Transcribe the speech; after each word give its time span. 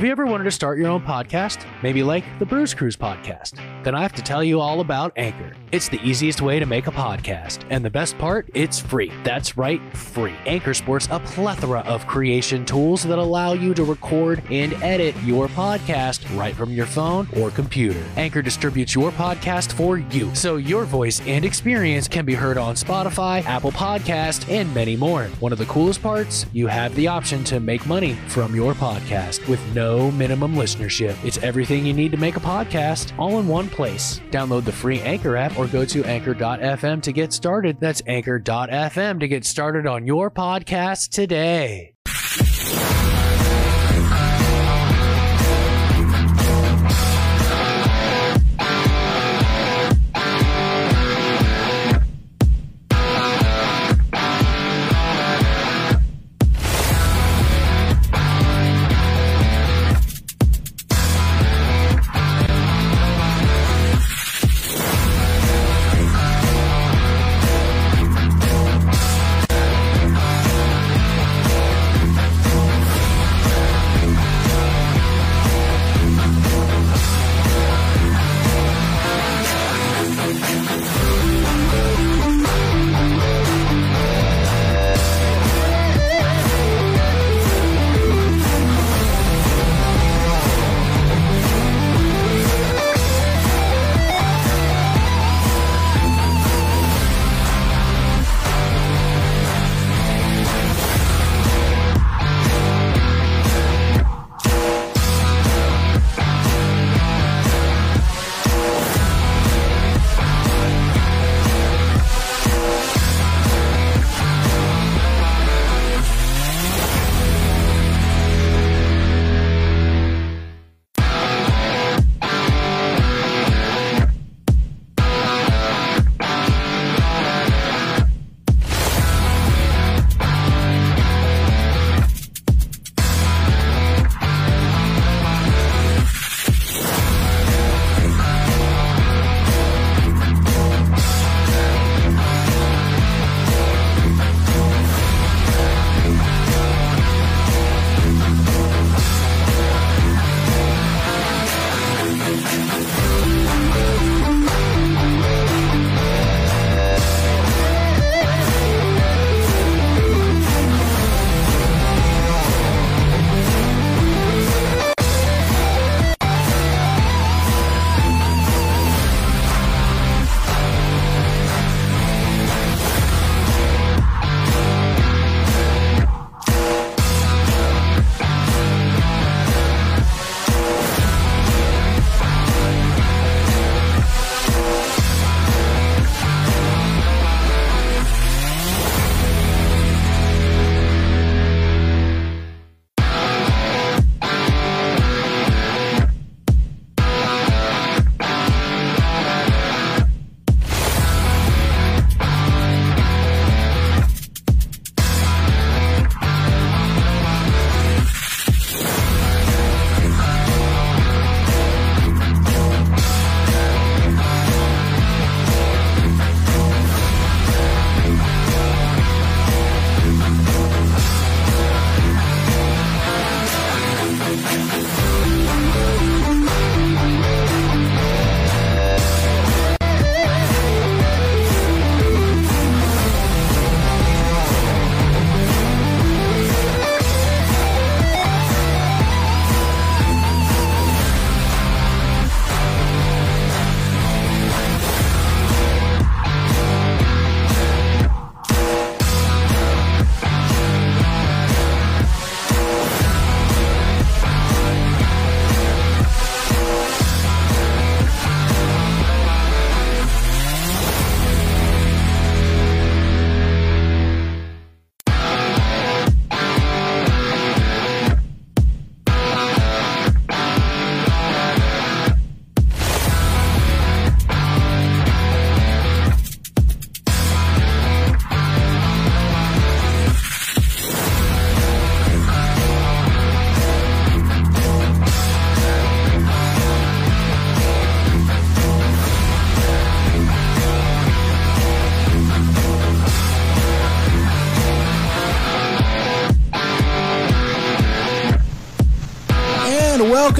Have 0.00 0.06
you 0.06 0.12
ever 0.12 0.24
wanted 0.24 0.44
to 0.44 0.50
start 0.50 0.78
your 0.78 0.88
own 0.88 1.02
podcast? 1.02 1.66
Maybe 1.82 2.02
like 2.02 2.24
the 2.38 2.46
Bruze 2.46 2.74
Cruze 2.74 2.96
podcast? 2.96 3.60
Then 3.84 3.94
I 3.94 4.00
have 4.00 4.14
to 4.14 4.22
tell 4.22 4.42
you 4.42 4.58
all 4.58 4.80
about 4.80 5.12
Anchor. 5.16 5.52
It's 5.72 5.90
the 5.90 6.00
easiest 6.02 6.40
way 6.40 6.58
to 6.58 6.64
make 6.64 6.86
a 6.86 6.90
podcast. 6.90 7.66
And 7.68 7.84
the 7.84 7.90
best 7.90 8.16
part, 8.16 8.48
it's 8.54 8.80
free. 8.80 9.12
That's 9.24 9.58
right, 9.58 9.78
free. 9.94 10.34
Anchor 10.46 10.72
sports 10.72 11.06
a 11.10 11.20
plethora 11.20 11.80
of 11.80 12.06
creation 12.06 12.64
tools 12.64 13.02
that 13.02 13.18
allow 13.18 13.52
you 13.52 13.74
to 13.74 13.84
record 13.84 14.42
and 14.50 14.72
edit 14.82 15.14
your 15.22 15.48
podcast 15.48 16.24
right 16.34 16.56
from 16.56 16.70
your 16.70 16.86
phone 16.86 17.28
or 17.38 17.50
computer. 17.50 18.02
Anchor 18.16 18.40
distributes 18.40 18.94
your 18.94 19.10
podcast 19.12 19.70
for 19.72 19.98
you, 19.98 20.34
so 20.34 20.56
your 20.56 20.86
voice 20.86 21.20
and 21.26 21.44
experience 21.44 22.08
can 22.08 22.24
be 22.24 22.34
heard 22.34 22.56
on 22.56 22.74
Spotify, 22.74 23.44
Apple 23.44 23.72
Podcast, 23.72 24.50
and 24.50 24.74
many 24.74 24.96
more. 24.96 25.26
One 25.40 25.52
of 25.52 25.58
the 25.58 25.66
coolest 25.66 26.02
parts, 26.02 26.46
you 26.54 26.68
have 26.68 26.94
the 26.94 27.06
option 27.06 27.44
to 27.44 27.60
make 27.60 27.84
money 27.84 28.14
from 28.28 28.54
your 28.54 28.72
podcast 28.72 29.46
with 29.46 29.60
no 29.74 29.89
minimum 29.98 30.54
listenership. 30.54 31.16
It's 31.24 31.38
everything 31.38 31.84
you 31.84 31.92
need 31.92 32.12
to 32.12 32.18
make 32.18 32.36
a 32.36 32.40
podcast 32.40 33.18
all 33.18 33.40
in 33.40 33.48
one 33.48 33.68
place. 33.68 34.20
Download 34.30 34.64
the 34.64 34.72
free 34.72 35.00
Anchor 35.00 35.36
app 35.36 35.58
or 35.58 35.66
go 35.66 35.84
to 35.84 36.04
anchor.fm 36.04 37.02
to 37.02 37.12
get 37.12 37.32
started. 37.32 37.78
That's 37.80 38.02
anchor.fm 38.06 39.20
to 39.20 39.28
get 39.28 39.44
started 39.44 39.86
on 39.86 40.06
your 40.06 40.30
podcast 40.30 41.10
today. 41.10 41.94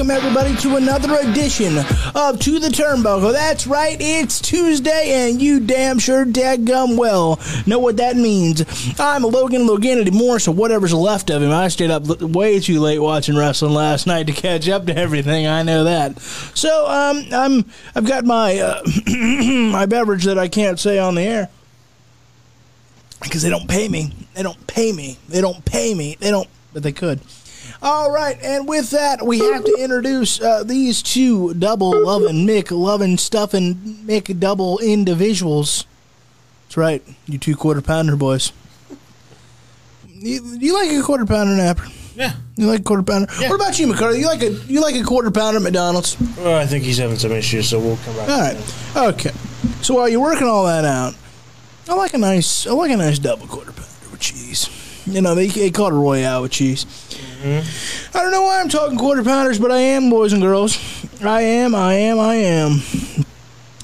Welcome 0.01 0.17
everybody 0.17 0.55
to 0.55 0.77
another 0.77 1.13
edition 1.19 1.77
of 2.15 2.39
To 2.39 2.57
the 2.57 2.69
Turnbuckle. 2.69 3.33
That's 3.33 3.67
right, 3.67 3.95
it's 3.99 4.41
Tuesday, 4.41 5.11
and 5.11 5.39
you 5.39 5.59
damn 5.59 5.99
sure 5.99 6.25
dadgum 6.25 6.97
well 6.97 7.39
know 7.67 7.77
what 7.77 7.97
that 7.97 8.15
means. 8.15 8.63
I'm 8.99 9.21
Logan 9.21 9.67
Loganity 9.67 10.11
Morris, 10.11 10.47
or 10.47 10.55
whatever's 10.55 10.91
left 10.91 11.29
of 11.29 11.43
him. 11.43 11.51
I 11.51 11.67
stayed 11.67 11.91
up 11.91 12.07
way 12.19 12.59
too 12.59 12.79
late 12.79 12.97
watching 12.97 13.37
wrestling 13.37 13.75
last 13.75 14.07
night 14.07 14.25
to 14.25 14.33
catch 14.33 14.67
up 14.67 14.87
to 14.87 14.97
everything. 14.97 15.45
I 15.45 15.61
know 15.61 15.83
that. 15.83 16.19
So, 16.19 16.87
um, 16.89 17.23
I'm 17.31 17.65
I've 17.93 18.07
got 18.07 18.25
my 18.25 18.57
uh, 18.57 18.81
my 19.71 19.85
beverage 19.85 20.23
that 20.23 20.39
I 20.39 20.47
can't 20.47 20.79
say 20.79 20.97
on 20.97 21.13
the 21.13 21.21
air 21.21 21.49
because 23.21 23.43
they 23.43 23.51
don't 23.51 23.69
pay 23.69 23.87
me. 23.87 24.11
They 24.33 24.41
don't 24.41 24.65
pay 24.65 24.93
me. 24.93 25.19
They 25.29 25.41
don't 25.41 25.63
pay 25.63 25.93
me. 25.93 26.17
They 26.19 26.31
don't, 26.31 26.47
but 26.73 26.81
they 26.81 26.91
could. 26.91 27.19
All 27.83 28.11
right, 28.11 28.37
and 28.43 28.67
with 28.67 28.91
that, 28.91 29.25
we 29.25 29.39
have 29.39 29.63
to 29.65 29.75
introduce 29.79 30.39
uh, 30.39 30.63
these 30.63 31.01
two 31.01 31.55
double 31.55 32.05
loving 32.05 32.45
Mick 32.45 32.69
loving 32.69 33.17
stuffing 33.17 33.73
Mick 34.05 34.39
double 34.39 34.77
individuals. 34.79 35.85
That's 36.67 36.77
right, 36.77 37.01
you 37.25 37.39
two 37.39 37.55
quarter 37.55 37.81
pounder 37.81 38.15
boys. 38.15 38.53
You, 40.07 40.57
you 40.59 40.73
like 40.75 40.91
a 40.91 41.01
quarter 41.01 41.25
pounder 41.25 41.55
napper? 41.55 41.87
Yeah. 42.15 42.33
You 42.55 42.67
like 42.67 42.81
a 42.81 42.83
quarter 42.83 43.01
pounder? 43.01 43.27
What 43.33 43.55
about 43.55 43.79
you, 43.79 43.87
McCarthy? 43.87 44.19
You 44.19 44.27
like 44.27 44.43
a 44.43 44.51
you 44.51 44.79
like 44.81 44.95
a 44.95 45.03
quarter 45.03 45.31
pounder 45.31 45.57
at 45.57 45.63
McDonald's? 45.63 46.17
Well, 46.37 46.59
I 46.59 46.67
think 46.67 46.83
he's 46.83 46.97
having 46.99 47.17
some 47.17 47.31
issues, 47.31 47.67
so 47.67 47.79
we'll 47.79 47.97
come 47.97 48.15
back. 48.15 48.29
All 48.29 48.39
right. 48.39 49.15
Okay. 49.15 49.31
So 49.81 49.95
while 49.95 50.07
you're 50.07 50.21
working 50.21 50.45
all 50.47 50.65
that 50.65 50.85
out, 50.85 51.15
I 51.89 51.95
like 51.95 52.13
a 52.13 52.19
nice 52.19 52.67
I 52.67 52.73
like 52.73 52.91
a 52.91 52.97
nice 52.97 53.17
double 53.17 53.47
quarter 53.47 53.71
pounder 53.71 54.11
with 54.11 54.19
cheese. 54.19 54.69
You 55.07 55.21
know, 55.21 55.33
they, 55.33 55.47
they 55.47 55.71
call 55.71 55.87
it 55.87 55.93
a 55.93 55.95
royale 55.95 56.43
with 56.43 56.51
cheese. 56.51 56.85
I 57.43 57.63
don't 58.13 58.31
know 58.31 58.43
why 58.43 58.61
I'm 58.61 58.69
talking 58.69 58.97
quarter 58.97 59.23
pounders, 59.23 59.57
but 59.57 59.71
I 59.71 59.77
am, 59.79 60.09
boys 60.09 60.31
and 60.33 60.41
girls. 60.41 60.77
I 61.23 61.41
am, 61.41 61.73
I 61.73 61.93
am, 61.95 62.19
I 62.19 62.35
am. 62.35 62.81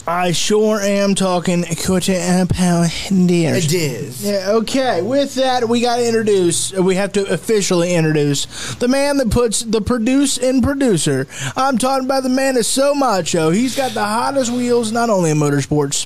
I 0.09 0.31
sure 0.31 0.79
am 0.79 1.15
talking 1.15 1.65
quarter 1.83 2.45
pounders. 2.49 3.11
It 3.11 3.73
is. 3.73 4.23
Yeah, 4.23 4.51
okay. 4.51 5.01
With 5.01 5.35
that, 5.35 5.67
we 5.67 5.81
got 5.81 5.97
to 5.97 6.07
introduce, 6.07 6.71
we 6.71 6.95
have 6.95 7.11
to 7.13 7.25
officially 7.25 7.93
introduce 7.93 8.75
the 8.75 8.87
man 8.87 9.17
that 9.17 9.31
puts 9.31 9.61
the 9.61 9.81
produce 9.81 10.37
in 10.37 10.61
producer. 10.61 11.27
I'm 11.57 11.77
talking 11.77 12.05
about 12.05 12.23
the 12.23 12.29
man 12.29 12.55
that's 12.55 12.69
so 12.69 12.95
macho. 12.95 13.49
He's 13.49 13.75
got 13.75 13.91
the 13.91 14.05
hottest 14.05 14.51
wheels, 14.51 14.93
not 14.93 15.09
only 15.09 15.31
in 15.31 15.37
motorsports, 15.39 16.05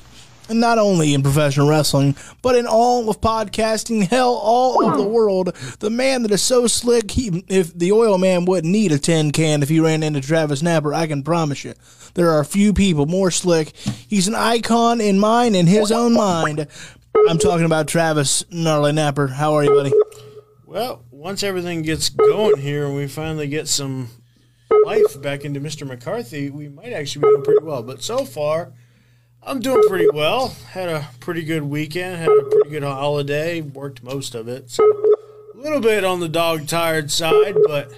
and 0.52 0.60
not 0.60 0.78
only 0.78 1.14
in 1.14 1.22
professional 1.22 1.68
wrestling, 1.68 2.14
but 2.42 2.54
in 2.54 2.66
all 2.66 3.10
of 3.10 3.20
podcasting, 3.20 4.06
hell, 4.06 4.34
all 4.34 4.88
of 4.88 4.96
the 4.96 5.02
world. 5.02 5.54
The 5.80 5.90
man 5.90 6.22
that 6.22 6.30
is 6.30 6.42
so 6.42 6.68
slick, 6.68 7.10
he, 7.10 7.44
if 7.48 7.76
the 7.76 7.90
oil 7.90 8.18
man 8.18 8.44
wouldn't 8.44 8.70
need 8.72 8.92
a 8.92 8.98
tin 8.98 9.32
can 9.32 9.62
if 9.62 9.68
he 9.68 9.80
ran 9.80 10.02
into 10.02 10.20
Travis 10.20 10.62
Napper, 10.62 10.94
I 10.94 11.08
can 11.08 11.22
promise 11.22 11.64
you. 11.64 11.74
There 12.14 12.30
are 12.30 12.40
a 12.40 12.44
few 12.44 12.72
people 12.72 13.06
more 13.06 13.30
slick. 13.30 13.74
He's 13.76 14.28
an 14.28 14.34
icon 14.34 15.00
in 15.00 15.18
mine, 15.18 15.54
in 15.54 15.66
his 15.66 15.90
own 15.90 16.12
mind. 16.12 16.68
I'm 17.28 17.38
talking 17.38 17.66
about 17.66 17.88
Travis 17.88 18.44
Gnarly 18.50 18.92
Napper. 18.92 19.28
How 19.28 19.54
are 19.54 19.64
you, 19.64 19.70
buddy? 19.70 19.92
Well, 20.66 21.02
once 21.10 21.42
everything 21.42 21.82
gets 21.82 22.10
going 22.10 22.60
here 22.60 22.86
and 22.86 22.94
we 22.94 23.06
finally 23.08 23.48
get 23.48 23.68
some 23.68 24.10
life 24.84 25.20
back 25.22 25.44
into 25.44 25.60
Mr. 25.60 25.86
McCarthy, 25.86 26.50
we 26.50 26.68
might 26.68 26.92
actually 26.92 27.22
be 27.22 27.28
doing 27.28 27.42
pretty 27.42 27.64
well. 27.64 27.82
But 27.82 28.02
so 28.02 28.24
far, 28.24 28.72
I'm 29.44 29.60
doing 29.60 29.82
pretty 29.88 30.08
well. 30.12 30.54
Had 30.70 30.88
a 30.88 31.08
pretty 31.20 31.42
good 31.42 31.62
weekend, 31.62 32.16
had 32.16 32.28
a 32.28 32.42
pretty 32.42 32.70
good 32.70 32.82
holiday, 32.84 33.60
worked 33.60 34.02
most 34.02 34.34
of 34.34 34.48
it. 34.48 34.70
So 34.70 34.84
a 35.54 35.58
little 35.58 35.80
bit 35.80 36.04
on 36.04 36.20
the 36.20 36.28
dog 36.28 36.68
tired 36.68 37.10
side, 37.10 37.56
but 37.66 37.92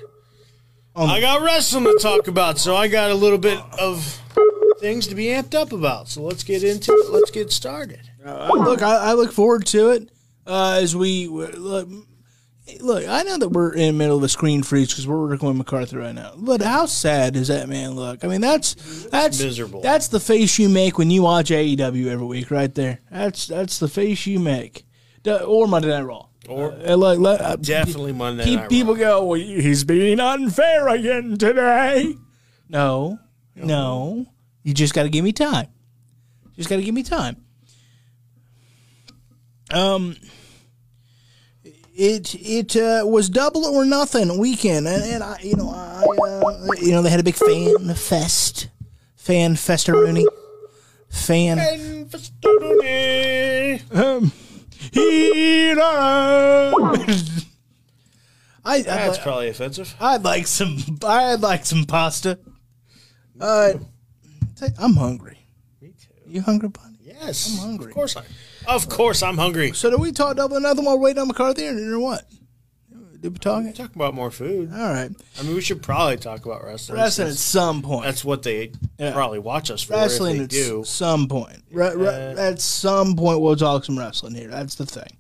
I 0.96 1.20
got 1.20 1.43
wrestling 1.43 1.85
to 1.85 1.99
talk 2.00 2.29
about, 2.29 2.58
so 2.58 2.75
I 2.75 2.88
got 2.88 3.11
a 3.11 3.14
little 3.14 3.38
bit 3.38 3.61
of 3.79 4.20
things 4.81 5.06
to 5.08 5.14
be 5.14 5.26
amped 5.26 5.55
up 5.55 5.73
about. 5.73 6.08
So 6.08 6.23
let's 6.23 6.44
get 6.44 6.64
into 6.64 6.93
it. 6.93 7.11
Let's 7.11 7.31
get 7.31 7.52
started. 7.52 8.11
look, 8.25 8.82
I, 8.82 9.11
I 9.11 9.12
look 9.12 9.32
forward 9.32 9.67
to 9.67 9.90
it 9.90 10.11
uh, 10.47 10.79
as 10.81 10.97
we 10.97 11.26
look. 11.29 11.88
Look, 12.81 13.06
I 13.06 13.22
know 13.25 13.37
that 13.37 13.50
we're 13.50 13.75
in 13.75 13.88
the 13.88 13.93
middle 13.93 14.16
of 14.16 14.22
a 14.22 14.28
screen 14.28 14.62
freeze 14.62 14.88
because 14.88 15.06
we're 15.06 15.20
working 15.28 15.46
with 15.49 15.56
McCarthy 15.58 15.96
right 15.99 16.14
now. 16.14 16.32
But 16.37 16.62
how 16.62 16.87
sad 16.87 17.34
does 17.34 17.49
that 17.49 17.69
man 17.69 17.90
look? 17.90 18.25
I 18.25 18.28
mean, 18.28 18.40
that's 18.40 19.05
that's 19.11 19.38
miserable. 19.43 19.82
That's 19.82 20.08
the 20.08 20.19
face 20.19 20.58
you 20.58 20.70
make 20.70 20.96
when 20.96 21.11
you 21.11 21.22
watch 21.22 21.50
AEW 21.50 22.06
every 22.06 22.26
week, 22.26 22.50
right 22.50 22.75
there. 22.75 23.00
That's 23.11 23.46
that's 23.46 23.78
the 23.78 23.88
face 23.88 24.26
you 24.26 24.38
make, 24.40 24.87
or 25.26 25.69
Monday 25.69 25.88
Night 25.88 26.02
Raw. 26.02 26.28
Or 26.49 26.72
Uh, 26.72 26.96
like, 26.96 27.19
let- 27.19 27.40
uh, 27.43 27.56
definitely 27.56 28.12
Monday 28.12 28.44
pe- 28.44 28.55
Night 28.56 28.62
Raw. 28.62 28.69
people 28.69 28.94
go, 28.94 29.25
well, 29.25 29.40
he's 29.40 29.84
being 29.84 30.19
unfair 30.20 30.88
again 30.88 31.37
today. 31.38 32.14
No, 32.70 33.19
no, 33.55 34.26
you 34.62 34.72
just 34.72 34.94
got 34.94 35.02
to 35.05 35.11
give 35.11 35.22
me 35.25 35.32
time. 35.32 35.69
Just 36.56 36.69
got 36.70 36.76
to 36.76 36.82
give 36.82 36.94
me 36.94 37.02
time. 37.02 37.37
Um, 39.70 40.16
it 41.96 42.35
it 42.35 42.76
uh, 42.76 43.05
was 43.06 43.29
double 43.29 43.64
or 43.64 43.85
nothing 43.85 44.37
weekend, 44.38 44.87
and, 44.88 45.02
and 45.05 45.23
I, 45.23 45.38
you 45.43 45.56
know, 45.56 45.70
I, 45.70 46.02
uh, 46.05 46.73
you 46.81 46.91
know, 46.93 47.02
they 47.02 47.11
had 47.11 47.20
a 47.20 47.25
big 47.25 47.37
fan 47.37 47.94
fest, 47.94 48.69
fan 49.17 49.55
festeroonie, 49.55 50.26
fan. 51.08 51.58
And 51.58 52.11
Festone. 52.11 53.81
Um, 53.93 54.32
he- 54.93 55.75
I, 58.67 58.81
That's 58.82 59.19
I, 59.19 59.23
probably 59.23 59.49
offensive. 59.49 59.94
I'd 60.00 60.23
like 60.23 60.47
some. 60.47 60.79
I'd 61.05 61.40
like 61.40 61.67
some 61.67 61.85
pasta. 61.85 62.38
Uh, 63.40 63.75
I'm 64.79 64.94
hungry. 64.94 65.38
Me 65.82 65.88
too. 66.00 66.14
You 66.26 66.40
hungry, 66.40 66.70
buddy? 66.70 66.97
Yes, 67.02 67.52
I'm 67.52 67.58
hungry. 67.69 67.88
Of 67.88 67.94
course, 67.94 68.17
I. 68.17 68.23
Of 68.66 68.88
course, 68.88 69.22
I'm 69.22 69.37
hungry. 69.38 69.72
So 69.72 69.90
do 69.90 69.99
we 69.99 70.12
talk 70.12 70.37
double 70.37 70.56
or 70.56 70.61
nothing 70.61 70.84
while 70.84 70.99
waiting 70.99 71.20
on 71.20 71.28
McCarthy, 71.28 71.66
or, 71.69 71.99
what? 71.99 72.25
Did 73.20 73.32
we 73.32 73.38
talk? 73.38 73.64
Talk 73.75 73.94
about 73.94 74.12
more 74.14 74.31
food. 74.31 74.70
All 74.72 74.78
right, 74.93 75.11
I 75.38 75.43
mean, 75.43 75.55
we 75.55 75.62
should 75.62 75.82
probably 75.82 76.19
talk 76.19 76.44
about 76.44 76.62
wrestling. 76.62 76.99
wrestling 76.99 77.28
at 77.28 77.34
some 77.34 77.81
point. 77.81 78.05
That's 78.05 78.22
what 78.25 78.43
they 78.43 78.72
Yeah. 78.99 79.12
probably 79.12 79.38
watch 79.38 79.70
us 79.70 79.82
for. 79.82 79.94
wrestling 79.94 80.43
at 80.43 80.50
do. 80.50 80.82
some 80.84 81.26
point. 81.26 81.62
Re- 81.72 81.94
re- 81.94 82.06
at 82.37 82.61
some 82.61 83.16
point, 83.16 83.40
we'll 83.40 83.56
talk 83.56 83.84
some 83.87 83.99
wrestling 83.99 84.34
here. 84.34 84.49
That's 84.49 84.75
the 84.75 84.84
thing. 84.84 85.16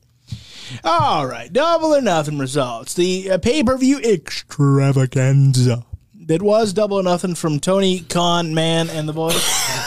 All 0.82 1.26
right, 1.26 1.50
double 1.52 1.94
or 1.94 2.02
nothing 2.02 2.38
results. 2.38 2.92
The 2.94 3.30
uh, 3.32 3.38
pay 3.38 3.62
per 3.62 3.76
view 3.78 3.98
extravaganza 4.00 5.84
that 6.26 6.42
was 6.42 6.72
double 6.74 6.98
or 6.98 7.02
nothing 7.02 7.34
from 7.34 7.58
Tony 7.60 8.00
Khan, 8.00 8.52
Man, 8.54 8.90
and 8.90 9.08
the 9.08 9.12
boys. 9.14 9.34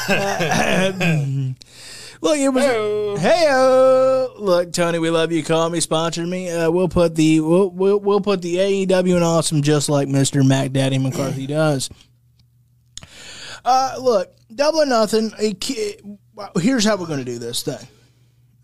Look, 2.21 2.37
it 2.37 2.49
was. 2.49 3.19
Hey-o. 3.19 4.33
Look, 4.37 4.73
Tony, 4.73 4.99
we 4.99 5.09
love 5.09 5.31
you. 5.31 5.43
Call 5.43 5.69
me, 5.69 5.79
sponsor 5.79 6.25
me. 6.25 6.49
Uh, 6.49 6.71
we'll 6.71 6.89
put 6.89 7.15
the 7.15 7.39
we'll, 7.39 7.69
we'll 7.69 7.99
we'll 7.99 8.21
put 8.21 8.41
the 8.41 8.55
AEW 8.55 9.17
in 9.17 9.23
awesome, 9.23 9.61
just 9.61 9.89
like 9.89 10.07
Mister 10.07 10.43
Mac 10.43 10.71
Daddy 10.71 10.97
McCarthy 10.97 11.47
does. 11.47 11.89
Uh, 13.63 13.95
look, 13.99 14.33
double 14.53 14.81
or 14.81 14.85
nothing. 14.85 15.31
Here's 16.59 16.85
how 16.85 16.95
we're 16.97 17.07
going 17.07 17.19
to 17.19 17.25
do 17.25 17.39
this 17.39 17.63
thing. 17.63 17.87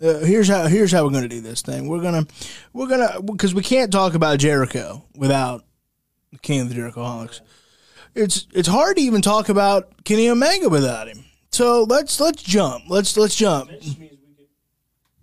Uh, 0.02 0.20
here's 0.20 0.48
how 0.48 0.68
here's 0.68 0.92
how 0.92 1.04
we're 1.04 1.12
going 1.12 1.24
to 1.24 1.30
do 1.30 1.42
this 1.42 1.62
thing. 1.62 1.88
We're 1.88 2.02
gonna 2.02 2.26
we're 2.74 2.88
gonna 2.88 3.22
because 3.22 3.54
we 3.54 3.64
can't 3.64 3.92
talk 3.92 4.16
about 4.16 4.40
Jericho 4.40 5.04
without 5.16 5.64
the 6.32 6.40
King 6.40 6.62
of 6.62 6.70
the 6.70 6.76
Jericho 6.76 7.02
Holics. 7.04 7.42
It's 8.16 8.48
it's 8.54 8.68
hard 8.68 8.98
to 8.98 9.02
even 9.02 9.22
talk 9.22 9.50
about 9.50 10.04
Kenny 10.04 10.30
Omega 10.30 10.70
without 10.70 11.08
him. 11.08 11.23
So 11.54 11.84
let's 11.84 12.20
let's 12.20 12.42
jump. 12.42 12.86
Let's 12.88 13.16
let's 13.16 13.36
jump. 13.36 13.70
That 13.70 13.82
just 13.82 14.00
means 14.00 14.18
we 14.28 14.34
can. 14.36 14.46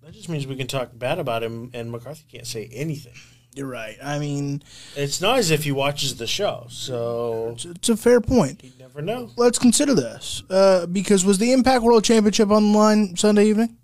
That 0.03 0.13
just 0.13 0.29
means 0.29 0.47
we 0.47 0.57
can 0.57 0.67
talk 0.69 0.91
bad 0.95 1.19
about 1.19 1.43
him, 1.43 1.71
and 1.75 1.91
McCarthy 1.91 2.25
can't 2.31 2.47
say 2.47 2.69
anything. 2.73 3.15
You're 3.53 3.67
right. 3.67 3.97
I 4.01 4.21
mean, 4.21 4.63
It's 4.95 5.21
not 5.21 5.41
as 5.41 5.51
if 5.51 5.65
he 5.65 5.73
watches 5.73 6.17
the 6.19 6.27
show, 6.29 6.67
so 6.71 7.51
it's, 7.55 7.65
it's 7.65 7.89
a 7.89 7.97
fair 7.97 8.21
point. 8.21 8.63
you 8.63 8.71
never 8.79 9.03
know. 9.03 9.31
Let's 9.37 9.59
consider 9.59 9.93
this 9.93 10.45
uh, 10.49 10.87
because 10.87 11.25
was 11.25 11.39
the 11.39 11.53
Impact 11.53 11.83
World 11.83 12.05
Championship 12.05 12.49
on 12.51 12.71
the 12.71 12.79
line 12.79 13.17
Sunday 13.17 13.47
evening? 13.47 13.77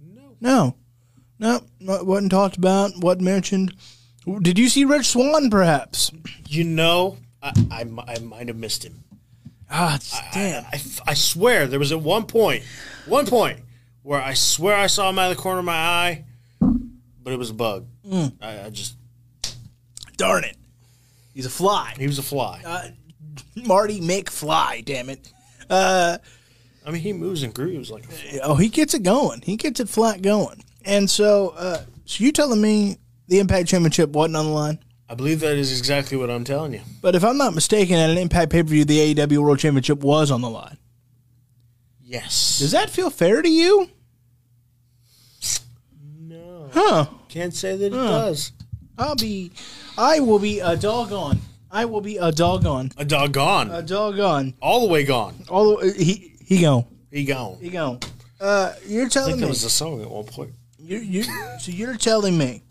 No. 0.00 0.36
No, 0.40 0.76
no, 1.40 1.60
no 1.80 2.04
wasn't 2.04 2.30
talked 2.30 2.56
about. 2.56 2.92
wasn't 2.98 3.22
mentioned. 3.22 3.74
Did 4.42 4.60
you 4.60 4.68
see 4.68 4.84
Rich 4.84 5.06
Swann? 5.08 5.50
Perhaps. 5.50 6.12
You 6.48 6.62
know, 6.62 7.18
I, 7.42 7.52
I, 7.70 7.80
I 8.06 8.18
might 8.20 8.46
have 8.46 8.56
missed 8.56 8.84
him. 8.84 9.03
Ah, 9.70 9.98
damn. 10.32 10.64
I, 10.66 10.80
I 11.06 11.14
swear 11.14 11.66
there 11.66 11.78
was 11.78 11.92
at 11.92 12.00
one 12.00 12.26
point, 12.26 12.62
one 13.06 13.26
point 13.26 13.60
where 14.02 14.20
I 14.20 14.34
swear 14.34 14.76
I 14.76 14.86
saw 14.86 15.08
him 15.10 15.18
out 15.18 15.30
of 15.30 15.36
the 15.36 15.42
corner 15.42 15.60
of 15.60 15.64
my 15.64 15.72
eye, 15.72 16.24
but 16.60 17.32
it 17.32 17.38
was 17.38 17.50
a 17.50 17.54
bug. 17.54 17.86
Mm. 18.06 18.32
I, 18.40 18.66
I 18.66 18.70
just 18.70 18.96
Darn 20.16 20.44
it. 20.44 20.56
He's 21.32 21.46
a 21.46 21.50
fly. 21.50 21.94
he 21.98 22.06
was 22.06 22.18
a 22.18 22.22
fly. 22.22 22.62
Uh, 22.64 22.88
Marty 23.66 24.00
McFly. 24.00 24.84
Damn 24.84 25.10
it. 25.10 25.32
Uh, 25.68 26.18
I 26.86 26.90
mean, 26.90 27.00
he 27.00 27.12
moves 27.12 27.42
and 27.42 27.52
grooves 27.52 27.90
like 27.90 28.04
a 28.04 28.08
fly. 28.08 28.40
oh, 28.44 28.54
he 28.54 28.68
gets 28.68 28.94
it 28.94 29.02
going. 29.02 29.40
He 29.42 29.56
gets 29.56 29.80
it 29.80 29.88
flat 29.88 30.22
going. 30.22 30.62
And 30.84 31.08
so, 31.10 31.54
uh, 31.56 31.82
so 32.04 32.22
you 32.22 32.30
telling 32.30 32.60
me 32.60 32.98
the 33.26 33.40
Impact 33.40 33.68
Championship 33.68 34.10
wasn't 34.10 34.36
on 34.36 34.46
the 34.46 34.52
line? 34.52 34.78
I 35.14 35.16
I 35.16 35.16
believe 35.16 35.38
that 35.40 35.56
is 35.56 35.78
exactly 35.78 36.16
what 36.16 36.28
I'm 36.28 36.42
telling 36.42 36.72
you. 36.72 36.80
But 37.00 37.14
if 37.14 37.22
I'm 37.24 37.38
not 37.38 37.54
mistaken, 37.54 37.94
at 37.94 38.10
an 38.10 38.18
Impact 38.18 38.50
pay 38.50 38.64
per 38.64 38.68
view, 38.68 38.84
the 38.84 39.14
AEW 39.14 39.38
World 39.38 39.60
Championship 39.60 40.00
was 40.00 40.32
on 40.32 40.40
the 40.40 40.50
line. 40.50 40.76
Yes. 42.02 42.58
Does 42.58 42.72
that 42.72 42.90
feel 42.90 43.10
fair 43.10 43.40
to 43.40 43.48
you? 43.48 43.90
no. 46.18 46.68
Huh. 46.72 47.06
Can't 47.28 47.54
say 47.54 47.76
that 47.76 47.86
it 47.86 47.90
does. 47.90 48.50
I'll 48.98 49.14
be, 49.14 49.52
I 49.96 50.18
will 50.18 50.40
be 50.40 50.58
a 50.58 50.76
doggone. 50.76 51.38
I 51.70 51.84
will 51.84 52.00
be 52.00 52.16
a 52.16 52.32
doggone. 52.32 52.90
A 52.96 53.04
doggone. 53.04 53.70
A 53.70 53.82
doggone. 53.82 54.54
All 54.60 54.84
the 54.84 54.92
way 54.92 55.04
gone. 55.04 55.44
All 55.48 55.76
the, 55.76 55.92
he 55.92 56.34
he 56.44 56.60
gone. 56.60 56.86
He 57.12 57.24
gone. 57.24 57.58
He 57.60 57.70
gone. 57.70 58.00
Uh, 58.40 58.72
you're 58.84 59.06
I 59.06 59.08
telling 59.08 59.30
think 59.30 59.42
me. 59.42 59.42
that 59.42 59.48
was 59.50 59.62
a 59.62 59.70
song 59.70 60.02
at 60.02 60.10
one 60.10 60.24
point. 60.24 60.50
You, 60.76 60.98
you, 60.98 61.22
so 61.22 61.70
you're 61.70 61.96
telling 61.96 62.36
me. 62.36 62.64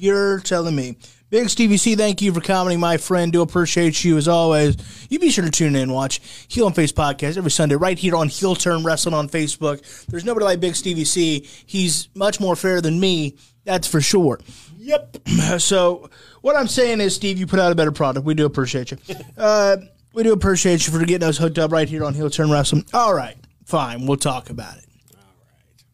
You're 0.00 0.38
telling 0.38 0.76
me. 0.76 0.96
Big 1.28 1.50
Stevie 1.50 1.76
C, 1.76 1.96
thank 1.96 2.22
you 2.22 2.32
for 2.32 2.40
commenting, 2.40 2.78
my 2.78 2.96
friend. 2.96 3.32
Do 3.32 3.42
appreciate 3.42 4.02
you 4.04 4.16
as 4.16 4.28
always. 4.28 4.76
You 5.10 5.18
be 5.18 5.28
sure 5.28 5.44
to 5.44 5.50
tune 5.50 5.74
in 5.74 5.82
and 5.82 5.92
watch 5.92 6.20
Heel 6.48 6.66
and 6.66 6.74
Face 6.74 6.92
podcast 6.92 7.36
every 7.36 7.50
Sunday 7.50 7.74
right 7.74 7.98
here 7.98 8.14
on 8.14 8.28
Heel 8.28 8.54
Turn 8.54 8.84
Wrestling 8.84 9.14
on 9.14 9.28
Facebook. 9.28 10.06
There's 10.06 10.24
nobody 10.24 10.44
like 10.44 10.60
Big 10.60 10.76
Stevie 10.76 11.04
C. 11.04 11.46
He's 11.66 12.08
much 12.14 12.40
more 12.40 12.54
fair 12.56 12.80
than 12.80 12.98
me, 12.98 13.36
that's 13.64 13.86
for 13.88 14.00
sure. 14.00 14.40
Yep. 14.78 15.18
So 15.58 16.08
what 16.40 16.56
I'm 16.56 16.68
saying 16.68 17.00
is, 17.00 17.14
Steve, 17.14 17.38
you 17.38 17.46
put 17.46 17.58
out 17.58 17.72
a 17.72 17.74
better 17.74 17.92
product. 17.92 18.24
We 18.24 18.34
do 18.34 18.46
appreciate 18.46 18.92
you. 18.92 18.98
Uh, 19.36 19.78
we 20.14 20.22
do 20.22 20.32
appreciate 20.32 20.86
you 20.86 20.92
for 20.92 21.04
getting 21.04 21.28
us 21.28 21.36
hooked 21.36 21.58
up 21.58 21.72
right 21.72 21.88
here 21.88 22.04
on 22.04 22.14
Heel 22.14 22.30
Turn 22.30 22.50
Wrestling. 22.50 22.84
All 22.94 23.12
right, 23.12 23.36
fine, 23.66 24.06
we'll 24.06 24.16
talk 24.16 24.48
about 24.48 24.78
it. 24.78 24.84
All 25.14 25.20
right. 25.20 25.84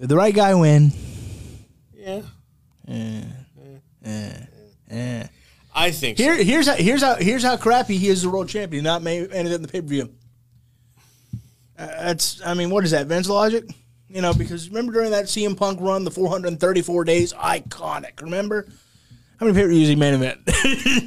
Did 0.00 0.08
the 0.08 0.16
right 0.16 0.34
guy 0.34 0.54
win? 0.54 0.92
Yeah. 1.94 2.22
Eh. 2.88 3.22
I 5.72 5.90
think 5.92 6.18
so. 6.18 6.24
Here's 6.24 6.66
how 6.66 6.74
here's 6.74 7.02
how 7.02 7.14
here's 7.14 7.42
how 7.42 7.56
crappy 7.56 7.96
he 7.96 8.08
is 8.08 8.22
the 8.22 8.30
world 8.30 8.48
champion. 8.48 8.84
Not 8.84 9.02
may 9.02 9.20
ended 9.20 9.52
up 9.52 9.56
in 9.56 9.62
the 9.62 9.68
pay 9.68 9.80
per 9.80 9.86
view. 9.86 10.10
Uh, 11.78 11.86
that's 11.86 12.40
I 12.44 12.54
mean, 12.54 12.70
what 12.70 12.84
is 12.84 12.90
that? 12.90 13.06
Vince 13.06 13.28
logic? 13.28 13.64
You 14.08 14.20
know, 14.20 14.34
because 14.34 14.68
remember 14.68 14.92
during 14.92 15.12
that 15.12 15.26
CM 15.26 15.56
Punk 15.56 15.80
run, 15.80 16.04
the 16.04 16.10
434 16.10 17.04
days, 17.04 17.32
iconic. 17.32 18.20
Remember 18.20 18.66
how 19.38 19.46
many 19.46 19.56
pay 19.56 19.62
per 19.62 19.68
views 19.68 19.88
he 19.88 19.96
main 19.96 20.14
event? 20.14 20.40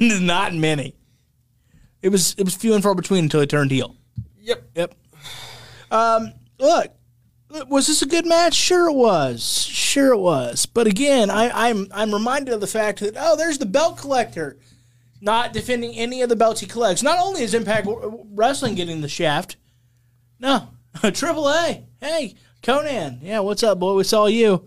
Not 0.24 0.54
many. 0.54 0.94
It 2.00 2.08
was 2.08 2.34
it 2.38 2.44
was 2.44 2.54
few 2.54 2.74
and 2.74 2.82
far 2.82 2.94
between 2.94 3.24
until 3.24 3.40
he 3.40 3.46
turned 3.46 3.70
heel. 3.70 3.94
Yep. 4.40 4.70
Yep. 4.74 4.94
Um, 5.90 6.32
look, 6.58 6.90
was 7.68 7.86
this 7.86 8.02
a 8.02 8.06
good 8.06 8.26
match? 8.26 8.54
Sure 8.54 8.88
it 8.88 8.94
was. 8.94 9.44
Sure 9.44 10.12
it 10.12 10.18
was. 10.18 10.66
But 10.66 10.86
again, 10.86 11.30
I, 11.30 11.68
I'm 11.68 11.88
I'm 11.92 12.12
reminded 12.12 12.54
of 12.54 12.60
the 12.60 12.66
fact 12.66 13.00
that 13.00 13.14
oh, 13.16 13.36
there's 13.36 13.58
the 13.58 13.66
belt 13.66 13.98
collector, 13.98 14.58
not 15.20 15.52
defending 15.52 15.94
any 15.94 16.22
of 16.22 16.28
the 16.28 16.36
belts 16.36 16.60
he 16.60 16.66
collects. 16.66 17.02
Not 17.02 17.18
only 17.18 17.42
is 17.42 17.54
Impact 17.54 17.88
Wrestling 18.34 18.74
getting 18.74 19.00
the 19.00 19.08
shaft, 19.08 19.56
no, 20.38 20.68
Triple 21.12 21.48
A. 21.48 21.84
Hey, 22.00 22.34
Konnan. 22.62 23.18
Yeah, 23.22 23.40
what's 23.40 23.62
up, 23.62 23.78
boy? 23.78 23.94
We 23.94 24.04
saw 24.04 24.26
you. 24.26 24.66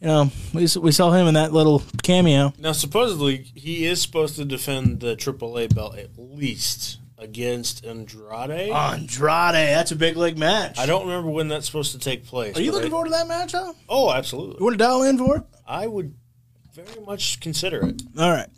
You 0.00 0.06
know, 0.06 0.30
we, 0.54 0.68
we 0.80 0.92
saw 0.92 1.10
him 1.10 1.26
in 1.26 1.34
that 1.34 1.52
little 1.52 1.82
cameo. 2.04 2.52
Now, 2.56 2.70
supposedly, 2.70 3.38
he 3.56 3.84
is 3.84 4.00
supposed 4.00 4.36
to 4.36 4.44
defend 4.44 5.00
the 5.00 5.16
AAA 5.16 5.74
belt 5.74 5.98
at 5.98 6.10
least 6.16 6.98
against 7.18 7.84
Andrade. 7.84 8.70
Andrade. 8.70 9.54
That's 9.54 9.90
a 9.90 9.96
big 9.96 10.16
league 10.16 10.38
match. 10.38 10.78
I 10.78 10.86
don't 10.86 11.06
remember 11.06 11.30
when 11.30 11.48
that's 11.48 11.66
supposed 11.66 11.92
to 11.92 11.98
take 11.98 12.24
place. 12.24 12.56
Are 12.56 12.62
you 12.62 12.72
looking 12.72 12.88
I- 12.88 12.90
forward 12.90 13.06
to 13.06 13.10
that 13.10 13.26
match, 13.28 13.52
huh? 13.52 13.72
Oh, 13.88 14.12
absolutely. 14.12 14.56
You 14.58 14.64
want 14.64 14.74
to 14.74 14.78
dial 14.78 15.02
in 15.02 15.18
for 15.18 15.38
it? 15.38 15.42
I 15.66 15.86
would 15.86 16.14
very 16.74 17.00
much 17.04 17.40
consider 17.40 17.84
it. 17.86 18.02
All 18.18 18.30
right. 18.30 18.48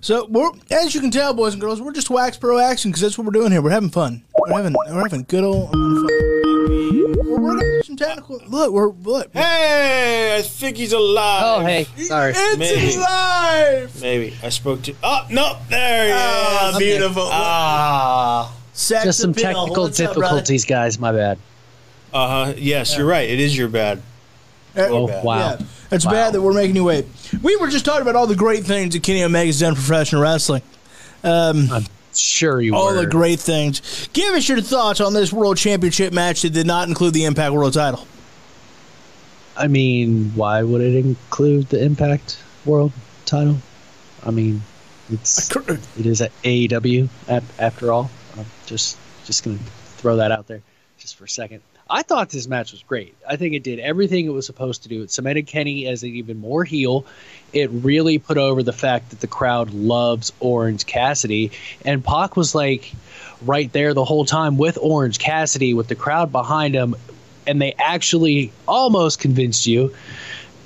So, 0.00 0.26
we're, 0.28 0.50
as 0.70 0.94
you 0.94 1.00
can 1.00 1.10
tell, 1.10 1.34
boys 1.34 1.52
and 1.52 1.60
girls, 1.60 1.80
we're 1.80 1.92
just 1.92 2.10
wax 2.10 2.36
pro 2.36 2.58
action 2.58 2.90
because 2.90 3.02
that's 3.02 3.18
what 3.18 3.26
we're 3.26 3.32
doing 3.32 3.52
here. 3.52 3.62
We're 3.62 3.70
having 3.70 3.90
fun. 3.90 4.24
We're 4.38 4.56
having 4.62 4.74
we're 4.74 5.02
having 5.02 5.24
good 5.28 5.44
old 5.44 5.70
fun. 5.70 6.43
We're 6.68 7.40
working 7.40 7.68
on 7.68 7.82
some 7.84 7.96
technical. 7.96 8.40
Look, 8.46 8.72
we're 8.72 8.88
look. 8.90 9.32
Hey, 9.32 10.36
I 10.38 10.42
think 10.42 10.76
he's 10.76 10.92
alive. 10.92 11.42
Oh, 11.44 11.60
hey, 11.64 11.84
sorry. 11.96 12.32
It's 12.36 12.58
Maybe. 12.58 12.96
live. 12.98 14.00
Maybe 14.00 14.34
I 14.42 14.48
spoke 14.48 14.82
to. 14.82 14.94
Oh 15.02 15.26
no, 15.30 15.58
there 15.68 16.06
he 16.06 16.12
Ah, 16.14 16.70
is. 16.72 16.78
beautiful. 16.78 17.28
Ah. 17.30 18.52
Sex 18.72 19.04
Just 19.04 19.20
some 19.20 19.30
appeal. 19.30 19.42
technical 19.44 19.82
What's 19.84 20.00
up, 20.00 20.14
brother? 20.14 20.20
difficulties, 20.22 20.64
guys. 20.64 20.98
My 20.98 21.12
bad. 21.12 21.38
Uh 22.12 22.46
huh. 22.46 22.52
Yes, 22.56 22.96
you're 22.96 23.06
right. 23.06 23.28
It 23.28 23.40
is 23.40 23.56
your 23.56 23.68
bad. 23.68 23.98
Uh, 24.76 24.82
Oh, 24.90 25.06
bad. 25.06 25.24
wow. 25.24 25.38
Yeah, 25.38 25.66
it's 25.92 26.04
Wow. 26.06 26.10
bad 26.12 26.34
that 26.34 26.42
we're 26.42 26.52
making 26.54 26.76
you 26.76 26.84
wait. 26.84 27.06
We 27.42 27.56
were 27.56 27.68
just 27.68 27.84
talking 27.84 28.02
about 28.02 28.16
all 28.16 28.26
the 28.26 28.34
great 28.36 28.64
things 28.64 28.94
that 28.94 29.02
Kenny 29.02 29.22
Omega's 29.22 29.60
done 29.60 29.74
for 29.74 29.80
professional 29.82 30.22
wrestling. 30.22 30.62
I'm 31.22 31.68
sure 32.20 32.60
you 32.60 32.72
would. 32.72 32.78
All 32.78 32.94
were. 32.94 33.00
the 33.00 33.06
great 33.06 33.40
things. 33.40 34.08
Give 34.12 34.34
us 34.34 34.48
your 34.48 34.60
thoughts 34.60 35.00
on 35.00 35.14
this 35.14 35.32
World 35.32 35.56
Championship 35.56 36.12
match 36.12 36.42
that 36.42 36.50
did 36.50 36.66
not 36.66 36.88
include 36.88 37.14
the 37.14 37.24
Impact 37.24 37.52
World 37.52 37.74
Title. 37.74 38.06
I 39.56 39.68
mean, 39.68 40.32
why 40.34 40.62
would 40.62 40.80
it 40.80 40.94
include 40.96 41.68
the 41.68 41.82
Impact 41.82 42.42
World 42.64 42.92
title? 43.24 43.58
I 44.24 44.30
mean, 44.30 44.62
it's 45.10 45.50
it 45.54 46.06
is 46.06 46.20
at 46.20 46.32
AEW 46.42 47.08
after 47.58 47.92
all. 47.92 48.10
I'm 48.36 48.46
just 48.66 48.96
just 49.24 49.44
gonna 49.44 49.58
throw 49.96 50.16
that 50.16 50.32
out 50.32 50.46
there 50.46 50.62
just 50.98 51.16
for 51.16 51.24
a 51.24 51.28
second. 51.28 51.62
I 51.88 52.02
thought 52.02 52.30
this 52.30 52.48
match 52.48 52.72
was 52.72 52.82
great. 52.82 53.14
I 53.28 53.36
think 53.36 53.54
it 53.54 53.62
did 53.62 53.78
everything 53.78 54.24
it 54.24 54.30
was 54.30 54.46
supposed 54.46 54.84
to 54.84 54.88
do. 54.88 55.02
It 55.02 55.10
cemented 55.10 55.46
Kenny 55.46 55.86
as 55.86 56.02
an 56.02 56.10
even 56.10 56.40
more 56.40 56.64
heel. 56.64 57.04
It 57.52 57.68
really 57.70 58.18
put 58.18 58.38
over 58.38 58.62
the 58.62 58.72
fact 58.72 59.10
that 59.10 59.20
the 59.20 59.26
crowd 59.26 59.74
loves 59.74 60.32
Orange 60.40 60.86
Cassidy, 60.86 61.52
and 61.84 62.02
Pac 62.02 62.36
was 62.36 62.54
like 62.54 62.92
right 63.42 63.70
there 63.72 63.92
the 63.92 64.04
whole 64.04 64.24
time 64.24 64.56
with 64.56 64.78
Orange 64.80 65.18
Cassidy 65.18 65.74
with 65.74 65.88
the 65.88 65.94
crowd 65.94 66.32
behind 66.32 66.74
him, 66.74 66.96
and 67.46 67.60
they 67.60 67.74
actually 67.78 68.50
almost 68.66 69.18
convinced 69.18 69.66
you 69.66 69.94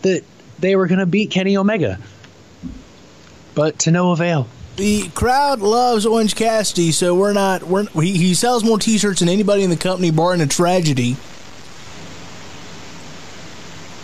that 0.02 0.22
they 0.60 0.76
were 0.76 0.87
going 0.87 1.00
to 1.00 1.06
beat 1.06 1.32
Kenny 1.32 1.56
Omega, 1.56 1.98
but 3.56 3.80
to 3.80 3.90
no 3.90 4.12
avail. 4.12 4.46
The 4.78 5.08
crowd 5.08 5.58
loves 5.58 6.06
Orange 6.06 6.37
Cassidy, 6.37 6.92
so 6.92 7.12
we're 7.12 7.32
not. 7.32 7.64
We're 7.64 7.87
he, 8.00 8.16
he 8.16 8.35
sells 8.35 8.62
more 8.62 8.78
T-shirts 8.78 9.18
than 9.18 9.28
anybody 9.28 9.64
in 9.64 9.70
the 9.70 9.76
company, 9.76 10.12
barring 10.12 10.40
a 10.40 10.47
tragedy. 10.47 11.16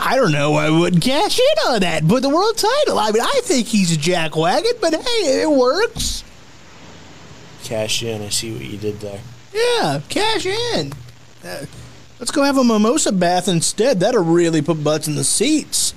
I 0.00 0.16
don't 0.16 0.32
know. 0.32 0.54
I 0.54 0.70
wouldn't 0.70 1.00
cash 1.00 1.38
in 1.38 1.72
on 1.72 1.80
that, 1.82 2.08
but 2.08 2.22
the 2.22 2.28
world 2.28 2.56
title. 2.56 2.98
I 2.98 3.12
mean, 3.12 3.22
I 3.22 3.40
think 3.44 3.68
he's 3.68 3.94
a 3.94 3.96
jackwagon, 3.96 4.80
but 4.80 4.94
hey, 4.94 5.42
it 5.42 5.50
works. 5.50 6.24
Cash 7.62 8.02
in. 8.02 8.20
I 8.20 8.30
see 8.30 8.52
what 8.52 8.64
you 8.64 8.76
did 8.76 8.98
there. 8.98 9.20
Yeah, 9.54 10.00
cash 10.08 10.44
in. 10.44 10.92
Uh, 11.44 11.66
let's 12.18 12.32
go 12.32 12.42
have 12.42 12.58
a 12.58 12.64
mimosa 12.64 13.12
bath 13.12 13.46
instead. 13.46 14.00
That'll 14.00 14.24
really 14.24 14.60
put 14.60 14.82
butts 14.82 15.06
in 15.06 15.14
the 15.14 15.22
seats. 15.22 15.94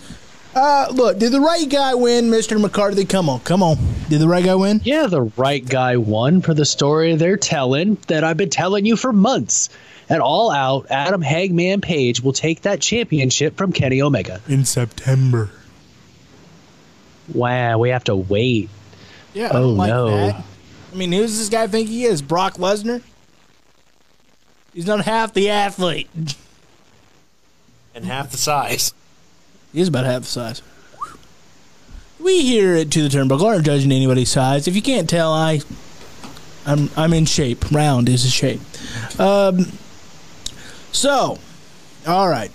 Uh, 0.55 0.87
look, 0.91 1.19
did 1.19 1.31
the 1.31 1.39
right 1.39 1.69
guy 1.69 1.93
win, 1.93 2.29
Mister 2.29 2.57
McCarthy? 2.57 3.05
Come 3.05 3.29
on, 3.29 3.39
come 3.41 3.61
on. 3.61 3.77
Did 4.09 4.19
the 4.19 4.27
right 4.27 4.43
guy 4.43 4.55
win? 4.55 4.81
Yeah, 4.83 5.05
the 5.07 5.21
right 5.21 5.63
guy 5.63 5.97
won 5.97 6.41
for 6.41 6.53
the 6.53 6.65
story 6.65 7.15
they're 7.15 7.37
telling 7.37 7.95
that 8.07 8.23
I've 8.23 8.37
been 8.37 8.49
telling 8.49 8.85
you 8.85 8.95
for 8.95 9.13
months. 9.13 9.69
At 10.09 10.21
All 10.21 10.51
Out, 10.51 10.87
Adam 10.89 11.21
Hangman 11.21 11.81
Page 11.81 12.21
will 12.21 12.31
take 12.31 12.61
that 12.61 12.79
championship 12.79 13.57
from 13.57 13.73
Kenny 13.73 14.01
Omega. 14.01 14.41
In 14.47 14.63
September. 14.63 15.51
Wow, 17.33 17.79
we 17.79 17.89
have 17.89 18.05
to 18.05 18.15
wait. 18.15 18.69
Yeah. 19.33 19.51
Oh, 19.53 19.69
like 19.69 19.89
no. 19.89 20.09
that. 20.09 20.43
I 20.93 20.95
mean, 20.95 21.11
who 21.11 21.21
does 21.23 21.37
this 21.37 21.49
guy 21.49 21.67
think 21.67 21.89
he 21.89 22.05
is? 22.05 22.21
Brock 22.21 22.55
Lesnar? 22.55 23.01
He's 24.73 24.87
not 24.87 25.03
half 25.03 25.33
the 25.33 25.49
athlete. 25.49 26.09
And 27.93 28.05
half 28.05 28.31
the 28.31 28.37
size. 28.37 28.93
He 29.73 29.81
is 29.81 29.87
about 29.87 30.05
half 30.05 30.21
the 30.21 30.27
size. 30.27 30.61
We 32.19 32.41
here 32.41 32.75
at 32.75 32.91
To 32.91 33.07
the 33.07 33.09
Turnbuckle 33.09 33.43
aren't 33.45 33.65
judging 33.65 33.91
anybody's 33.91 34.29
size. 34.29 34.67
If 34.67 34.75
you 34.75 34.81
can't 34.81 35.09
tell, 35.09 35.31
I, 35.31 35.61
I'm 36.65 36.89
I'm 36.97 37.13
in 37.13 37.25
shape. 37.25 37.71
Round 37.71 38.09
is 38.09 38.25
a 38.25 38.29
shape. 38.29 38.61
Um. 39.19 39.67
So, 40.91 41.37
all 42.07 42.27
right, 42.27 42.51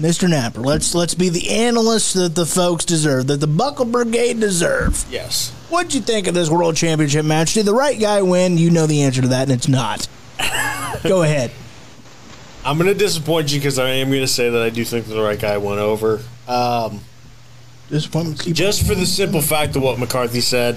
Mr. 0.00 0.28
Napper. 0.30 0.60
Let's 0.60 0.94
let's 0.94 1.14
be 1.14 1.28
the 1.28 1.50
analysts 1.50 2.14
that 2.14 2.34
the 2.34 2.46
folks 2.46 2.84
deserve, 2.86 3.26
that 3.26 3.40
the 3.40 3.46
Buckle 3.46 3.84
Brigade 3.84 4.40
deserve. 4.40 5.04
Yes. 5.10 5.50
What'd 5.68 5.94
you 5.94 6.00
think 6.00 6.26
of 6.26 6.34
this 6.34 6.48
World 6.48 6.76
Championship 6.76 7.24
match? 7.24 7.54
Did 7.54 7.66
the 7.66 7.74
right 7.74 7.98
guy 7.98 8.22
win? 8.22 8.56
You 8.56 8.70
know 8.70 8.86
the 8.86 9.02
answer 9.02 9.20
to 9.20 9.28
that, 9.28 9.42
and 9.42 9.52
it's 9.52 9.68
not. 9.68 10.08
Go 11.02 11.22
ahead. 11.22 11.50
I'm 12.66 12.78
going 12.78 12.88
to 12.88 12.98
disappoint 12.98 13.52
you 13.52 13.60
because 13.60 13.78
I 13.78 13.90
am 13.90 14.08
going 14.08 14.22
to 14.22 14.26
say 14.26 14.50
that 14.50 14.60
I 14.60 14.70
do 14.70 14.84
think 14.84 15.06
that 15.06 15.14
the 15.14 15.22
right 15.22 15.38
guy 15.38 15.56
went 15.56 15.78
over. 15.78 16.20
Um, 16.48 17.00
Disappointment. 17.88 18.42
just 18.56 18.84
for 18.84 18.96
the 18.96 19.06
simple 19.06 19.40
fact 19.40 19.76
of 19.76 19.82
what 19.82 20.00
McCarthy 20.00 20.40
said, 20.40 20.76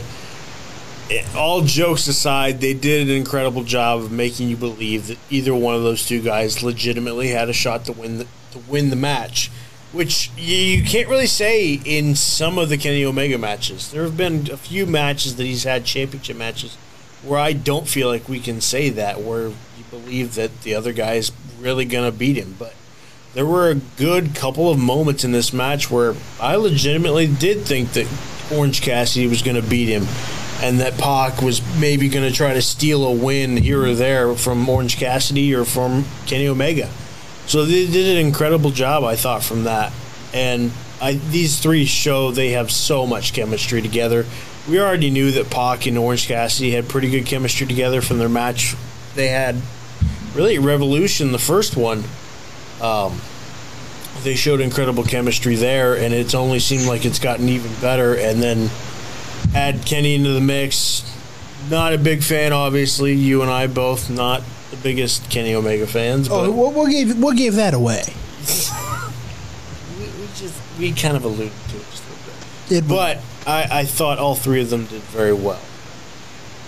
it, 1.09 1.25
all 1.35 1.63
jokes 1.63 2.07
aside, 2.07 2.61
they 2.61 2.75
did 2.75 3.09
an 3.09 3.15
incredible 3.15 3.63
job 3.63 4.01
of 4.01 4.11
making 4.11 4.49
you 4.49 4.55
believe 4.55 5.07
that 5.07 5.17
either 5.31 5.55
one 5.55 5.73
of 5.73 5.81
those 5.81 6.05
two 6.05 6.21
guys 6.21 6.61
legitimately 6.61 7.29
had 7.29 7.49
a 7.49 7.53
shot 7.53 7.85
to 7.85 7.91
win 7.93 8.19
the, 8.19 8.27
to 8.51 8.59
win 8.69 8.91
the 8.91 8.95
match. 8.95 9.49
which 9.91 10.29
you 10.37 10.83
can't 10.83 11.09
really 11.09 11.25
say 11.25 11.81
in 11.85 12.13
some 12.13 12.59
of 12.59 12.69
the 12.69 12.77
Kenny 12.77 13.03
Omega 13.03 13.39
matches. 13.39 13.91
There 13.91 14.03
have 14.03 14.15
been 14.15 14.51
a 14.51 14.57
few 14.57 14.85
matches 14.85 15.37
that 15.37 15.45
he's 15.45 15.63
had 15.63 15.85
championship 15.85 16.37
matches 16.37 16.77
where 17.23 17.39
I 17.39 17.53
don't 17.53 17.87
feel 17.87 18.07
like 18.07 18.29
we 18.29 18.39
can 18.39 18.61
say 18.61 18.89
that, 18.89 19.21
where 19.21 19.47
you 19.49 19.83
believe 19.89 20.35
that 20.35 20.61
the 20.61 20.75
other 20.75 20.93
guy 20.93 21.13
is 21.13 21.31
really 21.59 21.85
going 21.85 22.09
to 22.09 22.17
beat 22.17 22.37
him. 22.37 22.55
But 22.57 22.73
there 23.33 23.45
were 23.45 23.69
a 23.69 23.75
good 23.75 24.35
couple 24.35 24.69
of 24.69 24.79
moments 24.79 25.23
in 25.23 25.31
this 25.31 25.53
match 25.53 25.91
where 25.91 26.15
I 26.39 26.55
legitimately 26.55 27.27
did 27.27 27.61
think 27.61 27.93
that 27.93 28.07
Orange 28.51 28.81
Cassidy 28.81 29.27
was 29.27 29.41
going 29.41 29.61
to 29.61 29.67
beat 29.67 29.87
him 29.89 30.07
and 30.61 30.79
that 30.79 30.97
Pac 30.97 31.41
was 31.41 31.61
maybe 31.79 32.09
going 32.09 32.29
to 32.29 32.35
try 32.35 32.53
to 32.53 32.61
steal 32.61 33.05
a 33.05 33.13
win 33.13 33.57
here 33.57 33.83
or 33.83 33.93
there 33.93 34.33
from 34.35 34.67
Orange 34.67 34.97
Cassidy 34.97 35.53
or 35.53 35.63
from 35.63 36.05
Kenny 36.25 36.47
Omega. 36.47 36.89
So 37.45 37.65
they 37.65 37.87
did 37.87 38.17
an 38.17 38.25
incredible 38.25 38.69
job, 38.71 39.03
I 39.03 39.15
thought, 39.15 39.43
from 39.43 39.63
that. 39.63 39.93
And 40.33 40.71
I, 41.01 41.13
these 41.13 41.59
three 41.59 41.85
show 41.85 42.31
they 42.31 42.49
have 42.51 42.71
so 42.71 43.07
much 43.07 43.33
chemistry 43.33 43.81
together. 43.81 44.25
We 44.67 44.79
already 44.79 45.09
knew 45.09 45.31
that 45.31 45.49
Pac 45.49 45.87
and 45.87 45.97
Orange 45.97 46.27
Cassidy 46.27 46.71
had 46.71 46.87
pretty 46.89 47.09
good 47.09 47.25
chemistry 47.25 47.65
together 47.65 48.01
from 48.01 48.19
their 48.19 48.29
match. 48.29 48.75
They 49.15 49.29
had 49.29 49.55
really 50.35 50.59
Revolution, 50.59 51.31
the 51.31 51.39
first 51.39 51.75
one. 51.75 52.03
Um, 52.81 53.19
they 54.23 54.35
showed 54.35 54.59
incredible 54.59 55.03
chemistry 55.03 55.55
there, 55.55 55.95
and 55.95 56.13
it's 56.13 56.35
only 56.35 56.59
seemed 56.59 56.85
like 56.85 57.05
it's 57.05 57.19
gotten 57.19 57.49
even 57.49 57.73
better. 57.81 58.15
And 58.15 58.41
then 58.43 58.69
add 59.55 59.85
Kenny 59.85 60.15
into 60.15 60.31
the 60.31 60.41
mix. 60.41 61.03
Not 61.69 61.93
a 61.93 61.97
big 61.97 62.21
fan, 62.23 62.53
obviously. 62.53 63.13
You 63.13 63.41
and 63.41 63.49
I 63.49 63.67
both 63.67 64.09
not 64.09 64.43
the 64.71 64.77
biggest 64.77 65.29
Kenny 65.31 65.55
Omega 65.55 65.87
fans. 65.87 66.27
But 66.29 66.45
Oh, 66.47 66.51
what, 66.51 66.73
what 66.73 66.91
gave 66.91 67.17
what 67.21 67.35
gave 67.37 67.55
that 67.55 67.73
away? 67.73 68.03
we, 69.97 70.05
we 70.05 70.27
just 70.35 70.61
we 70.77 70.91
kind 70.91 71.17
of 71.17 71.23
alluded 71.23 71.51
to 71.69 71.77
it 71.77 71.85
just 71.91 72.03
a 72.03 72.09
little 72.09 72.25
bit. 72.25 72.69
Did? 72.69 72.87
But 72.87 73.19
I, 73.47 73.79
I 73.79 73.85
thought 73.85 74.19
all 74.19 74.35
three 74.35 74.61
of 74.61 74.69
them 74.69 74.85
did 74.85 75.01
very 75.03 75.33
well. 75.33 75.61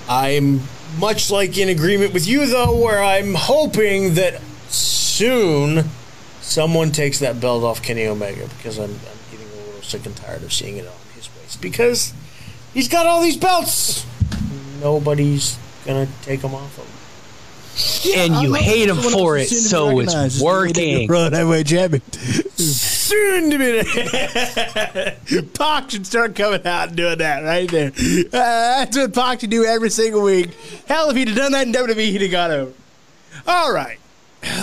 I'm 0.10 0.62
much 1.00 1.32
like 1.32 1.58
in 1.58 1.70
agreement 1.70 2.14
with 2.14 2.28
you 2.28 2.46
though, 2.48 2.76
where 2.82 3.02
I'm 3.02 3.34
hoping 3.36 4.16
that 4.16 4.42
soon 4.70 5.86
someone 6.42 6.92
takes 6.92 7.20
that 7.20 7.40
belt 7.40 7.64
off 7.64 7.82
Kenny 7.82 8.06
Omega 8.06 8.48
because 8.58 8.78
I'm, 8.78 8.92
I'm 8.92 9.32
getting 9.32 9.48
a 9.48 9.66
little 9.68 9.82
sick 9.82 10.06
and 10.06 10.16
tired 10.16 10.44
of 10.44 10.52
seeing 10.52 10.78
it 10.78 10.88
on 10.88 10.94
his 11.16 11.30
waist 11.38 11.62
because 11.62 12.14
he's 12.74 12.88
got 12.88 13.06
all 13.06 13.22
these 13.22 13.38
belts. 13.38 14.06
Nobody's 14.82 15.58
gonna 15.86 16.08
take 16.24 16.42
them 16.42 16.56
off 16.56 16.78
of 16.78 16.86
him. 16.86 18.22
and 18.22 18.34
I 18.36 18.42
you 18.44 18.54
hate 18.54 18.90
him 18.90 18.98
for 18.98 19.38
else 19.38 19.52
it, 19.52 19.56
is 19.56 19.70
soon 19.70 19.92
to 19.92 19.96
be 19.96 19.96
so 19.96 20.00
it's 20.00 20.08
recognized 20.08 20.36
as 20.36 20.40
the 20.40 20.46
working. 20.46 21.08
Road 21.08 21.34
heavyweight 21.34 21.68
champion. 21.68 22.02
Soon 23.12 23.52
to 23.52 23.58
be. 25.34 25.42
Pac 25.54 25.92
should 25.92 26.08
start 26.08 26.36
coming 26.36 26.66
out 26.66 26.88
and 26.88 26.98
doing 26.98 27.18
that 27.18 27.44
right 27.44 27.70
there. 27.70 27.92
Uh, 27.92 28.30
that's 28.32 28.98
what 28.98 29.14
Pac 29.14 29.42
should 29.42 29.50
do 29.50 29.66
every 29.66 29.90
single 29.90 30.22
week. 30.22 30.54
Hell, 30.88 31.10
if 31.10 31.18
he'd 31.18 31.28
have 31.28 31.38
done 31.38 31.52
that 31.52 31.68
in 31.68 31.74
WWE, 31.74 31.98
he'd 31.98 32.22
have 32.22 32.32
got 32.32 32.52
over. 32.52 32.74
All 33.46 33.74
right. 33.74 34.00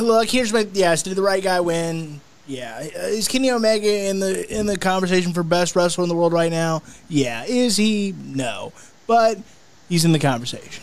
Look, 0.00 0.28
here's 0.28 0.52
my 0.52 0.67
yes. 0.73 1.02
Did 1.02 1.17
the 1.17 1.23
right 1.23 1.43
guy 1.43 1.61
win? 1.61 2.21
Yeah. 2.47 2.81
Is 2.81 3.28
Kenny 3.28 3.50
Omega 3.50 4.09
in 4.09 4.21
the 4.21 4.59
in 4.59 4.67
the 4.67 4.78
conversation 4.78 5.35
for 5.35 5.43
best 5.43 5.76
wrestler 5.76 6.02
in 6.05 6.09
the 6.09 6.17
world 6.17 6.33
right 6.33 6.50
now? 6.50 6.83
Yeah. 7.09 7.45
Is 7.45 7.76
he? 7.76 8.14
No. 8.17 8.73
But 9.07 9.38
he's 9.88 10.05
in 10.05 10.12
the 10.12 10.19
conversation. 10.19 10.83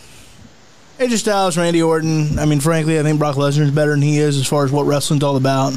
AJ 0.98 1.18
Styles, 1.18 1.58
Randy 1.58 1.82
Orton. 1.82 2.38
I 2.38 2.46
mean, 2.46 2.60
frankly, 2.60 2.98
I 2.98 3.02
think 3.02 3.18
Brock 3.18 3.36
Lesnar's 3.36 3.70
better 3.70 3.90
than 3.90 4.00
he 4.00 4.18
is 4.18 4.38
as 4.38 4.46
far 4.46 4.64
as 4.64 4.72
what 4.72 4.86
wrestling's 4.86 5.22
all 5.22 5.36
about. 5.36 5.74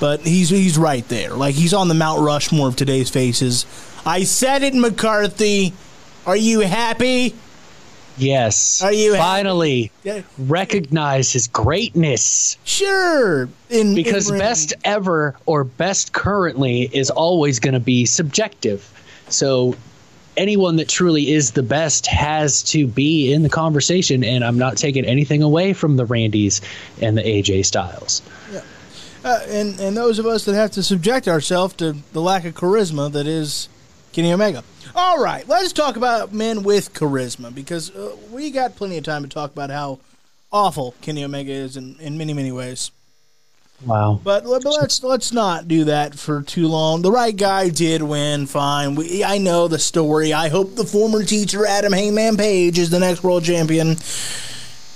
But 0.00 0.20
he's 0.20 0.48
he's 0.48 0.78
right 0.78 1.06
there. 1.08 1.30
Like 1.34 1.54
he's 1.54 1.74
on 1.74 1.88
the 1.88 1.94
Mount 1.94 2.22
Rushmore 2.22 2.68
of 2.68 2.76
today's 2.76 3.10
faces. 3.10 3.66
I 4.06 4.24
said 4.24 4.62
it, 4.62 4.74
McCarthy. 4.74 5.72
Are 6.26 6.36
you 6.36 6.60
happy? 6.60 7.34
Yes. 8.16 8.82
Are 8.82 8.92
you 8.92 9.14
finally 9.16 9.90
Yeah. 10.04 10.22
recognize 10.38 11.32
his 11.32 11.46
greatness? 11.48 12.56
Sure. 12.64 13.48
In 13.70 13.94
Because 13.94 14.30
in 14.30 14.38
best 14.38 14.74
ever 14.84 15.36
or 15.46 15.64
best 15.64 16.12
currently 16.12 16.90
is 16.92 17.10
always 17.10 17.60
going 17.60 17.74
to 17.74 17.80
be 17.80 18.04
subjective. 18.04 18.88
So 19.28 19.76
anyone 20.36 20.76
that 20.76 20.88
truly 20.88 21.30
is 21.32 21.52
the 21.52 21.62
best 21.62 22.06
has 22.06 22.62
to 22.64 22.86
be 22.86 23.32
in 23.32 23.42
the 23.42 23.48
conversation, 23.48 24.24
and 24.24 24.44
I'm 24.44 24.58
not 24.58 24.76
taking 24.76 25.04
anything 25.04 25.42
away 25.42 25.72
from 25.72 25.96
the 25.96 26.04
Randys 26.04 26.60
and 27.00 27.16
the 27.16 27.22
AJ 27.22 27.64
Styles. 27.66 28.22
Uh, 29.24 29.40
and 29.48 29.78
and 29.80 29.96
those 29.96 30.18
of 30.18 30.26
us 30.26 30.44
that 30.44 30.54
have 30.54 30.70
to 30.72 30.82
subject 30.82 31.28
ourselves 31.28 31.74
to 31.74 31.96
the 32.12 32.20
lack 32.20 32.44
of 32.44 32.54
charisma 32.54 33.10
that 33.12 33.26
is 33.26 33.68
Kenny 34.12 34.32
Omega. 34.32 34.62
All 34.94 35.22
right, 35.22 35.46
let's 35.48 35.72
talk 35.72 35.96
about 35.96 36.32
men 36.32 36.62
with 36.62 36.94
charisma 36.94 37.54
because 37.54 37.94
uh, 37.94 38.16
we 38.30 38.50
got 38.50 38.76
plenty 38.76 38.96
of 38.98 39.04
time 39.04 39.22
to 39.22 39.28
talk 39.28 39.52
about 39.52 39.70
how 39.70 39.98
awful 40.52 40.94
Kenny 41.02 41.24
Omega 41.24 41.52
is 41.52 41.76
in, 41.76 41.96
in 42.00 42.16
many 42.16 42.32
many 42.32 42.52
ways. 42.52 42.90
Wow. 43.84 44.20
But, 44.24 44.44
but 44.44 44.64
let's 44.64 45.04
let's 45.04 45.32
not 45.32 45.68
do 45.68 45.84
that 45.84 46.18
for 46.18 46.42
too 46.42 46.66
long. 46.66 47.02
The 47.02 47.12
right 47.12 47.36
guy 47.36 47.68
did 47.68 48.02
win. 48.02 48.46
Fine. 48.46 48.96
We, 48.96 49.22
I 49.22 49.38
know 49.38 49.68
the 49.68 49.78
story. 49.78 50.32
I 50.32 50.48
hope 50.48 50.74
the 50.74 50.84
former 50.84 51.22
teacher 51.22 51.64
Adam 51.64 51.92
Hangman 51.92 52.36
Page 52.36 52.78
is 52.78 52.90
the 52.90 52.98
next 52.98 53.22
world 53.22 53.44
champion. 53.44 53.96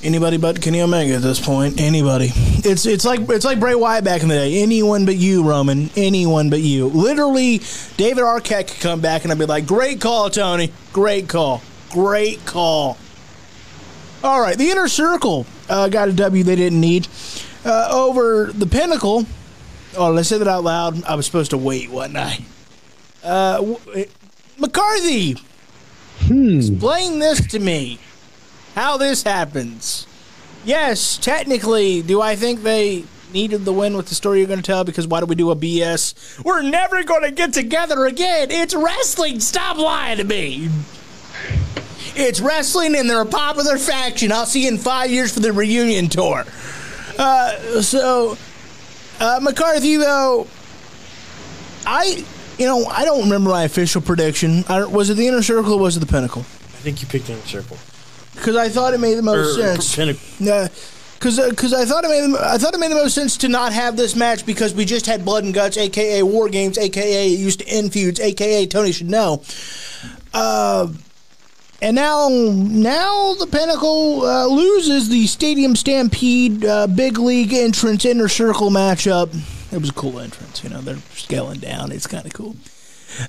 Anybody 0.03 0.37
but 0.37 0.61
Kenny 0.61 0.81
Omega 0.81 1.15
at 1.15 1.23
this 1.23 1.38
point. 1.38 1.81
Anybody. 1.81 2.33
It's 2.35 2.87
it's 2.87 3.05
like 3.05 3.21
it's 3.31 3.45
like 3.45 3.61
Bray 3.61 3.77
Wyatt 3.77 4.03
back 4.03 4.23
in 4.23 4.29
the 4.29 4.35
day. 4.35 4.61
Anyone 4.61 5.07
but 5.07 5.15
you, 5.17 5.45
Roman. 5.45 5.91
Anyone 5.95 6.51
but 6.51 6.61
you. 6.61 6.88
Literally, 6.88 7.59
David 7.97 8.25
Arquette 8.25 8.67
could 8.67 8.81
come 8.81 9.01
back 9.01 9.23
and 9.23 9.31
I'd 9.31 9.38
be 9.38 9.47
like, 9.47 9.65
"Great 9.65 10.01
call, 10.01 10.29
Tony. 10.29 10.73
Great 10.93 11.29
call. 11.29 11.62
Great 11.91 12.45
call." 12.47 12.99
All 14.25 14.41
right, 14.41 14.57
the 14.59 14.71
inner 14.71 14.88
circle 14.88 15.47
uh, 15.69 15.88
got 15.88 16.09
a 16.09 16.12
W 16.12 16.43
they 16.45 16.57
didn't 16.57 16.81
need 16.81 17.07
uh, 17.65 17.88
over 17.93 18.53
the 18.53 18.67
pinnacle. 18.67 19.25
Oh, 19.97 20.11
let's 20.11 20.29
say 20.29 20.38
that 20.38 20.49
out 20.49 20.65
loud. 20.65 21.05
I 21.05 21.15
was 21.15 21.27
supposed 21.27 21.51
to 21.51 21.59
wait, 21.59 21.91
wasn't 21.91 22.17
I? 22.17 22.38
Uh, 23.23 23.57
w- 23.57 24.07
McCarthy, 24.59 25.37
explain 26.29 27.19
this 27.21 27.47
to 27.49 27.59
me. 27.61 28.01
How 28.75 28.97
this 28.97 29.23
happens? 29.23 30.07
Yes, 30.65 31.19
technically, 31.19 32.03
do 32.03 32.21
I 32.21 32.37
think 32.37 32.63
they 32.63 33.05
needed 33.33 33.65
the 33.65 33.73
win 33.73 33.97
with 33.97 34.07
the 34.07 34.15
story 34.15 34.39
you're 34.39 34.47
going 34.49 34.61
to 34.61 34.65
tell? 34.65 34.85
Because 34.85 35.07
why 35.07 35.21
do 35.21 35.27
we 35.27 35.35
do 35.35 35.51
a 35.51 35.57
BS? 35.57 36.43
We're 36.45 36.63
never 36.63 37.03
going 37.03 37.23
to 37.23 37.31
get 37.31 37.53
together 37.53 38.07
again. 38.07 38.51
It's 38.51 38.75
wrestling. 38.75 39.41
Stop 39.41 39.77
lying 39.77 40.19
to 40.19 40.25
me. 40.25 40.71
It's 42.15 42.41
wrestling, 42.41 42.95
and 42.95 43.09
they're 43.09 43.23
a 43.23 43.27
popular 43.27 43.77
faction. 43.79 44.33
I'll 44.33 44.47
see 44.47 44.63
you 44.63 44.69
in 44.69 44.79
five 44.79 45.11
years 45.11 45.35
for 45.35 45.41
the 45.41 45.53
reunion 45.53 46.09
tour. 46.09 46.45
Uh, 47.19 47.83
so, 47.83 48.37
uh, 49.21 49.41
McCarthy, 49.43 49.97
though, 49.97 50.47
I, 51.87 52.25
you 52.59 52.67
know, 52.67 52.85
I 52.87 53.05
don't 53.05 53.25
remember 53.25 53.51
my 53.51 53.65
official 53.65 54.01
prediction. 54.01 54.65
I, 54.69 54.85
was 54.85 55.11
it 55.11 55.15
the 55.15 55.27
inner 55.27 55.43
circle 55.43 55.75
or 55.75 55.79
was 55.81 55.97
it 55.97 56.01
the 56.01 56.07
pinnacle? 56.07 56.43
I 56.43 56.85
think 56.85 57.03
you 57.03 57.09
picked 57.09 57.29
in 57.29 57.37
a 57.37 57.47
circle. 57.47 57.77
Because 58.35 58.57
I 58.57 58.68
thought 58.68 58.95
it 58.95 58.99
made 58.99 59.14
the 59.16 59.23
most 59.23 59.59
Or- 59.59 59.77
sense. 59.81 60.21
Yeah, 60.40 60.68
because 61.18 61.38
because 61.51 61.73
I 61.73 61.85
thought 61.85 62.05
it 62.05 62.09
made 62.09 62.33
the- 62.33 62.40
I 62.45 62.59
thought 62.59 62.75
it 62.75 62.81
made 62.81 62.90
the 62.90 62.97
most 62.97 63.14
sense 63.14 63.37
to 63.38 63.49
not 63.49 63.73
have 63.73 63.97
this 63.97 64.16
match 64.16 64.45
because 64.47 64.75
we 64.75 64.85
just 64.85 65.07
had 65.07 65.25
blood 65.25 65.45
and 65.45 65.53
guts, 65.55 65.77
aka 65.77 66.23
war 66.23 66.49
games, 66.49 66.79
aka 66.79 67.29
used 67.29 67.61
to 67.61 67.68
end 67.68 67.92
feuds, 67.92 68.18
aka 68.21 68.66
Tony 68.66 68.90
should 68.92 69.11
know. 69.11 69.42
Uh, 70.35 70.88
and 71.83 71.95
now 71.95 72.29
now 72.31 73.35
the 73.35 73.47
Pinnacle 73.47 74.25
uh, 74.25 74.47
loses 74.47 75.09
the 75.11 75.27
Stadium 75.27 75.77
Stampede 75.77 76.64
uh, 76.64 76.87
Big 76.87 77.18
League 77.18 77.53
entrance 77.53 78.05
inner 78.05 78.29
circle 78.29 78.71
matchup. 78.71 79.29
It 79.73 79.81
was 79.81 79.90
a 79.90 79.95
cool 79.95 80.18
entrance, 80.21 80.62
you 80.64 80.71
know. 80.71 80.81
They're 80.81 80.99
scaling 81.14 81.59
down. 81.61 81.92
It's 81.92 82.07
kind 82.07 82.25
of 82.27 82.33
cool. 82.33 82.57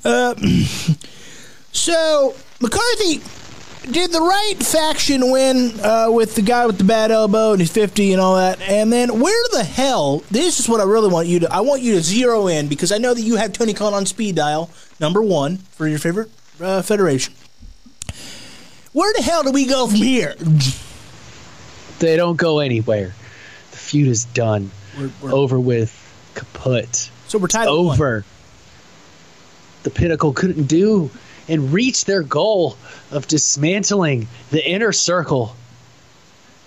Uh, 0.04 0.34
so 1.72 2.36
McCarthy 2.60 3.22
did 3.92 4.12
the 4.12 4.20
right 4.22 4.56
faction 4.60 5.30
win 5.32 5.78
uh, 5.82 6.08
with 6.10 6.36
the 6.36 6.42
guy 6.42 6.66
with 6.66 6.78
the 6.78 6.84
bad 6.84 7.12
elbow 7.12 7.52
and 7.52 7.60
he's 7.60 7.72
50 7.72 8.14
and 8.14 8.22
all 8.22 8.36
that 8.38 8.62
and 8.62 8.92
then 8.94 9.20
where 9.20 9.48
the 9.52 9.64
hell 9.64 10.24
this 10.32 10.60
is 10.60 10.70
what 10.70 10.80
i 10.80 10.84
really 10.84 11.10
want 11.10 11.28
you 11.28 11.40
to 11.40 11.54
i 11.54 11.60
want 11.60 11.82
you 11.82 11.94
to 11.96 12.02
zero 12.02 12.48
in 12.48 12.68
because 12.70 12.92
i 12.94 12.98
know 12.98 13.14
that 13.14 13.22
you 13.22 13.36
have 13.36 13.52
tony 13.52 13.74
khan 13.74 13.94
on 13.94 14.06
speed 14.06 14.36
dial 14.36 14.70
number 15.02 15.22
one 15.22 15.58
for 15.58 15.86
your 15.88 16.00
favorite 16.00 16.30
uh, 16.62 16.82
federation 16.82 17.34
where 18.94 19.12
the 19.18 19.22
hell 19.22 19.44
do 19.44 19.52
we 19.52 19.66
go 19.66 19.86
from 19.88 19.96
here 19.98 20.36
They 22.00 22.16
don't 22.18 22.36
go 22.36 22.60
anywhere. 22.60 23.14
The 23.72 23.78
feud 23.78 24.08
is 24.10 24.26
done. 24.26 24.72
We're- 24.98 25.12
we're- 25.22 25.34
Over 25.34 25.58
with. 25.60 25.92
Kaput. 26.36 27.10
so 27.28 27.38
we're 27.38 27.48
tied 27.48 27.68
at 27.68 27.72
one. 27.72 27.94
over. 27.96 28.26
The 29.84 29.90
Pinnacle 29.90 30.34
couldn't 30.34 30.64
do 30.64 31.12
and 31.48 31.74
reach 31.74 32.06
their 32.06 32.24
goal 32.24 32.78
of 33.12 33.28
dismantling 33.28 34.28
the 34.52 34.68
inner 34.68 34.92
circle. 34.92 35.56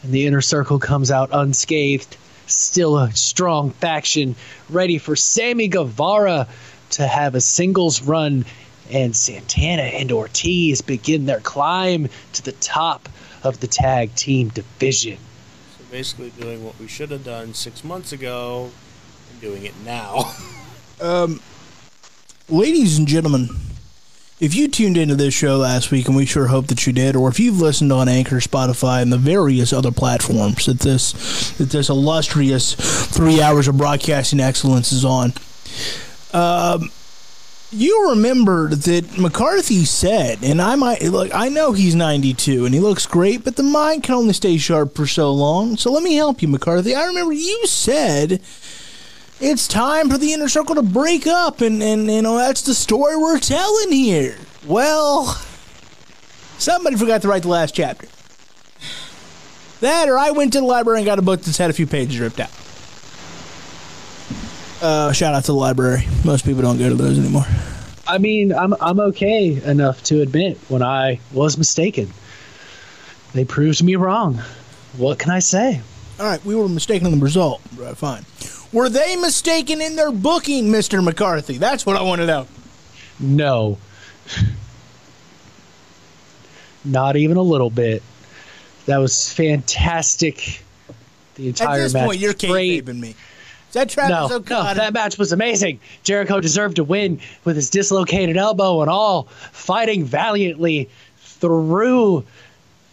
And 0.03 0.13
the 0.13 0.27
inner 0.27 0.41
circle 0.41 0.79
comes 0.79 1.11
out 1.11 1.31
unscathed 1.33 2.17
still 2.47 2.99
a 2.99 3.13
strong 3.13 3.71
faction, 3.71 4.37
ready 4.71 4.99
for 4.99 5.17
Sammy 5.17 5.69
Guevara 5.69 6.49
to 6.91 7.07
have 7.07 7.35
a 7.35 7.41
singles 7.41 8.03
run, 8.03 8.45
and 8.91 9.15
Santana 9.15 9.83
and 9.83 10.13
Ortiz 10.13 10.81
begin 10.81 11.27
their 11.27 11.41
climb 11.41 12.09
to 12.35 12.43
the 12.43 12.53
top 12.53 13.09
of 13.43 13.61
the 13.61 13.67
tag 13.67 14.15
team 14.15 14.49
division. 14.49 15.19
So 15.79 15.85
basically, 15.91 16.31
doing 16.31 16.65
what 16.65 16.79
we 16.79 16.87
should 16.87 17.11
have 17.11 17.25
done 17.25 17.55
six 17.55 17.83
months 17.83 18.13
ago 18.13 18.71
and 19.31 19.41
doing 19.41 19.65
it 19.65 19.75
now. 19.85 20.33
um, 21.01 21.41
Ladies 22.49 22.97
and 22.97 23.09
gentlemen, 23.09 23.49
if 24.39 24.55
you 24.55 24.69
tuned 24.69 24.97
into 24.97 25.15
this 25.15 25.33
show 25.33 25.57
last 25.57 25.91
week, 25.91 26.09
and 26.09 26.17
we 26.17 26.27
sure 26.27 26.49
hope 26.49 26.67
that 26.67 26.87
you 26.87 26.93
did, 26.93 27.17
or 27.17 27.29
if 27.29 27.41
you've 27.41 27.61
listened 27.61 27.93
on 27.93 28.09
Anchor, 28.09 28.37
Spotify, 28.37 29.01
and 29.01 29.13
the 29.13 29.19
various 29.19 29.73
other 29.73 29.91
platforms 29.91 30.67
that 30.67 30.81
this 30.81 31.53
that 31.53 31.71
this 31.71 31.89
illustrious 31.89 32.75
three 32.75 33.41
hours 33.41 33.67
of 33.67 33.79
broadcasting 33.79 34.41
excellence 34.41 34.93
is 34.93 35.05
on, 35.05 35.33
um, 36.35 36.91
you 37.73 38.11
remembered 38.11 38.73
that 38.73 39.19
McCarthy 39.19 39.85
said, 39.85 40.45
and 40.45 40.61
I 40.61 40.77
might 40.77 41.03
look. 41.03 41.35
I 41.35 41.49
know 41.49 41.73
he's 41.73 41.95
ninety 41.95 42.35
two 42.35 42.67
and 42.67 42.75
he 42.75 42.81
looks 42.81 43.07
great, 43.07 43.43
but 43.43 43.57
the 43.57 43.63
mind 43.63 44.03
can 44.03 44.15
only 44.15 44.35
stay 44.35 44.59
sharp 44.59 44.95
for 44.95 45.07
so 45.07 45.33
long. 45.33 45.77
So 45.79 45.91
let 45.91 46.03
me 46.03 46.15
help 46.15 46.43
you, 46.43 46.49
McCarthy. 46.49 46.95
I 46.95 47.07
remember 47.07 47.33
you 47.33 47.67
said 47.67 48.41
it's 49.41 49.69
time 49.69 50.09
for 50.09 50.19
the 50.19 50.33
inner 50.33 50.49
circle 50.49 50.75
to 50.75 50.83
break 50.83 51.27
up 51.27 51.61
and, 51.61 51.83
and 51.83 52.11
you 52.11 52.23
know 52.23 52.37
that's 52.37 52.63
the 52.63 52.75
story 52.75 53.17
we're 53.17 53.39
telling 53.39 53.93
here. 53.93 54.39
Well 54.67 55.41
somebody 56.59 56.97
forgot 56.97 57.23
to 57.23 57.29
write 57.29 57.43
the 57.43 57.49
last 57.49 57.75
chapter. 57.75 58.09
That 59.81 60.09
or 60.09 60.19
i 60.19 60.31
went 60.31 60.55
to 60.55 60.61
the 60.61 60.67
library 60.67 61.01
and 61.01 61.07
got 61.07 61.19
a 61.19 61.23
book 61.23 61.43
that's 61.43 61.59
had 61.59 61.71
a 61.71 61.75
few 61.75 61.87
pages 61.87 62.19
ripped 62.19 62.41
out. 62.41 62.51
Uh, 64.83 65.13
shout 65.13 65.35
out 65.35 65.45
to 65.45 65.53
the 65.53 65.59
library. 65.59 66.07
Most 66.25 66.45
people 66.45 66.63
don't 66.63 66.79
go 66.79 66.89
to 66.89 66.95
those 66.95 67.19
anymore. 67.19 67.47
I 68.07 68.19
mean, 68.19 68.53
I'm 68.53 68.75
I'm 68.81 69.01
okay 69.01 69.61
enough 69.63 70.03
to 70.05 70.21
admit 70.21 70.59
when 70.69 70.83
I 70.83 71.21
was 71.33 71.59
mistaken. 71.59 72.11
They 73.33 73.45
proved 73.45 73.83
me 73.83 73.97
wrong. 73.97 74.41
What 74.97 75.19
can 75.19 75.31
I 75.31 75.41
say? 75.41 75.83
all 76.19 76.27
right 76.27 76.43
we 76.45 76.55
were 76.55 76.69
mistaken 76.69 77.07
in 77.07 77.19
the 77.19 77.25
result. 77.25 77.61
Right, 77.77 77.97
fine 77.97 78.25
were 78.77 78.89
they 78.89 79.17
mistaken 79.17 79.81
in 79.81 79.97
their 79.97 80.13
booking 80.13 80.67
mr 80.67 81.03
mccarthy 81.03 81.57
that's 81.59 81.87
what 81.87 81.97
i 81.97 82.03
want 82.03 82.21
to 82.21 82.27
know 82.27 82.47
No. 83.19 83.79
Not 86.85 87.17
even 87.17 87.37
a 87.37 87.43
little 87.43 87.71
bit. 87.71 88.03
That 88.87 88.99
was 88.99 89.33
fantastic. 89.33 90.63
The 91.35 91.49
entire 91.49 91.81
at 91.81 91.83
this 91.83 91.95
match. 91.95 92.07
point 92.07 92.19
you're 92.21 92.35
kayfabing 92.35 93.01
me 93.01 93.11
is 93.11 93.73
that 93.73 93.89
travis 93.89 94.31
No, 94.31 94.39
no, 94.39 94.75
that 94.75 94.93
match 94.93 95.19
was 95.19 95.33
amazing. 95.33 95.81
Jericho 96.05 96.41
deserved 96.41 96.77
to 96.77 96.85
win 96.85 97.21
with 97.45 97.57
his 97.57 97.71
dislocated 97.71 98.37
elbow 98.37 98.81
and 98.83 98.91
all, 98.91 99.25
fighting 99.53 100.05
valiantly 100.05 100.89
through 101.19 102.25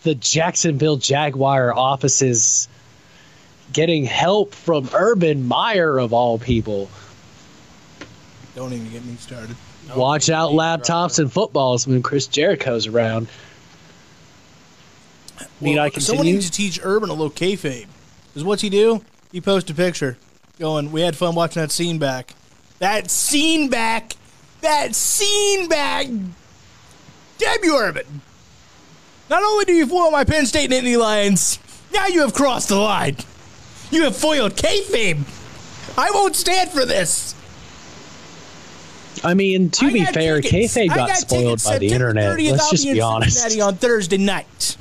the 0.04 0.16
Jacksonville 0.16 0.98
Jaguar 0.98 1.74
offices, 1.78 2.68
getting 3.74 4.06
help 4.06 4.54
from 4.54 4.90
Urban 4.94 5.48
Meyer 5.48 5.98
of 5.98 6.14
all 6.14 6.38
people. 6.38 6.90
don't 8.56 8.72
even 8.72 8.90
get 8.92 9.04
me 9.04 9.16
started 9.16 9.56
Watch 9.96 10.30
out, 10.30 10.52
laptops 10.52 11.20
and 11.20 11.32
footballs 11.32 11.86
when 11.86 12.02
Chris 12.02 12.28
Jericho's 12.28 12.88
around. 12.88 13.28
Need 15.62 15.78
I 15.78 15.90
continue? 15.90 16.06
Someone 16.06 16.26
needs 16.26 16.50
to 16.50 16.52
teach 16.52 16.80
Urban 16.82 17.10
a 17.10 17.14
little 17.14 17.30
kayfabe. 17.30 17.88
Because 18.28 18.44
what's 18.44 18.62
he 18.62 18.70
do? 18.70 19.04
He 19.32 19.42
posts 19.42 19.70
a 19.70 19.74
picture 19.74 20.18
going, 20.60 20.92
We 20.92 21.02
had 21.02 21.16
fun 21.16 21.36
watching 21.36 21.62
that 21.62 21.72
scene 21.72 22.00
back. 22.00 22.34
That 22.80 23.12
scene 23.12 23.70
back! 23.70 24.14
That 24.62 24.96
scene 24.96 25.68
back! 25.68 26.08
Damn 27.38 27.64
you, 27.64 27.78
Urban! 27.78 28.22
Not 29.30 29.44
only 29.44 29.66
do 29.66 29.74
you 29.74 29.86
foil 29.86 30.12
my 30.12 30.24
Penn 30.24 30.46
State 30.46 30.70
Nittany 30.70 30.98
Lions, 30.98 31.60
now 31.94 32.08
you 32.08 32.22
have 32.22 32.34
crossed 32.34 32.70
the 32.70 32.76
line. 32.76 33.18
You 33.94 34.06
have 34.06 34.16
foiled 34.18 34.56
kayfabe. 34.56 35.24
I 35.96 36.10
won't 36.12 36.36
stand 36.36 36.72
for 36.72 36.84
this. 36.84 37.36
I 39.24 39.36
mean, 39.36 39.70
to 39.70 39.86
I 39.86 39.94
be 39.94 40.04
fair, 40.06 40.42
tickets. 40.42 40.76
kayfabe 40.76 40.88
got, 40.88 41.10
got 41.10 41.18
spoiled 41.18 41.64
by 41.64 41.78
the 41.78 41.90
internet. 41.90 42.40
Let's 42.40 42.72
just 42.72 42.86
be 42.86 43.00
honest. 43.00 43.40
Cincinnati 43.40 43.62
on 43.62 43.76
Thursday 43.76 44.18
night. 44.18 44.78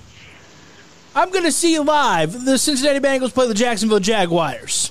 I'm 1.14 1.31
going 1.31 1.44
to 1.44 1.53
see 1.53 1.75
you 1.75 1.83
live 1.83 2.46
the 2.46 2.57
Cincinnati 2.57 3.01
Bengals 3.01 3.35
play 3.35 3.46
the 3.46 3.53
Jacksonville 3.53 4.01
Jaguars. 4.01 4.90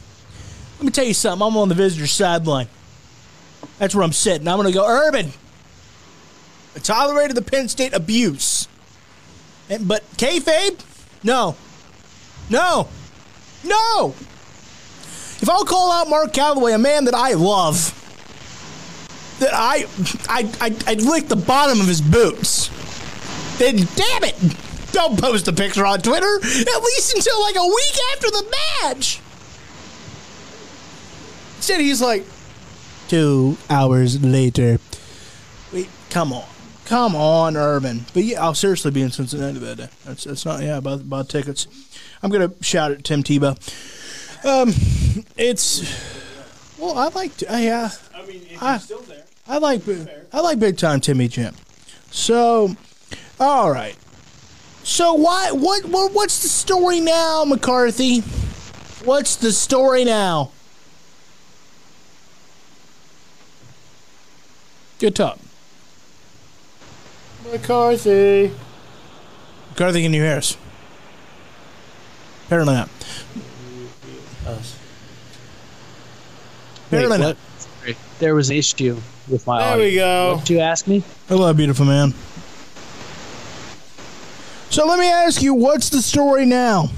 Let 0.78 0.86
me 0.86 0.92
tell 0.92 1.06
you 1.06 1.16
something. 1.16 1.48
I'm 1.48 1.58
on 1.58 1.70
the 1.70 1.76
visitor's 1.76 2.12
sideline. 2.12 2.68
That's 3.80 3.96
where 3.96 4.04
I'm 4.04 4.14
sitting. 4.14 4.48
I'm 4.48 4.58
going 4.58 4.72
to 4.72 4.74
go, 4.74 4.88
Urban. 4.88 5.32
I 6.76 6.80
tolerated 6.80 7.36
the 7.36 7.42
Penn 7.42 7.70
State 7.70 7.94
abuse. 7.94 8.68
And, 9.68 9.88
but 9.88 10.04
kayfabe? 10.12 10.80
No. 11.24 11.56
No. 12.52 12.88
No. 13.64 14.16
If 15.42 15.50
I'll 15.50 15.66
call 15.66 15.92
out 15.92 16.10
Mark 16.10 16.34
Calaway, 16.34 16.76
a 16.76 16.78
man 16.78 17.06
that 17.06 17.16
I 17.16 17.34
love, 17.34 17.98
that 19.40 19.54
I, 19.54 19.86
I, 20.30 20.52
I, 20.62 20.76
I 20.92 20.94
lick 20.96 21.28
the 21.28 21.36
bottom 21.36 21.82
of 21.82 21.88
his 21.88 22.02
boots. 22.02 22.70
Then 23.58 23.76
damn 23.76 24.24
it, 24.24 24.36
don't 24.92 25.20
post 25.20 25.48
a 25.48 25.54
picture 25.54 25.86
on 25.86 26.02
Twitter 26.02 26.36
at 26.36 26.84
least 26.84 27.16
until 27.16 27.42
like 27.42 27.56
a 27.56 27.66
week 27.66 27.96
after 28.14 28.32
the 28.32 28.56
match. 28.84 29.20
Instead, 31.58 31.82
he's 31.82 32.02
like, 32.02 32.26
two 33.08 33.58
hours 33.70 34.24
later. 34.24 34.80
Wait, 35.74 35.90
come 36.10 36.34
on, 36.34 36.46
come 36.86 37.16
on, 37.16 37.58
Urban. 37.58 38.06
But 38.14 38.24
yeah, 38.24 38.44
I'll 38.44 38.56
seriously 38.56 38.92
be 38.92 39.02
in 39.02 39.12
Cincinnati 39.12 39.60
that 39.60 39.78
day. 39.78 39.90
That's 40.06 40.24
that's 40.24 40.46
not 40.46 40.62
yeah 40.64 40.78
about 40.78 41.02
about 41.02 41.30
tickets. 41.30 41.68
I'm 42.24 42.30
gonna 42.30 42.52
shout 42.62 42.92
at 42.92 43.04
Tim 43.04 43.24
Tebow. 43.24 43.58
Um, 44.46 44.74
it's 45.38 45.82
well, 46.78 46.98
I 46.98 47.10
like 47.10 47.38
to, 47.38 47.52
I, 47.52 47.68
uh, 47.68 47.90
I 48.16 48.26
mean, 48.26 48.42
if 48.50 48.62
you're 48.62 48.80
still 48.80 49.02
there. 49.02 49.24
I 49.48 49.58
like 49.58 49.82
I 50.34 50.40
like 50.40 50.60
big 50.60 50.78
time 50.78 51.02
Timmy 51.02 51.28
Jim. 51.28 51.56
So, 52.10 52.76
all 53.40 53.72
right. 53.72 53.96
So 54.84 55.14
why 55.14 55.52
what, 55.52 55.86
what 55.86 56.14
what's 56.14 56.42
the 56.42 56.50
story 56.50 57.00
now, 57.00 57.44
McCarthy? 57.46 58.20
What's 59.06 59.36
the 59.36 59.52
story 59.52 60.04
now? 60.06 60.52
Good 65.00 65.16
talk. 65.16 65.40
McCarthy. 67.52 68.54
McCarthy, 69.70 70.04
can 70.04 70.14
you 70.14 70.22
hear 70.22 70.38
us? 70.38 70.58
Apparently 72.52 72.74
not. 72.76 72.90
Us. 74.46 74.78
Wait, 76.92 76.98
Apparently 77.06 77.18
what? 77.20 77.38
There 78.20 78.36
was 78.36 78.50
an 78.50 78.58
issue 78.58 78.98
with 79.30 79.48
my 79.48 79.60
There 79.60 79.72
audio. 79.72 79.86
we 79.86 79.96
go. 79.96 80.32
What 80.36 80.40
did 80.46 80.50
you 80.56 80.60
ask 80.60 80.86
me? 80.86 81.02
Hello, 81.30 81.54
beautiful 81.54 81.86
man. 81.86 82.14
So 84.70 84.86
let 84.86 85.00
me 85.00 85.10
ask 85.10 85.42
you, 85.42 85.54
what's 85.54 85.92
the 85.92 86.02
story 86.02 86.46
now? 86.46 86.90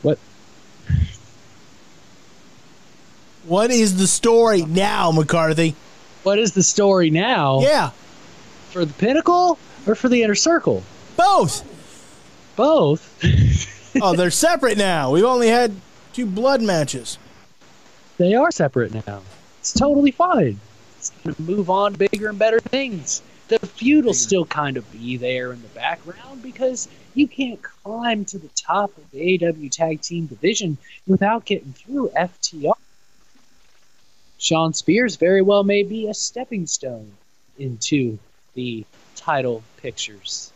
What? 0.00 0.18
What 3.46 3.70
is 3.70 3.98
the 3.98 4.06
story 4.06 4.62
now, 4.62 5.10
McCarthy? 5.10 5.74
What 6.22 6.38
is 6.38 6.52
the 6.52 6.62
story 6.62 7.10
now? 7.10 7.60
Yeah, 7.60 7.90
For 8.70 8.86
the 8.86 8.94
Pinnacle 8.94 9.58
or 9.86 9.94
for 9.94 10.08
the 10.08 10.22
Inner 10.22 10.34
Circle? 10.34 10.82
both. 11.18 11.66
Both. 12.56 13.94
oh, 14.02 14.14
they're 14.14 14.30
separate 14.30 14.78
now. 14.78 15.10
We've 15.10 15.24
only 15.24 15.48
had 15.48 15.72
two 16.12 16.26
blood 16.26 16.62
matches. 16.62 17.18
they 18.18 18.34
are 18.34 18.50
separate 18.50 19.06
now. 19.06 19.22
It's 19.60 19.72
totally 19.72 20.10
fine. 20.10 20.60
It's 20.98 21.10
gonna 21.24 21.36
move 21.38 21.70
on 21.70 21.94
bigger 21.94 22.28
and 22.28 22.38
better 22.38 22.60
things. 22.60 23.22
The 23.48 23.58
feud 23.58 24.04
will 24.04 24.14
still 24.14 24.44
kind 24.44 24.76
of 24.76 24.90
be 24.92 25.16
there 25.16 25.52
in 25.52 25.60
the 25.60 25.68
background 25.68 26.42
because 26.42 26.88
you 27.14 27.26
can't 27.26 27.60
climb 27.60 28.24
to 28.26 28.38
the 28.38 28.48
top 28.48 28.96
of 28.96 29.10
the 29.10 29.44
AW 29.44 29.68
Tag 29.70 30.00
Team 30.00 30.26
division 30.26 30.78
without 31.06 31.44
getting 31.44 31.72
through 31.72 32.10
FTR. 32.10 32.74
Shawn 34.38 34.72
Spears 34.72 35.16
very 35.16 35.42
well 35.42 35.64
may 35.64 35.82
be 35.82 36.08
a 36.08 36.14
stepping 36.14 36.66
stone 36.66 37.12
into 37.58 38.18
the 38.54 38.84
title 39.16 39.62
pictures. 39.78 40.49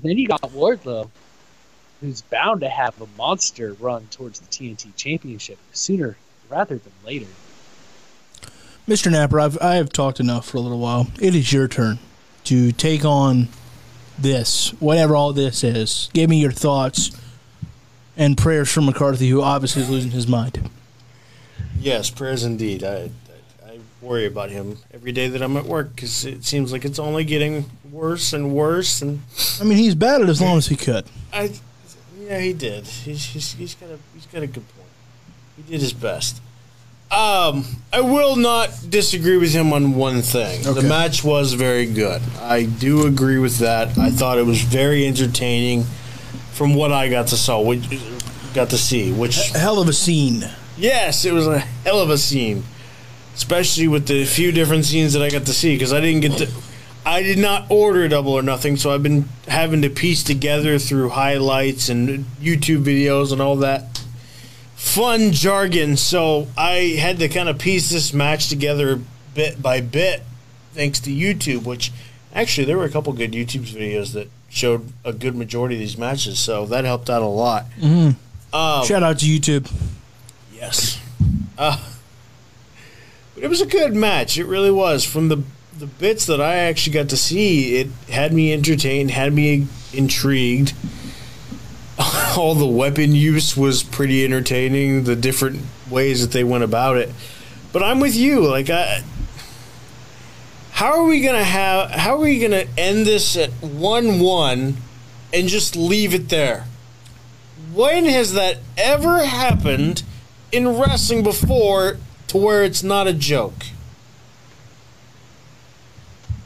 But 0.00 0.08
then 0.08 0.18
you 0.18 0.28
got 0.28 0.40
Wardlow, 0.42 1.10
who's 2.00 2.22
bound 2.22 2.60
to 2.62 2.68
have 2.68 3.00
a 3.00 3.06
monster 3.18 3.74
run 3.74 4.06
towards 4.10 4.40
the 4.40 4.46
TNT 4.46 4.96
Championship 4.96 5.58
sooner 5.72 6.16
rather 6.48 6.78
than 6.78 6.92
later. 7.04 7.26
Mr. 8.88 9.12
Napper, 9.12 9.38
I've, 9.38 9.60
I 9.60 9.74
have 9.74 9.92
talked 9.92 10.20
enough 10.20 10.48
for 10.48 10.56
a 10.56 10.60
little 10.60 10.78
while. 10.78 11.08
It 11.20 11.34
is 11.34 11.52
your 11.52 11.68
turn 11.68 11.98
to 12.44 12.72
take 12.72 13.04
on 13.04 13.48
this, 14.18 14.70
whatever 14.80 15.14
all 15.14 15.32
this 15.32 15.62
is. 15.62 16.08
Give 16.12 16.30
me 16.30 16.40
your 16.40 16.52
thoughts 16.52 17.10
And 18.16 18.36
prayers 18.36 18.70
for 18.70 18.80
McCarthy, 18.80 19.28
who 19.28 19.40
obviously 19.42 19.82
is 19.82 19.90
losing 19.90 20.10
his 20.10 20.26
mind. 20.26 20.68
Yes, 21.78 22.10
prayers 22.10 22.42
indeed. 22.44 22.82
I, 22.82 22.94
I, 22.94 23.10
I 23.28 23.29
worry 24.02 24.26
about 24.26 24.50
him 24.50 24.78
every 24.92 25.12
day 25.12 25.28
that 25.28 25.42
I'm 25.42 25.56
at 25.56 25.64
work 25.64 25.94
because 25.94 26.24
it 26.24 26.44
seems 26.44 26.72
like 26.72 26.84
it's 26.84 26.98
only 26.98 27.24
getting 27.24 27.64
worse 27.90 28.32
and 28.32 28.54
worse. 28.54 29.02
And 29.02 29.20
I 29.60 29.64
mean, 29.64 29.78
he's 29.78 29.94
battled 29.94 30.30
as 30.30 30.40
long 30.40 30.58
as 30.58 30.66
he 30.68 30.76
could. 30.76 31.04
I, 31.32 31.52
yeah, 32.18 32.38
he 32.40 32.52
did. 32.52 32.86
He's, 32.86 33.24
he's, 33.24 33.52
he's 33.52 33.74
got 33.74 33.90
a 33.90 33.98
he's 34.14 34.26
got 34.26 34.42
a 34.42 34.46
good 34.46 34.64
point. 34.74 34.88
He 35.56 35.62
did 35.72 35.80
his 35.80 35.92
best. 35.92 36.40
Um, 37.10 37.64
I 37.92 38.00
will 38.02 38.36
not 38.36 38.70
disagree 38.88 39.36
with 39.36 39.52
him 39.52 39.72
on 39.72 39.96
one 39.96 40.22
thing. 40.22 40.64
Okay. 40.64 40.80
The 40.80 40.88
match 40.88 41.24
was 41.24 41.54
very 41.54 41.84
good. 41.86 42.22
I 42.40 42.62
do 42.66 43.04
agree 43.04 43.38
with 43.38 43.58
that. 43.58 43.98
I 43.98 44.10
thought 44.10 44.38
it 44.38 44.46
was 44.46 44.62
very 44.62 45.04
entertaining 45.08 45.82
from 46.52 46.74
what 46.76 46.92
I 46.92 47.08
got 47.08 47.26
to 47.28 47.36
saw, 47.36 47.60
which 47.60 47.82
got 48.54 48.70
to 48.70 48.78
see. 48.78 49.12
Which 49.12 49.48
Hell 49.50 49.80
of 49.80 49.88
a 49.88 49.92
scene. 49.92 50.44
yes, 50.78 51.24
it 51.24 51.32
was 51.32 51.48
a 51.48 51.58
hell 51.58 51.98
of 52.00 52.10
a 52.10 52.18
scene, 52.18 52.62
especially 53.40 53.88
with 53.88 54.06
the 54.06 54.22
few 54.26 54.52
different 54.52 54.84
scenes 54.84 55.14
that 55.14 55.22
I 55.22 55.30
got 55.30 55.46
to 55.46 55.54
see 55.54 55.74
because 55.74 55.94
I 55.94 56.00
didn't 56.00 56.20
get 56.20 56.38
to. 56.38 56.48
I 57.06 57.22
did 57.22 57.38
not 57.38 57.70
order 57.70 58.06
Double 58.06 58.34
or 58.34 58.42
Nothing, 58.42 58.76
so 58.76 58.90
I've 58.90 59.02
been 59.02 59.24
having 59.48 59.80
to 59.80 59.88
piece 59.88 60.22
together 60.22 60.78
through 60.78 61.08
highlights 61.08 61.88
and 61.88 62.26
YouTube 62.38 62.84
videos 62.84 63.32
and 63.32 63.40
all 63.40 63.56
that 63.56 64.02
fun 64.76 65.32
jargon. 65.32 65.96
So 65.96 66.48
I 66.58 66.98
had 67.00 67.18
to 67.20 67.30
kind 67.30 67.48
of 67.48 67.58
piece 67.58 67.88
this 67.88 68.12
match 68.12 68.50
together 68.50 69.00
bit 69.34 69.62
by 69.62 69.80
bit, 69.80 70.22
thanks 70.74 71.00
to 71.00 71.10
YouTube. 71.10 71.64
Which 71.64 71.92
actually 72.34 72.66
there 72.66 72.76
were 72.76 72.84
a 72.84 72.90
couple 72.90 73.10
good 73.14 73.32
YouTube 73.32 73.62
videos 73.62 74.12
that 74.12 74.28
showed 74.50 74.92
a 75.02 75.14
good 75.14 75.34
majority 75.34 75.76
of 75.76 75.80
these 75.80 75.96
matches, 75.96 76.38
so 76.38 76.66
that 76.66 76.84
helped 76.84 77.08
out 77.08 77.22
a 77.22 77.26
lot. 77.26 77.64
Um, 77.82 78.84
Shout 78.84 79.02
out 79.02 79.18
to 79.20 79.26
YouTube. 79.26 79.72
Yes. 80.52 81.00
Uh, 81.56 81.78
but 83.40 83.46
it 83.46 83.48
was 83.48 83.60
a 83.62 83.66
good 83.66 83.94
match. 83.94 84.36
It 84.36 84.44
really 84.44 84.70
was. 84.70 85.04
From 85.04 85.28
the 85.28 85.42
the 85.78 85.86
bits 85.86 86.26
that 86.26 86.42
I 86.42 86.56
actually 86.56 86.92
got 86.92 87.08
to 87.08 87.16
see, 87.16 87.76
it 87.76 87.88
had 88.10 88.34
me 88.34 88.52
entertained, 88.52 89.10
had 89.10 89.32
me 89.32 89.66
intrigued. 89.94 90.74
All 92.36 92.54
the 92.54 92.66
weapon 92.66 93.14
use 93.14 93.56
was 93.56 93.82
pretty 93.82 94.24
entertaining. 94.24 95.04
The 95.04 95.16
different 95.16 95.62
ways 95.88 96.20
that 96.20 96.32
they 96.32 96.44
went 96.44 96.64
about 96.64 96.98
it. 96.98 97.10
But 97.72 97.82
I'm 97.82 98.00
with 98.00 98.14
you. 98.14 98.46
Like 98.46 98.68
I. 98.68 99.02
How 100.72 100.92
are 100.92 101.04
we 101.04 101.22
gonna 101.22 101.42
have? 101.42 101.90
How 101.92 102.16
are 102.16 102.20
we 102.20 102.38
gonna 102.38 102.66
end 102.76 103.06
this 103.06 103.36
at 103.36 103.50
one-one, 103.62 104.76
and 105.32 105.48
just 105.48 105.76
leave 105.76 106.14
it 106.14 106.28
there? 106.28 106.66
when 107.72 108.04
has 108.04 108.32
that 108.32 108.58
ever 108.76 109.24
happened 109.24 110.02
in 110.50 110.76
wrestling 110.76 111.22
before 111.22 111.98
to 112.30 112.38
where 112.38 112.64
it's 112.64 112.82
not 112.82 113.06
a 113.06 113.12
joke? 113.12 113.66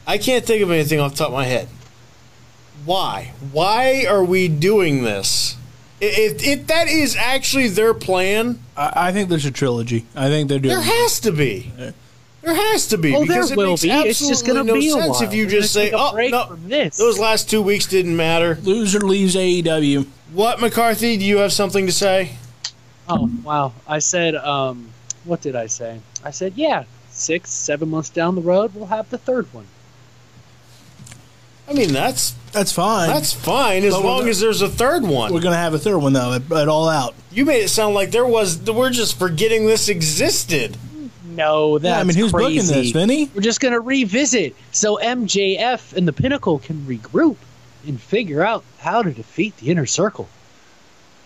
I 0.07 0.19
can't 0.19 0.45
think 0.45 0.63
of 0.63 0.71
anything 0.71 1.01
off 1.01 1.13
the 1.13 1.19
top 1.19 1.29
of 1.29 1.35
my 1.35 1.47
head. 1.47 1.69
Why? 2.85 3.33
Why 3.53 4.05
are 4.07 4.23
we 4.25 4.49
doing 4.49 5.05
this? 5.05 5.57
If, 6.01 6.45
if 6.47 6.67
that 6.67 6.89
is 6.89 7.17
actually 7.17 7.69
their 7.69 7.95
plan, 7.95 8.61
I, 8.77 8.93
I 9.09 9.13
think 9.13 9.31
there's 9.31 9.47
a 9.47 9.51
trilogy. 9.51 10.05
I 10.15 10.29
think 10.29 10.49
they're 10.51 10.59
doing. 10.59 10.75
there 10.75 10.83
has 10.85 11.21
to 11.21 11.33
be. 11.33 11.73
There 12.43 12.55
has 12.55 12.89
to 12.89 12.99
be 12.99 13.15
Oh, 13.17 13.23
because 13.23 13.49
there 13.49 13.55
it 13.55 13.57
will 13.57 13.71
makes 13.71 13.83
be. 13.83 13.91
It's 13.91 14.19
just 14.19 14.43
absolutely 14.43 14.55
gonna 14.55 14.67
no 14.67 14.75
be 14.75 14.89
a 14.89 14.93
sense 14.93 15.21
while. 15.21 15.23
if 15.23 15.33
you 15.35 15.47
They're 15.47 15.61
just 15.61 15.73
say, 15.73 15.93
"Oh 15.93 16.15
no, 16.15 16.57
this." 16.67 16.99
those 16.99 17.19
last 17.19 17.49
two 17.49 17.63
weeks 17.63 17.87
didn't 17.87 18.15
matter." 18.17 18.59
Loser 18.63 19.01
leaves 19.01 19.35
AEW. 19.35 20.07
What 20.35 20.61
McCarthy? 20.61 21.17
Do 21.17 21.25
you 21.25 21.39
have 21.39 21.55
something 21.55 21.87
to 21.87 21.93
say? 21.93 22.37
Oh 23.09 23.31
wow! 23.43 23.73
I 23.89 23.99
said, 23.99 24.35
um, 24.35 24.91
what 25.25 25.41
did 25.41 25.57
I 25.57 25.67
say? 25.67 26.01
I 26.23 26.31
said, 26.31 26.55
yeah, 26.57 26.85
six, 27.11 27.51
seven 27.51 27.91
months 27.91 28.11
down 28.11 28.35
the 28.35 28.41
road, 28.43 28.75
we'll 28.75 28.87
have 28.87 29.11
the 29.11 29.19
third 29.19 29.53
one. 29.53 29.67
I 31.69 31.73
mean, 31.73 31.93
that's 31.93 32.35
That's 32.53 32.73
fine. 32.73 33.09
That's 33.09 33.33
fine 33.33 33.85
as 33.85 33.95
But 33.95 34.03
we're 34.03 34.11
long 34.11 34.29
as 34.29 34.39
there's 34.39 34.61
a 34.61 34.69
third 34.69 35.03
one. 35.03 35.33
We're 35.33 35.41
gonna 35.41 35.57
have 35.57 35.73
a 35.73 35.79
third 35.79 35.99
one 35.99 36.13
though 36.13 36.35
at, 36.35 36.53
at 36.53 36.69
All 36.69 36.89
Out. 36.91 37.15
You 37.33 37.47
made 37.47 37.63
it 37.63 37.69
sound 37.69 37.95
like 37.95 38.11
there 38.11 38.27
was. 38.27 38.59
We're 38.61 38.91
just 38.91 39.19
forgetting 39.19 39.67
this 39.67 39.89
existed. 39.89 40.77
No, 41.25 41.79
that's 41.79 41.91
Yeah, 41.91 42.01
I 42.01 42.05
mean, 42.05 42.17
who's 42.17 42.33
crazy. 42.33 42.59
booking 42.61 42.83
this, 42.83 42.91
Vinny? 42.93 43.31
We're 43.35 43.41
just 43.41 43.61
gonna 43.61 43.81
revisit 43.81 44.55
so 44.73 44.99
MJF 44.99 45.95
and 45.97 46.07
the 46.07 46.13
Pinnacle 46.13 46.59
can 46.59 46.85
regroup 46.87 47.37
and 47.87 47.99
figure 48.01 48.45
out 48.45 48.63
how 48.79 49.03
to 49.03 49.11
defeat 49.11 49.57
the 49.57 49.71
Inner 49.71 49.87
Circle. 49.87 50.29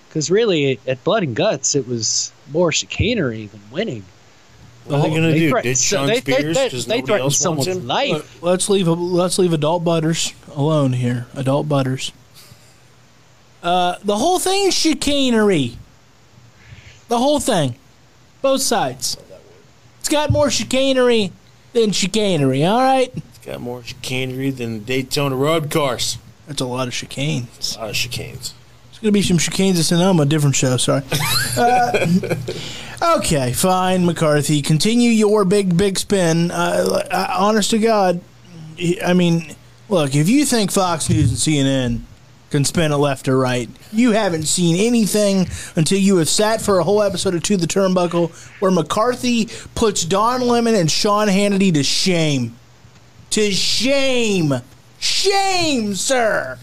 Because 0.08 0.30
really, 0.30 0.78
at 0.86 1.02
Blood 1.04 1.24
and 1.24 1.34
Guts, 1.34 1.74
it 1.74 1.86
was 1.88 2.32
more 2.52 2.72
chicanery 2.72 3.46
than 3.46 3.60
winning. 3.70 4.04
What 4.84 5.00
are 5.00 5.02
they 5.02 5.14
gonna 5.14 5.34
do? 5.34 5.50
threat- 5.50 5.64
Ditch 5.64 5.76
so 5.78 5.96
Shawn 5.98 6.06
they, 6.06 6.20
they, 6.20 6.32
Spears 6.32 6.56
they, 6.56 6.64
because 6.66 6.86
they 6.86 6.94
nobody 6.96 7.06
threatened 7.06 7.22
else 7.24 7.44
wants 7.46 7.64
someone's 7.64 7.82
him? 7.82 7.86
life. 7.86 8.10
Look, 8.10 8.26
let's 8.42 8.68
leave 8.70 8.88
let's 8.88 9.38
leave 9.38 9.52
adult 9.52 9.84
butters 9.84 10.32
alone 10.54 10.94
here. 10.94 11.26
Adult 11.34 11.68
butters. 11.68 12.12
Uh, 13.62 13.96
the 14.04 14.16
whole 14.16 14.38
thing 14.38 14.68
is 14.68 14.74
chicanery. 14.74 15.76
The 17.08 17.18
whole 17.18 17.40
thing, 17.40 17.74
both 18.42 18.62
sides. 18.62 19.16
It's 20.00 20.08
got 20.08 20.30
more 20.30 20.50
chicanery 20.50 21.32
than 21.72 21.90
chicanery. 21.92 22.64
All 22.64 22.80
right, 22.80 23.12
It's 23.14 23.38
got 23.44 23.60
more 23.60 23.82
chicanery 23.82 24.50
than 24.50 24.84
Daytona 24.84 25.34
road 25.36 25.70
cars. 25.70 26.18
that's 26.46 26.60
a 26.60 26.66
lot 26.66 26.86
of 26.88 26.94
chicanes. 26.94 27.76
A 27.76 27.80
lot 27.80 27.90
of 27.90 27.96
chicanes. 27.96 28.52
There's 29.00 29.12
gonna 29.12 29.12
be 29.12 29.22
some 29.22 29.38
chicanes 29.38 29.78
at 29.78 29.84
Sonoma, 29.84 30.24
a 30.24 30.26
different 30.26 30.56
show. 30.56 30.76
Sorry. 30.76 31.02
Uh, 31.56 32.06
okay, 33.18 33.52
fine, 33.52 34.04
McCarthy. 34.04 34.60
Continue 34.60 35.10
your 35.10 35.44
big, 35.44 35.76
big 35.76 36.00
spin. 36.00 36.50
Uh, 36.50 37.04
uh, 37.08 37.36
honest 37.38 37.70
to 37.70 37.78
God, 37.78 38.20
I 39.06 39.12
mean, 39.14 39.54
look, 39.88 40.16
if 40.16 40.28
you 40.28 40.44
think 40.44 40.72
Fox 40.72 41.08
News 41.08 41.30
and 41.30 41.38
CNN 41.38 42.00
can 42.50 42.64
spin 42.64 42.90
it 42.90 42.96
left 42.96 43.28
or 43.28 43.38
right, 43.38 43.70
you 43.92 44.10
haven't 44.12 44.48
seen 44.48 44.74
anything 44.74 45.46
until 45.76 45.98
you 45.98 46.16
have 46.16 46.28
sat 46.28 46.60
for 46.60 46.80
a 46.80 46.82
whole 46.82 47.00
episode 47.00 47.36
of 47.36 47.44
To 47.44 47.56
the 47.56 47.68
Turnbuckle 47.68 48.32
where 48.60 48.72
McCarthy 48.72 49.48
puts 49.76 50.04
Don 50.04 50.40
Lemon 50.40 50.74
and 50.74 50.90
Sean 50.90 51.28
Hannity 51.28 51.72
to 51.74 51.84
shame. 51.84 52.56
To 53.30 53.52
shame. 53.52 54.54
Shame, 54.98 55.94
sir. 55.94 56.58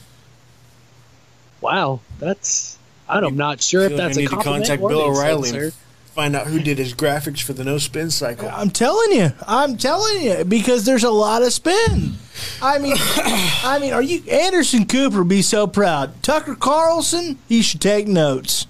Wow, 1.65 1.99
that's. 2.19 2.78
I'm 3.10 3.36
not 3.36 3.60
sure 3.60 3.82
I 3.82 3.86
if 3.86 3.89
feel 3.91 3.97
like 3.97 4.08
that's 4.10 4.17
I 4.17 4.21
a 4.21 4.23
need 4.23 4.30
to 4.30 4.36
compliment 4.36 4.65
contact 4.67 4.82
or 4.84 4.89
Bill 4.89 5.01
O'Reilly 5.01 5.49
sir. 5.49 5.63
and 5.63 5.73
find 6.13 6.36
out 6.36 6.45
who 6.45 6.60
did 6.60 6.78
his 6.78 6.93
graphics 6.93 7.41
for 7.41 7.54
the 7.54 7.63
no 7.63 7.80
spin 7.80 8.12
cycle. 8.12 8.49
I'm 8.54 8.69
telling 8.69 9.12
you, 9.13 9.34
I'm 9.47 9.75
telling 9.78 10.21
you, 10.21 10.43
because 10.45 10.86
there's 10.86 11.04
a 11.04 11.10
lot 11.10 11.41
of 11.41 11.51
spin. 11.51 12.13
I 12.62 12.78
mean, 12.78 12.95
I 12.99 13.80
mean, 13.82 13.93
are 13.93 14.01
you 14.01 14.23
Anderson 14.30 14.86
Cooper? 14.86 15.23
Be 15.23 15.41
so 15.41 15.65
proud. 15.65 16.21
Tucker 16.21 16.54
Carlson, 16.56 17.39
he 17.49 17.63
should 17.63 17.82
take 17.82 18.08
notes. 18.08 18.67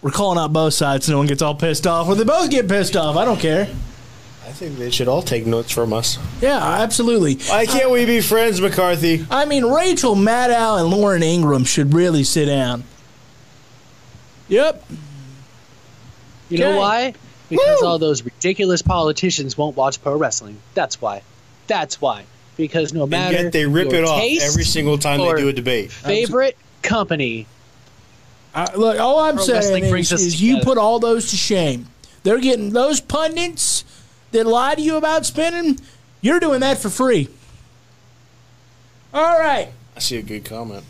We're 0.00 0.12
calling 0.12 0.38
out 0.38 0.52
both 0.52 0.74
sides, 0.74 1.06
so 1.06 1.12
no 1.12 1.18
one 1.18 1.26
gets 1.26 1.42
all 1.42 1.56
pissed 1.56 1.86
off, 1.88 2.06
or 2.08 2.14
they 2.14 2.24
both 2.24 2.50
get 2.50 2.68
pissed 2.68 2.94
off. 2.96 3.16
I 3.16 3.24
don't 3.24 3.40
care. 3.40 3.68
I 4.46 4.52
think 4.52 4.78
they 4.78 4.90
should 4.90 5.08
all 5.08 5.22
take 5.22 5.46
notes 5.46 5.70
from 5.72 5.92
us. 5.92 6.18
Yeah, 6.40 6.58
absolutely. 6.58 7.36
Why 7.48 7.66
can't 7.66 7.90
we 7.90 8.04
be 8.04 8.20
friends, 8.20 8.60
McCarthy? 8.60 9.24
I 9.30 9.46
mean, 9.46 9.64
Rachel 9.64 10.14
Maddow 10.14 10.78
and 10.80 10.90
Lauren 10.90 11.22
Ingraham 11.22 11.64
should 11.64 11.94
really 11.94 12.24
sit 12.24 12.46
down. 12.46 12.84
Yep. 14.48 14.84
You 16.50 16.58
know 16.58 16.68
Okay. 16.70 16.78
why? 16.78 17.14
Because 17.48 17.80
Woo! 17.80 17.86
all 17.88 17.98
those 17.98 18.22
ridiculous 18.22 18.82
politicians 18.82 19.56
won't 19.56 19.76
watch 19.76 20.02
pro 20.02 20.14
wrestling. 20.16 20.58
That's 20.74 21.00
why. 21.00 21.22
That's 21.66 22.00
why. 22.00 22.24
Because 22.56 22.92
no 22.92 23.02
And 23.02 23.10
matter 23.10 23.42
yet 23.44 23.52
they 23.52 23.66
rip 23.66 23.90
your 23.90 24.02
it 24.02 24.04
off 24.08 24.20
taste 24.20 24.44
every 24.46 24.64
single 24.64 24.98
time 24.98 25.20
they 25.20 25.26
or 25.26 25.36
do 25.36 25.48
a 25.48 25.52
debate. 25.52 25.90
favorite 25.90 26.56
company, 26.82 27.46
I, 28.54 28.72
look, 28.76 29.00
all 29.00 29.18
I'm 29.20 29.36
Pro 29.36 29.44
saying 29.44 29.56
wrestling 29.82 29.84
is, 29.98 30.12
us 30.12 30.20
is 30.20 30.40
you 30.42 30.56
together. 30.56 30.64
put 30.66 30.78
all 30.78 31.00
those 31.00 31.30
to 31.30 31.36
shame. 31.36 31.88
They're 32.22 32.38
getting 32.40 32.70
those 32.72 33.00
pundits 33.00 33.84
that 34.34 34.46
lie 34.46 34.74
to 34.74 34.82
you 34.82 34.96
about 34.96 35.24
spinning. 35.24 35.78
You're 36.20 36.40
doing 36.40 36.60
that 36.60 36.78
for 36.78 36.90
free. 36.90 37.28
All 39.12 39.38
right, 39.38 39.68
I 39.96 40.00
see 40.00 40.16
a 40.18 40.22
good 40.22 40.44
comment. 40.44 40.84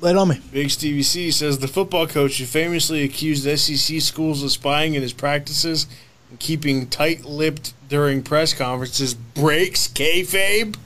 let 0.00 0.16
on 0.16 0.28
me. 0.28 0.40
Big 0.52 0.70
Stevie 0.70 1.02
C 1.02 1.30
says 1.30 1.58
the 1.58 1.68
football 1.68 2.06
coach 2.06 2.38
who 2.38 2.44
famously 2.44 3.02
accused 3.02 3.44
SEC 3.58 4.00
schools 4.00 4.42
of 4.42 4.52
spying 4.52 4.94
in 4.94 5.02
his 5.02 5.12
practices 5.12 5.86
and 6.28 6.38
keeping 6.38 6.86
tight-lipped 6.86 7.72
during 7.88 8.22
press 8.22 8.52
conferences 8.52 9.14
breaks 9.14 9.88
kayfabe. 9.88 10.76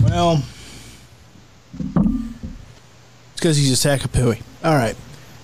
Well, 0.00 0.42
it's 1.74 3.34
because 3.34 3.56
he's 3.56 3.70
a 3.72 3.76
sack 3.76 4.04
of 4.04 4.12
pooey. 4.12 4.40
All 4.64 4.74
right. 4.74 4.96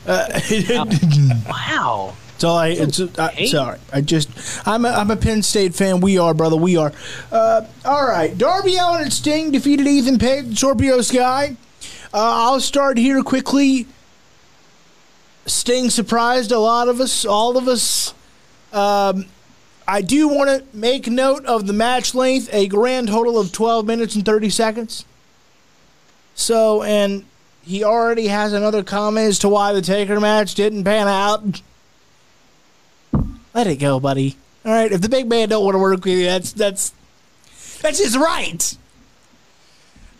Uh, 0.06 0.28
wow. 1.48 2.14
It's 2.24 2.27
all 2.44 2.56
I. 2.56 2.68
It's 2.68 3.00
I, 3.18 3.46
sorry. 3.46 3.78
I 3.92 4.00
just. 4.00 4.30
I'm 4.66 4.84
a, 4.84 4.88
I'm 4.88 5.10
a 5.10 5.16
Penn 5.16 5.42
State 5.42 5.74
fan. 5.74 6.00
We 6.00 6.18
are, 6.18 6.34
brother. 6.34 6.56
We 6.56 6.76
are. 6.76 6.92
Uh, 7.30 7.66
all 7.84 8.06
right. 8.06 8.36
Darby 8.36 8.76
Allin 8.76 9.02
and 9.02 9.12
Sting 9.12 9.50
defeated 9.50 9.86
Ethan 9.86 10.18
Page, 10.18 10.58
Scorpio 10.58 11.00
Sky. 11.00 11.56
Uh, 12.12 12.50
I'll 12.50 12.60
start 12.60 12.98
here 12.98 13.22
quickly. 13.22 13.86
Sting 15.46 15.90
surprised 15.90 16.52
a 16.52 16.58
lot 16.58 16.88
of 16.88 17.00
us, 17.00 17.24
all 17.24 17.56
of 17.56 17.68
us. 17.68 18.14
Um, 18.72 19.26
I 19.86 20.02
do 20.02 20.28
want 20.28 20.50
to 20.50 20.76
make 20.76 21.06
note 21.06 21.46
of 21.46 21.66
the 21.66 21.72
match 21.72 22.14
length, 22.14 22.50
a 22.52 22.68
grand 22.68 23.08
total 23.08 23.38
of 23.38 23.52
12 23.52 23.86
minutes 23.86 24.14
and 24.14 24.24
30 24.24 24.50
seconds. 24.50 25.06
So, 26.34 26.82
and 26.82 27.24
he 27.62 27.82
already 27.82 28.28
has 28.28 28.52
another 28.52 28.82
comment 28.82 29.28
as 29.28 29.38
to 29.40 29.48
why 29.48 29.72
the 29.72 29.82
Taker 29.82 30.20
match 30.20 30.54
didn't 30.54 30.84
pan 30.84 31.08
out. 31.08 31.62
Let 33.58 33.66
it 33.66 33.80
go, 33.80 33.98
buddy. 33.98 34.36
All 34.64 34.70
right, 34.70 34.92
if 34.92 35.00
the 35.00 35.08
big 35.08 35.28
man 35.28 35.48
don't 35.48 35.64
want 35.64 35.74
to 35.74 35.80
work 35.80 36.04
with 36.04 36.16
you, 36.16 36.26
that's 36.26 36.52
that's 36.52 36.92
that's 37.82 37.98
his 37.98 38.16
right. 38.16 38.76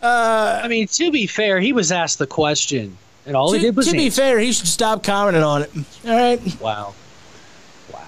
Uh, 0.01 0.59
I 0.61 0.67
mean, 0.67 0.87
to 0.87 1.09
be 1.09 1.25
fair, 1.25 1.61
he 1.61 1.71
was 1.71 1.89
asked 1.89 2.19
the 2.19 2.27
question, 2.27 2.97
and 3.25 3.37
all 3.37 3.53
he 3.53 3.61
did 3.61 3.77
was 3.77 3.87
to 3.87 3.93
be 3.93 4.07
answer. 4.07 4.23
fair, 4.23 4.39
he 4.39 4.51
should 4.51 4.67
stop 4.67 5.03
commenting 5.03 5.41
on 5.41 5.61
it. 5.61 5.71
All 6.05 6.17
right. 6.17 6.59
Wow, 6.59 6.95
wow. 7.93 8.01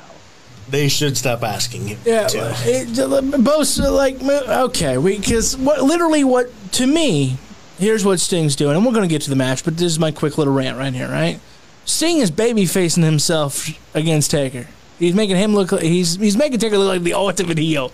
They 0.67 0.89
should 0.89 1.15
stop 1.15 1.44
asking 1.44 1.88
him. 1.88 2.00
Yeah, 2.04 2.28
too. 2.28 2.39
it, 2.44 3.41
both 3.41 3.80
uh, 3.80 3.89
like 3.89 4.22
okay, 4.22 4.98
we 4.98 5.17
because 5.17 5.56
what 5.56 5.82
literally 5.82 6.26
what 6.26 6.52
to 6.74 6.86
me, 6.86 7.38
here's 7.80 8.04
what 8.04 8.20
Sting's 8.20 8.58
doing, 8.58 8.76
and 8.76 8.86
we're 8.86 8.91
gonna 8.91 9.08
get 9.08 9.22
to 9.22 9.30
the 9.30 9.38
match, 9.38 9.63
but 9.63 9.78
this 9.78 9.94
is 9.94 9.98
my 9.98 10.12
quick 10.12 10.38
little 10.38 10.54
rant 10.54 10.78
right 10.78 10.94
here, 10.94 11.08
right? 11.08 11.39
Sting 11.86 12.17
is 12.17 12.32
baby 12.32 12.65
facing 12.65 13.04
himself 13.04 13.70
against 13.96 14.32
Taker. 14.32 14.67
He's 15.01 15.15
making 15.15 15.35
him 15.35 15.55
look 15.55 15.71
he's 15.81 16.15
he's 16.15 16.37
making 16.37 16.59
Taker 16.59 16.77
look 16.77 16.89
like 16.89 17.01
the 17.01 17.15
ultimate 17.15 17.57
heel. 17.57 17.91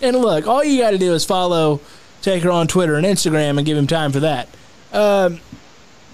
And 0.00 0.16
look, 0.16 0.46
all 0.46 0.64
you 0.64 0.80
got 0.80 0.92
to 0.92 0.98
do 0.98 1.12
is 1.12 1.24
follow 1.24 1.80
Taker 2.22 2.50
on 2.50 2.66
Twitter 2.68 2.94
and 2.94 3.04
Instagram 3.04 3.58
and 3.58 3.66
give 3.66 3.76
him 3.76 3.86
time 3.86 4.12
for 4.12 4.20
that. 4.20 4.48
Um, 4.90 5.40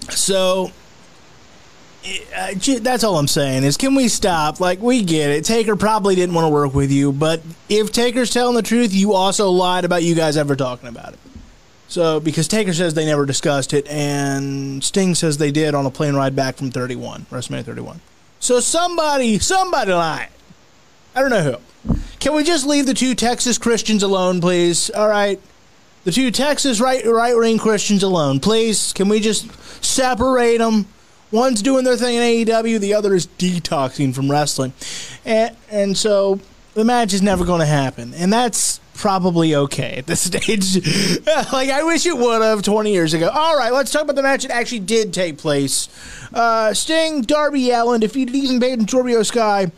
so 0.09 0.71
uh, 2.35 2.53
that's 2.81 3.05
all 3.05 3.17
I'm 3.17 3.27
saying 3.29 3.63
is, 3.63 3.77
can 3.77 3.95
we 3.95 4.09
stop? 4.09 4.59
Like, 4.59 4.81
we 4.81 5.03
get 5.03 5.29
it. 5.29 5.45
Taker 5.45 5.77
probably 5.77 6.15
didn't 6.15 6.35
want 6.35 6.45
to 6.45 6.49
work 6.49 6.73
with 6.73 6.91
you, 6.91 7.13
but 7.13 7.41
if 7.69 7.93
Taker's 7.93 8.29
telling 8.29 8.55
the 8.55 8.61
truth, 8.61 8.93
you 8.93 9.13
also 9.13 9.49
lied 9.49 9.85
about 9.85 10.03
you 10.03 10.15
guys 10.15 10.35
ever 10.35 10.55
talking 10.55 10.89
about 10.89 11.13
it. 11.13 11.19
So, 11.87 12.19
because 12.19 12.47
Taker 12.47 12.73
says 12.73 12.93
they 12.93 13.05
never 13.05 13.25
discussed 13.25 13.73
it, 13.73 13.87
and 13.87 14.83
Sting 14.83 15.15
says 15.15 15.37
they 15.37 15.51
did 15.51 15.73
on 15.73 15.85
a 15.85 15.91
plane 15.91 16.15
ride 16.15 16.35
back 16.35 16.57
from 16.57 16.71
31, 16.71 17.27
WrestleMania 17.31 17.63
31. 17.63 18.01
So 18.45 18.59
somebody, 18.59 19.39
somebody 19.39 19.91
lied. 19.91 20.29
I 21.15 21.21
don't 21.21 21.31
know 21.31 21.57
who. 21.87 21.97
Can 22.19 22.35
we 22.35 22.43
just 22.43 22.63
leave 22.63 22.85
the 22.85 22.93
two 22.93 23.15
Texas 23.15 23.57
Christians 23.57 24.03
alone, 24.03 24.39
please? 24.39 24.91
All 24.91 25.09
right. 25.09 25.41
The 26.03 26.11
two 26.11 26.29
Texas 26.29 26.79
right 26.79 27.03
right 27.07 27.35
wing 27.35 27.57
Christians 27.57 28.03
alone, 28.03 28.39
please. 28.39 28.93
Can 28.93 29.09
we 29.09 29.19
just 29.19 29.51
separate 29.83 30.59
them? 30.59 30.85
One's 31.31 31.63
doing 31.63 31.85
their 31.85 31.97
thing 31.97 32.17
in 32.17 32.45
AEW, 32.45 32.79
the 32.79 32.93
other 32.93 33.15
is 33.15 33.25
detoxing 33.25 34.13
from 34.13 34.29
wrestling, 34.29 34.73
and 35.25 35.57
and 35.71 35.97
so 35.97 36.39
the 36.75 36.83
match 36.83 37.13
is 37.13 37.21
never 37.21 37.43
going 37.43 37.61
to 37.61 37.65
happen, 37.65 38.13
and 38.13 38.31
that's 38.31 38.79
probably 38.93 39.55
okay 39.55 39.95
at 39.97 40.05
this 40.05 40.21
stage. 40.25 40.75
like 41.51 41.69
I 41.69 41.83
wish 41.83 42.05
it 42.05 42.15
would 42.15 42.41
have 42.41 42.61
20 42.61 42.91
years 42.91 43.13
ago. 43.13 43.29
All 43.29 43.57
right, 43.57 43.73
let's 43.73 43.91
talk 43.91 44.03
about 44.03 44.15
the 44.15 44.23
match 44.23 44.43
that 44.43 44.51
actually 44.51 44.79
did 44.79 45.13
take 45.13 45.37
place. 45.37 45.89
Uh, 46.33 46.73
Sting, 46.73 47.21
Darby 47.21 47.71
Allin 47.71 48.01
defeated 48.01 48.35
Ethan 48.35 48.59
Page 48.59 48.79
and 48.79 48.89
Scorpio 48.89 49.23
Sky. 49.23 49.71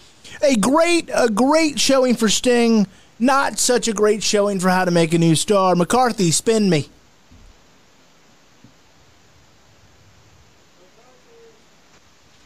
A 0.44 0.56
great, 0.56 1.10
a 1.14 1.30
great 1.30 1.80
showing 1.80 2.16
for 2.16 2.28
Sting. 2.30 2.88
Not 3.20 3.58
such 3.58 3.88
a 3.88 3.94
great 3.94 4.22
showing 4.22 4.60
for 4.60 4.70
how 4.70 4.86
to 4.86 4.92
make 4.92 5.14
a 5.14 5.18
new 5.18 5.36
star. 5.36 5.76
McCarthy, 5.76 6.30
spin 6.32 6.70
me. 6.70 6.90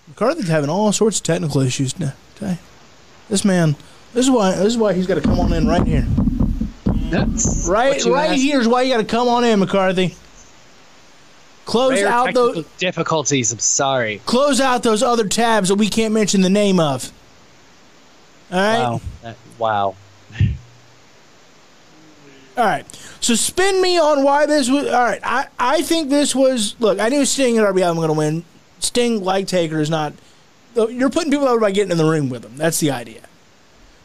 McCarthy's 0.07 0.47
having 0.47 0.69
all 0.69 0.91
sorts 0.93 1.17
of 1.17 1.23
technical 1.23 1.61
issues. 1.61 1.93
Okay. 2.35 2.57
This 3.29 3.43
man, 3.43 3.75
this 4.13 4.25
is 4.25 4.31
why 4.31 4.51
this 4.55 4.67
is 4.67 4.77
why 4.77 4.93
he's 4.93 5.07
got 5.07 5.15
to 5.15 5.21
come 5.21 5.39
on 5.39 5.53
in 5.53 5.67
right 5.67 5.85
here. 5.85 6.05
That's 7.09 7.67
Right, 7.67 8.03
right 8.05 8.31
asked. 8.31 8.41
here's 8.41 8.67
why 8.67 8.83
you 8.83 8.93
got 8.93 8.99
to 9.01 9.05
come 9.05 9.27
on 9.27 9.43
in, 9.43 9.59
McCarthy. 9.59 10.15
Close 11.65 12.01
Rare 12.01 12.07
out 12.07 12.33
those 12.33 12.65
difficulties. 12.77 13.51
I'm 13.51 13.59
sorry. 13.59 14.21
close 14.25 14.59
out 14.59 14.83
those 14.83 15.03
other 15.03 15.27
tabs 15.27 15.69
that 15.69 15.75
we 15.75 15.89
can't 15.89 16.13
mention 16.13 16.41
the 16.41 16.49
name 16.49 16.79
of. 16.79 17.11
All 18.51 18.57
right. 18.59 18.77
Wow. 18.79 19.35
Wow. 19.57 19.95
All 22.57 22.65
right. 22.65 22.85
So 23.21 23.35
spin 23.35 23.81
me 23.81 23.97
on 23.97 24.23
why 24.23 24.45
this 24.45 24.69
was. 24.69 24.87
All 24.87 25.03
right. 25.03 25.21
I, 25.23 25.47
I 25.59 25.81
think 25.83 26.09
this 26.09 26.35
was. 26.35 26.75
Look, 26.79 26.99
I 26.99 27.07
knew 27.09 27.23
Sting 27.25 27.57
and 27.57 27.65
Allin 27.67 27.95
were 27.95 28.07
going 28.07 28.07
to 28.09 28.13
win. 28.13 28.43
Sting, 28.79 29.23
like 29.23 29.47
Taker, 29.47 29.79
is 29.79 29.89
not. 29.89 30.13
You're 30.75 31.09
putting 31.09 31.31
people 31.31 31.47
over 31.47 31.59
by 31.61 31.71
getting 31.71 31.91
in 31.91 31.97
the 31.97 32.09
ring 32.09 32.29
with 32.29 32.41
them. 32.41 32.57
That's 32.57 32.79
the 32.79 32.91
idea. 32.91 33.21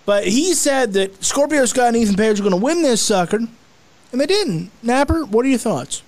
But 0.07 0.27
he 0.27 0.55
said 0.55 0.93
that 0.95 1.23
Scorpio 1.23 1.65
Sky 1.67 1.89
and 1.89 1.97
Ethan 1.97 2.17
Page 2.17 2.41
were 2.41 2.49
going 2.49 2.59
to 2.59 2.65
win 2.65 2.83
this 2.83 3.03
sucker, 3.03 3.37
and 3.37 4.21
they 4.21 4.27
didn't. 4.27 4.71
Napper, 4.83 5.25
what 5.25 5.45
are 5.45 5.49
your 5.49 5.59
thoughts? 5.59 6.03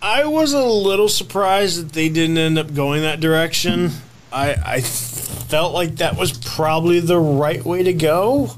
I 0.00 0.24
was 0.26 0.52
a 0.52 0.64
little 0.64 1.08
surprised 1.08 1.80
that 1.80 1.92
they 1.92 2.08
didn't 2.08 2.38
end 2.38 2.58
up 2.58 2.72
going 2.72 3.02
that 3.02 3.20
direction. 3.20 3.90
I, 4.32 4.54
I 4.64 4.80
felt 4.80 5.74
like 5.74 5.96
that 5.96 6.16
was 6.16 6.38
probably 6.38 7.00
the 7.00 7.18
right 7.18 7.64
way 7.64 7.82
to 7.82 7.92
go. 7.92 8.50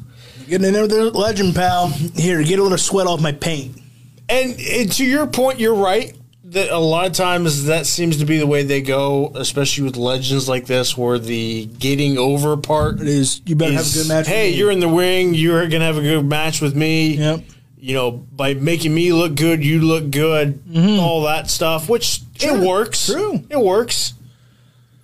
Getting 0.47 0.73
there 0.73 0.83
with 0.83 0.91
the 0.91 1.11
legend, 1.11 1.55
pal. 1.55 1.89
Here, 1.89 2.43
get 2.43 2.59
a 2.59 2.63
little 2.63 2.79
sweat 2.79 3.07
off 3.07 3.21
my 3.21 3.33
paint. 3.33 3.81
And, 4.29 4.61
and 4.61 4.93
to 4.93 5.05
your 5.05 5.27
point, 5.27 5.59
you're 5.59 5.75
right 5.75 6.17
that 6.51 6.71
a 6.71 6.79
lot 6.79 7.07
of 7.07 7.13
times 7.13 7.65
that 7.67 7.87
seems 7.87 8.19
to 8.19 8.25
be 8.25 8.39
the 8.39 8.47
way 8.47 8.63
they 8.63 8.81
go, 8.83 9.33
especially 9.35 9.85
with 9.85 9.97
legends 9.97 10.49
like 10.49 10.67
this, 10.67 10.97
where 10.97 11.19
the 11.19 11.67
getting 11.67 12.19
over 12.19 12.57
part 12.57 13.01
It 13.01 13.09
is. 13.09 13.41
You 13.47 13.57
better 13.57 13.73
have 13.75 13.87
a 13.87 13.93
good 13.95 14.09
match. 14.09 14.27
hey, 14.27 14.51
you're 14.51 14.71
in 14.71 14.81
the 14.81 14.89
ring, 14.89 15.35
you're 15.35 15.67
gonna 15.69 15.85
have 15.85 15.97
a 15.99 16.03
good 16.03 16.25
match 16.25 16.61
with 16.61 16.75
me. 16.77 17.17
Yep. 17.17 17.41
You 17.79 17.95
know, 17.95 18.11
by 18.11 18.55
making 18.55 18.95
me 18.95 19.13
look 19.13 19.35
good, 19.37 19.65
you 19.65 19.81
look 19.83 20.11
good, 20.11 20.61
all 20.99 21.23
that 21.25 21.51
stuff, 21.51 21.89
which 21.89 22.23
Mm-hmm. 22.37 22.49
True. 22.55 22.63
it 22.63 22.67
works. 22.69 23.07
True. 23.07 23.45
It 23.49 23.59
works. 23.61 24.13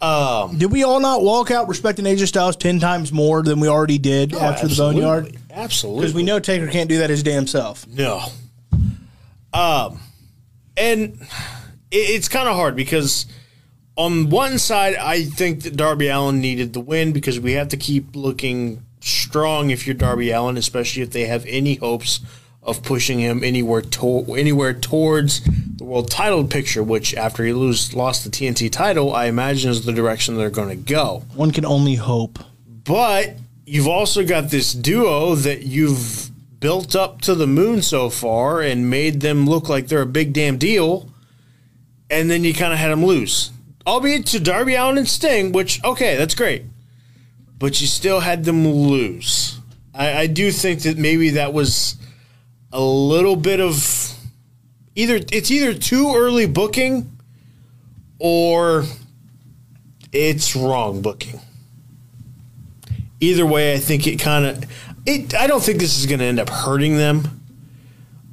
Um, 0.02 0.59
Did 0.59 0.70
we 0.72 0.83
all 0.83 1.00
not 1.00 1.22
walk 1.22 1.50
out 1.50 1.66
respecting 1.68 2.05
AJ 2.05 2.26
Styles 2.28 2.57
ten 2.57 2.78
times 2.81 3.11
more 3.12 3.42
than 3.42 3.59
we 3.61 3.68
already 3.68 3.98
did 3.98 4.35
after 4.35 4.66
the 4.68 4.74
Boneyard? 4.74 5.26
Absolutely. 5.26 5.38
Absolutely. 5.55 6.00
Because 6.02 6.14
we 6.14 6.22
know 6.24 6.38
Taker 6.40 6.66
can't 6.66 6.88
do 6.88 6.98
that 6.98 7.09
his 7.11 7.22
damn 7.22 7.46
self. 7.46 7.87
No. 7.87 8.22
Um, 9.55 10.00
and 10.83 11.21
it, 11.90 11.97
it's 11.97 12.29
kind 12.29 12.49
of 12.49 12.57
hard 12.57 12.75
because 12.77 13.27
on 13.97 14.31
one 14.31 14.59
side, 14.59 14.97
I 14.97 15.25
think 15.25 15.62
that 15.62 15.77
Darby 15.77 16.09
Allin 16.09 16.40
needed 16.40 16.73
the 16.73 16.81
win 16.81 17.12
because 17.12 17.38
we 17.38 17.53
have 17.53 17.68
to 17.68 17.77
keep 17.77 18.16
looking 18.16 18.83
strong 19.01 19.71
if 19.71 19.87
you're 19.87 19.95
Darby 19.95 20.31
Allin, 20.31 20.57
especially 20.57 21.03
if 21.03 21.11
they 21.11 21.27
have 21.27 21.45
any 21.47 21.77
hopes 21.77 22.21
of 22.62 22.83
pushing 22.83 23.18
him 23.18 23.42
anywhere 23.42 23.83
to- 23.83 24.35
anywhere 24.35 24.73
towards 24.73 25.40
the 25.77 25.85
world 25.85 26.11
title 26.11 26.45
picture. 26.45 26.83
Which 26.83 27.14
after 27.14 27.45
he 27.45 27.53
lose 27.53 27.95
lost 27.95 28.25
the 28.25 28.31
TNT 28.31 28.71
title, 28.71 29.14
I 29.14 29.27
imagine 29.27 29.71
is 29.71 29.85
the 29.85 29.92
direction 29.92 30.37
they're 30.37 30.51
going 30.51 30.68
to 30.68 30.77
go. 30.77 31.25
One 31.35 31.51
can 31.51 31.64
only 31.64 31.97
hope. 31.97 32.38
But 32.85 33.37
you've 33.66 33.88
also 33.88 34.25
got 34.25 34.51
this 34.51 34.73
duo 34.73 35.35
that 35.35 35.62
you've 35.62 36.32
built 36.62 36.94
up 36.94 37.20
to 37.20 37.35
the 37.35 37.46
moon 37.46 37.83
so 37.83 38.09
far 38.09 38.61
and 38.61 38.88
made 38.88 39.20
them 39.20 39.46
look 39.46 39.68
like 39.68 39.88
they're 39.88 40.01
a 40.01 40.07
big 40.07 40.33
damn 40.33 40.57
deal. 40.57 41.11
And 42.09 42.31
then 42.31 42.44
you 42.44 42.55
kind 42.55 42.72
of 42.72 42.79
had 42.79 42.92
them 42.92 43.05
lose. 43.05 43.51
Albeit 43.85 44.27
to 44.27 44.38
Darby 44.38 44.77
Allin 44.77 44.96
and 44.96 45.09
Sting, 45.09 45.51
which, 45.51 45.83
okay, 45.83 46.16
that's 46.16 46.37
great. 46.37 46.64
But 47.59 47.81
you 47.81 47.88
still 47.88 48.20
had 48.20 48.44
them 48.44 48.64
lose. 48.66 49.59
I, 49.92 50.20
I 50.20 50.27
do 50.29 50.53
think 50.53 50.83
that 50.83 50.96
maybe 50.96 51.31
that 51.31 51.53
was 51.53 51.96
a 52.72 52.81
little 52.81 53.35
bit 53.35 53.59
of 53.59 54.14
either, 54.95 55.16
it's 55.32 55.51
either 55.51 55.74
too 55.74 56.14
early 56.14 56.47
booking 56.47 57.18
or 58.20 58.84
it's 60.12 60.55
wrong 60.55 61.03
booking 61.03 61.41
either 63.22 63.47
way, 63.47 63.72
I 63.72 63.78
think 63.78 64.07
it 64.07 64.18
kind 64.18 64.45
of 64.45 64.64
it. 65.07 65.34
I 65.34 65.46
don't 65.46 65.62
think 65.62 65.78
this 65.78 65.98
is 65.98 66.07
going 66.07 66.20
to 66.20 66.24
end 66.24 66.40
up 66.40 66.48
hurting 66.48 66.96
them, 66.96 67.40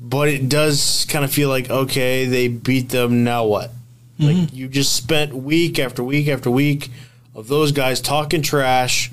but 0.01 0.27
it 0.27 0.49
does 0.49 1.05
kind 1.09 1.25
of 1.25 1.31
feel 1.31 1.49
like 1.49 1.69
okay, 1.69 2.25
they 2.25 2.47
beat 2.47 2.89
them. 2.89 3.23
Now 3.23 3.45
what? 3.45 3.71
Like 4.19 4.35
mm-hmm. 4.35 4.55
you 4.55 4.67
just 4.67 4.95
spent 4.95 5.33
week 5.33 5.79
after 5.79 6.03
week 6.03 6.27
after 6.27 6.51
week 6.51 6.89
of 7.35 7.47
those 7.47 7.71
guys 7.71 8.01
talking 8.01 8.41
trash, 8.41 9.11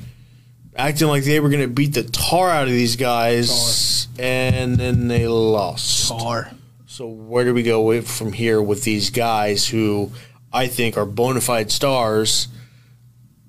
acting 0.75 1.07
like 1.07 1.23
they 1.23 1.39
were 1.39 1.49
going 1.49 1.63
to 1.63 1.69
beat 1.69 1.95
the 1.95 2.03
tar 2.03 2.51
out 2.51 2.65
of 2.65 2.73
these 2.73 2.97
guys, 2.97 4.09
and 4.19 4.77
then 4.77 5.07
they 5.07 5.29
lost. 5.29 6.09
Tar. 6.09 6.51
So 6.87 7.07
where 7.07 7.45
do 7.45 7.55
we 7.55 7.63
go 7.63 8.03
from 8.03 8.33
here 8.33 8.61
with 8.61 8.83
these 8.83 9.11
guys 9.11 9.69
who 9.69 10.11
I 10.53 10.67
think 10.67 10.97
are 10.97 11.07
bona 11.07 11.41
fide 11.41 11.71
stars, 11.71 12.49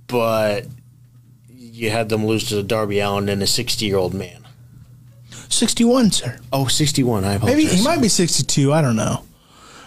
but 0.07 0.67
you 1.78 1.89
had 1.89 2.09
them 2.09 2.25
lose 2.25 2.49
to 2.49 2.63
Darby 2.63 2.99
Allin 2.99 3.30
and 3.30 3.41
a 3.41 3.47
60 3.47 3.86
year 3.86 3.97
old 3.97 4.13
man? 4.13 4.47
61, 5.49 6.11
sir. 6.11 6.39
Oh, 6.51 6.67
61. 6.67 7.23
I 7.23 7.34
apologize. 7.34 7.57
Maybe 7.57 7.75
he 7.75 7.84
might 7.84 8.01
be 8.01 8.09
62. 8.09 8.73
I 8.73 8.82
don't 8.82 8.95
know. 8.95 9.23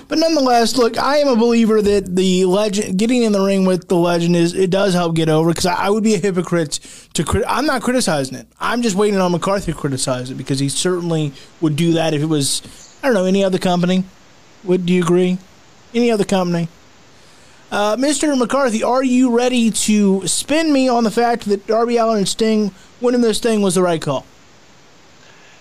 But 0.09 0.19
nonetheless, 0.19 0.77
look, 0.77 0.99
I 0.99 1.19
am 1.19 1.29
a 1.29 1.37
believer 1.37 1.81
that 1.81 2.17
the 2.17 2.45
legend, 2.45 2.99
getting 2.99 3.23
in 3.23 3.31
the 3.31 3.41
ring 3.41 3.65
with 3.65 3.87
the 3.87 3.95
legend, 3.95 4.35
is 4.35 4.55
it 4.55 4.69
does 4.69 4.93
help 4.93 5.15
get 5.15 5.29
over. 5.29 5.51
Because 5.51 5.67
I, 5.67 5.75
I, 5.75 5.91
would 5.91 6.03
be 6.03 6.15
a 6.15 6.19
hypocrite 6.19 6.81
to 7.15 7.23
crit. 7.23 7.45
I'm 7.47 7.65
not 7.65 7.83
criticizing 7.83 8.37
it. 8.37 8.49
I'm 8.59 8.83
just 8.83 8.97
waiting 8.97 9.21
on 9.21 9.31
McCarthy 9.31 9.71
to 9.71 9.79
criticize 9.79 10.31
it 10.31 10.35
because 10.35 10.59
he 10.59 10.69
certainly 10.69 11.33
would 11.61 11.77
do 11.77 11.93
that 11.93 12.13
if 12.13 12.23
it 12.23 12.27
was, 12.27 12.61
I 13.05 13.07
don't 13.07 13.15
know, 13.15 13.25
any 13.25 13.45
other 13.45 13.59
company. 13.59 14.03
Would 14.65 14.85
do 14.85 14.93
you 14.93 15.03
agree? 15.03 15.39
Any 15.95 16.11
other 16.11 16.25
company? 16.25 16.69
Uh, 17.71 17.97
Mr. 17.97 18.37
McCarthy, 18.37 18.83
are 18.83 19.05
you 19.05 19.37
ready 19.37 19.71
to 19.71 20.27
spin 20.27 20.73
me 20.73 20.89
on 20.89 21.05
the 21.05 21.11
fact 21.11 21.45
that 21.45 21.67
Darby 21.69 21.99
Allin 21.99 22.19
and 22.19 22.29
Sting 22.29 22.73
winning 23.01 23.21
this 23.21 23.39
thing 23.39 23.63
was 23.63 23.77
the 23.77 23.83
right 23.83 24.03
call? 24.03 24.27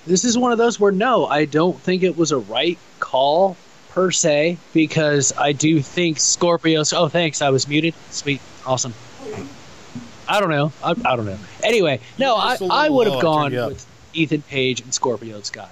This 0.07 0.25
is 0.25 0.35
one 0.35 0.51
of 0.51 0.57
those 0.57 0.79
where 0.79 0.91
no, 0.91 1.27
I 1.27 1.45
don't 1.45 1.79
think 1.79 2.01
it 2.01 2.17
was 2.17 2.31
a 2.31 2.39
right 2.39 2.79
call 2.99 3.55
per 3.89 4.09
se 4.09 4.57
because 4.73 5.33
I 5.37 5.51
do 5.51 5.81
think 5.83 6.17
Scorpios. 6.17 6.97
Oh, 6.97 7.09
thanks. 7.09 7.43
I 7.43 7.51
was 7.51 7.67
muted. 7.67 7.93
Sweet. 8.09 8.41
Awesome. 8.65 8.93
I 10.27 10.39
don't 10.39 10.49
know. 10.49 10.71
I, 10.83 10.91
I 10.91 11.15
don't 11.15 11.25
know. 11.25 11.37
Anyway, 11.63 11.99
no, 12.17 12.35
I, 12.35 12.57
I 12.71 12.89
would 12.89 13.07
have 13.07 13.21
gone 13.21 13.51
with 13.51 13.85
Ethan 14.13 14.41
Page 14.43 14.81
and 14.81 14.91
Scorpio 14.91 15.41
Sky. 15.41 15.69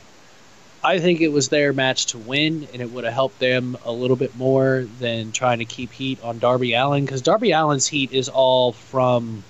I 0.87 0.99
think 0.99 1.19
it 1.19 1.33
was 1.33 1.49
their 1.49 1.73
match 1.73 2.05
to 2.07 2.17
win, 2.17 2.65
and 2.71 2.81
it 2.81 2.89
would 2.93 3.03
have 3.03 3.13
helped 3.13 3.39
them 3.39 3.77
a 3.83 3.91
little 3.91 4.15
bit 4.15 4.37
more 4.37 4.87
than 4.99 5.33
trying 5.33 5.59
to 5.59 5.65
keep 5.65 5.91
heat 5.91 6.17
on 6.23 6.39
Darby 6.39 6.75
Allin 6.75 7.03
because 7.03 7.21
Darby 7.21 7.51
Allin's 7.51 7.87
heat 7.87 8.13
is 8.13 8.29
all 8.29 8.71
from, 8.71 9.43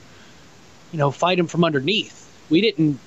you 0.91 0.97
know, 0.97 1.11
fight 1.11 1.37
him 1.37 1.45
from 1.45 1.63
underneath. 1.63 2.27
We 2.49 2.61
didn't 2.61 2.99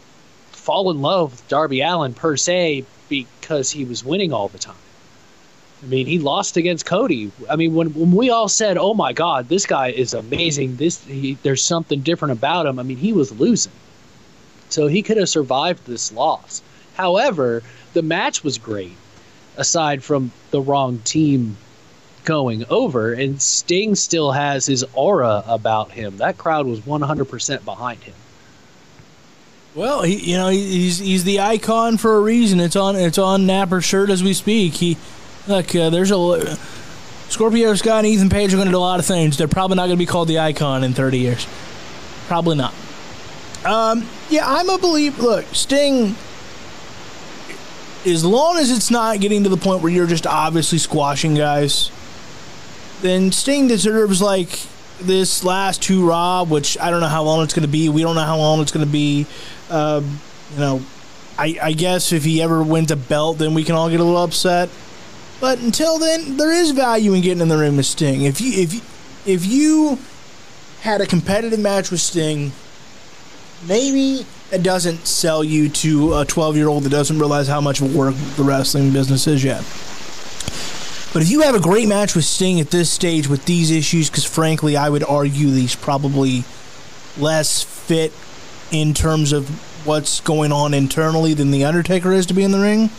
fall 0.52 0.92
in 0.92 1.02
love 1.02 1.32
with 1.32 1.48
Darby 1.48 1.80
Allin 1.80 2.14
per 2.14 2.36
se 2.36 2.84
because 3.08 3.72
he 3.72 3.84
was 3.84 4.04
winning 4.04 4.32
all 4.32 4.46
the 4.46 4.58
time. 4.58 4.76
I 5.82 5.86
mean, 5.86 6.06
he 6.06 6.20
lost 6.20 6.56
against 6.56 6.86
Cody. 6.86 7.32
I 7.50 7.56
mean, 7.56 7.74
when 7.74 7.88
when 7.94 8.12
we 8.12 8.30
all 8.30 8.48
said, 8.48 8.78
"Oh 8.78 8.94
my 8.94 9.12
God, 9.12 9.48
this 9.48 9.66
guy 9.66 9.88
is 9.88 10.14
amazing. 10.14 10.76
This 10.76 11.04
he, 11.04 11.36
there's 11.42 11.64
something 11.64 11.98
different 12.02 12.30
about 12.30 12.66
him." 12.66 12.78
I 12.78 12.84
mean, 12.84 12.98
he 12.98 13.12
was 13.12 13.32
losing, 13.40 13.72
so 14.68 14.86
he 14.86 15.02
could 15.02 15.16
have 15.16 15.28
survived 15.28 15.84
this 15.84 16.12
loss. 16.12 16.62
However, 16.94 17.64
the 17.92 18.02
match 18.02 18.44
was 18.44 18.58
great, 18.58 18.96
aside 19.56 20.02
from 20.02 20.32
the 20.50 20.60
wrong 20.60 20.98
team 21.00 21.56
going 22.24 22.64
over, 22.68 23.12
and 23.12 23.40
Sting 23.40 23.94
still 23.94 24.32
has 24.32 24.66
his 24.66 24.84
aura 24.92 25.42
about 25.46 25.90
him. 25.90 26.18
That 26.18 26.38
crowd 26.38 26.66
was 26.66 26.80
100% 26.80 27.64
behind 27.64 28.02
him. 28.02 28.14
Well, 29.74 30.02
he, 30.02 30.32
you 30.32 30.36
know, 30.36 30.48
he's 30.48 30.98
he's 30.98 31.22
the 31.22 31.40
icon 31.40 31.96
for 31.96 32.16
a 32.16 32.20
reason. 32.20 32.58
It's 32.58 32.74
on 32.74 32.96
it's 32.96 33.18
on 33.18 33.46
Napper's 33.46 33.84
shirt 33.84 34.10
as 34.10 34.20
we 34.20 34.34
speak. 34.34 34.74
He 34.74 34.96
look, 35.46 35.74
uh, 35.76 35.90
there's 35.90 36.10
a 36.10 36.56
Scorpio 37.28 37.74
Sky 37.76 37.98
and 37.98 38.06
Ethan 38.06 38.30
Page 38.30 38.52
are 38.52 38.56
going 38.56 38.66
to 38.66 38.72
do 38.72 38.78
a 38.78 38.80
lot 38.80 38.98
of 38.98 39.06
things. 39.06 39.36
They're 39.36 39.46
probably 39.46 39.76
not 39.76 39.86
going 39.86 39.96
to 39.96 40.04
be 40.04 40.06
called 40.06 40.26
the 40.26 40.40
icon 40.40 40.82
in 40.82 40.92
30 40.92 41.18
years. 41.18 41.46
Probably 42.26 42.56
not. 42.56 42.74
Um, 43.64 44.08
yeah, 44.28 44.42
I'm 44.44 44.68
a 44.68 44.78
believe. 44.78 45.20
Look, 45.20 45.44
Sting 45.52 46.16
as 48.06 48.24
long 48.24 48.56
as 48.56 48.70
it's 48.70 48.90
not 48.90 49.20
getting 49.20 49.44
to 49.44 49.48
the 49.48 49.56
point 49.56 49.82
where 49.82 49.92
you're 49.92 50.06
just 50.06 50.26
obviously 50.26 50.78
squashing 50.78 51.34
guys, 51.34 51.90
then 53.02 53.32
Sting 53.32 53.68
deserves 53.68 54.22
like 54.22 54.66
this 55.00 55.44
last 55.44 55.82
two 55.82 56.06
Rob, 56.06 56.50
which 56.50 56.78
I 56.78 56.90
don't 56.90 57.00
know 57.00 57.08
how 57.08 57.22
long 57.22 57.42
it's 57.42 57.54
going 57.54 57.66
to 57.66 57.68
be. 57.68 57.88
We 57.88 58.02
don't 58.02 58.14
know 58.14 58.24
how 58.24 58.38
long 58.38 58.60
it's 58.60 58.72
going 58.72 58.86
to 58.86 58.92
be. 58.92 59.26
Um, 59.70 60.20
you 60.54 60.60
know, 60.60 60.82
I, 61.38 61.58
I 61.62 61.72
guess 61.72 62.12
if 62.12 62.24
he 62.24 62.42
ever 62.42 62.62
wins 62.62 62.90
a 62.90 62.96
belt, 62.96 63.38
then 63.38 63.54
we 63.54 63.64
can 63.64 63.74
all 63.74 63.88
get 63.88 64.00
a 64.00 64.04
little 64.04 64.22
upset. 64.22 64.68
But 65.40 65.58
until 65.60 65.98
then, 65.98 66.36
there 66.36 66.52
is 66.52 66.72
value 66.72 67.14
in 67.14 67.22
getting 67.22 67.40
in 67.40 67.48
the 67.48 67.56
ring 67.56 67.76
with 67.76 67.86
Sting. 67.86 68.22
If 68.22 68.40
you 68.40 68.62
if 68.62 69.26
if 69.26 69.46
you 69.46 69.98
had 70.82 71.00
a 71.00 71.06
competitive 71.06 71.58
match 71.58 71.90
with 71.90 72.00
Sting, 72.00 72.52
maybe 73.66 74.26
it 74.52 74.62
doesn't 74.62 75.06
sell 75.06 75.44
you 75.44 75.68
to 75.68 76.14
a 76.14 76.24
12 76.24 76.56
year 76.56 76.68
old 76.68 76.84
that 76.84 76.90
doesn't 76.90 77.18
realize 77.18 77.48
how 77.48 77.60
much 77.60 77.80
work 77.80 78.14
the 78.36 78.42
wrestling 78.42 78.92
business 78.92 79.26
is 79.26 79.44
yet. 79.44 79.64
But 81.12 81.22
if 81.22 81.30
you 81.30 81.40
have 81.42 81.54
a 81.54 81.60
great 81.60 81.88
match 81.88 82.14
with 82.14 82.24
Sting 82.24 82.60
at 82.60 82.70
this 82.70 82.90
stage 82.90 83.26
with 83.26 83.44
these 83.44 83.70
issues, 83.70 84.08
because 84.08 84.24
frankly, 84.24 84.76
I 84.76 84.88
would 84.88 85.02
argue 85.02 85.50
these 85.50 85.74
probably 85.74 86.44
less 87.18 87.62
fit 87.62 88.12
in 88.70 88.94
terms 88.94 89.32
of 89.32 89.48
what's 89.84 90.20
going 90.20 90.52
on 90.52 90.72
internally 90.72 91.34
than 91.34 91.50
The 91.50 91.64
Undertaker 91.64 92.12
is 92.12 92.26
to 92.26 92.34
be 92.34 92.44
in 92.44 92.52
the 92.52 92.60
ring. 92.60 92.90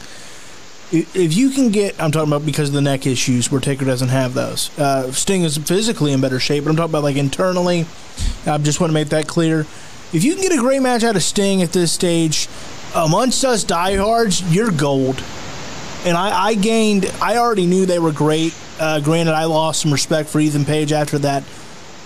If 0.91 1.33
you 1.33 1.51
can 1.51 1.69
get, 1.69 2.01
I'm 2.01 2.11
talking 2.11 2.27
about 2.27 2.45
because 2.45 2.67
of 2.67 2.75
the 2.75 2.81
neck 2.81 3.07
issues 3.07 3.49
where 3.49 3.61
Taker 3.61 3.85
doesn't 3.85 4.09
have 4.09 4.33
those. 4.33 4.77
Uh, 4.77 5.09
Sting 5.13 5.43
is 5.43 5.57
physically 5.57 6.11
in 6.11 6.19
better 6.19 6.39
shape, 6.39 6.65
but 6.65 6.69
I'm 6.69 6.75
talking 6.75 6.91
about 6.91 7.03
like 7.03 7.15
internally. 7.15 7.85
I 8.45 8.57
just 8.57 8.81
want 8.81 8.89
to 8.89 8.93
make 8.93 9.07
that 9.09 9.25
clear 9.25 9.65
if 10.13 10.23
you 10.23 10.33
can 10.33 10.41
get 10.41 10.53
a 10.53 10.57
great 10.57 10.81
match 10.81 11.03
out 11.03 11.15
of 11.15 11.23
Sting 11.23 11.61
at 11.61 11.71
this 11.71 11.91
stage, 11.91 12.47
amongst 12.93 13.43
us 13.45 13.63
diehards, 13.63 14.41
you're 14.53 14.71
gold. 14.71 15.23
And 16.03 16.17
I, 16.17 16.47
I 16.47 16.53
gained, 16.55 17.05
I 17.21 17.37
already 17.37 17.65
knew 17.65 17.85
they 17.85 17.99
were 17.99 18.11
great. 18.11 18.53
Uh, 18.79 18.99
granted, 18.99 19.33
I 19.33 19.45
lost 19.45 19.81
some 19.81 19.91
respect 19.91 20.29
for 20.29 20.39
Ethan 20.39 20.65
Page 20.65 20.91
after 20.91 21.19
that 21.19 21.43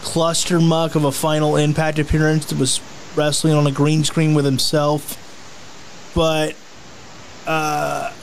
cluster 0.01 0.59
muck 0.59 0.95
of 0.95 1.03
a 1.03 1.11
final 1.11 1.55
impact 1.55 1.97
appearance 1.97 2.45
that 2.47 2.59
was 2.59 2.81
wrestling 3.15 3.53
on 3.53 3.65
a 3.65 3.71
green 3.71 4.03
screen 4.03 4.35
with 4.35 4.45
himself. 4.45 5.21
But 6.13 6.55
uh, 7.47 8.13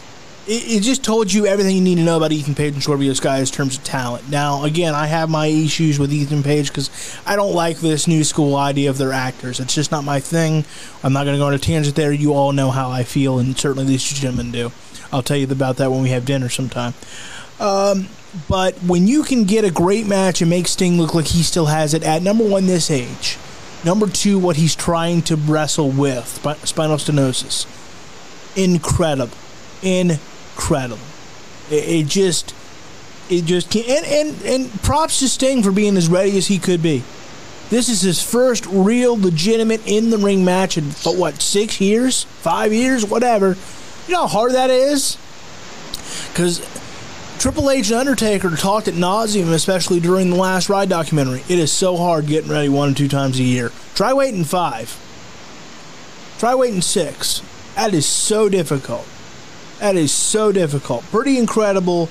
it, 0.47 0.79
it, 0.79 0.83
just 0.83 1.05
told 1.05 1.33
you 1.33 1.47
everything 1.47 1.77
you 1.77 1.83
need 1.83 1.97
to 1.97 2.03
know 2.03 2.17
about 2.17 2.33
Ethan 2.33 2.55
Page 2.55 2.75
and 2.75 2.83
Scorpio 2.83 3.13
Sky 3.13 3.39
in 3.39 3.47
terms 3.47 3.79
of 3.79 3.85
talent. 3.85 4.29
Now, 4.29 4.65
again, 4.65 4.95
I 4.95 5.07
have 5.07 5.31
my 5.31 5.47
issues 5.47 5.99
with 6.01 6.13
Ethan 6.13 6.43
Page 6.43 6.69
because 6.69 6.91
I 7.25 7.37
don't 7.37 7.55
like 7.55 7.79
this 7.79 8.09
new 8.09 8.25
school 8.25 8.57
idea 8.57 8.91
of 8.91 8.99
their 8.99 9.13
actors. 9.13 9.61
It's 9.61 9.75
just 9.75 9.93
not 9.93 10.03
my 10.03 10.19
thing. 10.19 10.65
I'm 11.05 11.13
not 11.13 11.25
going 11.25 11.35
to 11.35 11.39
go 11.39 11.47
on 11.47 11.55
a 11.55 11.59
tangent 11.59 11.95
there. 11.95 12.13
You 12.13 12.33
all 12.35 12.53
know 12.53 12.71
how 12.71 12.91
I 12.91 13.05
feel, 13.05 13.39
and 13.39 13.57
certainly 13.57 13.85
these 13.85 14.03
gentlemen 14.03 14.51
do. 14.51 14.73
I'll 15.13 15.23
tell 15.23 15.37
you 15.37 15.47
about 15.49 15.77
that 15.77 15.91
when 15.93 16.03
we 16.03 16.11
have 16.11 16.25
dinner 16.25 16.49
sometime. 16.49 16.95
Um, 17.61 18.09
but 18.49 18.75
when 18.83 19.07
you 19.07 19.23
can 19.23 19.45
get 19.45 19.65
a 19.65 19.71
great 19.71 20.07
match 20.07 20.41
and 20.41 20.51
make 20.51 20.67
Sting 20.67 20.99
look 20.99 21.15
like 21.15 21.27
he 21.27 21.43
still 21.43 21.67
has 21.67 21.95
it 21.95 22.03
at 22.03 22.23
number 22.23 22.49
one, 22.49 22.67
this 22.67 22.91
age, 22.91 23.39
number 23.85 24.09
two, 24.09 24.41
what 24.41 24.57
he's 24.57 24.75
trying 24.75 25.23
to 25.23 25.37
wrestle 25.37 25.91
with, 25.91 26.27
spinal 26.65 26.97
stenosis, 26.97 27.67
incredible. 28.57 29.37
Incredible 29.83 30.32
incredible. 30.55 30.99
It, 31.71 31.89
it 31.89 32.07
just, 32.07 32.55
it 33.31 33.45
just 33.45 33.71
can't. 33.71 33.89
And, 33.89 34.07
and, 34.07 34.43
and 34.45 34.83
props 34.83 35.19
to 35.21 35.29
Sting 35.29 35.63
for 35.63 35.73
being 35.73 35.97
as 35.97 36.09
ready 36.09 36.37
as 36.37 36.49
he 36.49 36.59
could 36.59 36.83
be. 36.83 37.03
This 37.71 37.89
is 37.89 38.03
his 38.03 38.23
first 38.23 38.67
real, 38.67 39.19
legitimate 39.19 39.81
in 39.87 40.11
the 40.11 40.19
ring 40.19 40.45
match 40.45 40.77
in 40.77 40.91
what 40.91 41.41
six 41.41 41.81
years, 41.81 42.25
five 42.25 42.73
years, 42.73 43.05
whatever. 43.07 43.57
You 44.07 44.15
know 44.15 44.23
how 44.23 44.27
hard 44.27 44.53
that 44.53 44.69
is. 44.69 45.17
Because 46.29 46.61
Triple 47.39 47.71
H 47.71 47.91
and 47.91 48.01
Undertaker 48.01 48.51
talked 48.51 48.89
at 48.89 48.95
nauseum, 48.95 49.53
especially 49.53 50.01
during 50.01 50.31
the 50.31 50.37
last 50.37 50.69
ride 50.69 50.89
documentary. 50.89 51.43
It 51.49 51.59
is 51.59 51.73
so 51.73 51.97
hard 51.97 52.27
getting 52.27 52.51
ready 52.51 52.69
one 52.69 52.91
or 52.91 52.95
two 52.95 53.09
times 53.09 53.41
a 53.41 53.43
year. 53.43 53.73
Try 53.95 54.13
waiting 54.13 54.45
five. 54.45 54.99
Try 56.39 56.55
waiting 56.55 56.83
six. 56.83 57.41
That 57.75 57.95
is 57.95 58.05
so 58.05 58.49
difficult. 58.49 59.09
That 59.83 59.97
is 59.97 60.13
so 60.13 60.53
difficult. 60.53 61.03
Pretty 61.11 61.39
incredible. 61.39 62.09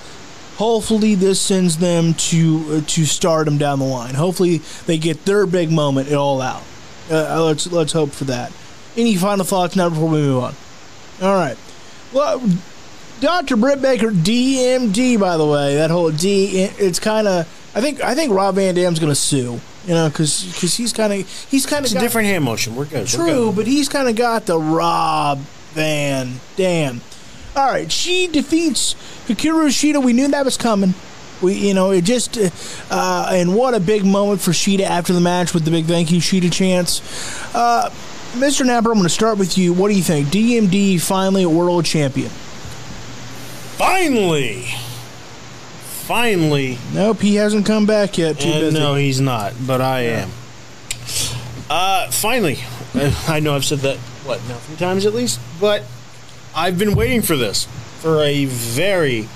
Hopefully, 0.57 1.15
this 1.15 1.39
sends 1.39 1.77
them 1.77 2.13
to 2.15 2.65
uh, 2.69 2.81
to 2.85 3.05
stardom 3.05 3.57
down 3.57 3.79
the 3.79 3.85
line. 3.85 4.13
Hopefully, 4.15 4.57
they 4.87 4.97
get 4.97 5.23
their 5.23 5.45
big 5.45 5.71
moment 5.71 6.09
it 6.09 6.15
all 6.15 6.41
out. 6.41 6.63
Uh, 7.09 7.37
uh, 7.37 7.43
let's 7.45 7.71
let's 7.71 7.93
hope 7.93 8.09
for 8.09 8.25
that. 8.25 8.51
Any 8.97 9.15
final 9.15 9.45
thoughts 9.45 9.77
now 9.77 9.87
before 9.87 10.09
we 10.09 10.17
move 10.17 10.43
on? 10.43 10.55
All 11.21 11.33
right. 11.33 11.57
Well, 12.11 12.43
Dr. 13.21 13.55
Britt 13.55 13.81
Baker, 13.81 14.11
DMD, 14.11 15.17
by 15.17 15.37
the 15.37 15.47
way, 15.47 15.75
that 15.75 15.91
whole 15.91 16.11
D, 16.11 16.63
it's 16.77 16.99
kind 16.99 17.25
of. 17.25 17.47
I 17.73 17.79
think 17.79 18.03
I 18.03 18.15
think 18.15 18.33
Rob 18.33 18.55
Van 18.55 18.75
Dam's 18.75 18.99
going 18.99 19.13
to 19.13 19.15
sue. 19.15 19.61
You 19.87 19.93
know, 19.93 20.09
because 20.09 20.43
because 20.43 20.75
he's 20.75 20.91
kind 20.91 21.13
of 21.13 21.47
he's 21.49 21.65
kind 21.65 21.85
of 21.85 21.95
a 21.95 21.99
different 21.99 22.27
hand 22.27 22.43
motion. 22.43 22.75
We're 22.75 22.83
good. 22.83 23.07
True, 23.07 23.23
We're 23.23 23.33
good. 23.45 23.55
but 23.55 23.67
he's 23.67 23.87
kind 23.87 24.09
of 24.09 24.17
got 24.17 24.45
the 24.45 24.59
Rob 24.59 25.39
Van 25.71 26.33
Dam. 26.57 26.99
All 27.55 27.67
right, 27.67 27.91
she 27.91 28.27
defeats 28.27 28.93
Hikaru 29.27 29.67
Shida. 29.67 30.03
We 30.03 30.13
knew 30.13 30.27
that 30.29 30.45
was 30.45 30.57
coming. 30.57 30.93
We, 31.41 31.55
you 31.55 31.73
know, 31.73 31.91
it 31.91 32.03
just, 32.03 32.37
uh, 32.89 33.29
and 33.31 33.55
what 33.55 33.73
a 33.73 33.79
big 33.79 34.05
moment 34.05 34.41
for 34.41 34.51
Shida 34.51 34.81
after 34.81 35.11
the 35.11 35.19
match 35.19 35.53
with 35.53 35.65
the 35.65 35.71
big 35.71 35.85
thank 35.85 36.11
you 36.11 36.19
Shida 36.19 36.51
chance. 36.53 37.01
Uh, 37.53 37.89
Mr. 38.33 38.65
Napper, 38.65 38.91
I'm 38.91 38.97
going 38.97 39.03
to 39.03 39.09
start 39.09 39.37
with 39.37 39.57
you. 39.57 39.73
What 39.73 39.89
do 39.89 39.95
you 39.95 40.03
think? 40.03 40.27
DMD 40.27 41.01
finally 41.01 41.43
a 41.43 41.49
world 41.49 41.83
champion. 41.83 42.29
Finally. 43.77 44.67
Finally. 46.05 46.77
Nope, 46.93 47.19
he 47.19 47.35
hasn't 47.35 47.65
come 47.65 47.85
back 47.85 48.17
yet. 48.17 48.39
Too 48.39 48.51
busy. 48.51 48.77
No, 48.79 48.95
he's 48.95 49.19
not, 49.19 49.53
but 49.65 49.81
I 49.81 50.03
yeah. 50.03 50.23
am. 50.23 50.29
Uh, 51.69 52.11
finally. 52.11 52.59
I 53.27 53.39
know 53.41 53.55
I've 53.55 53.65
said 53.65 53.79
that, 53.79 53.97
what, 54.25 54.39
now 54.47 54.57
three 54.57 54.77
times 54.77 55.05
at 55.05 55.13
least? 55.13 55.39
But 55.59 55.83
I've 56.55 56.77
been 56.77 56.95
waiting 56.95 57.21
for 57.21 57.37
this 57.37 57.65
for 57.99 58.23
a 58.23 58.45
very, 58.45 59.27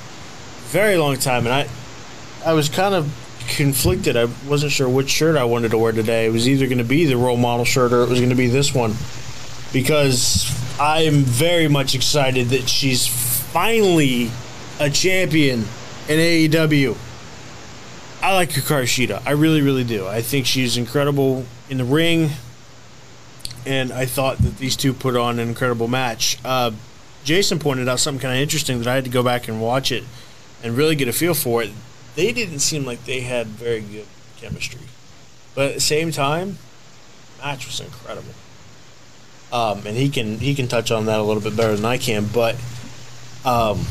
very 0.68 0.97
long 0.97 1.18
time, 1.18 1.45
and 1.45 1.53
I, 1.53 1.68
I 2.45 2.53
was 2.53 2.68
kind 2.68 2.93
of 2.93 3.13
conflicted. 3.55 4.18
I 4.18 4.28
wasn't 4.47 4.74
sure 4.74 4.89
which 4.89 5.09
shirt 5.09 5.38
I 5.38 5.45
wanted 5.45 5.72
to 5.72 5.78
wear 5.78 5.93
today. 5.93 6.26
It 6.26 6.32
was 6.32 6.47
either 6.47 6.66
going 6.66 6.80
to 6.80 6.84
be 6.84 7.05
the 7.05 7.16
role 7.16 7.38
model 7.38 7.63
shirt 7.63 7.93
or 7.93 8.03
it 8.03 8.09
was 8.09 8.20
going 8.20 8.32
to 8.32 8.36
be 8.36 8.47
this 8.47 8.74
one, 8.74 8.95
because 9.72 10.51
I 10.80 11.03
am 11.03 11.24
very 11.24 11.70
much 11.70 11.95
excited 11.95 12.49
that 12.49 12.68
she's 12.68 13.07
finally 13.07 14.30
a 14.80 14.89
champion 14.89 15.59
in 16.09 16.20
AEW. 16.20 16.97
I 18.22 18.34
like 18.34 18.49
Hikaru 18.49 18.84
Shida. 18.84 19.22
I 19.26 19.32
really, 19.32 19.61
really 19.61 19.84
do. 19.84 20.05
I 20.05 20.22
think 20.22 20.47
she's 20.47 20.76
incredible 20.76 21.45
in 21.70 21.78
the 21.78 21.86
ring, 21.86 22.32
and 23.66 23.93
I 23.93 24.05
thought 24.05 24.39
that 24.39 24.57
these 24.57 24.76
two 24.76 24.91
put 24.91 25.16
on 25.16 25.39
an 25.39 25.47
incredible 25.47 25.88
match. 25.88 26.39
Uh, 26.43 26.72
Jason 27.26 27.57
pointed 27.57 27.89
out 27.89 27.99
something 27.99 28.21
kind 28.21 28.36
of 28.36 28.41
interesting 28.41 28.78
that 28.78 28.88
I 28.88 28.93
had 28.95 29.03
to 29.03 29.09
go 29.09 29.23
back 29.23 29.47
and 29.47 29.59
watch 29.59 29.91
it 29.91 30.03
and 30.63 30.78
really 30.78 30.95
get 30.95 31.07
a 31.07 31.13
feel 31.13 31.34
for 31.34 31.63
it. 31.63 31.71
They 32.15 32.32
didn't 32.32 32.59
seem 32.59 32.86
like 32.86 33.03
they 33.05 33.21
had 33.21 33.47
very 33.47 33.82
good 33.82 34.05
chemistry, 34.38 34.82
but 35.55 35.69
at 35.69 35.73
the 35.73 35.82
same 35.82 36.11
time, 36.11 36.59
match 37.39 37.65
was 37.65 37.80
incredible. 37.82 38.34
Um, 39.51 39.86
and 39.88 39.97
he 39.97 40.09
can 40.09 40.38
he 40.38 40.53
can 40.53 40.67
touch 40.67 40.91
on 40.91 41.07
that 41.07 41.19
a 41.19 41.23
little 41.23 41.41
bit 41.41 41.57
better 41.57 41.76
than 41.76 41.86
I 41.86 41.97
can, 41.97 42.28
but 42.32 42.55
um, 43.43 43.86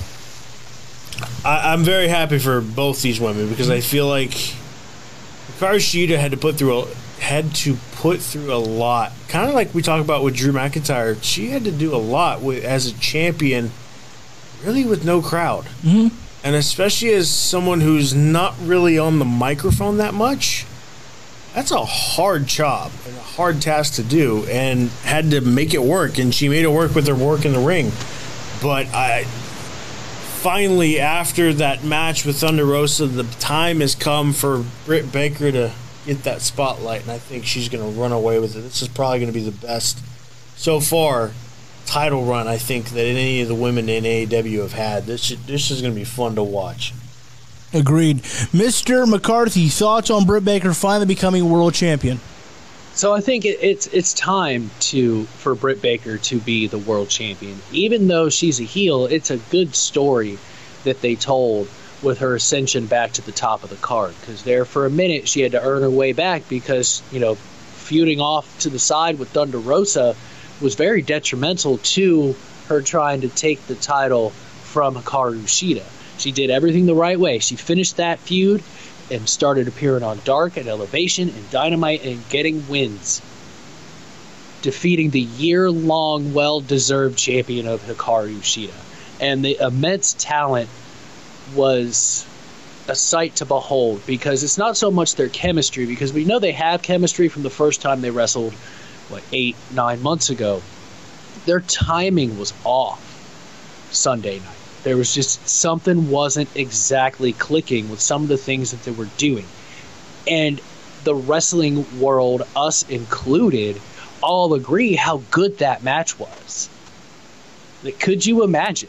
I, 1.45 1.73
I'm 1.73 1.83
very 1.83 2.09
happy 2.09 2.39
for 2.39 2.61
both 2.61 3.03
these 3.03 3.21
women 3.21 3.49
because 3.49 3.69
I 3.69 3.81
feel 3.81 4.07
like 4.07 4.31
Hikaru 5.59 6.19
had 6.19 6.31
to 6.31 6.37
put 6.37 6.57
through 6.57 6.83
a 6.83 6.87
had 7.25 7.55
to 7.55 7.77
put 7.97 8.21
through 8.21 8.53
a 8.53 8.57
lot. 8.61 9.13
Kind 9.29 9.49
of 9.49 9.55
like 9.55 9.75
we 9.75 9.81
talk 9.81 10.01
about 10.01 10.23
with 10.23 10.37
Drew 10.37 10.53
McIntyre, 10.53 11.17
she 11.23 11.49
had 11.51 11.65
to 11.65 11.73
do 11.73 11.95
a 11.95 11.97
lot 11.97 12.43
with, 12.43 12.63
as 12.65 12.87
a 12.87 12.93
champion, 12.93 13.71
really 14.63 14.85
with 14.85 15.05
no 15.05 15.23
crowd, 15.23 15.65
Mhm. 15.85 16.11
and 16.43 16.55
especially 16.55 17.15
as 17.15 17.31
someone 17.31 17.81
who's 17.81 18.13
not 18.15 18.55
really 18.63 18.99
on 18.99 19.19
the 19.21 19.25
microphone 19.25 19.97
that 19.97 20.13
much. 20.13 20.67
That's 21.55 21.71
a 21.71 21.85
hard 21.85 22.47
job 22.47 22.91
and 23.07 23.17
a 23.17 23.21
hard 23.37 23.63
task 23.63 23.95
to 23.95 24.03
do, 24.03 24.45
and 24.51 24.91
had 25.05 25.31
to 25.31 25.41
make 25.41 25.73
it 25.73 25.83
work. 25.83 26.19
And 26.19 26.35
she 26.35 26.49
made 26.49 26.65
it 26.65 26.73
work 26.73 26.95
with 26.95 27.07
her 27.07 27.15
work 27.15 27.45
in 27.47 27.53
the 27.55 27.59
ring. 27.61 27.93
But 28.61 28.89
I 28.93 29.25
finally, 30.43 31.01
after 31.01 31.55
that 31.55 31.85
match 31.85 32.25
with 32.27 32.37
Thunder 32.41 32.67
Rosa, 32.67 33.07
the 33.07 33.25
time 33.41 33.81
has 33.81 33.95
come 33.95 34.33
for 34.35 34.65
Britt 34.85 35.11
Baker 35.11 35.51
to 35.53 35.71
get 36.07 36.23
that 36.25 36.43
spotlight, 36.43 37.03
and 37.03 37.11
I 37.11 37.19
think 37.19 37.45
she's 37.45 37.69
going 37.69 37.85
to 37.85 38.01
run 38.01 38.13
away 38.13 38.39
with 38.39 38.57
it. 38.57 38.61
This 38.61 38.83
is 38.83 38.89
probably 38.89 39.21
going 39.21 39.33
to 39.33 39.39
be 39.39 39.45
the 39.45 39.67
best 39.67 39.99
so 40.57 40.81
far 40.81 41.33
title 41.87 42.25
run 42.25 42.49
I 42.49 42.57
think 42.57 42.91
that 42.91 43.05
any 43.05 43.41
of 43.41 43.49
the 43.49 43.55
women 43.55 43.89
in 43.89 44.05
AEW 44.05 44.63
have 44.63 44.73
had. 44.73 45.07
This 45.07 45.29
this 45.47 45.71
is 45.71 45.81
going 45.81 45.93
to 45.93 45.99
be 45.99 46.05
fun 46.05 46.35
to 46.37 46.43
watch. 46.43 46.95
Agreed. 47.73 48.19
Mr. 48.53 49.09
McCarthy, 49.09 49.69
thoughts 49.69 50.09
on 50.09 50.25
Britt 50.25 50.45
Baker 50.45 50.73
finally 50.73 51.07
becoming 51.07 51.51
world 51.51 51.75
champion? 51.75 52.21
So 52.95 53.13
I 53.13 53.21
think 53.21 53.45
it, 53.45 53.59
it's 53.61 53.89
it's 53.89 54.15
time 54.15 54.71
to 54.81 55.25
for 55.25 55.57
Britt 55.57 55.83
Baker 55.83 56.17
to 56.17 56.39
be 56.39 56.69
the 56.69 56.79
world 56.79 57.09
champion. 57.09 57.61
Even 57.73 58.07
though 58.07 58.29
she's 58.29 58.61
a 58.61 58.65
heel, 58.65 59.07
it's 59.07 59.31
a 59.31 59.39
good 59.39 59.75
story 59.75 60.39
that 60.85 61.01
they 61.01 61.17
told 61.17 61.69
with 62.05 62.19
her 62.19 62.35
ascension 62.35 62.87
back 62.87 63.13
to 63.13 63.23
the 63.23 63.33
top 63.33 63.65
of 63.65 63.71
the 63.71 63.77
card. 63.77 64.15
Because 64.21 64.45
there 64.45 64.65
for 64.65 64.87
a 64.87 64.91
minute 64.91 65.29
she 65.29 65.41
had 65.41 65.53
to 65.53 65.63
earn 65.63 65.83
her 65.83 65.91
way 65.91 66.13
back 66.13 66.49
because 66.49 67.03
you 67.11 67.21
know 67.21 67.35
feuding 67.35 68.21
off 68.21 68.59
to 68.61 68.71
the 68.71 68.79
side 68.79 69.19
with 69.19 69.31
Thunder 69.31 69.59
Rosa 69.59 70.15
was 70.61 70.75
very 70.75 71.03
detrimental 71.03 71.79
to 71.79 72.37
her 72.69 72.81
trying 72.81 73.21
to 73.23 73.29
take 73.29 73.67
the 73.67 73.75
title 73.75 74.31
from 74.31 74.95
Hikaru 74.95 75.43
Shida. 75.43 75.85
She 76.19 76.33
did 76.33 76.51
everything 76.51 76.87
the 76.87 76.95
right 76.95 77.19
way. 77.19 77.39
She 77.41 77.57
finished 77.57 77.97
that 77.97 78.19
feud 78.19 78.63
and 79.11 79.29
started 79.29 79.69
appearing 79.69 80.03
on 80.03 80.21
Dark 80.25 80.57
and 80.57 80.69
Elevation 80.69 81.29
and 81.29 81.51
Dynamite 81.51 82.05
and 82.05 82.27
getting 82.29 82.67
wins. 82.69 83.21
Defeating 84.63 85.11
the 85.11 85.21
year 85.21 85.71
long, 85.71 86.33
well 86.33 86.61
deserved 86.61 87.19
champion 87.19 87.67
of 87.67 87.83
Hikaru 87.83 88.39
Shida. 88.39 88.73
And 89.21 89.45
the 89.45 89.59
immense 89.61 90.15
talent 90.19 90.71
was 91.55 92.27
a 92.89 92.95
sight 92.95 93.37
to 93.37 93.47
behold 93.47 94.03
because 94.07 94.43
it's 94.43 94.59
not 94.59 94.77
so 94.77 94.91
much 94.91 95.15
their 95.15 95.29
chemistry, 95.29 95.87
because 95.87 96.13
we 96.13 96.25
know 96.25 96.39
they 96.39 96.53
have 96.53 96.83
chemistry 96.83 97.29
from 97.29 97.43
the 97.43 97.51
first 97.51 97.81
time 97.81 98.01
they 98.01 98.11
wrestled, 98.11 98.53
what, 99.09 99.23
eight, 99.33 99.57
nine 99.73 100.03
months 100.03 100.31
ago. 100.31 100.63
Their 101.47 101.61
timing 101.61 102.39
was 102.39 102.53
off 102.65 103.01
Sunday 103.91 104.39
night. 104.39 104.49
There 104.83 104.97
was 104.97 105.15
just 105.15 105.49
something 105.49 106.11
wasn't 106.11 106.55
exactly 106.57 107.33
clicking 107.33 107.89
with 107.89 108.01
some 108.01 108.23
of 108.23 108.29
the 108.29 108.37
things 108.37 108.71
that 108.73 108.83
they 108.83 108.91
were 108.91 109.09
doing. 109.17 109.47
And 110.29 110.61
the 111.05 111.15
wrestling 111.15 112.01
world, 112.01 112.43
us 112.55 112.83
included, 112.89 113.81
all 114.23 114.55
agree 114.55 114.95
how 114.95 115.23
good 115.31 115.59
that 115.59 115.83
match 115.83 116.19
was. 116.19 116.69
Like, 117.83 117.99
could 117.99 118.25
you 118.25 118.43
imagine 118.43 118.89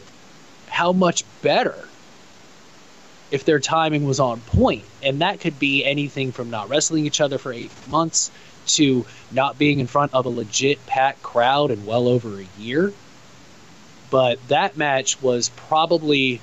how 0.68 0.92
much 0.92 1.24
better 1.42 1.86
if 3.30 3.44
their 3.44 3.60
timing 3.60 4.06
was 4.06 4.20
on 4.20 4.40
point? 4.40 4.84
And 5.02 5.20
that 5.20 5.40
could 5.40 5.58
be 5.58 5.84
anything 5.84 6.32
from 6.32 6.50
not 6.50 6.68
wrestling 6.68 7.06
each 7.06 7.20
other 7.20 7.38
for 7.38 7.52
eight 7.52 7.72
months 7.88 8.30
to 8.66 9.06
not 9.30 9.58
being 9.58 9.80
in 9.80 9.86
front 9.86 10.14
of 10.14 10.26
a 10.26 10.28
legit 10.28 10.84
packed 10.86 11.22
crowd 11.22 11.70
in 11.70 11.86
well 11.86 12.08
over 12.08 12.40
a 12.40 12.46
year 12.58 12.92
but 14.10 14.38
that 14.48 14.76
match 14.76 15.20
was 15.20 15.48
probably 15.50 16.40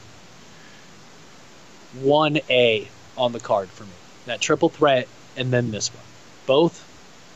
1A 1.99 2.87
on 3.17 3.31
the 3.31 3.39
card 3.39 3.69
for 3.69 3.83
me. 3.83 3.91
That 4.25 4.41
triple 4.41 4.69
threat 4.69 5.07
and 5.37 5.51
then 5.51 5.71
this 5.71 5.89
one. 5.89 6.03
Both 6.45 6.89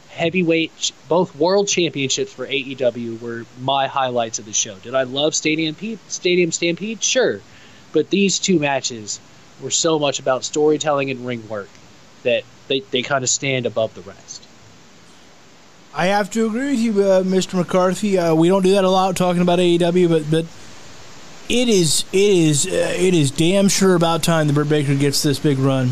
heavyweight, 0.09 0.91
both 1.07 1.35
world 1.35 1.67
championships 1.67 2.33
for 2.33 2.47
AEW 2.47 3.21
were 3.21 3.45
my 3.61 3.87
highlights 3.87 4.39
of 4.39 4.45
the 4.45 4.53
show. 4.53 4.75
Did 4.75 4.95
I 4.95 5.03
love 5.03 5.35
Stadium, 5.35 5.75
Stadium 6.07 6.51
Stampede? 6.51 7.03
Sure. 7.03 7.41
But 7.93 8.09
these 8.09 8.39
two 8.39 8.59
matches 8.59 9.19
were 9.61 9.71
so 9.71 9.99
much 9.99 10.19
about 10.19 10.43
storytelling 10.43 11.09
and 11.11 11.25
ring 11.25 11.47
work 11.49 11.69
that 12.23 12.43
they, 12.67 12.81
they 12.91 13.01
kind 13.01 13.23
of 13.23 13.29
stand 13.29 13.65
above 13.65 13.93
the 13.95 14.01
rest. 14.01 14.43
I 15.93 16.07
have 16.07 16.29
to 16.31 16.45
agree 16.45 16.71
with 16.71 16.79
you, 16.79 16.91
uh, 17.03 17.23
Mr. 17.23 17.55
McCarthy. 17.55 18.19
Uh, 18.19 18.35
we 18.35 18.49
don't 18.49 18.61
do 18.61 18.71
that 18.73 18.83
a 18.83 18.89
lot 18.89 19.15
talking 19.15 19.41
about 19.41 19.57
AEW, 19.57 20.09
but 20.09 20.29
but 20.29 20.45
it 21.49 21.69
is 21.69 22.05
it 22.11 22.19
is 22.19 22.67
uh, 22.67 22.93
it 22.95 23.15
is 23.15 23.31
damn 23.31 23.67
sure 23.67 23.95
about 23.95 24.21
time 24.21 24.47
that 24.47 24.53
Britt 24.53 24.69
Baker 24.69 24.93
gets 24.93 25.23
this 25.23 25.39
big 25.39 25.57
run. 25.57 25.91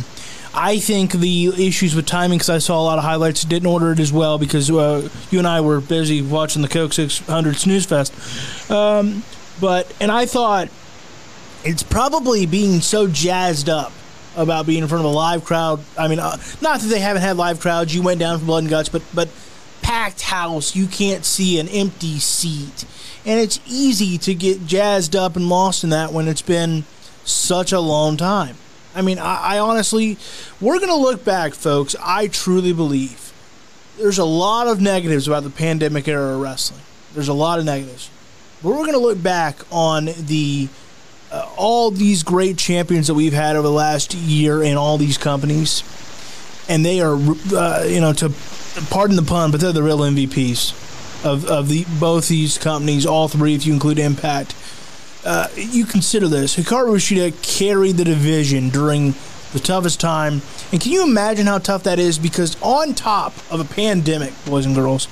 I 0.54 0.80
think 0.80 1.12
the 1.12 1.48
issues 1.68 1.96
with 1.96 2.06
timing, 2.06 2.38
because 2.38 2.50
I 2.50 2.60
saw 2.60 2.80
a 2.80 2.84
lot 2.84 2.98
of 2.98 3.04
highlights, 3.04 3.44
didn't 3.44 3.68
order 3.68 3.92
it 3.92 4.00
as 4.00 4.14
well 4.14 4.38
because 4.38 4.72
uh, 4.72 5.10
you 5.30 5.40
and 5.40 5.48
I 5.48 5.60
were 5.60 5.82
busy 5.82 6.22
watching 6.22 6.62
the 6.62 6.70
Coke 6.70 6.94
600 6.94 7.58
Snooze 7.58 7.86
Fest. 7.86 8.72
Um, 8.72 9.24
but 9.60 9.92
and 10.00 10.12
I 10.12 10.26
thought 10.26 10.70
it's 11.66 11.84
probably 11.84 12.46
being 12.46 12.80
so 12.80 13.08
jazzed 13.08 13.70
up 13.70 13.92
about 14.38 14.66
being 14.66 14.84
in 14.84 14.88
front 14.88 15.04
of 15.06 15.12
a 15.12 15.14
live 15.14 15.44
crowd. 15.44 15.84
I 15.98 16.08
mean, 16.08 16.20
uh, 16.20 16.38
not 16.62 16.80
that 16.82 16.88
they 16.88 17.00
haven't 17.00 17.24
had 17.24 17.38
live 17.38 17.60
crowds. 17.60 17.96
You 17.96 18.02
went 18.04 18.20
down 18.20 18.40
for 18.40 18.46
Blood 18.46 18.64
and 18.64 18.70
Guts, 18.70 18.90
but 18.90 19.02
but 19.14 19.30
packed 19.82 20.22
house, 20.22 20.76
you 20.76 20.88
can't 20.88 21.26
see 21.26 21.60
an 21.60 21.68
empty 21.68 22.20
seat. 22.20 22.86
And 23.26 23.40
it's 23.40 23.60
easy 23.66 24.18
to 24.20 24.36
get 24.36 24.68
jazzed 24.68 25.16
up 25.16 25.36
and 25.36 25.50
lost 25.50 25.84
in 25.84 25.90
that 25.90 26.14
when 26.14 26.28
it's 26.28 26.42
been 26.44 26.86
such 27.24 27.72
a 27.72 27.80
long 27.80 28.18
time. 28.18 28.56
I 28.94 29.02
mean, 29.02 29.18
I, 29.18 29.56
I 29.56 29.60
honestly, 29.60 30.18
we're 30.62 30.78
to 30.90 30.96
look 30.96 31.26
back, 31.26 31.54
folks. 31.54 31.96
I 32.02 32.28
truly 32.28 32.72
believe 32.72 33.34
there's 33.98 34.20
a 34.20 34.26
lot 34.26 34.68
of 34.68 34.80
negatives 34.80 35.28
about 35.28 35.44
the 35.44 35.50
pandemic 35.50 36.08
era 36.08 36.36
of 36.36 36.42
wrestling. 36.42 36.82
There's 37.14 37.28
a 37.28 37.34
lot 37.34 37.60
of 37.60 37.66
negatives. 37.66 38.10
But 38.62 38.70
we're 38.70 38.78
to 38.92 38.98
look 39.00 39.22
back 39.22 39.58
on 39.72 40.06
the 40.06 40.70
uh, 41.32 41.50
all 41.58 41.92
these 41.92 42.24
great 42.24 42.58
champions 42.58 43.08
that 43.08 43.14
we've 43.14 43.34
had 43.34 43.56
over 43.56 43.68
the 43.68 43.74
last 43.74 44.14
year 44.14 44.62
in 44.62 44.78
all 44.78 44.98
these 44.98 45.18
companies, 45.18 45.84
and 46.70 46.86
they 46.86 47.02
are, 47.02 47.18
uh, 47.54 47.84
you 47.88 48.00
know, 48.00 48.14
to 48.14 48.32
pardon 48.90 49.16
the 49.16 49.24
pun, 49.24 49.52
but 49.52 49.60
they're 49.62 49.72
the 49.72 49.84
real 49.84 50.00
MVPs 50.00 51.26
of, 51.26 51.46
of 51.46 51.70
the 51.70 51.86
both 52.00 52.28
these 52.28 52.58
companies, 52.58 53.06
all 53.06 53.28
three, 53.28 53.56
if 53.56 53.66
you 53.66 53.74
include 53.74 54.00
Impact. 54.00 54.56
Uh, 55.26 55.48
you 55.56 55.86
consider 55.86 56.28
this: 56.28 56.56
Hikaru 56.56 56.96
Shida 56.98 57.42
carried 57.42 57.98
the 57.98 58.04
division 58.04 58.70
during 58.70 59.16
the 59.54 59.60
toughest 59.60 60.00
time, 60.00 60.42
and 60.72 60.80
can 60.80 60.92
you 60.92 61.04
imagine 61.04 61.48
how 61.48 61.58
tough 61.58 61.84
that 61.84 61.98
is? 61.98 62.20
Because 62.20 62.62
on 62.62 62.94
top 62.94 63.34
of 63.50 63.60
a 63.60 63.66
pandemic, 63.66 64.34
boys 64.46 64.66
and 64.66 64.76
girls, 64.76 65.08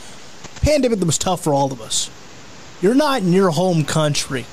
pandemic 0.61 0.99
that 0.99 1.05
was 1.05 1.17
tough 1.17 1.43
for 1.43 1.53
all 1.53 1.71
of 1.71 1.81
us. 1.81 2.09
You're 2.81 2.95
not 2.95 3.21
in 3.21 3.33
your 3.33 3.51
home 3.51 3.85
country. 3.85 4.45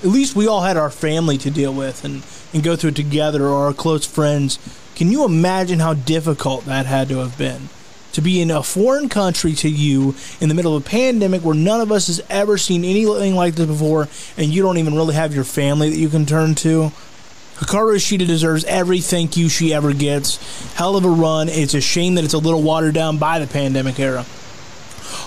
At 0.00 0.10
least 0.10 0.36
we 0.36 0.46
all 0.46 0.62
had 0.62 0.76
our 0.76 0.90
family 0.90 1.38
to 1.38 1.50
deal 1.50 1.74
with 1.74 2.04
and, 2.04 2.22
and 2.52 2.62
go 2.62 2.76
through 2.76 2.90
it 2.90 2.96
together, 2.96 3.46
or 3.46 3.66
our 3.66 3.72
close 3.72 4.06
friends. 4.06 4.58
Can 4.94 5.10
you 5.10 5.24
imagine 5.24 5.80
how 5.80 5.94
difficult 5.94 6.64
that 6.66 6.86
had 6.86 7.08
to 7.08 7.18
have 7.18 7.36
been? 7.36 7.68
to 8.10 8.22
be 8.22 8.40
in 8.40 8.50
a 8.50 8.62
foreign 8.62 9.08
country 9.08 9.52
to 9.52 9.68
you 9.68 10.14
in 10.40 10.48
the 10.48 10.54
middle 10.54 10.74
of 10.74 10.84
a 10.84 10.88
pandemic 10.88 11.44
where 11.44 11.54
none 11.54 11.80
of 11.80 11.92
us 11.92 12.08
has 12.08 12.20
ever 12.28 12.58
seen 12.58 12.82
anything 12.82 13.36
like 13.36 13.54
this 13.54 13.66
before 13.66 14.08
and 14.36 14.52
you 14.52 14.62
don't 14.62 14.78
even 14.78 14.94
really 14.94 15.14
have 15.14 15.34
your 15.34 15.44
family 15.44 15.90
that 15.90 15.98
you 15.98 16.08
can 16.08 16.26
turn 16.26 16.54
to 16.54 16.90
Hikaru 17.58 17.96
Shida 17.96 18.24
deserves 18.24 18.64
every 18.64 19.00
thank 19.00 19.36
you 19.36 19.48
she 19.48 19.74
ever 19.74 19.92
gets. 19.92 20.36
Hell 20.74 20.96
of 20.96 21.04
a 21.04 21.08
run. 21.08 21.48
It's 21.48 21.74
a 21.74 21.80
shame 21.80 22.14
that 22.14 22.24
it's 22.24 22.34
a 22.34 22.38
little 22.38 22.62
watered 22.62 22.94
down 22.94 23.18
by 23.18 23.40
the 23.40 23.48
pandemic 23.48 23.98
era. 23.98 24.24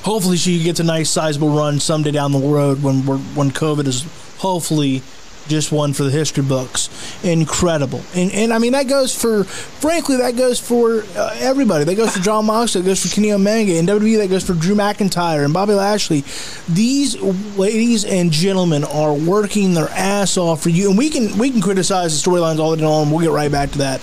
Hopefully, 0.04 0.38
she 0.38 0.64
gets 0.64 0.80
a 0.80 0.84
nice 0.84 1.10
sizable 1.10 1.50
run 1.50 1.82
someday 1.82 2.12
down 2.12 2.32
the 2.32 2.40
road 2.40 2.82
when 2.82 3.02
when 3.36 3.52
COVID 3.52 3.86
is 3.86 4.04
hopefully 4.42 5.02
just 5.48 5.72
one 5.72 5.94
for 5.94 6.04
the 6.04 6.12
history 6.12 6.44
books. 6.44 6.90
Incredible. 7.24 8.02
And, 8.16 8.32
and 8.32 8.54
I 8.54 8.60
mean, 8.60 8.74
that 8.74 8.88
goes 8.88 9.20
for, 9.20 9.44
frankly, 9.44 10.18
that 10.18 10.36
goes 10.36 10.60
for 10.60 11.04
uh, 11.16 11.36
everybody. 11.40 11.84
That 11.84 11.96
goes 11.96 12.16
for 12.16 12.24
Jon 12.24 12.46
Moxley. 12.46 12.82
That 12.82 12.88
goes 12.88 13.06
for 13.06 13.14
Kenny 13.14 13.32
Omega. 13.32 13.78
and 13.78 13.88
WWE, 13.88 14.18
that 14.18 14.30
goes 14.30 14.46
for 14.46 14.54
Drew 14.54 14.76
McIntyre 14.76 15.44
and 15.44 15.54
Bobby 15.54 15.74
Lashley. 15.74 16.24
These 16.70 17.20
ladies 17.58 18.06
and 18.06 18.32
gentlemen 18.32 18.84
are 18.84 19.14
working 19.14 19.74
their 19.74 19.90
ass 19.90 20.38
off 20.38 20.62
for 20.62 20.70
you. 20.70 20.90
And 20.90 20.98
we 20.98 21.10
can, 21.10 21.38
we 21.38 21.50
can 21.50 21.62
criticize 21.62 22.22
the 22.22 22.30
storylines 22.30 22.60
all 22.60 22.76
day 22.76 22.84
long. 22.84 23.10
We'll 23.12 23.22
get 23.22 23.32
right 23.32 23.52
back 23.52 23.72
to 23.72 23.80
that 23.80 24.02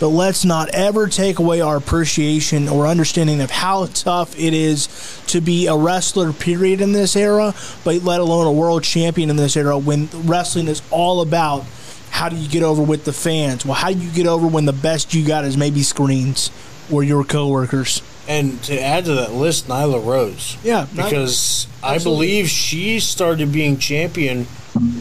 but 0.00 0.08
let's 0.08 0.44
not 0.44 0.68
ever 0.70 1.08
take 1.08 1.38
away 1.38 1.60
our 1.60 1.76
appreciation 1.76 2.68
or 2.68 2.86
understanding 2.86 3.40
of 3.40 3.50
how 3.50 3.86
tough 3.86 4.38
it 4.38 4.52
is 4.52 4.88
to 5.28 5.40
be 5.40 5.66
a 5.66 5.76
wrestler, 5.76 6.32
period, 6.32 6.80
in 6.80 6.92
this 6.92 7.16
era, 7.16 7.54
but 7.84 8.02
let 8.02 8.20
alone 8.20 8.46
a 8.46 8.52
world 8.52 8.82
champion 8.82 9.30
in 9.30 9.36
this 9.36 9.56
era 9.56 9.78
when 9.78 10.08
wrestling 10.12 10.68
is 10.68 10.82
all 10.90 11.20
about 11.20 11.64
how 12.10 12.28
do 12.28 12.36
you 12.36 12.48
get 12.48 12.62
over 12.62 12.82
with 12.82 13.04
the 13.04 13.12
fans? 13.12 13.64
Well, 13.66 13.74
how 13.74 13.88
do 13.92 13.98
you 13.98 14.10
get 14.10 14.26
over 14.26 14.46
when 14.46 14.66
the 14.66 14.72
best 14.72 15.14
you 15.14 15.26
got 15.26 15.44
is 15.44 15.56
maybe 15.56 15.82
screens 15.82 16.50
or 16.92 17.02
your 17.02 17.24
coworkers? 17.24 18.02
And 18.28 18.62
to 18.64 18.80
add 18.80 19.04
to 19.06 19.14
that 19.14 19.32
list, 19.32 19.66
Nyla 19.68 20.04
Rose. 20.04 20.56
Yeah, 20.62 20.86
because 20.94 21.66
I 21.82 21.98
believe 21.98 22.48
she 22.48 23.00
started 23.00 23.52
being 23.52 23.78
champion 23.78 24.46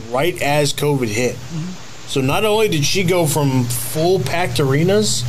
right 0.10 0.40
as 0.42 0.74
COVID 0.74 1.08
hit. 1.08 1.36
Mm-hmm. 1.36 1.83
So 2.08 2.22
not 2.22 2.46
only 2.46 2.68
did 2.68 2.86
she 2.86 3.04
go 3.04 3.26
from 3.26 3.64
full 3.66 4.20
packed 4.20 4.60
arenas 4.60 5.24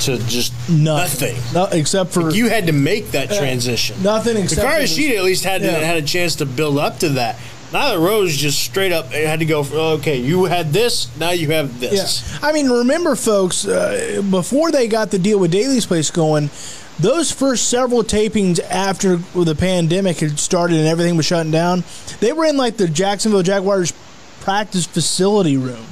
to 0.00 0.18
just 0.18 0.52
nothing, 0.68 1.34
nothing. 1.36 1.54
No, 1.54 1.64
except 1.66 2.12
for 2.12 2.24
like 2.24 2.34
you 2.34 2.48
had 2.48 2.66
to 2.66 2.72
make 2.72 3.12
that 3.12 3.30
transition. 3.30 4.02
Nothing 4.02 4.36
except 4.36 4.66
Hikaru 4.66 4.82
Shida 4.82 5.16
at 5.18 5.24
least 5.24 5.44
had 5.44 5.62
yeah. 5.62 5.78
had 5.78 5.96
a 5.96 6.06
chance 6.06 6.36
to 6.36 6.46
build 6.46 6.78
up 6.78 6.98
to 6.98 7.10
that. 7.10 7.36
Nyla 7.70 8.00
Rose 8.00 8.36
just 8.36 8.62
straight 8.62 8.92
up 8.92 9.06
had 9.06 9.40
to 9.40 9.44
go. 9.44 9.64
For, 9.64 9.76
okay, 9.76 10.18
you 10.18 10.44
had 10.44 10.72
this, 10.72 11.14
now 11.18 11.30
you 11.30 11.50
have 11.50 11.80
this. 11.80 12.32
Yeah. 12.32 12.48
I 12.48 12.52
mean, 12.52 12.68
remember, 12.68 13.16
folks, 13.16 13.66
uh, 13.66 14.22
before 14.30 14.70
they 14.70 14.86
got 14.86 15.10
the 15.10 15.18
deal 15.18 15.38
with 15.38 15.50
Daily's 15.50 15.84
Place 15.84 16.10
going, 16.10 16.50
those 16.98 17.32
first 17.32 17.68
several 17.68 18.02
tapings 18.02 18.60
after 18.60 19.16
the 19.16 19.54
pandemic 19.54 20.18
had 20.18 20.38
started 20.38 20.78
and 20.78 20.86
everything 20.86 21.16
was 21.16 21.26
shutting 21.26 21.52
down, 21.52 21.84
they 22.20 22.32
were 22.32 22.44
in 22.44 22.56
like 22.56 22.76
the 22.76 22.88
Jacksonville 22.88 23.42
Jaguars 23.42 23.92
practice 24.40 24.86
facility 24.86 25.56
room. 25.56 25.84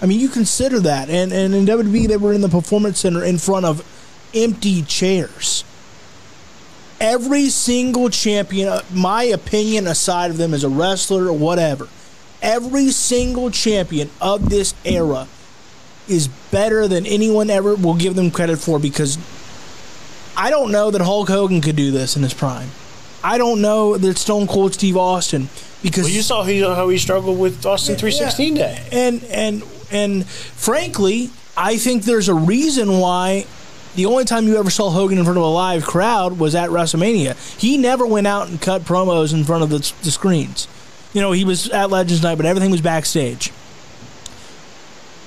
I 0.00 0.06
mean, 0.06 0.20
you 0.20 0.28
consider 0.28 0.80
that. 0.80 1.08
And, 1.08 1.32
and 1.32 1.54
in 1.54 1.66
WWE, 1.66 2.08
they 2.08 2.16
were 2.16 2.32
in 2.32 2.40
the 2.40 2.48
Performance 2.48 2.98
Center 2.98 3.24
in 3.24 3.38
front 3.38 3.64
of 3.66 3.84
empty 4.34 4.82
chairs. 4.82 5.64
Every 7.00 7.48
single 7.48 8.08
champion, 8.10 8.68
uh, 8.68 8.82
my 8.92 9.24
opinion 9.24 9.86
aside 9.86 10.30
of 10.30 10.38
them 10.38 10.54
as 10.54 10.64
a 10.64 10.68
wrestler 10.68 11.26
or 11.26 11.32
whatever, 11.32 11.88
every 12.42 12.90
single 12.90 13.50
champion 13.50 14.10
of 14.20 14.48
this 14.48 14.74
era 14.84 15.28
is 16.08 16.28
better 16.28 16.86
than 16.88 17.06
anyone 17.06 17.50
ever 17.50 17.74
will 17.74 17.94
give 17.94 18.14
them 18.14 18.30
credit 18.30 18.58
for 18.58 18.78
because 18.78 19.18
I 20.36 20.50
don't 20.50 20.70
know 20.70 20.90
that 20.90 21.00
Hulk 21.00 21.28
Hogan 21.28 21.60
could 21.60 21.76
do 21.76 21.90
this 21.90 22.16
in 22.16 22.22
his 22.22 22.34
prime. 22.34 22.70
I 23.24 23.38
don't 23.38 23.60
know 23.60 23.96
that 23.96 24.18
Stone 24.18 24.46
Cold 24.46 24.74
Steve 24.74 24.96
Austin 24.96 25.48
because 25.82 26.04
well, 26.04 26.12
you 26.12 26.22
saw 26.22 26.44
how 26.44 26.88
he 26.88 26.98
struggled 26.98 27.38
with 27.38 27.64
Austin 27.66 27.96
316 27.96 28.56
yeah, 28.56 28.62
day. 28.62 28.88
And 28.92 29.24
and 29.24 29.62
and 29.90 30.26
frankly, 30.26 31.30
I 31.56 31.78
think 31.78 32.04
there's 32.04 32.28
a 32.28 32.34
reason 32.34 32.98
why 32.98 33.46
the 33.96 34.06
only 34.06 34.24
time 34.24 34.46
you 34.46 34.58
ever 34.58 34.70
saw 34.70 34.90
Hogan 34.90 35.18
in 35.18 35.24
front 35.24 35.38
of 35.38 35.44
a 35.44 35.48
live 35.48 35.84
crowd 35.84 36.38
was 36.38 36.54
at 36.54 36.68
WrestleMania. 36.68 37.34
He 37.58 37.78
never 37.78 38.06
went 38.06 38.26
out 38.26 38.48
and 38.48 38.60
cut 38.60 38.82
promos 38.82 39.32
in 39.32 39.44
front 39.44 39.62
of 39.62 39.70
the, 39.70 39.78
the 40.02 40.10
screens. 40.10 40.68
You 41.14 41.22
know, 41.22 41.32
he 41.32 41.44
was 41.44 41.70
at 41.70 41.90
Legends 41.90 42.22
Night, 42.22 42.34
but 42.34 42.44
everything 42.44 42.70
was 42.70 42.82
backstage. 42.82 43.50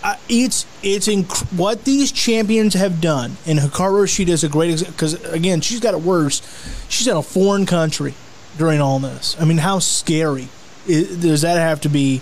Uh, 0.01 0.15
it's 0.29 0.65
it's 0.81 1.07
inc- 1.07 1.51
what 1.57 1.83
these 1.83 2.11
champions 2.11 2.73
have 2.73 3.01
done, 3.01 3.35
and 3.45 3.59
Hikaru 3.59 4.05
Shida 4.05 4.29
is 4.29 4.45
a 4.45 4.49
great 4.49 4.85
because 4.85 5.21
again, 5.25 5.59
she's 5.59 5.81
got 5.81 5.93
it 5.93 6.01
worse. 6.01 6.41
She's 6.87 7.07
in 7.07 7.17
a 7.17 7.23
foreign 7.23 7.65
country 7.65 8.13
during 8.57 8.79
all 8.79 8.99
this. 8.99 9.35
I 9.39 9.45
mean, 9.45 9.57
how 9.57 9.79
scary 9.79 10.47
is, 10.87 11.17
does 11.17 11.41
that 11.41 11.57
have 11.57 11.81
to 11.81 11.89
be? 11.89 12.21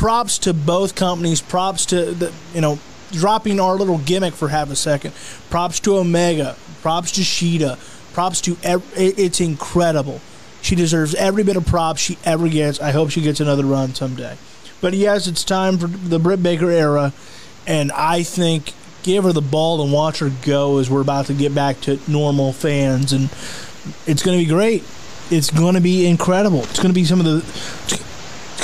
Props 0.00 0.38
to 0.38 0.54
both 0.54 0.94
companies. 0.94 1.42
Props 1.42 1.84
to 1.86 2.12
the 2.12 2.32
you 2.54 2.62
know 2.62 2.78
dropping 3.12 3.60
our 3.60 3.74
little 3.74 3.98
gimmick 3.98 4.32
for 4.32 4.48
half 4.48 4.70
a 4.70 4.76
second. 4.76 5.12
Props 5.50 5.78
to 5.80 5.98
Omega. 5.98 6.56
Props 6.80 7.12
to 7.12 7.20
Shida. 7.20 7.78
Props 8.14 8.40
to 8.40 8.56
it's 8.64 9.40
incredible. 9.40 10.22
She 10.62 10.74
deserves 10.74 11.14
every 11.14 11.44
bit 11.44 11.56
of 11.56 11.66
props 11.66 12.00
she 12.00 12.16
ever 12.24 12.48
gets. 12.48 12.80
I 12.80 12.92
hope 12.92 13.10
she 13.10 13.20
gets 13.20 13.40
another 13.40 13.64
run 13.64 13.94
someday. 13.94 14.38
But 14.80 14.94
yes, 14.94 15.26
it's 15.26 15.44
time 15.44 15.76
for 15.76 15.86
the 15.86 16.18
Britt 16.18 16.42
Baker 16.42 16.70
era, 16.70 17.12
and 17.66 17.92
I 17.92 18.22
think 18.22 18.72
give 19.02 19.24
her 19.24 19.32
the 19.32 19.42
ball 19.42 19.82
and 19.82 19.92
watch 19.92 20.20
her 20.20 20.30
go 20.42 20.78
as 20.78 20.88
we're 20.88 21.02
about 21.02 21.26
to 21.26 21.34
get 21.34 21.54
back 21.54 21.80
to 21.82 22.00
normal 22.08 22.54
fans, 22.54 23.12
and 23.12 23.24
it's 24.06 24.22
going 24.22 24.38
to 24.38 24.42
be 24.42 24.48
great. 24.48 24.82
It's 25.30 25.50
going 25.50 25.74
to 25.74 25.80
be 25.80 26.06
incredible. 26.06 26.60
It's 26.64 26.78
going 26.78 26.92
to 26.92 26.98
be 26.98 27.04
some 27.04 27.20
of 27.20 27.26
the 27.26 28.09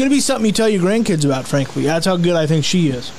to 0.05 0.15
be 0.15 0.21
something 0.21 0.47
you 0.47 0.53
tell 0.53 0.69
your 0.69 0.83
grandkids 0.83 1.25
about, 1.25 1.47
frankly. 1.47 1.85
That's 1.85 2.07
how 2.07 2.17
good 2.17 2.37
I 2.37 2.47
think 2.47 2.65
she 2.65 2.89
is. 2.89 3.13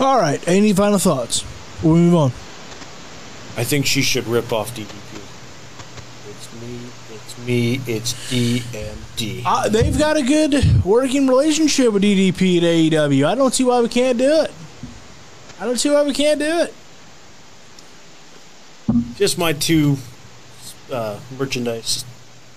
All 0.00 0.18
right. 0.18 0.46
Any 0.48 0.72
final 0.72 0.98
thoughts? 0.98 1.44
We'll 1.82 1.96
move 1.96 2.14
on. 2.14 2.30
I 3.58 3.64
think 3.64 3.86
she 3.86 4.02
should 4.02 4.26
rip 4.26 4.52
off 4.52 4.74
DDP. 4.74 4.92
It's 6.28 6.60
me. 6.60 6.80
It's 7.14 7.46
me. 7.46 7.80
It's 7.86 8.12
DMD. 8.30 9.42
Uh, 9.44 9.68
they've 9.68 9.98
got 9.98 10.16
a 10.16 10.22
good 10.22 10.84
working 10.84 11.26
relationship 11.26 11.92
with 11.92 12.02
DDP 12.02 12.58
at 12.58 12.62
AEW. 12.62 13.26
I 13.26 13.34
don't 13.34 13.54
see 13.54 13.64
why 13.64 13.80
we 13.80 13.88
can't 13.88 14.18
do 14.18 14.42
it. 14.42 14.50
I 15.58 15.64
don't 15.64 15.78
see 15.78 15.90
why 15.90 16.02
we 16.02 16.12
can't 16.12 16.38
do 16.38 16.58
it. 16.60 16.74
Just 19.16 19.38
my 19.38 19.54
two 19.54 19.96
uh, 20.92 21.18
merchandise 21.38 22.04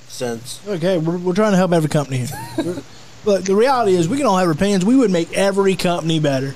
cents. 0.09 0.59
Okay, 0.67 0.97
we're, 0.97 1.17
we're 1.17 1.33
trying 1.33 1.51
to 1.51 1.57
help 1.57 1.71
every 1.71 1.89
company 1.89 2.25
here. 2.25 2.83
But 3.29 3.45
the 3.45 3.53
reality 3.53 3.93
is, 3.93 4.09
we 4.09 4.17
can 4.17 4.25
all 4.25 4.39
have 4.39 4.49
opinions. 4.49 4.83
We 4.83 4.95
would 4.95 5.11
make 5.11 5.37
every 5.37 5.75
company 5.75 6.19
better. 6.19 6.55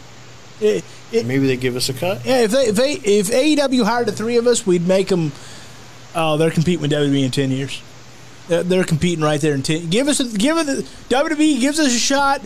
It, 0.59 0.83
it, 1.11 1.23
Maybe 1.27 1.45
they 1.45 1.55
give 1.55 1.75
us 1.75 1.87
a 1.87 1.93
cut. 1.93 2.25
Yeah, 2.25 2.39
if 2.39 2.49
they 2.49 2.65
if 2.65 2.75
they 2.75 2.93
if 2.93 3.27
AEW 3.27 3.85
hired 3.85 4.07
the 4.07 4.11
three 4.11 4.37
of 4.37 4.47
us, 4.47 4.65
we'd 4.65 4.87
make 4.87 5.09
them. 5.09 5.33
Oh, 6.15 6.35
they're 6.35 6.49
competing 6.49 6.81
with 6.81 6.91
WWE 6.91 7.25
in 7.25 7.29
ten 7.29 7.51
years. 7.51 7.79
They're, 8.47 8.63
they're 8.63 8.83
competing 8.83 9.23
right 9.23 9.39
there 9.39 9.53
in 9.53 9.61
ten. 9.61 9.87
Give 9.91 10.07
us 10.07 10.19
a, 10.19 10.35
give 10.35 10.57
it 10.57 10.65
WWE 11.09 11.59
gives 11.59 11.79
us 11.79 11.95
a 11.95 11.99
shot. 11.99 12.41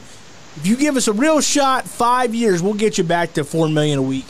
If 0.57 0.63
you 0.67 0.75
give 0.75 0.97
us 0.97 1.07
a 1.07 1.13
real 1.13 1.39
shot, 1.39 1.85
five 1.85 2.35
years, 2.35 2.61
we'll 2.61 2.73
get 2.73 2.97
you 2.97 3.05
back 3.05 3.31
to 3.35 3.45
four 3.45 3.69
million 3.69 3.97
a 3.97 4.01
week. 4.01 4.27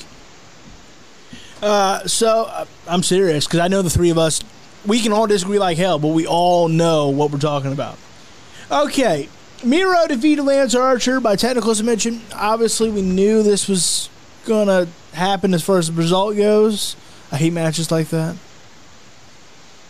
Uh, 1.59 2.05
so 2.05 2.43
uh, 2.43 2.65
I'm 2.87 3.01
serious 3.01 3.47
because 3.47 3.61
I 3.61 3.67
know 3.67 3.81
the 3.81 3.89
three 3.89 4.11
of 4.11 4.19
us. 4.19 4.43
We 4.85 4.99
can 4.99 5.11
all 5.11 5.25
disagree 5.25 5.57
like 5.57 5.79
hell, 5.79 5.97
but 5.97 6.09
we 6.09 6.27
all 6.27 6.67
know 6.67 7.09
what 7.09 7.31
we're 7.31 7.39
talking 7.39 7.71
about. 7.71 7.97
Okay, 8.69 9.29
Miro 9.63 10.07
defeated 10.07 10.43
Lance 10.43 10.75
Archer 10.75 11.19
by 11.19 11.35
technical 11.35 11.73
submission. 11.73 12.21
Obviously, 12.33 12.89
we 12.91 13.01
knew 13.01 13.41
this 13.41 13.67
was 13.67 14.09
going 14.45 14.67
to 14.67 14.87
happen 15.13 15.53
as 15.53 15.63
far 15.63 15.77
as 15.79 15.87
the 15.87 15.93
result 15.93 16.37
goes. 16.37 16.95
I 17.31 17.37
hate 17.37 17.53
matches 17.53 17.91
like 17.91 18.09
that. 18.09 18.35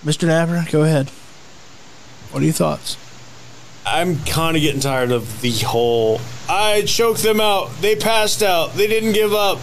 Mr. 0.04 0.28
Napper, 0.28 0.66
go 0.72 0.84
ahead. 0.84 1.10
What 2.32 2.42
are 2.42 2.46
your 2.46 2.54
thoughts? 2.54 2.98
I'm 3.86 4.20
kind 4.26 4.56
of 4.56 4.62
getting 4.62 4.82
tired 4.82 5.12
of 5.12 5.42
the 5.42 5.52
whole. 5.52 6.20
I 6.50 6.84
choked 6.84 7.24
them 7.24 7.40
out. 7.40 7.70
They 7.82 7.96
passed 7.96 8.44
out. 8.44 8.74
They 8.74 8.88
didn't 8.88 9.14
give 9.14 9.34
up. 9.34 9.58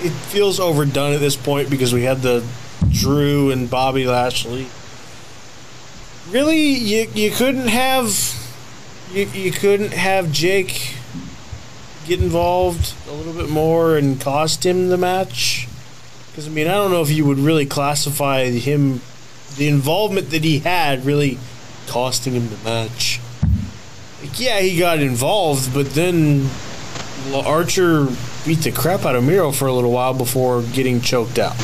It 0.00 0.12
feels 0.12 0.60
overdone 0.60 1.12
at 1.14 1.20
this 1.20 1.36
point 1.36 1.70
because 1.70 1.92
we 1.92 2.02
had 2.04 2.22
the 2.22 2.46
Drew 2.90 3.50
and 3.50 3.68
Bobby 3.68 4.06
Lashley. 4.06 4.68
Really, 6.30 6.62
you 6.62 7.08
you 7.14 7.30
couldn't 7.30 7.68
have 7.68 8.08
you, 9.12 9.26
you 9.26 9.50
couldn't 9.52 9.92
have 9.92 10.32
Jake 10.32 10.94
get 12.06 12.20
involved 12.20 12.94
a 13.08 13.12
little 13.12 13.32
bit 13.32 13.50
more 13.50 13.96
and 13.96 14.20
cost 14.20 14.64
him 14.64 14.88
the 14.88 14.96
match? 14.96 15.68
Because, 16.30 16.46
I 16.46 16.50
mean, 16.50 16.66
I 16.66 16.72
don't 16.72 16.90
know 16.90 17.02
if 17.02 17.10
you 17.10 17.24
would 17.26 17.38
really 17.38 17.66
classify 17.66 18.44
him, 18.44 19.00
the 19.56 19.68
involvement 19.68 20.30
that 20.30 20.44
he 20.44 20.60
had, 20.60 21.04
really 21.04 21.38
costing 21.86 22.34
him 22.34 22.48
the 22.48 22.58
match. 22.58 23.20
Like, 24.22 24.38
yeah, 24.38 24.60
he 24.60 24.78
got 24.78 25.00
involved, 25.00 25.74
but 25.74 25.90
then 25.90 26.48
Archer 27.34 28.06
beat 28.46 28.60
the 28.60 28.72
crap 28.72 29.04
out 29.04 29.14
of 29.14 29.24
Miro 29.24 29.52
for 29.52 29.66
a 29.66 29.72
little 29.72 29.92
while 29.92 30.14
before 30.14 30.62
getting 30.62 31.00
choked 31.00 31.38
out. 31.38 31.56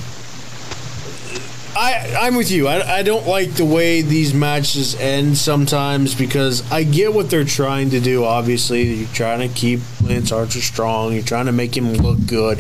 I, 1.77 2.17
I'm 2.21 2.37
with 2.37 2.51
you. 2.51 2.69
I, 2.69 2.99
I 2.99 3.03
don't 3.03 3.27
like 3.27 3.51
the 3.55 3.65
way 3.65 4.01
these 4.03 4.33
matches 4.33 4.95
end 4.95 5.37
sometimes 5.37 6.15
because 6.15 6.71
I 6.71 6.85
get 6.85 7.13
what 7.13 7.31
they're 7.31 7.45
trying 7.45 7.91
to 7.91 8.01
do. 8.01 8.25
Obviously, 8.25 8.83
you're 8.95 9.09
trying 9.09 9.47
to 9.49 9.55
keep 9.55 9.81
Lance 10.01 10.31
Archer 10.31 10.61
strong. 10.61 11.13
You're 11.13 11.23
trying 11.23 11.47
to 11.47 11.53
make 11.53 11.77
him 11.77 11.93
look 11.95 12.25
good, 12.27 12.59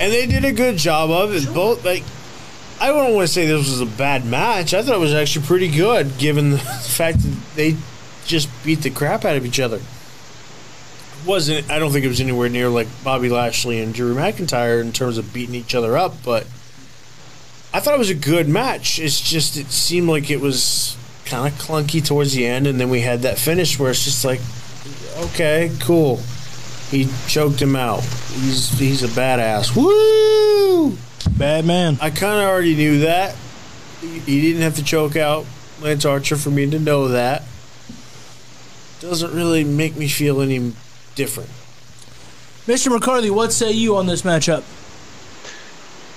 and 0.00 0.12
they 0.12 0.26
did 0.26 0.44
a 0.44 0.52
good 0.52 0.76
job 0.76 1.10
of 1.10 1.34
it. 1.34 1.52
Both 1.52 1.84
like. 1.84 2.04
I 2.78 2.88
don't 2.88 3.14
want 3.14 3.26
to 3.26 3.32
say 3.32 3.46
this 3.46 3.70
was 3.70 3.80
a 3.80 3.86
bad 3.86 4.26
match. 4.26 4.74
I 4.74 4.82
thought 4.82 4.96
it 4.96 5.00
was 5.00 5.14
actually 5.14 5.46
pretty 5.46 5.68
good, 5.68 6.18
given 6.18 6.50
the 6.50 6.58
fact 6.58 7.20
that 7.20 7.36
they 7.54 7.74
just 8.26 8.50
beat 8.64 8.82
the 8.82 8.90
crap 8.90 9.24
out 9.24 9.36
of 9.36 9.46
each 9.46 9.58
other. 9.58 9.76
It 9.76 11.26
wasn't 11.26 11.70
I 11.70 11.78
don't 11.78 11.90
think 11.90 12.04
it 12.04 12.08
was 12.08 12.20
anywhere 12.20 12.48
near 12.48 12.68
like 12.68 12.88
Bobby 13.02 13.30
Lashley 13.30 13.80
and 13.80 13.94
Drew 13.94 14.14
McIntyre 14.14 14.80
in 14.80 14.92
terms 14.92 15.18
of 15.18 15.32
beating 15.32 15.54
each 15.54 15.74
other 15.74 15.96
up, 15.96 16.22
but 16.22 16.46
I 17.76 17.80
thought 17.80 17.92
it 17.92 17.98
was 17.98 18.08
a 18.08 18.14
good 18.14 18.48
match. 18.48 18.98
It's 18.98 19.20
just 19.20 19.58
it 19.58 19.70
seemed 19.70 20.08
like 20.08 20.30
it 20.30 20.40
was 20.40 20.96
kind 21.26 21.46
of 21.46 21.60
clunky 21.60 22.02
towards 22.02 22.32
the 22.32 22.46
end, 22.46 22.66
and 22.66 22.80
then 22.80 22.88
we 22.88 23.02
had 23.02 23.20
that 23.20 23.38
finish 23.38 23.78
where 23.78 23.90
it's 23.90 24.02
just 24.02 24.24
like, 24.24 24.40
okay, 25.18 25.70
cool. 25.80 26.22
He 26.90 27.06
choked 27.28 27.60
him 27.60 27.76
out. 27.76 28.00
He's 28.00 28.70
he's 28.78 29.02
a 29.02 29.08
badass. 29.08 29.76
Woo! 29.76 30.96
Bad 31.36 31.66
man. 31.66 31.98
I 32.00 32.08
kind 32.08 32.40
of 32.40 32.48
already 32.48 32.74
knew 32.74 33.00
that. 33.00 33.36
He 34.00 34.20
he 34.20 34.40
didn't 34.40 34.62
have 34.62 34.76
to 34.76 34.82
choke 34.82 35.14
out 35.14 35.44
Lance 35.82 36.06
Archer 36.06 36.36
for 36.36 36.48
me 36.48 36.70
to 36.70 36.78
know 36.78 37.08
that. 37.08 37.42
Doesn't 39.00 39.34
really 39.34 39.64
make 39.64 39.96
me 39.96 40.08
feel 40.08 40.40
any 40.40 40.72
different. 41.14 41.50
Mr. 42.66 42.90
McCarthy, 42.90 43.28
what 43.28 43.52
say 43.52 43.70
you 43.70 43.96
on 43.96 44.06
this 44.06 44.22
matchup? 44.22 44.64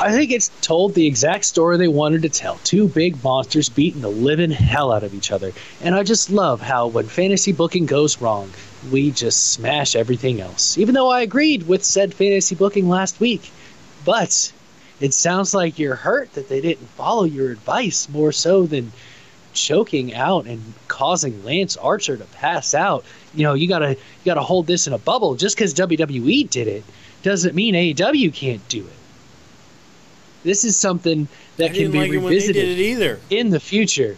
I 0.01 0.13
think 0.13 0.31
it's 0.31 0.49
told 0.61 0.93
the 0.93 1.05
exact 1.05 1.43
story 1.43 1.75
they 1.75 1.89
wanted 1.89 2.21
to 2.21 2.29
tell. 2.29 2.57
Two 2.63 2.87
big 2.87 3.21
monsters 3.21 3.67
beating 3.67 3.99
the 3.99 4.07
living 4.07 4.49
hell 4.49 4.93
out 4.93 5.03
of 5.03 5.13
each 5.13 5.29
other. 5.29 5.51
And 5.81 5.93
I 5.93 6.03
just 6.03 6.29
love 6.29 6.61
how 6.61 6.87
when 6.87 7.05
fantasy 7.07 7.51
booking 7.51 7.85
goes 7.85 8.21
wrong, 8.21 8.49
we 8.93 9.11
just 9.11 9.51
smash 9.51 9.97
everything 9.97 10.39
else. 10.39 10.77
Even 10.77 10.95
though 10.95 11.09
I 11.09 11.19
agreed 11.19 11.67
with 11.67 11.83
said 11.83 12.13
fantasy 12.13 12.55
booking 12.55 12.87
last 12.87 13.19
week. 13.19 13.51
But 14.05 14.53
it 15.01 15.13
sounds 15.13 15.53
like 15.53 15.77
you're 15.77 15.95
hurt 15.95 16.31
that 16.33 16.47
they 16.47 16.61
didn't 16.61 16.87
follow 16.91 17.25
your 17.25 17.51
advice 17.51 18.07
more 18.07 18.31
so 18.31 18.65
than 18.65 18.93
choking 19.51 20.13
out 20.13 20.45
and 20.45 20.73
causing 20.87 21.43
Lance 21.43 21.75
Archer 21.75 22.15
to 22.15 22.23
pass 22.23 22.73
out. 22.73 23.03
You 23.33 23.43
know, 23.43 23.53
you 23.53 23.67
gotta 23.67 23.89
you 23.89 24.25
gotta 24.25 24.43
hold 24.43 24.65
this 24.65 24.87
in 24.87 24.93
a 24.93 24.97
bubble. 24.97 25.35
Just 25.35 25.57
because 25.57 25.73
WWE 25.73 26.49
did 26.49 26.69
it 26.69 26.85
doesn't 27.21 27.53
mean 27.53 27.73
AEW 27.73 28.33
can't 28.33 28.65
do 28.69 28.79
it. 28.79 28.98
This 30.43 30.63
is 30.63 30.77
something 30.77 31.27
that 31.57 31.73
can 31.73 31.91
be 31.91 31.97
like 31.99 32.09
it 32.09 32.17
when 32.17 32.21
they 32.23 32.27
revisited 32.29 32.63
it 32.63 32.79
either. 32.79 33.19
in 33.29 33.49
the 33.49 33.59
future. 33.59 34.17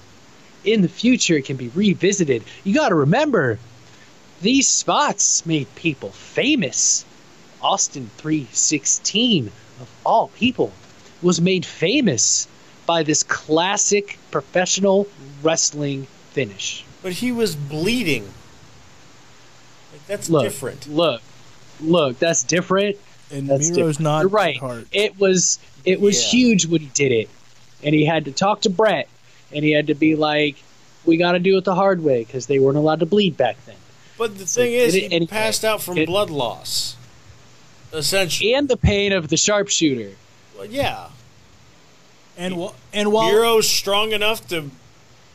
In 0.63 0.81
the 0.81 0.87
future, 0.89 1.37
it 1.37 1.45
can 1.45 1.57
be 1.57 1.69
revisited. 1.69 2.43
You 2.63 2.75
got 2.75 2.89
to 2.89 2.95
remember, 2.95 3.57
these 4.41 4.67
spots 4.67 5.45
made 5.45 5.73
people 5.75 6.11
famous. 6.11 7.05
Austin 7.61 8.09
316, 8.17 9.47
of 9.79 9.89
all 10.05 10.27
people, 10.29 10.71
was 11.21 11.41
made 11.41 11.65
famous 11.65 12.47
by 12.85 13.03
this 13.03 13.23
classic 13.23 14.17
professional 14.31 15.07
wrestling 15.41 16.07
finish. 16.31 16.83
But 17.01 17.13
he 17.13 17.31
was 17.31 17.55
bleeding. 17.55 18.25
Like 19.91 20.05
that's 20.07 20.29
Look, 20.29 20.43
different. 20.43 20.87
look, 20.87 21.21
look. 21.79 22.19
That's 22.19 22.43
different. 22.43 22.97
And 23.31 23.47
That's 23.47 23.69
Miro's 23.69 23.75
different. 23.97 23.99
not 24.01 24.19
You're 24.21 24.29
right. 24.29 24.57
Hart. 24.57 24.87
It 24.91 25.19
was 25.19 25.59
it 25.85 25.99
was 26.01 26.21
Yeah. 26.23 26.29
huge 26.29 26.65
when 26.67 26.81
he 26.81 26.87
did 26.93 27.11
it, 27.11 27.29
and 27.83 27.95
he 27.95 28.05
had 28.05 28.25
to 28.25 28.31
talk 28.31 28.61
to 28.61 28.69
Bret, 28.69 29.07
and 29.53 29.63
he 29.63 29.71
had 29.71 29.87
to 29.87 29.95
be 29.95 30.15
like, 30.15 30.55
"We 31.05 31.17
got 31.17 31.31
to 31.33 31.39
do 31.39 31.57
it 31.57 31.63
the 31.63 31.75
hard 31.75 32.03
way" 32.03 32.23
because 32.23 32.45
they 32.47 32.59
weren't 32.59 32.77
allowed 32.77 32.99
to 32.99 33.05
bleed 33.05 33.37
back 33.37 33.57
then. 33.65 33.75
But 34.17 34.37
the 34.37 34.45
thing 34.45 34.73
is, 34.73 34.93
did 34.93 34.99
he 34.99 35.05
it 35.05 35.11
anyway. 35.13 35.27
passed 35.27 35.63
out 35.65 35.81
from 35.81 35.97
It- 35.97 36.05
blood 36.07 36.29
loss. 36.29 36.95
Essentially, 37.93 38.53
And 38.53 38.69
the 38.69 38.77
pain 38.77 39.11
of 39.11 39.27
the 39.29 39.37
sharpshooter. 39.37 40.11
well, 40.57 40.65
yeah. 40.65 41.07
And 42.37 42.55
wh- 42.55 42.73
and 42.93 43.11
while 43.11 43.29
Miro's 43.31 43.67
strong 43.67 44.11
enough 44.13 44.47
to 44.49 44.71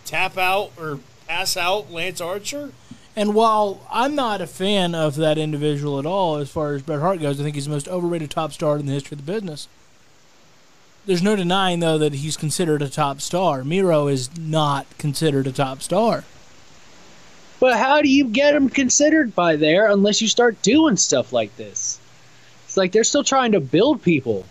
tap 0.05 0.39
out 0.39 0.71
or 0.79 1.01
pass 1.29 1.57
out 1.57 1.93
Lance 1.93 2.21
Archer. 2.21 2.73
And 3.17 3.35
while 3.35 3.81
I'm 3.91 4.14
not 4.14 4.43
a 4.43 4.47
fan 4.47 4.95
of 4.95 5.17
that 5.17 5.39
individual 5.39 5.99
at 5.99 6.05
all, 6.07 6.37
as 6.37 6.51
far 6.51 6.75
as 6.75 6.83
Bret 6.83 7.01
Hart 7.01 7.21
goes, 7.21 7.41
I 7.41 7.43
think 7.43 7.55
he's 7.55 7.64
the 7.64 7.71
most 7.71 7.89
overrated 7.89 8.31
top 8.31 8.53
star 8.53 8.77
in 8.77 8.85
the 8.85 8.93
history 8.93 9.17
of 9.17 9.25
the 9.25 9.33
business. 9.33 9.69
There's 11.07 11.23
no 11.23 11.35
denying 11.35 11.81
though 11.81 11.99
that 11.99 12.14
he's 12.14 12.37
considered 12.37 12.83
a 12.83 12.91
top 12.91 13.21
star. 13.21 13.64
Miro 13.64 14.09
is 14.09 14.37
not 14.37 14.87
considered 14.99 15.47
a 15.47 15.53
top 15.53 15.81
star. 15.81 16.25
But 17.59 17.79
how 17.79 18.03
do 18.03 18.09
you 18.09 18.27
get 18.27 18.55
him 18.55 18.69
considered 18.69 19.35
by 19.35 19.57
there 19.57 19.91
unless 19.91 20.21
you 20.21 20.29
start 20.29 20.61
doing 20.61 20.97
stuff 20.97 21.33
like 21.33 21.57
this? 21.57 21.99
It's 22.67 22.77
like 22.77 22.93
they're 22.93 23.05
still 23.05 23.25
trying 23.25 23.53
to 23.53 23.61
build 23.61 24.03
people. 24.03 24.45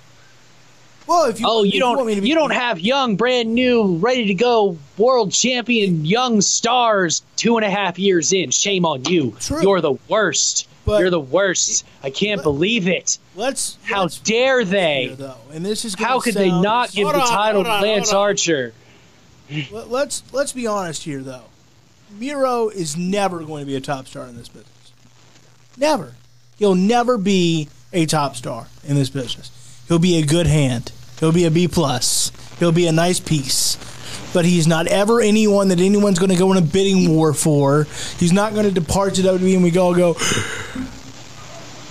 Well, 1.07 1.25
if 1.25 1.39
you 1.39 1.45
Oh, 1.47 1.63
you 1.63 1.79
don't 1.79 1.95
want 1.97 2.07
me 2.07 2.15
to 2.15 2.21
be- 2.21 2.27
you 2.29 2.35
don't 2.35 2.51
have 2.53 2.79
young, 2.79 3.15
brand 3.15 3.53
new, 3.53 3.97
ready 3.97 4.25
to 4.27 4.33
go 4.33 4.77
world 4.97 5.31
champion 5.31 6.05
young 6.05 6.41
stars 6.41 7.21
two 7.35 7.57
and 7.57 7.65
a 7.65 7.69
half 7.69 7.99
years 7.99 8.33
in. 8.33 8.49
Shame 8.51 8.85
on 8.85 9.05
you. 9.05 9.35
True. 9.39 9.61
You're 9.61 9.81
the 9.81 9.95
worst. 10.07 10.67
But- 10.85 10.99
You're 11.01 11.09
the 11.09 11.19
worst. 11.19 11.83
I 12.03 12.09
can't 12.11 12.41
believe 12.43 12.87
it. 12.87 13.17
let's 13.35 13.77
How 13.83 14.03
let's 14.03 14.19
dare 14.19 14.59
here, 14.59 14.65
they? 14.65 15.15
though, 15.17 15.37
and 15.51 15.65
this 15.65 15.83
is 15.85 15.95
How 15.95 16.19
could 16.19 16.35
they 16.35 16.49
not 16.51 16.91
give 16.91 17.07
the 17.07 17.13
title 17.13 17.63
to 17.63 17.69
Lance. 17.69 18.13
Archer? 18.13 18.73
Let- 19.71 19.89
Let's 19.91 20.23
let's 20.31 20.53
be 20.53 20.65
honest 20.67 21.03
here, 21.03 21.21
though. 21.21 21.43
Miro 22.19 22.69
is 22.69 22.95
never 22.95 23.43
going 23.43 23.63
to 23.63 23.65
be 23.67 23.75
a 23.75 23.81
top 23.81 24.07
star 24.07 24.25
in 24.27 24.37
this 24.37 24.47
business. 24.47 24.69
Never. 25.77 26.13
He'll 26.57 26.75
never 26.75 27.17
be 27.17 27.67
a 27.91 28.05
top 28.05 28.35
star 28.35 28.67
in 28.87 28.95
this 28.95 29.09
business. 29.09 29.51
He'll 29.87 29.99
be 29.99 30.17
a 30.17 30.25
good 30.25 30.47
hand. 30.47 30.91
He'll 31.19 31.31
be 31.31 31.45
a 31.45 31.51
B 31.51 31.67
plus. 31.67 32.31
He'll 32.59 32.71
be 32.71 32.87
a 32.87 32.91
nice 32.91 33.19
piece. 33.19 33.77
But 34.33 34.45
he's 34.45 34.67
not 34.67 34.87
ever 34.87 35.21
anyone 35.21 35.69
that 35.69 35.79
anyone's 35.79 36.19
going 36.19 36.31
to 36.31 36.37
go 36.37 36.51
in 36.51 36.57
a 36.57 36.61
bidding 36.61 37.09
war 37.09 37.33
for. 37.33 37.87
He's 38.19 38.33
not 38.33 38.53
going 38.53 38.65
to 38.65 38.71
depart 38.71 39.15
to 39.15 39.21
WWE 39.21 39.55
and 39.55 39.63
we 39.63 39.77
all 39.77 39.95
go. 39.95 40.15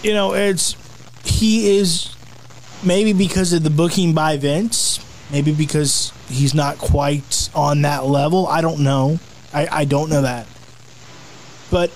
You 0.02 0.12
know, 0.12 0.34
it's 0.34 0.76
he 1.24 1.78
is 1.78 2.14
maybe 2.84 3.12
because 3.12 3.52
of 3.52 3.62
the 3.62 3.70
booking 3.70 4.12
by 4.12 4.36
Vince, 4.36 5.00
maybe 5.32 5.52
because 5.52 6.12
he's 6.28 6.54
not 6.54 6.76
quite 6.78 7.48
on 7.54 7.82
that 7.82 8.04
level. 8.04 8.46
I 8.46 8.60
don't 8.60 8.80
know. 8.80 9.18
I, 9.52 9.68
I 9.70 9.84
don't 9.84 10.10
know 10.10 10.22
that. 10.22 10.46
But 11.70 11.90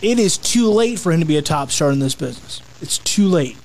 it 0.00 0.18
is 0.18 0.38
too 0.38 0.70
late 0.70 0.98
for 0.98 1.12
him 1.12 1.20
to 1.20 1.26
be 1.26 1.36
a 1.36 1.42
top 1.42 1.70
star 1.70 1.90
in 1.90 1.98
this 1.98 2.14
business. 2.14 2.62
It's 2.80 2.98
too 2.98 3.28
late. 3.28 3.56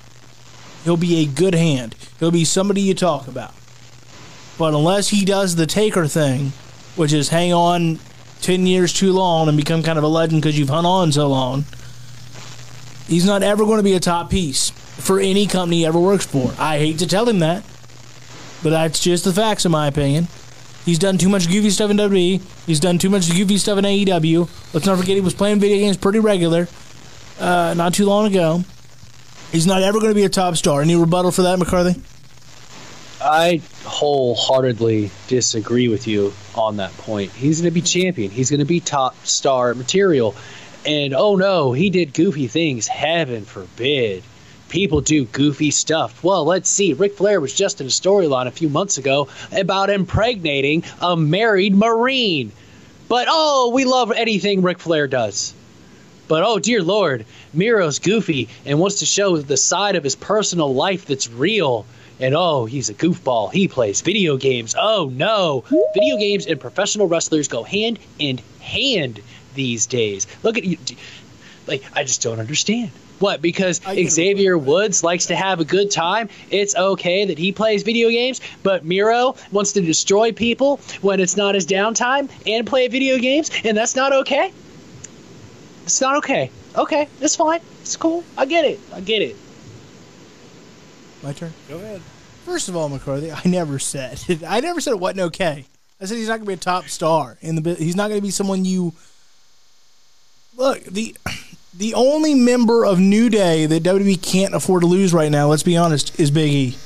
He'll 0.88 0.96
be 0.96 1.20
a 1.20 1.26
good 1.26 1.54
hand. 1.54 1.94
He'll 2.18 2.30
be 2.30 2.46
somebody 2.46 2.80
you 2.80 2.94
talk 2.94 3.28
about. 3.28 3.52
But 4.56 4.72
unless 4.72 5.10
he 5.10 5.22
does 5.22 5.54
the 5.54 5.66
taker 5.66 6.06
thing, 6.06 6.54
which 6.96 7.12
is 7.12 7.28
hang 7.28 7.52
on 7.52 7.98
10 8.40 8.66
years 8.66 8.94
too 8.94 9.12
long 9.12 9.48
and 9.48 9.56
become 9.58 9.82
kind 9.82 9.98
of 9.98 10.04
a 10.04 10.08
legend 10.08 10.40
because 10.40 10.58
you've 10.58 10.70
hung 10.70 10.86
on 10.86 11.12
so 11.12 11.28
long, 11.28 11.66
he's 13.06 13.26
not 13.26 13.42
ever 13.42 13.66
going 13.66 13.76
to 13.76 13.82
be 13.82 13.92
a 13.92 14.00
top 14.00 14.30
piece 14.30 14.70
for 14.70 15.20
any 15.20 15.46
company 15.46 15.80
he 15.80 15.84
ever 15.84 16.00
works 16.00 16.24
for. 16.24 16.54
I 16.58 16.78
hate 16.78 16.98
to 17.00 17.06
tell 17.06 17.28
him 17.28 17.40
that, 17.40 17.64
but 18.62 18.70
that's 18.70 18.98
just 18.98 19.24
the 19.24 19.32
facts, 19.34 19.66
in 19.66 19.70
my 19.72 19.88
opinion. 19.88 20.28
He's 20.86 20.98
done 20.98 21.18
too 21.18 21.28
much 21.28 21.48
goofy 21.48 21.68
stuff 21.68 21.90
in 21.90 21.98
WWE. 21.98 22.40
He's 22.64 22.80
done 22.80 22.96
too 22.96 23.10
much 23.10 23.30
goofy 23.30 23.58
stuff 23.58 23.76
in 23.76 23.84
AEW. 23.84 24.48
Let's 24.72 24.86
not 24.86 24.96
forget 24.96 25.16
he 25.16 25.20
was 25.20 25.34
playing 25.34 25.60
video 25.60 25.76
games 25.76 25.98
pretty 25.98 26.20
regular 26.20 26.66
uh, 27.38 27.74
not 27.76 27.92
too 27.92 28.06
long 28.06 28.24
ago. 28.24 28.64
He's 29.52 29.66
not 29.66 29.82
ever 29.82 29.98
going 29.98 30.10
to 30.10 30.14
be 30.14 30.24
a 30.24 30.28
top 30.28 30.56
star. 30.56 30.82
Any 30.82 30.94
rebuttal 30.94 31.32
for 31.32 31.42
that, 31.42 31.58
McCarthy? 31.58 32.00
I 33.20 33.60
wholeheartedly 33.84 35.10
disagree 35.26 35.88
with 35.88 36.06
you 36.06 36.32
on 36.54 36.76
that 36.76 36.96
point. 36.98 37.32
He's 37.32 37.60
going 37.60 37.72
to 37.72 37.74
be 37.74 37.80
champion. 37.80 38.30
He's 38.30 38.50
going 38.50 38.60
to 38.60 38.66
be 38.66 38.80
top 38.80 39.16
star 39.26 39.74
material. 39.74 40.36
And 40.86 41.14
oh 41.14 41.34
no, 41.34 41.72
he 41.72 41.90
did 41.90 42.14
goofy 42.14 42.46
things. 42.46 42.86
Heaven 42.86 43.44
forbid. 43.44 44.22
People 44.68 45.00
do 45.00 45.24
goofy 45.24 45.70
stuff. 45.70 46.22
Well, 46.22 46.44
let's 46.44 46.68
see. 46.68 46.92
Ric 46.92 47.16
Flair 47.16 47.40
was 47.40 47.54
just 47.54 47.80
in 47.80 47.86
a 47.86 47.90
storyline 47.90 48.46
a 48.46 48.52
few 48.52 48.68
months 48.68 48.98
ago 48.98 49.28
about 49.50 49.90
impregnating 49.90 50.84
a 51.00 51.16
married 51.16 51.74
Marine. 51.74 52.52
But 53.08 53.26
oh, 53.30 53.70
we 53.74 53.86
love 53.86 54.12
anything 54.12 54.62
Ric 54.62 54.78
Flair 54.78 55.06
does. 55.06 55.54
But 56.28 56.42
oh 56.44 56.58
dear 56.58 56.82
lord, 56.82 57.24
Miro's 57.54 57.98
goofy 57.98 58.48
and 58.66 58.78
wants 58.78 58.98
to 59.00 59.06
show 59.06 59.38
the 59.38 59.56
side 59.56 59.96
of 59.96 60.04
his 60.04 60.14
personal 60.14 60.74
life 60.74 61.06
that's 61.06 61.30
real. 61.30 61.86
And 62.20 62.34
oh, 62.34 62.66
he's 62.66 62.90
a 62.90 62.94
goofball. 62.94 63.52
He 63.52 63.66
plays 63.66 64.02
video 64.02 64.36
games. 64.36 64.74
Oh 64.78 65.10
no. 65.12 65.64
Video 65.94 66.18
games 66.18 66.46
and 66.46 66.60
professional 66.60 67.06
wrestlers 67.06 67.48
go 67.48 67.62
hand 67.62 67.98
in 68.18 68.40
hand 68.60 69.20
these 69.54 69.86
days. 69.86 70.26
Look 70.42 70.58
at 70.58 70.64
you. 70.64 70.76
Like, 71.66 71.82
I 71.94 72.04
just 72.04 72.22
don't 72.22 72.40
understand. 72.40 72.90
What? 73.18 73.42
Because 73.42 73.80
I 73.86 73.94
get 73.94 74.06
it. 74.06 74.10
Xavier 74.10 74.56
Woods 74.56 75.02
likes 75.02 75.26
to 75.26 75.36
have 75.36 75.60
a 75.60 75.64
good 75.64 75.90
time. 75.90 76.28
It's 76.50 76.76
okay 76.76 77.24
that 77.26 77.38
he 77.38 77.52
plays 77.52 77.82
video 77.82 78.10
games, 78.10 78.40
but 78.62 78.84
Miro 78.84 79.34
wants 79.50 79.72
to 79.72 79.80
destroy 79.80 80.32
people 80.32 80.80
when 81.02 81.20
it's 81.20 81.36
not 81.36 81.54
his 81.54 81.66
downtime 81.66 82.30
and 82.46 82.66
play 82.66 82.88
video 82.88 83.18
games, 83.18 83.50
and 83.64 83.76
that's 83.76 83.96
not 83.96 84.12
okay. 84.12 84.52
It's 85.88 86.02
not 86.02 86.18
okay. 86.18 86.50
Okay, 86.76 87.08
it's 87.18 87.34
fine. 87.34 87.60
It's 87.80 87.96
cool. 87.96 88.22
I 88.36 88.44
get 88.44 88.66
it. 88.66 88.78
I 88.92 89.00
get 89.00 89.22
it. 89.22 89.34
My 91.22 91.32
turn. 91.32 91.50
Go 91.66 91.76
ahead. 91.78 92.02
First 92.44 92.68
of 92.68 92.76
all, 92.76 92.90
McCarthy, 92.90 93.32
I 93.32 93.40
never 93.46 93.78
said 93.78 94.20
I 94.46 94.60
never 94.60 94.82
said 94.82 94.90
it 94.90 95.00
wasn't 95.00 95.20
okay. 95.20 95.64
I 95.98 96.04
said 96.04 96.18
he's 96.18 96.28
not 96.28 96.40
going 96.40 96.44
to 96.44 96.48
be 96.48 96.52
a 96.52 96.56
top 96.58 96.90
star 96.90 97.38
in 97.40 97.54
the. 97.56 97.74
He's 97.74 97.96
not 97.96 98.08
going 98.08 98.20
to 98.20 98.22
be 98.22 98.30
someone 98.30 98.66
you 98.66 98.92
look 100.58 100.84
the. 100.84 101.16
The 101.74 101.94
only 101.94 102.34
member 102.34 102.84
of 102.84 102.98
New 102.98 103.30
Day 103.30 103.64
that 103.66 103.84
WWE 103.84 104.20
can't 104.20 104.52
afford 104.52 104.82
to 104.82 104.88
lose 104.88 105.14
right 105.14 105.30
now, 105.30 105.46
let's 105.48 105.62
be 105.62 105.76
honest, 105.76 106.18
is 106.18 106.30
Big 106.30 106.52
E. 106.52 106.76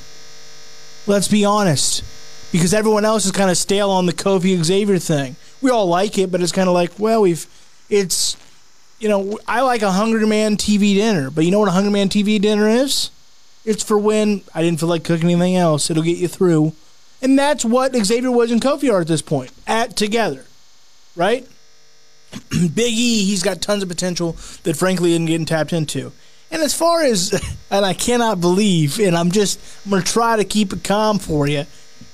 Let's 1.07 1.27
be 1.27 1.45
honest, 1.45 2.03
because 2.51 2.73
everyone 2.75 3.03
else 3.03 3.25
is 3.25 3.31
kind 3.31 3.49
of 3.49 3.57
stale 3.57 3.89
on 3.89 4.05
the 4.05 4.13
Kofi 4.13 4.61
Xavier 4.63 4.99
thing. 4.99 5.35
We 5.61 5.71
all 5.71 5.87
like 5.87 6.19
it, 6.19 6.31
but 6.31 6.41
it's 6.41 6.51
kind 6.51 6.69
of 6.69 6.75
like, 6.75 6.99
well, 6.99 7.21
we've, 7.21 7.47
it's, 7.89 8.37
you 9.03 9.09
know, 9.09 9.37
I 9.45 9.59
like 9.61 9.81
a 9.81 9.91
Hungry 9.91 10.25
Man 10.25 10.55
TV 10.55 10.95
dinner, 10.95 11.29
but 11.29 11.43
you 11.43 11.51
know 11.51 11.59
what 11.59 11.67
a 11.67 11.73
Hungry 11.73 11.91
Man 11.91 12.07
TV 12.07 12.39
dinner 12.39 12.69
is? 12.69 13.11
It's 13.65 13.83
for 13.83 13.97
when 13.97 14.43
I 14.55 14.61
didn't 14.61 14.79
feel 14.79 14.87
like 14.87 15.03
cooking 15.03 15.29
anything 15.29 15.57
else. 15.57 15.91
It'll 15.91 16.03
get 16.03 16.17
you 16.17 16.29
through. 16.29 16.71
And 17.21 17.37
that's 17.37 17.65
what 17.65 17.93
Xavier 17.93 18.31
was 18.31 18.49
and 18.49 18.61
Kofi 18.61 18.89
are 18.89 19.01
at 19.01 19.07
this 19.07 19.21
point, 19.21 19.51
at 19.67 19.97
together, 19.97 20.45
right? 21.17 21.45
Big 22.49 22.93
E, 22.93 23.25
he's 23.25 23.43
got 23.43 23.61
tons 23.61 23.83
of 23.83 23.89
potential 23.89 24.37
that 24.63 24.77
frankly 24.77 25.11
isn't 25.11 25.25
getting 25.25 25.45
tapped 25.45 25.73
into. 25.73 26.13
And 26.49 26.61
as 26.61 26.73
far 26.73 27.03
as, 27.03 27.33
and 27.69 27.85
I 27.85 27.93
cannot 27.93 28.39
believe, 28.39 29.01
and 29.01 29.17
I'm 29.17 29.31
just, 29.31 29.59
I'm 29.83 29.91
going 29.91 30.03
to 30.03 30.09
try 30.09 30.37
to 30.37 30.45
keep 30.45 30.71
it 30.71 30.85
calm 30.85 31.19
for 31.19 31.45
you. 31.45 31.65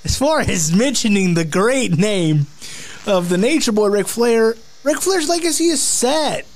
As 0.04 0.18
far 0.18 0.40
as 0.48 0.76
mentioning 0.76 1.36
the 1.36 1.46
great 1.46 2.00
name 2.00 2.48
of 3.06 3.30
the 3.30 3.38
Nature 3.38 3.74
Boy 3.74 3.90
Ric 3.90 4.08
Flair, 4.08 4.56
Ric 4.84 4.98
Flair's 5.02 5.30
legacy 5.30 5.66
is 5.66 5.84
set. 5.84 6.48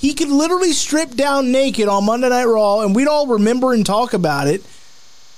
He 0.00 0.14
could 0.14 0.30
literally 0.30 0.72
strip 0.72 1.10
down 1.10 1.52
naked 1.52 1.86
on 1.86 2.06
Monday 2.06 2.30
Night 2.30 2.46
Raw, 2.46 2.80
and 2.80 2.96
we'd 2.96 3.06
all 3.06 3.26
remember 3.26 3.74
and 3.74 3.84
talk 3.84 4.14
about 4.14 4.48
it. 4.48 4.64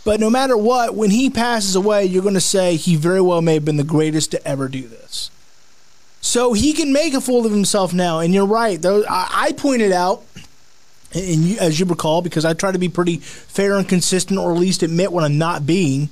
But 0.05 0.21
no 0.21 0.31
matter 0.31 0.57
what, 0.57 0.95
when 0.95 1.11
he 1.11 1.31
passes 1.31 1.75
away, 1.75 2.05
you're 2.05 2.23
going 2.23 2.35
to 2.35 2.41
say 2.41 2.77
he 2.77 2.95
very 2.95 3.21
well 3.21 3.43
may 3.43 3.55
have 3.55 3.65
been 3.65 3.77
the 3.77 3.83
greatest 3.83 4.31
to 4.31 4.47
ever 4.47 4.69
do 4.69 4.87
this. 4.87 5.33
So 6.21 6.53
he 6.53 6.73
can 6.73 6.93
make 6.93 7.13
a 7.13 7.21
fool 7.21 7.45
of 7.45 7.51
himself 7.51 7.93
now. 7.93 8.21
And 8.21 8.33
you're 8.33 8.47
right. 8.47 8.79
I 8.85 9.53
pointed 9.57 9.91
out, 9.91 10.23
and 11.13 11.59
as 11.59 11.81
you 11.81 11.87
recall, 11.87 12.23
because 12.23 12.45
I 12.45 12.55
try 12.55 12.71
to 12.71 12.79
be 12.79 12.89
pretty 12.89 13.17
fair 13.17 13.77
and 13.77 13.89
consistent, 13.89 14.39
or 14.39 14.53
at 14.53 14.59
least 14.61 14.85
admit 14.85 15.11
when 15.11 15.25
I'm 15.25 15.39
not 15.39 15.67
being. 15.67 16.09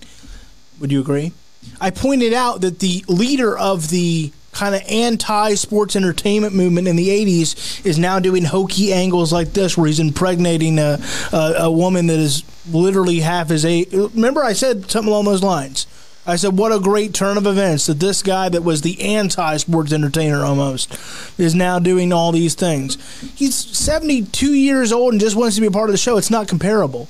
Would 0.81 0.91
you 0.91 1.01
agree? 1.01 1.33
I 1.81 1.91
pointed 1.91 2.33
out 2.33 2.63
that 2.63 2.81
the 2.81 3.05
leader 3.07 3.57
of 3.57 3.91
the 3.91 4.33
kind 4.53 4.75
of 4.75 4.83
anti 4.89 5.55
sports 5.55 5.97
entertainment 5.97 6.55
movement 6.55 6.89
in 6.89 6.97
the 6.97 7.09
80s 7.09 7.85
is 7.87 7.99
now 7.99 8.19
doing 8.19 8.45
hokey 8.45 8.93
angles 8.93 9.33
like 9.33 9.53
this, 9.53 9.77
where 9.77 9.87
he's 9.87 10.01
impregnating 10.01 10.79
a, 10.79 10.99
a, 11.33 11.55
a 11.59 11.71
woman 11.71 12.07
that 12.09 12.19
is 12.19 12.43
literally 12.71 13.21
half 13.21 13.49
his 13.49 13.65
age. 13.65 13.93
Remember, 13.93 14.43
I 14.43 14.53
said 14.53 14.91
something 14.91 15.11
along 15.11 15.27
those 15.27 15.43
lines. 15.43 15.87
I 16.27 16.37
said, 16.37 16.59
what 16.59 16.71
a 16.71 16.79
great 16.79 17.15
turn 17.15 17.39
of 17.39 17.47
events 17.47 17.87
that 17.87 17.99
this 17.99 18.23
guy 18.23 18.49
that 18.51 18.63
was 18.63 18.83
the 18.83 19.01
anti 19.01 19.57
sports 19.57 19.93
entertainer 19.93 20.45
almost 20.45 20.97
is 21.39 21.55
now 21.55 21.79
doing 21.79 22.13
all 22.13 22.31
these 22.31 22.55
things. 22.55 22.99
He's 23.35 23.55
72 23.55 24.53
years 24.53 24.93
old 24.93 25.15
and 25.15 25.21
just 25.21 25.35
wants 25.35 25.57
to 25.57 25.61
be 25.61 25.67
a 25.67 25.73
part 25.73 25.89
of 25.89 25.93
the 25.93 25.99
show. 25.99 26.19
It's 26.19 26.31
not 26.31 26.47
comparable. 26.47 27.09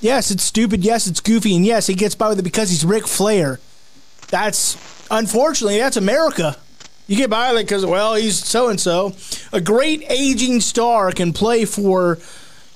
Yes, 0.00 0.30
it's 0.30 0.42
stupid. 0.42 0.84
Yes, 0.84 1.06
it's 1.06 1.20
goofy. 1.20 1.54
And 1.54 1.66
yes, 1.66 1.86
he 1.86 1.94
gets 1.94 2.14
by 2.14 2.28
with 2.30 2.38
it 2.38 2.42
because 2.42 2.70
he's 2.70 2.84
Ric 2.84 3.06
Flair. 3.06 3.60
That's, 4.28 4.76
unfortunately, 5.10 5.78
that's 5.78 5.96
America. 5.96 6.56
You 7.06 7.16
get 7.16 7.30
by 7.30 7.52
it 7.52 7.62
because, 7.62 7.86
well, 7.86 8.14
he's 8.14 8.44
so 8.44 8.68
and 8.68 8.80
so. 8.80 9.14
A 9.52 9.60
great 9.60 10.04
aging 10.10 10.60
star 10.60 11.12
can 11.12 11.32
play 11.32 11.64
for, 11.64 12.18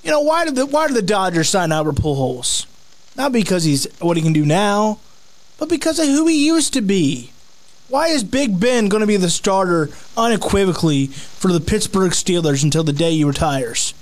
you 0.02 0.10
know, 0.10 0.20
why 0.20 0.44
did 0.44 0.54
the, 0.54 0.66
why 0.66 0.86
did 0.86 0.96
the 0.96 1.02
Dodgers 1.02 1.48
sign 1.48 1.72
Albert 1.72 1.96
Pujols? 1.96 2.66
Not 3.16 3.32
because 3.32 3.64
he's 3.64 3.86
what 3.98 4.16
he 4.16 4.22
can 4.22 4.32
do 4.32 4.46
now 4.46 5.00
but 5.60 5.68
because 5.68 5.98
of 6.00 6.06
who 6.06 6.26
he 6.26 6.46
used 6.46 6.72
to 6.72 6.80
be. 6.80 7.30
Why 7.88 8.08
is 8.08 8.24
Big 8.24 8.58
Ben 8.58 8.88
going 8.88 9.02
to 9.02 9.06
be 9.06 9.16
the 9.16 9.30
starter 9.30 9.90
unequivocally 10.16 11.08
for 11.08 11.52
the 11.52 11.60
Pittsburgh 11.60 12.12
Steelers 12.12 12.64
until 12.64 12.82
the 12.82 12.92
day 12.92 13.12
he 13.12 13.24
retires? 13.24 13.94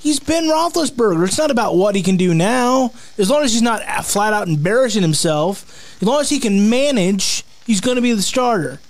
He's 0.00 0.18
Ben 0.18 0.44
Roethlisberger. 0.44 1.24
It's 1.26 1.38
not 1.38 1.50
about 1.50 1.76
what 1.76 1.94
he 1.94 2.02
can 2.02 2.16
do 2.16 2.34
now. 2.34 2.92
As 3.16 3.30
long 3.30 3.44
as 3.44 3.52
he's 3.52 3.62
not 3.62 3.82
flat 4.04 4.32
out 4.32 4.48
embarrassing 4.48 5.02
himself, 5.02 5.96
as 6.00 6.06
long 6.06 6.20
as 6.20 6.30
he 6.30 6.40
can 6.40 6.68
manage, 6.68 7.44
he's 7.64 7.80
going 7.80 7.96
to 7.96 8.02
be 8.02 8.12
the 8.12 8.22
starter. 8.22 8.80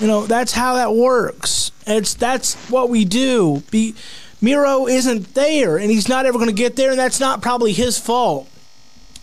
You 0.00 0.06
know 0.06 0.26
that's 0.26 0.52
how 0.52 0.74
that 0.74 0.94
works. 0.94 1.70
It's 1.86 2.14
that's 2.14 2.54
what 2.68 2.88
we 2.88 3.04
do. 3.04 3.62
Be, 3.70 3.94
Miro 4.40 4.86
isn't 4.86 5.34
there, 5.34 5.76
and 5.76 5.90
he's 5.90 6.08
not 6.08 6.26
ever 6.26 6.38
going 6.38 6.50
to 6.50 6.54
get 6.54 6.76
there, 6.76 6.90
and 6.90 6.98
that's 6.98 7.20
not 7.20 7.42
probably 7.42 7.72
his 7.72 7.98
fault. 7.98 8.48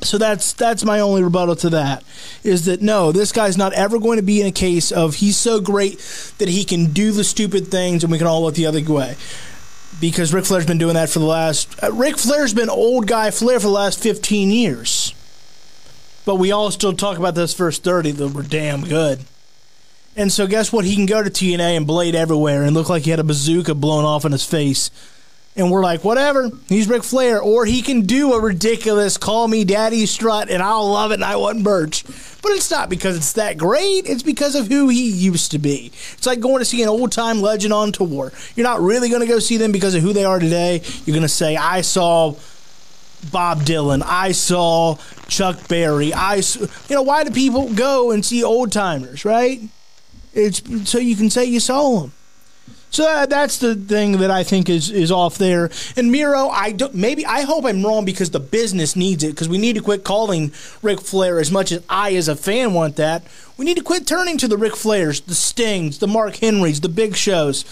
So 0.03 0.17
that's 0.17 0.53
that's 0.53 0.83
my 0.83 0.99
only 0.99 1.21
rebuttal 1.21 1.55
to 1.57 1.69
that 1.71 2.03
is 2.43 2.65
that 2.65 2.81
no, 2.81 3.11
this 3.11 3.31
guy's 3.31 3.57
not 3.57 3.73
ever 3.73 3.99
going 3.99 4.17
to 4.17 4.23
be 4.23 4.41
in 4.41 4.47
a 4.47 4.51
case 4.51 4.91
of 4.91 5.15
he's 5.15 5.37
so 5.37 5.61
great 5.61 5.99
that 6.39 6.49
he 6.49 6.63
can 6.63 6.87
do 6.91 7.11
the 7.11 7.23
stupid 7.23 7.67
things 7.67 8.03
and 8.03 8.11
we 8.11 8.17
can 8.17 8.25
all 8.25 8.41
look 8.41 8.55
the 8.55 8.65
other 8.65 8.81
way. 8.81 9.15
Because 9.99 10.33
Ric 10.33 10.45
Flair's 10.45 10.65
been 10.65 10.79
doing 10.79 10.95
that 10.95 11.09
for 11.09 11.19
the 11.19 11.25
last 11.25 11.83
uh, 11.83 11.91
Ric 11.91 12.17
Flair's 12.17 12.53
been 12.53 12.69
old 12.69 13.05
guy 13.05 13.29
Flair 13.29 13.59
for 13.59 13.67
the 13.67 13.73
last 13.73 14.01
15 14.01 14.49
years. 14.49 15.13
But 16.25 16.35
we 16.35 16.51
all 16.51 16.71
still 16.71 16.93
talk 16.93 17.19
about 17.19 17.35
those 17.35 17.53
first 17.53 17.83
30 17.83 18.11
that 18.11 18.29
were 18.29 18.43
damn 18.43 18.81
good. 18.83 19.19
And 20.15 20.31
so 20.31 20.45
guess 20.47 20.73
what? 20.73 20.85
He 20.85 20.95
can 20.95 21.05
go 21.05 21.23
to 21.23 21.29
TNA 21.29 21.77
and 21.77 21.87
blade 21.87 22.15
everywhere 22.15 22.63
and 22.63 22.73
look 22.73 22.89
like 22.89 23.03
he 23.03 23.11
had 23.11 23.19
a 23.19 23.23
bazooka 23.23 23.75
blown 23.75 24.03
off 24.03 24.25
in 24.25 24.31
his 24.31 24.45
face 24.45 24.91
and 25.55 25.69
we're 25.69 25.83
like, 25.83 26.03
whatever, 26.05 26.49
he's 26.69 26.87
Ric 26.87 27.03
Flair, 27.03 27.41
or 27.41 27.65
he 27.65 27.81
can 27.81 28.03
do 28.03 28.33
a 28.33 28.39
ridiculous 28.39 29.17
call 29.17 29.49
me 29.49 29.65
daddy 29.65 30.05
strut 30.05 30.49
and 30.49 30.63
I'll 30.63 30.89
love 30.89 31.11
it 31.11 31.15
and 31.15 31.25
I 31.25 31.35
want 31.35 31.63
Birch. 31.63 32.05
But 32.41 32.53
it's 32.53 32.71
not 32.71 32.89
because 32.89 33.17
it's 33.17 33.33
that 33.33 33.57
great, 33.57 34.05
it's 34.05 34.23
because 34.23 34.55
of 34.55 34.67
who 34.67 34.87
he 34.87 35.09
used 35.09 35.51
to 35.51 35.59
be. 35.59 35.87
It's 36.13 36.25
like 36.25 36.39
going 36.39 36.59
to 36.59 36.65
see 36.65 36.81
an 36.81 36.89
old 36.89 37.11
time 37.11 37.41
legend 37.41 37.73
on 37.73 37.91
tour. 37.91 38.31
You're 38.55 38.63
not 38.63 38.79
really 38.79 39.09
going 39.09 39.21
to 39.21 39.27
go 39.27 39.39
see 39.39 39.57
them 39.57 39.73
because 39.73 39.93
of 39.93 40.01
who 40.01 40.13
they 40.13 40.23
are 40.23 40.39
today. 40.39 40.81
You're 41.05 41.15
going 41.15 41.21
to 41.21 41.27
say, 41.29 41.57
I 41.57 41.81
saw 41.81 42.35
Bob 43.29 43.59
Dylan, 43.59 44.01
I 44.05 44.31
saw 44.31 44.95
Chuck 45.27 45.67
Berry, 45.67 46.13
I, 46.13 46.35
you 46.35 46.95
know, 46.95 47.03
why 47.03 47.23
do 47.23 47.29
people 47.29 47.71
go 47.73 48.11
and 48.11 48.25
see 48.25 48.43
old 48.43 48.71
timers, 48.71 49.25
right? 49.25 49.61
It's 50.33 50.61
so 50.89 50.97
you 50.97 51.15
can 51.15 51.29
say 51.29 51.45
you 51.45 51.59
saw 51.59 52.01
them. 52.01 52.13
So 52.91 53.07
uh, 53.07 53.25
that's 53.25 53.57
the 53.57 53.73
thing 53.73 54.17
that 54.17 54.29
I 54.29 54.43
think 54.43 54.69
is 54.69 54.91
is 54.91 55.11
off 55.11 55.37
there. 55.37 55.71
And 55.95 56.11
Miro, 56.11 56.49
I 56.49 56.73
don't, 56.73 56.93
maybe 56.93 57.25
I 57.25 57.41
hope 57.41 57.65
I'm 57.65 57.85
wrong 57.85 58.03
because 58.03 58.31
the 58.31 58.39
business 58.39 58.97
needs 58.97 59.23
it 59.23 59.31
because 59.31 59.47
we 59.47 59.57
need 59.57 59.77
to 59.77 59.81
quit 59.81 60.03
calling 60.03 60.51
Ric 60.81 60.99
Flair 60.99 61.39
as 61.39 61.51
much 61.51 61.71
as 61.71 61.81
I 61.89 62.15
as 62.15 62.27
a 62.27 62.35
fan 62.35 62.73
want 62.73 62.97
that. 62.97 63.23
We 63.55 63.63
need 63.63 63.77
to 63.77 63.83
quit 63.83 64.05
turning 64.05 64.37
to 64.39 64.47
the 64.47 64.57
Ric 64.57 64.73
Flairs, 64.73 65.25
the 65.25 65.35
Stings, 65.35 65.99
the 65.99 66.07
Mark 66.07 66.35
Henrys, 66.37 66.81
the 66.81 66.89
Big 66.89 67.15
Shows 67.15 67.63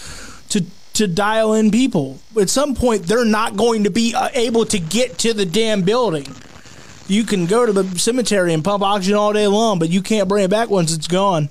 to 0.48 0.64
to 0.94 1.06
dial 1.06 1.52
in 1.52 1.70
people. 1.70 2.18
At 2.40 2.48
some 2.48 2.74
point, 2.74 3.02
they're 3.02 3.24
not 3.26 3.56
going 3.56 3.84
to 3.84 3.90
be 3.90 4.14
uh, 4.14 4.30
able 4.32 4.64
to 4.66 4.78
get 4.78 5.18
to 5.18 5.34
the 5.34 5.44
damn 5.44 5.82
building. 5.82 6.26
You 7.08 7.24
can 7.24 7.44
go 7.44 7.66
to 7.66 7.72
the 7.72 7.98
cemetery 7.98 8.54
and 8.54 8.64
pump 8.64 8.82
oxygen 8.82 9.16
all 9.16 9.34
day 9.34 9.46
long, 9.48 9.78
but 9.78 9.90
you 9.90 10.00
can't 10.00 10.28
bring 10.28 10.44
it 10.44 10.50
back 10.50 10.70
once 10.70 10.94
it's 10.94 11.08
gone. 11.08 11.50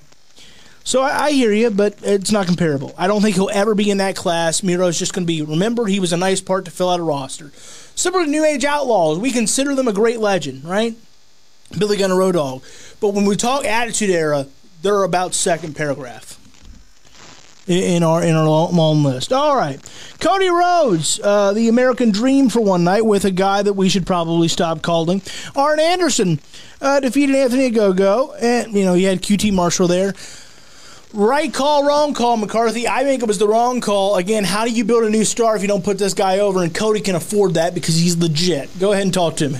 So 0.82 1.02
I, 1.02 1.26
I, 1.26 1.30
hear 1.32 1.52
you, 1.52 1.70
but 1.70 1.98
it's 2.02 2.32
not 2.32 2.46
comparable. 2.46 2.94
I 2.96 3.06
don't 3.06 3.22
think 3.22 3.36
he'll 3.36 3.50
ever 3.52 3.74
be 3.74 3.90
in 3.90 3.98
that 3.98 4.16
class. 4.16 4.62
Miro's 4.62 4.98
just 4.98 5.12
going 5.12 5.24
to 5.24 5.26
be. 5.26 5.42
Remember, 5.42 5.86
he 5.86 6.00
was 6.00 6.12
a 6.12 6.16
nice 6.16 6.40
part 6.40 6.64
to 6.64 6.70
fill 6.70 6.88
out 6.88 7.00
a 7.00 7.02
roster. 7.02 7.52
Similar 7.94 8.24
to 8.24 8.30
New 8.30 8.44
Age 8.44 8.64
Outlaws, 8.64 9.18
we 9.18 9.30
consider 9.30 9.74
them 9.74 9.88
a 9.88 9.92
great 9.92 10.20
legend, 10.20 10.64
right? 10.64 10.96
Billy 11.78 11.96
Gunn 11.96 12.12
Road 12.12 12.32
Dogg. 12.32 12.62
But 13.00 13.10
when 13.10 13.24
we 13.24 13.36
talk 13.36 13.64
Attitude 13.64 14.10
Era, 14.10 14.46
they're 14.82 15.02
about 15.02 15.34
second 15.34 15.76
paragraph 15.76 16.40
in 17.66 18.02
our 18.02 18.22
in 18.22 18.34
our 18.34 18.46
long 18.46 19.04
list. 19.04 19.32
All 19.32 19.56
right, 19.56 19.80
Cody 20.18 20.48
Rhodes, 20.48 21.20
uh, 21.22 21.52
the 21.52 21.68
American 21.68 22.10
Dream 22.10 22.48
for 22.48 22.60
one 22.60 22.84
night 22.84 23.04
with 23.04 23.24
a 23.24 23.30
guy 23.30 23.62
that 23.62 23.74
we 23.74 23.88
should 23.88 24.06
probably 24.06 24.48
stop 24.48 24.82
calling 24.82 25.22
Arn 25.54 25.78
Anderson. 25.78 26.40
Uh, 26.80 26.98
defeated 26.98 27.36
Anthony 27.36 27.70
Ogogo, 27.70 28.34
and 28.40 28.72
you 28.72 28.84
know 28.84 28.94
he 28.94 29.04
had 29.04 29.22
QT 29.22 29.52
Marshall 29.52 29.86
there. 29.86 30.14
Right 31.12 31.52
call, 31.52 31.84
wrong 31.84 32.14
call, 32.14 32.36
McCarthy. 32.36 32.86
I 32.86 33.02
think 33.02 33.20
it 33.20 33.26
was 33.26 33.38
the 33.38 33.48
wrong 33.48 33.80
call. 33.80 34.14
Again, 34.14 34.44
how 34.44 34.64
do 34.64 34.70
you 34.70 34.84
build 34.84 35.02
a 35.02 35.10
new 35.10 35.24
star 35.24 35.56
if 35.56 35.62
you 35.62 35.66
don't 35.66 35.84
put 35.84 35.98
this 35.98 36.14
guy 36.14 36.38
over? 36.38 36.62
And 36.62 36.72
Cody 36.72 37.00
can 37.00 37.16
afford 37.16 37.54
that 37.54 37.74
because 37.74 37.96
he's 37.96 38.16
legit. 38.16 38.70
Go 38.78 38.92
ahead 38.92 39.02
and 39.02 39.12
talk 39.12 39.36
to 39.38 39.48
me. 39.48 39.58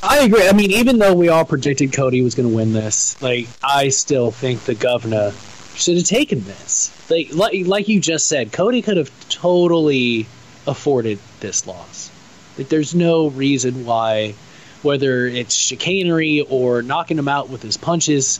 I 0.00 0.18
agree. 0.20 0.48
I 0.48 0.52
mean, 0.52 0.70
even 0.70 0.98
though 0.98 1.12
we 1.12 1.28
all 1.28 1.44
predicted 1.44 1.92
Cody 1.92 2.22
was 2.22 2.36
going 2.36 2.48
to 2.48 2.54
win 2.54 2.72
this, 2.72 3.20
like 3.20 3.48
I 3.64 3.88
still 3.88 4.30
think 4.30 4.60
the 4.60 4.76
governor 4.76 5.32
should 5.74 5.96
have 5.96 6.06
taken 6.06 6.44
this. 6.44 6.96
Like, 7.10 7.34
like, 7.66 7.88
you 7.88 7.98
just 7.98 8.26
said, 8.26 8.52
Cody 8.52 8.80
could 8.80 8.96
have 8.96 9.10
totally 9.28 10.26
afforded 10.68 11.18
this 11.40 11.66
loss. 11.66 12.12
Like, 12.56 12.68
there's 12.68 12.94
no 12.94 13.26
reason 13.26 13.84
why, 13.84 14.34
whether 14.82 15.26
it's 15.26 15.54
chicanery 15.54 16.42
or 16.48 16.82
knocking 16.82 17.18
him 17.18 17.28
out 17.28 17.48
with 17.48 17.60
his 17.60 17.76
punches, 17.76 18.38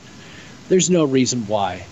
there's 0.69 0.89
no 0.89 1.03
reason 1.03 1.45
why 1.47 1.85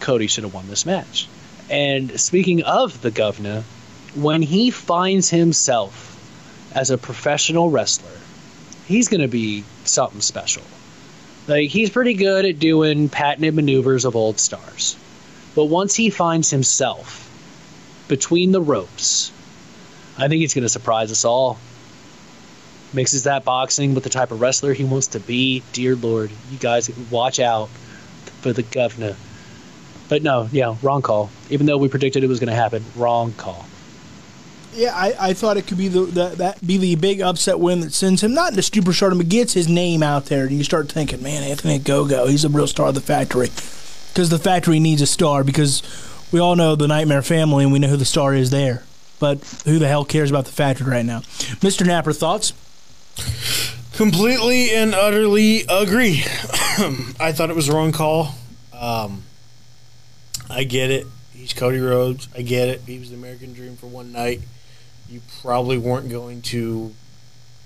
Cody 0.00 0.26
should 0.26 0.44
have 0.44 0.54
won 0.54 0.68
this 0.68 0.86
match. 0.86 1.28
And 1.68 2.18
speaking 2.20 2.62
of 2.62 3.00
the 3.00 3.10
governor, 3.10 3.62
when 4.14 4.42
he 4.42 4.70
finds 4.70 5.30
himself 5.30 6.08
as 6.74 6.90
a 6.90 6.98
professional 6.98 7.70
wrestler, 7.70 8.18
he's 8.86 9.08
going 9.08 9.20
to 9.20 9.28
be 9.28 9.64
something 9.84 10.20
special. 10.20 10.62
Like 11.46 11.70
he's 11.70 11.90
pretty 11.90 12.14
good 12.14 12.44
at 12.44 12.58
doing 12.58 13.08
patented 13.08 13.54
maneuvers 13.54 14.04
of 14.04 14.16
old 14.16 14.38
stars. 14.38 14.96
But 15.54 15.64
once 15.64 15.94
he 15.94 16.10
finds 16.10 16.50
himself 16.50 17.26
between 18.08 18.52
the 18.52 18.60
ropes, 18.60 19.32
I 20.18 20.28
think 20.28 20.40
he's 20.40 20.54
going 20.54 20.62
to 20.62 20.68
surprise 20.68 21.10
us 21.10 21.24
all. 21.24 21.58
Mixes 22.92 23.24
that 23.24 23.44
boxing 23.44 23.94
with 23.94 24.04
the 24.04 24.10
type 24.10 24.32
of 24.32 24.40
wrestler 24.40 24.72
he 24.72 24.84
wants 24.84 25.08
to 25.08 25.20
be. 25.20 25.62
Dear 25.72 25.94
Lord, 25.94 26.30
you 26.50 26.58
guys 26.58 26.90
watch 27.10 27.38
out 27.38 27.68
for 28.42 28.52
the 28.52 28.62
governor. 28.62 29.16
But 30.10 30.24
no, 30.24 30.48
yeah, 30.50 30.74
wrong 30.82 31.02
call. 31.02 31.30
Even 31.50 31.66
though 31.66 31.78
we 31.78 31.88
predicted 31.88 32.24
it 32.24 32.26
was 32.26 32.40
going 32.40 32.48
to 32.48 32.54
happen, 32.54 32.84
wrong 32.96 33.32
call. 33.32 33.64
Yeah, 34.74 34.92
I, 34.94 35.14
I 35.18 35.32
thought 35.34 35.56
it 35.56 35.68
could 35.68 35.78
be 35.78 35.86
the, 35.86 36.00
the 36.00 36.28
that 36.36 36.66
be 36.66 36.78
the 36.78 36.96
big 36.96 37.20
upset 37.20 37.60
win 37.60 37.80
that 37.80 37.92
sends 37.92 38.22
him 38.22 38.34
not 38.34 38.50
into 38.50 38.62
superstardom, 38.62 39.18
but 39.18 39.28
gets 39.28 39.52
his 39.52 39.68
name 39.68 40.02
out 40.02 40.26
there, 40.26 40.46
and 40.46 40.58
you 40.58 40.64
start 40.64 40.90
thinking, 40.90 41.22
man, 41.22 41.44
Anthony 41.44 41.78
Ogogo, 41.78 42.28
he's 42.28 42.44
a 42.44 42.48
real 42.48 42.66
star 42.66 42.88
of 42.88 42.96
the 42.96 43.00
factory, 43.00 43.48
because 44.08 44.30
the 44.30 44.38
factory 44.38 44.80
needs 44.80 45.00
a 45.00 45.06
star. 45.06 45.44
Because 45.44 45.80
we 46.32 46.40
all 46.40 46.56
know 46.56 46.74
the 46.74 46.88
Nightmare 46.88 47.22
Family, 47.22 47.62
and 47.62 47.72
we 47.72 47.78
know 47.78 47.88
who 47.88 47.96
the 47.96 48.04
star 48.04 48.34
is 48.34 48.50
there. 48.50 48.82
But 49.20 49.38
who 49.64 49.78
the 49.78 49.86
hell 49.86 50.04
cares 50.04 50.30
about 50.30 50.46
the 50.46 50.52
factory 50.52 50.90
right 50.90 51.06
now? 51.06 51.20
Mr. 51.60 51.86
Napper, 51.86 52.12
thoughts? 52.12 52.52
Completely 53.94 54.72
and 54.72 54.92
utterly 54.92 55.62
agree. 55.68 56.24
I 57.20 57.32
thought 57.32 57.50
it 57.50 57.56
was 57.56 57.68
a 57.68 57.72
wrong 57.72 57.92
call. 57.92 58.34
Um, 58.72 59.24
I 60.50 60.64
get 60.64 60.90
it. 60.90 61.06
He's 61.32 61.52
Cody 61.52 61.78
Rhodes. 61.78 62.28
I 62.36 62.42
get 62.42 62.68
it. 62.68 62.82
He 62.86 62.98
was 62.98 63.10
the 63.10 63.16
American 63.16 63.54
Dream 63.54 63.76
for 63.76 63.86
one 63.86 64.12
night 64.12 64.40
you 65.10 65.20
probably 65.42 65.76
weren't 65.76 66.08
going 66.08 66.40
to 66.40 66.94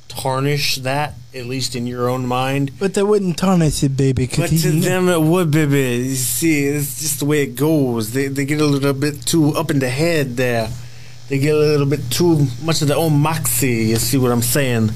tarnish 0.08 0.76
that, 0.76 1.14
at 1.34 1.44
least 1.44 1.76
in 1.76 1.86
your 1.86 2.08
own 2.08 2.26
mind. 2.26 2.70
But 2.78 2.94
they 2.94 3.02
wouldn't 3.02 3.36
tarnish 3.36 3.82
it, 3.82 3.96
baby. 3.96 4.26
But 4.26 4.48
to 4.48 4.54
he, 4.54 4.80
them, 4.80 5.08
it 5.08 5.20
would, 5.20 5.50
baby. 5.50 6.08
You 6.08 6.14
see, 6.14 6.64
it's 6.66 7.00
just 7.00 7.20
the 7.20 7.26
way 7.26 7.42
it 7.42 7.54
goes. 7.54 8.12
They, 8.12 8.28
they 8.28 8.46
get 8.46 8.60
a 8.60 8.64
little 8.64 8.94
bit 8.94 9.26
too 9.26 9.54
up 9.56 9.70
in 9.70 9.78
the 9.78 9.90
head 9.90 10.36
there. 10.38 10.70
They 11.28 11.38
get 11.38 11.54
a 11.54 11.58
little 11.58 11.86
bit 11.86 12.10
too 12.10 12.46
much 12.62 12.80
of 12.80 12.88
their 12.88 12.96
own 12.96 13.18
moxie. 13.18 13.86
You 13.86 13.96
see 13.96 14.16
what 14.16 14.32
I'm 14.32 14.42
saying? 14.42 14.90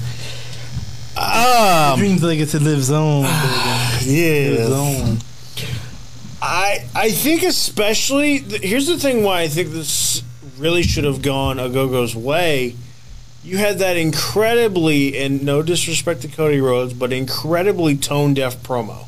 Um, 1.15 1.99
dreams 1.99 2.23
like 2.23 2.39
it's 2.39 2.53
to 2.53 2.59
live 2.59 2.81
zone. 2.81 3.23
yeah. 4.03 5.17
I 6.41 6.85
I 6.95 7.11
think 7.11 7.43
especially 7.43 8.37
here's 8.37 8.87
the 8.87 8.97
thing 8.97 9.23
why 9.23 9.41
I 9.41 9.47
think 9.47 9.69
this 9.69 10.23
really 10.57 10.83
should 10.83 11.03
have 11.03 11.21
gone 11.21 11.57
Ogogo's 11.57 12.15
way. 12.15 12.75
You 13.43 13.57
had 13.57 13.79
that 13.79 13.95
incredibly, 13.95 15.17
and 15.17 15.43
no 15.43 15.61
disrespect 15.61 16.21
to 16.23 16.27
Cody 16.27 16.59
Rhodes, 16.59 16.93
but 16.93 17.13
incredibly 17.13 17.95
tone 17.95 18.33
deaf 18.33 18.57
promo. 18.61 19.07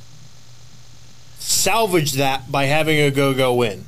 Salvage 1.37 2.13
that 2.13 2.49
by 2.51 2.65
having 2.65 2.97
Ogogo 2.97 3.55
win. 3.57 3.85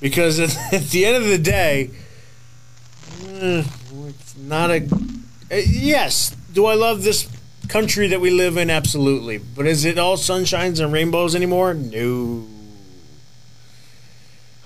Because 0.00 0.38
at, 0.38 0.56
at 0.72 0.82
the 0.90 1.04
end 1.04 1.16
of 1.16 1.24
the 1.24 1.38
day, 1.38 1.90
eh, 3.26 3.64
it's 4.06 4.36
not 4.36 4.70
a. 4.70 4.84
Uh, 5.50 5.56
yes, 5.66 6.34
do 6.52 6.66
I 6.66 6.74
love 6.74 7.02
this 7.02 7.28
country 7.68 8.08
that 8.08 8.20
we 8.20 8.30
live 8.30 8.56
in? 8.56 8.70
Absolutely. 8.70 9.38
But 9.38 9.66
is 9.66 9.84
it 9.84 9.98
all 9.98 10.16
sunshines 10.16 10.82
and 10.82 10.92
rainbows 10.92 11.34
anymore? 11.34 11.74
No 11.74 12.46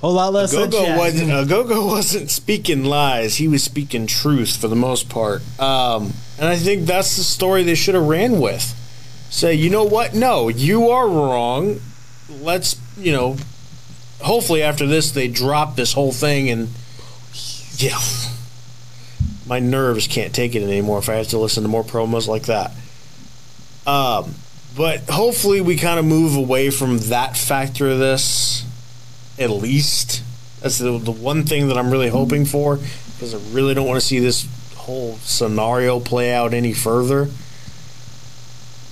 whole 0.01 0.14
lot 0.14 0.32
less. 0.32 0.53
Gogo 0.53 0.96
wasn't. 0.96 1.30
Uh, 1.30 1.44
Gogo 1.44 1.86
wasn't 1.86 2.30
speaking 2.30 2.84
lies. 2.84 3.36
He 3.36 3.49
was 3.49 3.62
speaking 3.62 4.07
truth 4.07 4.57
for 4.57 4.68
the 4.68 4.76
most 4.76 5.09
part. 5.09 5.42
Um, 5.61 6.12
and 6.38 6.49
I 6.49 6.57
think 6.57 6.86
that's 6.86 7.16
the 7.16 7.24
story 7.24 7.62
they 7.62 7.74
should 7.74 7.94
have 7.94 8.07
ran 8.07 8.40
with. 8.40 8.74
Say, 9.30 9.55
you 9.55 9.70
know 9.70 9.84
what? 9.84 10.14
No, 10.14 10.49
you 10.49 10.88
are 10.90 11.07
wrong. 11.07 11.80
Let's, 12.30 12.80
you 12.96 13.12
know. 13.12 13.36
Hopefully, 14.20 14.62
after 14.62 14.86
this, 14.86 15.12
they 15.12 15.28
drop 15.28 15.76
this 15.76 15.92
whole 15.92 16.12
thing 16.12 16.51
and 16.51 16.68
yeah, 17.76 17.99
my 19.46 19.61
nerves 19.61 20.09
can't 20.09 20.34
take 20.34 20.57
it 20.57 20.62
anymore 20.64 20.99
if 20.99 21.09
I 21.09 21.14
have 21.14 21.28
to 21.28 21.38
listen 21.38 21.62
to 21.62 21.68
more 21.68 21.84
promos 21.84 22.26
like 22.26 22.46
that. 22.46 22.72
Um, 23.89 24.34
but 24.76 25.09
hopefully, 25.09 25.62
we 25.62 25.76
kind 25.76 25.99
of 25.99 26.05
move 26.05 26.36
away 26.36 26.68
from 26.68 26.99
that 26.99 27.36
factor 27.36 27.89
of 27.89 27.99
this 27.99 28.64
at 29.39 29.51
least. 29.51 30.22
That's 30.61 30.78
the, 30.78 30.99
the 30.99 31.11
one 31.11 31.45
thing 31.45 31.68
that 31.68 31.78
I'm 31.78 31.91
really 31.91 32.11
hoping 32.11 32.45
for 32.45 32.76
because 33.14 33.34
I 33.34 33.39
really 33.55 33.74
don't 33.74 33.86
want 33.86 33.99
to 33.99 34.07
see 34.07 34.18
this 34.18 34.47
whole 34.76 35.16
scenario 35.18 36.01
play 36.01 36.34
out 36.34 36.53
any 36.53 36.74
further. 36.74 37.28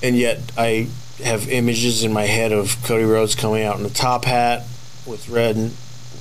And 0.03 0.17
yet, 0.17 0.41
I 0.57 0.89
have 1.23 1.49
images 1.49 2.03
in 2.03 2.13
my 2.13 2.25
head 2.25 2.53
of 2.53 2.83
Cody 2.85 3.05
Rhodes 3.05 3.35
coming 3.35 3.65
out 3.65 3.79
in 3.79 3.85
a 3.85 3.91
top 3.91 4.25
hat 4.25 4.63
with 5.07 5.29
red 5.29 5.57
and 5.57 5.73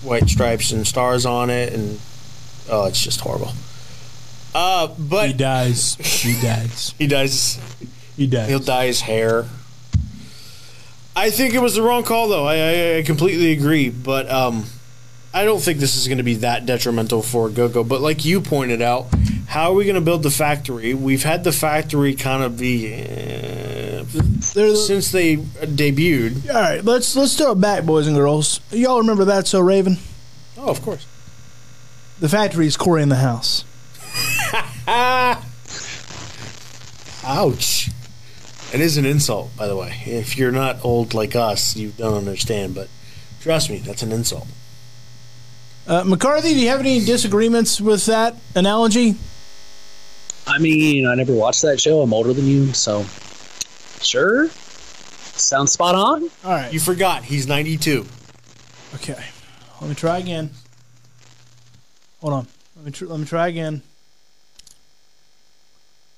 white 0.03 0.27
stripes 0.27 0.71
and 0.71 0.85
stars 0.85 1.25
on 1.25 1.49
it, 1.49 1.73
and 1.73 1.99
oh, 2.69 2.85
it's 2.85 3.01
just 3.01 3.21
horrible. 3.21 3.53
Uh, 4.53 4.87
but 4.97 5.27
he 5.27 5.33
dies. 5.33 5.95
He 5.95 6.39
dies. 6.41 6.93
he 6.99 7.07
dies. 7.07 7.59
He 8.17 8.27
dies. 8.27 8.49
He'll 8.49 8.59
dye 8.59 8.87
his 8.87 9.01
hair. 9.01 9.45
I 11.15 11.29
think 11.29 11.53
it 11.53 11.59
was 11.59 11.75
the 11.75 11.81
wrong 11.81 12.03
call, 12.03 12.27
though. 12.27 12.45
I, 12.45 12.55
I, 12.55 12.97
I 12.97 13.03
completely 13.03 13.51
agree, 13.53 13.89
but 13.89 14.29
um, 14.29 14.65
I 15.33 15.45
don't 15.45 15.61
think 15.61 15.79
this 15.79 15.95
is 15.97 16.07
going 16.07 16.17
to 16.17 16.23
be 16.23 16.35
that 16.35 16.65
detrimental 16.65 17.21
for 17.21 17.49
GoGo. 17.49 17.83
But 17.83 18.01
like 18.01 18.25
you 18.25 18.41
pointed 18.41 18.81
out, 18.81 19.07
how 19.47 19.71
are 19.71 19.73
we 19.73 19.85
going 19.85 19.95
to 19.95 20.01
build 20.01 20.23
the 20.23 20.31
factory? 20.31 20.93
We've 20.93 21.23
had 21.23 21.43
the 21.43 21.51
factory 21.51 22.15
kind 22.15 22.43
of 22.43 22.57
be 22.57 22.93
uh, 22.93 24.03
since 24.41 25.11
they 25.11 25.37
debuted. 25.37 26.49
All 26.49 26.61
right, 26.61 26.83
let's 26.83 27.15
let's 27.15 27.37
throw 27.37 27.51
it 27.51 27.61
back, 27.61 27.83
boys 27.83 28.07
and 28.07 28.15
girls. 28.15 28.59
Y'all 28.71 28.99
remember 28.99 29.25
that? 29.25 29.47
So 29.47 29.59
Raven. 29.59 29.97
Oh, 30.57 30.69
of 30.69 30.81
course. 30.81 31.05
The 32.19 32.29
factory 32.29 32.67
is 32.67 32.77
Cory 32.77 33.03
in 33.03 33.09
the 33.09 33.15
house. 33.15 33.65
Ouch. 37.25 37.89
It 38.73 38.81
is 38.81 38.97
an 38.97 39.05
insult, 39.05 39.55
by 39.55 39.67
the 39.67 39.75
way. 39.75 40.01
If 40.05 40.37
you're 40.37 40.51
not 40.51 40.83
old 40.83 41.13
like 41.13 41.35
us, 41.35 41.75
you 41.75 41.89
don't 41.91 42.15
understand. 42.15 42.75
But 42.75 42.89
trust 43.39 43.69
me, 43.69 43.77
that's 43.77 44.01
an 44.03 44.11
insult. 44.11 44.47
Uh, 45.87 46.03
McCarthy, 46.03 46.53
do 46.53 46.59
you 46.59 46.69
have 46.69 46.79
any 46.79 47.03
disagreements 47.05 47.79
with 47.79 48.05
that 48.07 48.35
analogy? 48.55 49.15
I 50.47 50.57
mean, 50.59 51.07
I 51.07 51.15
never 51.15 51.33
watched 51.33 51.61
that 51.61 51.79
show. 51.79 52.01
I'm 52.01 52.13
older 52.13 52.33
than 52.33 52.47
you, 52.47 52.73
so 52.73 53.05
sure. 54.01 54.49
Sounds 54.49 55.71
spot 55.71 55.95
on. 55.95 56.23
All 56.43 56.51
right. 56.51 56.71
You 56.71 56.79
forgot 56.79 57.23
he's 57.23 57.47
92. 57.47 58.05
Okay. 58.95 59.23
Let 59.81 59.89
me 59.89 59.95
try 59.95 60.19
again. 60.19 60.49
Hold 62.21 62.33
on. 62.33 62.47
Let 62.75 62.85
me 62.85 62.91
tr- 62.91 63.05
let 63.05 63.19
me 63.19 63.25
try 63.25 63.47
again. 63.47 63.81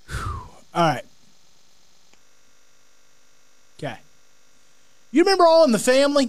Whew. 0.07 0.41
All 0.73 0.87
right. 0.87 1.03
Okay. 3.77 3.97
You 5.17 5.23
remember 5.23 5.47
All 5.47 5.63
in 5.63 5.71
the 5.71 5.79
Family? 5.79 6.27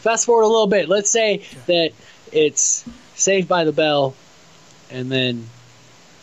Fast 0.00 0.26
forward 0.26 0.42
a 0.42 0.48
little 0.48 0.66
bit. 0.66 0.88
Let's 0.88 1.10
say 1.10 1.44
that 1.66 1.92
it's 2.32 2.84
Saved 3.14 3.46
by 3.48 3.62
the 3.62 3.70
Bell 3.70 4.16
and 4.90 5.12
then 5.12 5.48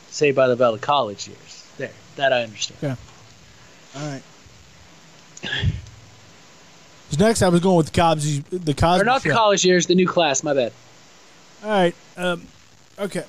Saved 0.09 0.35
by 0.35 0.49
the 0.49 0.57
Bell 0.57 0.73
the 0.73 0.79
college 0.79 1.29
years. 1.29 1.65
There. 1.77 1.91
That 2.17 2.33
I 2.33 2.43
understand. 2.43 2.79
Yeah. 2.81 2.95
All 3.95 4.05
right. 4.05 4.23
Next, 7.17 7.41
I 7.41 7.47
was 7.47 7.61
going 7.61 7.77
with 7.77 7.85
the 7.85 8.01
Cosby. 8.01 8.43
The 8.49 8.73
Cosby. 8.73 9.01
Or 9.01 9.05
not 9.05 9.23
the 9.23 9.29
college 9.29 9.63
years. 9.63 9.87
The 9.87 9.95
new 9.95 10.07
class. 10.09 10.43
My 10.43 10.53
bad. 10.53 10.73
All 11.63 11.69
right. 11.69 11.95
Um, 12.15 12.47
okay. 12.97 13.25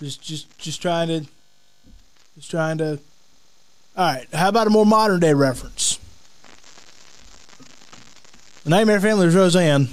Just, 0.00 0.22
just, 0.22 0.58
just 0.58 0.82
trying 0.82 1.08
to, 1.08 1.26
just 2.36 2.50
trying 2.50 2.78
to. 2.78 2.98
All 3.96 4.14
right. 4.14 4.26
How 4.32 4.48
about 4.48 4.66
a 4.66 4.70
more 4.70 4.86
modern 4.86 5.20
day 5.20 5.34
reference? 5.34 5.98
The 8.64 8.70
Nightmare 8.70 9.00
Family 9.00 9.26
is 9.26 9.34
Roseanne. 9.34 9.88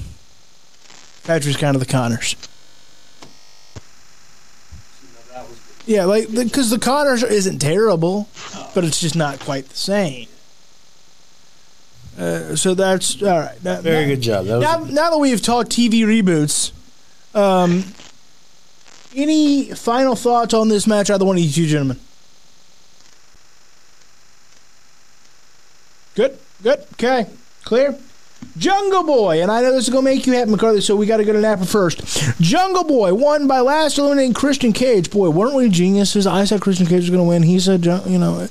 Patrick's 1.23 1.57
kind 1.57 1.75
of 1.75 1.79
the 1.79 1.91
Conners. 1.91 2.35
Yeah, 5.87 6.05
like 6.05 6.31
because 6.31 6.71
the, 6.71 6.77
the 6.77 6.85
Conners 6.85 7.23
isn't 7.23 7.59
terrible, 7.59 8.27
but 8.73 8.83
it's 8.83 8.99
just 8.99 9.15
not 9.15 9.39
quite 9.39 9.69
the 9.69 9.75
same. 9.75 10.27
Uh, 12.17 12.55
so 12.55 12.73
that's 12.73 13.21
all 13.21 13.39
right. 13.39 13.61
That, 13.63 13.83
Very 13.83 14.05
good 14.05 14.21
job. 14.21 14.45
That 14.45 14.59
now, 14.59 14.77
now, 14.85 15.09
that 15.11 15.17
we've 15.17 15.41
talked 15.41 15.69
TV 15.69 16.01
reboots, 16.01 16.71
um, 17.35 17.83
any 19.13 19.71
final 19.71 20.15
thoughts 20.15 20.53
on 20.53 20.69
this 20.69 20.87
match? 20.87 21.09
Either 21.09 21.25
one 21.25 21.37
of 21.37 21.43
you 21.43 21.51
two 21.51 21.67
gentlemen. 21.67 21.99
Good, 26.15 26.39
good, 26.63 26.79
okay, 26.93 27.27
clear. 27.65 27.97
Jungle 28.57 29.03
Boy, 29.03 29.41
and 29.41 29.51
I 29.51 29.61
know 29.61 29.73
this 29.73 29.87
is 29.87 29.89
gonna 29.89 30.03
make 30.03 30.25
you 30.25 30.33
happy, 30.33 30.49
McCarthy. 30.49 30.79
So 30.79 30.95
we 30.95 31.05
got 31.05 31.17
to 31.17 31.25
go 31.25 31.33
to 31.33 31.41
Napper 31.41 31.65
first. 31.65 32.01
Jungle 32.39 32.85
Boy 32.85 33.13
won 33.13 33.47
by 33.47 33.59
last 33.59 33.97
eliminating 33.97 34.33
Christian 34.33 34.71
Cage. 34.71 35.11
Boy, 35.11 35.29
weren't 35.29 35.55
we 35.55 35.67
geniuses? 35.67 36.25
I 36.25 36.45
said 36.45 36.61
Christian 36.61 36.85
Cage 36.85 37.01
was 37.01 37.09
gonna 37.09 37.25
win. 37.25 37.43
He 37.43 37.59
said, 37.59 37.85
you 37.85 38.17
know, 38.17 38.47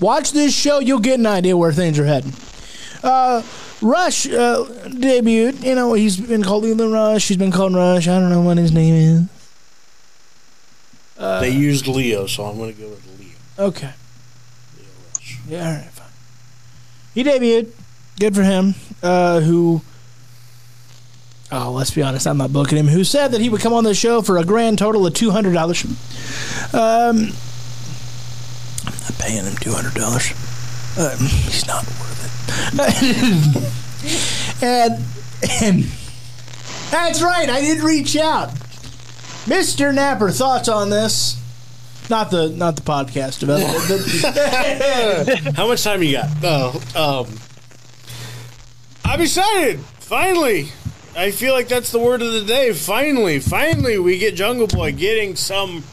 watch 0.00 0.32
this 0.32 0.54
show, 0.54 0.78
you'll 0.78 0.98
get 1.00 1.18
an 1.18 1.26
idea 1.26 1.56
where 1.56 1.72
things 1.72 1.98
are 1.98 2.06
heading. 2.06 2.32
Uh, 3.02 3.42
Rush 3.82 4.26
uh, 4.26 4.64
debuted. 4.86 5.64
You 5.64 5.74
know, 5.74 5.94
he's 5.94 6.18
been 6.18 6.42
called 6.42 6.64
either 6.64 6.88
Rush. 6.88 7.28
He's 7.28 7.36
been 7.36 7.52
called 7.52 7.74
Rush. 7.74 8.08
I 8.08 8.18
don't 8.18 8.30
know 8.30 8.42
what 8.42 8.58
his 8.58 8.72
name 8.72 8.94
is. 8.94 9.22
they 11.40 11.50
used 11.50 11.86
Lio, 11.86 12.26
so 12.26 12.44
I'm 12.44 12.58
going 12.58 12.74
to 12.74 12.80
go 12.80 12.88
with 12.88 13.06
Lio. 13.18 13.68
Okay. 13.68 13.90
Lio 14.76 14.86
Rush. 15.14 15.38
Yeah, 15.48 15.66
all 15.66 15.74
right, 15.76 15.84
fine. 15.90 16.06
He 17.14 17.24
debuted. 17.24 17.70
Good 18.18 18.34
for 18.34 18.42
him. 18.42 18.74
Uh, 19.02 19.40
who? 19.40 19.80
Oh, 21.52 21.72
let's 21.72 21.90
be 21.90 22.02
honest. 22.02 22.26
I'm 22.26 22.36
not 22.36 22.52
booking 22.52 22.78
him. 22.78 22.86
Who 22.86 23.02
said 23.02 23.28
that 23.32 23.40
he 23.40 23.48
would 23.48 23.60
come 23.60 23.72
on 23.72 23.82
the 23.84 23.94
show 23.94 24.22
for 24.22 24.36
a 24.36 24.44
grand 24.44 24.78
total 24.78 25.06
of 25.06 25.14
two 25.14 25.30
hundred 25.30 25.54
dollars? 25.54 25.84
Um, 26.74 27.30
I'm 29.06 29.14
paying 29.18 29.44
him 29.44 29.56
two 29.56 29.72
hundred 29.72 29.94
dollars. 29.94 30.30
Um, 30.98 31.18
he's 31.26 31.66
not 31.66 31.84
worth 31.84 32.18
it. 32.72 34.62
and 34.62 35.02
and 35.62 35.84
that's 36.90 37.22
right. 37.22 37.48
I 37.48 37.60
did 37.60 37.82
reach 37.82 38.16
out, 38.16 38.50
Mister 39.46 39.92
Napper. 39.92 40.30
Thoughts 40.30 40.68
on 40.68 40.90
this? 40.90 41.36
Not 42.10 42.30
the 42.32 42.48
not 42.48 42.74
the 42.76 42.82
podcast 42.82 43.38
development. 43.40 43.86
the- 43.86 45.52
How 45.56 45.68
much 45.68 45.84
time 45.84 46.02
you 46.02 46.12
got? 46.12 46.28
Oh, 46.42 47.26
um, 47.28 47.38
I'm 49.04 49.20
excited. 49.20 49.78
Finally, 50.00 50.68
I 51.16 51.30
feel 51.30 51.54
like 51.54 51.68
that's 51.68 51.92
the 51.92 52.00
word 52.00 52.20
of 52.22 52.32
the 52.32 52.42
day. 52.44 52.72
Finally, 52.72 53.38
finally, 53.40 53.98
we 53.98 54.18
get 54.18 54.34
Jungle 54.34 54.66
Boy 54.66 54.92
getting 54.92 55.36
some. 55.36 55.84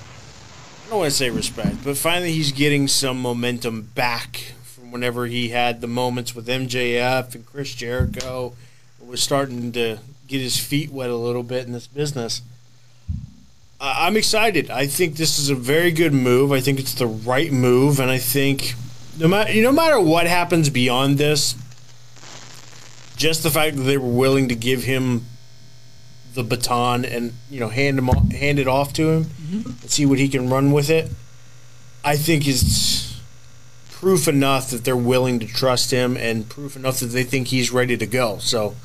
I 0.88 0.89
don't 0.89 0.99
want 0.99 1.11
to 1.11 1.17
say 1.17 1.29
respect, 1.29 1.83
but 1.83 1.97
finally 1.97 2.31
he's 2.31 2.53
getting 2.53 2.88
some 2.88 3.21
momentum 3.21 3.89
back 3.93 4.38
from 4.63 4.89
whenever 4.89 5.25
he 5.25 5.49
had 5.49 5.81
the 5.81 5.88
moments 5.88 6.33
with 6.33 6.47
MJF 6.47 7.35
and 7.35 7.45
Chris 7.45 7.75
Jericho. 7.75 8.53
Was 9.01 9.21
starting 9.21 9.73
to 9.73 9.99
get 10.29 10.39
his 10.39 10.57
feet 10.57 10.89
wet 10.89 11.09
a 11.09 11.15
little 11.17 11.43
bit 11.43 11.65
in 11.65 11.73
this 11.73 11.88
business. 11.88 12.41
I'm 13.81 14.15
excited. 14.15 14.69
I 14.69 14.88
think 14.88 15.17
this 15.17 15.38
is 15.38 15.49
a 15.49 15.55
very 15.55 15.91
good 15.91 16.13
move. 16.13 16.53
I 16.53 16.61
think 16.61 16.79
it's 16.79 16.93
the 16.93 17.05
right 17.05 17.51
move, 17.51 17.99
and 17.99 18.09
I 18.09 18.17
think 18.17 18.75
no 19.19 19.27
matter 19.27 19.53
no 19.61 19.73
matter 19.73 19.99
what 19.99 20.25
happens 20.25 20.69
beyond 20.69 21.17
this, 21.17 21.55
just 23.17 23.43
the 23.43 23.49
fact 23.49 23.75
that 23.75 23.83
they 23.83 23.97
were 23.97 24.07
willing 24.07 24.47
to 24.47 24.55
give 24.55 24.83
him 24.83 25.25
the 26.34 26.43
baton 26.43 27.03
and 27.05 27.34
you 27.49 27.59
know 27.59 27.69
hand 27.69 27.97
him 27.97 28.07
hand 28.32 28.59
it 28.59 28.67
off 28.67 28.93
to 28.93 29.09
him 29.09 29.25
and 29.51 29.89
see 29.89 30.05
what 30.05 30.19
he 30.19 30.30
can 30.30 30.49
run 30.49 30.71
with 30.71 30.89
it, 30.89 31.11
I 32.03 32.15
think 32.15 32.47
is 32.47 33.19
proof 33.89 34.28
enough 34.28 34.69
that 34.69 34.84
they're 34.86 34.95
willing 34.95 35.39
to 35.39 35.47
trust 35.47 35.89
him 35.89 36.15
and 36.15 36.47
proof 36.47 36.75
enough 36.75 36.99
that 36.99 37.07
they 37.07 37.23
think 37.23 37.47
he's 37.47 37.71
ready 37.71 37.97
to 37.97 38.05
go. 38.05 38.38
So 38.38 38.75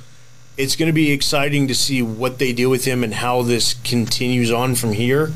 it's 0.56 0.76
going 0.76 0.86
to 0.88 0.92
be 0.92 1.10
exciting 1.10 1.68
to 1.68 1.74
see 1.74 2.00
what 2.02 2.38
they 2.38 2.52
do 2.52 2.70
with 2.70 2.84
him 2.86 3.04
and 3.04 3.14
how 3.14 3.42
this 3.42 3.74
continues 3.74 4.50
on 4.50 4.74
from 4.74 4.92
here. 4.92 5.32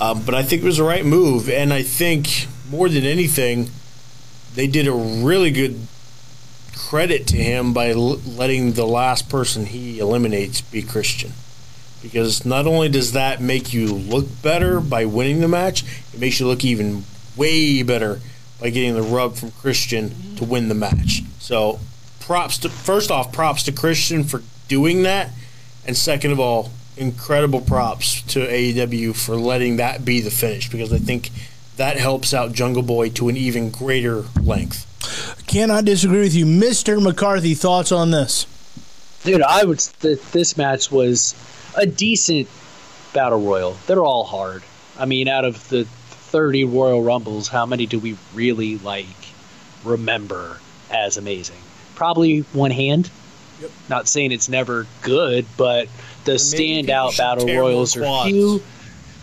Um, 0.00 0.22
but 0.24 0.34
I 0.34 0.42
think 0.42 0.62
it 0.62 0.66
was 0.66 0.78
the 0.78 0.84
right 0.84 1.04
move, 1.04 1.48
and 1.48 1.72
I 1.72 1.82
think 1.82 2.48
more 2.70 2.88
than 2.88 3.04
anything, 3.04 3.70
they 4.54 4.66
did 4.66 4.86
a 4.86 4.92
really 4.92 5.50
good 5.50 5.86
credit 6.92 7.26
to 7.26 7.38
him 7.38 7.72
by 7.72 7.88
l- 7.88 8.20
letting 8.36 8.72
the 8.72 8.84
last 8.84 9.26
person 9.30 9.64
he 9.64 9.98
eliminates 9.98 10.60
be 10.60 10.82
Christian. 10.82 11.32
Because 12.02 12.44
not 12.44 12.66
only 12.66 12.90
does 12.90 13.12
that 13.12 13.40
make 13.40 13.72
you 13.72 13.86
look 13.86 14.26
better 14.42 14.78
by 14.78 15.06
winning 15.06 15.40
the 15.40 15.48
match, 15.48 15.84
it 16.12 16.20
makes 16.20 16.38
you 16.38 16.46
look 16.46 16.62
even 16.66 17.04
way 17.34 17.82
better 17.82 18.20
by 18.60 18.68
getting 18.68 18.92
the 18.92 19.00
rub 19.00 19.36
from 19.36 19.52
Christian 19.52 20.36
to 20.36 20.44
win 20.44 20.68
the 20.68 20.74
match. 20.74 21.22
So, 21.38 21.80
props 22.20 22.58
to 22.58 22.68
first 22.68 23.10
off, 23.10 23.32
props 23.32 23.62
to 23.62 23.72
Christian 23.72 24.22
for 24.22 24.42
doing 24.68 25.02
that, 25.04 25.30
and 25.86 25.96
second 25.96 26.32
of 26.32 26.40
all, 26.40 26.72
incredible 26.98 27.62
props 27.62 28.20
to 28.34 28.40
AEW 28.40 29.16
for 29.16 29.34
letting 29.34 29.78
that 29.78 30.04
be 30.04 30.20
the 30.20 30.30
finish 30.30 30.68
because 30.68 30.92
I 30.92 30.98
think 30.98 31.30
that 31.76 31.96
helps 31.96 32.34
out 32.34 32.52
Jungle 32.52 32.82
Boy 32.82 33.10
to 33.10 33.28
an 33.28 33.36
even 33.36 33.70
greater 33.70 34.24
length. 34.42 34.88
Cannot 35.46 35.84
disagree 35.84 36.20
with 36.20 36.34
you, 36.34 36.46
Mister 36.46 37.00
McCarthy. 37.00 37.54
Thoughts 37.54 37.92
on 37.92 38.10
this? 38.10 38.46
Dude, 39.24 39.42
I 39.42 39.64
would. 39.64 39.78
Th- 39.78 40.20
this 40.32 40.56
match 40.56 40.90
was 40.90 41.34
a 41.76 41.86
decent 41.86 42.48
battle 43.12 43.40
royal. 43.40 43.76
They're 43.86 44.04
all 44.04 44.24
hard. 44.24 44.62
I 44.98 45.06
mean, 45.06 45.28
out 45.28 45.44
of 45.44 45.68
the 45.68 45.84
30 45.84 46.64
Royal 46.64 47.02
Rumbles, 47.02 47.48
how 47.48 47.66
many 47.66 47.86
do 47.86 47.98
we 47.98 48.16
really 48.34 48.78
like 48.78 49.06
remember 49.84 50.58
as 50.90 51.16
amazing? 51.16 51.56
Probably 51.94 52.40
one 52.52 52.70
hand. 52.70 53.10
Not 53.88 54.08
saying 54.08 54.32
it's 54.32 54.48
never 54.48 54.86
good, 55.02 55.46
but 55.56 55.88
the 56.24 56.32
maybe 56.32 56.82
standout 56.82 57.16
battle 57.16 57.46
royals 57.46 57.96
are 57.96 58.00
quads. 58.00 58.30
few, 58.30 58.62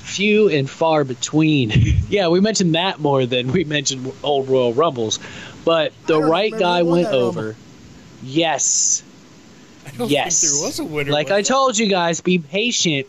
few 0.10 0.50
and 0.50 0.70
far 0.70 1.04
between. 1.04 1.72
yeah, 2.10 2.28
we 2.30 2.40
mentioned 2.40 2.76
that 2.76 3.00
more 3.00 3.26
than 3.26 3.52
we 3.52 3.64
mentioned 3.64 4.12
old 4.24 4.50
Royal 4.50 4.74
Rumbles, 4.74 5.20
but 5.66 5.94
the 6.08 6.20
right 6.22 6.52
guy 6.52 6.84
went 6.84 7.06
that 7.06 7.12
Rumble. 7.14 7.28
over. 7.28 7.56
Yes, 8.24 9.04
I 9.88 9.92
don't 9.92 10.10
Yes. 10.12 10.42
think 10.42 10.54
there 10.54 10.66
was 10.68 10.80
a 10.80 10.84
winner. 10.84 11.12
like 11.12 11.32
I 11.32 11.42
told 11.42 11.78
you 11.78 11.88
guys, 11.88 12.22
be 12.22 12.38
patient, 12.40 13.08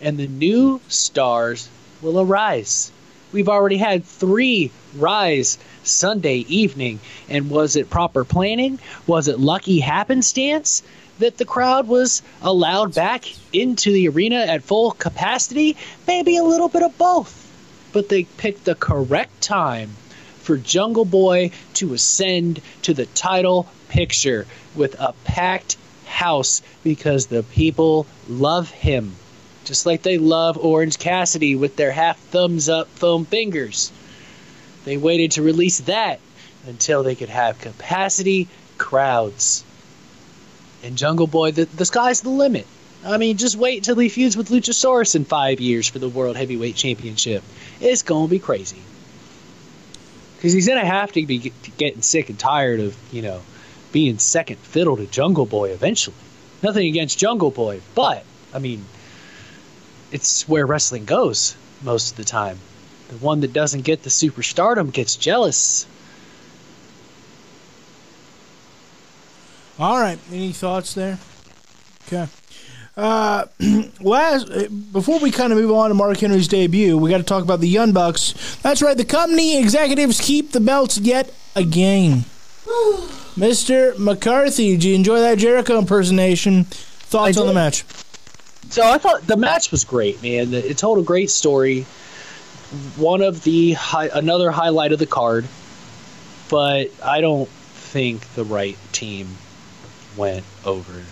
and 0.00 0.16
the 0.18 0.26
new 0.28 0.80
stars 0.88 1.68
will 2.00 2.20
arise. 2.20 2.90
We've 3.32 3.48
already 3.48 3.76
had 3.76 4.04
three 4.04 4.70
rise 4.96 5.58
Sunday 5.84 6.38
evening, 6.48 6.98
and 7.28 7.48
was 7.50 7.76
it 7.76 7.90
proper 7.90 8.24
planning? 8.24 8.78
Was 9.06 9.28
it 9.28 9.38
lucky 9.38 9.78
happenstance 9.80 10.82
that 11.20 11.38
the 11.38 11.44
crowd 11.44 11.86
was 11.86 12.22
allowed 12.42 12.94
back 12.94 13.24
into 13.52 13.92
the 13.92 14.08
arena 14.08 14.36
at 14.36 14.62
full 14.62 14.90
capacity? 14.90 15.76
Maybe 16.06 16.36
a 16.36 16.44
little 16.44 16.68
bit 16.68 16.82
of 16.82 16.98
both. 16.98 17.36
But 17.92 18.08
they 18.08 18.24
picked 18.24 18.64
the 18.64 18.74
correct 18.74 19.40
time 19.40 19.90
for 20.40 20.56
Jungle 20.56 21.04
Boy 21.04 21.50
to 21.74 21.94
ascend 21.94 22.60
to 22.82 22.94
the 22.94 23.06
title 23.06 23.68
picture 23.88 24.46
with 24.74 24.98
a 24.98 25.14
packed 25.24 25.76
house 26.06 26.62
because 26.82 27.26
the 27.26 27.42
people 27.42 28.06
love 28.28 28.70
him. 28.70 29.14
Just 29.64 29.86
like 29.86 30.02
they 30.02 30.18
love 30.18 30.58
Orange 30.58 30.98
Cassidy 30.98 31.54
with 31.54 31.76
their 31.76 31.92
half 31.92 32.18
thumbs 32.18 32.68
up 32.68 32.88
foam 32.88 33.24
fingers. 33.24 33.92
They 34.84 34.96
waited 34.96 35.32
to 35.32 35.42
release 35.42 35.80
that 35.80 36.18
until 36.66 37.02
they 37.02 37.14
could 37.14 37.28
have 37.28 37.60
capacity 37.60 38.48
crowds. 38.78 39.64
And 40.82 40.96
Jungle 40.96 41.26
Boy, 41.26 41.52
the, 41.52 41.64
the 41.64 41.84
sky's 41.84 42.22
the 42.22 42.30
limit. 42.30 42.66
I 43.04 43.16
mean, 43.16 43.36
just 43.36 43.56
wait 43.56 43.78
until 43.78 43.98
he 43.98 44.08
feuds 44.08 44.36
with 44.36 44.50
Luchasaurus 44.50 45.14
in 45.14 45.24
five 45.24 45.60
years 45.60 45.88
for 45.88 45.98
the 45.98 46.08
World 46.08 46.36
Heavyweight 46.36 46.76
Championship. 46.76 47.42
It's 47.80 48.02
going 48.02 48.26
to 48.26 48.30
be 48.30 48.38
crazy. 48.38 48.80
Because 50.36 50.52
he's 50.52 50.66
going 50.66 50.80
to 50.80 50.86
have 50.86 51.12
to 51.12 51.26
be 51.26 51.52
getting 51.76 52.02
sick 52.02 52.30
and 52.30 52.38
tired 52.38 52.80
of, 52.80 52.96
you 53.12 53.22
know, 53.22 53.42
being 53.92 54.18
second 54.18 54.58
fiddle 54.58 54.96
to 54.96 55.06
Jungle 55.06 55.46
Boy 55.46 55.70
eventually. 55.70 56.16
Nothing 56.62 56.88
against 56.88 57.18
Jungle 57.18 57.50
Boy, 57.50 57.80
but, 57.94 58.24
I 58.52 58.58
mean, 58.58 58.84
it's 60.12 60.48
where 60.48 60.66
wrestling 60.66 61.04
goes 61.04 61.56
most 61.82 62.12
of 62.12 62.16
the 62.16 62.24
time. 62.24 62.58
The 63.08 63.16
one 63.16 63.40
that 63.40 63.52
doesn't 63.52 63.82
get 63.82 64.02
the 64.02 64.10
superstardom 64.10 64.92
gets 64.92 65.16
jealous. 65.16 65.86
All 69.80 69.98
right. 69.98 70.18
Any 70.30 70.52
thoughts 70.52 70.92
there? 70.92 71.18
Okay. 72.06 72.28
Uh, 72.98 73.46
last 74.00 74.46
before 74.92 75.18
we 75.20 75.30
kind 75.30 75.52
of 75.52 75.58
move 75.58 75.70
on 75.70 75.88
to 75.88 75.94
Mark 75.94 76.18
Henry's 76.18 76.48
debut, 76.48 76.98
we 76.98 77.08
got 77.08 77.16
to 77.16 77.22
talk 77.22 77.42
about 77.42 77.60
the 77.60 77.68
Young 77.68 77.92
Bucks. 77.92 78.58
That's 78.62 78.82
right. 78.82 78.94
The 78.96 79.06
company 79.06 79.58
executives 79.58 80.20
keep 80.20 80.52
the 80.52 80.60
belts 80.60 80.98
yet 80.98 81.32
again. 81.56 82.26
Mister 83.38 83.94
McCarthy, 83.98 84.72
did 84.72 84.84
you 84.84 84.94
enjoy 84.94 85.20
that 85.20 85.38
Jericho 85.38 85.78
impersonation? 85.78 86.64
Thoughts 86.64 87.38
on 87.38 87.46
the 87.46 87.54
match? 87.54 87.84
So 88.68 88.82
I 88.86 88.98
thought 88.98 89.26
the 89.26 89.38
match 89.38 89.70
was 89.70 89.84
great, 89.84 90.22
man. 90.22 90.52
It 90.52 90.76
told 90.76 90.98
a 90.98 91.02
great 91.02 91.30
story. 91.30 91.82
One 92.96 93.22
of 93.22 93.42
the 93.44 93.72
hi- 93.72 94.10
another 94.12 94.50
highlight 94.50 94.92
of 94.92 94.98
the 94.98 95.06
card, 95.06 95.48
but 96.50 96.90
I 97.02 97.22
don't 97.22 97.48
think 97.48 98.28
the 98.34 98.44
right 98.44 98.76
team 98.92 99.26
went 100.20 100.44
over. 100.66 101.02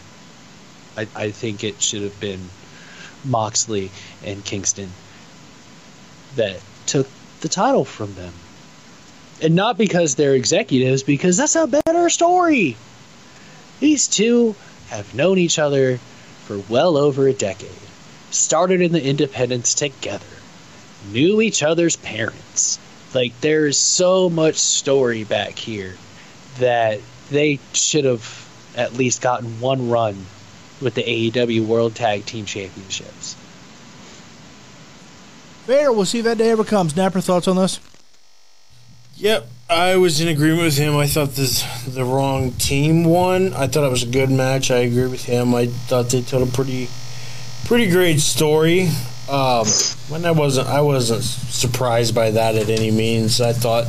I, 0.97 1.09
I 1.17 1.31
think 1.31 1.65
it 1.65 1.81
should 1.81 2.03
have 2.03 2.21
been 2.21 2.51
Moxley 3.25 3.91
and 4.25 4.45
Kingston 4.45 4.91
that 6.37 6.61
took 6.87 7.09
the 7.41 7.49
title 7.49 7.87
from 7.87 8.15
them. 8.15 8.35
And 9.41 9.55
not 9.55 9.79
because 9.79 10.15
they're 10.15 10.35
executives, 10.35 11.03
because 11.03 11.39
that's 11.39 11.57
a 11.57 11.67
better 11.67 12.11
story. 12.11 12.77
These 13.81 14.09
two 14.09 14.55
have 14.89 15.15
known 15.15 15.39
each 15.39 15.59
other 15.59 15.99
for 16.45 16.59
well 16.69 16.97
over 16.97 17.29
a 17.29 17.33
decade, 17.33 17.71
started 18.31 18.83
in 18.83 18.93
the 18.93 19.03
independents 19.03 19.75
together, 19.75 20.27
knew 21.13 21.41
each 21.41 21.63
other's 21.63 21.97
parents. 21.97 22.79
Like, 23.15 23.41
there's 23.41 23.79
so 23.79 24.29
much 24.29 24.57
story 24.57 25.25
back 25.25 25.53
here 25.53 25.97
that 26.59 27.01
they 27.31 27.59
should 27.73 28.05
have 28.05 28.48
at 28.79 28.95
least 28.95 29.21
gotten 29.21 29.61
one 29.61 29.91
run 29.91 30.25
with 30.81 30.95
the 30.95 31.03
AEW 31.03 31.67
World 31.67 31.95
Tag 31.95 32.25
Team 32.25 32.47
Championships. 32.47 33.35
Fair. 35.67 35.93
We'll 35.93 36.07
see 36.07 36.21
if 36.21 36.25
that 36.25 36.39
day 36.39 36.51
ever 36.51 36.65
comes. 36.65 36.97
Napper, 36.97 37.21
thoughts 37.21 37.49
on 37.49 37.57
this? 37.57 37.81
Yep, 39.17 39.49
I 39.69 39.97
was 39.97 40.21
in 40.21 40.29
agreement 40.29 40.63
with 40.63 40.79
him. 40.79 40.97
I 40.97 41.09
thought 41.09 41.31
this 41.31 41.65
the 41.87 42.05
wrong 42.05 42.53
team 42.53 43.03
won. 43.05 43.53
I 43.53 43.67
thought 43.67 43.85
it 43.85 43.91
was 43.91 44.05
a 44.05 44.07
good 44.07 44.31
match. 44.31 44.71
I 44.71 44.79
agree 44.79 45.09
with 45.09 45.25
him. 45.25 45.57
I 45.57 45.67
thought 45.67 46.11
they 46.11 46.23
told 46.23 46.49
a 46.49 46.53
pretty 46.53 46.89
pretty 47.65 47.91
great 47.91 48.21
story. 48.21 48.89
Um, 49.29 49.67
and 50.13 50.25
I 50.25 50.31
wasn't 50.31 50.69
I 50.69 50.81
wasn't 50.83 51.25
surprised 51.25 52.15
by 52.15 52.31
that 52.31 52.55
at 52.55 52.71
any 52.71 52.93
means. 52.93 53.41
I 53.41 53.53
thought 53.53 53.87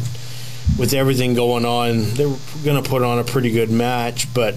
with 0.80 0.94
everything 0.94 1.36
going 1.36 1.64
on, 1.64 2.16
they 2.16 2.26
were 2.26 2.38
going 2.66 2.82
to 2.82 2.90
put 2.90 3.04
on 3.04 3.20
a 3.20 3.24
pretty 3.24 3.52
good 3.52 3.70
match, 3.70 4.34
but 4.34 4.56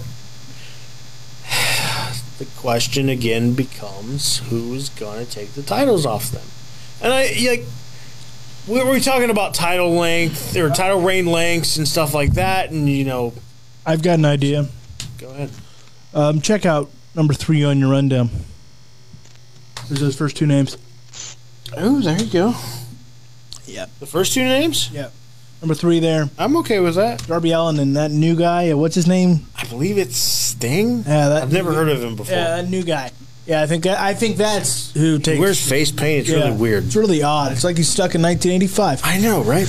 the 2.37 2.45
question 2.57 3.09
again 3.09 3.53
becomes 3.53 4.39
who's 4.49 4.89
going 4.89 5.25
to 5.25 5.31
take 5.31 5.53
the 5.53 5.63
titles 5.63 6.05
off 6.05 6.31
them. 6.31 6.45
And 7.01 7.13
I 7.13 7.23
like 7.47 7.65
we 8.67 8.83
were 8.83 8.91
we 8.91 8.99
talking 8.99 9.29
about 9.29 9.53
title 9.53 9.91
length 9.91 10.55
or 10.55 10.69
title 10.69 11.01
reign 11.01 11.25
lengths 11.25 11.77
and 11.77 11.87
stuff 11.87 12.13
like 12.13 12.33
that, 12.33 12.71
and 12.71 12.89
you 12.89 13.03
know, 13.05 13.33
I've 13.85 14.01
got 14.01 14.19
an 14.19 14.25
idea. 14.25 14.67
go 15.17 15.29
ahead. 15.29 15.51
Um, 16.13 16.41
check 16.41 16.65
out 16.65 16.89
number 17.15 17.33
three 17.33 17.63
on 17.63 17.79
your 17.79 17.89
rundown. 17.91 18.29
There's 19.87 19.99
those 19.99 20.15
first 20.15 20.37
two 20.37 20.45
names. 20.45 20.77
Oh, 21.75 21.99
there 21.99 22.17
you 22.21 22.31
go. 22.31 22.53
Yeah. 23.65 23.87
The 23.99 24.05
first 24.05 24.33
two 24.33 24.43
names, 24.43 24.89
Yep. 24.91 25.11
Number 25.63 25.75
three 25.75 26.01
there, 26.01 26.29
I'm 26.37 26.57
okay 26.57 26.81
with 26.81 26.95
that. 26.95 27.25
Darby 27.25 27.51
Allin 27.53 27.79
and 27.79 27.95
that 27.95 28.11
new 28.11 28.35
guy. 28.35 28.69
uh, 28.71 28.75
What's 28.75 28.95
his 28.95 29.07
name? 29.07 29.45
I 29.55 29.63
believe 29.63 29.97
it's 29.97 30.17
Sting. 30.17 30.97
Yeah, 31.07 31.29
that 31.29 31.43
I've 31.43 31.53
never 31.53 31.73
heard 31.73 31.87
of 31.87 32.03
him 32.03 32.17
before. 32.17 32.35
Yeah, 32.35 32.57
that 32.61 32.69
new 32.69 32.83
guy. 32.83 33.11
Yeah, 33.45 33.61
I 33.61 33.67
think 33.67 33.85
I 33.85 34.13
think 34.13 34.35
that's 34.35 34.91
who 34.93 35.13
He 35.13 35.19
takes. 35.19 35.39
wears 35.39 35.65
face 35.65 35.89
paint. 35.89 36.23
It's 36.23 36.29
yeah, 36.29 36.43
really 36.47 36.57
weird. 36.57 36.83
It's 36.83 36.97
really 36.97 37.23
odd. 37.23 37.53
It's 37.53 37.63
like 37.63 37.77
he's 37.77 37.87
stuck 37.87 38.13
in 38.13 38.21
1985. 38.21 39.01
I 39.05 39.19
know, 39.19 39.41
right? 39.41 39.65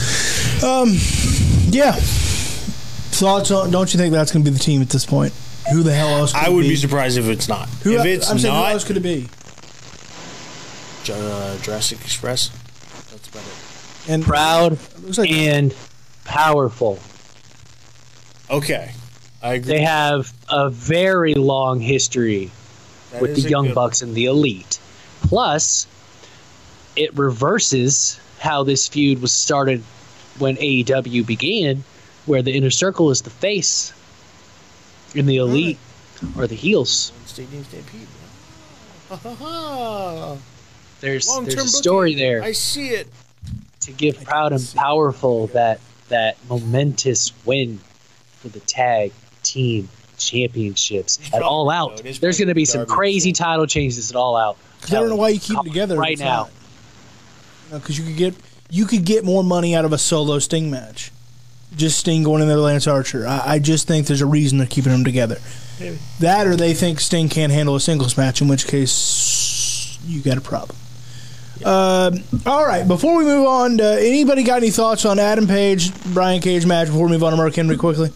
Yeah. 1.72 1.92
Thoughts 3.12 3.52
on? 3.52 3.70
Don't 3.70 3.94
you 3.94 3.98
think 3.98 4.12
that's 4.12 4.32
going 4.32 4.44
to 4.44 4.50
be 4.50 4.56
the 4.56 4.62
team 4.62 4.82
at 4.82 4.88
this 4.90 5.06
point? 5.06 5.32
Who 5.70 5.84
the 5.84 5.94
hell 5.94 6.08
else? 6.08 6.32
Could 6.32 6.42
I 6.42 6.50
it 6.50 6.54
would 6.54 6.62
be? 6.62 6.74
surprised 6.74 7.18
if 7.18 7.28
it's 7.28 7.48
not. 7.48 7.68
Who, 7.84 7.96
if 7.96 8.04
it's 8.04 8.28
I'm 8.28 8.40
saying, 8.40 8.52
who 8.52 8.60
not, 8.60 8.72
else 8.72 8.82
could 8.84 8.96
it 8.96 9.00
be? 9.00 9.28
uh, 11.12 11.56
Jurassic 11.58 12.00
Express. 12.00 12.50
That's 14.06 14.26
about 14.26 14.72
it. 14.72 14.78
And 14.78 14.78
Proud 14.78 15.18
like 15.18 15.30
and 15.30 15.74
powerful. 16.24 16.98
Okay, 18.50 18.92
I 19.42 19.54
agree. 19.54 19.74
They 19.74 19.80
have 19.82 20.32
a 20.48 20.68
very 20.70 21.34
long 21.34 21.80
history 21.80 22.50
That 23.12 23.22
with 23.22 23.36
the 23.36 23.48
Young 23.48 23.72
Bucks 23.72 24.02
and 24.02 24.14
the 24.14 24.26
Elite. 24.26 24.78
Plus, 25.22 25.86
it 26.96 27.16
reverses 27.16 28.20
how 28.38 28.62
this 28.62 28.88
feud 28.88 29.22
was 29.22 29.32
started 29.32 29.82
when 30.38 30.56
AEW 30.56 31.26
began, 31.26 31.84
where 32.26 32.42
the 32.42 32.52
Inner 32.52 32.70
Circle 32.70 33.10
is 33.10 33.22
the 33.22 33.30
face 33.30 33.92
and 35.14 35.28
the 35.28 35.36
Elite 35.36 35.78
are 36.36 36.46
the 36.46 36.54
heels. 36.54 37.12
Stadium 37.26 37.64
Stampede. 37.64 38.08
Ha, 39.08 39.16
ha, 39.16 39.34
ha. 39.34 40.36
There's, 41.00 41.28
Long-term 41.28 41.44
there's 41.44 41.54
a 41.54 41.58
booking. 41.58 41.68
story 41.68 42.14
there 42.14 42.42
I 42.42 42.52
see 42.52 42.88
it. 42.88 43.08
To 43.84 43.92
give 43.92 44.22
Proud 44.24 44.52
and 44.52 44.72
Powerful 44.74 45.48
that 45.48 45.80
that 46.08 46.36
momentous 46.48 47.32
win 47.44 47.80
for 48.38 48.48
the 48.48 48.60
tag 48.60 49.12
team 49.42 49.88
championships 50.18 51.18
at 51.32 51.42
All. 51.42 51.70
Out. 51.70 52.02
There's 52.02 52.38
going 52.38 52.48
to 52.48 52.54
be 52.54 52.64
some 52.64 52.86
crazy 52.86 53.32
title 53.32 53.66
changes 53.66 54.10
at 54.10 54.16
All 54.16 54.36
Out. 54.36 54.56
I 54.84 54.90
don't 54.90 55.08
know 55.08 55.16
why 55.16 55.30
you 55.30 55.40
keep 55.40 55.50
it 55.50 55.56
Coming 55.56 55.72
together 55.72 55.96
right 55.96 56.18
now. 56.18 56.48
Because 57.72 57.98
you 57.98 58.04
could 58.04 58.16
get 58.16 58.34
you 58.70 58.86
could 58.86 59.04
get 59.04 59.24
more 59.24 59.42
money 59.42 59.74
out 59.74 59.84
of 59.84 59.92
a 59.92 59.98
solo 59.98 60.38
Sting 60.38 60.70
match. 60.70 61.10
Just 61.74 61.98
Sting 61.98 62.22
going 62.22 62.40
in 62.40 62.48
there, 62.48 62.56
with 62.56 62.66
Lance 62.66 62.86
Archer. 62.86 63.26
I, 63.26 63.54
I 63.54 63.58
just 63.58 63.88
think 63.88 64.06
there's 64.06 64.20
a 64.20 64.26
reason 64.26 64.58
they're 64.58 64.66
keeping 64.66 64.92
them 64.92 65.04
together. 65.04 65.38
Maybe. 65.80 65.98
That, 66.20 66.46
or 66.46 66.54
they 66.54 66.72
think 66.72 67.00
Sting 67.00 67.28
can't 67.28 67.52
handle 67.52 67.74
a 67.74 67.80
singles 67.80 68.16
match, 68.16 68.40
in 68.40 68.46
which 68.46 68.66
case 68.68 69.98
you 70.04 70.20
got 70.20 70.38
a 70.38 70.40
problem. 70.40 70.76
Um, 71.64 72.24
all 72.46 72.66
right, 72.66 72.86
before 72.86 73.16
we 73.16 73.24
move 73.24 73.46
on, 73.46 73.80
uh, 73.80 73.84
anybody 73.84 74.42
got 74.42 74.56
any 74.56 74.70
thoughts 74.70 75.04
on 75.04 75.18
Adam 75.18 75.46
Page, 75.46 75.92
Brian 76.12 76.40
Cage 76.40 76.66
match 76.66 76.88
before 76.88 77.06
we 77.06 77.12
move 77.12 77.22
on 77.22 77.30
to 77.30 77.36
Mark 77.36 77.54
Henry 77.54 77.76
quickly? 77.76 78.12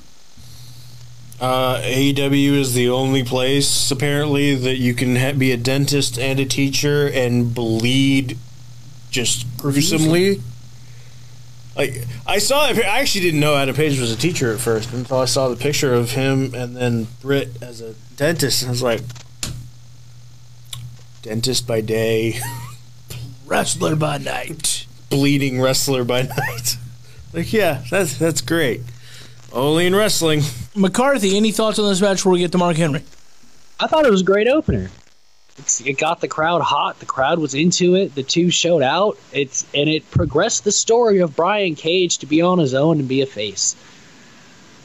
Uh, 1.40 1.80
AEW 1.82 2.58
is 2.58 2.74
the 2.74 2.88
only 2.88 3.22
place 3.22 3.92
apparently 3.92 4.56
that 4.56 4.78
you 4.78 4.92
can 4.92 5.14
ha- 5.14 5.32
be 5.32 5.52
a 5.52 5.56
dentist 5.56 6.18
and 6.18 6.40
a 6.40 6.44
teacher 6.44 7.08
and 7.08 7.54
bleed 7.54 8.36
just 9.10 9.46
gruesomely. 9.56 10.42
Like 11.76 12.04
I 12.26 12.38
saw, 12.38 12.66
I 12.66 12.72
actually 12.72 13.20
didn't 13.20 13.38
know 13.38 13.54
Adam 13.54 13.76
Page 13.76 14.00
was 14.00 14.10
a 14.10 14.16
teacher 14.16 14.52
at 14.52 14.58
first 14.58 14.92
until 14.92 15.18
I 15.18 15.26
saw 15.26 15.48
the 15.48 15.54
picture 15.54 15.94
of 15.94 16.10
him 16.10 16.52
and 16.54 16.76
then 16.76 17.06
Britt 17.22 17.62
as 17.62 17.80
a 17.80 17.94
dentist, 18.16 18.62
and 18.62 18.70
I 18.70 18.72
was 18.72 18.82
like, 18.82 19.00
dentist 21.22 21.68
by 21.68 21.80
day, 21.80 22.40
Wrestler 23.48 23.96
by 23.96 24.18
night. 24.18 24.86
bleeding 25.10 25.60
wrestler 25.60 26.04
by 26.04 26.22
night. 26.36 26.76
like, 27.32 27.52
yeah, 27.52 27.82
that's 27.90 28.18
that's 28.18 28.40
great. 28.42 28.82
Only 29.52 29.86
in 29.86 29.94
wrestling. 29.96 30.42
McCarthy, 30.74 31.36
any 31.36 31.52
thoughts 31.52 31.78
on 31.78 31.88
this 31.88 32.00
match 32.02 32.18
before 32.18 32.32
we 32.32 32.40
get 32.40 32.52
to 32.52 32.58
Mark 32.58 32.76
Henry? 32.76 33.02
I 33.80 33.86
thought 33.86 34.04
it 34.04 34.10
was 34.10 34.20
a 34.20 34.24
great 34.24 34.48
opener. 34.48 34.90
It's, 35.56 35.80
it 35.80 35.94
got 35.98 36.20
the 36.20 36.28
crowd 36.28 36.60
hot. 36.60 37.00
The 37.00 37.06
crowd 37.06 37.38
was 37.38 37.54
into 37.54 37.94
it. 37.96 38.14
The 38.14 38.22
two 38.22 38.50
showed 38.50 38.82
out. 38.82 39.18
It's 39.32 39.66
and 39.74 39.88
it 39.88 40.08
progressed 40.10 40.64
the 40.64 40.70
story 40.72 41.18
of 41.18 41.34
Brian 41.34 41.74
Cage 41.74 42.18
to 42.18 42.26
be 42.26 42.42
on 42.42 42.58
his 42.58 42.74
own 42.74 42.98
and 43.00 43.08
be 43.08 43.22
a 43.22 43.26
face. 43.26 43.74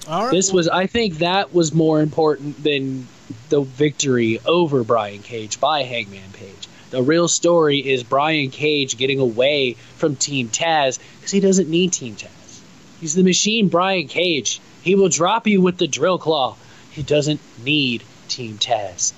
All 0.07 0.23
right. 0.25 0.31
This 0.31 0.51
was, 0.51 0.67
I 0.67 0.87
think, 0.87 1.15
that 1.19 1.53
was 1.53 1.73
more 1.73 2.01
important 2.01 2.63
than 2.63 3.07
the 3.49 3.61
victory 3.61 4.39
over 4.45 4.83
Brian 4.83 5.21
Cage 5.21 5.59
by 5.59 5.83
Hangman 5.83 6.31
Page. 6.33 6.62
The 6.93 7.01
real 7.01 7.27
story 7.27 7.79
is 7.79 8.03
Brian 8.03 8.51
Cage 8.51 8.97
getting 8.97 9.19
away 9.19 9.73
from 9.97 10.15
Team 10.15 10.49
Taz 10.49 10.99
because 11.15 11.31
he 11.31 11.39
doesn't 11.39 11.67
need 11.67 11.91
Team 11.91 12.15
Taz. 12.15 12.59
He's 13.01 13.15
the 13.15 13.23
machine, 13.23 13.67
Brian 13.67 14.07
Cage. 14.07 14.61
He 14.83 14.93
will 14.93 15.09
drop 15.09 15.47
you 15.47 15.59
with 15.59 15.79
the 15.79 15.87
drill 15.87 16.19
claw. 16.19 16.55
He 16.91 17.01
doesn't 17.01 17.39
need 17.63 18.03
Team 18.27 18.59
Taz. 18.59 19.11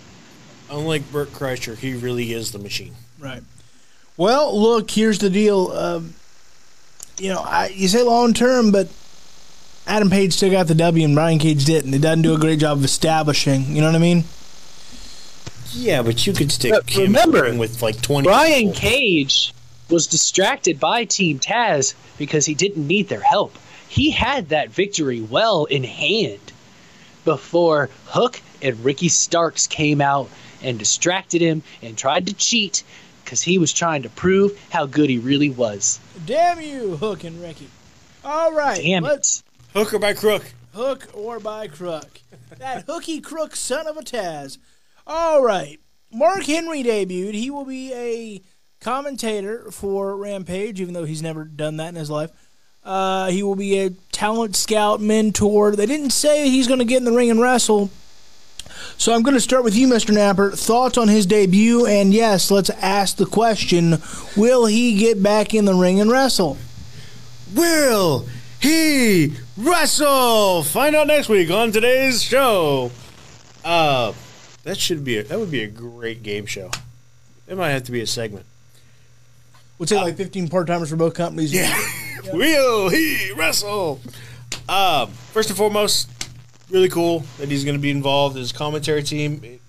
Unlike 0.71 1.11
Bert 1.11 1.33
Kreischer, 1.33 1.75
he 1.75 1.95
really 1.95 2.31
is 2.31 2.53
the 2.53 2.59
machine. 2.59 2.95
Right. 3.19 3.43
Well, 4.15 4.57
look, 4.57 4.89
here's 4.89 5.19
the 5.19 5.29
deal. 5.29 5.67
Um, 5.73 6.13
you 7.17 7.27
know, 7.27 7.41
I, 7.41 7.73
you 7.75 7.89
say 7.89 8.03
long 8.03 8.33
term, 8.33 8.71
but 8.71 8.87
Adam 9.85 10.09
Page 10.09 10.31
still 10.31 10.49
got 10.49 10.67
the 10.67 10.75
W 10.75 11.03
and 11.03 11.13
Brian 11.13 11.39
Cage 11.39 11.65
didn't. 11.65 11.93
It 11.93 11.99
doesn't 11.99 12.21
do 12.21 12.33
a 12.33 12.39
great 12.39 12.59
job 12.59 12.77
of 12.77 12.85
establishing. 12.85 13.75
You 13.75 13.81
know 13.81 13.87
what 13.87 13.95
I 13.95 13.99
mean? 13.99 14.23
Yeah, 15.71 16.01
but 16.01 16.25
you 16.25 16.33
could 16.33 16.51
stick 16.51 16.71
But 16.71 16.89
him 16.89 17.13
remember, 17.13 17.53
with 17.57 17.81
like 17.81 18.01
twenty. 18.01 18.27
Brian 18.27 18.71
people. 18.71 18.79
Cage 18.79 19.53
was 19.89 20.07
distracted 20.07 20.79
by 20.79 21.05
Team 21.05 21.39
Taz 21.39 21.93
because 22.17 22.45
he 22.45 22.55
didn't 22.55 22.87
need 22.87 23.07
their 23.07 23.21
help. 23.21 23.55
He 23.87 24.11
had 24.11 24.49
that 24.49 24.69
victory 24.69 25.21
well 25.21 25.65
in 25.65 25.83
hand 25.83 26.39
before 27.23 27.89
Hook 28.07 28.41
and 28.61 28.83
Ricky 28.83 29.09
Starks 29.09 29.67
came 29.67 30.01
out 30.01 30.29
and 30.61 30.79
distracted 30.79 31.41
him 31.41 31.63
and 31.81 31.97
tried 31.97 32.27
to 32.27 32.33
cheat 32.33 32.83
because 33.23 33.41
he 33.41 33.57
was 33.57 33.73
trying 33.73 34.03
to 34.03 34.09
prove 34.09 34.59
how 34.69 34.85
good 34.85 35.09
he 35.09 35.17
really 35.17 35.49
was. 35.49 35.99
Damn 36.25 36.61
you, 36.61 36.97
Hook 36.97 37.23
and 37.23 37.41
Ricky. 37.41 37.69
All 38.23 38.53
right. 38.53 38.77
Damn 38.81 39.03
let's 39.03 39.39
it. 39.39 39.77
Hook 39.77 39.93
or 39.93 39.99
by 39.99 40.13
crook. 40.13 40.53
Hook 40.73 41.07
or 41.13 41.39
by 41.39 41.67
crook. 41.67 42.21
That 42.57 42.85
hooky 42.85 43.21
crook 43.21 43.55
son 43.55 43.87
of 43.87 43.97
a 43.97 44.01
Taz. 44.01 44.57
All 45.07 45.43
right. 45.43 45.79
Mark 46.11 46.43
Henry 46.43 46.83
debuted. 46.83 47.33
He 47.33 47.51
will 47.51 47.65
be 47.65 47.93
a 47.93 48.41
commentator 48.79 49.69
for 49.71 50.15
Rampage, 50.15 50.79
even 50.79 50.93
though 50.93 51.05
he's 51.05 51.21
never 51.21 51.43
done 51.43 51.77
that 51.77 51.89
in 51.89 51.95
his 51.95 52.09
life. 52.09 52.31
Uh, 52.83 53.27
he 53.27 53.41
will 53.41 53.55
be 53.55 53.79
a 53.79 53.89
talent 54.11 54.55
scout 54.55 55.01
mentor. 55.01 55.75
They 55.75 55.87
didn't 55.87 56.11
say 56.11 56.49
he's 56.49 56.67
going 56.67 56.79
to 56.79 56.85
get 56.85 56.97
in 56.97 57.05
the 57.05 57.11
ring 57.11 57.31
and 57.31 57.41
wrestle. 57.41 57.89
So 58.97 59.13
I'm 59.13 59.23
going 59.23 59.33
to 59.33 59.41
start 59.41 59.63
with 59.63 59.75
you, 59.75 59.87
Mr. 59.87 60.13
Napper. 60.13 60.51
Thoughts 60.51 60.97
on 60.97 61.07
his 61.07 61.25
debut? 61.25 61.85
And 61.85 62.13
yes, 62.13 62.51
let's 62.51 62.69
ask 62.69 63.17
the 63.17 63.25
question 63.25 64.01
Will 64.37 64.67
he 64.67 64.97
get 64.97 65.21
back 65.21 65.53
in 65.53 65.65
the 65.65 65.73
ring 65.73 65.99
and 65.99 66.11
wrestle? 66.11 66.57
Will 67.53 68.27
he 68.61 69.33
wrestle? 69.57 70.63
Find 70.63 70.95
out 70.95 71.07
next 71.07 71.27
week 71.29 71.49
on 71.49 71.71
today's 71.71 72.21
show. 72.21 72.91
Uh, 73.63 74.13
that 74.65 74.77
should 74.77 75.03
be 75.05 75.17
a, 75.17 75.23
that 75.23 75.39
would 75.39 75.49
be 75.51 75.63
a 75.63 75.67
great 75.67 76.21
game 76.21 76.45
show. 76.45 76.69
It 77.47 77.55
might 77.57 77.69
have 77.69 77.83
to 77.85 77.91
be 77.93 78.01
a 78.01 78.07
segment. 78.07 78.45
We'll 79.77 79.87
take 79.87 79.99
like 79.99 80.17
15 80.17 80.49
part 80.49 80.67
timers 80.67 80.89
for 80.89 80.95
both 80.97 81.13
companies. 81.13 81.53
Yeah. 81.53 81.73
Will 82.33 82.89
he 82.89 83.31
wrestle? 83.37 84.01
Uh, 84.67 85.05
first 85.31 85.49
and 85.49 85.57
foremost, 85.57 86.09
really 86.69 86.89
cool 86.89 87.23
that 87.37 87.49
he's 87.49 87.63
going 87.63 87.75
to 87.75 87.81
be 87.81 87.91
involved 87.91 88.35
in 88.35 88.41
his 88.41 88.51
commentary 88.51 89.01
team. 89.03 89.41
It- 89.43 89.61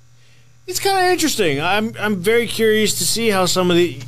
it's 0.67 0.81
kind 0.81 0.99
of 0.99 1.13
interesting. 1.13 1.61
I'm 1.61 1.93
I'm 1.97 2.17
very 2.17 2.49
curious 2.49 2.99
to 2.99 3.05
see 3.05 3.29
how 3.29 3.47
some 3.47 3.71
of 3.71 3.77
the 3.77 4.01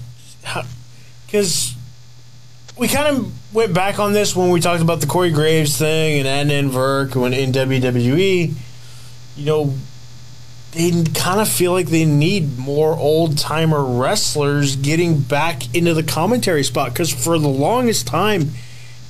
because 1.27 1.73
we 2.77 2.89
kind 2.89 3.17
of 3.17 3.55
went 3.55 3.73
back 3.75 4.01
on 4.01 4.13
this 4.13 4.35
when 4.35 4.51
we 4.51 4.61
talked 4.61 4.83
about 4.83 5.01
the 5.01 5.07
Corey 5.07 5.31
Graves 5.31 5.79
thing 5.79 6.27
and 6.27 6.51
Adnan 6.51 6.71
Virk 6.71 7.15
when 7.15 7.33
in 7.33 7.53
WWE. 7.53 8.55
You 9.37 9.45
know, 9.47 9.73
they 10.73 10.91
kind 11.15 11.41
of 11.41 11.49
feel 11.49 11.73
like 11.73 11.89
they 11.89 12.05
need 12.05 12.59
more 12.59 12.95
old 12.95 13.39
timer 13.39 13.83
wrestlers 13.83 14.77
getting 14.77 15.19
back 15.19 15.75
into 15.75 15.95
the 15.95 16.03
commentary 16.03 16.63
spot 16.63 16.93
because 16.93 17.13
for 17.13 17.39
the 17.39 17.49
longest 17.49 18.07
time, 18.07 18.51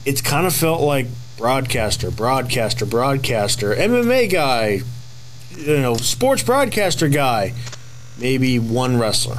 it's 0.05 0.21
kind 0.21 0.47
of 0.47 0.55
felt 0.55 0.81
like 0.81 1.07
broadcaster, 1.37 2.11
broadcaster, 2.11 2.87
broadcaster, 2.87 3.75
MMA 3.75 4.31
guy, 4.31 4.81
you 5.57 5.79
know, 5.79 5.97
sports 5.97 6.43
broadcaster 6.43 7.09
guy, 7.09 7.55
maybe 8.19 8.59
one 8.59 8.99
wrestler. 8.99 9.39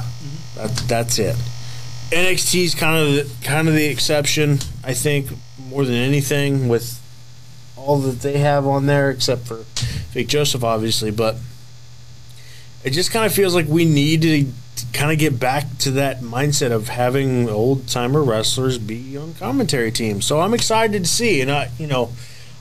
That, 0.56 0.76
that's 0.86 1.18
it. 1.18 1.36
NXT's 2.10 2.74
kind 2.74 2.96
of 2.96 3.14
the, 3.14 3.46
kind 3.46 3.68
of 3.68 3.74
the 3.74 3.86
exception, 3.86 4.58
I 4.84 4.94
think, 4.94 5.30
more 5.68 5.84
than 5.84 5.94
anything 5.94 6.68
with 6.68 7.00
all 7.76 7.98
that 7.98 8.20
they 8.20 8.38
have 8.38 8.66
on 8.66 8.86
there, 8.86 9.10
except 9.10 9.46
for 9.46 9.64
Vic 10.12 10.28
Joseph, 10.28 10.64
obviously. 10.64 11.10
But 11.10 11.36
it 12.84 12.90
just 12.90 13.10
kind 13.10 13.26
of 13.26 13.32
feels 13.32 13.54
like 13.54 13.66
we 13.66 13.84
need 13.84 14.22
to 14.22 14.46
kind 14.92 15.12
of 15.12 15.18
get 15.18 15.38
back 15.38 15.66
to 15.78 15.90
that 15.92 16.20
mindset 16.20 16.70
of 16.70 16.88
having 16.88 17.48
old 17.48 17.86
timer 17.86 18.22
wrestlers 18.22 18.78
be 18.78 19.16
on 19.16 19.34
commentary 19.34 19.92
teams. 19.92 20.24
So 20.24 20.40
I'm 20.40 20.54
excited 20.54 21.02
to 21.02 21.08
see. 21.08 21.40
And 21.40 21.50
I, 21.50 21.70
you 21.78 21.86
know, 21.86 22.12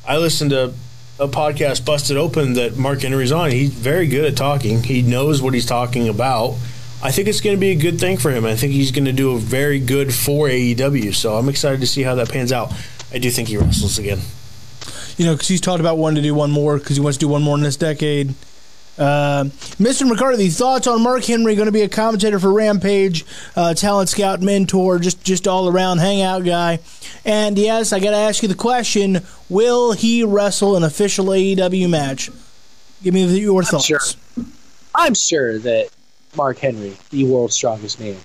I 0.07 0.17
listened 0.17 0.51
to 0.51 0.73
a 1.19 1.27
podcast, 1.27 1.85
Busted 1.85 2.17
Open, 2.17 2.53
that 2.53 2.77
Mark 2.77 3.01
Henry's 3.01 3.31
on. 3.31 3.51
He's 3.51 3.69
very 3.69 4.07
good 4.07 4.25
at 4.25 4.37
talking. 4.37 4.83
He 4.83 5.01
knows 5.01 5.41
what 5.41 5.53
he's 5.53 5.65
talking 5.65 6.07
about. 6.09 6.57
I 7.01 7.11
think 7.11 7.27
it's 7.29 7.39
going 7.39 7.55
to 7.55 7.59
be 7.59 7.71
a 7.71 7.75
good 7.75 7.99
thing 7.99 8.17
for 8.17 8.29
him. 8.31 8.45
I 8.45 8.55
think 8.55 8.73
he's 8.73 8.91
going 8.91 9.05
to 9.05 9.13
do 9.13 9.31
a 9.31 9.39
very 9.39 9.79
good 9.79 10.13
for 10.13 10.47
AEW. 10.47 11.13
So 11.13 11.35
I'm 11.37 11.47
excited 11.47 11.79
to 11.79 11.87
see 11.87 12.03
how 12.03 12.15
that 12.15 12.29
pans 12.29 12.51
out. 12.51 12.73
I 13.13 13.19
do 13.19 13.29
think 13.31 13.47
he 13.47 13.57
wrestles 13.57 13.97
again. 13.97 14.19
You 15.17 15.25
know, 15.25 15.33
because 15.33 15.47
he's 15.47 15.61
talked 15.61 15.79
about 15.79 15.97
wanting 15.97 16.17
to 16.17 16.21
do 16.21 16.33
one 16.33 16.51
more 16.51 16.77
because 16.77 16.95
he 16.95 17.01
wants 17.01 17.17
to 17.17 17.25
do 17.25 17.27
one 17.27 17.41
more 17.41 17.55
in 17.55 17.63
this 17.63 17.77
decade. 17.77 18.33
Uh, 18.99 19.45
Mr. 19.79 20.05
McCarthy, 20.05 20.49
thoughts 20.49 20.85
on 20.85 21.01
Mark 21.01 21.23
Henry 21.23 21.55
going 21.55 21.67
to 21.67 21.71
be 21.71 21.83
a 21.83 21.89
commentator 21.89 22.37
for 22.37 22.51
Rampage, 22.51 23.25
uh, 23.55 23.73
talent 23.73 24.09
scout, 24.09 24.41
mentor, 24.41 24.99
just 24.99 25.23
just 25.23 25.47
all 25.47 25.69
around 25.69 25.99
hangout 25.99 26.43
guy. 26.43 26.79
And 27.23 27.57
yes, 27.57 27.93
I 27.93 28.01
got 28.01 28.11
to 28.11 28.17
ask 28.17 28.41
you 28.41 28.49
the 28.49 28.55
question: 28.55 29.21
Will 29.47 29.93
he 29.93 30.25
wrestle 30.25 30.75
an 30.75 30.83
official 30.83 31.27
AEW 31.27 31.89
match? 31.89 32.29
Give 33.01 33.13
me 33.13 33.25
the, 33.25 33.39
your 33.39 33.63
thoughts. 33.63 33.85
sure. 33.85 34.01
I'm 34.93 35.13
sure 35.13 35.57
that 35.59 35.89
Mark 36.35 36.57
Henry, 36.57 36.97
the 37.09 37.23
world's 37.23 37.55
strongest 37.55 38.01
man, 38.01 38.17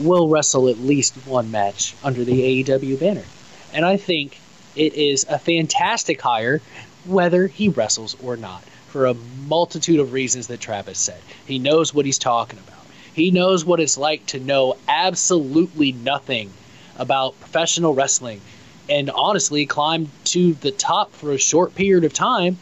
will 0.00 0.28
wrestle 0.28 0.68
at 0.68 0.78
least 0.78 1.14
one 1.26 1.52
match 1.52 1.94
under 2.02 2.24
the 2.24 2.64
AEW 2.64 2.98
banner. 2.98 3.24
And 3.72 3.84
I 3.84 3.96
think 3.96 4.40
it 4.74 4.94
is 4.94 5.24
a 5.28 5.38
fantastic 5.38 6.20
hire, 6.20 6.60
whether 7.04 7.46
he 7.46 7.68
wrestles 7.68 8.16
or 8.22 8.36
not, 8.36 8.64
for 8.88 9.06
a 9.06 9.14
multitude 9.46 10.00
of 10.00 10.12
reasons 10.12 10.46
that 10.46 10.60
Travis 10.60 10.98
said. 10.98 11.20
He 11.46 11.58
knows 11.58 11.92
what 11.92 12.06
he's 12.06 12.18
talking 12.18 12.58
about. 12.58 12.84
He 13.14 13.30
knows 13.30 13.64
what 13.64 13.80
it's 13.80 13.96
like 13.96 14.26
to 14.26 14.40
know 14.40 14.76
absolutely 14.88 15.92
nothing 15.92 16.52
about 16.98 17.38
professional 17.40 17.94
wrestling 17.94 18.40
and 18.88 19.10
honestly 19.10 19.66
climb 19.66 20.10
to 20.24 20.54
the 20.54 20.70
top 20.70 21.12
for 21.12 21.32
a 21.32 21.38
short 21.38 21.74
period 21.74 22.04
of 22.04 22.12
time 22.12 22.58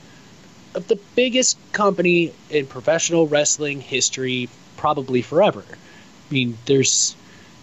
of 0.75 0.89
the 0.89 0.99
biggest 1.15 1.57
company 1.73 2.33
in 2.51 2.67
professional 2.67 3.27
wrestling 3.27 3.81
history, 3.81 4.49
probably 4.77 5.23
forever. 5.23 5.65
I 5.71 6.35
mean, 6.35 6.59
there's 6.67 7.15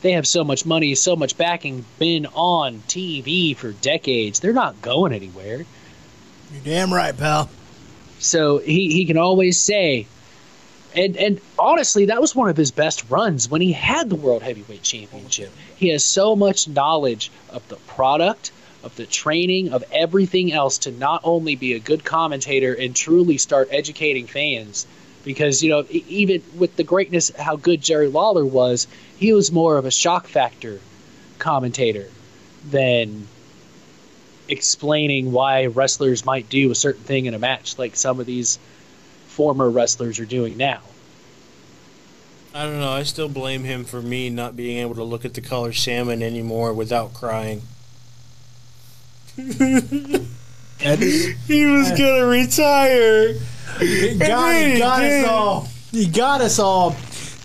they 0.02 0.14
have 0.14 0.28
so 0.28 0.44
much 0.44 0.66
money, 0.66 0.96
so 0.96 1.16
much 1.16 1.38
backing, 1.38 1.86
been 2.00 2.26
on 2.34 2.80
TV 2.88 3.56
for 3.56 3.72
decades. 3.72 4.40
They're 4.40 4.54
not 4.54 4.82
going 4.82 5.14
anywhere. 5.14 5.66
You're 6.52 6.64
damn 6.64 6.94
right, 6.94 7.16
pal. 7.16 7.50
So 8.22 8.60
he, 8.60 8.94
he 8.94 9.06
can 9.06 9.18
always 9.18 9.60
say, 9.60 10.06
and 10.96 11.18
and 11.18 11.42
honestly, 11.58 12.06
that 12.06 12.22
was 12.22 12.36
one 12.36 12.50
of 12.50 12.58
his 12.58 12.70
best 12.70 13.10
runs 13.10 13.50
when 13.50 13.62
he 13.62 13.72
had 13.72 14.10
the 14.10 14.16
World 14.16 14.44
Heavyweight 14.44 14.84
Championship. 14.84 15.52
He 15.76 15.90
has 15.90 16.06
so 16.06 16.36
much 16.36 16.68
knowledge 16.68 17.32
of 17.50 17.68
the 17.68 17.78
product, 17.78 18.52
of 18.84 18.96
the 18.96 19.08
training, 19.08 19.74
of 19.74 19.84
everything 19.92 20.54
else 20.54 20.78
to 20.80 20.92
not 20.92 21.22
only 21.24 21.56
be 21.56 21.74
a 21.74 21.80
good 21.80 22.04
commentator 22.04 22.74
and 22.74 22.96
truly 22.96 23.38
start 23.38 23.70
educating 23.72 24.28
fans. 24.28 24.86
Because 25.24 25.64
you 25.64 25.70
know, 25.70 25.86
even 25.90 26.44
with 26.56 26.76
the 26.76 26.84
greatness, 26.84 27.32
how 27.38 27.56
good 27.56 27.82
Jerry 27.82 28.08
Lawler 28.08 28.46
was, 28.46 28.88
he 29.18 29.34
was 29.34 29.52
more 29.52 29.78
of 29.78 29.86
a 29.86 29.92
shock 29.92 30.28
factor 30.28 30.80
commentator 31.40 32.08
than 32.70 33.28
explaining 34.52 35.32
why 35.32 35.66
wrestlers 35.68 36.26
might 36.26 36.50
do 36.50 36.72
a 36.72 36.76
certain 36.76 37.04
thing 37.04 37.26
in 37.26 37.34
a 37.34 37.40
match, 37.40 37.80
like 37.80 37.96
some 37.96 38.20
of 38.20 38.26
these 38.26 38.60
former 39.28 39.70
wrestlers 39.70 40.20
are 40.20 40.26
doing 40.26 40.58
now. 40.58 40.82
I 42.54 42.66
don't 42.66 42.80
know. 42.80 42.92
I 42.92 43.04
still 43.04 43.30
blame 43.30 43.64
him 43.64 43.86
for 43.86 44.02
me 44.02 44.30
not 44.30 44.58
being 44.58 44.80
able 44.80 44.96
to 44.96 45.04
look 45.04 45.24
at 45.24 45.34
the 45.34 45.42
color 45.42 45.72
salmon 45.72 46.22
anymore 46.22 46.74
without 46.74 47.14
crying. 47.14 47.62
He 50.82 51.66
was 51.68 51.92
gonna 51.92 52.26
retire. 52.26 53.34
He 53.80 54.18
got, 54.18 54.56
he 54.56 54.74
He 54.74 54.80
got 54.80 55.04
us 55.04 55.28
all. 55.28 55.68
He 55.92 56.08
got 56.08 56.42
us 56.42 56.60
all. 56.60 56.96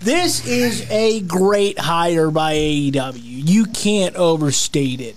This 0.01 0.45
is 0.47 0.89
a 0.89 1.21
great 1.21 1.77
hire 1.77 2.31
by 2.31 2.55
AEW. 2.55 3.21
You 3.21 3.65
can't 3.65 4.15
overstate 4.15 5.01
it. 5.01 5.15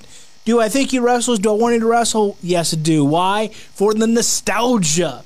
Do 0.51 0.61
I 0.61 0.69
think 0.69 0.91
he 0.91 0.99
wrestles? 0.99 1.39
Do 1.39 1.51
I 1.51 1.53
want 1.53 1.77
him 1.77 1.83
to 1.83 1.87
wrestle? 1.87 2.37
Yes, 2.43 2.75
I 2.75 2.77
do. 2.77 3.05
Why? 3.05 3.51
For 3.73 3.95
the 3.95 4.09
nostalgia. 4.09 5.23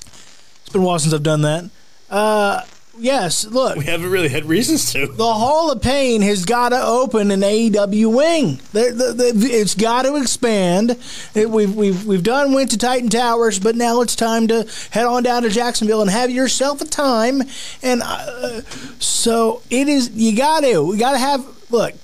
It's 0.00 0.72
been 0.72 0.82
a 0.82 0.84
while 0.84 0.98
since 0.98 1.14
I've 1.14 1.22
done 1.22 1.42
that. 1.42 1.70
Uh, 2.10 2.62
yes, 2.98 3.46
look. 3.46 3.76
We 3.76 3.84
haven't 3.84 4.10
really 4.10 4.28
had 4.28 4.46
reasons 4.46 4.92
to. 4.92 5.06
The 5.06 5.32
Hall 5.34 5.70
of 5.70 5.80
Pain 5.80 6.22
has 6.22 6.44
got 6.44 6.70
to 6.70 6.82
open 6.82 7.30
an 7.30 7.42
AEW 7.42 8.12
wing. 8.12 8.60
The, 8.72 8.90
the, 8.90 9.32
the, 9.32 9.46
it's 9.46 9.76
got 9.76 10.02
to 10.02 10.16
expand. 10.16 10.98
It, 11.32 11.48
we've, 11.48 11.76
we've, 11.76 12.04
we've 12.04 12.24
done 12.24 12.52
went 12.52 12.72
to 12.72 12.76
Titan 12.76 13.08
Towers, 13.08 13.60
but 13.60 13.76
now 13.76 14.00
it's 14.00 14.16
time 14.16 14.48
to 14.48 14.68
head 14.90 15.06
on 15.06 15.22
down 15.22 15.44
to 15.44 15.48
Jacksonville 15.48 16.02
and 16.02 16.10
have 16.10 16.28
yourself 16.28 16.80
a 16.80 16.86
time. 16.86 17.42
And 17.84 18.02
uh, 18.04 18.62
so 18.98 19.62
it 19.70 19.86
is. 19.86 20.10
You 20.10 20.36
got 20.36 20.64
to. 20.64 20.82
We 20.82 20.98
got 20.98 21.12
to 21.12 21.18
have. 21.18 21.46
Look, 21.70 21.94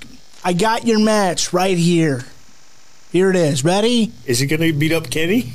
I 0.45 0.53
got 0.53 0.87
your 0.87 1.01
match 1.01 1.53
right 1.53 1.77
here. 1.77 2.25
Here 3.13 3.31
it 3.31 3.37
is. 3.37 3.65
Ready? 3.65 4.13
Is 4.25 4.41
he 4.41 4.47
gonna 4.47 4.73
beat 4.73 4.93
up 4.93 5.11
Kenny? 5.11 5.53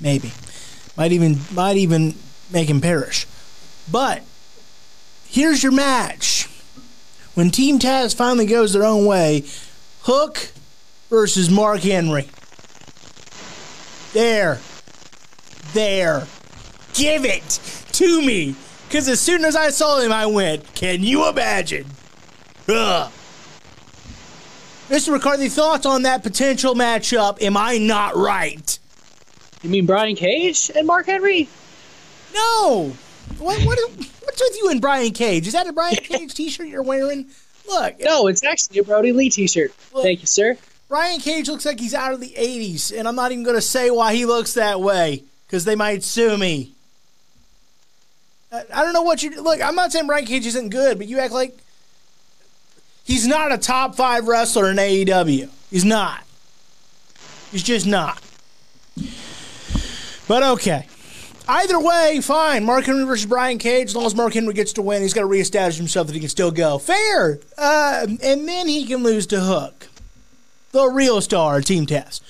Maybe. 0.00 0.32
Might 0.96 1.12
even 1.12 1.40
might 1.52 1.76
even 1.76 2.14
make 2.50 2.68
him 2.68 2.80
perish. 2.80 3.26
But 3.90 4.22
here's 5.26 5.62
your 5.62 5.72
match. 5.72 6.48
When 7.34 7.50
Team 7.50 7.78
Taz 7.78 8.14
finally 8.14 8.46
goes 8.46 8.72
their 8.72 8.84
own 8.84 9.06
way, 9.06 9.44
Hook 10.02 10.52
versus 11.08 11.50
Mark 11.50 11.80
Henry. 11.80 12.28
There. 14.12 14.60
There. 15.72 16.26
Give 16.94 17.24
it 17.24 17.60
to 17.92 18.22
me. 18.22 18.54
Because 18.86 19.08
as 19.08 19.20
soon 19.20 19.44
as 19.44 19.56
I 19.56 19.70
saw 19.70 20.00
him, 20.00 20.12
I 20.12 20.26
went, 20.26 20.74
Can 20.74 21.02
you 21.02 21.26
imagine? 21.28 21.86
Ugh. 22.68 23.10
Mr. 24.92 25.10
McCarthy, 25.10 25.48
thoughts 25.48 25.86
on 25.86 26.02
that 26.02 26.22
potential 26.22 26.74
matchup? 26.74 27.40
Am 27.40 27.56
I 27.56 27.78
not 27.78 28.14
right? 28.14 28.78
You 29.62 29.70
mean 29.70 29.86
Brian 29.86 30.14
Cage 30.14 30.70
and 30.76 30.86
Mark 30.86 31.06
Henry? 31.06 31.48
No. 32.34 32.92
What, 33.38 33.58
what's 33.64 34.42
with 34.42 34.58
you 34.60 34.68
and 34.68 34.82
Brian 34.82 35.12
Cage? 35.12 35.46
Is 35.46 35.54
that 35.54 35.66
a 35.66 35.72
Brian 35.72 35.96
Cage 36.02 36.34
T-shirt 36.34 36.68
you're 36.68 36.82
wearing? 36.82 37.24
Look, 37.66 38.00
No, 38.00 38.26
it's 38.26 38.44
actually 38.44 38.80
a 38.80 38.84
Brodie 38.84 39.12
Lee 39.12 39.30
T-shirt. 39.30 39.72
Look. 39.94 40.02
Thank 40.04 40.20
you, 40.20 40.26
sir. 40.26 40.58
Brian 40.90 41.20
Cage 41.20 41.48
looks 41.48 41.64
like 41.64 41.80
he's 41.80 41.94
out 41.94 42.12
of 42.12 42.20
the 42.20 42.34
'80s, 42.36 42.92
and 42.94 43.08
I'm 43.08 43.14
not 43.14 43.32
even 43.32 43.44
going 43.44 43.56
to 43.56 43.62
say 43.62 43.90
why 43.90 44.14
he 44.14 44.26
looks 44.26 44.52
that 44.54 44.78
way 44.78 45.24
because 45.46 45.64
they 45.64 45.74
might 45.74 46.02
sue 46.02 46.36
me. 46.36 46.72
I, 48.52 48.64
I 48.74 48.84
don't 48.84 48.92
know 48.92 49.00
what 49.00 49.22
you 49.22 49.40
look. 49.40 49.62
I'm 49.62 49.74
not 49.74 49.90
saying 49.90 50.06
Brian 50.06 50.26
Cage 50.26 50.44
isn't 50.44 50.68
good, 50.68 50.98
but 50.98 51.06
you 51.06 51.18
act 51.18 51.32
like 51.32 51.56
he's 53.04 53.26
not 53.26 53.52
a 53.52 53.58
top 53.58 53.94
five 53.94 54.26
wrestler 54.26 54.70
in 54.70 54.76
AEW. 54.76 55.48
He's 55.70 55.84
not. 55.84 56.24
He's 57.50 57.62
just 57.62 57.86
not. 57.86 58.22
But 60.28 60.42
okay. 60.42 60.86
Either 61.48 61.78
way, 61.78 62.20
fine. 62.22 62.64
Mark 62.64 62.84
Henry 62.84 63.04
versus 63.04 63.26
Brian 63.26 63.58
Cage. 63.58 63.88
As 63.88 63.96
long 63.96 64.06
as 64.06 64.14
Mark 64.14 64.32
Henry 64.32 64.54
gets 64.54 64.72
to 64.74 64.82
win, 64.82 65.02
he's 65.02 65.12
got 65.12 65.22
to 65.22 65.26
reestablish 65.26 65.76
himself 65.76 66.06
that 66.06 66.14
he 66.14 66.20
can 66.20 66.28
still 66.28 66.50
go. 66.50 66.78
Fair. 66.78 67.40
Uh, 67.58 68.06
and 68.22 68.48
then 68.48 68.68
he 68.68 68.86
can 68.86 69.02
lose 69.02 69.26
to 69.26 69.40
Hook, 69.40 69.88
the 70.70 70.86
real 70.86 71.20
star, 71.20 71.60
Team 71.60 71.86
Taz. 71.86 72.20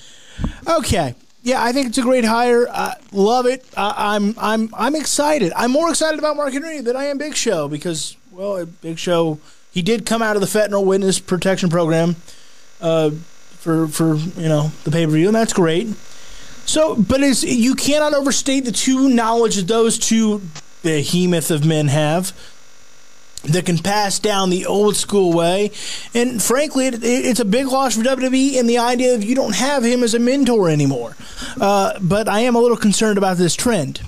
Okay. 0.67 1.15
Yeah, 1.43 1.61
I 1.61 1.73
think 1.73 1.87
it's 1.87 1.97
a 1.97 2.01
great 2.01 2.23
hire. 2.23 2.67
Uh, 2.69 2.93
love 3.11 3.45
it. 3.45 3.65
I'm 3.75 4.33
I'm 4.37 4.73
I'm 4.73 4.95
excited. 4.95 5.51
I'm 5.57 5.71
more 5.71 5.89
excited 5.89 6.17
about 6.17 6.37
Mark 6.37 6.53
Henry 6.53 6.79
than 6.79 6.95
I 6.95 7.05
am 7.05 7.17
Big 7.17 7.35
Show 7.35 7.67
because 7.67 8.15
well, 8.31 8.65
Big 8.65 8.97
Show 8.97 9.39
he 9.73 9.81
did 9.81 10.05
come 10.05 10.21
out 10.21 10.35
of 10.35 10.41
the 10.41 10.47
fentanyl 10.47 10.85
witness 10.85 11.19
protection 11.19 11.69
program 11.69 12.15
uh, 12.79 13.09
for 13.09 13.87
for 13.87 14.15
you 14.15 14.47
know 14.47 14.71
the 14.83 14.91
pay 14.91 15.05
per 15.05 15.11
view, 15.11 15.27
and 15.27 15.35
that's 15.35 15.53
great. 15.53 15.87
So, 16.65 16.95
but 16.95 17.21
it's, 17.21 17.43
you 17.43 17.75
cannot 17.75 18.13
overstate 18.13 18.65
the 18.65 18.71
two 18.71 19.09
knowledge 19.09 19.55
that 19.55 19.67
those 19.67 19.97
two 19.97 20.41
behemoth 20.81 21.51
of 21.51 21.65
men 21.65 21.87
have 21.87 22.31
that 23.43 23.65
can 23.65 23.77
pass 23.77 24.19
down 24.19 24.49
the 24.49 24.65
old 24.65 24.95
school 24.95 25.33
way. 25.33 25.71
And 26.13 26.41
frankly, 26.41 26.87
it, 26.87 27.03
it's 27.03 27.41
a 27.41 27.45
big 27.45 27.67
loss 27.67 27.97
for 27.97 28.03
WWE 28.03 28.57
and 28.57 28.69
the 28.69 28.77
idea 28.77 29.15
of 29.15 29.23
you 29.23 29.35
don't 29.35 29.55
have 29.55 29.83
him 29.83 30.03
as 30.03 30.13
a 30.13 30.19
mentor 30.19 30.69
anymore. 30.69 31.17
Uh, 31.59 31.99
but 31.99 32.29
I 32.29 32.41
am 32.41 32.55
a 32.55 32.59
little 32.59 32.77
concerned 32.77 33.17
about 33.17 33.35
this 33.35 33.55
trend. 33.55 34.01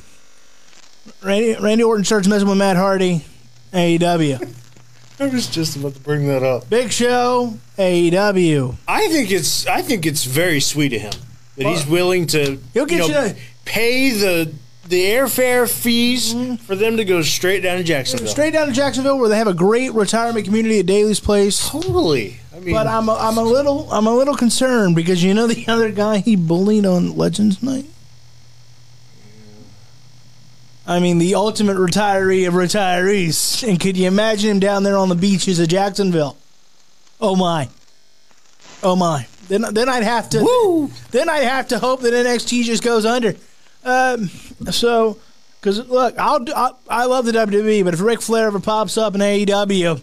Randy, 1.22 1.56
Randy 1.62 1.84
Orton 1.84 2.06
starts 2.06 2.28
messing 2.28 2.48
with 2.48 2.58
Matt 2.58 2.78
Hardy, 2.78 3.26
AEW. 3.74 4.56
I 5.20 5.28
was 5.28 5.48
just 5.48 5.78
about 5.78 5.96
to 5.96 6.02
bring 6.02 6.28
that 6.28 6.44
up. 6.44 6.70
Big 6.70 6.92
Show, 6.92 7.58
AEW. 7.78 8.76
I 8.88 9.08
think 9.08 9.32
it's 9.32 9.66
I 9.66 9.82
think 9.82 10.06
it's 10.06 10.26
very 10.26 10.60
sweet 10.60 10.94
of 10.94 11.02
him 11.02 11.14
that 11.56 11.68
he's 11.68 11.88
willing 11.88 12.28
to 12.28 12.60
He'll 12.74 12.86
get 12.86 13.08
you 13.08 13.14
know, 13.14 13.26
you 13.26 13.36
pay 13.64 14.12
the 14.12 14.54
the 14.88 15.04
airfare 15.06 15.70
fees 15.70 16.34
mm-hmm. 16.34 16.56
for 16.56 16.76
them 16.76 16.98
to 16.98 17.06
go 17.06 17.22
straight 17.22 17.62
down 17.62 17.78
to 17.78 17.84
Jacksonville. 17.84 18.28
Straight 18.28 18.54
down 18.54 18.68
to 18.68 18.74
Jacksonville, 18.74 19.18
where 19.18 19.30
they 19.30 19.38
have 19.38 19.48
a 19.48 19.54
great 19.54 19.94
retirement 19.94 20.46
community 20.46 20.80
at 20.80 20.86
Daily's 20.86 21.20
Place. 21.20 21.70
totally. 21.70 22.40
I 22.56 22.60
mean, 22.60 22.74
But 22.74 22.88
I'm 22.88 23.10
a, 23.10 23.16
I'm 23.16 23.38
a 23.38 23.44
little 23.44 23.92
I'm 23.92 24.08
a 24.08 24.16
little 24.16 24.36
concerned 24.36 24.96
because 24.96 25.24
you 25.24 25.34
know 25.34 25.48
the 25.48 25.66
other 25.72 25.92
guy 25.92 26.18
he 26.18 26.36
bullied 26.36 26.86
on 26.86 27.16
Legends 27.16 27.64
Night. 27.64 27.86
I 30.88 31.00
mean, 31.00 31.18
the 31.18 31.36
ultimate 31.36 31.78
retiree 31.78 32.48
of 32.48 32.54
retirees. 32.54 33.68
And 33.68 33.80
could 33.80 33.98
you 33.98 34.08
imagine 34.08 34.52
him 34.52 34.60
down 34.60 34.84
there 34.84 34.98
on 34.98 35.10
the 35.10 35.16
beaches 35.16 35.60
of 35.60 35.68
Jacksonville? 35.68 36.38
Oh 37.20 37.36
my, 37.36 37.70
oh 38.84 38.96
my. 38.96 39.28
Then 39.48 39.62
then 39.74 39.90
I'd 39.90 40.04
have 40.04 40.30
to 40.32 40.44
Woo! 40.44 40.90
then 41.12 41.30
I'd 41.30 41.44
have 41.44 41.68
to 41.70 41.80
hope 41.80 42.02
that 42.02 42.14
NXT 42.14 42.64
just 42.64 42.84
goes 42.84 43.06
under. 43.06 43.36
Um, 43.84 44.28
so, 44.72 45.20
because 45.60 45.88
look, 45.88 46.18
I'll, 46.18 46.44
I 46.56 46.72
I 46.90 47.06
love 47.06 47.26
the 47.26 47.32
WWE, 47.32 47.84
but 47.84 47.94
if 47.94 48.02
Ric 48.02 48.22
Flair 48.22 48.48
ever 48.48 48.60
pops 48.60 48.98
up 48.98 49.14
in 49.14 49.22
AEW, 49.22 50.02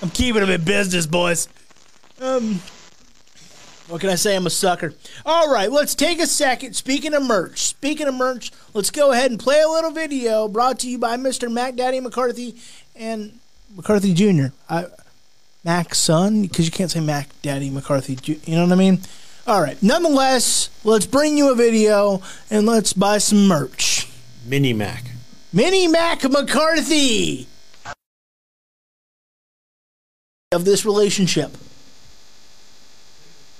I'm 0.00 0.10
keeping 0.10 0.42
him 0.42 0.50
in 0.50 0.62
business, 0.62 1.06
boys. 1.06 1.48
Um, 2.20 2.60
what 3.88 4.00
can 4.00 4.10
I 4.10 4.16
say? 4.16 4.34
I'm 4.34 4.46
a 4.46 4.50
sucker. 4.50 4.94
All 5.24 5.52
right, 5.52 5.70
let's 5.70 5.94
take 5.94 6.20
a 6.20 6.26
second. 6.26 6.74
Speaking 6.74 7.14
of 7.14 7.22
merch, 7.22 7.60
speaking 7.66 8.08
of 8.08 8.14
merch, 8.14 8.50
let's 8.74 8.90
go 8.90 9.12
ahead 9.12 9.30
and 9.30 9.38
play 9.38 9.60
a 9.60 9.68
little 9.68 9.92
video 9.92 10.48
brought 10.48 10.80
to 10.80 10.90
you 10.90 10.98
by 10.98 11.16
Mr. 11.16 11.50
Mac 11.50 11.76
Daddy 11.76 12.00
McCarthy 12.00 12.56
and 12.94 13.38
McCarthy 13.74 14.12
Jr. 14.12 14.46
I, 14.68 14.86
Mac's 15.64 15.98
son, 15.98 16.42
because 16.42 16.64
you 16.64 16.72
can't 16.72 16.90
say 16.90 17.00
Mac 17.00 17.28
Daddy 17.42 17.70
McCarthy. 17.70 18.18
You 18.44 18.56
know 18.56 18.64
what 18.64 18.72
I 18.72 18.76
mean? 18.76 19.00
All 19.46 19.60
right. 19.60 19.80
Nonetheless, 19.82 20.70
let's 20.82 21.06
bring 21.06 21.38
you 21.38 21.50
a 21.50 21.54
video 21.54 22.22
and 22.50 22.66
let's 22.66 22.92
buy 22.92 23.18
some 23.18 23.46
merch. 23.46 24.08
Mini 24.44 24.72
Mac. 24.72 25.04
Mini 25.52 25.86
Mac 25.88 26.22
McCarthy 26.24 27.46
of 30.52 30.64
this 30.64 30.84
relationship. 30.84 31.56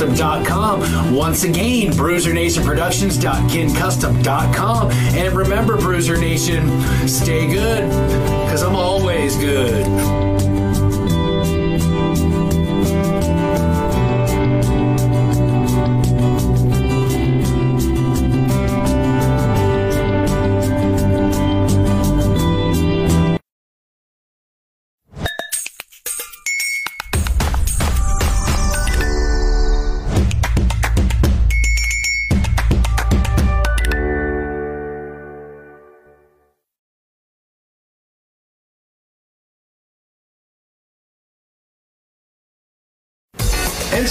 bruisernationproductions.kincustom.com. 0.00 1.14
Once 1.14 1.44
again, 1.44 1.92
bruisernationproductions.kincustom.com. 1.92 4.90
And 4.90 5.36
remember, 5.36 5.76
Bruiser 5.76 6.16
Nation, 6.16 6.80
stay 7.06 7.46
good, 7.46 7.86
because 8.44 8.62
I'm 8.62 8.76
always 8.76 9.36
good. 9.36 10.19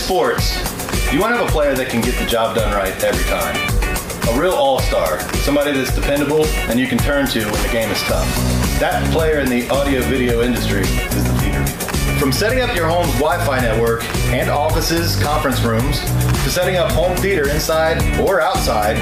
Sports, 0.10 0.58
you 1.14 1.20
want 1.20 1.36
to 1.36 1.38
have 1.38 1.48
a 1.48 1.52
player 1.52 1.76
that 1.76 1.88
can 1.88 2.02
get 2.02 2.18
the 2.18 2.26
job 2.26 2.56
done 2.56 2.74
right 2.74 3.04
every 3.04 3.24
time. 3.26 3.56
A 4.28 4.42
real 4.42 4.54
all-star, 4.54 5.20
somebody 5.46 5.72
that's 5.72 5.94
dependable 5.94 6.48
and 6.66 6.80
you 6.80 6.88
can 6.88 6.98
turn 6.98 7.28
to 7.28 7.46
when 7.46 7.62
the 7.62 7.70
game 7.72 7.92
is 7.92 8.02
tough. 8.02 8.26
That 8.80 9.08
player 9.14 9.38
in 9.38 9.48
the 9.50 9.70
audio 9.70 10.02
video 10.02 10.42
industry 10.42 10.82
is 10.82 11.24
the 11.24 11.34
theater. 11.38 11.64
From 12.18 12.32
setting 12.32 12.60
up 12.60 12.76
your 12.76 12.88
home's 12.88 13.14
Wi-Fi 13.20 13.60
network 13.60 14.04
and 14.34 14.50
offices, 14.50 15.16
conference 15.22 15.62
rooms, 15.62 16.00
to 16.00 16.50
setting 16.50 16.78
up 16.78 16.92
home 16.92 17.16
theater 17.18 17.48
inside 17.48 18.02
or 18.20 18.42
outside, 18.42 18.98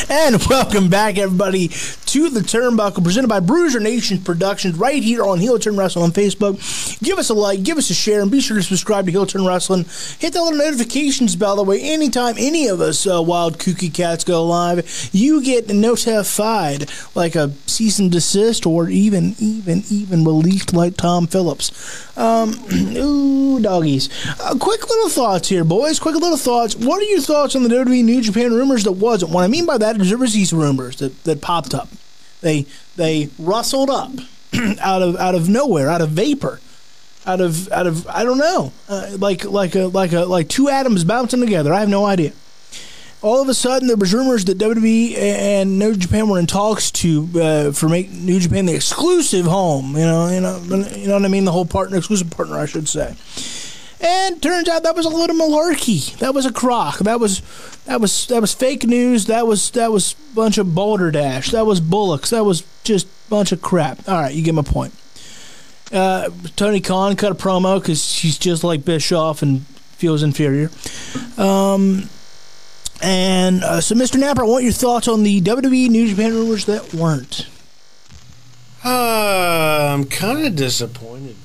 And 0.08 0.42
welcome 0.50 0.88
back, 0.88 1.18
everybody, 1.18 1.68
to 1.68 2.28
the 2.28 2.40
Turnbuckle 2.40 3.04
presented 3.04 3.28
by 3.28 3.40
Bruiser 3.40 3.80
Nation 3.80 4.18
Productions 4.18 4.76
right 4.76 5.02
here 5.02 5.22
on 5.22 5.38
Heel 5.38 5.58
Turn 5.58 5.76
Wrestling 5.76 6.04
on 6.04 6.12
Facebook. 6.12 7.00
Give 7.02 7.18
us 7.18 7.30
a 7.30 7.34
like, 7.34 7.62
give 7.62 7.78
us 7.78 7.90
a 7.90 7.94
share, 7.94 8.20
and 8.22 8.30
be 8.30 8.40
sure 8.40 8.56
to 8.56 8.62
subscribe 8.62 9.06
to 9.06 9.12
Heel 9.12 9.26
Turn 9.26 9.46
Wrestling. 9.46 9.84
Hit 10.18 10.32
that 10.32 10.42
little 10.42 10.58
notifications 10.58 11.36
bell. 11.36 11.56
That 11.56 11.64
way, 11.64 11.80
anytime 11.80 12.34
any 12.38 12.68
of 12.68 12.80
us 12.80 13.06
uh, 13.06 13.22
wild 13.22 13.58
kooky 13.58 13.92
cats 13.92 14.24
go 14.24 14.44
live, 14.44 15.10
you 15.12 15.42
get 15.42 15.68
notified 15.68 16.90
like 17.14 17.34
a 17.34 17.52
cease 17.66 17.98
and 17.98 18.10
desist 18.10 18.66
or 18.66 18.88
even, 18.88 19.34
even, 19.38 19.82
even 19.90 20.24
released 20.24 20.72
like 20.74 20.96
Tom 20.96 21.26
Phillips. 21.26 22.16
Um, 22.16 22.50
ooh, 22.96 23.60
doggies. 23.60 24.08
Uh, 24.40 24.56
quick 24.58 24.88
little 24.88 25.08
thoughts 25.08 25.48
here, 25.48 25.64
boys. 25.64 25.98
Quick 25.98 26.16
little 26.16 26.36
thoughts. 26.36 26.76
What 26.76 27.00
are 27.00 27.06
your 27.06 27.20
thoughts 27.20 27.56
on 27.56 27.62
the 27.62 27.68
WWE 27.68 28.04
New 28.04 28.20
Japan 28.20 28.52
rumors 28.52 28.84
that 28.84 28.92
wasn't? 28.92 29.32
What 29.32 29.44
I 29.44 29.48
mean 29.48 29.66
by 29.66 29.78
that 29.78 29.91
is 30.00 30.08
there 30.08 30.18
was 30.18 30.34
these 30.34 30.52
rumors 30.52 30.96
that, 30.96 31.24
that 31.24 31.40
popped 31.40 31.74
up. 31.74 31.88
They 32.40 32.66
they 32.96 33.30
rustled 33.38 33.90
up 33.90 34.12
out 34.80 35.02
of 35.02 35.16
out 35.16 35.34
of 35.34 35.48
nowhere, 35.48 35.88
out 35.88 36.00
of 36.02 36.10
vapor, 36.10 36.60
out 37.26 37.40
of 37.40 37.70
out 37.70 37.86
of 37.86 38.06
I 38.08 38.24
don't 38.24 38.38
know, 38.38 38.72
uh, 38.88 39.16
like 39.18 39.44
like 39.44 39.74
a 39.74 39.86
like 39.86 40.12
a 40.12 40.20
like 40.20 40.48
two 40.48 40.68
atoms 40.68 41.04
bouncing 41.04 41.40
together. 41.40 41.72
I 41.72 41.80
have 41.80 41.88
no 41.88 42.04
idea. 42.04 42.32
All 43.22 43.40
of 43.40 43.48
a 43.48 43.54
sudden, 43.54 43.86
there 43.86 43.96
was 43.96 44.12
rumors 44.12 44.44
that 44.46 44.58
WWE 44.58 45.16
and 45.16 45.78
New 45.78 45.94
Japan 45.94 46.28
were 46.28 46.40
in 46.40 46.48
talks 46.48 46.90
to 46.90 47.28
uh, 47.36 47.70
for 47.72 47.88
make 47.88 48.10
New 48.10 48.40
Japan 48.40 48.66
the 48.66 48.74
exclusive 48.74 49.46
home. 49.46 49.96
You 49.96 50.04
know, 50.04 50.28
you 50.28 50.40
know, 50.40 50.58
you 50.96 51.06
know 51.06 51.14
what 51.14 51.24
I 51.24 51.28
mean. 51.28 51.44
The 51.44 51.52
whole 51.52 51.64
partner, 51.64 51.98
exclusive 51.98 52.30
partner, 52.30 52.58
I 52.58 52.66
should 52.66 52.88
say. 52.88 53.14
And 54.02 54.42
turns 54.42 54.68
out 54.68 54.82
that 54.82 54.96
was 54.96 55.06
a 55.06 55.10
little 55.10 55.36
malarkey. 55.36 56.18
That 56.18 56.34
was 56.34 56.44
a 56.44 56.52
crock. 56.52 56.98
That 56.98 57.20
was 57.20 57.40
that 57.84 58.00
was 58.00 58.26
that 58.26 58.40
was 58.40 58.52
fake 58.52 58.84
news. 58.84 59.26
That 59.26 59.46
was 59.46 59.70
that 59.70 59.92
was 59.92 60.16
a 60.32 60.34
bunch 60.34 60.58
of 60.58 60.74
boulder 60.74 61.12
dash. 61.12 61.52
That 61.52 61.66
was 61.66 61.80
bullocks. 61.80 62.30
That 62.30 62.44
was 62.44 62.64
just 62.82 63.06
bunch 63.30 63.52
of 63.52 63.62
crap. 63.62 64.08
All 64.08 64.20
right, 64.20 64.34
you 64.34 64.42
get 64.42 64.54
my 64.54 64.62
point. 64.62 64.92
Uh, 65.92 66.30
Tony 66.56 66.80
Khan 66.80 67.14
cut 67.16 67.32
a 67.32 67.34
promo 67.34 67.80
because 67.80 68.16
he's 68.16 68.38
just 68.38 68.64
like 68.64 68.84
Bischoff 68.84 69.42
and 69.42 69.66
feels 69.66 70.22
inferior. 70.22 70.70
Um, 71.36 72.08
and 73.02 73.62
uh, 73.62 73.80
so, 73.80 73.94
Mr. 73.94 74.18
Napper, 74.18 74.42
I 74.42 74.46
want 74.46 74.64
your 74.64 74.72
thoughts 74.72 75.06
on 75.06 75.22
the 75.22 75.40
WWE 75.40 75.88
New 75.90 76.08
Japan 76.08 76.32
rumors 76.32 76.64
that 76.64 76.94
weren't. 76.94 77.46
Uh, 78.84 79.92
I'm 79.92 80.04
kind 80.04 80.46
of 80.46 80.56
disappointed. 80.56 81.36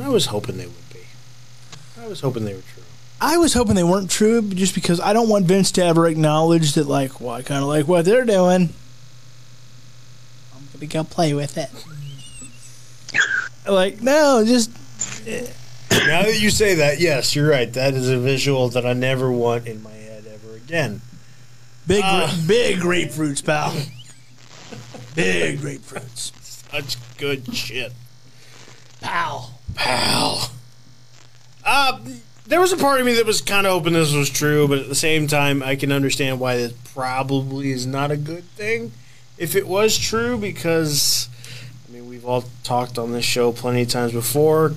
I 0.00 0.08
was 0.08 0.26
hoping 0.26 0.58
they 0.58 0.66
would. 0.66 0.83
I 2.04 2.08
was 2.08 2.20
hoping 2.20 2.44
they 2.44 2.54
were 2.54 2.60
true. 2.60 2.82
I 3.20 3.38
was 3.38 3.54
hoping 3.54 3.74
they 3.76 3.82
weren't 3.84 4.10
true, 4.10 4.42
just 4.42 4.74
because 4.74 5.00
I 5.00 5.12
don't 5.14 5.28
want 5.30 5.46
Vince 5.46 5.70
to 5.72 5.84
ever 5.84 6.06
acknowledge 6.06 6.74
that, 6.74 6.86
like, 6.86 7.18
well, 7.20 7.30
I 7.30 7.42
kind 7.42 7.62
of 7.62 7.68
like 7.68 7.88
what 7.88 8.04
they're 8.04 8.26
doing. 8.26 8.74
I'm 10.54 10.68
gonna 10.74 10.86
go 10.86 11.04
play 11.04 11.32
with 11.32 11.56
it. 11.56 11.70
like, 13.70 14.02
no, 14.02 14.44
just 14.44 14.70
Now 15.26 16.22
that 16.22 16.38
you 16.38 16.50
say 16.50 16.74
that, 16.74 17.00
yes, 17.00 17.34
you're 17.34 17.48
right. 17.48 17.72
That 17.72 17.94
is 17.94 18.10
a 18.10 18.18
visual 18.18 18.68
that 18.70 18.84
I 18.84 18.92
never 18.92 19.30
want 19.32 19.66
in 19.66 19.82
my 19.82 19.92
head 19.92 20.24
ever 20.26 20.56
again. 20.56 21.00
big, 21.86 22.02
Uh. 22.04 22.30
big 22.46 22.78
grapefruits, 22.80 23.42
pal. 23.42 23.72
big 25.14 25.60
grapefruits, 25.60 26.32
Such 26.70 26.96
good 27.16 27.54
shit. 27.56 27.92
pal. 29.00 29.58
pal. 29.74 30.50
Uh, 31.64 31.98
there 32.46 32.60
was 32.60 32.72
a 32.72 32.76
part 32.76 33.00
of 33.00 33.06
me 33.06 33.14
that 33.14 33.24
was 33.26 33.40
kind 33.40 33.66
of 33.66 33.72
hoping 33.72 33.94
this 33.94 34.12
was 34.12 34.28
true, 34.28 34.68
but 34.68 34.78
at 34.78 34.88
the 34.88 34.94
same 34.94 35.26
time, 35.26 35.62
I 35.62 35.76
can 35.76 35.90
understand 35.90 36.40
why 36.40 36.56
this 36.56 36.72
probably 36.92 37.70
is 37.70 37.86
not 37.86 38.10
a 38.10 38.16
good 38.16 38.44
thing 38.50 38.92
if 39.38 39.56
it 39.56 39.66
was 39.66 39.98
true, 39.98 40.38
because, 40.38 41.28
I 41.88 41.92
mean, 41.92 42.08
we've 42.08 42.24
all 42.24 42.44
talked 42.62 42.98
on 42.98 43.12
this 43.12 43.24
show 43.24 43.52
plenty 43.52 43.82
of 43.82 43.88
times 43.88 44.12
before. 44.12 44.74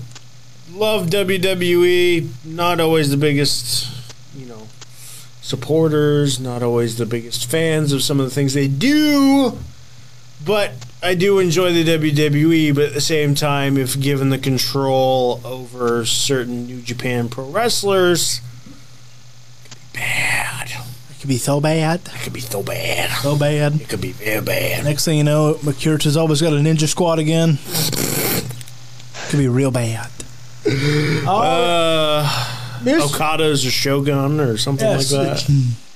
Love 0.72 1.08
WWE, 1.08 2.46
not 2.46 2.80
always 2.80 3.10
the 3.10 3.18
biggest, 3.18 3.88
you 4.36 4.46
know, 4.46 4.68
supporters, 5.42 6.40
not 6.40 6.64
always 6.64 6.98
the 6.98 7.06
biggest 7.06 7.50
fans 7.50 7.94
of 7.94 8.02
some 8.02 8.20
of 8.20 8.26
the 8.26 8.32
things 8.32 8.54
they 8.54 8.68
do. 8.68 9.58
But 10.44 10.74
I 11.02 11.14
do 11.14 11.38
enjoy 11.40 11.72
the 11.74 11.84
WWE, 11.86 12.74
but 12.74 12.86
at 12.86 12.94
the 12.94 13.02
same 13.02 13.36
time, 13.36 13.78
if 13.78 14.00
given 14.00 14.30
the 14.30 14.38
control 14.40 15.40
over 15.44 16.06
certain 16.06 16.66
New 16.66 16.82
Japan 16.82 17.30
pro 17.30 17.46
wrestlers, 17.50 18.42
it 19.66 19.70
could 19.70 19.78
be 19.94 20.00
bad. 20.00 20.72
It 20.72 21.20
could 21.20 21.30
be 21.30 21.38
so 21.38 21.62
bad, 21.62 22.02
It 22.06 22.22
could 22.24 22.34
be 22.34 22.40
so 22.42 22.64
bad. 22.64 23.12
so 23.22 23.36
bad. 23.38 23.80
It 23.80 23.90
could 23.90 24.02
be 24.02 24.12
very 24.12 24.42
bad. 24.42 24.86
Next 24.86 25.06
thing 25.06 25.18
you 25.20 25.24
know, 25.24 25.54
McCurta's 25.62 26.18
always 26.18 26.42
got 26.42 26.54
a 26.54 26.58
ninja 26.58 26.88
squad 26.88 27.20
again. 27.20 27.60
Could 29.30 29.40
be 29.40 29.48
real 29.48 29.72
bad. 29.72 30.10
Uh, 31.28 32.80
There's- 32.84 33.04
Okada's 33.14 33.66
a 33.66 33.72
Shogun 33.72 34.40
or 34.40 34.58
something 34.58 34.88
Yes. 34.88 35.12
like 35.12 35.28
that. 35.46 35.50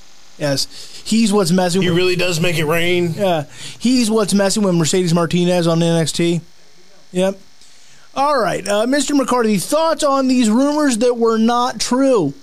Yes, 0.42 1.04
he's 1.06 1.32
what's 1.32 1.52
messing. 1.52 1.84
He 1.84 1.90
with, 1.90 1.98
really 1.98 2.16
does 2.16 2.40
make 2.40 2.58
it 2.58 2.66
rain. 2.66 3.14
yeah, 3.14 3.44
he's 3.78 4.10
what's 4.10 4.34
messing 4.34 4.64
with 4.64 4.74
Mercedes 4.74 5.14
Martinez 5.14 5.68
on 5.68 5.80
NXT. 5.80 6.42
Yep. 7.12 7.38
All 8.16 8.42
right, 8.42 8.68
uh, 8.68 8.88
Mr. 8.88 9.16
McCarthy, 9.16 9.60
thoughts 9.60 10.04
on 10.04 10.28
these 10.28 10.50
rumors 10.50 10.98
that 10.98 11.16
were 11.16 11.38
not 11.38 11.80
true? 11.80 12.34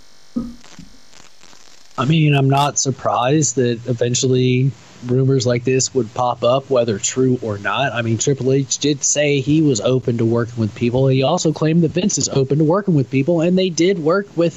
I 1.98 2.04
mean, 2.04 2.36
I'm 2.36 2.48
not 2.48 2.78
surprised 2.78 3.56
that 3.56 3.80
eventually 3.88 4.70
rumors 5.04 5.44
like 5.44 5.64
this 5.64 5.92
would 5.92 6.14
pop 6.14 6.44
up, 6.44 6.70
whether 6.70 7.00
true 7.00 7.40
or 7.42 7.58
not. 7.58 7.92
I 7.92 8.02
mean, 8.02 8.16
Triple 8.16 8.52
H 8.52 8.78
did 8.78 9.02
say 9.02 9.40
he 9.40 9.60
was 9.60 9.80
open 9.80 10.18
to 10.18 10.24
working 10.24 10.56
with 10.56 10.72
people. 10.76 11.08
He 11.08 11.24
also 11.24 11.52
claimed 11.52 11.82
that 11.82 11.90
Vince 11.90 12.16
is 12.16 12.28
open 12.28 12.58
to 12.58 12.64
working 12.64 12.94
with 12.94 13.10
people, 13.10 13.40
and 13.40 13.58
they 13.58 13.70
did 13.70 13.98
work 13.98 14.28
with, 14.36 14.54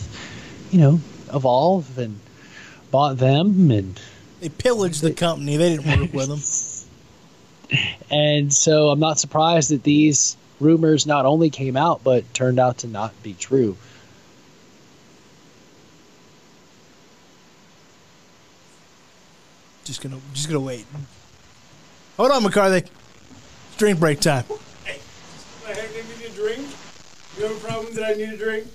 you 0.70 0.80
know, 0.80 1.02
Evolve 1.34 1.98
and 1.98 2.21
bought 2.92 3.18
them, 3.18 3.72
and 3.72 4.00
They 4.42 4.50
pillaged 4.50 5.02
the 5.02 5.14
company. 5.14 5.58
They 5.58 5.78
didn't 5.78 6.00
work 6.00 6.14
with 6.14 7.70
them. 7.70 7.80
and 8.12 8.54
so 8.54 8.90
I'm 8.90 9.00
not 9.00 9.20
surprised 9.20 9.72
that 9.72 9.84
these 9.84 10.36
rumors 10.60 11.08
not 11.08 11.26
only 11.26 11.50
came 11.50 11.76
out 11.76 12.04
but 12.04 12.32
turned 12.34 12.60
out 12.60 12.80
to 12.80 12.88
not 12.88 13.12
be 13.24 13.34
true. 13.34 13.76
Just 19.84 20.02
gonna, 20.02 20.20
just 20.34 20.48
gonna 20.48 20.60
wait. 20.60 20.86
Hold 22.18 22.32
on, 22.32 22.44
McCarthy. 22.44 22.88
It's 22.88 23.78
drink 23.78 24.00
break 24.00 24.20
time. 24.20 24.46
Hey, 24.86 25.00
I 25.68 25.74
need 25.74 26.26
a 26.26 26.30
drink. 26.30 26.68
You 27.38 27.44
have 27.44 27.52
a 27.52 27.60
problem 27.60 27.94
that 27.96 28.04
I 28.04 28.14
need 28.14 28.30
a 28.30 28.38
drink? 28.38 28.68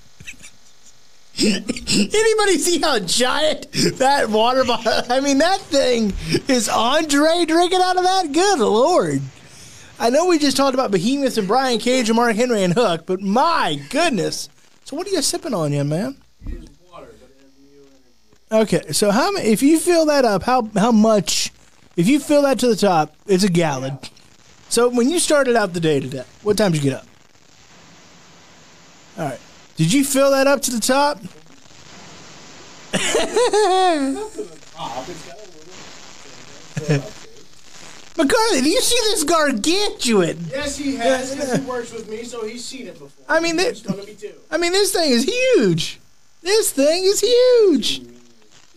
Anybody 1.39 2.59
see 2.59 2.81
how 2.81 2.99
giant 2.99 3.71
that 3.99 4.31
water 4.31 4.65
bottle? 4.65 5.03
I 5.13 5.21
mean, 5.21 5.39
that 5.39 5.61
thing 5.61 6.15
is 6.49 6.69
Andre 6.69 7.45
drinking 7.47 7.81
out 7.83 7.97
of 7.99 8.05
that. 8.05 8.33
Good 8.33 8.59
lord! 8.59 9.21
I 9.99 10.11
know 10.11 10.27
we 10.27 10.39
just 10.39 10.57
talked 10.57 10.75
about 10.75 10.91
behemoths 10.91 11.37
and 11.37 11.47
Brian 11.47 11.79
Cage 11.79 12.09
and 12.09 12.17
Mark 12.17 12.37
Henry 12.37 12.63
and 12.63 12.73
Hook, 12.73 13.05
but 13.07 13.21
my 13.21 13.81
goodness! 13.91 14.49
So 14.85 14.97
what 14.97 15.07
are 15.07 15.11
you 15.11 15.21
sipping 15.21 15.53
on, 15.53 15.73
young 15.73 15.89
man? 15.89 16.17
Okay, 18.51 18.93
so 18.93 19.11
how 19.11 19.33
ma- 19.33 19.41
if 19.41 19.63
you 19.63 19.79
fill 19.79 20.07
that 20.07 20.25
up? 20.25 20.45
How 20.45 20.71
how 20.77 20.93
much? 20.93 21.53
If 21.97 22.07
you 22.09 22.21
fill 22.21 22.43
that 22.43 22.59
to 22.61 22.69
the 22.69 22.77
top, 22.77 23.15
it's 23.27 23.43
a 23.45 23.49
gallon. 23.49 23.99
So 24.69 24.89
when 24.89 25.11
you 25.11 25.19
started 25.19 25.57
out 25.57 25.73
the 25.73 25.81
day 25.81 26.01
today, 26.01 26.25
what 26.43 26.57
time 26.57 26.73
did 26.73 26.83
you 26.85 26.91
get 26.91 27.01
up? 27.01 27.07
All 29.19 29.25
right. 29.25 29.41
Did 29.77 29.93
you 29.93 30.05
fill 30.05 30.31
that 30.31 30.47
up 30.47 30.63
to 30.63 30.71
the 30.71 30.81
top? 30.81 31.21
McCarthy, 38.17 38.63
do 38.63 38.71
you 38.71 38.81
see 38.81 38.97
this 39.11 39.25
gargantuan? 39.25 40.39
Yes, 40.51 40.79
he 40.79 40.97
has. 40.97 41.37
Yes, 41.37 41.57
he 41.57 41.65
works 41.67 41.93
with 41.93 42.09
me, 42.09 42.25
so 42.25 42.47
he's 42.47 42.65
seen 42.65 42.87
it 42.87 42.99
before. 42.99 43.25
I 43.29 43.41
mean, 43.41 43.59
It's 43.59 43.83
be. 43.83 43.93
I 44.51 44.57
mean, 44.57 44.73
this 44.73 44.93
thing 44.93 45.11
is 45.11 45.25
huge. 45.25 46.01
This 46.41 46.73
thing 46.73 47.05
is 47.05 47.21
huge. 47.21 48.03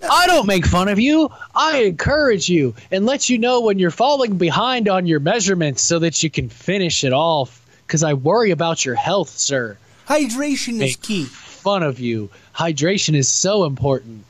I 0.09 0.27
don't 0.27 0.47
make 0.47 0.65
fun 0.65 0.87
of 0.87 0.99
you. 0.99 1.29
I 1.55 1.83
encourage 1.83 2.49
you 2.49 2.73
and 2.91 3.05
let 3.05 3.29
you 3.29 3.37
know 3.37 3.61
when 3.61 3.79
you're 3.79 3.91
falling 3.91 4.37
behind 4.37 4.89
on 4.89 5.05
your 5.05 5.19
measurements 5.19 5.81
so 5.81 5.99
that 5.99 6.23
you 6.23 6.29
can 6.29 6.49
finish 6.49 7.03
it 7.03 7.13
off. 7.13 7.65
Because 7.85 8.03
I 8.03 8.13
worry 8.13 8.51
about 8.51 8.85
your 8.85 8.95
health, 8.95 9.29
sir. 9.29 9.77
Hydration 10.09 10.73
is 10.73 10.79
Make 10.79 11.01
key. 11.03 11.25
fun 11.25 11.83
of 11.83 11.99
you. 11.99 12.31
Hydration 12.55 13.13
is 13.13 13.29
so 13.29 13.63
important. 13.63 14.25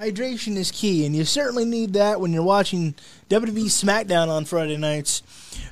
Hydration 0.00 0.56
is 0.56 0.70
key, 0.70 1.04
and 1.04 1.14
you 1.14 1.24
certainly 1.24 1.64
need 1.64 1.92
that 1.94 2.20
when 2.20 2.32
you're 2.32 2.42
watching 2.42 2.94
WWE 3.28 3.64
SmackDown 3.66 4.28
on 4.28 4.44
Friday 4.44 4.76
nights. 4.76 5.22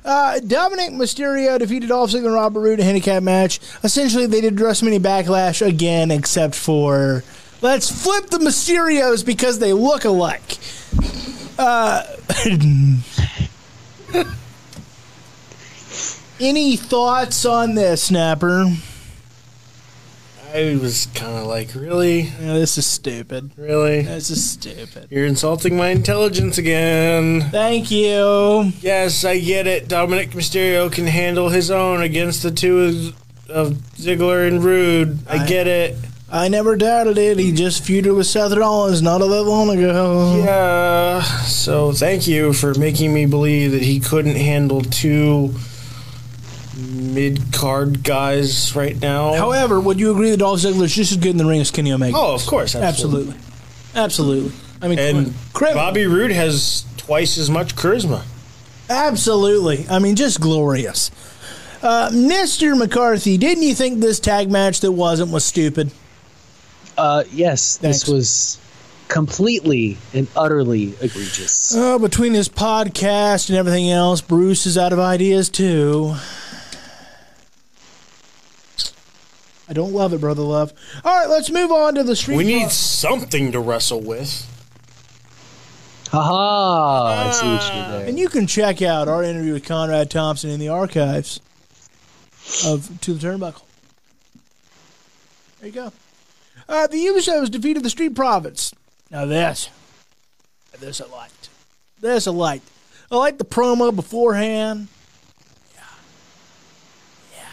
Uh, 0.03 0.39
Dominic 0.39 0.91
Mysterio 0.91 1.57
defeated 1.59 1.89
Dolph 1.89 2.11
Ziggler 2.11 2.25
and 2.27 2.33
Robert 2.33 2.59
Roode 2.59 2.79
in 2.79 2.81
a 2.81 2.83
handicap 2.83 3.23
match. 3.23 3.59
Essentially, 3.83 4.25
they 4.25 4.41
did 4.41 4.55
WrestleMania 4.57 4.99
Backlash 4.99 5.65
again, 5.65 6.11
except 6.11 6.55
for 6.55 7.23
let's 7.61 7.89
flip 8.03 8.27
the 8.27 8.37
Mysterios 8.39 9.25
because 9.25 9.59
they 9.59 9.73
look 9.73 10.03
alike. 10.05 10.57
Any 16.39 16.75
thoughts 16.75 17.45
on 17.45 17.75
this, 17.75 18.09
Napper? 18.09 18.65
I 20.53 20.77
was 20.81 21.07
kind 21.15 21.37
of 21.37 21.45
like, 21.47 21.73
really, 21.75 22.21
Yeah, 22.21 22.53
this 22.55 22.77
is 22.77 22.85
stupid. 22.85 23.51
really. 23.57 24.01
This 24.01 24.29
is 24.29 24.49
stupid. 24.49 25.07
You're 25.09 25.25
insulting 25.25 25.77
my 25.77 25.89
intelligence 25.89 26.57
again. 26.57 27.41
Thank 27.51 27.89
you. 27.91 28.71
Yes, 28.81 29.23
I 29.23 29.39
get 29.39 29.67
it. 29.67 29.87
Dominic 29.87 30.31
Mysterio 30.31 30.91
can 30.91 31.07
handle 31.07 31.49
his 31.49 31.71
own 31.71 32.01
against 32.01 32.43
the 32.43 32.51
two 32.51 33.13
of, 33.49 33.49
of 33.49 33.73
Ziggler 33.95 34.47
and 34.47 34.63
Roode. 34.63 35.19
I, 35.27 35.43
I- 35.43 35.47
get 35.47 35.67
it. 35.67 35.95
I 36.33 36.47
never 36.47 36.77
doubted 36.77 37.17
it. 37.17 37.37
He 37.39 37.51
just 37.51 37.83
feuded 37.83 38.15
with 38.15 38.25
Seth 38.25 38.53
Rollins 38.55 39.01
not 39.01 39.21
all 39.21 39.27
that 39.27 39.43
long 39.43 39.69
ago. 39.69 40.41
Yeah. 40.45 41.21
So 41.43 41.91
thank 41.91 42.25
you 42.25 42.53
for 42.53 42.73
making 42.75 43.13
me 43.13 43.25
believe 43.25 43.73
that 43.73 43.81
he 43.81 43.99
couldn't 43.99 44.37
handle 44.37 44.79
two 44.79 45.53
mid 46.81 47.53
card 47.53 48.03
guys 48.03 48.75
right 48.75 48.99
now. 48.99 49.33
However, 49.33 49.79
would 49.79 49.99
you 49.99 50.11
agree 50.11 50.31
that 50.31 50.37
Dolph 50.37 50.59
Ziggler 50.59 50.83
is 50.83 50.95
just 50.95 51.11
as 51.11 51.17
good 51.17 51.31
in 51.31 51.37
the 51.37 51.45
ring 51.45 51.61
as 51.61 51.71
Kenny 51.71 51.91
Omega? 51.91 52.15
oh, 52.17 52.33
of 52.33 52.45
course, 52.45 52.75
absolutely. 52.75 53.35
Absolutely. 53.95 54.51
Absolutely. 54.51 54.51
I 54.81 54.87
mean, 54.87 54.99
And 54.99 55.33
cri- 55.53 55.73
Bobby 55.73 56.05
Roode 56.07 56.31
has 56.31 56.85
twice 56.97 57.37
as 57.37 57.49
much 57.49 57.75
charisma. 57.75 58.23
Absolutely. 58.89 59.85
I 59.89 59.99
mean, 59.99 60.15
just 60.15 60.39
glorious. 60.41 61.11
Uh, 61.83 62.09
Mr. 62.11 62.77
McCarthy, 62.77 63.37
didn't 63.37 63.63
you 63.63 63.73
think 63.73 63.99
this 63.99 64.19
tag 64.19 64.49
match 64.51 64.81
that 64.81 64.91
wasn't 64.91 65.31
was 65.31 65.43
stupid? 65.45 65.91
Uh, 66.97 67.23
yes, 67.31 67.77
Thanks. 67.77 68.01
this 68.01 68.07
was 68.07 68.57
completely 69.07 69.97
and 70.13 70.27
utterly 70.35 70.93
egregious. 71.01 71.73
Oh, 71.75 71.99
between 71.99 72.33
his 72.33 72.47
podcast 72.49 73.49
and 73.49 73.57
everything 73.57 73.89
else, 73.89 74.21
Bruce 74.21 74.65
is 74.65 74.77
out 74.77 74.93
of 74.93 74.99
ideas 74.99 75.49
too. 75.49 76.15
I 79.71 79.73
don't 79.73 79.93
love 79.93 80.11
it, 80.13 80.19
brother 80.19 80.41
love. 80.41 80.73
All 81.05 81.17
right, 81.17 81.29
let's 81.29 81.49
move 81.49 81.71
on 81.71 81.95
to 81.95 82.03
the 82.03 82.13
street. 82.13 82.35
We 82.35 82.43
need 82.43 82.63
Pro- 82.63 82.69
something 82.71 83.53
to 83.53 83.59
wrestle 83.61 84.01
with. 84.01 84.45
Haha! 86.09 87.29
I 87.29 87.31
see 87.31 87.47
what 87.47 87.63
you 87.63 87.81
did 87.81 87.91
there. 87.93 88.07
and 88.09 88.19
you 88.19 88.27
can 88.27 88.47
check 88.47 88.81
out 88.81 89.07
our 89.07 89.23
interview 89.23 89.53
with 89.53 89.63
Conrad 89.63 90.11
Thompson 90.11 90.49
in 90.49 90.59
the 90.59 90.67
archives 90.67 91.39
of 92.65 92.99
To 92.99 93.13
the 93.13 93.25
Turnbuckle. 93.25 93.61
There 95.61 95.69
you 95.69 95.73
go. 95.73 95.93
Uh, 96.67 96.87
the 96.87 96.97
Usos 96.97 97.49
defeated 97.49 97.83
the 97.83 97.89
Street 97.89 98.13
Profits. 98.13 98.73
Now 99.09 99.23
this, 99.25 99.69
this 100.81 100.99
I 100.99 101.05
liked. 101.07 101.47
This 102.01 102.27
I 102.27 102.31
liked. 102.31 102.69
I 103.09 103.15
liked 103.15 103.37
the 103.37 103.45
promo 103.45 103.95
beforehand. 103.95 104.89
Yeah, 105.75 105.81
yeah. 107.37 107.45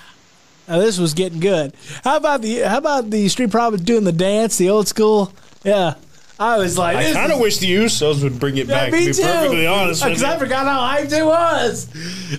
Now 0.69 0.79
this 0.79 0.99
was 0.99 1.15
getting 1.15 1.41
good. 1.41 1.73
How 2.05 2.17
about 2.17 2.43
the 2.43 2.61
How 2.61 2.79
about 2.79 3.11
the 3.11 3.29
Street 3.29 3.51
Profits 3.51 3.83
doing 3.83 4.05
the 4.05 4.13
dance, 4.13 4.59
the 4.59 4.69
old 4.71 4.87
school? 4.89 5.33
Yeah, 5.65 5.95
I 6.39 6.59
was 6.59 6.79
like, 6.79 6.97
I 6.97 7.13
kind 7.13 7.33
of 7.33 7.41
wish 7.41 7.59
the 7.59 7.67
Usos 7.75 8.23
would 8.23 8.39
bring 8.39 8.59
it 8.59 8.69
yeah, 8.69 8.85
back. 8.85 8.93
me 8.93 9.01
to 9.01 9.07
be 9.07 9.13
too. 9.15 9.23
perfectly 9.23 9.67
honest 9.67 10.05
because. 10.05 10.23
I 10.29 10.39
forgot 10.39 10.67
how 10.67 10.81
hyped 10.81 11.13
it 11.19 11.25
was. 11.25 11.89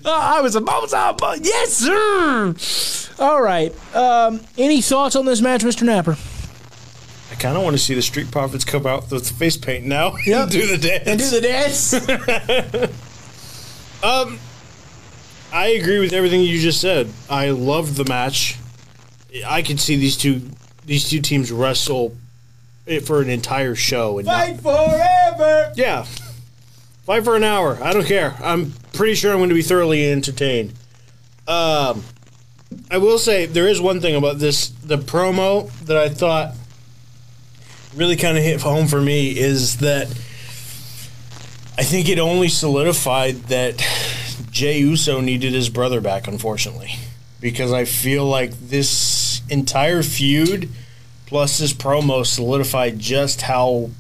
Uh, 0.06 0.10
I 0.10 0.42
was 0.42 0.56
a 0.56 0.62
bumps 0.62 0.94
out. 0.94 1.20
Yes, 1.42 1.74
sir. 1.74 2.56
All 3.24 3.42
right. 3.42 3.74
Um, 3.96 4.40
any 4.58 4.82
thoughts 4.82 5.16
on 5.18 5.26
this 5.26 5.42
match, 5.42 5.64
Mr. 5.64 5.84
Napper? 5.84 6.16
I 7.32 7.36
kind 7.36 7.58
of 7.58 7.64
want 7.64 7.74
to 7.76 7.78
see 7.78 7.94
the 7.94 8.02
Street 8.02 8.32
Profits 8.32 8.64
come 8.64 8.86
out 8.86 9.12
with 9.12 9.28
the 9.28 9.34
face 9.34 9.58
paint 9.58 9.86
now 9.86 10.16
Yep. 10.26 10.44
and 10.44 10.52
do 10.52 10.68
the 10.68 10.78
dance. 10.78 11.08
And 11.08 11.20
do 11.20 11.30
the 11.30 11.42
dance. 11.42 11.94
I 15.52 15.68
agree 15.70 16.00
with 16.00 16.14
everything 16.14 16.42
you 16.42 16.60
just 16.60 16.80
said. 16.80 17.10
I 17.30 17.50
loved 17.50 17.96
the 17.96 18.06
match. 18.06 18.58
I 19.46 19.62
could 19.62 19.80
see 19.80 19.96
these 19.96 20.18
two 20.18 20.42
these 20.86 21.08
two 21.10 21.22
teams 21.22 21.52
wrestle 21.52 22.16
it 22.86 23.02
for 23.02 23.22
an 23.22 23.30
entire 23.30 23.76
show 23.76 24.18
and 24.18 24.26
not- 24.26 24.48
Fight 24.48 24.62
forever. 24.62 25.72
yeah, 25.76 26.04
fight 27.06 27.24
for 27.24 27.36
an 27.36 27.44
hour. 27.44 27.78
I 27.84 27.94
don't 27.94 28.06
care. 28.06 28.36
I'm 28.42 28.74
pretty 28.94 29.14
sure 29.16 29.32
I'm 29.32 29.38
going 29.38 29.50
to 29.50 29.56
be 29.56 29.62
thoroughly 29.62 30.12
entertained. 30.12 30.74
Um, 31.48 32.04
I 32.90 32.98
will 32.98 33.20
say 33.20 33.46
there 33.46 33.68
is 33.68 33.80
one 33.82 34.02
thing 34.02 34.16
about 34.16 34.40
this 34.40 34.70
the 34.70 34.98
promo 34.98 35.70
that 35.86 35.98
I 35.98 36.10
thought 36.10 36.56
really 37.96 38.16
kind 38.16 38.38
of 38.38 38.44
hit 38.44 38.62
home 38.62 38.88
for 38.88 39.02
me 39.02 39.30
is 39.38 39.78
that 39.78 40.08
I 41.78 41.84
think 41.84 42.10
it 42.10 42.20
only 42.20 42.50
solidified 42.50 43.36
that 43.46 43.80
Jey 44.52 44.80
Uso 44.80 45.22
needed 45.22 45.54
his 45.54 45.70
brother 45.70 46.02
back, 46.02 46.28
unfortunately, 46.28 46.96
because 47.40 47.72
I 47.72 47.86
feel 47.86 48.26
like 48.26 48.52
this 48.52 49.42
entire 49.50 50.04
feud 50.04 50.70
plus 51.26 51.60
this 51.60 51.74
promo 51.74 52.26
solidified 52.26 52.98
just 53.00 53.42
how 53.42 53.92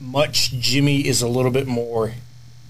much 0.00 0.50
Jimmy 0.52 1.06
is 1.06 1.22
a 1.22 1.28
little 1.28 1.50
bit 1.50 1.66
more 1.66 2.14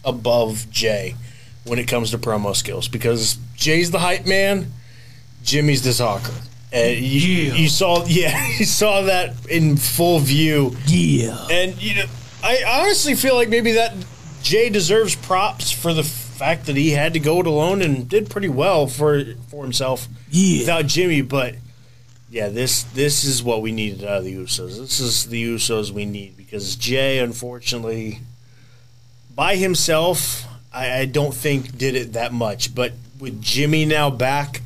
above 0.04 0.66
Jey 0.70 1.16
when 1.64 1.78
it 1.78 1.88
comes 1.88 2.10
to 2.10 2.18
promo 2.18 2.54
skills 2.54 2.86
because 2.88 3.38
Jey's 3.56 3.90
the 3.90 3.98
hype 3.98 4.26
man, 4.26 4.72
Jimmy's 5.42 5.82
the 5.82 5.92
talker. 5.92 6.34
And 6.72 6.98
you, 6.98 7.52
you 7.54 7.68
saw, 7.68 8.04
yeah, 8.06 8.46
you 8.58 8.64
saw 8.64 9.02
that 9.02 9.34
in 9.48 9.76
full 9.76 10.18
view. 10.18 10.76
Yeah. 10.86 11.46
And 11.50 11.80
you 11.80 11.96
know, 11.96 12.06
I 12.42 12.62
honestly 12.66 13.14
feel 13.14 13.36
like 13.36 13.48
maybe 13.48 13.72
that 13.72 13.94
Jay 14.42 14.68
deserves 14.68 15.14
props 15.16 15.70
for 15.70 15.94
the 15.94 16.02
fact 16.34 16.66
that 16.66 16.76
he 16.76 16.90
had 16.90 17.12
to 17.14 17.20
go 17.20 17.40
it 17.40 17.46
alone 17.46 17.80
and 17.82 18.08
did 18.08 18.28
pretty 18.30 18.48
well 18.48 18.86
for 18.86 19.22
for 19.48 19.62
himself 19.62 20.08
Yeah. 20.30 20.60
without 20.60 20.86
Jimmy. 20.86 21.22
But 21.22 21.56
yeah, 22.30 22.48
this 22.48 22.82
this 22.82 23.24
is 23.24 23.42
what 23.42 23.62
we 23.62 23.72
needed 23.72 24.02
out 24.04 24.18
of 24.18 24.24
the 24.24 24.34
Usos. 24.34 24.78
This 24.78 25.00
is 25.00 25.26
the 25.26 25.42
Usos 25.54 25.90
we 25.90 26.04
need 26.04 26.36
because 26.36 26.76
Jey, 26.76 27.18
unfortunately, 27.18 28.20
by 29.34 29.56
himself, 29.56 30.44
I, 30.72 31.00
I 31.00 31.04
don't 31.06 31.34
think 31.34 31.76
did 31.78 31.94
it 31.94 32.12
that 32.14 32.32
much. 32.32 32.74
But 32.74 32.92
with 33.18 33.40
Jimmy 33.42 33.84
now 33.84 34.10
back. 34.10 34.60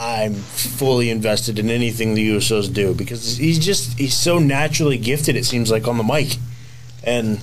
I'm 0.00 0.34
fully 0.34 1.10
invested 1.10 1.58
in 1.58 1.70
anything 1.70 2.14
the 2.14 2.28
Usos 2.36 2.72
do 2.72 2.94
because 2.94 3.36
he's 3.36 3.58
just 3.58 3.98
he's 3.98 4.14
so 4.16 4.38
naturally 4.38 4.96
gifted. 4.96 5.34
It 5.34 5.44
seems 5.44 5.72
like 5.72 5.88
on 5.88 5.96
the 5.98 6.04
mic, 6.04 6.36
and 7.02 7.40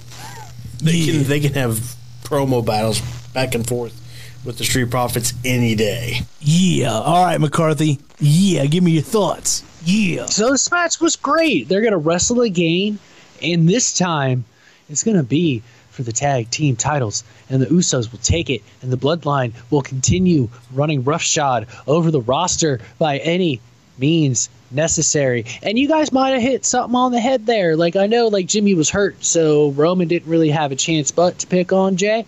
they 0.82 0.94
Yeah. 0.94 1.12
can 1.12 1.24
they 1.26 1.40
can 1.42 1.54
have 1.56 1.96
promo 2.24 2.64
battles 2.66 3.02
back 3.36 3.54
and 3.54 3.68
forth 3.68 4.02
with 4.46 4.58
the 4.58 4.64
Street 4.64 4.90
Profits 4.90 5.34
any 5.44 5.76
day. 5.76 6.22
Yeah. 6.40 6.94
All 6.94 7.26
right, 7.26 7.40
McCarthy. 7.40 8.00
Yeah. 8.20 8.66
Give 8.66 8.84
me 8.84 8.92
your 8.92 9.04
thoughts. 9.04 9.64
Yeah. 9.84 10.26
So 10.28 10.52
this 10.52 10.72
match 10.72 11.02
was 11.02 11.18
great. 11.18 11.68
They're 11.68 11.82
gonna 11.82 11.98
wrestle 11.98 12.42
again, 12.42 12.98
and 13.44 13.68
this 13.68 13.96
time 13.96 14.46
it's 14.90 15.04
gonna 15.04 15.22
be 15.22 15.62
for 15.92 16.04
the 16.04 16.14
tag 16.14 16.50
team 16.50 16.78
titles, 16.78 17.24
and 17.50 17.62
the 17.62 17.66
Usos 17.68 18.12
will 18.12 18.20
take 18.20 18.50
it, 18.50 18.62
and 18.82 18.92
the 18.92 18.98
Bloodline 18.98 19.54
will 19.70 19.82
continue 19.82 20.50
running 20.74 21.04
roughshod 21.04 21.68
over 21.88 22.10
the 22.12 22.22
roster 22.22 22.80
by 22.98 23.18
any 23.18 23.60
means 23.98 24.50
necessary. 24.72 25.46
And 25.62 25.78
you 25.78 25.88
guys 25.88 26.12
might 26.12 26.32
have 26.32 26.42
hit 26.42 26.66
something 26.66 26.96
on 26.96 27.12
the 27.12 27.20
head 27.20 27.46
there. 27.46 27.76
Like 27.76 27.96
I 27.96 28.08
know, 28.08 28.28
like 28.28 28.46
Jimmy 28.46 28.76
was 28.76 28.90
hurt, 28.90 29.24
so 29.24 29.72
Roman 29.72 30.08
didn't 30.08 30.30
really 30.30 30.52
have 30.52 30.72
a 30.72 30.76
chance 30.76 31.12
but 31.12 31.40
to 31.40 31.48
pick 31.48 31.74
on 31.74 31.98
Jey 31.98 32.26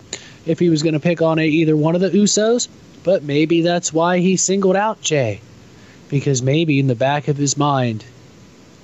if 0.47 0.59
he 0.59 0.69
was 0.69 0.83
gonna 0.83 0.99
pick 0.99 1.21
on 1.21 1.39
either 1.39 1.75
one 1.75 1.95
of 1.95 2.01
the 2.01 2.09
Usos. 2.09 2.67
But 3.03 3.23
maybe 3.23 3.61
that's 3.61 3.93
why 3.93 4.19
he 4.19 4.35
singled 4.35 4.75
out 4.75 5.01
Jey 5.01 5.39
because 6.09 6.41
maybe 6.41 6.79
in 6.79 6.87
the 6.87 6.95
back 6.95 7.27
of 7.27 7.37
his 7.37 7.57
mind, 7.57 8.05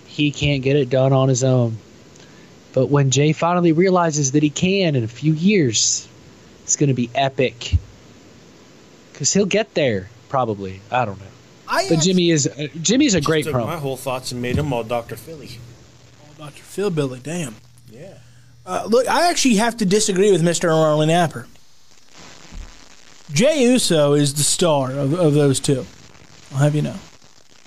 he 0.06 0.32
can't 0.32 0.64
get 0.64 0.76
it 0.76 0.90
done 0.90 1.14
on 1.14 1.30
his 1.30 1.44
own. 1.44 1.78
But 2.74 2.88
when 2.88 3.12
Jey 3.12 3.34
finally 3.34 3.72
realizes 3.72 4.32
that 4.34 4.44
he 4.44 4.50
can 4.50 4.96
in 4.96 5.04
a 5.04 5.08
few 5.08 5.34
years, 5.34 6.08
it's 6.64 6.76
going 6.76 6.88
to 6.88 6.94
be 6.94 7.10
epic. 7.14 7.76
Because 9.12 9.32
he'll 9.32 9.46
get 9.46 9.74
there, 9.74 10.10
probably. 10.30 10.82
I 10.92 11.06
don't 11.06 11.20
know. 11.20 11.26
I 11.68 11.88
But 11.88 12.00
Jimmy 12.02 12.30
is 12.30 12.48
uh, 12.48 12.68
Jimmy's 12.82 13.16
a 13.16 13.22
great 13.22 13.46
Took 13.46 13.54
my 13.54 13.78
whole 13.78 13.96
thoughts 13.96 14.32
and 14.32 14.42
made 14.42 14.58
them 14.58 14.74
all 14.74 14.84
Dr. 14.84 15.16
Philly. 15.16 15.60
All 16.22 16.48
Dr. 16.48 16.62
Phil 16.64 16.90
Billy. 16.90 17.20
Damn. 17.24 17.56
Yeah. 17.90 18.18
Uh, 18.66 18.86
look, 18.88 19.08
I 19.08 19.30
actually 19.30 19.56
have 19.56 19.78
to 19.78 19.86
disagree 19.86 20.32
with 20.32 20.42
Mr. 20.42 20.74
Arlen 20.74 21.10
Napper. 21.10 21.48
Jey 23.32 23.64
Uso 23.64 24.14
is 24.14 24.36
the 24.36 24.44
star 24.44 24.92
of, 24.92 25.14
of 25.14 25.34
those 25.34 25.60
two. 25.60 25.86
I'll 26.52 26.60
have 26.60 26.76
you 26.76 26.82
know. 26.82 26.96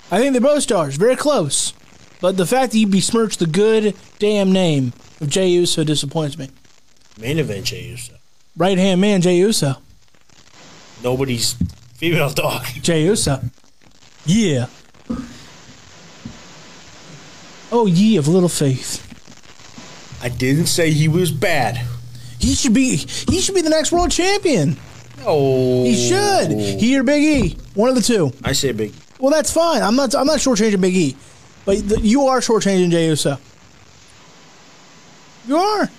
I 0.09 0.19
think 0.19 0.31
they're 0.31 0.41
both 0.41 0.63
stars, 0.63 0.95
very 0.95 1.15
close. 1.15 1.73
But 2.21 2.37
the 2.37 2.45
fact 2.45 2.71
that 2.71 2.79
you 2.79 2.87
besmirch 2.87 3.37
the 3.37 3.45
good 3.45 3.95
damn 4.17 4.51
name 4.51 4.93
of 5.21 5.29
Jey 5.29 5.49
Uso 5.49 5.83
disappoints 5.83 6.37
me. 6.37 6.49
Main 7.19 7.37
event 7.37 7.65
Jey 7.65 7.83
Uso. 7.83 8.13
Right 8.55 8.77
hand 8.77 9.01
man, 9.01 9.21
Jey 9.21 9.37
Uso. 9.37 9.75
Nobody's 11.03 11.53
female 11.95 12.29
dog. 12.29 12.63
Jey 12.81 13.03
Uso. 13.03 13.41
Yeah. 14.25 14.67
Oh, 17.71 17.85
ye 17.85 18.17
of 18.17 18.27
little 18.27 18.49
faith. 18.49 19.06
I 20.21 20.29
didn't 20.29 20.65
say 20.67 20.91
he 20.91 21.07
was 21.07 21.31
bad. 21.31 21.81
He 22.39 22.53
should 22.55 22.73
be. 22.73 22.95
He 22.95 23.39
should 23.41 23.55
be 23.55 23.61
the 23.61 23.69
next 23.69 23.91
world 23.91 24.11
champion. 24.11 24.77
Oh, 25.25 25.83
He 25.83 25.95
should. 26.09 26.51
He 26.51 26.97
or 26.97 27.03
Big 27.03 27.23
E, 27.23 27.57
one 27.73 27.89
of 27.89 27.95
the 27.95 28.01
two. 28.01 28.31
I 28.43 28.53
say 28.53 28.71
big. 28.71 28.93
Well, 29.19 29.31
that's 29.31 29.51
fine. 29.51 29.81
I'm 29.81 29.95
not. 29.95 30.15
I'm 30.15 30.27
not 30.27 30.37
shortchanging 30.39 30.79
Big 30.81 30.95
E, 30.95 31.17
but 31.65 31.87
the, 31.87 31.99
you 32.01 32.27
are 32.27 32.39
shortchanging 32.39 32.91
Jey 32.91 33.07
Uso. 33.07 33.37
You 35.47 35.57
are. 35.57 35.89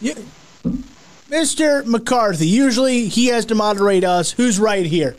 You, 0.00 0.14
Mr. 1.28 1.84
McCarthy. 1.86 2.46
Usually 2.48 3.06
he 3.06 3.26
has 3.26 3.44
to 3.46 3.54
moderate 3.54 4.02
us. 4.02 4.32
Who's 4.32 4.58
right 4.58 4.84
here? 4.84 5.16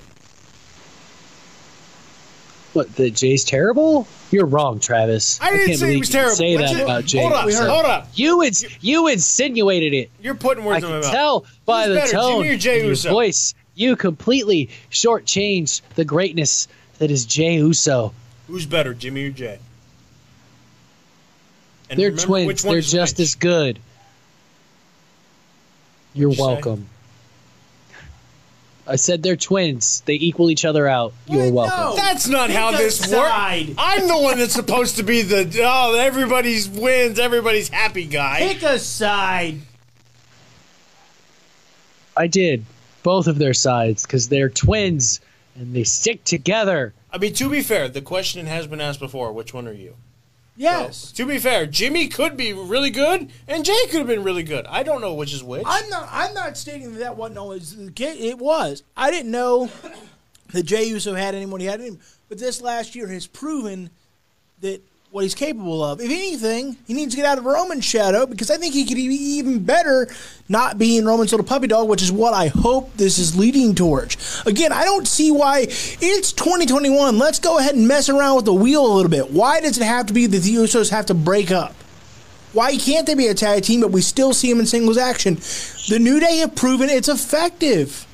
What, 2.73 2.95
that 2.95 3.15
Jey's 3.15 3.43
terrible? 3.43 4.07
You're 4.31 4.45
wrong, 4.45 4.79
Travis. 4.79 5.39
I 5.41 5.49
didn't 5.51 5.67
can't 5.67 5.79
say 5.79 5.85
he 5.87 5.91
believe 5.91 5.99
was 5.99 6.09
you 6.09 6.13
terrible. 6.13 6.35
Say 6.35 6.57
Let's 6.57 6.71
that 6.71 6.77
just- 6.77 6.83
about 6.85 7.05
Jey. 7.05 7.19
Hold 7.19 7.33
up, 7.33 7.51
hold 7.51 7.85
up. 7.85 8.07
You 8.15 8.43
ins- 8.43 8.65
you 8.83 9.07
insinuated 9.09 9.93
it. 9.93 10.09
You're 10.21 10.35
putting 10.35 10.63
I 10.63 10.67
words 10.67 10.83
in 10.85 10.89
my 10.89 10.95
can 10.95 11.01
mouth. 11.01 11.11
tell 11.11 11.45
by 11.65 11.83
Who's 11.85 11.89
the 11.89 11.99
better, 11.99 12.11
tone 12.13 12.43
Jimmy 12.43 12.55
or 12.55 12.57
Jey 12.57 12.77
your 12.79 12.87
Uso? 12.87 13.09
voice. 13.09 13.53
You 13.75 13.95
completely 13.97 14.69
shortchanged 14.89 15.81
the 15.95 16.05
greatness 16.05 16.69
that 16.99 17.11
is 17.11 17.25
Jey 17.25 17.55
Uso. 17.55 18.13
Who's 18.47 18.65
better, 18.65 18.93
Jimmy 18.93 19.25
or 19.25 19.31
Jey? 19.31 19.59
And 21.89 21.99
They're 21.99 22.11
twins. 22.15 22.47
which 22.47 22.63
one 22.63 22.75
They're 22.75 22.81
just 22.81 23.17
which. 23.17 23.25
as 23.27 23.35
good. 23.35 23.79
You're 26.13 26.29
What'd 26.29 26.63
say? 26.63 26.87
Welcome. 28.91 28.93
I 28.93 28.95
said 28.97 29.23
they're 29.23 29.35
twins. 29.35 30.01
They 30.05 30.15
equal 30.15 30.51
each 30.51 30.65
other 30.65 30.87
out. 30.87 31.13
You're 31.27 31.43
Wait, 31.43 31.53
welcome. 31.53 31.79
no. 31.79 31.95
That's 31.95 32.27
not 32.27 32.47
Pick 32.47 32.57
how 32.57 32.71
this 32.71 33.01
works. 33.01 33.75
I'm 33.77 34.07
the 34.07 34.17
one 34.17 34.37
that's 34.37 34.53
supposed 34.53 34.97
to 34.97 35.03
be 35.03 35.21
the 35.21 35.61
oh 35.63 35.95
everybody's 35.97 36.69
wins, 36.69 37.19
everybody's 37.19 37.69
happy 37.69 38.05
guy. 38.05 38.39
Pick 38.39 38.63
a 38.63 38.79
side. 38.79 39.59
I 42.15 42.27
did 42.27 42.65
both 43.03 43.27
of 43.27 43.37
their 43.37 43.53
sides 43.53 44.05
because 44.05 44.29
they're 44.29 44.49
twins 44.49 45.21
and 45.55 45.73
they 45.73 45.83
stick 45.83 46.23
together. 46.23 46.93
I 47.11 47.17
mean, 47.17 47.33
to 47.35 47.49
be 47.49 47.61
fair, 47.61 47.89
the 47.89 48.01
question 48.01 48.45
has 48.45 48.67
been 48.67 48.81
asked 48.81 48.99
before. 48.99 49.31
Which 49.31 49.53
one 49.53 49.67
are 49.67 49.73
you? 49.73 49.95
Yes. 50.61 51.11
To 51.13 51.25
be 51.25 51.39
fair, 51.39 51.65
Jimmy 51.65 52.07
could 52.07 52.37
be 52.37 52.53
really 52.53 52.91
good, 52.91 53.31
and 53.47 53.65
Jey 53.65 53.87
could 53.89 53.97
have 53.97 54.07
been 54.07 54.23
really 54.23 54.43
good. 54.43 54.67
I 54.67 54.83
don't 54.83 55.01
know 55.01 55.15
which 55.15 55.33
is 55.33 55.43
which. 55.43 55.63
I'm 55.65 55.89
not. 55.89 56.07
I'm 56.11 56.35
not 56.35 56.55
stating 56.55 56.93
that 56.93 56.99
that 56.99 57.17
wasn't 57.17 57.39
always 57.39 57.75
the 57.75 57.91
case. 57.91 58.17
It 58.21 58.37
was. 58.37 58.83
I 58.95 59.09
didn't 59.09 59.31
know 59.31 59.71
that 60.53 60.63
Jey 60.63 60.83
Uso 60.83 61.15
had 61.15 61.33
anyone 61.33 61.61
he 61.61 61.65
had 61.65 61.79
him, 61.79 61.99
but 62.29 62.37
this 62.37 62.61
last 62.61 62.93
year 62.93 63.07
has 63.07 63.25
proven 63.25 63.89
that 64.59 64.83
what 65.11 65.23
he's 65.23 65.35
capable 65.35 65.83
of. 65.83 65.99
If 65.99 66.09
anything, 66.09 66.77
he 66.87 66.93
needs 66.93 67.13
to 67.13 67.17
get 67.17 67.25
out 67.25 67.37
of 67.37 67.43
Roman's 67.43 67.83
shadow 67.83 68.25
because 68.25 68.49
I 68.49 68.55
think 68.55 68.73
he 68.73 68.85
could 68.85 68.95
be 68.95 69.03
even 69.03 69.61
better 69.61 70.07
not 70.47 70.77
being 70.77 71.03
Roman's 71.03 71.33
little 71.33 71.45
puppy 71.45 71.67
dog, 71.67 71.89
which 71.89 72.01
is 72.01 72.13
what 72.13 72.33
I 72.33 72.47
hope 72.47 72.95
this 72.95 73.19
is 73.19 73.37
leading 73.37 73.75
towards. 73.75 74.41
Again, 74.45 74.71
I 74.71 74.85
don't 74.85 75.05
see 75.05 75.29
why 75.29 75.67
it's 75.67 76.31
2021. 76.31 77.17
Let's 77.17 77.39
go 77.39 77.57
ahead 77.57 77.75
and 77.75 77.89
mess 77.89 78.07
around 78.07 78.37
with 78.37 78.45
the 78.45 78.53
wheel 78.53 78.85
a 78.85 78.93
little 78.93 79.11
bit. 79.11 79.31
Why 79.31 79.59
does 79.59 79.77
it 79.77 79.83
have 79.83 80.05
to 80.05 80.13
be 80.13 80.27
that 80.27 80.37
the 80.37 80.55
Usos 80.55 80.91
have 80.91 81.07
to 81.07 81.13
break 81.13 81.51
up? 81.51 81.75
Why 82.53 82.77
can't 82.77 83.05
they 83.05 83.15
be 83.15 83.27
a 83.27 83.33
tag 83.33 83.63
team, 83.63 83.81
but 83.81 83.91
we 83.91 84.01
still 84.01 84.33
see 84.33 84.49
them 84.49 84.61
in 84.61 84.65
singles 84.65 84.97
action? 84.97 85.35
The 85.89 85.99
New 85.99 86.21
Day 86.21 86.37
have 86.37 86.55
proven 86.55 86.89
it's 86.89 87.09
effective. 87.09 88.07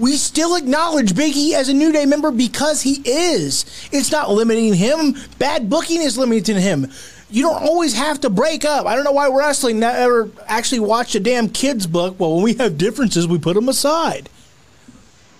We 0.00 0.16
still 0.16 0.56
acknowledge 0.56 1.14
Big 1.14 1.36
E 1.36 1.54
as 1.54 1.68
a 1.68 1.74
New 1.74 1.92
Day 1.92 2.06
member 2.06 2.30
because 2.30 2.80
he 2.80 3.02
is. 3.04 3.66
It's 3.92 4.10
not 4.10 4.30
limiting 4.30 4.72
him. 4.72 5.14
Bad 5.38 5.68
booking 5.68 6.00
is 6.00 6.16
limiting 6.16 6.56
him. 6.56 6.90
You 7.28 7.42
don't 7.42 7.62
always 7.62 7.94
have 7.94 8.20
to 8.22 8.30
break 8.30 8.64
up. 8.64 8.86
I 8.86 8.96
don't 8.96 9.04
know 9.04 9.12
why 9.12 9.28
wrestling 9.28 9.78
never 9.78 10.30
actually 10.46 10.80
watched 10.80 11.14
a 11.14 11.20
damn 11.20 11.48
kids 11.50 11.86
book. 11.86 12.18
Well, 12.18 12.34
when 12.34 12.42
we 12.44 12.54
have 12.54 12.78
differences, 12.78 13.28
we 13.28 13.38
put 13.38 13.54
them 13.54 13.68
aside. 13.68 14.28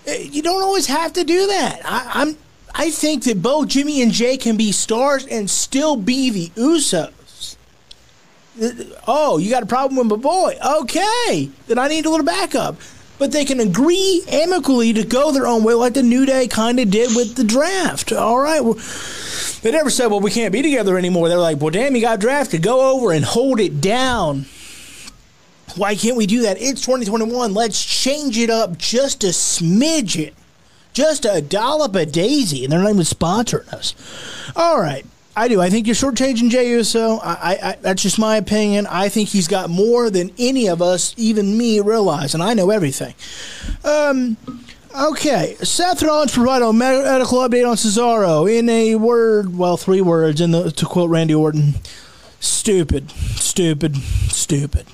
Eh, 0.06 0.28
You 0.30 0.42
don't 0.42 0.62
always 0.62 0.86
have 0.86 1.14
to 1.14 1.24
do 1.24 1.46
that. 1.48 1.80
I, 1.84 2.10
I'm. 2.22 2.36
I 2.72 2.90
think 2.90 3.24
that 3.24 3.42
both 3.42 3.66
Jimmy 3.68 4.00
and 4.02 4.12
Jey 4.12 4.36
can 4.36 4.56
be 4.56 4.70
stars 4.70 5.26
and 5.26 5.50
still 5.50 5.96
be 5.96 6.30
the 6.30 6.48
Usos. 6.50 7.56
Oh, 9.08 9.38
you 9.38 9.50
got 9.50 9.62
a 9.62 9.66
problem 9.66 9.96
with 9.96 10.06
my 10.06 10.22
boy? 10.22 10.54
Okay, 10.82 11.50
then 11.66 11.78
I 11.78 11.88
need 11.88 12.04
a 12.06 12.10
little 12.10 12.26
backup. 12.26 12.76
But 13.20 13.32
they 13.32 13.44
can 13.44 13.60
agree 13.60 14.24
amicably 14.28 14.94
to 14.94 15.04
go 15.04 15.30
their 15.30 15.46
own 15.46 15.62
way, 15.62 15.74
like 15.74 15.92
the 15.92 16.02
New 16.02 16.24
Day 16.24 16.48
kind 16.48 16.80
of 16.80 16.90
did 16.90 17.14
with 17.14 17.34
the 17.34 17.44
draft. 17.44 18.12
All 18.12 18.40
right. 18.40 18.64
Well, 18.64 18.78
they 19.60 19.70
never 19.70 19.90
said, 19.90 20.06
well, 20.06 20.20
we 20.20 20.30
can't 20.30 20.54
be 20.54 20.62
together 20.62 20.96
anymore. 20.96 21.28
They're 21.28 21.36
like, 21.36 21.60
well, 21.60 21.68
damn, 21.68 21.94
you 21.94 22.00
got 22.00 22.18
drafted. 22.18 22.62
Go 22.62 22.94
over 22.94 23.12
and 23.12 23.22
hold 23.22 23.60
it 23.60 23.82
down. 23.82 24.46
Why 25.76 25.96
can't 25.96 26.16
we 26.16 26.26
do 26.26 26.40
that? 26.42 26.56
It's 26.62 26.80
2021. 26.80 27.52
Let's 27.52 27.84
change 27.84 28.38
it 28.38 28.48
up 28.48 28.78
just 28.78 29.22
a 29.22 29.28
smidgen. 29.28 30.32
Just 30.94 31.26
a 31.26 31.42
dollop 31.42 31.94
a 31.96 32.06
daisy. 32.06 32.64
And 32.64 32.72
they're 32.72 32.80
not 32.80 32.88
even 32.88 33.02
sponsoring 33.02 33.70
us. 33.70 33.94
All 34.56 34.80
right. 34.80 35.04
I 35.40 35.48
do. 35.48 35.58
I 35.58 35.70
think 35.70 35.86
you're 35.86 35.96
shortchanging 35.96 36.50
Jey 36.50 36.68
Uso. 36.68 37.16
I, 37.16 37.58
I, 37.62 37.76
that's 37.80 38.02
just 38.02 38.18
my 38.18 38.36
opinion. 38.36 38.86
I 38.86 39.08
think 39.08 39.30
he's 39.30 39.48
got 39.48 39.70
more 39.70 40.10
than 40.10 40.30
any 40.38 40.68
of 40.68 40.82
us, 40.82 41.14
even 41.16 41.56
me, 41.56 41.80
realize, 41.80 42.34
and 42.34 42.42
I 42.42 42.52
know 42.52 42.68
everything. 42.68 43.14
Um, 43.82 44.36
okay. 44.94 45.56
Seth 45.62 46.02
Rollins 46.02 46.34
provided 46.34 46.66
a 46.66 46.74
medical 46.74 47.38
update 47.38 47.66
on 47.66 47.76
Cesaro 47.76 48.52
in 48.54 48.68
a 48.68 48.96
word, 48.96 49.56
well, 49.56 49.78
three 49.78 50.02
words, 50.02 50.42
in 50.42 50.50
the 50.50 50.72
to 50.72 50.84
quote 50.84 51.08
Randy 51.08 51.34
Orton: 51.34 51.76
"Stupid, 52.38 53.10
stupid, 53.10 53.96
stupid." 53.96 54.84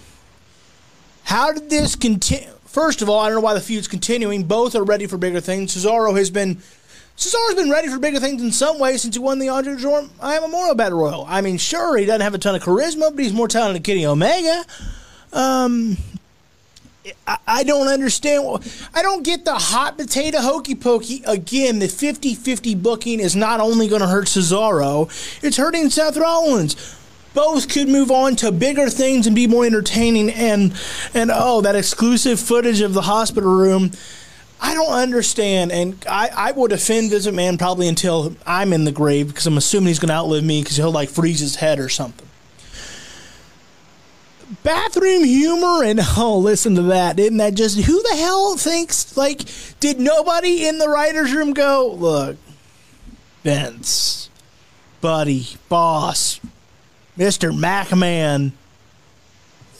How 1.24 1.50
did 1.50 1.70
this 1.70 1.96
continue? 1.96 2.50
First 2.66 3.02
of 3.02 3.08
all, 3.08 3.18
I 3.18 3.30
don't 3.30 3.38
know 3.38 3.40
why 3.40 3.54
the 3.54 3.60
feud's 3.60 3.88
continuing. 3.88 4.44
Both 4.44 4.76
are 4.76 4.84
ready 4.84 5.08
for 5.08 5.16
bigger 5.16 5.40
things. 5.40 5.74
Cesaro 5.74 6.16
has 6.16 6.30
been 6.30 6.62
Cesaro's 7.16 7.54
been 7.54 7.70
ready 7.70 7.88
for 7.88 7.98
bigger 7.98 8.20
things 8.20 8.42
in 8.42 8.52
some 8.52 8.78
ways 8.78 9.02
since 9.02 9.14
he 9.14 9.18
won 9.20 9.38
the 9.38 9.48
Andre 9.48 9.76
Jordan 9.76 10.10
I 10.20 10.34
Am 10.34 10.42
Memorial 10.42 10.74
Battle 10.74 10.98
Royal. 10.98 11.24
I 11.26 11.40
mean, 11.40 11.56
sure, 11.56 11.96
he 11.96 12.04
doesn't 12.04 12.20
have 12.20 12.34
a 12.34 12.38
ton 12.38 12.54
of 12.54 12.62
charisma, 12.62 13.14
but 13.14 13.18
he's 13.18 13.32
more 13.32 13.48
talented 13.48 13.76
than 13.76 13.82
Kenny 13.84 14.04
Omega. 14.04 14.64
Um, 15.32 15.96
I, 17.26 17.38
I 17.46 17.64
don't 17.64 17.88
understand. 17.88 18.44
wh- 18.44 18.96
I 18.96 19.00
don't 19.00 19.22
get 19.22 19.44
the 19.46 19.54
hot 19.54 19.96
potato 19.96 20.40
hokey 20.40 20.74
pokey. 20.74 21.22
Again, 21.26 21.78
the 21.78 21.88
50 21.88 22.34
50 22.34 22.74
booking 22.74 23.20
is 23.20 23.34
not 23.34 23.60
only 23.60 23.88
going 23.88 24.02
to 24.02 24.08
hurt 24.08 24.26
Cesaro, 24.26 25.08
it's 25.42 25.56
hurting 25.56 25.88
Seth 25.88 26.16
Rollins. 26.18 26.94
Both 27.32 27.68
could 27.68 27.88
move 27.88 28.10
on 28.10 28.36
to 28.36 28.50
bigger 28.50 28.88
things 28.88 29.26
and 29.26 29.36
be 29.36 29.46
more 29.46 29.64
entertaining. 29.64 30.30
And, 30.30 30.74
and 31.12 31.30
oh, 31.32 31.60
that 31.62 31.76
exclusive 31.76 32.40
footage 32.40 32.80
of 32.80 32.94
the 32.94 33.02
hospital 33.02 33.54
room. 33.54 33.90
I 34.60 34.74
don't 34.74 34.92
understand, 34.92 35.70
and 35.70 36.02
I, 36.08 36.30
I 36.34 36.52
will 36.52 36.68
defend 36.68 37.10
Vince 37.10 37.26
McMahon 37.26 37.58
probably 37.58 37.88
until 37.88 38.34
I'm 38.46 38.72
in 38.72 38.84
the 38.84 38.92
grave 38.92 39.28
because 39.28 39.46
I'm 39.46 39.58
assuming 39.58 39.88
he's 39.88 39.98
going 39.98 40.08
to 40.08 40.14
outlive 40.14 40.44
me 40.44 40.62
because 40.62 40.76
he'll 40.76 40.92
like 40.92 41.10
freeze 41.10 41.40
his 41.40 41.56
head 41.56 41.78
or 41.78 41.88
something. 41.88 42.26
Bathroom 44.62 45.24
humor 45.24 45.82
and 45.84 46.00
oh, 46.16 46.38
listen 46.38 46.74
to 46.76 46.82
that! 46.82 47.16
Didn't 47.16 47.38
that 47.38 47.54
just 47.54 47.78
who 47.78 48.02
the 48.02 48.16
hell 48.16 48.56
thinks 48.56 49.16
like? 49.16 49.42
Did 49.78 50.00
nobody 50.00 50.66
in 50.66 50.78
the 50.78 50.88
writers' 50.88 51.34
room 51.34 51.52
go 51.52 51.92
look? 51.94 52.36
Vince, 53.42 54.30
buddy, 55.00 55.46
boss, 55.68 56.40
Mister 57.16 57.50
McMahon. 57.52 58.52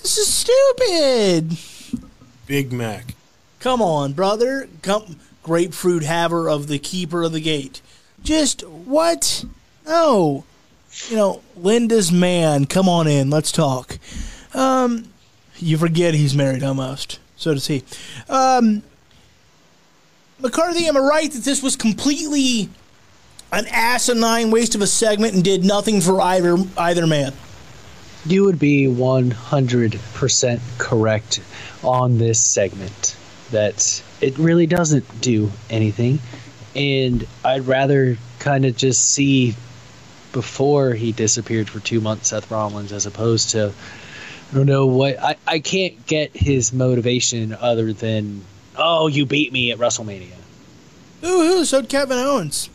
This 0.02 0.18
is 0.18 0.32
stupid. 0.32 1.56
Big 2.46 2.72
Mac. 2.72 3.15
Come 3.66 3.82
on, 3.82 4.12
brother. 4.12 4.68
Come, 4.82 5.16
grapefruit 5.42 6.04
haver 6.04 6.48
of 6.48 6.68
the 6.68 6.78
keeper 6.78 7.24
of 7.24 7.32
the 7.32 7.40
gate. 7.40 7.82
Just 8.22 8.60
what? 8.64 9.44
No. 9.84 10.44
You 11.08 11.16
know, 11.16 11.42
Linda's 11.56 12.12
man. 12.12 12.66
Come 12.66 12.88
on 12.88 13.08
in. 13.08 13.28
Let's 13.28 13.50
talk. 13.50 13.98
Um, 14.54 15.08
you 15.56 15.76
forget 15.78 16.14
he's 16.14 16.32
married 16.32 16.62
almost. 16.62 17.18
So 17.34 17.54
does 17.54 17.66
he. 17.66 17.82
Um, 18.28 18.84
McCarthy, 20.38 20.86
am 20.86 20.96
I 20.96 21.00
right 21.00 21.32
that 21.32 21.42
this 21.42 21.60
was 21.60 21.74
completely 21.74 22.68
an 23.50 23.66
asinine 23.72 24.52
waste 24.52 24.76
of 24.76 24.80
a 24.80 24.86
segment 24.86 25.34
and 25.34 25.42
did 25.42 25.64
nothing 25.64 26.00
for 26.00 26.20
either 26.20 26.56
either 26.78 27.08
man? 27.08 27.32
You 28.26 28.44
would 28.44 28.60
be 28.60 28.86
100% 28.86 30.60
correct 30.78 31.40
on 31.82 32.18
this 32.18 32.40
segment 32.40 33.16
that 33.50 34.02
it 34.20 34.38
really 34.38 34.66
doesn't 34.66 35.20
do 35.20 35.50
anything. 35.70 36.18
And 36.74 37.26
I'd 37.44 37.66
rather 37.66 38.18
kind 38.38 38.64
of 38.64 38.76
just 38.76 39.10
see 39.10 39.54
before 40.32 40.92
he 40.92 41.12
disappeared 41.12 41.70
for 41.70 41.80
two 41.80 42.00
months 42.00 42.28
Seth 42.28 42.50
Rollins 42.50 42.92
as 42.92 43.06
opposed 43.06 43.50
to 43.50 43.72
I 44.52 44.54
don't 44.54 44.66
know 44.66 44.86
what 44.86 45.18
I, 45.18 45.36
I 45.46 45.58
can't 45.60 46.06
get 46.06 46.36
his 46.36 46.72
motivation 46.72 47.54
other 47.54 47.92
than 47.92 48.44
oh 48.76 49.06
you 49.08 49.24
beat 49.24 49.52
me 49.52 49.72
at 49.72 49.78
WrestleMania. 49.78 50.36
Ooh, 51.24 51.64
so 51.64 51.82
Kevin 51.82 52.18
Owens. 52.18 52.68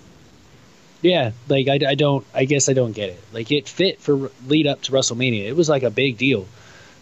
Yeah, 1.03 1.31
like 1.48 1.68
I, 1.68 1.80
I 1.89 1.95
don't 1.95 2.26
I 2.34 2.45
guess 2.45 2.68
I 2.68 2.73
don't 2.73 2.93
get 2.93 3.10
it. 3.10 3.23
Like 3.31 3.52
it 3.52 3.69
fit 3.69 4.02
for 4.02 4.31
lead 4.48 4.65
up 4.68 4.81
to 4.84 4.91
WrestleMania. 4.91 5.45
It 5.45 5.56
was 5.56 5.69
like 5.69 5.84
a 5.84 5.91
big 5.91 6.18
deal. 6.18 6.48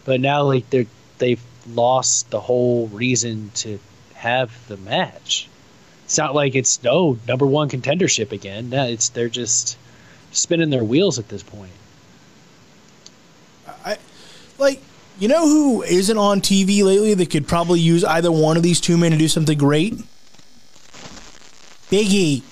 but 0.04 0.20
now 0.20 0.42
like 0.42 0.68
they're 0.70 0.86
they've 1.18 1.42
lost 1.74 2.30
the 2.30 2.40
whole 2.40 2.88
reason 2.88 3.50
to 3.54 3.78
have 4.14 4.52
the 4.68 4.76
match. 4.76 5.48
It's 6.04 6.18
not 6.18 6.34
like 6.34 6.54
it's 6.54 6.82
no 6.82 7.18
number 7.28 7.46
one 7.46 7.68
contendership 7.68 8.32
again. 8.32 8.70
No, 8.70 8.84
it's 8.86 9.10
they're 9.10 9.28
just 9.28 9.78
spinning 10.32 10.70
their 10.70 10.84
wheels 10.84 11.18
at 11.18 11.28
this 11.28 11.42
point. 11.42 11.72
I 13.84 13.96
like 14.58 14.82
you 15.18 15.28
know 15.28 15.46
who 15.46 15.82
isn't 15.82 16.18
on 16.18 16.40
TV 16.40 16.82
lately 16.82 17.14
that 17.14 17.30
could 17.30 17.46
probably 17.46 17.80
use 17.80 18.04
either 18.04 18.32
one 18.32 18.56
of 18.56 18.62
these 18.62 18.80
two 18.80 18.96
men 18.96 19.12
to 19.12 19.18
do 19.18 19.28
something 19.28 19.56
great? 19.56 19.94
Biggie. 21.90 22.42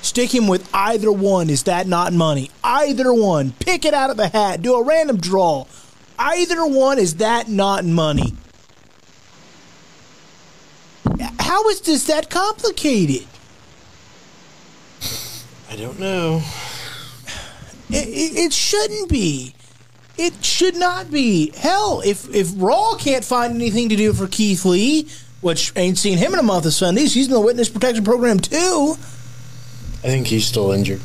Stick 0.00 0.34
him 0.34 0.46
with 0.48 0.68
either 0.72 1.10
one. 1.10 1.48
Is 1.48 1.62
that 1.64 1.86
not 1.86 2.12
money? 2.12 2.50
Either 2.62 3.12
one. 3.12 3.52
Pick 3.58 3.84
it 3.84 3.94
out 3.94 4.10
of 4.10 4.16
the 4.16 4.28
hat. 4.28 4.62
Do 4.62 4.74
a 4.74 4.84
random 4.84 5.16
draw. 5.16 5.66
Either 6.18 6.66
one. 6.66 6.98
Is 6.98 7.16
that 7.16 7.48
not 7.48 7.84
money? 7.84 8.34
How 11.38 11.68
is 11.68 11.80
this 11.82 12.04
that 12.04 12.30
complicated? 12.30 13.26
I 15.70 15.76
don't 15.76 15.98
know. 15.98 16.42
It, 17.90 18.08
it, 18.08 18.36
it 18.36 18.52
shouldn't 18.52 19.08
be. 19.08 19.54
It 20.16 20.44
should 20.44 20.76
not 20.76 21.10
be. 21.10 21.52
Hell, 21.56 22.00
if 22.04 22.32
if 22.34 22.52
Raw 22.56 22.94
can't 22.96 23.24
find 23.24 23.54
anything 23.54 23.88
to 23.88 23.96
do 23.96 24.12
for 24.12 24.26
Keith 24.26 24.64
Lee, 24.64 25.08
which 25.40 25.72
ain't 25.76 25.98
seen 25.98 26.18
him 26.18 26.32
in 26.32 26.38
a 26.38 26.42
month 26.42 26.66
of 26.66 26.72
Sundays, 26.72 27.14
he's 27.14 27.26
in 27.26 27.32
the 27.32 27.40
witness 27.40 27.68
protection 27.68 28.04
program 28.04 28.38
too. 28.38 28.96
I 30.02 30.08
think 30.08 30.28
he's 30.28 30.46
still 30.46 30.70
injured. 30.72 31.00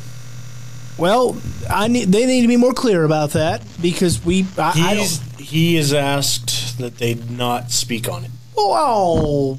Well, 1.00 1.36
I 1.68 1.88
need 1.88 2.12
they 2.12 2.26
need 2.26 2.42
to 2.42 2.48
be 2.48 2.56
more 2.58 2.74
clear 2.74 3.04
about 3.04 3.30
that 3.30 3.62
because 3.80 4.22
we 4.24 4.44
I, 4.58 4.72
I 4.76 4.94
don't. 4.94 5.40
he 5.40 5.76
is 5.76 5.92
asked 5.94 6.78
that 6.78 6.98
they 6.98 7.14
not 7.14 7.70
speak 7.70 8.08
on 8.08 8.24
it. 8.24 8.30
Oh, 8.56 8.74
oh, 8.76 9.58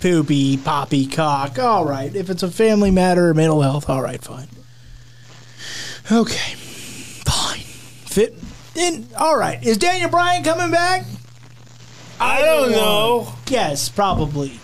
poopy 0.00 0.56
poppy 0.56 1.06
cock. 1.06 1.58
All 1.58 1.84
right, 1.84 2.14
if 2.14 2.28
it's 2.28 2.42
a 2.42 2.50
family 2.50 2.90
matter 2.90 3.28
or 3.28 3.34
mental 3.34 3.62
health, 3.62 3.88
all 3.88 4.02
right, 4.02 4.20
fine. 4.22 4.48
Okay, 6.10 6.54
fine. 7.24 7.60
Fit. 7.60 8.34
Then 8.74 9.06
all 9.16 9.36
right. 9.36 9.62
Is 9.64 9.78
Daniel 9.78 10.10
Bryan 10.10 10.42
coming 10.42 10.70
back? 10.72 11.04
I 12.18 12.42
don't 12.42 12.72
know. 12.72 13.34
Yes, 13.48 13.88
probably. 13.88 14.58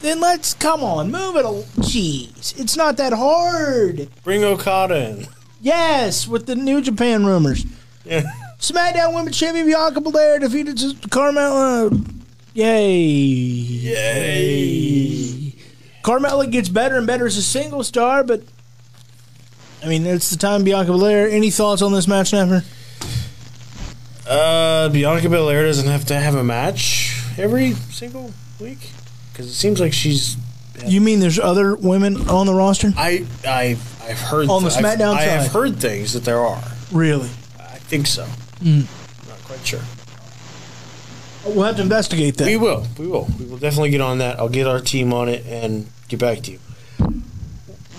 Then 0.00 0.20
let's 0.20 0.54
come 0.54 0.82
on, 0.82 1.10
move 1.10 1.36
it. 1.36 1.44
al- 1.44 1.62
Jeez, 1.78 2.58
it's 2.58 2.76
not 2.76 2.96
that 2.96 3.12
hard. 3.12 4.08
Bring 4.24 4.42
Okada 4.44 5.10
in. 5.10 5.26
Yes, 5.62 6.26
with 6.26 6.46
the 6.46 6.56
New 6.56 6.82
Japan 6.82 7.24
rumors. 7.24 7.64
Yeah. 8.04 8.24
SmackDown 8.58 9.14
Women's 9.14 9.38
Champion 9.38 9.64
Bianca 9.66 10.00
Belair 10.00 10.40
defeated 10.40 10.76
Carmella. 11.08 12.04
Yay! 12.52 12.90
Yay! 13.86 15.54
Carmella 16.02 16.50
gets 16.50 16.68
better 16.68 16.96
and 16.98 17.06
better 17.06 17.26
as 17.26 17.36
a 17.36 17.42
single 17.42 17.84
star, 17.84 18.24
but 18.24 18.42
I 19.84 19.88
mean, 19.88 20.04
it's 20.04 20.30
the 20.30 20.36
time 20.36 20.64
Bianca 20.64 20.90
Belair. 20.90 21.28
Any 21.28 21.50
thoughts 21.52 21.80
on 21.80 21.92
this 21.92 22.08
match, 22.08 22.32
Napper? 22.32 22.64
Uh, 24.28 24.88
Bianca 24.88 25.28
Belair 25.28 25.64
doesn't 25.64 25.86
have 25.88 26.04
to 26.06 26.18
have 26.18 26.34
a 26.34 26.42
match 26.42 27.22
every 27.38 27.74
single 27.90 28.32
week 28.60 28.90
because 29.32 29.46
it 29.46 29.54
seems 29.54 29.78
like 29.80 29.92
she's. 29.92 30.36
You 30.86 31.00
mean 31.00 31.20
there's 31.20 31.38
other 31.38 31.74
women 31.76 32.28
on 32.28 32.46
the 32.46 32.54
roster? 32.54 32.92
I 32.96 33.24
I 33.46 33.76
I've 34.04 34.18
heard 34.20 34.48
On 34.48 34.62
the 34.64 34.70
I've- 34.70 34.82
SmackDown 34.82 35.14
I 35.14 35.22
have 35.22 35.42
side. 35.44 35.52
heard 35.52 35.76
things 35.80 36.12
that 36.14 36.24
there 36.24 36.40
are. 36.40 36.62
Really? 36.90 37.28
I 37.60 37.78
think 37.78 38.06
so. 38.06 38.24
Hmm. 38.62 38.80
Not 39.28 39.42
quite 39.44 39.64
sure. 39.66 39.80
We'll 41.44 41.64
have 41.64 41.76
to 41.76 41.82
investigate 41.82 42.36
that. 42.36 42.46
We 42.46 42.56
will. 42.56 42.86
We 42.98 43.06
will. 43.06 43.28
We 43.38 43.44
will 43.46 43.58
definitely 43.58 43.90
get 43.90 44.00
on 44.00 44.18
that. 44.18 44.38
I'll 44.38 44.48
get 44.48 44.66
our 44.66 44.80
team 44.80 45.12
on 45.12 45.28
it 45.28 45.44
and 45.46 45.88
get 46.08 46.20
back 46.20 46.40
to 46.42 46.52
you. 46.52 46.58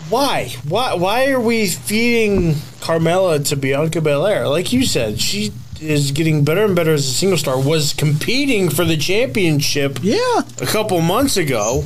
Why? 0.09 0.49
Why? 0.67 0.93
Why 0.93 1.29
are 1.31 1.39
we 1.39 1.67
feeding 1.67 2.53
Carmella 2.79 3.45
to 3.47 3.55
Bianca 3.55 3.99
Belair? 4.01 4.47
Like 4.47 4.71
you 4.71 4.85
said, 4.85 5.19
she 5.19 5.51
is 5.81 6.11
getting 6.11 6.43
better 6.45 6.63
and 6.65 6.75
better 6.75 6.93
as 6.93 7.05
a 7.07 7.11
single 7.11 7.37
star. 7.37 7.59
Was 7.59 7.93
competing 7.93 8.69
for 8.69 8.85
the 8.85 8.95
championship 8.97 9.99
yeah. 10.01 10.41
a 10.61 10.65
couple 10.65 11.01
months 11.01 11.35
ago, 11.35 11.83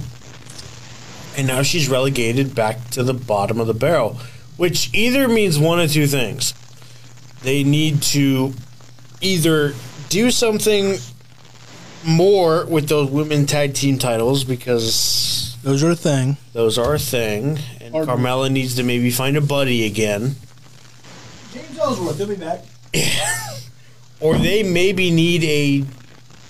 and 1.37 1.47
now 1.47 1.61
she's 1.61 1.87
relegated 1.87 2.53
back 2.55 2.89
to 2.89 3.03
the 3.03 3.13
bottom 3.13 3.59
of 3.61 3.67
the 3.67 3.73
barrel, 3.73 4.19
which 4.57 4.89
either 4.93 5.27
means 5.27 5.57
one 5.59 5.79
of 5.79 5.91
two 5.91 6.07
things. 6.07 6.53
They 7.43 7.63
need 7.63 8.01
to 8.03 8.53
either 9.21 9.73
do 10.09 10.31
something 10.31 10.97
more 12.05 12.65
with 12.65 12.89
those 12.89 13.09
women 13.11 13.45
tag 13.45 13.73
team 13.73 13.97
titles 13.99 14.43
because 14.43 15.55
Those 15.63 15.83
are 15.83 15.91
a 15.91 15.95
thing. 15.95 16.37
those 16.53 16.77
are 16.77 16.95
a 16.95 16.99
thing, 16.99 17.59
and 17.81 17.93
Or- 17.93 18.05
Carmella 18.05 18.49
needs 18.51 18.75
to 18.75 18.83
maybe 18.83 19.11
find 19.11 19.37
a 19.37 19.41
buddy 19.41 19.85
again, 19.85 20.35
James 21.53 21.77
Ellsworth, 21.79 22.17
he'll 22.17 22.27
be 22.27 22.35
back. 22.35 22.63
or 24.19 24.37
they 24.37 24.63
maybe 24.63 25.11
need 25.11 25.43
a 25.43 25.85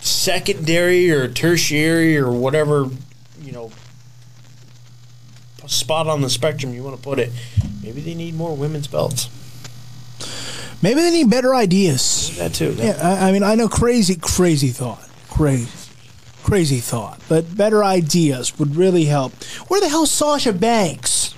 secondary 0.01 1.09
or 1.11 1.27
tertiary 1.27 2.17
or 2.17 2.31
whatever 2.31 2.89
you 3.41 3.51
know 3.51 3.71
spot 5.67 6.07
on 6.07 6.21
the 6.21 6.29
spectrum 6.29 6.73
you 6.73 6.83
want 6.83 6.95
to 6.95 7.01
put 7.01 7.19
it. 7.19 7.31
Maybe 7.83 8.01
they 8.01 8.13
need 8.13 8.35
more 8.35 8.55
women's 8.55 8.87
belts. 8.87 9.29
Maybe 10.81 11.01
they 11.01 11.11
need 11.11 11.29
better 11.29 11.55
ideas. 11.55 12.35
That 12.37 12.53
too. 12.53 12.75
Yeah, 12.77 12.99
I, 13.01 13.29
I 13.29 13.31
mean, 13.31 13.43
I 13.43 13.55
know 13.55 13.67
crazy, 13.67 14.15
crazy 14.15 14.69
thought, 14.69 15.07
crazy, 15.29 15.69
crazy 16.43 16.79
thought, 16.79 17.19
but 17.27 17.55
better 17.55 17.83
ideas 17.83 18.57
would 18.59 18.75
really 18.75 19.05
help. 19.05 19.33
Where 19.67 19.81
the 19.81 19.89
hell's 19.89 20.11
Sasha 20.11 20.53
Banks? 20.53 21.33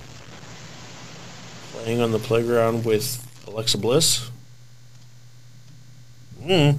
Playing 1.72 2.00
on 2.00 2.12
the 2.12 2.18
playground 2.18 2.84
with 2.84 3.26
Alexa 3.46 3.78
Bliss. 3.78 4.30
Hmm. 6.42 6.70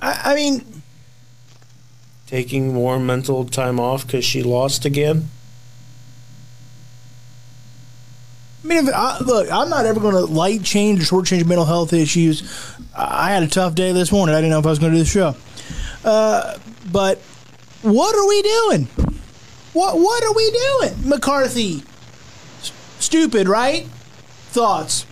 I, 0.00 0.32
I 0.32 0.34
mean, 0.34 0.77
Taking 2.28 2.74
more 2.74 2.98
mental 2.98 3.46
time 3.46 3.80
off 3.80 4.06
because 4.06 4.24
she 4.24 4.42
lost 4.42 4.84
again. 4.84 5.30
I 8.62 8.66
mean, 8.66 8.86
if, 8.86 8.94
I, 8.94 9.18
look, 9.20 9.50
I'm 9.50 9.70
not 9.70 9.86
ever 9.86 9.98
going 9.98 10.14
to 10.14 10.26
light 10.26 10.62
change 10.62 11.00
or 11.00 11.04
short 11.04 11.26
change 11.26 11.46
mental 11.46 11.64
health 11.64 11.94
issues. 11.94 12.42
I 12.94 13.28
I 13.28 13.30
had 13.30 13.42
a 13.42 13.48
tough 13.48 13.74
day 13.74 13.92
this 13.92 14.12
morning. 14.12 14.34
I 14.34 14.38
didn't 14.38 14.50
know 14.50 14.58
if 14.58 14.66
I 14.66 14.70
was 14.70 14.78
going 14.78 14.92
to 14.92 14.98
do 14.98 15.04
the 15.04 15.08
show. 15.08 15.34
Uh, 16.04 16.58
but 16.92 17.18
what 17.80 18.14
are 18.14 18.28
we 18.28 18.42
doing? 18.42 18.84
What 19.72 19.96
What 19.96 20.22
are 20.22 20.34
we 20.34 20.50
doing, 20.50 21.08
McCarthy? 21.08 21.82
S- 22.60 22.72
stupid, 22.98 23.48
right? 23.48 23.86
Thoughts? 24.50 25.06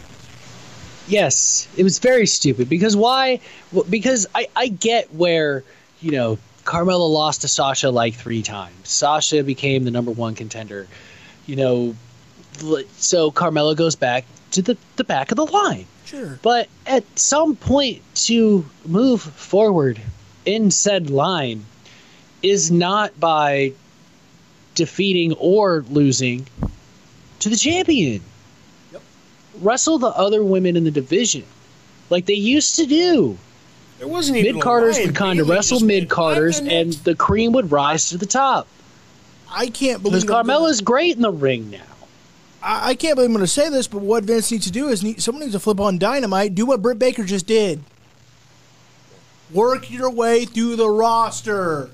Yes, 1.08 1.66
it 1.76 1.84
was 1.84 1.98
very 1.98 2.26
stupid 2.26 2.68
because 2.68 2.94
why? 2.94 3.40
Because 3.88 4.26
I, 4.34 4.48
I 4.54 4.68
get 4.68 5.14
where, 5.14 5.62
you 6.00 6.10
know, 6.10 6.38
Carmella 6.66 7.08
lost 7.08 7.42
to 7.42 7.48
Sasha 7.48 7.90
like 7.90 8.14
three 8.14 8.42
times. 8.42 8.74
Sasha 8.84 9.42
became 9.42 9.84
the 9.84 9.90
number 9.90 10.10
one 10.10 10.34
contender. 10.34 10.86
You 11.46 11.56
know, 11.56 11.96
so 12.96 13.30
Carmella 13.30 13.76
goes 13.76 13.94
back 13.94 14.24
to 14.50 14.62
the, 14.62 14.76
the 14.96 15.04
back 15.04 15.30
of 15.30 15.36
the 15.36 15.46
line. 15.46 15.86
Sure. 16.04 16.38
But 16.42 16.68
at 16.86 17.04
some 17.18 17.56
point 17.56 18.02
to 18.26 18.66
move 18.84 19.22
forward 19.22 20.00
in 20.44 20.70
said 20.70 21.08
line 21.08 21.64
is 22.42 22.70
not 22.70 23.18
by 23.18 23.72
defeating 24.74 25.32
or 25.34 25.84
losing 25.88 26.46
to 27.40 27.48
the 27.48 27.56
champion. 27.56 28.22
Yep. 28.92 29.02
Wrestle 29.60 29.98
the 29.98 30.08
other 30.08 30.44
women 30.44 30.76
in 30.76 30.84
the 30.84 30.90
division 30.90 31.44
like 32.10 32.26
they 32.26 32.34
used 32.34 32.76
to 32.76 32.86
do. 32.86 33.38
There 33.98 34.08
wasn't 34.08 34.38
even 34.38 34.56
Mid 34.56 34.62
carders 34.62 34.98
a 34.98 35.06
would 35.06 35.14
kind 35.14 35.40
of 35.40 35.48
wrestle 35.48 35.80
mid 35.80 36.08
carders, 36.08 36.58
and 36.60 36.92
the 36.92 37.12
the 37.12 37.14
cream 37.14 37.52
would 37.52 37.72
rise 37.72 38.10
to 38.10 38.18
the 38.18 38.26
top. 38.26 38.68
I 39.50 39.68
can't 39.68 40.02
believe 40.02 40.22
Because 40.22 40.24
I'm 40.24 40.28
gonna- 40.28 40.52
Carmella's 40.52 40.80
great 40.80 41.16
in 41.16 41.22
the 41.22 41.30
ring 41.30 41.70
now. 41.70 41.80
I, 42.62 42.90
I 42.90 42.94
can't 42.94 43.14
believe 43.14 43.30
I'm 43.30 43.34
going 43.34 43.44
to 43.44 43.50
say 43.50 43.68
this, 43.70 43.86
but 43.86 44.02
what 44.02 44.24
Vince 44.24 44.50
needs 44.50 44.66
to 44.66 44.72
do 44.72 44.88
is 44.88 45.02
need, 45.02 45.22
someone 45.22 45.42
needs 45.42 45.54
to 45.54 45.60
flip 45.60 45.80
on 45.80 45.98
Dynamite, 45.98 46.54
do 46.54 46.66
what 46.66 46.82
Britt 46.82 46.98
Baker 46.98 47.24
just 47.24 47.46
did. 47.46 47.82
Work 49.52 49.90
your 49.90 50.10
way 50.10 50.44
through 50.44 50.76
the 50.76 50.90
roster. 50.90 51.90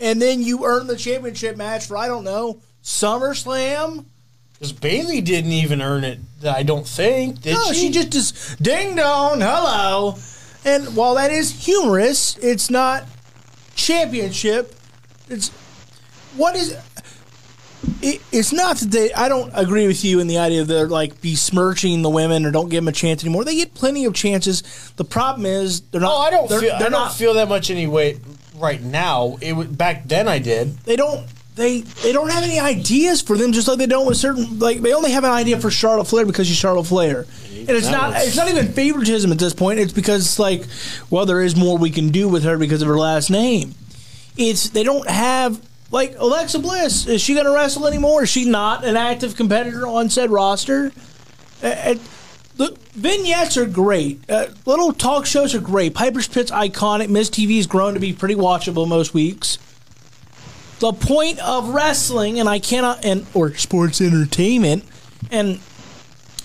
And 0.00 0.22
then 0.22 0.42
you 0.42 0.64
earn 0.64 0.86
the 0.86 0.96
championship 0.96 1.56
match 1.56 1.86
for, 1.86 1.96
I 1.96 2.06
don't 2.06 2.24
know, 2.24 2.58
SummerSlam? 2.82 4.06
Because 4.54 4.72
Bayley 4.72 5.20
didn't 5.20 5.52
even 5.52 5.82
earn 5.82 6.04
it. 6.04 6.18
I 6.44 6.62
don't 6.62 6.86
think. 6.86 7.42
Did 7.42 7.54
no, 7.54 7.72
she? 7.72 7.74
she 7.74 7.90
just 7.90 8.14
is 8.14 8.56
ding 8.60 8.96
dong, 8.96 9.40
hello. 9.40 10.16
And 10.68 10.94
while 10.94 11.14
that 11.14 11.30
is 11.30 11.64
humorous, 11.64 12.36
it's 12.38 12.68
not 12.68 13.04
championship. 13.74 14.74
It's 15.28 15.48
what 16.36 16.56
is 16.56 16.76
it, 18.02 18.20
it's 18.32 18.52
not 18.52 18.76
that 18.76 18.90
they. 18.90 19.12
I 19.14 19.28
don't 19.28 19.50
agree 19.54 19.86
with 19.86 20.04
you 20.04 20.20
in 20.20 20.26
the 20.26 20.36
idea 20.38 20.60
of 20.60 20.68
they're 20.68 20.86
like 20.86 21.22
besmirching 21.22 22.02
the 22.02 22.10
women 22.10 22.44
or 22.44 22.50
don't 22.50 22.68
give 22.68 22.82
them 22.84 22.88
a 22.88 22.92
chance 22.92 23.24
anymore. 23.24 23.44
They 23.44 23.56
get 23.56 23.72
plenty 23.72 24.04
of 24.04 24.12
chances. 24.14 24.62
The 24.96 25.04
problem 25.04 25.46
is 25.46 25.80
they're 25.80 26.00
not. 26.02 26.12
Oh, 26.12 26.18
I 26.18 26.30
don't 26.30 26.48
they're, 26.50 26.60
feel. 26.60 26.78
They're 26.78 26.88
I 26.88 26.90
don't 26.90 27.04
not. 27.06 27.14
feel 27.14 27.34
that 27.34 27.48
much 27.48 27.70
anyway 27.70 28.18
right 28.56 28.82
now. 28.82 29.38
It 29.40 29.54
was, 29.54 29.68
back 29.68 30.06
then 30.06 30.28
I 30.28 30.38
did. 30.38 30.76
they 30.80 30.96
don't. 30.96 31.26
They 31.58 31.80
they 31.80 32.12
don't 32.12 32.30
have 32.30 32.44
any 32.44 32.60
ideas 32.60 33.20
for 33.20 33.36
them, 33.36 33.52
just 33.52 33.66
like 33.66 33.78
they 33.78 33.86
don't 33.86 34.06
with 34.06 34.16
certain. 34.16 34.60
Like 34.60 34.80
they 34.80 34.94
only 34.94 35.10
have 35.10 35.24
an 35.24 35.30
idea 35.30 35.58
for 35.58 35.70
Charlotte 35.70 36.06
Flair 36.06 36.24
because 36.24 36.46
she's 36.46 36.56
Charlotte 36.56 36.86
Flair, 36.86 37.26
and 37.50 37.70
it's 37.70 37.90
not. 37.90 38.14
It's 38.16 38.36
not 38.36 38.48
even 38.48 38.72
favoritism 38.72 39.32
at 39.32 39.38
this 39.38 39.54
point. 39.54 39.80
It's 39.80 39.92
because 39.92 40.24
it's 40.24 40.38
like, 40.38 40.62
well, 41.10 41.26
there 41.26 41.42
is 41.42 41.56
more 41.56 41.76
we 41.76 41.90
can 41.90 42.10
do 42.10 42.28
with 42.28 42.44
her 42.44 42.56
because 42.56 42.80
of 42.80 42.86
her 42.86 42.96
last 42.96 43.28
name. 43.28 43.74
It's 44.36 44.70
they 44.70 44.84
don't 44.84 45.10
have 45.10 45.60
like 45.90 46.14
Alexa 46.16 46.60
Bliss. 46.60 47.06
Is 47.08 47.20
she 47.20 47.34
going 47.34 47.46
to 47.46 47.52
wrestle 47.52 47.88
anymore? 47.88 48.22
Is 48.22 48.28
she 48.28 48.48
not 48.48 48.84
an 48.84 48.96
active 48.96 49.34
competitor 49.34 49.86
on 49.86 50.10
said 50.10 50.30
roster? 50.30 50.92
The 51.60 52.76
vignettes 52.92 53.56
are 53.56 53.66
great. 53.66 54.20
Uh, 54.28 54.46
little 54.66 54.92
talk 54.92 55.26
shows 55.26 55.54
are 55.54 55.60
great. 55.60 55.94
Piper's 55.94 56.26
Pit's 56.26 56.50
iconic. 56.50 57.08
MizTV's 57.08 57.66
grown 57.66 57.94
to 57.94 58.00
be 58.00 58.12
pretty 58.12 58.34
watchable 58.34 58.86
most 58.86 59.14
weeks. 59.14 59.58
The 60.80 60.92
point 60.92 61.40
of 61.40 61.70
wrestling, 61.70 62.38
and 62.38 62.48
I 62.48 62.60
cannot, 62.60 63.04
and 63.04 63.26
or 63.34 63.54
sports 63.54 64.00
entertainment, 64.00 64.84
and 65.30 65.60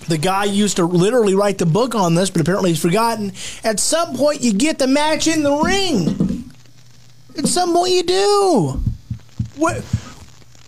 the 0.08 0.18
guy 0.18 0.44
used 0.44 0.76
to 0.76 0.84
literally 0.84 1.34
write 1.34 1.58
the 1.58 1.66
book 1.66 1.94
on 1.94 2.14
this, 2.14 2.30
but 2.30 2.40
apparently 2.40 2.70
he's 2.70 2.82
forgotten. 2.82 3.32
At 3.62 3.80
some 3.80 4.16
point, 4.16 4.42
you 4.42 4.52
get 4.52 4.78
the 4.78 4.86
match 4.86 5.26
in 5.26 5.42
the 5.42 5.54
ring. 5.56 6.50
At 7.38 7.46
some 7.46 7.72
point, 7.72 7.92
you 7.92 8.02
do. 8.02 8.82
What? 9.56 9.84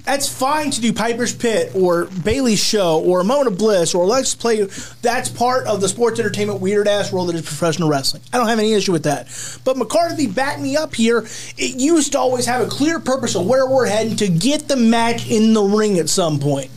That's 0.07 0.29
fine 0.29 0.71
to 0.71 0.81
do 0.81 0.93
Piper's 0.93 1.35
Pit 1.35 1.73
or 1.75 2.05
Bayley's 2.23 2.63
Show 2.63 3.01
or 3.01 3.21
a 3.21 3.25
Moment 3.25 3.49
of 3.49 3.59
Bliss 3.59 3.93
or 3.93 4.07
Let's 4.07 4.37
Play. 4.37 4.63
That's 5.03 5.29
part 5.29 5.67
of 5.67 5.81
the 5.81 5.89
sports 5.89 6.21
entertainment 6.21 6.61
weird 6.61 6.87
ass 6.87 7.13
world 7.13 7.29
that 7.29 7.35
is 7.35 7.43
professional 7.43 7.89
wrestling. 7.89 8.23
I 8.33 8.39
don't 8.39 8.47
have 8.47 8.61
any 8.61 8.73
issue 8.73 8.93
with 8.93 9.03
that. 9.03 9.27
But 9.65 9.77
McCarthy 9.77 10.29
backed 10.29 10.61
me 10.61 10.77
up 10.77 10.95
here. 10.95 11.27
It 11.59 11.81
used 11.81 12.13
to 12.13 12.21
always 12.21 12.47
have 12.47 12.65
a 12.65 12.71
clear 12.71 13.01
purpose 13.01 13.35
of 13.35 13.47
where 13.47 13.69
we're 13.69 13.87
heading 13.87 14.15
to 14.19 14.29
get 14.29 14.69
the 14.69 14.77
match 14.77 15.29
in 15.29 15.55
the 15.55 15.63
ring 15.63 15.99
at 15.99 16.09
some 16.09 16.39
point. 16.39 16.71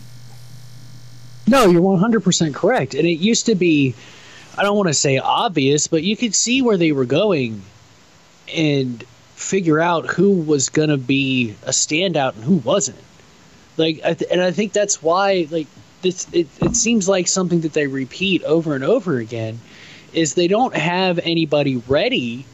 No, 1.48 1.68
you're 1.68 1.82
100% 1.82 2.56
correct. 2.56 2.96
And 2.96 3.08
it 3.08 3.20
used 3.20 3.46
to 3.46 3.54
be, 3.54 3.94
I 4.58 4.64
don't 4.64 4.76
want 4.76 4.88
to 4.88 4.94
say 4.96 5.20
obvious, 5.20 5.86
but 5.86 6.02
you 6.02 6.18
could 6.18 6.34
see 6.34 6.64
where 6.64 6.78
they 6.78 6.92
were 6.94 7.06
going 7.06 7.62
and 8.52 9.04
figure 9.36 9.80
out 9.80 10.08
who 10.08 10.32
was 10.32 10.70
going 10.70 10.90
to 10.90 10.98
be 10.98 11.52
a 11.62 11.70
standout 11.70 12.34
and 12.34 12.44
who 12.44 12.56
wasn't. 12.56 12.98
Like, 13.80 14.02
I 14.04 14.14
th- 14.14 14.30
and 14.30 14.42
I 14.42 14.52
think 14.52 14.74
that's 14.74 15.02
why, 15.02 15.48
like, 15.50 15.68
this, 16.02 16.28
it, 16.32 16.48
it 16.62 16.76
seems 16.76 17.08
like 17.08 17.28
something 17.28 17.62
that 17.62 17.74
they 17.74 17.88
repeat 17.88 18.44
over 18.44 18.76
and 18.76 18.84
over 18.84 19.18
again 19.18 19.60
is 20.14 20.34
they 20.34 20.48
don't 20.48 20.76
have 20.76 21.20
anybody 21.20 21.78
ready 21.88 22.46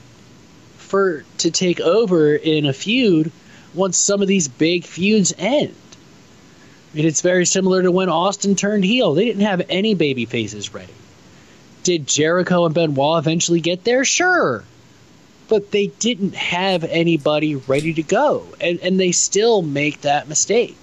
for 0.78 1.26
to 1.40 1.52
take 1.52 1.80
over 1.80 2.36
in 2.36 2.66
a 2.66 2.74
feud 2.74 3.32
once 3.74 3.98
some 3.98 4.22
of 4.22 4.28
these 4.28 4.48
big 4.48 4.86
feuds 4.86 5.34
end. 5.38 5.76
I 6.94 6.98
mean, 6.98 7.06
it's 7.08 7.22
very 7.22 7.46
similar 7.46 7.82
to 7.82 7.92
when 7.92 8.08
Austin 8.08 8.56
turned 8.56 8.86
heel. 8.86 9.14
They 9.14 9.26
didn't 9.26 9.46
have 9.46 9.64
any 9.70 9.96
baby 9.96 10.26
faces 10.26 10.74
ready. 10.74 10.94
Did 11.84 12.08
Jericho 12.08 12.66
and 12.66 12.74
Benoit 12.74 13.20
eventually 13.20 13.60
get 13.60 13.84
there? 13.84 14.06
Sure. 14.06 14.64
But 15.48 15.72
they 15.72 15.88
didn't 15.88 16.36
have 16.36 16.84
anybody 16.84 17.56
ready 17.56 17.94
to 17.96 18.04
go. 18.04 18.48
And, 18.62 18.80
and 18.80 19.00
they 19.00 19.12
still 19.12 19.62
make 19.62 20.02
that 20.02 20.28
mistake. 20.28 20.78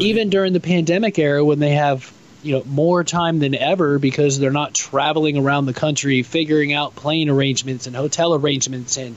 Even 0.00 0.30
during 0.30 0.52
the 0.54 0.60
pandemic 0.60 1.18
era 1.18 1.44
when 1.44 1.58
they 1.58 1.70
have, 1.70 2.12
you 2.42 2.52
know, 2.52 2.64
more 2.64 3.04
time 3.04 3.38
than 3.38 3.54
ever 3.54 3.98
because 3.98 4.38
they're 4.38 4.50
not 4.50 4.74
traveling 4.74 5.36
around 5.36 5.66
the 5.66 5.74
country 5.74 6.22
figuring 6.22 6.72
out 6.72 6.96
plane 6.96 7.28
arrangements 7.28 7.86
and 7.86 7.94
hotel 7.94 8.34
arrangements 8.34 8.96
and 8.96 9.14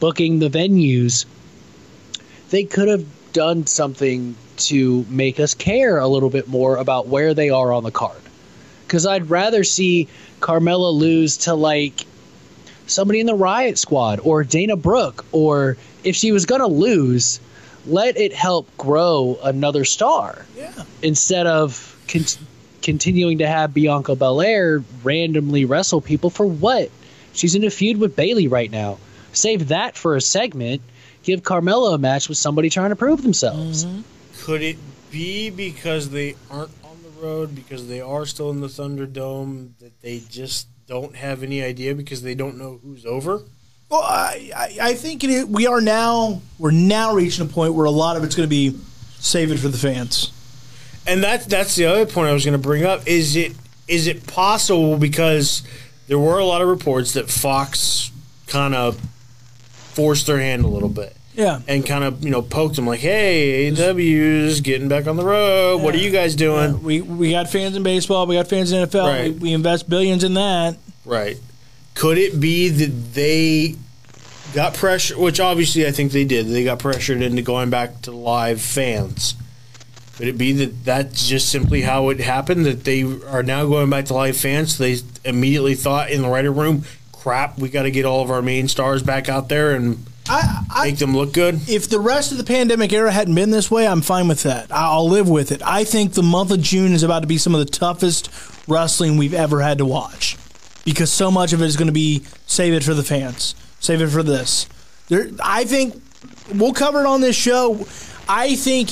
booking 0.00 0.40
the 0.40 0.50
venues, 0.50 1.26
they 2.50 2.64
could 2.64 2.88
have 2.88 3.04
done 3.32 3.66
something 3.66 4.34
to 4.56 5.04
make 5.08 5.38
us 5.38 5.54
care 5.54 5.98
a 5.98 6.08
little 6.08 6.30
bit 6.30 6.48
more 6.48 6.76
about 6.76 7.06
where 7.06 7.34
they 7.34 7.50
are 7.50 7.72
on 7.72 7.84
the 7.84 7.90
card. 7.90 8.20
Because 8.86 9.06
I'd 9.06 9.30
rather 9.30 9.62
see 9.62 10.08
Carmella 10.40 10.92
lose 10.92 11.36
to 11.38 11.54
like 11.54 12.04
somebody 12.86 13.20
in 13.20 13.26
the 13.26 13.34
Riot 13.34 13.78
Squad 13.78 14.20
or 14.22 14.44
Dana 14.44 14.76
Brooke, 14.76 15.24
or 15.32 15.76
if 16.02 16.16
she 16.16 16.32
was 16.32 16.46
going 16.46 16.60
to 16.60 16.66
lose, 16.66 17.40
let 17.86 18.16
it 18.16 18.32
help 18.32 18.68
grow 18.76 19.38
another 19.42 19.84
star 19.84 20.44
Yeah. 20.56 20.72
instead 21.02 21.46
of 21.46 21.96
con- 22.08 22.24
continuing 22.82 23.38
to 23.38 23.46
have 23.46 23.72
Bianca 23.74 24.14
Belair 24.14 24.82
randomly 25.02 25.64
wrestle 25.64 26.00
people 26.00 26.30
for 26.30 26.46
what? 26.46 26.90
She's 27.32 27.54
in 27.54 27.64
a 27.64 27.70
feud 27.70 27.98
with 27.98 28.16
Bayley 28.16 28.48
right 28.48 28.70
now. 28.70 28.98
Save 29.32 29.68
that 29.68 29.96
for 29.96 30.16
a 30.16 30.20
segment. 30.20 30.82
Give 31.22 31.42
Carmella 31.42 31.94
a 31.94 31.98
match 31.98 32.28
with 32.28 32.38
somebody 32.38 32.70
trying 32.70 32.90
to 32.90 32.96
prove 32.96 33.22
themselves. 33.22 33.84
Mm-hmm. 33.84 34.00
Could 34.44 34.62
it 34.62 34.76
be 35.10 35.50
because 35.50 36.10
they 36.10 36.36
aren't 36.50 36.70
on 36.84 36.96
the 37.02 37.20
road 37.20 37.54
because 37.54 37.88
they 37.88 38.00
are 38.00 38.24
still 38.26 38.50
in 38.50 38.60
the 38.60 38.68
Thunderdome 38.68 39.70
that 39.80 40.00
they 40.02 40.20
just 40.30 40.68
don't 40.86 41.16
have 41.16 41.42
any 41.42 41.62
idea 41.62 41.94
because 41.94 42.22
they 42.22 42.34
don't 42.34 42.56
know 42.56 42.78
who's 42.82 43.04
over? 43.04 43.42
Well, 43.88 44.02
I, 44.02 44.50
I, 44.56 44.76
I 44.90 44.94
think 44.94 45.22
it 45.22 45.48
we 45.48 45.66
are 45.66 45.80
now 45.80 46.42
we're 46.58 46.72
now 46.72 47.14
reaching 47.14 47.44
a 47.44 47.48
point 47.48 47.74
where 47.74 47.86
a 47.86 47.90
lot 47.90 48.16
of 48.16 48.24
it's 48.24 48.34
going 48.34 48.48
to 48.48 48.50
be 48.50 48.76
save 49.18 49.52
it 49.52 49.58
for 49.58 49.68
the 49.68 49.78
fans. 49.78 50.32
And 51.06 51.22
that's 51.22 51.46
that's 51.46 51.76
the 51.76 51.86
other 51.86 52.04
point 52.06 52.28
I 52.28 52.32
was 52.32 52.44
going 52.44 52.60
to 52.60 52.62
bring 52.62 52.84
up. 52.84 53.06
Is 53.06 53.36
it 53.36 53.54
is 53.86 54.08
it 54.08 54.26
possible 54.26 54.98
because 54.98 55.62
there 56.08 56.18
were 56.18 56.38
a 56.38 56.44
lot 56.44 56.62
of 56.62 56.68
reports 56.68 57.12
that 57.12 57.30
Fox 57.30 58.10
kind 58.48 58.74
of 58.74 59.00
forced 59.92 60.26
their 60.26 60.38
hand 60.38 60.64
a 60.64 60.68
little 60.68 60.88
bit 60.88 61.16
Yeah. 61.34 61.60
and 61.68 61.84
kind 61.86 62.02
of 62.04 62.24
you 62.24 62.30
know 62.30 62.42
poked 62.42 62.74
them 62.74 62.86
like, 62.88 62.98
"Hey, 63.00 63.70
AEW's 63.70 64.60
getting 64.62 64.88
back 64.88 65.06
on 65.06 65.16
the 65.16 65.24
road. 65.24 65.80
What 65.82 65.94
are 65.94 65.98
you 65.98 66.10
guys 66.10 66.34
doing?" 66.34 66.82
We 66.82 67.02
we 67.02 67.30
got 67.30 67.48
fans 67.50 67.76
in 67.76 67.84
baseball. 67.84 68.26
We 68.26 68.34
got 68.34 68.48
fans 68.48 68.72
in 68.72 68.84
NFL. 68.88 69.06
Right. 69.06 69.32
We, 69.32 69.38
we 69.38 69.52
invest 69.52 69.88
billions 69.88 70.24
in 70.24 70.34
that. 70.34 70.76
Right. 71.04 71.38
Could 71.96 72.18
it 72.18 72.38
be 72.38 72.68
that 72.68 73.14
they 73.14 73.74
got 74.54 74.74
pressure, 74.74 75.18
which 75.18 75.40
obviously 75.40 75.86
I 75.86 75.90
think 75.90 76.12
they 76.12 76.24
did. 76.24 76.46
They 76.46 76.64
got 76.64 76.78
pressured 76.78 77.22
into 77.22 77.42
going 77.42 77.70
back 77.70 78.02
to 78.02 78.12
live 78.12 78.60
fans. 78.60 79.34
Could 80.16 80.28
it 80.28 80.38
be 80.38 80.52
that 80.52 80.84
that's 80.84 81.28
just 81.28 81.50
simply 81.50 81.82
how 81.82 82.08
it 82.08 82.20
happened? 82.20 82.64
That 82.64 82.84
they 82.84 83.02
are 83.02 83.42
now 83.42 83.66
going 83.66 83.90
back 83.90 84.06
to 84.06 84.14
live 84.14 84.36
fans? 84.36 84.76
So 84.76 84.84
they 84.84 84.96
immediately 85.24 85.74
thought 85.74 86.10
in 86.10 86.22
the 86.22 86.28
writer 86.28 86.50
room, 86.50 86.84
crap, 87.12 87.58
we 87.58 87.68
got 87.68 87.82
to 87.82 87.90
get 87.90 88.06
all 88.06 88.22
of 88.22 88.30
our 88.30 88.40
main 88.40 88.66
stars 88.68 89.02
back 89.02 89.28
out 89.28 89.50
there 89.50 89.74
and 89.74 90.06
I, 90.28 90.64
I 90.70 90.84
make 90.86 90.98
them 90.98 91.14
look 91.14 91.32
good? 91.32 91.68
if 91.68 91.88
the 91.88 92.00
rest 92.00 92.32
of 92.32 92.38
the 92.38 92.44
pandemic 92.44 92.92
era 92.92 93.12
hadn't 93.12 93.34
been 93.34 93.50
this 93.50 93.70
way, 93.70 93.86
I'm 93.86 94.00
fine 94.00 94.26
with 94.26 94.42
that. 94.44 94.72
I'll 94.72 95.08
live 95.08 95.28
with 95.28 95.52
it. 95.52 95.60
I 95.62 95.84
think 95.84 96.14
the 96.14 96.22
month 96.22 96.50
of 96.50 96.62
June 96.62 96.92
is 96.92 97.02
about 97.02 97.20
to 97.20 97.26
be 97.26 97.38
some 97.38 97.54
of 97.54 97.58
the 97.58 97.70
toughest 97.70 98.30
wrestling 98.66 99.18
we've 99.18 99.34
ever 99.34 99.60
had 99.60 99.78
to 99.78 99.84
watch 99.84 100.38
because 100.86 101.12
so 101.12 101.30
much 101.32 101.52
of 101.52 101.60
it 101.60 101.66
is 101.66 101.76
going 101.76 101.88
to 101.88 101.92
be 101.92 102.22
save 102.46 102.72
it 102.72 102.84
for 102.84 102.94
the 102.94 103.02
fans, 103.02 103.54
save 103.80 104.00
it 104.00 104.08
for 104.08 104.22
this. 104.22 104.68
There, 105.08 105.28
I 105.42 105.64
think 105.64 106.00
we'll 106.54 106.72
cover 106.72 107.00
it 107.00 107.06
on 107.06 107.20
this 107.20 107.36
show. 107.36 107.86
I 108.28 108.54
think 108.54 108.90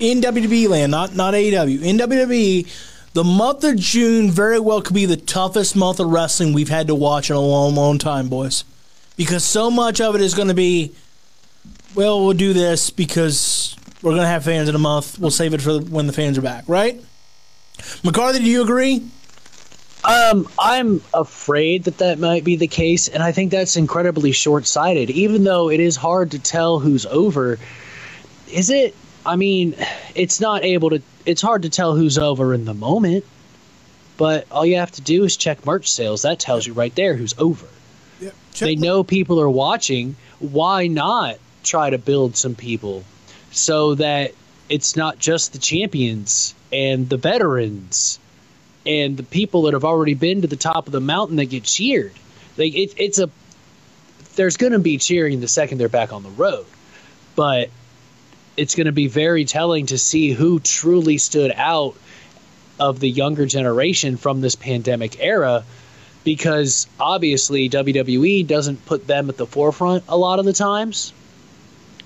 in 0.00 0.20
WWE 0.20 0.68
land, 0.68 0.90
not 0.90 1.14
not 1.14 1.32
AEW, 1.32 1.82
in 1.82 1.96
WWE, 1.96 2.68
the 3.14 3.24
month 3.24 3.64
of 3.64 3.76
June 3.76 4.30
very 4.30 4.58
well 4.58 4.82
could 4.82 4.94
be 4.94 5.06
the 5.06 5.16
toughest 5.16 5.76
month 5.76 6.00
of 6.00 6.08
wrestling 6.08 6.52
we've 6.52 6.68
had 6.68 6.88
to 6.88 6.94
watch 6.94 7.30
in 7.30 7.36
a 7.36 7.40
long, 7.40 7.74
long 7.74 7.98
time, 7.98 8.28
boys. 8.28 8.64
Because 9.16 9.44
so 9.44 9.70
much 9.70 10.00
of 10.00 10.14
it 10.14 10.20
is 10.20 10.34
going 10.34 10.48
to 10.48 10.54
be 10.54 10.92
well, 11.94 12.24
we'll 12.24 12.34
do 12.34 12.52
this 12.52 12.90
because 12.90 13.76
we're 14.02 14.10
going 14.10 14.22
to 14.22 14.28
have 14.28 14.44
fans 14.44 14.68
in 14.68 14.74
a 14.74 14.78
month. 14.78 15.18
We'll 15.18 15.30
save 15.30 15.54
it 15.54 15.62
for 15.62 15.78
when 15.78 16.06
the 16.08 16.12
fans 16.12 16.36
are 16.36 16.42
back, 16.42 16.64
right? 16.66 17.00
McCarthy, 18.02 18.40
do 18.40 18.44
you 18.44 18.62
agree? 18.62 19.08
Um, 20.08 20.48
I'm 20.58 21.02
afraid 21.12 21.84
that 21.84 21.98
that 21.98 22.18
might 22.18 22.42
be 22.42 22.56
the 22.56 22.66
case, 22.66 23.08
and 23.08 23.22
I 23.22 23.32
think 23.32 23.50
that's 23.50 23.76
incredibly 23.76 24.32
short-sighted. 24.32 25.10
Even 25.10 25.44
though 25.44 25.68
it 25.68 25.80
is 25.80 25.96
hard 25.96 26.30
to 26.30 26.38
tell 26.38 26.78
who's 26.78 27.04
over, 27.04 27.58
is 28.50 28.70
it? 28.70 28.96
I 29.26 29.36
mean, 29.36 29.74
it's 30.14 30.40
not 30.40 30.64
able 30.64 30.90
to. 30.90 31.02
It's 31.26 31.42
hard 31.42 31.62
to 31.62 31.68
tell 31.68 31.94
who's 31.94 32.16
over 32.16 32.54
in 32.54 32.64
the 32.64 32.72
moment, 32.72 33.26
but 34.16 34.46
all 34.50 34.64
you 34.64 34.76
have 34.76 34.92
to 34.92 35.02
do 35.02 35.24
is 35.24 35.36
check 35.36 35.66
merch 35.66 35.92
sales. 35.92 36.22
That 36.22 36.38
tells 36.38 36.66
you 36.66 36.72
right 36.72 36.94
there 36.94 37.14
who's 37.14 37.34
over. 37.38 37.66
Yeah. 38.18 38.30
They 38.58 38.76
know 38.76 39.04
people 39.04 39.38
are 39.42 39.50
watching. 39.50 40.16
Why 40.38 40.86
not 40.86 41.36
try 41.62 41.90
to 41.90 41.98
build 41.98 42.34
some 42.34 42.54
people 42.54 43.04
so 43.50 43.94
that 43.96 44.32
it's 44.70 44.96
not 44.96 45.18
just 45.18 45.52
the 45.52 45.58
champions 45.58 46.54
and 46.72 47.10
the 47.10 47.18
veterans 47.18 48.18
and 48.88 49.16
the 49.16 49.22
people 49.22 49.62
that 49.62 49.74
have 49.74 49.84
already 49.84 50.14
been 50.14 50.42
to 50.42 50.48
the 50.48 50.56
top 50.56 50.86
of 50.86 50.92
the 50.92 51.00
mountain 51.00 51.36
that 51.36 51.44
get 51.44 51.62
cheered. 51.62 52.12
Like 52.56 52.74
it, 52.74 52.94
it's 52.96 53.18
a 53.18 53.30
there's 54.34 54.56
going 54.56 54.72
to 54.72 54.78
be 54.78 54.98
cheering 54.98 55.40
the 55.40 55.48
second 55.48 55.78
they're 55.78 55.88
back 55.88 56.12
on 56.12 56.22
the 56.22 56.30
road, 56.30 56.66
but 57.36 57.70
it's 58.56 58.74
going 58.74 58.86
to 58.86 58.92
be 58.92 59.06
very 59.06 59.44
telling 59.44 59.86
to 59.86 59.98
see 59.98 60.32
who 60.32 60.58
truly 60.58 61.18
stood 61.18 61.52
out 61.54 61.94
of 62.80 62.98
the 62.98 63.08
younger 63.08 63.46
generation 63.46 64.16
from 64.16 64.40
this 64.40 64.54
pandemic 64.54 65.20
era 65.20 65.64
because 66.24 66.86
obviously 66.98 67.68
WWE 67.68 68.46
doesn't 68.46 68.86
put 68.86 69.06
them 69.06 69.28
at 69.28 69.36
the 69.36 69.46
forefront 69.46 70.04
a 70.08 70.16
lot 70.16 70.38
of 70.38 70.44
the 70.44 70.52
times. 70.52 71.12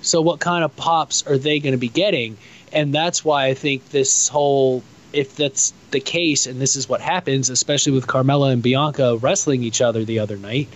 So, 0.01 0.21
what 0.21 0.39
kind 0.39 0.63
of 0.63 0.75
pops 0.75 1.25
are 1.27 1.37
they 1.37 1.59
going 1.59 1.73
to 1.73 1.77
be 1.77 1.87
getting? 1.87 2.37
And 2.73 2.93
that's 2.93 3.23
why 3.23 3.45
I 3.45 3.53
think 3.53 3.89
this 3.89 4.27
whole, 4.27 4.83
if 5.13 5.35
that's 5.35 5.73
the 5.91 5.99
case, 5.99 6.47
and 6.47 6.59
this 6.59 6.75
is 6.75 6.89
what 6.89 7.01
happens, 7.01 7.49
especially 7.49 7.93
with 7.93 8.07
Carmella 8.07 8.51
and 8.51 8.61
Bianca 8.61 9.17
wrestling 9.17 9.63
each 9.63 9.81
other 9.81 10.03
the 10.03 10.19
other 10.19 10.37
night, 10.37 10.67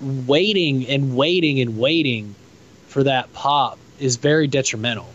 waiting 0.00 0.86
and 0.86 1.16
waiting 1.16 1.60
and 1.60 1.78
waiting 1.78 2.34
for 2.88 3.04
that 3.04 3.32
pop 3.32 3.78
is 3.98 4.16
very 4.16 4.46
detrimental. 4.46 5.08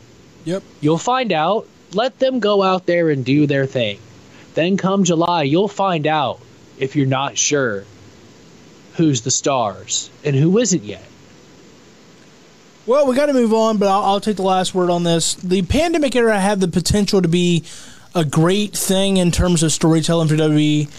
Yep. 0.45 0.63
You'll 0.81 0.97
find 0.97 1.31
out. 1.31 1.67
Let 1.93 2.19
them 2.19 2.39
go 2.39 2.61
out 2.61 2.85
there 2.85 3.09
and 3.09 3.23
do 3.23 3.47
their 3.47 3.65
thing. 3.65 3.99
Then 4.53 4.75
come 4.75 5.03
July, 5.03 5.43
you'll 5.43 5.67
find 5.67 6.07
out 6.07 6.41
if 6.77 6.95
you're 6.95 7.05
not 7.07 7.37
sure 7.37 7.85
who's 8.95 9.21
the 9.21 9.31
stars 9.31 10.09
and 10.23 10.35
who 10.35 10.57
isn't 10.57 10.83
yet. 10.83 11.03
Well, 12.85 13.07
we 13.07 13.15
got 13.15 13.27
to 13.27 13.33
move 13.33 13.53
on, 13.53 13.77
but 13.77 13.87
I'll, 13.87 14.03
I'll 14.03 14.19
take 14.19 14.35
the 14.35 14.43
last 14.43 14.75
word 14.75 14.89
on 14.89 15.03
this. 15.03 15.33
The 15.35 15.63
pandemic 15.63 16.15
era 16.15 16.39
had 16.39 16.59
the 16.59 16.67
potential 16.67 17.21
to 17.21 17.27
be 17.27 17.63
a 18.15 18.25
great 18.25 18.75
thing 18.75 19.17
in 19.17 19.31
terms 19.31 19.61
of 19.61 19.71
storytelling 19.71 20.27
for 20.27 20.35
WWE, 20.35 20.89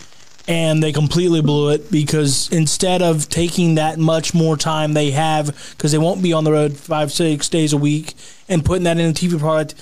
and 0.47 0.83
they 0.83 0.93
completely 0.93 1.41
blew 1.41 1.71
it 1.71 1.91
because 1.91 2.49
instead 2.53 3.03
of 3.03 3.29
taking 3.29 3.75
that 3.77 3.99
much 3.99 4.35
more 4.35 4.57
time 4.57 4.93
they 4.93 5.11
have, 5.11 5.47
because 5.77 5.91
they 5.91 5.99
won't 5.99 6.23
be 6.23 6.33
on 6.33 6.45
the 6.45 6.53
road 6.53 6.77
five, 6.77 7.11
six 7.11 7.49
days 7.49 7.73
a 7.73 7.77
week, 7.77 8.15
and 8.49 8.65
putting 8.65 8.85
that 8.85 8.99
in 8.99 9.11
a 9.11 9.15
TV 9.15 9.39
product, 9.39 9.75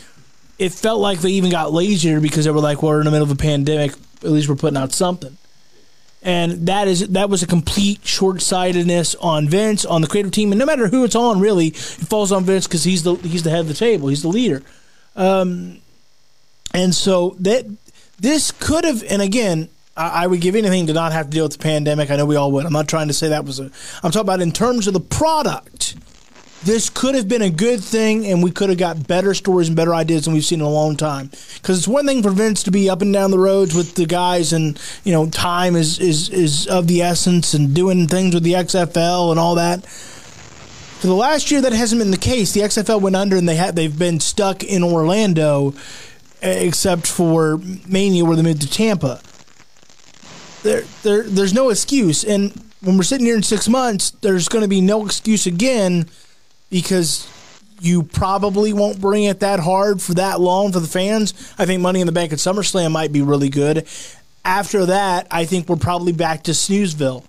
it 0.58 0.72
felt 0.72 1.00
like 1.00 1.18
they 1.18 1.30
even 1.30 1.50
got 1.50 1.72
lazier 1.72 2.20
because 2.20 2.44
they 2.44 2.50
were 2.50 2.60
like, 2.60 2.82
well, 2.82 2.92
we're 2.92 3.00
in 3.00 3.04
the 3.04 3.10
middle 3.10 3.30
of 3.30 3.32
a 3.32 3.36
pandemic. 3.36 3.92
At 4.22 4.30
least 4.30 4.48
we're 4.48 4.54
putting 4.54 4.78
out 4.78 4.92
something 4.92 5.36
and 6.24 6.66
that 6.66 6.88
is 6.88 7.06
that 7.08 7.28
was 7.28 7.42
a 7.42 7.46
complete 7.46 8.04
short 8.04 8.40
sightedness 8.40 9.14
on 9.16 9.46
Vince, 9.46 9.84
on 9.84 10.00
the 10.00 10.08
creative 10.08 10.32
team, 10.32 10.50
and 10.50 10.58
no 10.58 10.64
matter 10.64 10.88
who 10.88 11.04
it's 11.04 11.14
on, 11.14 11.38
really, 11.38 11.68
it 11.68 11.76
falls 11.76 12.32
on 12.32 12.44
Vince 12.44 12.66
because 12.66 12.82
he's 12.82 13.02
the 13.02 13.14
he's 13.16 13.42
the 13.42 13.50
head 13.50 13.60
of 13.60 13.68
the 13.68 13.74
table, 13.74 14.08
he's 14.08 14.22
the 14.22 14.28
leader, 14.28 14.62
um, 15.16 15.82
and 16.74 16.94
so 16.94 17.36
that 17.40 17.64
this 18.18 18.50
could 18.50 18.84
have, 18.84 19.02
and 19.04 19.22
again. 19.22 19.68
I, 19.96 20.24
I 20.24 20.26
would 20.26 20.40
give 20.40 20.56
anything 20.56 20.88
to 20.88 20.92
not 20.92 21.12
have 21.12 21.26
to 21.26 21.30
deal 21.30 21.44
with 21.44 21.52
the 21.52 21.60
pandemic. 21.60 22.10
I 22.10 22.16
know 22.16 22.26
we 22.26 22.34
all 22.34 22.50
would. 22.50 22.66
I'm 22.66 22.72
not 22.72 22.88
trying 22.88 23.06
to 23.06 23.14
say 23.14 23.28
that 23.28 23.44
was 23.44 23.60
a. 23.60 23.70
I'm 24.02 24.10
talking 24.10 24.22
about 24.22 24.40
in 24.40 24.50
terms 24.50 24.88
of 24.88 24.92
the 24.92 24.98
product 24.98 25.94
this 26.64 26.88
could 26.88 27.14
have 27.14 27.28
been 27.28 27.42
a 27.42 27.50
good 27.50 27.82
thing, 27.82 28.26
and 28.26 28.42
we 28.42 28.50
could 28.50 28.70
have 28.70 28.78
got 28.78 29.06
better 29.06 29.34
stories 29.34 29.68
and 29.68 29.76
better 29.76 29.94
ideas 29.94 30.24
than 30.24 30.34
we've 30.34 30.44
seen 30.44 30.60
in 30.60 30.66
a 30.66 30.70
long 30.70 30.96
time. 30.96 31.30
Because 31.54 31.78
it's 31.78 31.88
one 31.88 32.06
thing 32.06 32.22
for 32.22 32.30
Vince 32.30 32.62
to 32.64 32.70
be 32.70 32.88
up 32.88 33.02
and 33.02 33.12
down 33.12 33.30
the 33.30 33.38
roads 33.38 33.74
with 33.74 33.94
the 33.94 34.06
guys, 34.06 34.52
and 34.52 34.80
you 35.04 35.12
know, 35.12 35.28
time 35.28 35.76
is 35.76 35.98
is 35.98 36.28
is 36.30 36.66
of 36.66 36.86
the 36.86 37.02
essence, 37.02 37.54
and 37.54 37.74
doing 37.74 38.08
things 38.08 38.34
with 38.34 38.44
the 38.44 38.54
XFL 38.54 39.30
and 39.30 39.38
all 39.38 39.54
that. 39.56 39.84
For 39.86 41.06
the 41.06 41.14
last 41.14 41.50
year, 41.50 41.60
that 41.60 41.72
hasn't 41.72 42.00
been 42.00 42.10
the 42.10 42.16
case. 42.16 42.52
The 42.52 42.60
XFL 42.60 43.00
went 43.00 43.16
under, 43.16 43.36
and 43.36 43.48
they 43.48 43.56
had 43.56 43.76
they've 43.76 43.98
been 43.98 44.20
stuck 44.20 44.64
in 44.64 44.82
Orlando, 44.82 45.74
except 46.44 47.06
for 47.06 47.58
Mania, 47.86 48.24
where 48.24 48.36
they 48.36 48.42
moved 48.42 48.62
to 48.62 48.70
Tampa. 48.70 49.20
There, 50.62 50.82
there, 51.02 51.22
there's 51.24 51.52
no 51.52 51.70
excuse, 51.70 52.24
and 52.24 52.52
when 52.80 52.96
we're 52.96 53.02
sitting 53.02 53.26
here 53.26 53.36
in 53.36 53.42
six 53.42 53.68
months, 53.68 54.10
there's 54.10 54.48
going 54.48 54.62
to 54.62 54.68
be 54.68 54.80
no 54.80 55.04
excuse 55.04 55.46
again 55.46 56.06
because 56.70 57.28
you 57.80 58.02
probably 58.02 58.72
won't 58.72 59.00
bring 59.00 59.24
it 59.24 59.40
that 59.40 59.60
hard 59.60 60.00
for 60.00 60.14
that 60.14 60.40
long 60.40 60.72
for 60.72 60.80
the 60.80 60.86
fans. 60.86 61.32
I 61.58 61.66
think 61.66 61.82
Money 61.82 62.00
in 62.00 62.06
the 62.06 62.12
Bank 62.12 62.32
at 62.32 62.38
SummerSlam 62.38 62.92
might 62.92 63.12
be 63.12 63.22
really 63.22 63.48
good. 63.48 63.86
After 64.44 64.86
that, 64.86 65.26
I 65.30 65.44
think 65.44 65.68
we're 65.68 65.76
probably 65.76 66.12
back 66.12 66.44
to 66.44 66.52
Snoozeville. 66.52 67.24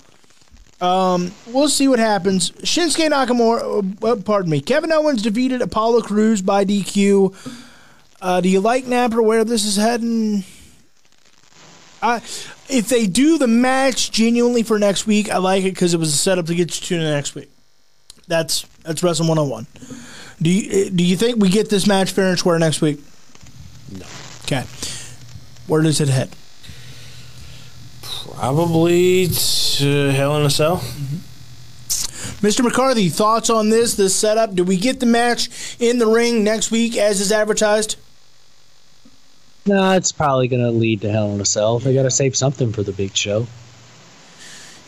Um, 0.82 1.32
we'll 1.48 1.70
see 1.70 1.88
what 1.88 2.00
happens. 2.00 2.52
Shinsuke 2.52 3.10
Nakamura, 3.10 4.04
uh, 4.04 4.22
pardon 4.22 4.52
me, 4.52 4.60
Kevin 4.60 4.92
Owens 4.92 5.22
defeated 5.22 5.62
Apollo 5.62 6.02
Crews 6.02 6.42
by 6.42 6.66
DQ. 6.66 7.34
Uh, 8.22 8.42
do 8.42 8.50
you 8.50 8.60
like 8.60 8.86
Napper 8.86 9.22
where 9.22 9.44
this 9.44 9.66
is 9.66 9.76
heading? 9.76 10.44
I, 12.02 12.18
if 12.70 12.88
they 12.90 13.08
do 13.08 13.38
the 13.38 13.48
match 13.48 14.12
genuinely 14.12 14.64
for 14.64 14.78
next 14.80 15.08
week, 15.08 15.30
I 15.30 15.38
like 15.38 15.64
it 15.64 15.74
because 15.74 15.94
it 15.94 15.98
was 15.98 16.14
a 16.14 16.18
setup 16.18 16.46
to 16.48 16.56
get 16.56 16.90
you 16.90 16.98
to 16.98 17.04
next 17.04 17.36
week. 17.36 17.50
That's 18.28 18.66
that's 18.84 19.04
Wrestling 19.04 19.30
101. 19.30 19.68
Do 20.42 20.50
you 20.50 20.90
do 20.90 21.04
you 21.04 21.16
think 21.16 21.38
we 21.38 21.50
get 21.50 21.70
this 21.70 21.88
match 21.88 22.12
fair 22.12 22.30
and 22.30 22.40
square 22.40 22.60
next 22.60 22.82
week? 22.82 23.00
No. 23.92 24.06
Okay. 24.44 24.64
Where 25.68 25.82
does 25.82 26.02
it 26.02 26.10
head? 26.10 26.36
Probably 28.02 29.28
to 29.28 30.12
Hell 30.12 30.38
in 30.38 30.46
a 30.46 30.50
Cell. 30.50 30.78
Mr. 32.42 32.64
McCarthy, 32.64 33.10
thoughts 33.10 33.50
on 33.50 33.70
this, 33.70 33.96
this 33.96 34.16
setup? 34.16 34.54
Do 34.54 34.64
we 34.64 34.78
get 34.78 35.00
the 35.00 35.06
match 35.06 35.78
in 35.80 36.00
the 36.00 36.06
ring 36.06 36.44
next 36.44 36.70
week 36.70 36.98
as 36.98 37.22
is 37.22 37.32
advertised? 37.32 37.96
No, 39.68 39.92
it's 39.94 40.12
probably 40.12 40.48
going 40.48 40.62
to 40.62 40.70
lead 40.72 41.02
to 41.02 41.12
Hell 41.12 41.34
in 41.34 41.42
a 41.42 41.46
Cell. 41.46 41.80
They 41.80 41.94
got 41.94 42.04
to 42.04 42.12
save 42.12 42.36
something 42.36 42.72
for 42.72 42.84
the 42.84 42.92
big 42.92 43.16
show. 43.16 43.48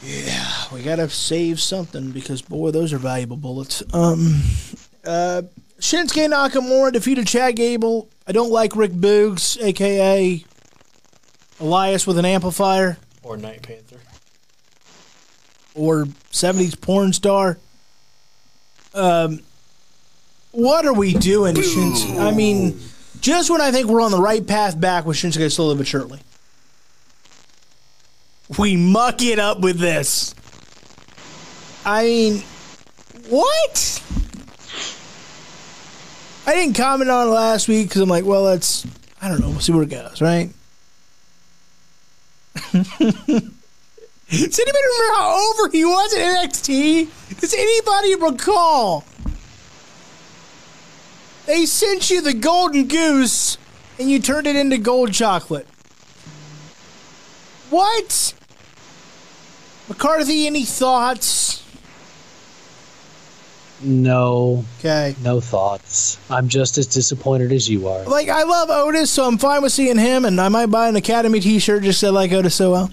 Yeah, 0.03 0.45
we 0.71 0.83
got 0.83 0.97
to 0.97 1.09
save 1.09 1.59
something 1.59 2.11
because, 2.11 2.43
boy, 2.43 2.69
those 2.69 2.93
are 2.93 2.99
valuable 2.99 3.37
bullets. 3.37 3.81
Um, 3.91 4.41
uh, 5.03 5.41
Shinsuke 5.79 6.31
Nakamura 6.31 6.91
defeated 6.93 7.25
Chad 7.27 7.55
Gable. 7.55 8.07
I 8.27 8.31
don't 8.31 8.51
like 8.51 8.75
Rick 8.75 8.91
Boogs, 8.91 9.59
a.k.a. 9.59 10.43
Elias 11.59 12.05
with 12.05 12.19
an 12.19 12.25
amplifier. 12.25 12.97
Or 13.23 13.35
Night 13.35 13.63
Panther. 13.63 13.97
or 15.73 16.05
70s 16.31 16.79
porn 16.79 17.13
star. 17.13 17.57
Um, 18.93 19.39
what 20.51 20.85
are 20.85 20.93
we 20.93 21.13
doing, 21.13 21.55
Shinsuke? 21.55 22.19
I 22.19 22.31
mean, 22.31 22.79
just 23.27 23.49
when 23.49 23.59
I 23.59 23.71
think 23.71 23.87
we're 23.87 24.01
on 24.01 24.11
the 24.11 24.21
right 24.21 24.47
path 24.47 24.79
back 24.79 25.05
with 25.05 25.17
Shinsuke 25.17 25.51
slowly 25.51 25.75
but 25.75 25.85
surely, 25.85 26.21
we 28.57 28.77
muck 28.77 29.21
it 29.21 29.37
up 29.37 29.59
with 29.59 29.79
this. 29.79 30.33
I 31.85 32.03
mean, 32.05 32.43
what? 33.27 34.03
I 36.45 36.53
didn't 36.53 36.77
comment 36.77 37.09
on 37.09 37.27
it 37.27 37.31
last 37.31 37.67
week 37.67 37.89
because 37.89 38.01
I'm 38.01 38.07
like, 38.07 38.23
well, 38.23 38.45
that's, 38.45 38.87
I 39.21 39.27
don't 39.27 39.41
know, 39.41 39.49
we'll 39.49 39.59
see 39.59 39.73
where 39.73 39.83
it 39.83 39.89
goes, 39.89 40.21
right? 40.21 40.49
Does 42.71 42.79
anybody 42.99 43.51
remember 44.29 45.15
how 45.15 45.51
over 45.51 45.69
he 45.69 45.83
was 45.83 46.13
at 46.13 46.49
NXT? 46.49 47.39
Does 47.41 47.53
anybody 47.53 48.15
recall? 48.15 49.03
They 51.47 51.65
sent 51.65 52.09
you 52.11 52.21
the 52.21 52.33
golden 52.33 52.87
goose 52.87 53.57
and 53.97 54.11
you 54.11 54.19
turned 54.19 54.45
it 54.47 54.55
into 54.55 54.77
gold 54.77 55.13
chocolate. 55.13 55.65
What? 57.69 58.33
McCarthy, 59.89 60.45
any 60.45 60.63
thoughts? 60.65 61.63
No, 63.81 64.65
Okay. 64.79 65.15
no 65.23 65.39
thoughts. 65.39 66.17
I'm 66.29 66.47
just 66.49 66.77
as 66.77 66.87
disappointed 66.87 67.51
as 67.51 67.69
you 67.69 67.87
are. 67.87 68.03
Like, 68.05 68.27
I 68.27 68.43
love 68.43 68.69
Otis, 68.69 69.11
so 69.11 69.25
I'm 69.25 69.37
fine 69.37 69.61
with 69.61 69.71
seeing 69.71 69.97
him, 69.97 70.25
and 70.25 70.41
I 70.41 70.49
might 70.49 70.65
buy 70.67 70.87
an 70.89 70.95
Academy 70.95 71.39
t 71.39 71.59
shirt 71.59 71.83
just 71.83 71.99
to 71.99 72.11
like 72.11 72.31
Otis 72.31 72.55
so 72.55 72.71
well. 72.71 72.91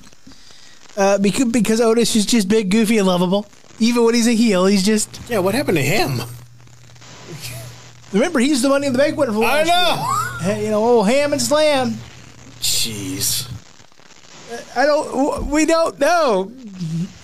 Uh, 0.97 1.18
because, 1.18 1.47
because 1.47 1.81
Otis 1.81 2.14
is 2.14 2.26
just 2.26 2.48
big, 2.48 2.70
goofy, 2.70 2.98
and 2.98 3.06
lovable. 3.06 3.47
Even 3.78 4.05
when 4.05 4.14
he's 4.14 4.28
a 4.28 4.35
heel, 4.35 4.66
he's 4.66 4.85
just. 4.85 5.09
Yeah, 5.28 5.39
what 5.39 5.55
happened 5.55 5.78
to 5.78 5.82
him? 5.82 6.20
Remember, 8.15 8.39
he's 8.39 8.62
the 8.62 8.69
money 8.69 8.86
in 8.86 8.93
the 8.93 8.99
bank 8.99 9.16
winner 9.16 9.32
for 9.32 9.45
I 9.45 9.65
last 9.65 10.41
know. 10.41 10.49
year. 10.53 10.65
You 10.65 10.70
know, 10.70 10.85
old 10.85 11.09
ham 11.09 11.32
and 11.32 11.43
slam. 11.43 11.91
Jeez. 12.61 13.51
I 14.77 14.86
don't. 14.86 15.47
We 15.49 15.66
don't 15.66 15.99
know. 15.99 16.53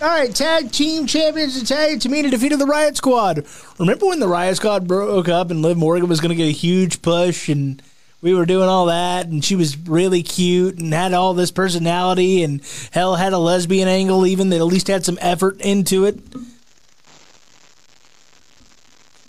All 0.03 0.09
right, 0.09 0.35
tag 0.35 0.73
team 0.73 1.07
champions 1.07 1.63
tag 1.69 2.01
Tamina 2.01 2.31
defeated 2.31 2.59
the 2.59 2.67
Riot 2.67 2.97
Squad. 2.97 3.47
Remember 3.79 4.07
when 4.07 4.19
the 4.19 4.27
Riot 4.29 4.57
Squad 4.57 4.89
broke 4.89 5.29
up 5.29 5.51
and 5.51 5.63
Liv 5.63 5.77
Morgan 5.77 6.09
was 6.09 6.21
going 6.21 6.31
to 6.31 6.35
get 6.35 6.49
a 6.49 6.53
huge 6.53 7.03
push 7.03 7.49
and 7.49 7.81
we 8.23 8.35
were 8.35 8.47
doing 8.47 8.69
all 8.69 8.87
that 8.87 9.27
and 9.27 9.45
she 9.45 9.55
was 9.57 9.77
really 9.77 10.23
cute 10.23 10.79
and 10.79 10.93
had 10.93 11.13
all 11.13 11.35
this 11.35 11.51
personality 11.51 12.43
and 12.43 12.63
hell 12.91 13.17
had 13.17 13.33
a 13.33 13.39
lesbian 13.39 13.89
angle 13.89 14.27
even 14.27 14.49
that 14.51 14.57
at 14.57 14.65
least 14.65 14.89
had 14.89 15.05
some 15.05 15.19
effort 15.21 15.61
into 15.61 16.05
it. 16.07 16.19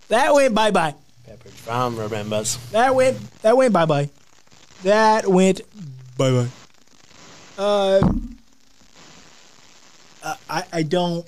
That 0.08 0.34
went 0.34 0.56
bye 0.56 0.72
bye. 0.72 0.96
Pepperidge 1.72 1.96
Farm 1.96 2.00
remembers. 2.00 2.58
That 2.72 2.96
went 2.96 3.42
that 3.42 3.58
went 3.58 3.74
bye 3.74 3.86
bye. 3.86 4.10
That 4.84 5.28
went 5.28 5.62
bye 6.18 6.32
bye. 6.32 6.48
Uh, 7.58 8.02
I 10.50 10.64
I 10.74 10.84
don't. 10.84 11.26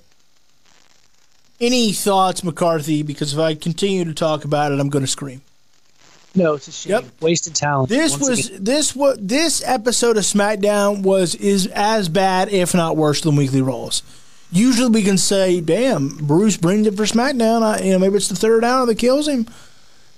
Any 1.61 1.94
thoughts, 1.94 2.44
McCarthy? 2.44 3.03
Because 3.03 3.34
if 3.34 3.40
I 3.40 3.56
continue 3.56 4.03
to 4.06 4.14
talk 4.14 4.44
about 4.44 4.72
it, 4.72 4.80
I'm 4.80 4.90
going 4.90 5.06
to 5.06 5.11
scream. 5.11 5.41
No, 6.36 6.56
it's 6.56 6.68
a 6.68 6.72
shame. 6.72 6.91
Yep. 6.91 7.06
Wasted 7.22 7.56
talent. 7.56 7.90
This 7.90 8.20
was 8.20 8.49
again. 8.49 8.64
this 8.64 8.95
what 8.95 9.26
this 9.26 9.64
episode 9.65 10.18
of 10.18 10.24
SmackDown 10.24 11.03
was 11.03 11.36
is 11.36 11.68
as 11.68 12.10
bad, 12.10 12.49
if 12.49 12.74
not 12.74 12.98
worse, 12.98 13.22
than 13.22 13.36
Weekly 13.36 13.61
Rolls. 13.61 14.02
Usually 14.52 14.90
we 14.90 15.03
can 15.03 15.18
say, 15.18 15.61
"Damn, 15.61 16.18
Bruce 16.18 16.57
brings 16.57 16.88
it 16.88 16.95
for 16.95 17.03
SmackDown." 17.03 17.61
I, 17.61 17.84
you 17.84 17.91
know, 17.91 17.99
maybe 17.99 18.15
it's 18.15 18.28
the 18.28 18.36
third 18.36 18.64
hour 18.64 18.86
that 18.86 18.95
kills 18.95 19.28
him. 19.28 19.48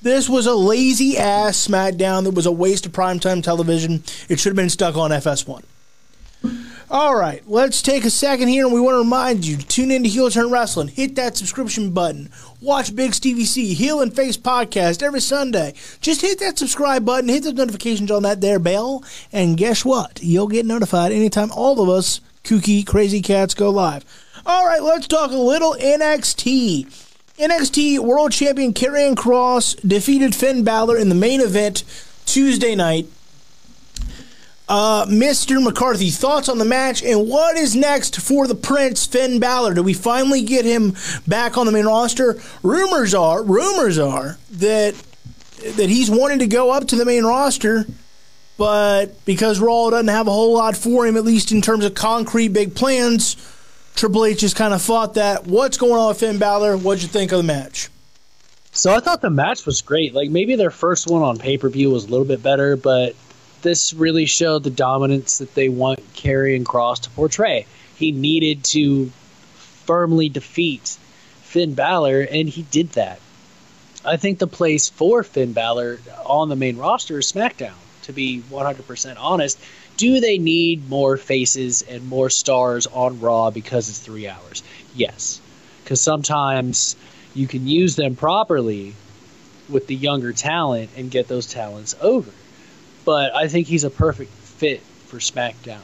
This 0.05 0.29
was 0.29 0.45
a 0.45 0.53
lazy 0.53 1.17
ass 1.17 1.67
SmackDown 1.67 2.25
that 2.25 2.35
was 2.35 2.45
a 2.45 2.51
waste 2.51 2.85
of 2.85 2.91
primetime 2.91 3.41
television. 3.41 4.03
It 4.29 4.39
should 4.39 4.51
have 4.51 4.55
been 4.55 4.69
stuck 4.69 4.95
on 4.95 5.09
FS1. 5.09 5.63
All 6.91 7.15
right, 7.15 7.41
let's 7.47 7.81
take 7.81 8.05
a 8.05 8.11
second 8.11 8.49
here, 8.49 8.65
and 8.65 8.73
we 8.75 8.79
want 8.79 8.93
to 8.93 8.99
remind 8.99 9.47
you 9.47 9.57
to 9.57 9.65
tune 9.65 9.89
into 9.89 10.07
Heel 10.07 10.29
Turn 10.29 10.51
Wrestling. 10.51 10.89
Hit 10.89 11.15
that 11.15 11.35
subscription 11.35 11.89
button. 11.89 12.29
Watch 12.61 12.95
Big 12.95 13.15
Stevie 13.15 13.45
C 13.45 13.73
Heel 13.73 13.99
and 13.99 14.15
Face 14.15 14.37
podcast 14.37 15.01
every 15.01 15.21
Sunday. 15.21 15.73
Just 16.01 16.21
hit 16.21 16.37
that 16.39 16.59
subscribe 16.59 17.03
button, 17.03 17.27
hit 17.27 17.43
those 17.43 17.53
notifications 17.53 18.11
on 18.11 18.21
that 18.21 18.41
there 18.41 18.59
bell, 18.59 19.03
and 19.33 19.57
guess 19.57 19.83
what? 19.83 20.19
You'll 20.21 20.47
get 20.47 20.67
notified 20.67 21.13
anytime 21.13 21.49
all 21.51 21.81
of 21.81 21.89
us 21.89 22.21
kooky 22.43 22.85
crazy 22.85 23.23
cats 23.23 23.55
go 23.55 23.71
live. 23.71 24.05
All 24.45 24.67
right, 24.67 24.83
let's 24.83 25.07
talk 25.07 25.31
a 25.31 25.35
little 25.35 25.73
NXT. 25.73 27.04
NXT 27.37 27.99
World 27.99 28.31
Champion 28.31 28.73
Karrion 28.73 29.13
Kross 29.13 29.75
defeated 29.85 30.33
Finn 30.33 30.63
Balor 30.63 30.97
in 30.97 31.09
the 31.09 31.15
main 31.15 31.41
event 31.41 31.83
Tuesday 32.25 32.75
night. 32.75 33.07
Uh, 34.69 35.05
Mr. 35.05 35.61
McCarthy, 35.61 36.09
thoughts 36.09 36.47
on 36.47 36.57
the 36.57 36.65
match 36.65 37.03
and 37.03 37.29
what 37.29 37.55
is 37.55 37.75
next 37.75 38.19
for 38.19 38.47
the 38.47 38.55
Prince 38.55 39.05
Finn 39.05 39.39
Balor? 39.39 39.75
Do 39.75 39.83
we 39.83 39.93
finally 39.93 40.41
get 40.41 40.65
him 40.65 40.95
back 41.27 41.57
on 41.57 41.65
the 41.65 41.71
main 41.71 41.85
roster? 41.85 42.39
Rumors 42.63 43.13
are, 43.13 43.43
rumors 43.43 43.99
are 43.99 44.37
that 44.51 44.95
that 45.75 45.89
he's 45.89 46.09
wanting 46.09 46.39
to 46.39 46.47
go 46.47 46.71
up 46.71 46.87
to 46.87 46.95
the 46.95 47.05
main 47.05 47.25
roster, 47.25 47.85
but 48.57 49.25
because 49.25 49.59
Raw 49.59 49.89
doesn't 49.89 50.07
have 50.07 50.27
a 50.27 50.31
whole 50.31 50.53
lot 50.53 50.77
for 50.77 51.05
him, 51.05 51.17
at 51.17 51.23
least 51.23 51.51
in 51.51 51.61
terms 51.61 51.85
of 51.85 51.95
concrete 51.95 52.49
big 52.49 52.75
plans, 52.75 53.35
Triple 53.95 54.25
H 54.25 54.41
has 54.41 54.53
kind 54.53 54.73
of 54.73 54.81
fought 54.81 55.13
that. 55.13 55.47
What's 55.47 55.77
going 55.77 55.93
on 55.93 56.09
with 56.09 56.19
Finn 56.19 56.37
Balor? 56.37 56.77
What'd 56.77 57.01
you 57.01 57.07
think 57.07 57.31
of 57.31 57.37
the 57.37 57.43
match? 57.43 57.89
So 58.73 58.93
I 58.93 58.99
thought 58.99 59.21
the 59.21 59.29
match 59.29 59.65
was 59.65 59.81
great. 59.81 60.13
Like 60.13 60.29
maybe 60.29 60.57
their 60.57 60.69
first 60.69 61.07
one 61.07 61.21
on 61.21 61.37
pay 61.37 61.57
per 61.57 61.69
view 61.69 61.91
was 61.91 62.03
a 62.03 62.09
little 62.09 62.25
bit 62.25 62.43
better, 62.43 62.75
but 62.75 63.15
this 63.61 63.93
really 63.93 64.25
showed 64.25 64.65
the 64.65 64.69
dominance 64.69 65.37
that 65.37 65.55
they 65.55 65.69
want 65.69 65.99
Karrion 66.13 66.63
Kross 66.63 67.01
to 67.03 67.09
portray. 67.11 67.65
He 67.95 68.11
needed 68.11 68.65
to 68.65 69.11
firmly 69.85 70.27
defeat 70.27 70.97
Finn 71.43 71.73
Balor, 71.73 72.27
and 72.29 72.49
he 72.49 72.63
did 72.63 72.89
that. 72.91 73.21
I 74.03 74.17
think 74.17 74.39
the 74.39 74.47
place 74.47 74.89
for 74.89 75.23
Finn 75.23 75.53
Balor 75.53 75.99
on 76.25 76.49
the 76.49 76.57
main 76.57 76.75
roster 76.75 77.17
is 77.19 77.31
SmackDown. 77.31 77.73
To 78.03 78.13
be 78.13 78.43
100% 78.51 79.15
honest, 79.17 79.57
do 79.97 80.19
they 80.19 80.37
need 80.37 80.89
more 80.89 81.17
faces 81.17 81.81
and 81.81 82.07
more 82.07 82.29
stars 82.29 82.87
on 82.87 83.19
Raw 83.19 83.51
because 83.51 83.89
it's 83.89 83.99
three 83.99 84.27
hours? 84.27 84.63
Yes, 84.93 85.39
because 85.83 86.01
sometimes 86.01 86.95
you 87.33 87.47
can 87.47 87.67
use 87.67 87.95
them 87.95 88.15
properly 88.15 88.95
with 89.69 89.87
the 89.87 89.95
younger 89.95 90.33
talent 90.33 90.89
and 90.95 91.09
get 91.09 91.27
those 91.27 91.47
talents 91.47 91.95
over. 92.01 92.31
But 93.03 93.35
I 93.35 93.47
think 93.47 93.67
he's 93.67 93.83
a 93.83 93.89
perfect 93.89 94.31
fit 94.31 94.81
for 94.81 95.17
SmackDown 95.17 95.81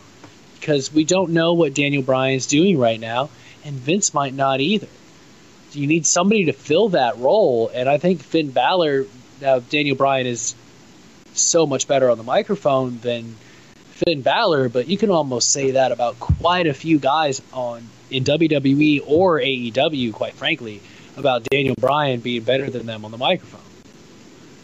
because 0.60 0.94
we 0.94 1.04
don't 1.04 1.32
know 1.32 1.54
what 1.54 1.74
Daniel 1.74 2.04
Bryan's 2.04 2.48
doing 2.48 2.78
right 2.78 3.00
now, 3.00 3.30
and 3.64 3.76
Vince 3.76 4.14
might 4.14 4.34
not 4.34 4.62
either. 4.62 4.88
You 5.74 5.88
need 5.88 6.06
somebody 6.06 6.46
to 6.46 6.54
fill 6.54 6.90
that 6.90 7.18
role, 7.18 7.72
and 7.74 7.88
I 7.88 7.98
think 7.98 8.22
Finn 8.22 8.52
Balor. 8.52 9.06
Now 9.40 9.60
Daniel 9.60 9.96
Bryan 9.96 10.28
is 10.28 10.54
so 11.34 11.66
much 11.66 11.88
better 11.88 12.10
on 12.10 12.18
the 12.18 12.24
microphone 12.24 13.00
than 13.00 13.36
Finn 14.06 14.22
Balor, 14.22 14.70
but 14.70 14.88
you 14.88 14.98
can 14.98 15.12
almost 15.12 15.52
say 15.52 15.72
that 15.72 15.92
about 15.92 16.20
quite 16.20 16.68
a 16.68 16.74
few 16.74 16.98
guys 16.98 17.42
on 17.54 17.88
in 18.10 18.24
WWE 18.24 19.04
or 19.06 19.40
AEW, 19.40 20.12
quite 20.14 20.34
frankly, 20.34 20.82
about 21.18 21.44
Daniel 21.44 21.76
Bryan 21.80 22.20
being 22.20 22.44
better 22.44 22.70
than 22.70 22.86
them 22.86 23.06
on 23.06 23.12
the 23.12 23.18
microphone. 23.18 23.62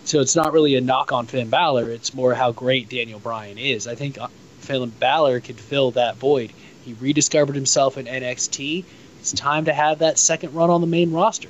So 0.05 0.21
it's 0.21 0.35
not 0.35 0.53
really 0.53 0.75
a 0.75 0.81
knock 0.81 1.11
on 1.11 1.27
Finn 1.27 1.49
Balor. 1.49 1.91
It's 1.91 2.13
more 2.13 2.33
how 2.33 2.51
great 2.51 2.89
Daniel 2.89 3.19
Bryan 3.19 3.57
is. 3.57 3.87
I 3.87 3.95
think 3.95 4.17
uh, 4.17 4.27
Finn 4.59 4.89
Balor 4.89 5.41
could 5.41 5.59
fill 5.59 5.91
that 5.91 6.17
void. 6.17 6.51
He 6.83 6.93
rediscovered 6.93 7.55
himself 7.55 7.97
in 7.97 8.05
NXT. 8.05 8.85
It's 9.19 9.33
time 9.33 9.65
to 9.65 9.73
have 9.73 9.99
that 9.99 10.17
second 10.17 10.53
run 10.53 10.69
on 10.69 10.81
the 10.81 10.87
main 10.87 11.11
roster. 11.11 11.49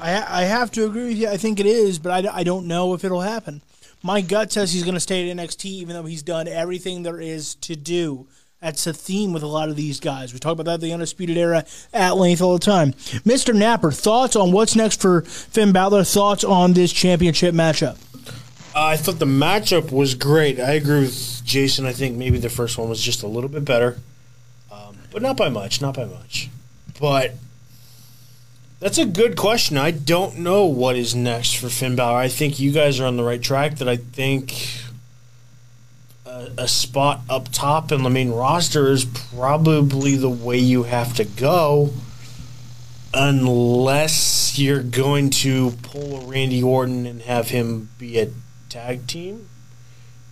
I, 0.00 0.40
I 0.40 0.44
have 0.44 0.70
to 0.72 0.86
agree 0.86 1.08
with 1.08 1.18
you. 1.18 1.28
I 1.28 1.36
think 1.36 1.60
it 1.60 1.66
is, 1.66 1.98
but 1.98 2.26
I, 2.26 2.38
I 2.38 2.42
don't 2.42 2.66
know 2.66 2.94
if 2.94 3.04
it'll 3.04 3.20
happen. 3.20 3.60
My 4.02 4.20
gut 4.20 4.52
says 4.52 4.72
he's 4.72 4.82
going 4.82 4.94
to 4.94 5.00
stay 5.00 5.30
at 5.30 5.36
NXT, 5.36 5.64
even 5.64 5.94
though 5.94 6.04
he's 6.04 6.22
done 6.22 6.48
everything 6.48 7.02
there 7.02 7.20
is 7.20 7.54
to 7.56 7.76
do. 7.76 8.26
That's 8.60 8.86
a 8.86 8.92
theme 8.92 9.32
with 9.32 9.42
a 9.42 9.48
lot 9.48 9.68
of 9.68 9.76
these 9.76 9.98
guys. 9.98 10.32
We 10.32 10.38
talk 10.38 10.52
about 10.52 10.66
that 10.66 10.80
the 10.80 10.92
Undisputed 10.92 11.36
Era 11.36 11.64
at 11.92 12.16
length 12.16 12.40
all 12.40 12.52
the 12.52 12.60
time. 12.60 12.92
Mr. 13.24 13.52
Napper, 13.54 13.90
thoughts 13.90 14.36
on 14.36 14.52
what's 14.52 14.76
next 14.76 15.00
for 15.00 15.22
Finn 15.22 15.72
Balor? 15.72 16.04
Thoughts 16.04 16.44
on 16.44 16.72
this 16.72 16.92
championship 16.92 17.54
matchup? 17.54 17.98
I 18.74 18.96
thought 18.96 19.18
the 19.18 19.26
matchup 19.26 19.90
was 19.90 20.14
great. 20.14 20.60
I 20.60 20.72
agree 20.72 21.00
with 21.00 21.42
Jason. 21.44 21.86
I 21.86 21.92
think 21.92 22.16
maybe 22.16 22.38
the 22.38 22.48
first 22.48 22.78
one 22.78 22.88
was 22.88 23.02
just 23.02 23.22
a 23.22 23.26
little 23.26 23.50
bit 23.50 23.64
better, 23.64 23.98
um, 24.70 24.96
but 25.10 25.22
not 25.22 25.36
by 25.36 25.48
much. 25.48 25.80
Not 25.82 25.94
by 25.94 26.04
much. 26.06 26.48
But 26.98 27.34
that's 28.82 28.98
a 28.98 29.06
good 29.06 29.36
question. 29.36 29.78
I 29.78 29.92
don't 29.92 30.38
know 30.38 30.66
what 30.66 30.96
is 30.96 31.14
next 31.14 31.54
for 31.54 31.68
Finn 31.68 31.94
Balor. 31.94 32.18
I 32.18 32.26
think 32.26 32.58
you 32.58 32.72
guys 32.72 32.98
are 32.98 33.06
on 33.06 33.16
the 33.16 33.22
right 33.22 33.40
track. 33.40 33.76
That 33.76 33.88
I 33.88 33.94
think 33.94 34.82
a, 36.26 36.48
a 36.58 36.66
spot 36.66 37.20
up 37.30 37.52
top 37.52 37.92
in 37.92 38.02
the 38.02 38.10
main 38.10 38.32
roster 38.32 38.88
is 38.88 39.04
probably 39.04 40.16
the 40.16 40.28
way 40.28 40.58
you 40.58 40.82
have 40.82 41.14
to 41.14 41.24
go, 41.24 41.90
unless 43.14 44.58
you're 44.58 44.82
going 44.82 45.30
to 45.30 45.70
pull 45.82 46.16
a 46.16 46.26
Randy 46.26 46.60
Orton 46.60 47.06
and 47.06 47.22
have 47.22 47.50
him 47.50 47.88
be 47.98 48.18
a 48.18 48.30
tag 48.68 49.06
team, 49.06 49.48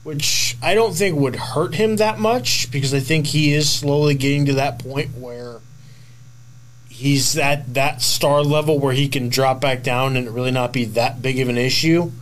which 0.02 0.56
I 0.60 0.74
don't 0.74 0.94
think 0.94 1.16
would 1.16 1.36
hurt 1.36 1.76
him 1.76 1.96
that 1.96 2.18
much 2.18 2.68
because 2.72 2.92
I 2.92 3.00
think 3.00 3.28
he 3.28 3.54
is 3.54 3.70
slowly 3.70 4.16
getting 4.16 4.44
to 4.46 4.54
that 4.54 4.80
point 4.80 5.16
where 5.16 5.60
he's 7.00 7.38
at 7.38 7.72
that 7.72 8.02
star 8.02 8.42
level 8.42 8.78
where 8.78 8.92
he 8.92 9.08
can 9.08 9.30
drop 9.30 9.58
back 9.58 9.82
down 9.82 10.16
and 10.16 10.34
really 10.34 10.50
not 10.50 10.70
be 10.70 10.84
that 10.84 11.22
big 11.22 11.40
of 11.40 11.48
an 11.48 11.56
issue. 11.56 12.12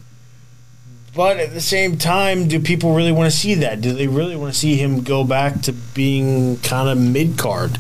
But 1.17 1.39
at 1.39 1.53
the 1.53 1.61
same 1.61 1.97
time, 1.97 2.47
do 2.47 2.61
people 2.61 2.95
really 2.95 3.11
want 3.11 3.31
to 3.31 3.37
see 3.37 3.55
that? 3.55 3.81
Do 3.81 3.93
they 3.93 4.07
really 4.07 4.37
want 4.37 4.53
to 4.53 4.59
see 4.59 4.77
him 4.77 5.03
go 5.03 5.25
back 5.25 5.63
to 5.63 5.73
being 5.73 6.59
kind 6.59 6.89
of 6.89 6.97
mid 6.97 7.37
card? 7.37 7.77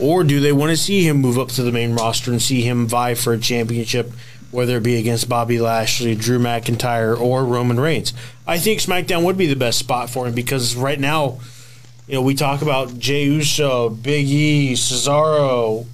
Or 0.00 0.24
do 0.24 0.40
they 0.40 0.50
want 0.50 0.70
to 0.70 0.76
see 0.76 1.06
him 1.06 1.18
move 1.18 1.38
up 1.38 1.50
to 1.50 1.62
the 1.62 1.70
main 1.70 1.94
roster 1.94 2.32
and 2.32 2.42
see 2.42 2.62
him 2.62 2.88
vie 2.88 3.14
for 3.14 3.32
a 3.32 3.38
championship, 3.38 4.10
whether 4.50 4.78
it 4.78 4.82
be 4.82 4.96
against 4.96 5.28
Bobby 5.28 5.60
Lashley, 5.60 6.16
Drew 6.16 6.40
McIntyre, 6.40 7.18
or 7.18 7.44
Roman 7.44 7.78
Reigns? 7.78 8.12
I 8.44 8.58
think 8.58 8.80
SmackDown 8.80 9.24
would 9.24 9.38
be 9.38 9.46
the 9.46 9.54
best 9.54 9.78
spot 9.78 10.10
for 10.10 10.26
him 10.26 10.34
because 10.34 10.74
right 10.74 10.98
now, 10.98 11.38
you 12.08 12.14
know, 12.14 12.22
we 12.22 12.34
talk 12.34 12.60
about 12.60 12.98
Jey 12.98 13.24
Uso, 13.26 13.88
Big 13.90 14.26
E, 14.26 14.72
Cesaro, 14.72 15.86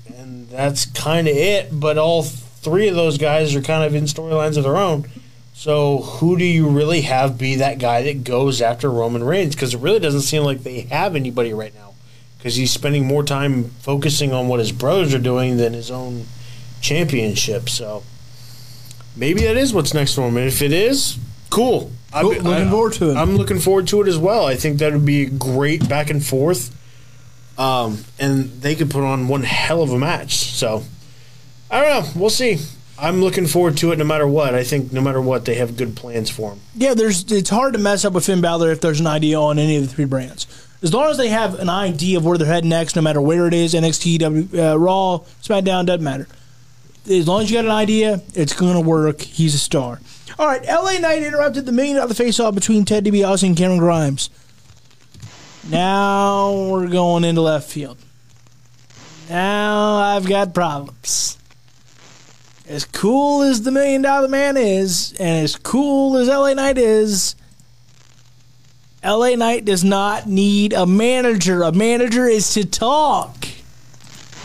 that's 0.57 0.87
kind 0.87 1.29
of 1.29 1.37
it. 1.37 1.69
But 1.79 1.99
all 1.99 2.23
three 2.23 2.89
of 2.89 2.95
those 2.95 3.19
guys 3.19 3.55
are 3.55 3.63
kind 3.63 3.85
of 3.85 3.95
in 3.95 4.05
storylines 4.05 4.57
of 4.57 4.65
their 4.65 4.77
own. 4.77 5.09
So 5.55 5.99
who 5.99 6.37
do 6.37 6.45
you 6.45 6.69
really 6.69 7.03
have 7.03 7.39
be 7.39 7.57
that 7.57 7.79
guy 7.79 8.03
that 8.03 8.25
goes 8.25 8.61
after 8.61 8.91
Roman 8.91 9.25
Reigns? 9.25 9.55
Because 9.55 9.75
it 9.75 9.81
really 9.81 10.01
doesn't 10.01 10.23
seem 10.23 10.43
like 10.43 10.63
they 10.63 10.81
have 10.83 11.17
anybody 11.17 11.55
right 11.55 11.75
now. 11.75 11.95
Because 12.37 12.57
he's 12.57 12.71
spending 12.71 13.07
more 13.07 13.23
time 13.23 13.65
focusing 13.81 14.33
on 14.33 14.49
what 14.49 14.61
his 14.61 14.71
brothers 14.71 15.15
are 15.15 15.19
doing 15.19 15.57
than 15.57 15.73
his 15.73 15.91
own 15.91 16.27
championship. 16.81 17.69
So 17.69 18.03
maybe 19.17 19.43
that 19.43 19.57
is 19.57 19.73
what's 19.73 19.95
next 19.95 20.15
for 20.15 20.29
him. 20.29 20.37
And 20.37 20.47
if 20.47 20.61
it 20.61 20.73
is, 20.73 21.19
cool. 21.51 21.91
Cool. 22.13 22.35
Looking 22.35 22.71
forward 22.71 22.93
to 22.95 23.11
it. 23.11 23.17
I'm 23.17 23.37
looking 23.37 23.59
forward 23.59 23.89
to 23.89 24.03
it 24.03 24.09
as 24.09 24.19
well. 24.19 24.47
I 24.47 24.55
think 24.55 24.79
that 24.79 24.93
would 24.93 25.07
be 25.07 25.25
a 25.25 25.31
great 25.31 25.89
back 25.89 26.11
and 26.11 26.25
forth. 26.25 26.75
Um, 27.59 28.05
and 28.19 28.51
they 28.61 28.75
could 28.75 28.91
put 28.91 29.03
on 29.03 29.29
one 29.29 29.43
hell 29.43 29.83
of 29.83 29.91
a 29.91 29.99
match. 29.99 30.35
So 30.37 30.83
I 31.71 31.81
don't 31.81 32.05
know. 32.05 32.21
We'll 32.21 32.31
see. 32.31 32.59
I'm 32.99 33.21
looking 33.21 33.47
forward 33.47 33.77
to 33.79 33.93
it 33.93 33.99
no 33.99 34.05
matter 34.05 34.27
what. 34.27 34.55
I 34.55 34.65
think 34.65 34.93
no 34.93 35.01
matter 35.01 35.21
what, 35.21 35.45
they 35.45 35.57
have 35.57 35.77
good 35.77 35.97
plans 35.97 36.31
for 36.31 36.53
him. 36.53 36.61
Yeah, 36.75 36.95
there's. 36.95 37.31
It's 37.31 37.51
hard 37.51 37.75
to 37.75 37.79
mess 37.79 38.05
up 38.05 38.15
with 38.15 38.25
Finn 38.27 38.41
Balor 38.41 38.73
if 38.73 38.81
there's 38.81 39.01
an 39.01 39.07
idea 39.07 39.39
on 39.39 39.59
any 39.59 39.77
of 39.77 39.87
the 39.87 39.95
three 39.95 40.07
brands. 40.07 40.47
As 40.83 40.93
long 40.93 41.11
as 41.11 41.17
they 41.17 41.29
have 41.29 41.59
an 41.59 41.69
idea 41.69 42.19
of 42.19 42.25
where 42.25 42.39
they're 42.39 42.47
heading 42.47 42.71
next, 42.71 42.97
no 42.97 43.03
matter 43.03 43.21
where 43.21 43.47
it 43.47 43.55
is, 43.55 43.75
NXT, 43.75 44.19
w, 44.19 44.49
uh, 44.55 44.77
Raw, 44.77 45.19
SmackDown, 45.43 45.87
doesn't 45.87 46.05
matter. 46.05 46.29
As 47.09 47.27
long 47.27 47.43
as 47.43 47.51
you 47.51 47.57
got 47.57 47.65
an 47.65 47.71
idea, 47.71 48.21
it's 48.35 48.53
going 48.53 48.75
to 48.75 48.81
work. 48.81 49.21
He's 49.23 49.55
a 49.55 49.59
star. 49.59 50.01
All 50.39 50.47
right, 50.47 50.63
LA 50.67 50.99
Knight 50.99 51.23
interrupted 51.23 51.65
the 51.65 51.73
million 51.73 51.97
dollar 51.97 52.13
face 52.15 52.39
off 52.39 52.55
between 52.55 52.85
Ted 52.85 53.05
DiBiase 53.05 53.43
and 53.43 53.57
Cameron 53.57 53.79
Grimes. 53.79 54.29
Now 55.71 56.69
we're 56.71 56.87
going 56.87 57.25
into 57.25 57.41
left 57.41 57.69
field. 57.69 57.99
Now 59.29 59.97
I've 59.97 60.29
got 60.29 60.55
problems. 60.55 61.39
as 62.69 62.85
cool 62.85 63.43
as 63.43 63.63
the 63.63 63.71
Million 63.73 64.03
Dollar 64.03 64.29
Man 64.29 64.57
is, 64.57 65.13
and 65.19 65.45
as 65.45 65.57
cool 65.57 66.17
as 66.17 66.29
LA 66.29 66.55
Knight 66.55 66.79
is, 66.79 67.35
LA 69.05 69.35
Knight 69.35 69.65
does 69.65 69.83
not 69.85 70.27
need 70.27 70.73
a 70.73 70.87
manager. 70.87 71.63
A 71.63 71.73
manager 71.73 72.27
is 72.27 72.55
to 72.55 72.65
talk. 72.65 73.47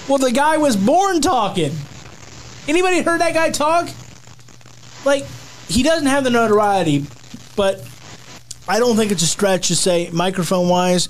Well, 0.08 0.18
the 0.18 0.32
guy 0.32 0.58
was 0.58 0.76
born 0.76 1.22
talking. 1.22 1.72
Anybody 2.68 3.02
heard 3.02 3.22
that 3.22 3.34
guy 3.34 3.50
talk? 3.52 3.90
Like, 5.06 5.26
he 5.68 5.84
doesn't 5.84 6.08
have 6.08 6.24
the 6.24 6.30
notoriety, 6.30 7.06
but 7.56 7.88
I 8.72 8.80
don't 8.80 8.96
think 8.96 9.12
it's 9.12 9.22
a 9.22 9.28
stretch 9.28 9.68
to 9.68 9.76
say, 9.76 10.10
microphone 10.14 10.70
wise, 10.70 11.10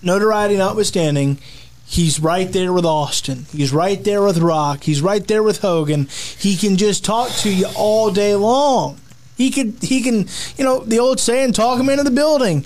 notoriety 0.00 0.56
notwithstanding, 0.56 1.38
he's 1.84 2.18
right 2.18 2.50
there 2.50 2.72
with 2.72 2.86
Austin. 2.86 3.44
He's 3.52 3.70
right 3.70 4.02
there 4.02 4.22
with 4.22 4.38
Rock. 4.38 4.84
He's 4.84 5.02
right 5.02 5.28
there 5.28 5.42
with 5.42 5.60
Hogan. 5.60 6.08
He 6.38 6.56
can 6.56 6.78
just 6.78 7.04
talk 7.04 7.30
to 7.40 7.54
you 7.54 7.66
all 7.76 8.10
day 8.10 8.34
long. 8.34 8.98
He 9.36 9.50
could, 9.50 9.76
he 9.82 10.00
can, 10.00 10.26
you 10.56 10.64
know, 10.64 10.82
the 10.82 11.00
old 11.00 11.20
saying, 11.20 11.52
talk 11.52 11.78
him 11.78 11.90
into 11.90 12.02
the 12.02 12.10
building. 12.10 12.64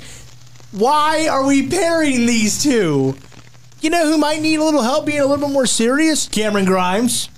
Why 0.71 1.27
are 1.27 1.45
we 1.45 1.67
pairing 1.67 2.27
these 2.27 2.63
two? 2.63 3.17
You 3.81 3.91
know 3.91 4.07
who 4.07 4.17
might 4.17 4.41
need 4.41 4.61
a 4.61 4.65
little 4.65 4.83
help 4.83 5.07
being 5.07 5.19
a 5.19 5.27
little 5.27 5.49
bit 5.49 5.53
more 5.53 5.67
serious? 5.67 6.29
Cameron 6.29 6.67
Grimes. 6.67 7.31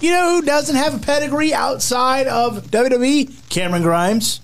You 0.00 0.12
know 0.12 0.36
who 0.36 0.42
doesn't 0.42 0.76
have 0.76 0.94
a 0.94 0.98
pedigree 0.98 1.52
outside 1.52 2.28
of 2.28 2.66
WWE? 2.66 3.48
Cameron 3.48 3.82
Grimes. 3.82 4.40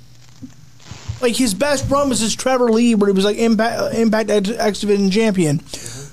Like 1.21 1.37
his 1.37 1.55
best 1.55 1.91
run 1.91 2.09
was 2.09 2.21
his 2.21 2.35
Trevor 2.35 2.71
Lee, 2.71 2.95
where 2.95 3.09
he 3.11 3.15
was 3.15 3.25
like 3.25 3.37
uh, 3.39 3.41
Impact 3.41 3.95
Impact 3.95 4.31
X 4.31 4.81
Division 4.81 5.11
champion. 5.11 5.61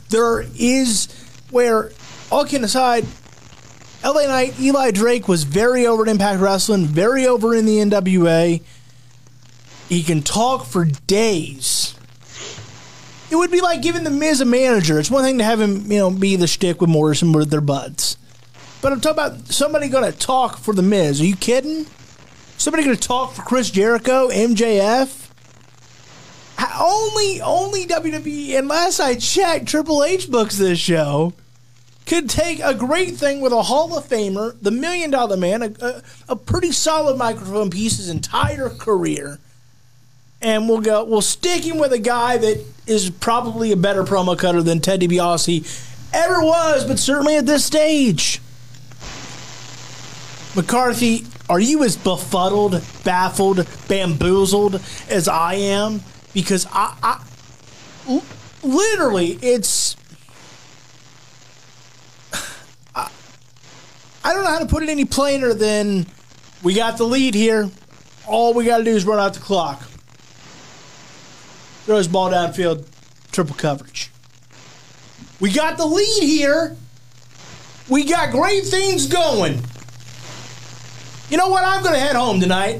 There 0.09 0.45
is 0.57 1.07
where, 1.49 1.91
all 2.31 2.45
kidding 2.45 2.65
aside, 2.65 3.05
LA 4.03 4.25
Knight 4.25 4.59
Eli 4.59 4.91
Drake 4.91 5.27
was 5.27 5.43
very 5.43 5.87
over 5.87 6.03
at 6.03 6.09
Impact 6.09 6.41
Wrestling, 6.41 6.85
very 6.85 7.25
over 7.25 7.55
in 7.55 7.65
the 7.65 7.77
NWA. 7.77 8.61
He 9.89 10.03
can 10.03 10.21
talk 10.21 10.65
for 10.65 10.85
days. 10.85 11.95
It 13.29 13.35
would 13.35 13.51
be 13.51 13.61
like 13.61 13.81
giving 13.81 14.03
the 14.03 14.09
Miz 14.09 14.39
a 14.41 14.45
manager. 14.45 14.99
It's 14.99 15.11
one 15.11 15.23
thing 15.23 15.37
to 15.39 15.43
have 15.43 15.59
him, 15.59 15.91
you 15.91 15.99
know, 15.99 16.11
be 16.11 16.35
the 16.35 16.47
shtick 16.47 16.79
with 16.79 16.89
Morrison 16.89 17.33
with 17.33 17.49
their 17.49 17.61
buds. 17.61 18.17
But 18.81 18.93
I'm 18.93 19.01
talking 19.01 19.23
about 19.23 19.47
somebody 19.47 19.89
going 19.89 20.09
to 20.09 20.17
talk 20.17 20.57
for 20.57 20.73
the 20.73 20.81
Miz. 20.81 21.19
Are 21.19 21.25
you 21.25 21.35
kidding? 21.35 21.85
Somebody 22.57 22.83
going 22.83 22.97
to 22.97 23.07
talk 23.07 23.33
for 23.33 23.43
Chris 23.43 23.69
Jericho, 23.69 24.29
MJF? 24.29 25.29
Only, 26.79 27.41
only 27.41 27.85
WWE. 27.85 28.57
unless 28.57 28.99
I 28.99 29.15
checked, 29.15 29.67
Triple 29.67 30.03
H 30.03 30.29
books 30.29 30.57
this 30.57 30.79
show. 30.79 31.33
Could 32.07 32.29
take 32.29 32.59
a 32.59 32.73
great 32.73 33.15
thing 33.15 33.41
with 33.41 33.51
a 33.51 33.61
Hall 33.61 33.95
of 33.97 34.07
Famer, 34.07 34.55
the 34.61 34.71
Million 34.71 35.11
Dollar 35.11 35.37
Man, 35.37 35.61
a, 35.61 35.73
a, 35.81 36.03
a 36.29 36.35
pretty 36.35 36.71
solid 36.71 37.17
microphone 37.17 37.69
piece 37.69 37.97
his 37.97 38.09
entire 38.09 38.69
career, 38.69 39.39
and 40.41 40.69
we'll 40.69 40.79
go. 40.79 41.03
We'll 41.03 41.21
stick 41.21 41.63
him 41.63 41.77
with 41.77 41.91
a 41.91 41.99
guy 41.99 42.37
that 42.37 42.63
is 42.87 43.09
probably 43.09 43.73
a 43.73 43.77
better 43.77 44.05
promo 44.05 44.37
cutter 44.37 44.63
than 44.63 44.79
Ted 44.79 45.01
DiBiase 45.01 46.13
ever 46.13 46.41
was, 46.41 46.85
but 46.85 46.97
certainly 46.97 47.35
at 47.35 47.45
this 47.45 47.65
stage. 47.65 48.39
McCarthy, 50.55 51.25
are 51.49 51.59
you 51.59 51.83
as 51.83 51.95
befuddled, 51.95 52.83
baffled, 53.03 53.67
bamboozled 53.87 54.81
as 55.09 55.27
I 55.27 55.53
am? 55.55 56.01
Because 56.33 56.67
I, 56.71 57.23
literally, 58.63 59.39
it's. 59.41 59.95
I, 62.95 63.09
I 64.23 64.33
don't 64.33 64.43
know 64.43 64.49
how 64.49 64.59
to 64.59 64.65
put 64.65 64.83
it 64.83 64.89
any 64.89 65.05
plainer 65.05 65.53
than 65.53 66.05
we 66.63 66.73
got 66.73 66.97
the 66.97 67.05
lead 67.05 67.33
here. 67.33 67.69
All 68.25 68.53
we 68.53 68.65
got 68.65 68.79
to 68.79 68.83
do 68.83 68.91
is 68.91 69.05
run 69.05 69.19
out 69.19 69.33
the 69.33 69.39
clock. 69.39 69.81
Throw 71.85 72.03
ball 72.07 72.29
downfield, 72.29 72.85
triple 73.31 73.55
coverage. 73.55 74.11
We 75.39 75.53
got 75.53 75.77
the 75.77 75.85
lead 75.85 76.23
here. 76.23 76.75
We 77.87 78.03
got 78.03 78.31
great 78.31 78.65
things 78.65 79.07
going. 79.07 79.61
You 81.29 81.35
know 81.37 81.49
what? 81.49 81.65
I'm 81.65 81.83
going 81.83 81.93
to 81.93 81.99
head 81.99 82.15
home 82.15 82.39
tonight. 82.39 82.75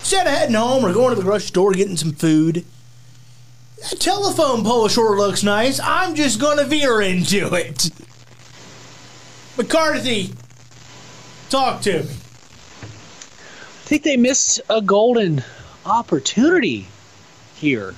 Instead 0.00 0.26
of 0.26 0.32
heading 0.32 0.56
home 0.56 0.84
or 0.84 0.92
going 0.92 1.10
to 1.10 1.16
the 1.16 1.22
grocery 1.22 1.46
store 1.46 1.72
getting 1.72 1.96
some 1.96 2.12
food, 2.12 2.64
that 3.82 4.00
telephone 4.00 4.64
pole 4.64 4.88
sure 4.88 5.16
looks 5.16 5.44
nice. 5.44 5.78
I'm 5.78 6.14
just 6.16 6.40
going 6.40 6.58
to 6.58 6.64
veer 6.64 7.00
into 7.00 7.54
it. 7.54 7.90
McCarthy, 9.56 10.34
talk 11.48 11.80
to 11.82 12.02
me. 12.02 12.10
I 12.10 13.90
think 13.90 14.02
they 14.02 14.16
missed 14.16 14.60
a 14.68 14.82
golden 14.82 15.44
opportunity 15.86 16.88
here 17.56 17.94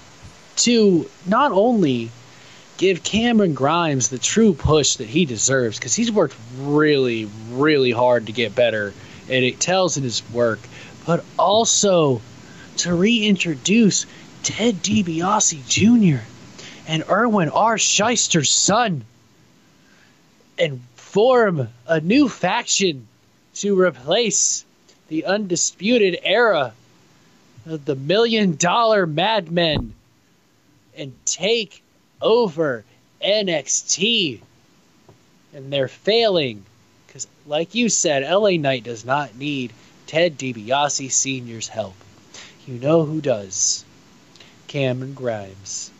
to 0.57 1.09
not 1.27 1.53
only 1.53 2.11
give 2.77 3.03
Cameron 3.03 3.55
Grimes 3.55 4.09
the 4.09 4.19
true 4.19 4.53
push 4.53 4.97
that 4.97 5.09
he 5.09 5.25
deserves 5.25 5.79
because 5.79 5.95
he's 5.95 6.13
worked 6.13 6.37
really, 6.59 7.29
really 7.51 7.91
hard 7.91 8.27
to 8.27 8.33
get 8.33 8.55
better, 8.55 8.93
and 9.31 9.45
it 9.45 9.61
tells 9.61 9.97
in 9.97 10.03
his 10.03 10.29
work, 10.31 10.59
but 11.07 11.25
also 11.39 12.21
to 12.79 12.95
reintroduce 12.95 14.07
Ted 14.43 14.77
DiBiase 14.77 15.67
Jr. 15.69 16.23
and 16.87 17.05
Irwin 17.09 17.51
R. 17.51 17.79
Schyster's 17.79 18.51
son 18.51 19.05
and 20.59 20.81
form 20.97 21.69
a 21.87 22.01
new 22.01 22.29
faction 22.29 23.07
to 23.55 23.81
replace 23.81 24.65
the 25.09 25.25
undisputed 25.25 26.19
era 26.23 26.73
of 27.67 27.85
the 27.85 27.97
million 27.97 28.57
dollar 28.57 29.07
madmen 29.07 29.95
and 30.97 31.13
take 31.25 31.83
over 32.23 32.85
NXT. 33.23 34.41
And 35.53 35.73
they're 35.73 35.89
failing 35.89 36.65
like 37.51 37.75
you 37.75 37.89
said, 37.89 38.23
LA 38.23 38.51
Knight 38.51 38.85
does 38.85 39.05
not 39.05 39.37
need 39.37 39.73
Ted 40.07 40.39
DiBiase 40.39 41.11
Sr.'s 41.11 41.67
help. 41.69 41.95
You 42.67 42.75
know 42.79 43.05
who 43.05 43.21
does? 43.21 43.85
Cameron 44.69 45.15
Grimes. 45.15 45.91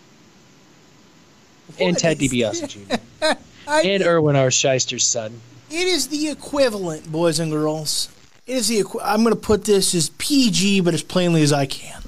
And 1.79 1.99
Ted 1.99 2.19
DiBiase 2.19 2.69
Jr. 2.69 2.95
I- 3.69 3.83
and 3.83 4.03
Irwin 4.03 4.37
R. 4.37 4.51
Schyster's 4.51 5.05
son. 5.05 5.41
It 5.71 5.87
is 5.87 6.09
the 6.09 6.29
equivalent, 6.29 7.11
boys 7.11 7.39
and 7.41 7.51
girls. 7.51 8.09
It 8.47 8.57
is 8.57 8.69
the. 8.69 8.81
Equi- 8.81 9.01
I'm 9.05 9.23
going 9.23 9.35
to 9.35 9.41
put 9.41 9.65
this 9.65 9.95
as 9.95 10.11
PG, 10.19 10.81
but 10.81 10.95
as 10.95 11.03
plainly 11.03 11.43
as 11.43 11.53
I 11.53 11.67
can. 11.67 12.03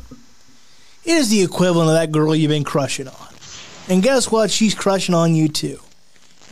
It 1.05 1.17
is 1.17 1.31
the 1.31 1.43
equivalent 1.43 1.89
of 1.89 1.95
that 1.95 2.11
girl 2.13 2.35
you've 2.35 2.49
been 2.49 2.65
crushing 2.65 3.07
on, 3.09 3.29
and 3.89 4.03
guess 4.03 4.31
what? 4.31 4.51
She's 4.51 4.75
crushing 4.75 5.15
on 5.15 5.35
you 5.35 5.49
too. 5.49 5.79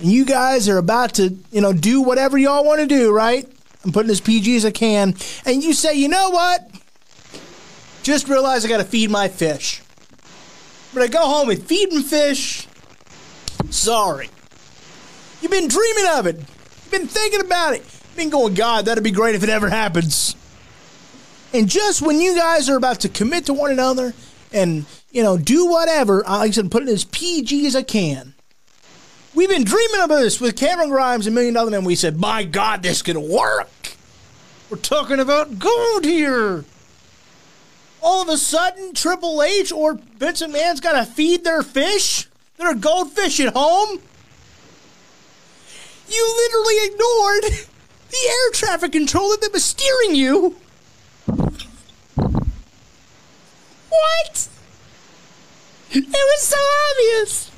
And 0.01 0.11
you 0.11 0.25
guys 0.25 0.69
are 0.69 0.79
about 0.79 1.15
to, 1.15 1.37
you 1.53 1.61
know, 1.61 1.73
do 1.73 2.01
whatever 2.03 2.39
y'all 2.39 2.65
want 2.65 2.81
to 2.81 2.87
do, 2.87 3.13
right? 3.13 3.47
I'm 3.85 3.93
putting 3.93 4.11
as 4.11 4.21
PG 4.21 4.57
as 4.57 4.65
I 4.65 4.71
can, 4.71 5.15
and 5.47 5.63
you 5.63 5.73
say, 5.73 5.95
you 5.95 6.09
know 6.09 6.31
what? 6.31 6.69
Just 8.03 8.29
realize 8.29 8.65
I 8.65 8.69
got 8.69 8.79
to 8.79 8.85
feed 8.85 9.11
my 9.11 9.29
fish. 9.29 9.83
But 10.93 11.03
I 11.03 11.07
go 11.07 11.21
home 11.21 11.51
and 11.51 11.63
feed 11.63 11.91
them 11.93 12.03
fish. 12.03 12.67
Sorry. 13.71 14.29
You've 15.41 15.51
been 15.51 15.69
dreaming 15.69 16.07
of 16.13 16.27
it. 16.27 16.37
You've 16.37 16.91
been 16.91 17.07
thinking 17.07 17.41
about 17.41 17.75
it. 17.75 17.83
You've 17.83 18.17
been 18.17 18.31
going, 18.31 18.55
God, 18.55 18.87
that'd 18.87 19.05
be 19.05 19.11
great 19.11 19.35
if 19.35 19.43
it 19.43 19.49
ever 19.49 19.69
happens. 19.69 20.35
And 21.53 21.69
just 21.69 22.03
when 22.03 22.21
you 22.21 22.37
guys 22.37 22.69
are 22.69 22.77
about 22.77 23.01
to 23.01 23.09
commit 23.09 23.47
to 23.47 23.55
one 23.55 23.71
another 23.71 24.15
and, 24.53 24.87
you 25.11 25.23
know, 25.23 25.37
do 25.37 25.67
whatever, 25.67 26.27
I 26.27 26.39
like 26.39 26.49
I 26.49 26.53
said, 26.53 26.71
put 26.71 26.83
it 26.83 26.89
as 26.89 27.05
PG 27.05 27.67
as 27.67 27.77
I 27.77 27.83
can. 27.83 28.35
We've 29.41 29.49
been 29.49 29.65
dreaming 29.65 30.03
of 30.03 30.11
this 30.11 30.39
with 30.39 30.55
Cameron 30.55 30.91
Grimes 30.91 31.27
and 31.27 31.35
Million 31.35 31.55
Dollar 31.55 31.71
Man. 31.71 31.85
We 31.85 31.95
said, 31.95 32.19
my 32.19 32.45
God, 32.45 32.83
this 32.83 33.01
could 33.01 33.17
work. 33.17 33.97
We're 34.69 34.77
talking 34.77 35.19
about 35.19 35.59
gold 35.59 36.05
here. 36.05 36.67
All 38.03 38.21
of 38.21 38.29
a 38.29 38.37
sudden, 38.37 38.93
Triple 38.93 39.43
H 39.43 39.73
or 39.73 39.95
Vince 39.95 40.43
McMahon's 40.43 40.81
got 40.81 40.93
to 40.93 41.11
feed 41.11 41.43
their 41.43 41.63
fish? 41.63 42.29
Their 42.59 42.75
goldfish 42.75 43.41
at 43.41 43.55
home? 43.55 44.03
You 46.07 46.35
literally 46.37 46.93
ignored 46.93 47.67
the 48.11 48.29
air 48.29 48.51
traffic 48.53 48.93
controller 48.93 49.39
that 49.41 49.55
was 49.55 49.65
steering 49.65 50.17
you. 50.17 50.55
What? 53.89 54.49
It 55.93 56.05
was 56.05 56.43
so 56.43 56.59
obvious. 56.59 57.50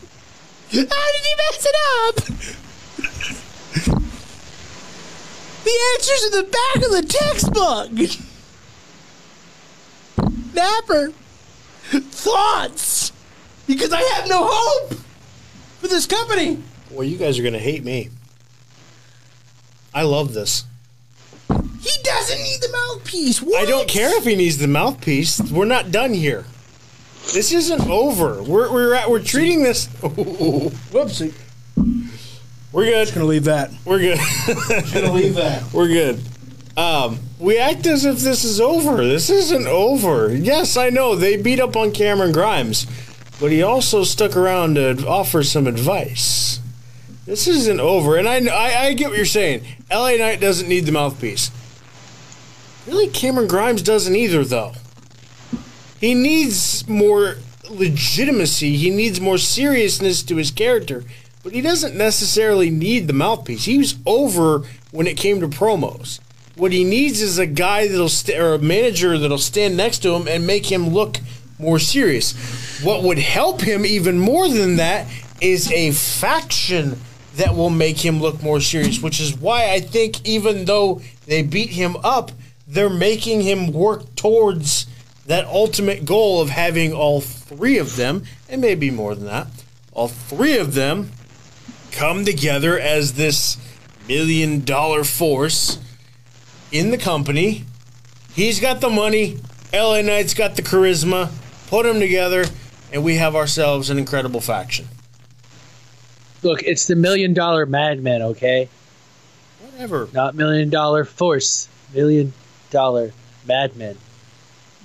How 0.73 0.79
did 0.79 1.25
you 1.27 1.37
mess 1.37 1.67
it 1.67 1.77
up? 2.07 2.17
the 5.65 5.77
answer's 5.93 6.25
in 6.25 6.33
the 6.33 6.45
back 6.51 6.77
of 6.77 6.91
the 6.93 7.03
textbook. 7.07 7.91
Napper. 10.55 11.13
Thoughts. 12.11 13.13
Because 13.67 13.93
I 13.93 14.01
have 14.01 14.29
no 14.31 14.49
hope 14.51 14.95
for 15.81 15.89
this 15.89 16.07
company. 16.07 16.63
Well, 16.91 17.05
you 17.05 17.19
guys 17.19 17.39
are 17.39 17.43
going 17.43 17.53
to 17.53 17.59
hate 17.59 17.85
me. 17.85 18.09
I 19.93 20.05
love 20.05 20.33
this. 20.33 20.65
He 21.51 22.03
doesn't 22.03 22.39
need 22.39 22.61
the 22.63 22.71
mouthpiece. 22.73 23.43
What? 23.43 23.63
I 23.63 23.67
don't 23.67 23.89
care 23.89 24.17
if 24.17 24.25
he 24.25 24.37
needs 24.37 24.57
the 24.57 24.69
mouthpiece. 24.69 25.39
We're 25.51 25.67
not 25.67 25.91
done 25.91 26.15
here. 26.15 26.47
This 27.33 27.53
isn't 27.53 27.89
over. 27.89 28.43
We're 28.43 28.73
we're 28.73 28.95
at, 28.95 29.11
we're 29.11 29.23
treating 29.23 29.63
this. 29.63 29.87
Whoopsie. 29.89 31.33
We're 32.73 32.85
good. 32.87 33.05
Just 33.05 33.15
gonna 33.15 33.27
leave 33.27 33.45
that. 33.45 33.71
We're 33.85 33.99
good. 33.99 34.19
Gonna 34.93 35.13
leave 35.13 35.35
that. 35.35 35.63
We're 35.73 35.89
good. 35.89 36.21
Um, 36.77 37.19
we 37.39 37.59
act 37.59 37.87
as 37.87 38.07
if 38.07 38.21
this 38.21 38.45
is 38.45 38.61
over. 38.61 39.05
This 39.07 39.29
isn't 39.29 39.67
over. 39.67 40.35
Yes, 40.35 40.77
I 40.79 40.89
know 40.89 41.15
they 41.15 41.37
beat 41.37 41.61
up 41.61 41.77
on 41.77 41.93
Cameron 41.93 42.33
Grimes, 42.33 42.87
but 43.39 43.51
he 43.51 43.63
also 43.63 44.05
stuck 44.05 44.37
around 44.37 44.77
to 44.77 45.07
offer 45.07 45.43
some 45.43 45.67
advice. 45.67 46.61
This 47.27 47.47
isn't 47.47 47.79
over, 47.79 48.17
and 48.17 48.27
I, 48.27 48.47
I, 48.47 48.87
I 48.87 48.93
get 48.95 49.09
what 49.09 49.17
you're 49.17 49.27
saying. 49.27 49.65
LA 49.91 50.17
Knight 50.17 50.41
doesn't 50.41 50.69
need 50.69 50.87
the 50.87 50.93
mouthpiece. 50.93 51.51
Really, 52.87 53.09
Cameron 53.09 53.49
Grimes 53.49 53.83
doesn't 53.83 54.17
either, 54.17 54.45
though. 54.45 54.73
He 56.03 56.15
needs 56.15 56.87
more 56.89 57.37
legitimacy. 57.71 58.77
He 58.77 58.91
needs 58.91 59.21
more 59.21 59.39
seriousness 59.39 60.25
to 60.25 60.35
his 60.35 60.51
character, 60.51 61.05
but 61.45 61.53
he 61.53 61.61
doesn't 61.61 61.95
necessarily 61.95 62.71
need 62.71 63.07
the 63.07 63.13
mouthpiece. 63.13 63.67
He 63.67 63.79
was 63.79 63.95
over 64.05 64.65
when 64.91 65.07
it 65.07 65.17
came 65.17 65.39
to 65.39 65.47
promos. 65.47 66.19
What 66.57 66.73
he 66.73 66.83
needs 66.83 67.23
is 67.23 67.39
a 67.39 67.47
guy 67.47 67.87
that'll 67.87 68.09
st- 68.09 68.37
or 68.37 68.55
a 68.55 68.59
manager 68.59 69.17
that'll 69.17 69.39
stand 69.39 69.77
next 69.77 70.01
to 70.01 70.13
him 70.15 70.27
and 70.27 70.45
make 70.45 70.73
him 70.73 70.89
look 70.89 71.19
more 71.61 71.79
serious. 71.79 72.33
What 72.83 73.05
would 73.05 73.19
help 73.21 73.61
him 73.61 73.87
even 73.87 74.19
more 74.19 74.49
than 74.49 74.77
that 74.77 75.07
is 75.41 75.71
a 75.71 75.93
faction 75.93 76.99
that 77.37 77.55
will 77.55 77.71
make 77.71 78.05
him 78.05 78.21
look 78.21 78.43
more 78.43 78.61
serious, 78.61 79.01
which 79.01 79.21
is 79.21 79.39
why 79.39 79.71
I 79.71 79.79
think 79.79 80.27
even 80.27 80.65
though 80.65 81.01
they 81.27 81.43
beat 81.43 81.71
him 81.71 81.97
up, 82.03 82.33
they're 82.67 82.91
making 82.91 83.43
him 83.43 83.73
work 83.73 84.17
towards 84.17 84.87
that 85.33 85.47
ultimate 85.47 86.05
goal 86.05 86.43
of 86.43 86.51
having 86.51 86.93
all 86.93 87.19
three 87.19 87.79
of 87.79 87.97
them, 87.97 88.23
and 88.51 88.61
maybe 88.61 88.91
more 88.91 89.15
than 89.15 89.25
that, 89.25 89.47
all 89.95 90.09
three 90.09 90.59
of 90.59 90.75
them 90.75 91.11
come 91.91 92.27
together 92.27 92.79
as 92.79 93.15
this 93.15 93.57
million 94.07 94.63
dollar 94.63 95.03
force 95.05 95.79
in 96.71 96.91
the 96.91 96.99
company. 96.99 97.65
He's 98.35 98.61
got 98.61 98.83
the 98.83 98.91
money. 98.91 99.39
LA 99.73 100.03
Knight's 100.03 100.35
got 100.35 100.57
the 100.57 100.61
charisma. 100.61 101.31
Put 101.69 101.85
them 101.85 101.99
together, 101.99 102.45
and 102.93 103.03
we 103.03 103.15
have 103.15 103.35
ourselves 103.35 103.89
an 103.89 103.97
incredible 103.97 104.43
faction. 104.43 104.87
Look, 106.43 106.63
it's 106.63 106.87
the 106.87 106.97
million 106.97 107.33
dollar 107.33 107.65
madman, 107.65 108.21
okay? 108.21 108.69
Whatever. 109.63 110.11
Not 110.13 110.35
million 110.35 110.69
dollar 110.69 111.07
force. 111.07 111.69
Million 111.95 112.35
dollar 112.71 113.15
madman. 113.47 113.97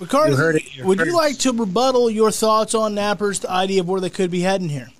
McCarthy, 0.00 0.30
You 0.32 0.36
heard 0.36 0.56
it 0.56 0.62
here 0.62 0.84
would 0.84 0.98
you 0.98 1.06
first. 1.06 1.16
like 1.16 1.38
to 1.38 1.52
rebuttal 1.52 2.10
your 2.10 2.30
thoughts 2.30 2.74
on 2.74 2.94
Napper's 2.94 3.44
idea 3.44 3.80
of 3.80 3.88
where 3.88 4.00
they 4.00 4.10
could 4.10 4.30
be 4.30 4.40
heading 4.40 4.68
here? 4.68 4.90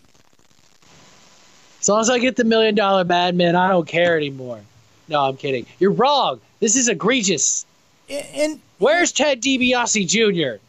As 1.80 1.88
long 1.88 2.00
as 2.00 2.10
I 2.10 2.18
get 2.18 2.36
the 2.36 2.44
million 2.44 2.74
dollar 2.74 3.04
madman, 3.04 3.54
I 3.54 3.68
don't 3.68 3.86
care 3.86 4.16
anymore. 4.16 4.60
No, 5.08 5.24
I'm 5.24 5.36
kidding. 5.36 5.66
You're 5.78 5.92
wrong. 5.92 6.40
This 6.60 6.76
is 6.76 6.88
egregious. 6.88 7.64
And, 8.10 8.26
and 8.34 8.60
Where's 8.78 9.10
Ted 9.12 9.40
DiBiase 9.42 10.06
Jr.? 10.08 10.60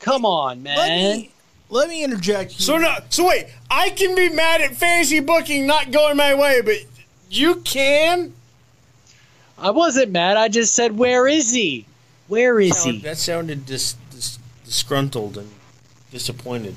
Come 0.00 0.24
on, 0.24 0.62
let 0.62 0.76
man. 0.76 1.16
me 1.18 1.30
let 1.68 1.88
me 1.88 2.04
interject. 2.04 2.52
Here. 2.52 2.60
So 2.60 2.78
no, 2.78 2.94
so 3.10 3.26
wait, 3.26 3.46
I 3.70 3.90
can 3.90 4.14
be 4.14 4.28
mad 4.28 4.60
at 4.60 4.76
fantasy 4.76 5.20
booking 5.20 5.66
not 5.66 5.90
going 5.90 6.16
my 6.16 6.34
way, 6.34 6.60
but 6.62 6.76
you 7.30 7.56
can. 7.56 8.32
I 9.58 9.70
wasn't 9.70 10.12
mad. 10.12 10.36
I 10.36 10.48
just 10.48 10.74
said, 10.74 10.96
where 10.96 11.26
is 11.26 11.50
he? 11.52 11.84
Where 12.28 12.60
is 12.60 12.76
Sound- 12.82 12.96
he? 12.96 13.00
That 13.02 13.18
sounded 13.18 13.66
dis, 13.66 13.96
dis, 14.10 14.38
disgruntled 14.64 15.38
and 15.38 15.50
disappointed. 16.12 16.76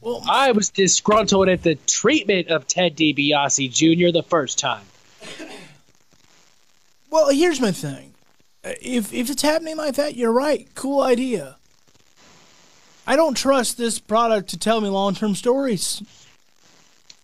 well, 0.00 0.22
I 0.28 0.52
was 0.52 0.70
disgruntled 0.70 1.48
at 1.48 1.62
the 1.62 1.76
treatment 1.86 2.48
of 2.48 2.66
Ted 2.66 2.96
DiBiase 2.96 3.72
Jr. 3.72 4.12
the 4.12 4.22
first 4.22 4.58
time. 4.58 4.84
well, 7.10 7.28
here's 7.30 7.60
my 7.60 7.72
thing. 7.72 8.12
If 8.64 9.12
if 9.14 9.30
it's 9.30 9.42
happening 9.42 9.76
like 9.76 9.94
that, 9.94 10.16
you're 10.16 10.32
right. 10.32 10.68
Cool 10.74 11.00
idea. 11.02 11.56
I 13.06 13.16
don't 13.16 13.36
trust 13.36 13.78
this 13.78 13.98
product 13.98 14.50
to 14.50 14.58
tell 14.58 14.80
me 14.80 14.88
long 14.88 15.14
term 15.14 15.34
stories. 15.34 16.02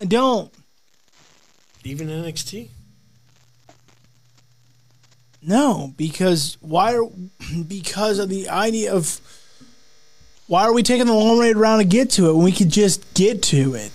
I 0.00 0.06
don't. 0.06 0.52
Even 1.82 2.08
NXT. 2.08 2.68
No, 5.46 5.92
because 5.96 6.56
why? 6.60 6.96
Are, 6.96 7.04
because 7.68 8.18
of 8.18 8.28
the 8.28 8.48
idea 8.48 8.94
of 8.94 9.20
why 10.46 10.62
are 10.62 10.72
we 10.72 10.82
taking 10.82 11.06
the 11.06 11.12
long 11.12 11.38
way 11.38 11.52
around 11.52 11.78
to 11.78 11.84
get 11.84 12.10
to 12.10 12.28
it 12.28 12.34
when 12.34 12.44
we 12.44 12.52
could 12.52 12.70
just 12.70 13.14
get 13.14 13.42
to 13.44 13.74
it? 13.74 13.92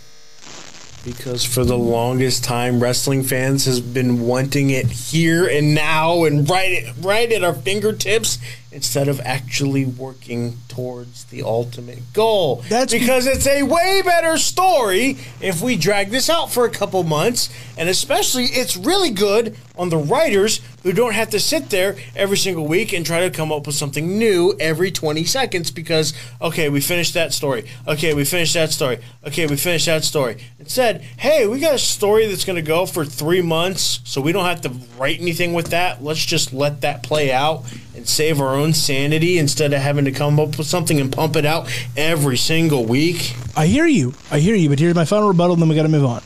Because 1.06 1.46
for 1.46 1.64
the 1.64 1.78
longest 1.78 2.44
time, 2.44 2.80
wrestling 2.80 3.24
fans 3.24 3.66
has 3.66 3.80
been 3.80 4.22
wanting 4.22 4.70
it 4.70 4.88
here 4.88 5.48
and 5.48 5.74
now 5.74 6.26
and 6.26 6.50
right, 6.50 6.92
right 7.00 7.32
at 7.32 7.44
our 7.44 7.54
fingertips 7.54 8.38
instead 8.72 9.08
of 9.08 9.20
actually 9.22 9.86
working 9.86 10.58
towards 10.68 11.26
the 11.26 11.42
ultimate 11.42 12.14
goal. 12.14 12.64
That's- 12.70 12.92
because 12.92 13.26
it's 13.26 13.48
a 13.48 13.64
way 13.64 14.02
better 14.06 14.38
story 14.38 15.18
if 15.42 15.62
we 15.62 15.76
drag 15.76 16.12
this 16.12 16.30
out 16.30 16.52
for 16.52 16.66
a 16.66 16.70
couple 16.70 17.02
months, 17.04 17.50
and 17.78 17.90
especially 17.90 18.46
it's 18.46 18.78
really 18.78 19.10
good 19.10 19.56
on 19.78 19.90
the 19.90 19.98
writers 19.98 20.62
who 20.84 20.94
don't 20.94 21.14
have 21.14 21.30
to 21.30 21.40
sit 21.40 21.70
there 21.70 21.96
every 22.16 22.38
single 22.38 22.68
week 22.68 22.94
and 22.94 23.06
try 23.06 23.22
to 23.22 23.30
come 23.30 23.52
up 23.52 23.66
with 23.66 23.76
something 23.76 24.18
new 24.18 24.56
every 24.60 24.92
20 24.92 25.24
seconds 25.24 25.72
because 25.72 26.14
okay, 26.42 26.70
we 26.70 26.80
finished 26.80 27.14
that 27.14 27.34
story. 27.34 27.66
Okay, 27.88 28.14
we 28.14 28.24
finished 28.24 28.54
that 28.54 28.72
story. 28.72 29.00
Okay, 29.26 29.48
we 29.48 29.56
finished 29.56 29.88
that 29.88 30.04
story. 30.04 30.38
Instead, 30.60 31.02
hey, 31.18 31.48
we 31.48 31.60
got 31.60 31.76
a 31.76 31.80
story 31.80 32.28
that's 32.28 32.46
going 32.46 32.56
to 32.56 32.62
go 32.62 32.86
for 32.86 33.04
3 33.04 33.42
months, 33.42 34.00
so 34.04 34.22
we 34.22 34.32
don't 34.32 34.46
have 34.46 34.62
to 34.62 34.72
write 34.98 35.20
anything 35.20 35.54
with 35.54 35.68
that. 35.68 36.04
Let's 36.04 36.24
just 36.26 36.54
let 36.54 36.82
that 36.82 37.04
play 37.04 37.32
out 37.32 37.64
and 38.00 38.10
save 38.10 38.42
our 38.42 38.56
own 38.56 38.74
sanity 38.74 39.38
instead 39.38 39.74
of 39.74 39.82
having 39.82 40.06
to 40.06 40.12
come 40.12 40.40
up 40.40 40.58
with 40.58 40.68
something 40.68 41.00
and 41.00 41.12
pump 41.12 41.36
it 41.36 41.46
out 41.46 41.72
every 41.96 42.38
single 42.38 42.86
week. 42.86 43.36
I 43.56 43.68
hear 43.68 43.86
you. 43.86 44.14
I 44.32 44.40
hear 44.40 44.56
you. 44.56 44.70
But 44.70 44.80
here's 44.80 44.96
my 44.96 45.06
final 45.06 45.28
rebuttal, 45.28 45.54
and 45.54 45.62
then 45.62 45.70
we 45.70 45.76
got 45.76 45.84
to 45.84 45.90
move 45.90 46.06
on. 46.06 46.24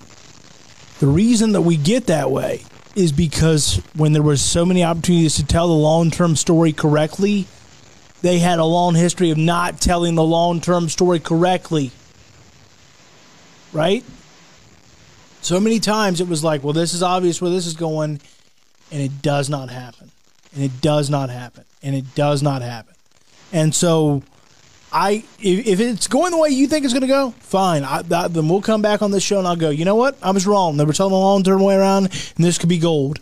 The 1.00 1.08
reason 1.08 1.52
that 1.52 1.62
we 1.62 1.76
get 1.76 2.08
that 2.08 2.32
way 2.32 2.64
is 2.96 3.12
because 3.12 3.82
when 3.96 4.14
there 4.14 4.22
was 4.22 4.42
so 4.42 4.66
many 4.66 4.84
opportunities 4.84 5.36
to 5.36 5.46
tell 5.46 5.68
the 5.68 5.74
long 5.74 6.12
term 6.12 6.36
story 6.36 6.72
correctly, 6.72 7.48
they 8.22 8.40
had 8.40 8.60
a 8.60 8.66
long 8.66 8.96
history 8.96 9.32
of 9.32 9.38
not 9.38 9.82
telling 9.82 10.16
the 10.16 10.24
long 10.24 10.62
term 10.62 10.88
story 10.90 11.20
correctly. 11.20 11.92
Right? 13.74 14.06
So 15.42 15.60
many 15.60 15.80
times 15.80 16.22
it 16.22 16.30
was 16.30 16.42
like, 16.42 16.64
well, 16.64 16.72
this 16.72 16.94
is 16.94 17.04
obvious 17.04 17.42
where 17.42 17.52
this 17.52 17.66
is 17.66 17.74
going, 17.74 18.22
and 18.92 19.02
it 19.02 19.22
does 19.22 19.50
not 19.50 19.70
happen. 19.70 20.10
And 20.54 20.64
it 20.64 20.82
does 20.82 21.10
not 21.10 21.30
happen. 21.30 21.64
And 21.82 21.96
it 21.96 22.16
does 22.16 22.44
not 22.44 22.62
happen. 22.62 22.94
And 23.52 23.74
so 23.74 24.24
I 24.92 25.24
if, 25.40 25.68
if 25.68 25.80
it's 25.80 26.08
going 26.08 26.32
the 26.32 26.38
way 26.38 26.50
you 26.50 26.68
think 26.68 26.86
it's 26.86 26.94
going 26.94 27.02
to 27.02 27.08
go, 27.08 27.32
fine. 27.40 27.84
I, 27.84 28.04
that, 28.04 28.34
then 28.34 28.48
we'll 28.48 28.62
come 28.62 28.82
back 28.82 29.02
on 29.02 29.12
this 29.12 29.24
show 29.24 29.40
and 29.40 29.48
I'll 29.48 29.56
go. 29.56 29.72
You 29.72 29.86
know 29.86 29.96
what? 29.96 30.18
I 30.22 30.32
was 30.32 30.46
wrong. 30.46 30.78
They 30.78 30.86
were 30.86 30.94
telling 30.94 31.14
the 31.14 31.18
long 31.18 31.44
term 31.44 31.62
way 31.62 31.76
around, 31.76 32.06
and 32.06 32.46
this 32.46 32.58
could 32.58 32.70
be 32.70 32.78
gold. 32.78 33.20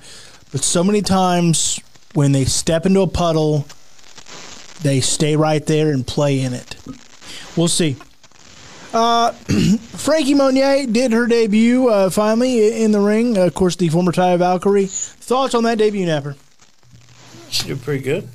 But 0.52 0.64
so 0.64 0.84
many 0.84 1.02
times 1.02 1.80
when 2.14 2.34
they 2.34 2.44
step 2.44 2.86
into 2.86 3.02
a 3.02 3.08
puddle, 3.08 3.66
they 4.82 5.00
stay 5.00 5.38
right 5.38 5.66
there 5.66 5.92
and 5.92 6.06
play 6.06 6.42
in 6.42 6.54
it. 6.54 6.76
We'll 7.56 7.70
see. 7.70 7.96
Uh, 8.94 9.32
Franky 9.96 10.34
Monet 10.34 10.88
did 10.88 11.14
her 11.14 11.26
debut 11.26 11.88
uh, 11.88 12.10
finally 12.10 12.84
in 12.84 12.92
the 12.92 13.00
ring. 13.00 13.38
of 13.38 13.54
course, 13.54 13.78
the 13.78 13.88
former 13.88 14.12
Taya 14.12 14.38
Valkyrie. 14.38 14.88
Thoughts 14.88 15.56
on 15.56 15.64
that 15.64 15.78
debut, 15.78 16.06
Napper? 16.06 16.36
She 17.52 17.68
did 17.68 17.82
pretty 17.82 18.04
good. 18.04 18.28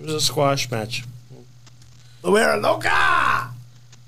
It 0.00 0.06
was 0.06 0.14
a 0.14 0.20
squash 0.20 0.70
match. 0.70 1.04
Luera 2.22 2.60
Loca! 2.60 3.50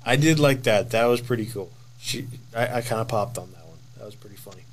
I 0.05 0.15
did 0.15 0.39
like 0.39 0.63
that. 0.63 0.89
That 0.89 1.05
was 1.05 1.21
pretty 1.21 1.45
cool. 1.45 1.69
She, 1.99 2.27
I, 2.55 2.77
I 2.77 2.81
kind 2.81 2.99
of 3.01 3.07
popped 3.07 3.37
on 3.37 3.51
that 3.51 3.65
one. 3.65 3.77
That 3.97 4.05
was 4.05 4.15
pretty 4.15 4.35
funny. 4.35 4.63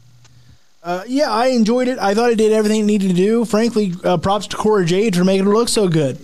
Uh, 0.83 1.03
yeah, 1.07 1.31
I 1.31 1.49
enjoyed 1.49 1.89
it. 1.89 1.99
I 1.99 2.15
thought 2.15 2.31
it 2.31 2.37
did 2.37 2.53
everything 2.53 2.81
it 2.81 2.85
needed 2.85 3.09
to 3.09 3.15
do. 3.15 3.45
Frankly, 3.45 3.93
uh, 4.05 4.17
props 4.17 4.47
to 4.49 4.57
Cora 4.57 4.85
Jade 4.85 5.17
for 5.17 5.25
making 5.25 5.47
it 5.47 5.51
look 5.51 5.69
so 5.69 5.89
good. 5.89 6.19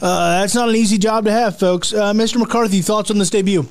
Uh, 0.00 0.40
that's 0.40 0.54
not 0.54 0.68
an 0.68 0.76
easy 0.76 0.98
job 0.98 1.24
to 1.24 1.32
have, 1.32 1.58
folks. 1.58 1.92
Uh, 1.92 2.12
Mr. 2.12 2.36
McCarthy, 2.38 2.80
thoughts 2.80 3.10
on 3.10 3.18
this 3.18 3.30
debut? 3.30 3.66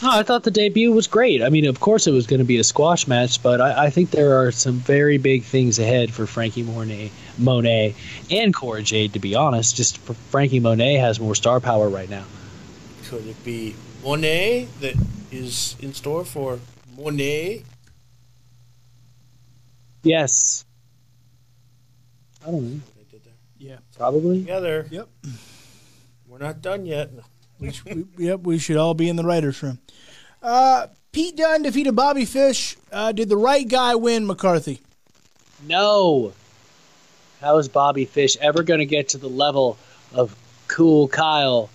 No, 0.00 0.10
I 0.12 0.22
thought 0.22 0.44
the 0.44 0.52
debut 0.52 0.92
was 0.92 1.08
great. 1.08 1.42
I 1.42 1.48
mean, 1.48 1.66
of 1.66 1.80
course, 1.80 2.06
it 2.06 2.12
was 2.12 2.28
going 2.28 2.38
to 2.38 2.44
be 2.44 2.58
a 2.58 2.64
squash 2.64 3.08
match, 3.08 3.42
but 3.42 3.60
I, 3.60 3.86
I 3.86 3.90
think 3.90 4.12
there 4.12 4.40
are 4.40 4.52
some 4.52 4.74
very 4.74 5.18
big 5.18 5.42
things 5.42 5.80
ahead 5.80 6.12
for 6.12 6.24
Franky 6.24 6.62
Monet, 6.62 7.10
Monet 7.36 7.96
and 8.30 8.54
Cora 8.54 8.82
Jade. 8.82 9.14
To 9.14 9.18
be 9.18 9.34
honest, 9.34 9.74
just 9.74 9.98
for 9.98 10.14
Franky 10.14 10.60
Monet 10.60 10.94
has 10.94 11.18
more 11.18 11.34
star 11.34 11.58
power 11.58 11.88
right 11.88 12.08
now. 12.08 12.24
Could 13.06 13.26
it 13.26 13.44
be 13.44 13.74
Monet 14.04 14.68
that 14.80 14.94
is 15.32 15.74
in 15.80 15.92
store 15.94 16.24
for 16.24 16.60
Monet? 16.96 17.64
Yes. 20.04 20.64
I 22.46 22.52
don't 22.52 22.62
know. 22.62 22.80
Yeah. 23.58 23.78
Probably. 23.96 24.40
Together. 24.40 24.86
Yep. 24.90 25.08
We're 26.28 26.38
not 26.38 26.62
done 26.62 26.86
yet. 26.86 27.10
We, 27.60 27.72
sh- 27.72 27.82
we, 27.84 28.04
yep, 28.18 28.40
we 28.40 28.58
should 28.58 28.76
all 28.76 28.94
be 28.94 29.08
in 29.08 29.16
the 29.16 29.24
writers' 29.24 29.62
room. 29.62 29.78
Uh, 30.42 30.86
Pete 31.12 31.36
Dunne 31.36 31.62
defeated 31.62 31.96
Bobby 31.96 32.24
Fish. 32.24 32.76
Uh, 32.92 33.12
did 33.12 33.28
the 33.28 33.36
right 33.36 33.66
guy 33.66 33.94
win 33.96 34.26
McCarthy? 34.26 34.80
No. 35.66 36.32
How 37.40 37.58
is 37.58 37.68
Bobby 37.68 38.04
Fish 38.04 38.36
ever 38.40 38.62
going 38.62 38.80
to 38.80 38.86
get 38.86 39.08
to 39.10 39.18
the 39.18 39.28
level 39.28 39.76
of 40.12 40.34
Cool 40.68 41.08
Kyle 41.08 41.70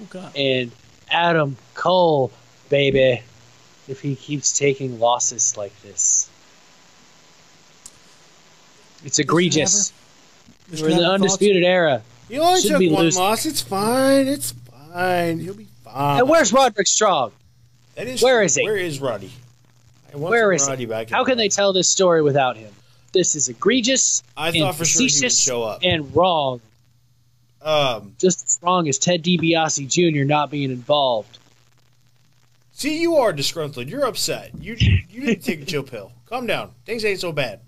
Oh, 0.00 0.06
God. 0.10 0.36
and 0.36 0.72
Adam 1.10 1.56
Cole, 1.74 2.30
baby, 2.68 3.22
if 3.88 4.00
he 4.00 4.16
keeps 4.16 4.56
taking 4.58 4.98
losses 4.98 5.56
like 5.56 5.80
this? 5.82 6.28
It's 9.04 9.18
egregious. 9.18 9.92
Mr. 10.70 10.82
We're 10.82 10.88
in 10.90 10.96
the 10.96 11.02
Napper, 11.02 11.14
undisputed 11.14 11.62
era. 11.64 12.02
He 12.28 12.38
only 12.38 12.60
Should 12.60 12.72
took 12.80 12.92
one 12.92 13.04
losing. 13.04 13.22
loss. 13.22 13.46
It's 13.46 13.60
fine. 13.62 14.26
It's 14.26 14.52
fine. 14.92 15.38
He'll 15.40 15.54
be 15.54 15.66
fine. 15.84 16.20
And 16.20 16.28
where's 16.28 16.52
Roderick 16.52 16.86
Strong? 16.86 17.32
That 17.94 18.06
is 18.06 18.22
where 18.22 18.38
true. 18.38 18.44
is 18.46 18.54
he? 18.54 18.62
Where 18.64 18.76
is 18.76 19.00
Roddy? 19.00 19.32
Where 20.12 20.48
Roddy 20.50 20.76
he? 20.82 20.86
back. 20.86 21.10
How 21.10 21.24
can 21.24 21.36
the- 21.36 21.44
they 21.44 21.48
tell 21.48 21.72
this 21.72 21.88
story 21.88 22.22
without 22.22 22.56
him? 22.56 22.72
This 23.12 23.34
is 23.36 23.48
egregious 23.48 24.22
I 24.36 24.48
and 24.48 24.58
thought 24.58 24.74
for 24.76 24.84
sure 24.84 25.06
he 25.06 25.18
would 25.22 25.32
show 25.32 25.62
up. 25.62 25.80
and 25.82 26.14
wrong. 26.14 26.60
Um, 27.62 28.14
Just 28.18 28.44
as 28.46 28.58
wrong 28.62 28.86
as 28.88 28.98
Ted 28.98 29.24
DiBiase 29.24 29.88
Jr. 29.88 30.24
not 30.24 30.50
being 30.50 30.70
involved. 30.70 31.38
see, 32.72 33.00
you 33.00 33.16
are 33.16 33.32
disgruntled. 33.32 33.88
You're 33.88 34.04
upset. 34.06 34.52
You 34.60 34.74
you 34.78 35.20
need 35.20 35.42
to 35.42 35.46
take 35.50 35.62
a 35.62 35.64
chill 35.64 35.82
pill. 35.82 36.12
Calm 36.26 36.46
down. 36.46 36.70
Things 36.86 37.04
ain't 37.04 37.18
so 37.20 37.32
bad. 37.32 37.60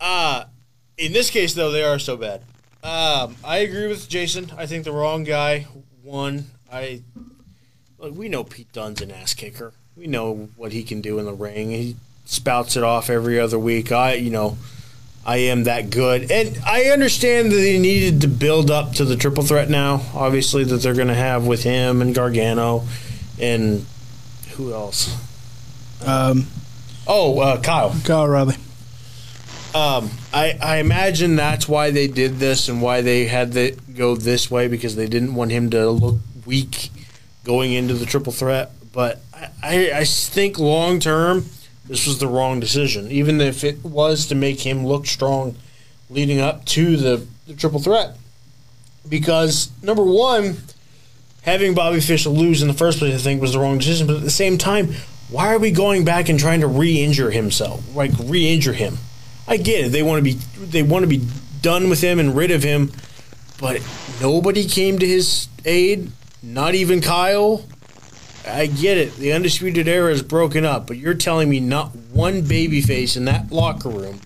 Uh 0.00 0.44
in 0.98 1.12
this 1.12 1.28
case, 1.30 1.52
though, 1.54 1.70
they 1.70 1.82
are 1.84 1.98
so 1.98 2.16
bad. 2.16 2.42
Um, 2.82 3.36
I 3.44 3.58
agree 3.58 3.86
with 3.86 4.08
Jason. 4.08 4.50
I 4.56 4.64
think 4.66 4.84
the 4.84 4.92
wrong 4.92 5.24
guy 5.24 5.66
won. 6.06 6.46
I 6.72 7.02
look. 7.98 8.14
We 8.16 8.28
know 8.28 8.44
Pete 8.44 8.72
Dunne's 8.72 9.02
an 9.02 9.10
ass 9.10 9.34
kicker. 9.34 9.72
We 9.96 10.06
know 10.06 10.48
what 10.56 10.72
he 10.72 10.82
can 10.82 11.00
do 11.00 11.18
in 11.18 11.24
the 11.24 11.32
ring. 11.32 11.70
He 11.70 11.96
spouts 12.24 12.76
it 12.76 12.82
off 12.82 13.10
every 13.10 13.38
other 13.40 13.58
week. 13.58 13.90
I, 13.92 14.14
you 14.14 14.30
know, 14.30 14.56
I 15.24 15.38
am 15.38 15.64
that 15.64 15.90
good, 15.90 16.30
and 16.30 16.58
I 16.64 16.84
understand 16.84 17.50
that 17.50 17.56
they 17.56 17.78
needed 17.78 18.20
to 18.20 18.28
build 18.28 18.70
up 18.70 18.92
to 18.94 19.04
the 19.04 19.16
triple 19.16 19.42
threat 19.42 19.68
now. 19.68 20.02
Obviously, 20.14 20.64
that 20.64 20.76
they're 20.78 20.94
going 20.94 21.08
to 21.08 21.14
have 21.14 21.46
with 21.46 21.62
him 21.64 22.00
and 22.02 22.14
Gargano, 22.14 22.86
and 23.40 23.84
who 24.52 24.72
else? 24.72 25.16
Um, 26.06 26.46
Oh, 27.06 27.38
uh, 27.38 27.60
Kyle. 27.60 27.94
Kyle 28.04 28.22
O'Reilly. 28.22 28.56
Um, 29.76 30.10
I, 30.32 30.58
I 30.62 30.76
imagine 30.78 31.36
that's 31.36 31.68
why 31.68 31.90
they 31.90 32.08
did 32.08 32.38
this 32.38 32.70
and 32.70 32.80
why 32.80 33.02
they 33.02 33.26
had 33.26 33.52
to 33.52 33.76
go 33.94 34.16
this 34.16 34.50
way 34.50 34.68
because 34.68 34.96
they 34.96 35.06
didn't 35.06 35.34
want 35.34 35.50
him 35.50 35.68
to 35.68 35.90
look 35.90 36.16
weak 36.46 36.88
going 37.44 37.74
into 37.74 37.92
the 37.92 38.06
triple 38.06 38.32
threat. 38.32 38.70
But 38.94 39.20
I, 39.34 39.50
I, 39.62 39.92
I 39.98 40.04
think 40.04 40.58
long 40.58 40.98
term, 40.98 41.44
this 41.84 42.06
was 42.06 42.20
the 42.20 42.26
wrong 42.26 42.58
decision. 42.58 43.10
Even 43.10 43.38
if 43.42 43.64
it 43.64 43.84
was 43.84 44.26
to 44.28 44.34
make 44.34 44.60
him 44.60 44.86
look 44.86 45.04
strong 45.04 45.56
leading 46.08 46.40
up 46.40 46.64
to 46.66 46.96
the, 46.96 47.26
the 47.46 47.52
triple 47.52 47.80
threat. 47.80 48.16
Because, 49.06 49.70
number 49.82 50.04
one, 50.04 50.56
having 51.42 51.74
Bobby 51.74 52.00
Fish 52.00 52.24
lose 52.24 52.62
in 52.62 52.68
the 52.68 52.74
first 52.74 52.98
place, 52.98 53.14
I 53.14 53.18
think, 53.18 53.42
was 53.42 53.52
the 53.52 53.58
wrong 53.58 53.76
decision. 53.76 54.06
But 54.06 54.16
at 54.16 54.22
the 54.22 54.30
same 54.30 54.56
time, 54.56 54.94
why 55.28 55.52
are 55.52 55.58
we 55.58 55.70
going 55.70 56.06
back 56.06 56.30
and 56.30 56.38
trying 56.38 56.60
to 56.60 56.66
re-injure 56.66 57.30
himself? 57.30 57.94
Like 57.94 58.12
re-injure 58.24 58.72
him? 58.72 58.96
I 59.48 59.56
get 59.56 59.86
it. 59.86 59.88
They 59.90 60.02
want 60.02 60.18
to 60.18 60.24
be 60.24 60.40
they 60.66 60.82
want 60.82 61.02
to 61.04 61.08
be 61.08 61.26
done 61.62 61.88
with 61.88 62.00
him 62.00 62.18
and 62.18 62.36
rid 62.36 62.50
of 62.50 62.62
him, 62.62 62.92
but 63.60 63.80
nobody 64.20 64.66
came 64.66 64.98
to 64.98 65.06
his 65.06 65.48
aid. 65.64 66.10
Not 66.42 66.74
even 66.74 67.00
Kyle. 67.00 67.64
I 68.46 68.66
get 68.66 68.98
it. 68.98 69.16
The 69.16 69.32
undisputed 69.32 69.88
era 69.88 70.12
is 70.12 70.22
broken 70.22 70.64
up, 70.64 70.86
but 70.86 70.96
you're 70.96 71.14
telling 71.14 71.48
me 71.48 71.58
not 71.58 71.94
one 72.12 72.42
babyface 72.42 73.16
in 73.16 73.24
that 73.24 73.50
locker 73.50 73.88
room 73.88 74.20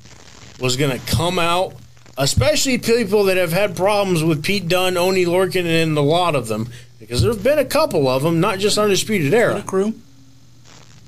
was 0.60 0.76
going 0.76 0.90
to 0.90 1.06
come 1.06 1.38
out, 1.38 1.74
especially 2.18 2.76
people 2.76 3.24
that 3.24 3.38
have 3.38 3.52
had 3.52 3.74
problems 3.74 4.22
with 4.22 4.44
Pete 4.44 4.68
Dunne, 4.68 4.98
Oney 4.98 5.24
Lorcan, 5.24 5.64
and 5.64 5.96
a 5.96 6.02
lot 6.02 6.34
of 6.34 6.48
them, 6.48 6.68
because 6.98 7.22
there's 7.22 7.38
been 7.38 7.58
a 7.58 7.64
couple 7.64 8.06
of 8.08 8.22
them, 8.22 8.40
not 8.40 8.58
just 8.58 8.76
undisputed 8.76 9.32
era. 9.32 9.62
Crew. 9.62 9.94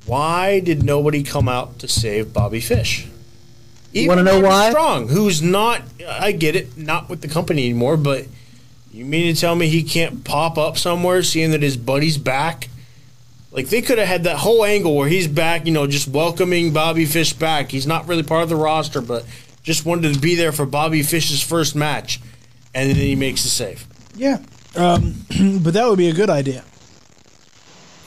Why 0.06 0.60
did 0.60 0.82
nobody 0.82 1.22
come 1.22 1.48
out 1.48 1.78
to 1.80 1.88
save 1.88 2.32
Bobby 2.32 2.60
Fish? 2.60 3.06
Even 3.92 4.08
wanna 4.08 4.22
know 4.22 4.40
Roderick 4.40 4.50
why? 4.50 4.70
Strong, 4.70 5.08
who's 5.08 5.42
not, 5.42 5.82
I 6.08 6.32
get 6.32 6.56
it, 6.56 6.76
not 6.78 7.08
with 7.08 7.20
the 7.20 7.28
company 7.28 7.64
anymore, 7.64 7.96
but 7.96 8.26
you 8.92 9.04
mean 9.04 9.34
to 9.34 9.40
tell 9.40 9.54
me 9.54 9.68
he 9.68 9.82
can't 9.82 10.24
pop 10.24 10.56
up 10.58 10.78
somewhere 10.78 11.22
seeing 11.22 11.50
that 11.50 11.62
his 11.62 11.76
buddy's 11.76 12.18
back? 12.18 12.68
Like 13.50 13.68
they 13.68 13.82
could 13.82 13.98
have 13.98 14.08
had 14.08 14.24
that 14.24 14.38
whole 14.38 14.64
angle 14.64 14.96
where 14.96 15.08
he's 15.08 15.28
back, 15.28 15.66
you 15.66 15.72
know, 15.72 15.86
just 15.86 16.08
welcoming 16.08 16.72
Bobby 16.72 17.04
Fish 17.04 17.34
back. 17.34 17.70
He's 17.70 17.86
not 17.86 18.08
really 18.08 18.22
part 18.22 18.42
of 18.42 18.48
the 18.48 18.56
roster, 18.56 19.02
but 19.02 19.26
just 19.62 19.84
wanted 19.84 20.14
to 20.14 20.20
be 20.20 20.34
there 20.34 20.52
for 20.52 20.64
Bobby 20.64 21.02
Fish's 21.02 21.42
first 21.42 21.74
match, 21.76 22.20
and 22.74 22.88
then 22.88 22.96
he 22.96 23.14
makes 23.14 23.42
the 23.42 23.50
save. 23.50 23.86
Yeah. 24.14 24.38
Um, 24.74 25.26
but 25.62 25.74
that 25.74 25.86
would 25.86 25.98
be 25.98 26.08
a 26.08 26.14
good 26.14 26.30
idea. 26.30 26.64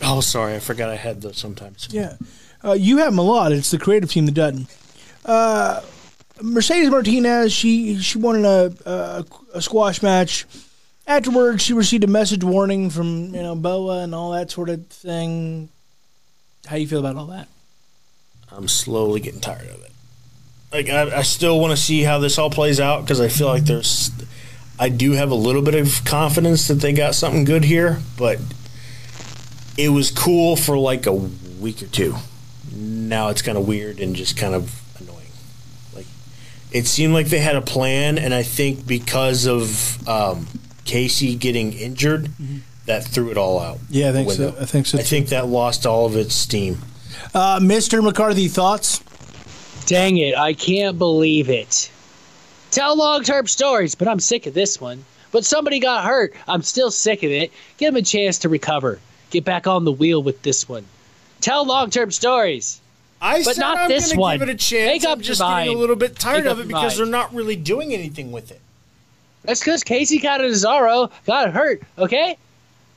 Oh, 0.01 0.21
sorry, 0.21 0.55
I 0.55 0.59
forgot 0.59 0.89
I 0.89 0.95
had 0.95 1.21
those 1.21 1.37
sometimes. 1.37 1.87
Yeah. 1.91 2.15
Uh, 2.63 2.73
you 2.73 2.97
have 2.97 3.11
them 3.11 3.19
a 3.19 3.23
lot. 3.23 3.51
It's 3.51 3.71
the 3.71 3.77
creative 3.77 4.09
team 4.09 4.25
that 4.25 4.33
doesn't. 4.33 4.67
Uh, 5.25 5.81
Mercedes 6.41 6.89
Martinez, 6.89 7.51
she 7.51 7.99
she 7.99 8.17
won 8.17 8.37
in 8.37 8.45
a, 8.45 8.71
a, 8.85 9.25
a 9.55 9.61
squash 9.61 10.01
match. 10.01 10.45
Afterwards, 11.07 11.63
she 11.63 11.73
received 11.73 12.03
a 12.03 12.07
message 12.07 12.43
warning 12.43 12.89
from 12.89 13.33
you 13.33 13.41
know 13.41 13.55
Boa 13.55 14.03
and 14.03 14.13
all 14.13 14.31
that 14.31 14.51
sort 14.51 14.69
of 14.69 14.85
thing. 14.87 15.69
How 16.67 16.75
do 16.75 16.81
you 16.81 16.87
feel 16.87 16.99
about 16.99 17.15
all 17.15 17.27
that? 17.27 17.47
I'm 18.51 18.67
slowly 18.67 19.19
getting 19.19 19.41
tired 19.41 19.67
of 19.69 19.83
it. 19.83 19.91
Like 20.71 20.89
I, 20.89 21.19
I 21.19 21.21
still 21.21 21.59
want 21.59 21.71
to 21.71 21.77
see 21.77 22.03
how 22.03 22.19
this 22.19 22.37
all 22.37 22.49
plays 22.49 22.79
out 22.79 23.01
because 23.01 23.21
I 23.21 23.27
feel 23.27 23.47
like 23.47 23.63
there's, 23.63 24.11
I 24.79 24.89
do 24.89 25.11
have 25.11 25.31
a 25.31 25.35
little 25.35 25.61
bit 25.61 25.75
of 25.75 26.03
confidence 26.05 26.67
that 26.67 26.75
they 26.75 26.91
got 26.93 27.15
something 27.15 27.43
good 27.43 27.63
here, 27.63 27.99
but 28.17 28.39
it 29.77 29.89
was 29.89 30.11
cool 30.11 30.55
for 30.55 30.77
like 30.77 31.05
a 31.05 31.13
week 31.13 31.81
or 31.81 31.87
two. 31.87 32.15
Now 32.73 33.29
it's 33.29 33.41
kind 33.41 33.57
of 33.57 33.67
weird 33.67 33.99
and 33.99 34.15
just 34.15 34.35
kind 34.37 34.53
of 34.53 34.81
it 36.71 36.87
seemed 36.87 37.13
like 37.13 37.27
they 37.27 37.39
had 37.39 37.55
a 37.55 37.61
plan, 37.61 38.17
and 38.17 38.33
I 38.33 38.43
think 38.43 38.85
because 38.85 39.45
of 39.47 40.07
um, 40.07 40.47
Kacy 40.85 41.37
getting 41.39 41.73
injured, 41.73 42.29
that 42.85 43.03
threw 43.03 43.31
it 43.31 43.37
all 43.37 43.59
out. 43.59 43.79
Yeah, 43.89 44.09
I 44.09 44.11
think 44.11 44.31
so. 44.31 44.55
I 44.59 44.65
think 44.65 44.85
so. 44.85 44.97
I 44.99 45.01
think 45.01 45.29
that 45.29 45.47
lost 45.47 45.85
all 45.85 46.05
of 46.05 46.15
its 46.15 46.35
steam. 46.35 46.79
Uh, 47.33 47.59
Mr. 47.59 48.03
McCarthy, 48.03 48.47
thoughts? 48.47 49.01
Dang 49.85 50.17
it, 50.17 50.35
I 50.35 50.53
can't 50.53 50.97
believe 50.97 51.49
it. 51.49 51.91
Tell 52.71 52.97
long 52.97 53.23
term 53.23 53.47
stories, 53.47 53.95
but 53.95 54.07
I'm 54.07 54.19
sick 54.19 54.47
of 54.47 54.53
this 54.53 54.81
one. 54.81 55.05
But 55.31 55.45
somebody 55.45 55.79
got 55.79 56.05
hurt. 56.05 56.33
I'm 56.47 56.61
still 56.61 56.91
sick 56.91 57.23
of 57.23 57.31
it. 57.31 57.51
Give 57.77 57.89
him 57.89 57.97
a 57.97 58.01
chance 58.01 58.39
to 58.39 58.49
recover. 58.49 58.99
Get 59.31 59.43
back 59.43 59.67
on 59.67 59.83
the 59.83 59.91
wheel 59.91 60.23
with 60.23 60.41
this 60.43 60.67
one. 60.67 60.85
Tell 61.41 61.65
long 61.65 61.89
term 61.89 62.11
stories. 62.11 62.79
I 63.21 63.43
But 63.43 63.55
said 63.55 63.61
not 63.61 63.77
I'm 63.77 63.89
this 63.89 64.09
gonna 64.09 64.21
one. 64.21 64.39
give 64.39 64.49
it 64.49 64.51
a 64.53 64.57
chance. 64.57 64.87
Make 65.03 65.03
up 65.05 65.17
I'm 65.17 65.21
just 65.23 65.39
your 65.39 65.49
getting 65.49 65.75
a 65.75 65.77
little 65.79 65.95
bit 65.95 66.17
tired 66.19 66.43
Make 66.43 66.51
of 66.53 66.59
it 66.59 66.67
because 66.67 66.83
mind. 66.83 66.99
they're 66.99 67.19
not 67.19 67.33
really 67.33 67.55
doing 67.55 67.93
anything 67.93 68.31
with 68.31 68.51
it. 68.51 68.59
That's 69.43 69.59
because 69.61 69.83
Kacy 69.83 70.21
Catanzaro 70.21 71.11
got 71.25 71.51
hurt, 71.51 71.81
okay? 71.97 72.37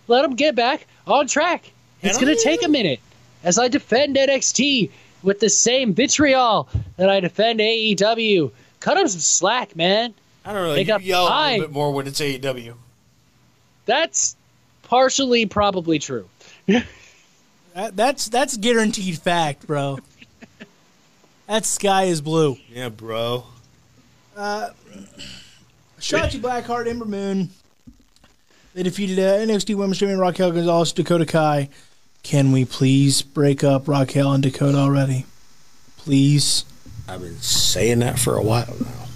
Let 0.09 0.25
him 0.25 0.35
get 0.35 0.55
back 0.55 0.87
on 1.07 1.27
track. 1.29 1.71
It's 2.03 2.17
And 2.17 2.25
going 2.27 2.35
to 2.37 2.41
I- 2.41 2.43
take 2.45 2.63
a 2.65 2.69
minute 2.69 3.01
as 3.45 3.59
I 3.59 3.69
defend 3.69 4.17
NXT 4.17 4.91
with 5.23 5.41
the 5.41 5.51
same 5.51 5.93
vitriol 5.95 6.69
that 6.97 7.11
I 7.11 7.21
defend 7.21 7.61
AEW. 7.61 8.51
Cut 8.81 8.97
him 8.97 9.07
some 9.09 9.21
slack, 9.21 9.77
man. 9.77 10.15
I 10.45 10.53
don't 10.53 10.63
know. 10.69 10.75
Make 10.75 10.89
you 10.89 10.95
up 10.95 11.05
yell 11.05 11.27
a 11.29 11.51
little 11.53 11.67
bit 11.67 11.73
more 11.73 11.93
when 11.93 12.07
it's 12.07 12.21
AEW. 12.21 12.75
That's 13.85 14.37
partially 14.83 15.47
probably 15.47 15.99
true. 15.99 16.29
That, 17.75 17.95
that's 17.95 18.29
that's 18.29 18.57
guaranteed 18.57 19.19
fact, 19.19 19.65
bro. 19.67 20.01
That 21.49 21.67
sky 21.67 22.05
is 22.05 22.21
blue. 22.21 22.57
Yeah, 22.71 22.91
bro. 22.91 23.45
Uh, 24.37 24.71
Shotzi 25.99 26.41
Blackheart, 26.41 26.87
Ember 26.87 27.05
Moon. 27.05 27.51
They 28.75 28.85
defeated 28.85 29.19
uh, 29.19 29.39
NXT 29.39 29.75
Women's 29.75 29.99
Champion 29.99 30.21
Raquel 30.21 30.53
Gonzalez, 30.53 30.93
Dakota 30.93 31.27
Kai. 31.27 31.69
Can 32.23 32.53
we 32.53 32.65
please 32.65 33.23
break 33.23 33.65
up 33.65 33.89
Raquel 33.89 34.33
and 34.33 34.43
Dakota 34.43 34.79
already? 34.79 35.27
Please. 35.97 36.65
I've 37.09 37.21
been 37.21 37.41
saying 37.41 38.01
that 38.01 38.19
for 38.19 38.37
a 38.37 38.43
while 38.43 38.77
now. 38.81 39.07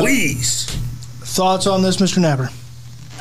Please. 0.00 0.66
Thoughts 0.66 1.66
on 1.66 1.82
this, 1.82 1.96
Mr. 1.96 2.18
Napper? 2.18 2.50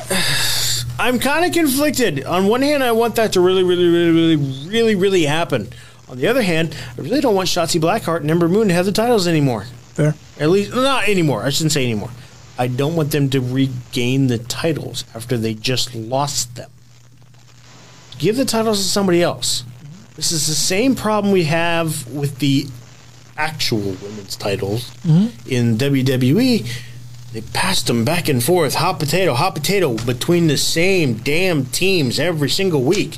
I'm 0.99 1.19
kind 1.19 1.45
of 1.45 1.53
conflicted. 1.53 2.23
On 2.25 2.47
one 2.47 2.61
hand, 2.61 2.83
I 2.83 2.91
want 2.91 3.15
that 3.15 3.33
to 3.33 3.41
really, 3.41 3.63
really, 3.63 3.87
really, 3.87 4.11
really, 4.11 4.69
really, 4.69 4.95
really 4.95 5.23
happen. 5.23 5.69
On 6.15 6.21
the 6.21 6.27
other 6.27 6.43
hand, 6.43 6.73
I 6.97 7.01
really 7.01 7.19
don't 7.19 7.35
want 7.35 7.49
Shotzi 7.49 7.77
Blackheart 7.77 8.21
and 8.21 8.31
Ember 8.31 8.47
Moon 8.47 8.69
to 8.69 8.73
have 8.73 8.85
the 8.85 8.93
titles 8.93 9.27
anymore. 9.27 9.65
Fair. 9.95 10.15
At 10.39 10.49
least, 10.49 10.73
not 10.73 11.09
anymore. 11.09 11.43
I 11.43 11.49
shouldn't 11.49 11.73
say 11.73 11.83
anymore. 11.83 12.11
I 12.57 12.67
don't 12.67 12.95
want 12.95 13.11
them 13.11 13.29
to 13.31 13.41
regain 13.41 14.27
the 14.27 14.37
titles 14.37 15.03
after 15.13 15.35
they 15.35 15.53
just 15.53 15.93
lost 15.93 16.55
them. 16.55 16.71
Give 18.17 18.37
the 18.37 18.45
titles 18.45 18.77
to 18.77 18.85
somebody 18.85 19.21
else. 19.21 19.65
This 20.15 20.31
is 20.31 20.47
the 20.47 20.53
same 20.53 20.95
problem 20.95 21.33
we 21.33 21.43
have 21.43 22.09
with 22.09 22.39
the 22.39 22.67
actual 23.35 23.81
women's 24.01 24.37
titles 24.37 24.91
mm-hmm. 25.01 25.49
in 25.49 25.77
WWE. 25.77 26.65
They 27.33 27.41
passed 27.41 27.87
them 27.87 28.05
back 28.05 28.29
and 28.29 28.41
forth, 28.41 28.75
hot 28.75 28.99
potato, 28.99 29.33
hot 29.33 29.53
potato, 29.53 29.97
between 29.97 30.47
the 30.47 30.57
same 30.57 31.15
damn 31.15 31.65
teams 31.65 32.21
every 32.21 32.49
single 32.49 32.83
week. 32.83 33.17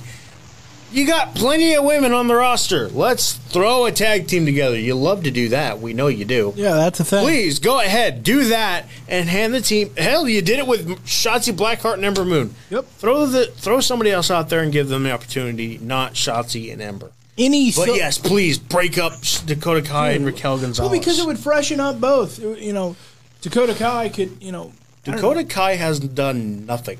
You 0.98 1.06
got 1.06 1.36
plenty 1.36 1.76
of 1.76 1.84
women 1.84 2.12
on 2.12 2.28
the 2.28 2.34
roster. 2.34 2.90
Let's 2.90 3.34
throw 3.34 3.86
a 3.86 3.92
tag 3.92 4.26
team 4.28 4.48
together. 4.48 4.80
You 4.80 4.96
love 4.96 5.26
to 5.26 5.32
do 5.32 5.50
that. 5.50 5.80
We 5.80 5.94
know 5.94 6.08
you 6.08 6.26
do. 6.26 6.54
Yeah, 6.56 6.74
that's 6.74 7.00
a 7.00 7.06
thing. 7.06 7.24
Please 7.24 7.60
go 7.60 7.80
ahead, 7.80 8.24
do 8.24 8.46
that, 8.46 8.88
and 9.08 9.30
hand 9.30 9.54
the 9.54 9.62
team. 9.62 9.96
Hell, 9.96 10.28
you 10.28 10.42
did 10.42 10.58
it 10.58 10.66
with 10.66 10.88
Shotzi 11.06 11.54
Blackheart 11.56 11.94
and 11.94 12.06
Ember 12.06 12.26
Moon. 12.26 12.56
Yep. 12.72 12.88
Throw 12.98 13.28
the 13.28 13.46
throw 13.46 13.80
somebody 13.80 14.10
else 14.10 14.32
out 14.32 14.50
there 14.50 14.62
and 14.62 14.74
give 14.74 14.90
them 14.90 15.04
the 15.04 15.12
opportunity, 15.12 15.78
not 15.78 16.16
Shotzi 16.16 16.74
and 16.74 16.82
Ember. 16.82 17.12
Any 17.38 17.68
But 17.68 17.86
so- 17.86 17.94
yes, 17.94 18.18
please 18.18 18.58
break 18.58 18.98
up 18.98 19.14
Dakota 19.46 19.84
Kai 19.84 20.14
and 20.14 20.26
Raquel 20.26 20.58
Gonzalez. 20.58 20.90
well, 20.90 21.00
because 21.00 21.20
it 21.20 21.28
would 21.28 21.38
freshen 21.38 21.80
up 21.80 22.02
both. 22.02 22.40
You 22.40 22.74
know, 22.74 22.96
Dakota 23.44 23.76
Kai 23.76 24.10
could, 24.10 24.42
you 24.42 24.52
know, 24.52 24.72
Dakota 25.04 25.44
Kai 25.44 25.76
has 25.76 26.00
done 26.00 26.66
nothing 26.66 26.98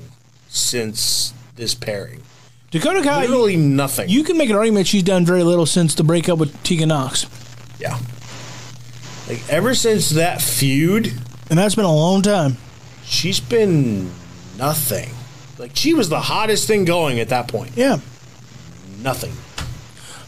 since 0.48 1.32
this 1.56 1.74
pairing. 1.74 2.22
Dakota 2.70 3.02
Kai. 3.02 3.22
Literally 3.22 3.56
nothing. 3.56 4.08
You 4.08 4.22
can 4.24 4.36
make 4.36 4.50
an 4.50 4.56
argument 4.56 4.86
she's 4.86 5.02
done 5.02 5.24
very 5.24 5.42
little 5.42 5.66
since 5.66 5.94
the 5.94 6.04
breakup 6.04 6.38
with 6.38 6.62
Tegan 6.62 6.88
Nox, 6.90 7.26
yeah. 7.80 7.98
Like 9.28 9.40
ever 9.48 9.74
since 9.74 10.10
that 10.10 10.40
feud, 10.42 11.12
and 11.50 11.58
that's 11.58 11.74
been 11.74 11.84
a 11.84 11.94
long 11.94 12.22
time. 12.22 12.56
she's 13.04 13.40
been 13.40 14.10
nothing. 14.58 15.10
Like 15.58 15.72
she 15.74 15.94
was 15.94 16.08
the 16.08 16.20
hottest 16.20 16.66
thing 16.66 16.84
going 16.84 17.18
at 17.20 17.28
that 17.30 17.48
point. 17.48 17.72
Yeah. 17.76 17.98
Nothing. 19.02 19.32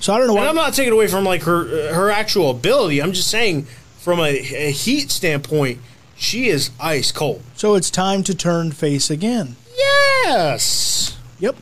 So 0.00 0.14
I 0.14 0.18
don't 0.18 0.28
know 0.28 0.38
And 0.38 0.48
I'm 0.48 0.54
not 0.54 0.72
taking 0.74 0.92
away 0.92 1.08
from 1.08 1.24
like 1.24 1.42
her 1.42 1.90
uh, 1.90 1.94
her 1.94 2.10
actual 2.10 2.50
ability. 2.50 3.02
I'm 3.02 3.12
just 3.12 3.30
saying 3.30 3.66
from 3.98 4.18
a, 4.18 4.30
a 4.30 4.70
heat 4.70 5.10
standpoint, 5.10 5.78
she 6.16 6.48
is 6.48 6.70
ice 6.80 7.12
cold. 7.12 7.42
So 7.54 7.74
it's 7.74 7.90
time 7.90 8.22
to 8.24 8.34
turn 8.34 8.72
face 8.72 9.10
again. 9.10 9.56
Yes. 9.76 11.18
Yep. 11.38 11.56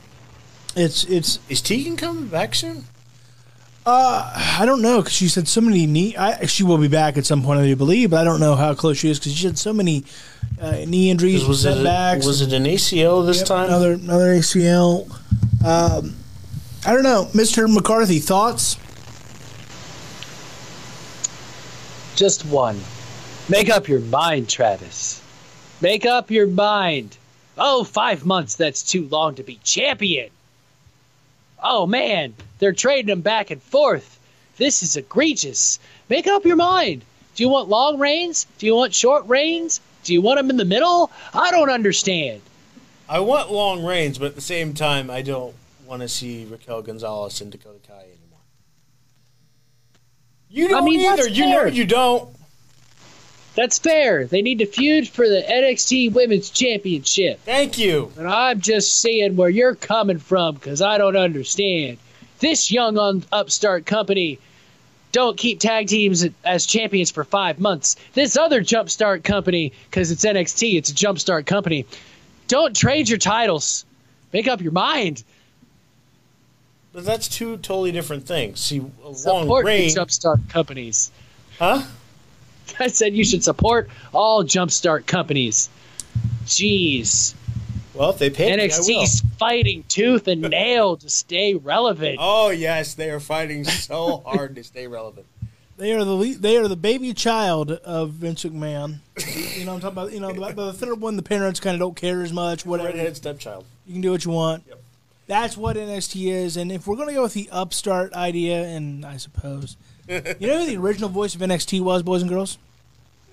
It's 0.75 1.03
it's 1.05 1.39
Is 1.49 1.61
Tegan 1.61 1.97
coming 1.97 2.27
back 2.27 2.55
soon? 2.55 2.85
I 3.91 4.63
don't 4.65 4.81
know 4.81 4.97
because 5.01 5.13
she 5.13 5.27
said 5.27 5.47
so 5.47 5.61
many 5.61 5.87
knee. 5.87 6.15
I, 6.15 6.45
she 6.45 6.63
will 6.63 6.77
be 6.77 6.87
back 6.87 7.17
at 7.17 7.25
some 7.25 7.41
point, 7.41 7.59
I 7.59 7.65
do 7.65 7.75
believe, 7.75 8.11
but 8.11 8.19
I 8.19 8.23
don't 8.23 8.39
know 8.39 8.55
how 8.55 8.75
close 8.75 8.97
she 8.99 9.09
is 9.09 9.17
because 9.19 9.33
she 9.35 9.47
had 9.47 9.57
so 9.57 9.73
many 9.73 10.03
uh, 10.61 10.83
knee 10.85 11.09
injuries, 11.09 11.45
Was 11.45 11.65
it 11.65 11.77
was 12.23 12.41
it 12.41 12.53
an 12.53 12.65
ACL 12.65 13.25
this 13.25 13.39
Yep, 13.39 13.47
time? 13.47 13.65
Another 13.67 13.93
another 13.93 14.35
ACL. 14.35 15.09
Um, 15.65 16.15
I 16.85 16.93
don't 16.93 17.03
know, 17.03 17.29
Mister 17.33 17.67
McCarthy. 17.67 18.19
Thoughts? 18.19 18.77
Just 22.15 22.45
one. 22.45 22.79
Make 23.47 23.69
up 23.69 23.87
your 23.87 24.01
mind, 24.01 24.49
Travis. 24.49 25.21
Make 25.81 26.05
up 26.05 26.29
your 26.29 26.47
mind. 26.47 27.17
Oh, 27.57 27.83
five 27.83 28.25
months, 28.25 28.55
that's 28.55 28.83
too 28.83 29.07
long 29.07 29.35
to 29.35 29.43
be 29.43 29.59
champion. 29.63 30.29
Oh, 31.61 31.85
man, 31.85 32.33
they're 32.59 32.73
trading 32.73 33.09
him 33.09 33.21
back 33.21 33.51
and 33.51 33.61
forth. 33.61 34.19
This 34.57 34.83
is 34.83 34.95
egregious. 34.97 35.79
Make 36.09 36.27
up 36.27 36.45
your 36.45 36.55
mind. 36.55 37.03
Do 37.35 37.43
you 37.43 37.49
want 37.49 37.69
long 37.69 37.99
reigns? 37.99 38.45
Do 38.57 38.65
you 38.65 38.75
want 38.75 38.93
short 38.93 39.27
reigns? 39.27 39.79
Do 40.03 40.13
you 40.13 40.21
want 40.21 40.37
them 40.37 40.49
in 40.49 40.57
the 40.57 40.65
middle? 40.65 41.11
I 41.33 41.51
don't 41.51 41.69
understand. 41.69 42.41
I 43.07 43.19
want 43.19 43.51
long 43.51 43.83
reigns, 43.83 44.17
but 44.17 44.27
at 44.27 44.35
the 44.35 44.41
same 44.41 44.73
time, 44.73 45.09
I 45.09 45.21
don't 45.21 45.55
want 45.85 46.01
to 46.01 46.07
see 46.07 46.45
Raquel 46.45 46.81
Gonzalez 46.81 47.41
and 47.41 47.51
Dakota 47.51 47.79
Kai 47.87 47.93
anymore. 47.93 48.39
You 50.49 50.67
don't 50.67 50.85
mean, 50.85 51.01
either. 51.01 51.27
You 51.27 51.45
know 51.47 51.65
you 51.65 51.85
don't. 51.85 52.35
That's 53.55 53.79
fair. 53.79 54.25
They 54.25 54.41
need 54.41 54.59
to 54.59 54.65
feud 54.65 55.07
for 55.09 55.27
the 55.27 55.41
NXT 55.41 56.13
Women's 56.13 56.49
Championship. 56.49 57.39
Thank 57.45 57.77
you. 57.77 58.11
And 58.17 58.27
I'm 58.27 58.61
just 58.61 59.01
seeing 59.01 59.35
where 59.35 59.49
you're 59.49 59.75
coming 59.75 60.19
from 60.19 60.55
because 60.55 60.81
I 60.81 60.97
don't 60.97 61.17
understand. 61.17 61.97
This 62.39 62.71
young 62.71 62.97
un- 62.97 63.23
upstart 63.31 63.85
company 63.85 64.39
don't 65.11 65.37
keep 65.37 65.59
tag 65.59 65.87
teams 65.87 66.25
as 66.45 66.65
champions 66.65 67.11
for 67.11 67.23
five 67.23 67.59
months. 67.59 67.95
This 68.13 68.37
other 68.37 68.61
jumpstart 68.61 69.23
company, 69.23 69.73
because 69.89 70.11
it's 70.11 70.23
NXT, 70.23 70.75
it's 70.75 70.91
a 70.91 70.93
jumpstart 70.93 71.45
company, 71.45 71.85
don't 72.47 72.75
trade 72.75 73.09
your 73.09 73.17
titles. 73.17 73.85
Make 74.31 74.47
up 74.47 74.61
your 74.61 74.71
mind. 74.71 75.23
But 76.93 77.05
that's 77.05 77.27
two 77.27 77.57
totally 77.57 77.91
different 77.91 78.25
things. 78.25 78.59
See, 78.59 78.77
a 78.77 79.07
long 79.07 79.15
Support 79.15 79.65
the 79.65 79.67
reign, 79.67 79.89
jumpstart 79.89 80.49
companies. 80.49 81.11
huh? 81.57 81.83
I 82.79 82.87
said 82.87 83.13
you 83.15 83.23
should 83.23 83.43
support 83.43 83.89
all 84.13 84.43
jumpstart 84.43 85.05
companies. 85.05 85.69
Jeez. 86.45 87.33
Well, 87.93 88.11
if 88.11 88.17
they 88.17 88.29
pay 88.29 88.45
me, 88.55 88.63
I 88.63 88.65
will. 88.67 88.71
NXT's 88.71 89.21
fighting 89.37 89.83
tooth 89.87 90.27
and 90.27 90.41
nail 90.49 90.97
to 90.97 91.09
stay 91.09 91.55
relevant. 91.55 92.17
Oh 92.19 92.49
yes, 92.49 92.93
they 92.93 93.09
are 93.09 93.19
fighting 93.19 93.63
so 93.65 94.17
hard 94.25 94.55
to 94.55 94.63
stay 94.63 94.87
relevant. 94.87 95.25
They 95.77 95.93
are 95.93 96.03
the 96.03 96.11
le- 96.13 96.35
they 96.35 96.57
are 96.57 96.67
the 96.67 96.75
baby 96.75 97.13
child 97.13 97.71
of 97.71 98.11
Vince 98.11 98.43
McMahon. 98.43 98.99
you 99.57 99.65
know, 99.65 99.73
I'm 99.73 99.79
talking 99.79 99.97
about. 99.97 100.11
You 100.11 100.19
know, 100.19 100.33
the, 100.33 100.53
the 100.53 100.73
third 100.73 100.99
one, 100.99 101.15
the 101.15 101.23
parents 101.23 101.59
kind 101.59 101.73
of 101.75 101.79
don't 101.79 101.95
care 101.95 102.21
as 102.21 102.33
much. 102.33 102.65
Whatever, 102.65 102.89
Redhead 102.89 103.15
stepchild. 103.17 103.65
you 103.85 103.93
can 103.93 104.01
do 104.01 104.11
what 104.11 104.25
you 104.25 104.31
want. 104.31 104.63
Yep. 104.67 104.81
That's 105.27 105.55
what 105.55 105.75
NXT 105.77 106.31
is. 106.31 106.57
And 106.57 106.71
if 106.71 106.87
we're 106.87 106.95
gonna 106.95 107.13
go 107.13 107.21
with 107.23 107.33
the 107.33 107.49
upstart 107.51 108.13
idea, 108.13 108.63
and 108.63 109.05
I 109.05 109.17
suppose, 109.17 109.77
you 110.09 110.47
know 110.47 110.59
who 110.59 110.65
the 110.65 110.77
original 110.77 111.09
voice 111.09 111.35
of 111.35 111.41
NXT 111.41 111.81
was, 111.81 112.03
boys 112.03 112.21
and 112.21 112.29
girls. 112.29 112.57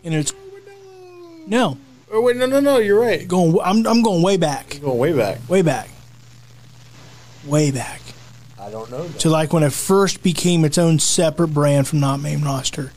And 0.05 0.15
it's 0.15 0.33
no 1.47 1.79
Oh 2.13 2.21
wait, 2.21 2.37
no, 2.37 2.47
no, 2.47 2.61
no. 2.61 2.79
You're 2.79 3.01
right. 3.01 3.27
going. 3.27 3.59
I'm 3.65 3.85
I'm 3.87 4.03
going 4.03 4.23
way 4.23 4.37
back, 4.37 4.79
Going 4.81 4.99
way 4.99 5.13
back. 5.13 5.39
way 5.49 5.63
back, 5.63 5.89
way 7.45 7.71
back. 7.73 8.01
I 8.61 8.71
don't 8.71 8.91
know. 8.91 9.07
That. 9.09 9.21
to 9.21 9.31
like 9.31 9.53
when 9.53 9.63
it 9.65 9.73
first 9.73 10.23
became 10.23 10.65
its 10.65 10.79
own 10.79 10.99
separate 11.01 11.49
brand 11.49 11.89
from 11.89 11.99
Not 12.01 12.21
Main 12.21 12.43
Roster. 12.43 12.93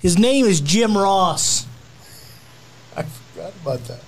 His 0.00 0.18
name 0.18 0.44
is 0.46 0.60
Jim 0.60 0.96
Ross. 0.98 1.66
I 2.96 3.04
forgot 3.04 3.52
about 3.62 3.84
that. 3.84 4.00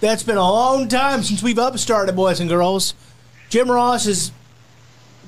That's 0.00 0.22
been 0.24 0.36
a 0.36 0.40
long 0.40 0.88
time 0.88 1.22
since 1.22 1.42
we've 1.42 1.58
upstarted, 1.58 2.16
boys 2.16 2.40
and 2.40 2.48
girls. 2.48 2.94
Jim 3.48 3.70
Ross 3.70 4.06
has 4.06 4.32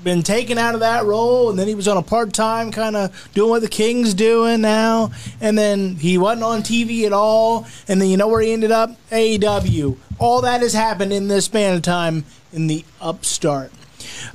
been 0.02 0.22
taken 0.22 0.58
out 0.58 0.74
of 0.74 0.80
that 0.80 1.04
role, 1.04 1.50
and 1.50 1.58
then 1.58 1.68
he 1.68 1.74
was 1.74 1.88
on 1.88 1.96
a 1.96 2.02
part 2.02 2.32
time 2.32 2.70
kind 2.70 2.96
of 2.96 3.30
doing 3.34 3.50
what 3.50 3.62
the 3.62 3.68
King's 3.68 4.14
doing 4.14 4.60
now, 4.60 5.10
and 5.40 5.56
then 5.56 5.96
he 5.96 6.18
wasn't 6.18 6.44
on 6.44 6.62
TV 6.62 7.04
at 7.04 7.12
all, 7.12 7.66
and 7.88 8.00
then 8.00 8.08
you 8.08 8.16
know 8.16 8.28
where 8.28 8.40
he 8.40 8.52
ended 8.52 8.70
up? 8.70 8.90
AEW. 9.10 9.96
All 10.18 10.40
that 10.42 10.62
has 10.62 10.72
happened 10.72 11.12
in 11.12 11.28
this 11.28 11.46
span 11.46 11.74
of 11.74 11.82
time 11.82 12.24
in 12.52 12.66
the 12.66 12.84
upstart. 13.00 13.72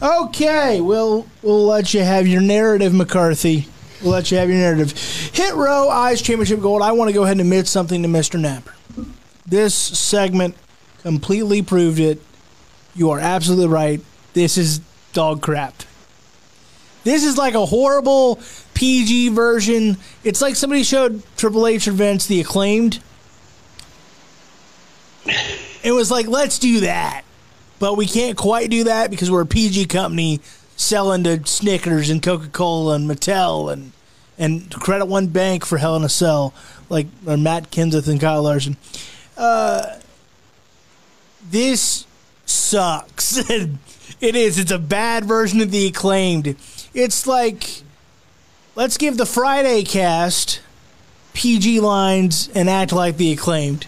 Okay, 0.02 0.82
we'll 0.82 1.28
we'll 1.42 1.66
let 1.66 1.94
you 1.94 2.02
have 2.02 2.28
your 2.28 2.42
narrative, 2.42 2.94
McCarthy. 2.94 3.68
We'll 4.02 4.12
let 4.12 4.32
you 4.32 4.38
have 4.38 4.50
your 4.50 4.58
narrative. 4.58 4.92
Hit 5.34 5.54
row, 5.54 5.90
eyes, 5.90 6.22
championship 6.22 6.62
gold. 6.62 6.82
I 6.82 6.92
want 6.92 7.10
to 7.10 7.14
go 7.14 7.24
ahead 7.24 7.34
and 7.34 7.42
admit 7.42 7.68
something 7.68 8.02
to 8.02 8.08
Mr. 8.10 8.40
Napper. 8.40 8.74
This 9.46 9.76
segment 9.76 10.56
completely 11.02 11.62
proved 11.62 12.00
it. 12.00 12.22
You 12.96 13.12
are 13.12 13.20
absolutely 13.20 13.68
right. 13.68 14.02
This 14.34 14.58
is 14.58 14.82
dog 15.14 15.42
crap. 15.42 15.84
This 17.04 17.24
is 17.24 17.38
like 17.38 17.56
a 17.56 17.66
horrible 17.66 18.40
PG 18.74 19.30
version. 19.30 19.98
It's 20.24 20.42
like 20.42 20.56
somebody 20.56 20.84
showed 20.84 21.24
Triple 21.36 21.68
H 21.68 21.86
Vince 21.86 22.26
the 22.26 22.42
acclaimed. 22.42 23.00
It 25.84 25.94
was 25.94 26.12
like, 26.12 26.28
let's 26.28 26.60
do 26.60 26.82
that. 26.82 27.24
But 27.80 27.98
we 27.98 28.06
can't 28.06 28.38
quite 28.38 28.70
do 28.70 28.84
that 28.84 29.10
because 29.10 29.32
we're 29.32 29.42
a 29.42 29.48
PG 29.48 29.88
company 29.88 30.40
selling 30.76 31.24
to 31.24 31.44
Snickers 31.48 32.12
and 32.12 32.22
Coca 32.22 32.50
Cola 32.50 32.96
and 32.96 33.10
Mattel 33.10 33.74
and 33.74 33.92
and 34.38 34.72
Credit 34.72 35.06
One 35.06 35.28
Bank 35.28 35.66
for 35.66 35.80
Hell 35.80 35.96
in 35.96 36.04
a 36.04 36.10
Cell, 36.10 36.54
like 36.90 37.08
or 37.26 37.38
Matt 37.38 37.72
Kenseth 37.72 38.08
and 38.08 38.22
Kyle 38.22 38.44
Larson. 38.44 38.78
Uh, 39.36 39.98
this 41.50 42.06
sucks. 42.46 43.42
it 44.22 44.36
is. 44.36 44.60
It's 44.60 44.72
a 44.72 44.80
bad 44.80 45.26
version 45.26 45.60
of 45.62 45.72
the 45.72 45.88
acclaimed. 45.88 46.56
It's 46.94 47.28
like 47.28 47.84
let's 48.76 48.98
give 48.98 49.18
the 49.18 49.26
Friday 49.26 49.84
cast 49.84 50.62
PG 51.34 51.80
lines 51.80 52.50
and 52.54 52.70
act 52.70 52.94
like 52.94 53.18
the 53.18 53.32
acclaimed. 53.32 53.88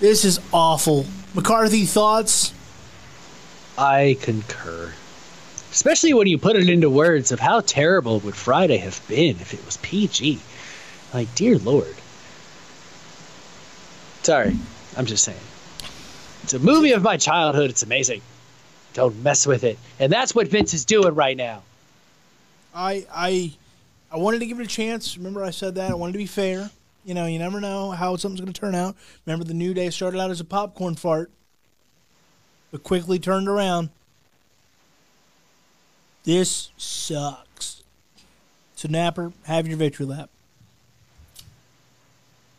This 0.00 0.24
is 0.24 0.40
awful. 0.52 1.06
McCarthy 1.34 1.84
thoughts? 1.84 2.52
I 3.76 4.16
concur. 4.20 4.92
Especially 5.70 6.14
when 6.14 6.28
you 6.28 6.38
put 6.38 6.56
it 6.56 6.68
into 6.68 6.88
words 6.88 7.32
of 7.32 7.40
how 7.40 7.60
terrible 7.60 8.20
would 8.20 8.36
Friday 8.36 8.76
have 8.76 9.00
been 9.08 9.36
if 9.40 9.52
it 9.52 9.64
was 9.66 9.76
PG. 9.78 10.38
Like, 11.12 11.34
dear 11.34 11.58
Lord. 11.58 11.94
Sorry, 14.22 14.56
I'm 14.96 15.06
just 15.06 15.24
saying. 15.24 15.38
It's 16.44 16.54
a 16.54 16.58
movie 16.58 16.92
of 16.92 17.02
my 17.02 17.16
childhood. 17.16 17.70
It's 17.70 17.82
amazing. 17.82 18.22
Don't 18.94 19.22
mess 19.22 19.46
with 19.46 19.64
it. 19.64 19.78
And 19.98 20.10
that's 20.10 20.34
what 20.34 20.48
Vince 20.48 20.72
is 20.72 20.84
doing 20.84 21.14
right 21.14 21.36
now. 21.36 21.62
I 22.74 23.06
I 23.12 23.52
I 24.10 24.16
wanted 24.16 24.38
to 24.38 24.46
give 24.46 24.60
it 24.60 24.64
a 24.64 24.68
chance. 24.68 25.16
Remember, 25.16 25.44
I 25.44 25.50
said 25.50 25.74
that 25.74 25.90
I 25.90 25.94
wanted 25.94 26.12
to 26.12 26.18
be 26.18 26.26
fair. 26.26 26.70
You 27.04 27.12
know, 27.12 27.26
you 27.26 27.38
never 27.38 27.60
know 27.60 27.90
how 27.90 28.16
something's 28.16 28.40
going 28.40 28.52
to 28.52 28.58
turn 28.58 28.74
out. 28.74 28.96
Remember, 29.26 29.44
the 29.44 29.52
New 29.52 29.74
Day 29.74 29.90
started 29.90 30.18
out 30.18 30.30
as 30.30 30.40
a 30.40 30.44
popcorn 30.44 30.94
fart, 30.94 31.30
but 32.70 32.82
quickly 32.82 33.18
turned 33.18 33.48
around. 33.48 33.90
This 36.24 36.70
sucks. 36.78 37.82
So, 38.76 38.88
Napper, 38.88 39.32
have 39.44 39.68
your 39.68 39.76
victory 39.76 40.06
lap. 40.06 40.30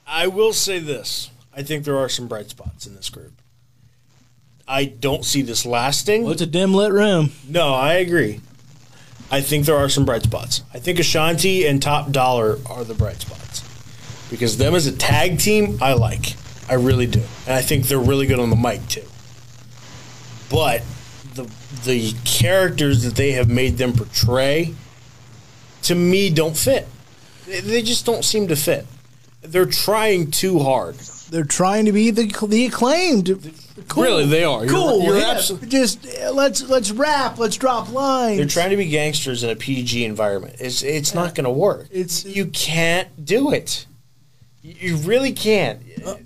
I 0.05 0.27
will 0.27 0.53
say 0.53 0.77
this. 0.77 1.31
I 1.55 1.63
think 1.63 1.83
there 1.83 1.97
are 1.97 2.09
some 2.09 2.27
bright 2.27 2.49
spots 2.49 2.85
in 2.85 2.95
this 2.95 3.09
group. 3.09 3.33
I 4.67 4.85
don't 4.85 5.23
see 5.23 5.41
this 5.41 5.65
lasting. 5.65 6.23
Well, 6.23 6.33
it's 6.33 6.41
a 6.41 6.45
dim 6.47 6.73
lit 6.73 6.91
room. 6.91 7.31
No, 7.47 7.73
I 7.73 7.93
agree. 7.95 8.41
I 9.31 9.41
think 9.41 9.65
there 9.65 9.75
are 9.77 9.89
some 9.89 10.05
bright 10.05 10.23
spots. 10.23 10.63
I 10.73 10.79
think 10.79 10.99
Ashanti 10.99 11.65
and 11.67 11.81
Top 11.81 12.11
Dollar 12.11 12.57
are 12.67 12.83
the 12.83 12.93
bright 12.93 13.21
spots. 13.21 13.63
Because 14.29 14.57
them 14.57 14.73
as 14.73 14.87
a 14.87 14.91
tag 14.91 15.39
team, 15.39 15.77
I 15.81 15.93
like. 15.93 16.33
I 16.67 16.73
really 16.75 17.05
do. 17.07 17.21
And 17.45 17.53
I 17.55 17.61
think 17.61 17.87
they're 17.87 17.99
really 17.99 18.25
good 18.27 18.39
on 18.39 18.49
the 18.49 18.55
mic 18.55 18.87
too. 18.87 19.03
But 20.49 20.83
the 21.35 21.49
the 21.83 22.13
characters 22.23 23.03
that 23.03 23.15
they 23.15 23.33
have 23.33 23.49
made 23.49 23.77
them 23.77 23.93
portray 23.93 24.73
to 25.83 25.93
me 25.95 26.29
don't 26.29 26.57
fit. 26.57 26.87
They- 27.45 27.59
They 27.61 27.81
just 27.83 28.05
don't 28.05 28.23
seem 28.25 28.47
to 28.47 28.55
fit. 28.55 28.87
They're 29.43 29.65
trying 29.67 30.31
too 30.31 30.59
hard. 30.59 30.95
They're 31.29 31.43
trying 31.43 31.85
to 31.85 31.91
be 31.91 32.09
the 32.09 32.25
the 32.47 32.65
acclaimed. 32.65 33.53
Cool. 33.89 34.03
Really, 34.03 34.25
they 34.25 34.43
are. 34.45 34.59
You're- 34.65 34.69
cool. 34.73 35.03
you're 35.03 35.17
yeah. 35.17 35.35
abso- 35.35 35.67
Just 35.67 36.07
uh, 36.07 36.31
let's 36.31 36.63
let's 36.69 36.91
rap. 36.91 37.37
Let's 37.37 37.57
drop 37.57 37.91
lines. 37.91 38.37
They're 38.37 38.45
trying 38.47 38.69
to 38.69 38.77
be 38.77 38.85
gangsters 38.87 39.43
in 39.43 39.49
a 39.49 39.55
PG 39.55 40.05
environment. 40.05 40.55
It's 40.59 40.81
it's 40.81 41.13
not 41.13 41.35
going 41.35 41.43
to 41.45 41.49
work. 41.51 41.87
It's- 41.91 42.23
you 42.25 42.45
can't 42.47 43.25
do 43.25 43.51
it. 43.51 43.85
You 44.61 44.95
really 44.97 45.31
can't. 45.33 45.79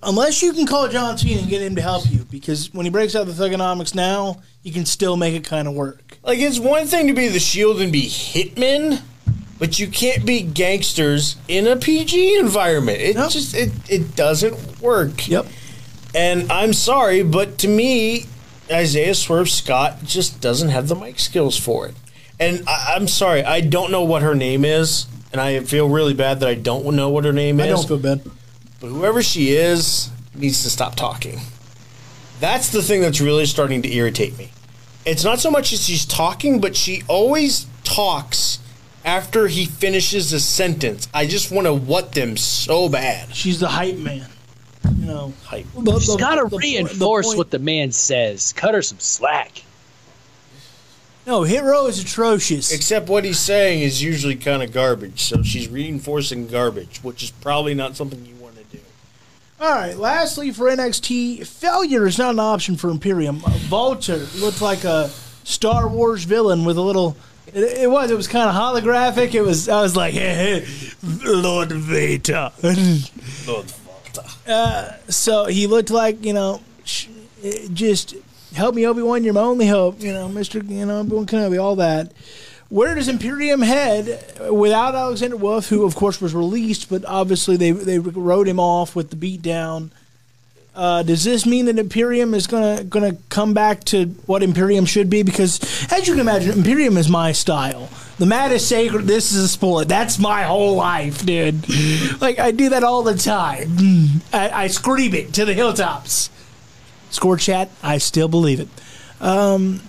Unless 0.04 0.42
you 0.42 0.54
can 0.54 0.66
call 0.66 0.88
John 0.88 1.18
Cena 1.18 1.42
and 1.42 1.50
get 1.50 1.62
him 1.62 1.76
to 1.76 1.82
help 1.82 2.10
you, 2.10 2.20
because 2.32 2.74
when 2.74 2.86
he 2.86 2.90
breaks 2.90 3.14
out 3.16 3.26
the 3.28 3.34
thuganomics 3.34 3.94
now, 3.94 4.42
you 4.64 4.72
can 4.72 4.86
still 4.86 5.18
make 5.18 5.34
it 5.34 5.44
kind 5.44 5.68
of 5.68 5.74
work. 5.74 6.18
Like 6.24 6.40
it's 6.40 6.58
one 6.60 6.86
thing 6.88 7.08
to 7.08 7.14
be 7.14 7.28
the 7.28 7.40
Shield 7.40 7.82
and 7.82 7.92
be 7.92 8.04
hitmen, 8.04 9.02
but 9.58 9.78
you 9.80 9.88
can't 9.88 10.26
be 10.26 10.42
gangsters 10.42 11.36
in 11.50 11.68
a 11.68 11.76
PG 11.76 12.38
environment. 12.38 13.02
It 13.02 13.16
Nope. 13.18 13.32
just 13.32 13.54
it 13.56 13.72
it 13.90 14.16
doesn't 14.16 14.82
work. 14.82 15.28
Yep. 15.28 15.48
And 16.16 16.52
I'm 16.52 16.74
sorry, 16.74 17.24
but 17.24 17.58
to 17.60 17.68
me, 17.68 18.26
Isaiah 18.72 19.16
Swerve 19.16 19.50
Scott 19.50 20.04
just 20.04 20.42
doesn't 20.42 20.70
have 20.70 20.88
the 20.88 20.96
mic 20.96 21.20
skills 21.20 21.58
for 21.58 21.88
it. 21.88 21.96
And 22.40 22.64
I, 22.68 22.94
I'm 22.96 23.08
sorry, 23.08 23.44
I 23.44 23.62
don't 23.62 23.92
know 23.92 24.04
what 24.04 24.22
her 24.22 24.36
name 24.36 24.66
is, 24.66 25.06
and 25.32 25.42
I 25.42 25.60
feel 25.62 25.90
really 25.90 26.14
bad 26.14 26.40
that 26.40 26.50
I 26.50 26.56
don't 26.56 26.96
know 26.96 27.10
what 27.10 27.26
her 27.26 27.34
name 27.34 27.60
I 27.60 27.66
is. 27.66 27.86
don't 27.86 27.88
feel 27.88 28.16
bad. 28.18 28.32
But 28.80 28.88
whoever 28.88 29.22
she 29.22 29.52
is 29.52 30.10
needs 30.34 30.64
to 30.64 30.70
stop 30.70 30.96
talking. 30.96 31.40
That's 32.40 32.70
the 32.70 32.82
thing 32.82 33.02
that's 33.02 33.20
really 33.20 33.46
starting 33.46 33.82
to 33.82 33.94
irritate 33.94 34.38
me. 34.38 34.52
It's 35.06 35.24
not 35.24 35.40
so 35.40 35.52
much 35.52 35.74
as 35.74 35.86
she's 35.86 36.06
talking, 36.06 36.62
but 36.62 36.76
she 36.76 37.04
always 37.08 37.68
talks 37.84 38.60
after 39.04 39.48
he 39.48 39.66
finishes 39.66 40.32
a 40.32 40.40
sentence. 40.40 41.08
I 41.14 41.26
just 41.26 41.52
want 41.52 41.68
to 41.68 41.74
what 41.74 42.14
them 42.14 42.38
so 42.38 42.88
bad. 42.88 43.36
She's 43.36 43.60
the 43.60 43.70
hype 43.70 43.98
man. 43.98 44.28
You 44.86 45.06
know, 45.06 45.34
Hype. 45.46 45.66
the, 45.78 46.00
She's 46.00 46.08
the- 46.08 46.18
got 46.18 46.36
to 46.36 46.44
the- 46.44 46.50
the 46.50 46.58
reinforce 46.58 47.36
what 47.36 47.52
the 47.52 47.60
man 47.60 47.92
says. 47.92 48.54
Cut 48.54 48.74
her 48.74 48.82
some 48.82 49.00
slack. 49.00 49.64
No, 51.28 51.44
Hit 51.44 51.64
Row 51.64 51.86
is 51.88 52.00
atrocious. 52.02 52.72
Except 52.72 53.08
what 53.08 53.24
he's 53.24 53.38
saying 53.40 53.82
is 53.82 54.02
usually 54.02 54.36
kind 54.36 54.64
of 54.64 54.72
garbage. 54.72 55.22
So 55.24 55.44
she's 55.44 55.68
reinforcing 55.68 56.48
garbage, 56.48 57.00
which 57.04 57.22
is 57.22 57.30
probably 57.30 57.76
not 57.76 57.96
something 57.96 58.26
you 58.26 58.34
want 58.36 58.56
to 58.56 58.64
do. 58.78 58.82
All 59.62 59.70
right. 59.70 59.96
Lastly, 59.96 60.52
for 60.52 60.66
NXT, 60.70 61.46
failure 61.46 62.08
is 62.08 62.18
not 62.18 62.32
an 62.32 62.40
option 62.40 62.78
for 62.78 62.90
Imperium. 62.90 63.44
Uh, 63.46 63.50
Volter 63.68 64.42
looked 64.42 64.62
like 64.62 64.86
a 64.86 65.10
Star 65.44 65.88
Wars 65.88 66.24
villain 66.24 66.66
with 66.66 66.78
a 66.78 66.82
little. 66.82 67.16
It, 67.48 67.80
it 67.84 67.92
was. 67.92 68.10
It 68.10 68.16
was 68.18 68.28
kind 68.28 68.50
of 68.50 68.56
holographic. 68.56 69.36
It 69.36 69.42
was. 69.42 69.70
I 69.70 69.82
was 69.82 69.96
like, 69.96 70.14
Hey, 70.14 70.66
Lord 71.04 71.72
Vader. 71.72 72.52
Lord 73.46 73.66
Volta. 74.14 75.00
so 75.10 75.46
he 75.46 75.68
looked 75.68 75.92
like 75.92 76.24
you 76.24 76.34
know, 76.34 76.62
sh- 76.84 77.08
just 77.74 78.16
help 78.54 78.76
me, 78.76 78.86
Obi 78.86 79.02
Wan. 79.02 79.24
You're 79.24 79.34
my 79.34 79.42
only 79.42 79.68
hope. 79.68 80.02
You 80.02 80.14
know, 80.14 80.28
Mister. 80.30 80.60
You 80.60 80.86
know, 80.86 81.00
Obi 81.00 81.16
Wan 81.16 81.26
Kenobi. 81.26 81.62
All 81.62 81.76
that. 81.78 82.12
Where 82.70 82.94
does 82.94 83.08
Imperium 83.08 83.64
head 83.64 84.24
without 84.52 84.94
Alexander 84.94 85.38
Wolf, 85.38 85.70
who 85.70 85.86
of 85.86 85.96
course 85.96 86.22
was 86.22 86.36
released, 86.36 86.90
but 86.90 87.04
obviously 87.06 87.58
they 87.58 87.72
they 87.72 87.98
wrote 87.98 88.48
him 88.48 88.60
off 88.60 88.96
with 88.96 89.10
the 89.10 89.16
beatdown? 89.16 89.90
Uh, 90.76 91.02
does 91.02 91.24
this 91.24 91.46
mean 91.48 91.66
that 91.66 91.80
Imperium 91.80 92.34
is 92.34 92.46
gonna 92.46 92.84
gonna 92.84 93.18
come 93.30 93.54
back 93.54 93.84
to 93.86 94.06
what 94.28 94.44
Imperium 94.44 94.86
should 94.86 95.10
be? 95.10 95.24
Because 95.24 95.60
as 95.92 96.08
you 96.08 96.14
can 96.14 96.22
imagine, 96.22 96.52
Imperium 96.60 96.96
is 96.98 97.10
my 97.10 97.32
style. 97.32 97.90
The 98.20 98.26
mat 98.26 98.52
is 98.52 98.68
sacred. 98.68 99.08
This 99.08 99.32
is 99.32 99.46
a 99.46 99.48
sport. 99.48 99.88
That's 99.88 100.20
my 100.20 100.44
whole 100.44 100.76
life, 100.76 101.26
dude. 101.26 101.66
Like 102.20 102.38
I 102.38 102.52
do 102.52 102.70
that 102.70 102.84
all 102.84 103.02
the 103.02 103.16
time. 103.16 104.22
I, 104.34 104.50
I 104.50 104.68
scream 104.68 105.14
it 105.14 105.34
to 105.36 105.46
the 105.46 105.54
hilltops. 105.54 106.30
Score 107.10 107.38
chat. 107.38 107.70
I 107.82 107.98
still 107.98 108.28
believe 108.28 108.60
it. 108.60 108.68
Um, 109.22 109.82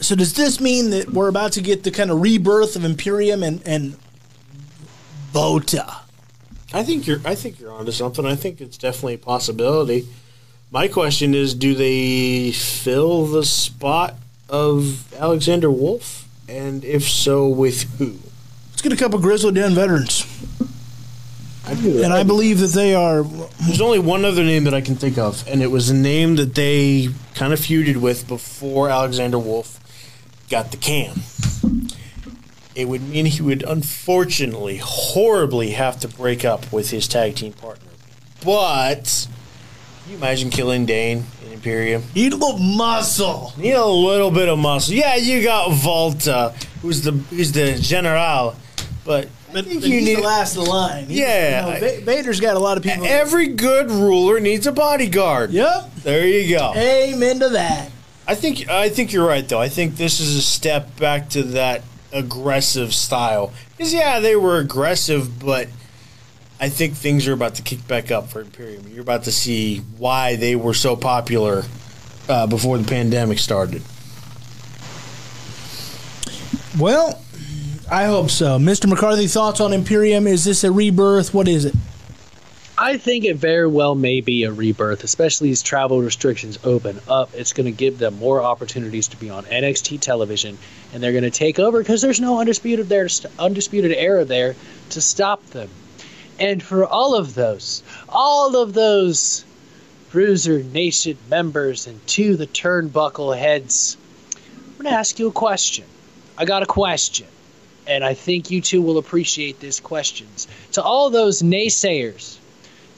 so 0.00 0.14
does 0.16 0.34
this 0.34 0.60
mean 0.60 0.90
that 0.90 1.10
we're 1.10 1.28
about 1.28 1.52
to 1.52 1.60
get 1.60 1.84
the 1.84 1.90
kind 1.90 2.10
of 2.10 2.20
rebirth 2.20 2.74
of 2.76 2.84
Imperium 2.84 3.42
and 3.42 3.62
and 3.66 3.96
Bota? 5.32 6.00
I 6.72 6.82
think 6.82 7.06
you're. 7.06 7.20
I 7.24 7.36
think 7.36 7.60
you're 7.60 7.72
onto 7.72 7.92
something. 7.92 8.26
I 8.26 8.34
think 8.34 8.60
it's 8.60 8.76
definitely 8.76 9.14
a 9.14 9.18
possibility. 9.18 10.08
My 10.72 10.88
question 10.88 11.32
is, 11.32 11.54
do 11.54 11.76
they 11.76 12.50
fill 12.50 13.26
the 13.26 13.44
spot 13.44 14.16
of 14.48 15.14
Alexander 15.14 15.70
Wolf, 15.70 16.23
and 16.48 16.84
if 16.84 17.04
so, 17.04 17.48
with 17.48 17.82
who? 17.98 18.18
Let's 18.70 18.82
get 18.82 18.92
a 18.92 18.96
couple 18.96 19.18
Grizzly 19.18 19.52
Den 19.52 19.74
veterans. 19.74 20.26
I 21.66 21.74
do 21.74 22.02
And 22.02 22.12
I 22.12 22.22
believe 22.22 22.60
that 22.60 22.72
they 22.72 22.94
are. 22.94 23.22
There's 23.22 23.80
only 23.80 23.98
one 23.98 24.24
other 24.24 24.44
name 24.44 24.64
that 24.64 24.74
I 24.74 24.82
can 24.82 24.96
think 24.96 25.16
of, 25.16 25.46
and 25.48 25.62
it 25.62 25.70
was 25.70 25.88
a 25.88 25.94
name 25.94 26.36
that 26.36 26.54
they 26.54 27.08
kind 27.34 27.52
of 27.52 27.60
feuded 27.60 27.96
with 27.96 28.28
before 28.28 28.90
Alexander 28.90 29.38
Wolf 29.38 29.80
got 30.50 30.70
the 30.70 30.76
can. 30.76 31.22
It 32.74 32.88
would 32.88 33.02
mean 33.08 33.26
he 33.26 33.40
would 33.40 33.62
unfortunately, 33.62 34.78
horribly 34.82 35.70
have 35.70 35.98
to 36.00 36.08
break 36.08 36.44
up 36.44 36.70
with 36.72 36.90
his 36.90 37.08
tag 37.08 37.36
team 37.36 37.52
partner. 37.52 37.90
But 38.44 39.28
can 40.02 40.12
you 40.12 40.18
imagine 40.18 40.50
Killian 40.50 40.84
Dain 40.84 41.24
Imperium? 41.68 42.02
Need 42.14 42.34
a 42.34 42.36
little 42.36 42.58
muscle. 42.58 43.52
Need 43.56 43.72
a 43.72 43.84
little 43.86 44.30
bit 44.30 44.48
of 44.50 44.58
muscle. 44.58 44.94
Yeah, 44.94 45.16
you 45.16 45.42
got 45.42 45.72
Volta, 45.72 46.54
who's 46.82 47.00
the 47.02 47.12
who's 47.12 47.52
the 47.52 47.74
general, 47.80 48.54
but 49.06 49.28
I 49.54 49.62
think 49.62 49.80
but 49.80 49.88
you 49.88 50.02
need 50.02 50.18
the 50.18 50.22
last 50.22 50.56
line. 50.58 51.06
He- 51.06 51.20
Yeah. 51.20 51.66
you 51.66 51.72
know, 51.72 51.80
Va- 51.80 52.00
Vader's 52.04 52.38
got 52.40 52.56
a 52.56 52.58
lot 52.58 52.76
of 52.76 52.82
people. 52.82 53.06
every 53.06 53.46
good 53.48 53.90
ruler 53.90 54.40
needs 54.40 54.66
a 54.66 54.72
bodyguard. 54.72 55.52
Yep. 55.52 55.90
There 56.02 56.26
you 56.28 56.54
go. 56.54 56.74
Amen 56.76 57.38
to 57.40 57.48
that. 57.50 57.90
I 58.26 58.34
think 58.34 58.68
I 58.68 58.90
think 58.90 59.12
you're 59.14 59.26
right 59.26 59.48
though. 59.48 59.60
I 59.60 59.68
think 59.70 59.96
this 59.96 60.20
is 60.20 60.36
a 60.36 60.42
step 60.42 60.98
back 60.98 61.30
to 61.30 61.42
that 61.44 61.82
aggressive 62.12 62.92
style. 62.92 63.52
Because 63.76 63.94
yeah, 63.94 64.20
they 64.20 64.36
were 64.36 64.58
aggressive, 64.58 65.38
but 65.38 65.68
I 66.64 66.70
think 66.70 66.94
things 66.94 67.28
are 67.28 67.34
about 67.34 67.56
to 67.56 67.62
kick 67.62 67.86
back 67.86 68.10
up 68.10 68.30
for 68.30 68.40
Imperium. 68.40 68.88
You're 68.88 69.02
about 69.02 69.24
to 69.24 69.32
see 69.32 69.80
why 69.98 70.36
they 70.36 70.56
were 70.56 70.72
so 70.72 70.96
popular 70.96 71.64
uh, 72.26 72.46
before 72.46 72.78
the 72.78 72.88
pandemic 72.88 73.38
started. 73.38 73.82
Well, 76.78 77.20
I 77.90 78.06
hope 78.06 78.30
so. 78.30 78.58
Mr. 78.58 78.88
McCarthy, 78.88 79.26
thoughts 79.26 79.60
on 79.60 79.74
Imperium? 79.74 80.26
Is 80.26 80.46
this 80.46 80.64
a 80.64 80.72
rebirth? 80.72 81.34
What 81.34 81.48
is 81.48 81.66
it? 81.66 81.74
I 82.78 82.96
think 82.96 83.26
it 83.26 83.36
very 83.36 83.68
well 83.68 83.94
may 83.94 84.22
be 84.22 84.44
a 84.44 84.50
rebirth, 84.50 85.04
especially 85.04 85.50
as 85.50 85.62
travel 85.62 86.00
restrictions 86.00 86.58
open 86.64 86.98
up. 87.06 87.28
It's 87.34 87.52
going 87.52 87.66
to 87.66 87.72
give 87.72 87.98
them 87.98 88.18
more 88.18 88.40
opportunities 88.40 89.08
to 89.08 89.18
be 89.18 89.28
on 89.28 89.44
NXT 89.44 90.00
television, 90.00 90.56
and 90.94 91.02
they're 91.02 91.12
going 91.12 91.24
to 91.24 91.30
take 91.30 91.58
over 91.58 91.80
because 91.80 92.00
there's 92.00 92.22
no 92.22 92.40
undisputed 92.40 92.88
there, 92.88 93.06
undisputed 93.38 93.92
era 93.92 94.24
there 94.24 94.56
to 94.88 95.02
stop 95.02 95.44
them. 95.50 95.68
And 96.38 96.62
for 96.62 96.84
all 96.84 97.14
of 97.14 97.34
those, 97.34 97.82
all 98.08 98.56
of 98.56 98.74
those 98.74 99.44
Bruiser 100.10 100.62
Nation 100.62 101.16
members 101.28 101.86
and 101.86 102.04
to 102.08 102.36
the 102.36 102.46
turnbuckle 102.46 103.36
heads, 103.38 103.96
I'm 104.36 104.72
going 104.74 104.92
to 104.92 104.98
ask 104.98 105.18
you 105.18 105.28
a 105.28 105.32
question. 105.32 105.84
I 106.36 106.44
got 106.44 106.64
a 106.64 106.66
question, 106.66 107.26
and 107.86 108.04
I 108.04 108.14
think 108.14 108.50
you 108.50 108.60
two 108.60 108.82
will 108.82 108.98
appreciate 108.98 109.60
these 109.60 109.78
questions. 109.78 110.48
To 110.72 110.82
all 110.82 111.10
those 111.10 111.42
naysayers 111.42 112.38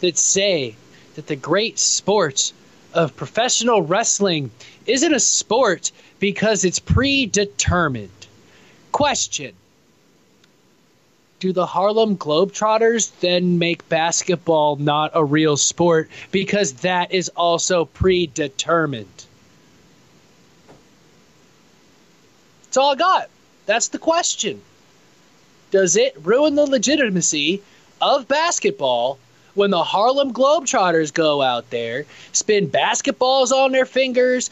that 0.01 0.17
say 0.17 0.77
that 1.15 1.27
the 1.27 1.37
great 1.37 1.79
sport 1.79 2.53
of 2.95 3.17
professional 3.17 3.83
wrestling 3.83 4.51
isn't 4.87 5.15
a 5.15 5.21
sport 5.21 5.93
because 6.19 6.65
it's 6.65 6.79
predetermined. 6.79 8.11
Question 8.93 9.55
Do 11.39 11.53
the 11.53 11.67
Harlem 11.67 12.17
Globetrotters 12.17 13.11
then 13.21 13.59
make 13.59 13.89
basketball 13.91 14.77
not 14.77 15.11
a 15.15 15.23
real 15.23 15.59
sport 15.59 16.09
because 16.31 16.73
that 16.75 17.13
is 17.13 17.29
also 17.31 17.85
predetermined? 17.85 19.27
That's 22.65 22.77
all 22.79 22.93
I 22.93 22.97
got. 22.97 23.31
That's 23.67 23.89
the 23.89 23.99
question. 23.99 24.63
Does 25.71 25.97
it 25.97 26.17
ruin 26.23 26.55
the 26.55 26.65
legitimacy 26.65 27.63
of 28.01 28.29
basketball 28.29 29.19
when 29.55 29.71
the 29.71 29.83
Harlem 29.83 30.33
Globetrotters 30.33 31.13
go 31.13 31.43
out 31.43 31.69
there, 31.71 32.07
spin 32.33 32.71
basketballs 32.71 33.53
on 33.53 33.73
their 33.73 33.87
fingers, 33.87 34.51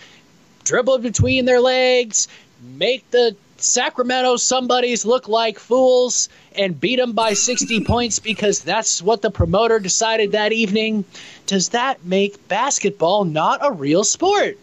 dribble 0.64 0.98
between 0.98 1.44
their 1.44 1.60
legs, 1.60 2.28
make 2.62 3.10
the 3.10 3.36
Sacramento 3.64 4.36
somebodies 4.36 5.04
look 5.04 5.28
like 5.28 5.58
fools, 5.58 6.28
and 6.56 6.78
beat 6.78 6.96
them 6.96 7.12
by 7.12 7.32
60 7.32 7.80
points 7.84 8.18
because 8.18 8.60
that's 8.62 9.02
what 9.02 9.22
the 9.22 9.30
promoter 9.30 9.78
decided 9.80 10.32
that 10.32 10.52
evening? 10.52 11.04
Does 11.46 11.70
that 11.70 12.04
make 12.04 12.46
basketball 12.48 13.24
not 13.24 13.58
a 13.62 13.72
real 13.72 14.04
sport? 14.04 14.58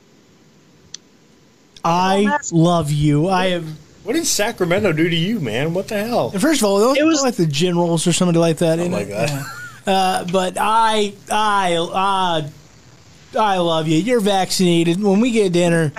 I 1.83 2.37
love 2.51 2.91
you. 2.91 3.27
I 3.27 3.47
am. 3.47 3.77
What 4.03 4.13
did 4.13 4.25
Sacramento 4.25 4.93
do 4.93 5.09
to 5.09 5.15
you, 5.15 5.39
man? 5.39 5.73
What 5.73 5.87
the 5.87 6.03
hell? 6.03 6.31
First 6.31 6.61
of 6.61 6.67
all, 6.67 6.79
those 6.79 6.97
It 6.97 7.03
was- 7.05 7.21
like 7.21 7.35
the 7.35 7.45
generals 7.45 8.05
or 8.07 8.13
somebody 8.13 8.39
like 8.39 8.57
that. 8.57 8.79
Oh 8.79 8.81
isn't 8.83 8.91
my 8.91 8.99
it? 9.01 9.09
god. 9.09 9.45
Uh, 9.85 10.25
but 10.31 10.57
I, 10.59 11.13
I, 11.31 11.75
uh, 11.75 13.39
I 13.39 13.57
love 13.57 13.87
you. 13.87 13.97
You're 13.97 14.19
vaccinated. 14.19 15.01
When 15.01 15.19
we 15.21 15.31
get 15.31 15.53
dinner, 15.53 15.91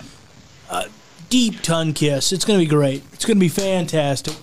deep 1.33 1.63
tongue 1.63 1.95
kiss. 1.95 2.31
It's 2.33 2.45
going 2.45 2.59
to 2.61 2.65
be 2.65 2.69
great. 2.69 3.03
It's 3.15 3.25
going 3.25 3.39
to 3.39 3.41
be 3.41 3.49
fantastic. 3.49 4.35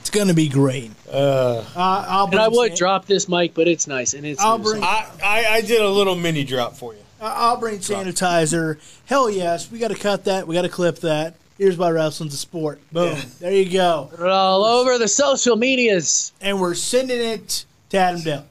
It's 0.00 0.10
going 0.10 0.28
to 0.28 0.34
be 0.34 0.48
great. 0.48 0.90
Uh, 1.10 1.64
Uh, 1.74 2.04
I'll 2.08 2.26
And 2.26 2.38
I 2.38 2.48
would 2.48 2.68
san- 2.72 2.76
drop 2.76 3.06
this 3.06 3.26
mic, 3.28 3.54
but 3.54 3.66
it's 3.66 3.86
nice 3.86 4.12
and 4.12 4.26
it's. 4.26 4.40
I'll 4.40 4.58
bring- 4.58 4.82
I, 4.82 5.06
I 5.24 5.46
I 5.46 5.60
did 5.62 5.80
a 5.80 5.88
little 5.88 6.14
mini 6.14 6.44
drop 6.44 6.76
for 6.76 6.92
you. 6.92 7.00
I'll 7.20 7.56
bring 7.56 7.78
sanitizer. 7.78 8.76
Hell 9.06 9.28
yes, 9.30 9.70
we 9.70 9.78
got 9.78 9.88
to 9.88 9.96
cut 9.96 10.24
that. 10.24 10.46
We 10.46 10.54
got 10.54 10.62
to 10.62 10.68
clip 10.68 10.98
that. 11.00 11.34
Here's 11.56 11.76
why 11.76 11.90
wrestling's 11.90 12.34
a 12.34 12.36
sport. 12.36 12.80
Boom. 12.92 13.16
Yeah. 13.16 13.24
There 13.40 13.52
you 13.52 13.68
go. 13.72 14.08
Put 14.10 14.20
it 14.20 14.30
all 14.30 14.64
over 14.64 14.98
the 14.98 15.08
social 15.08 15.56
medias. 15.56 16.32
And 16.40 16.60
we're 16.60 16.74
sending 16.74 17.20
it 17.20 17.64
to 17.90 17.96
Adam 17.98 18.20
Dell. 18.20 18.46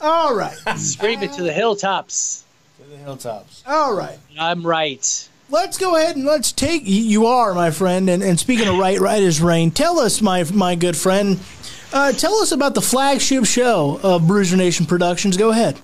All 0.00 0.34
right. 0.36 0.56
Scream 0.76 1.22
it 1.24 1.32
to 1.32 1.42
the 1.42 1.52
hilltops. 1.52 2.44
To 2.78 2.88
the 2.88 2.96
hilltops. 2.98 3.64
All 3.66 3.94
right. 3.94 4.18
I'm 4.38 4.64
right. 4.64 5.28
Let's 5.54 5.78
go 5.78 5.94
ahead 5.94 6.16
and 6.16 6.24
let's 6.24 6.50
take 6.50 6.82
you 6.84 7.26
are 7.26 7.54
my 7.54 7.70
friend 7.70 8.10
and, 8.10 8.24
and 8.24 8.40
speaking 8.40 8.66
of 8.66 8.76
right 8.76 8.98
right 8.98 9.22
is 9.22 9.40
rain 9.40 9.70
tell 9.70 10.00
us 10.00 10.20
my 10.20 10.42
my 10.52 10.74
good 10.74 10.96
friend 10.96 11.38
uh, 11.92 12.10
tell 12.10 12.34
us 12.38 12.50
about 12.50 12.74
the 12.74 12.82
flagship 12.82 13.44
show 13.44 14.00
of 14.02 14.26
bruiser 14.26 14.56
nation 14.56 14.84
productions 14.84 15.36
go 15.36 15.50
ahead 15.50 15.78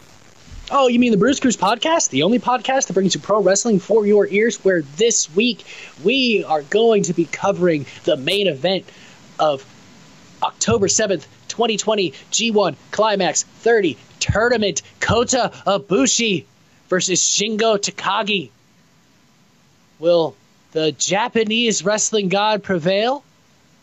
Oh, 0.72 0.88
you 0.88 0.98
mean 0.98 1.12
the 1.12 1.18
Bruze 1.18 1.38
Cruze 1.38 1.56
podcast? 1.56 2.10
The 2.10 2.24
only 2.24 2.40
podcast 2.40 2.88
that 2.88 2.94
brings 2.94 3.14
you 3.14 3.20
pro 3.20 3.40
wrestling 3.40 3.78
for 3.78 4.06
your 4.06 4.26
ears, 4.26 4.64
where 4.64 4.82
this 4.82 5.32
week 5.36 5.64
we 6.02 6.44
are 6.44 6.62
going 6.62 7.04
to 7.04 7.12
be 7.12 7.26
covering 7.26 7.86
the 8.04 8.16
main 8.16 8.48
event 8.48 8.84
of 9.38 9.64
October 10.42 10.88
7th, 10.88 11.26
2020 11.46 12.10
G1 12.32 12.74
Climax 12.90 13.44
30 13.44 13.96
Tournament 14.18 14.82
Kota 14.98 15.52
Ibushi 15.64 16.44
versus 16.88 17.20
Shingo 17.20 17.76
Takagi. 17.78 18.50
Will 20.00 20.34
the 20.72 20.92
Japanese 20.92 21.84
wrestling 21.84 22.28
god 22.28 22.62
prevail? 22.62 23.22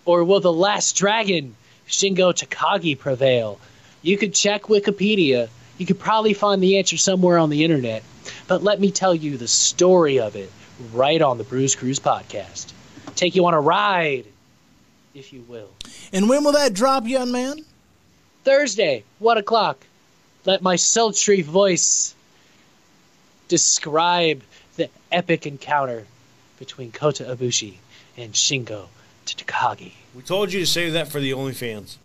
Or 0.05 0.23
will 0.23 0.39
the 0.39 0.51
last 0.51 0.95
dragon, 0.95 1.55
Shingo 1.87 2.33
Takagi, 2.33 2.97
prevail? 2.97 3.59
You 4.01 4.17
could 4.17 4.33
check 4.33 4.63
Wikipedia. 4.63 5.49
You 5.77 5.85
could 5.85 5.99
probably 5.99 6.33
find 6.33 6.61
the 6.61 6.77
answer 6.79 6.97
somewhere 6.97 7.37
on 7.37 7.49
the 7.49 7.63
internet. 7.63 8.03
But 8.47 8.63
let 8.63 8.79
me 8.79 8.89
tell 8.91 9.13
you 9.13 9.37
the 9.37 9.47
story 9.47 10.19
of 10.19 10.35
it 10.35 10.51
right 10.91 11.21
on 11.21 11.37
the 11.37 11.43
Bruze 11.43 11.75
Cruze 11.75 11.99
podcast. 11.99 12.73
Take 13.15 13.35
you 13.35 13.45
on 13.45 13.53
a 13.53 13.61
ride, 13.61 14.25
if 15.13 15.31
you 15.33 15.43
will. 15.47 15.69
and 16.13 16.29
when 16.29 16.43
will 16.43 16.53
that 16.53 16.73
drop 16.73 17.05
young 17.07 17.31
man 17.31 17.63
Thursday, 18.43 19.03
1 19.19 19.37
o'clock. 19.37 19.85
Let 20.45 20.61
my 20.61 20.77
sultry 20.77 21.41
voice 21.41 22.15
describe 23.49 24.41
epic 25.11 25.45
encounter 25.45 26.05
between 26.59 26.91
Kota 26.91 27.23
Ibushi 27.23 27.75
and 28.17 28.33
Shingo 28.33 28.87
Takagi. 29.25 29.91
We 30.15 30.21
told 30.23 30.51
you 30.53 30.59
to 30.61 30.65
save 30.65 30.93
that 30.93 31.07
for 31.09 31.19
the 31.19 31.31
OnlyFans. 31.31 31.97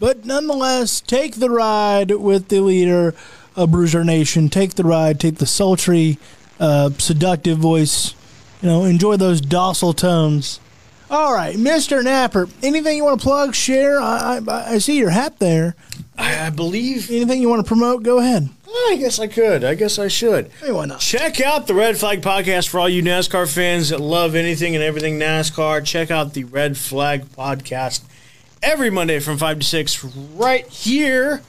but 0.00 0.24
nonetheless 0.24 1.00
take 1.00 1.36
the 1.36 1.50
ride 1.50 2.10
with 2.12 2.48
the 2.48 2.60
leader 2.60 3.14
of 3.56 3.70
bruiser 3.70 4.02
nation 4.04 4.48
take 4.48 4.74
the 4.74 4.82
ride 4.84 5.20
take 5.20 5.36
the 5.36 5.46
sultry 5.46 6.18
uh, 6.58 6.90
seductive 6.98 7.58
voice 7.58 8.14
you 8.62 8.68
know 8.68 8.84
enjoy 8.84 9.16
those 9.16 9.40
docile 9.40 9.92
tones 9.92 10.58
all 11.10 11.34
right 11.34 11.56
mr 11.56 12.02
napper 12.02 12.48
anything 12.62 12.96
you 12.96 13.04
want 13.04 13.20
to 13.20 13.22
plug 13.24 13.54
share 13.54 14.00
i, 14.00 14.40
I, 14.48 14.74
I 14.74 14.78
see 14.78 14.96
your 14.98 15.10
hat 15.10 15.38
there 15.38 15.76
I, 16.16 16.46
I 16.46 16.50
believe. 16.50 17.10
anything 17.10 17.40
you 17.42 17.48
want 17.48 17.64
to 17.64 17.68
promote 17.68 18.02
go 18.02 18.18
ahead 18.18 18.48
I 18.74 18.96
guess 18.98 19.18
I 19.18 19.26
could. 19.26 19.64
I 19.64 19.74
guess 19.74 19.98
I 19.98 20.08
should. 20.08 20.50
hey 20.60 20.72
why 20.72 20.86
not 20.86 21.00
Check 21.00 21.40
out 21.40 21.66
the 21.66 21.74
Red 21.74 21.98
Flag 21.98 22.22
Podcast 22.22 22.68
for 22.68 22.80
all 22.80 22.88
you 22.88 23.02
NASCAR 23.02 23.52
fans 23.52 23.90
that 23.90 24.00
love 24.00 24.34
anything 24.34 24.74
and 24.74 24.82
everything 24.82 25.18
NASCAR. 25.18 25.84
Check 25.84 26.10
out 26.10 26.34
the 26.34 26.44
Red 26.44 26.76
Flag 26.76 27.24
Podcast 27.26 28.02
every 28.62 28.90
Monday 28.90 29.18
from 29.20 29.36
5 29.38 29.58
to 29.60 29.64
6 29.64 30.04
right 30.34 30.66
here 30.68 31.42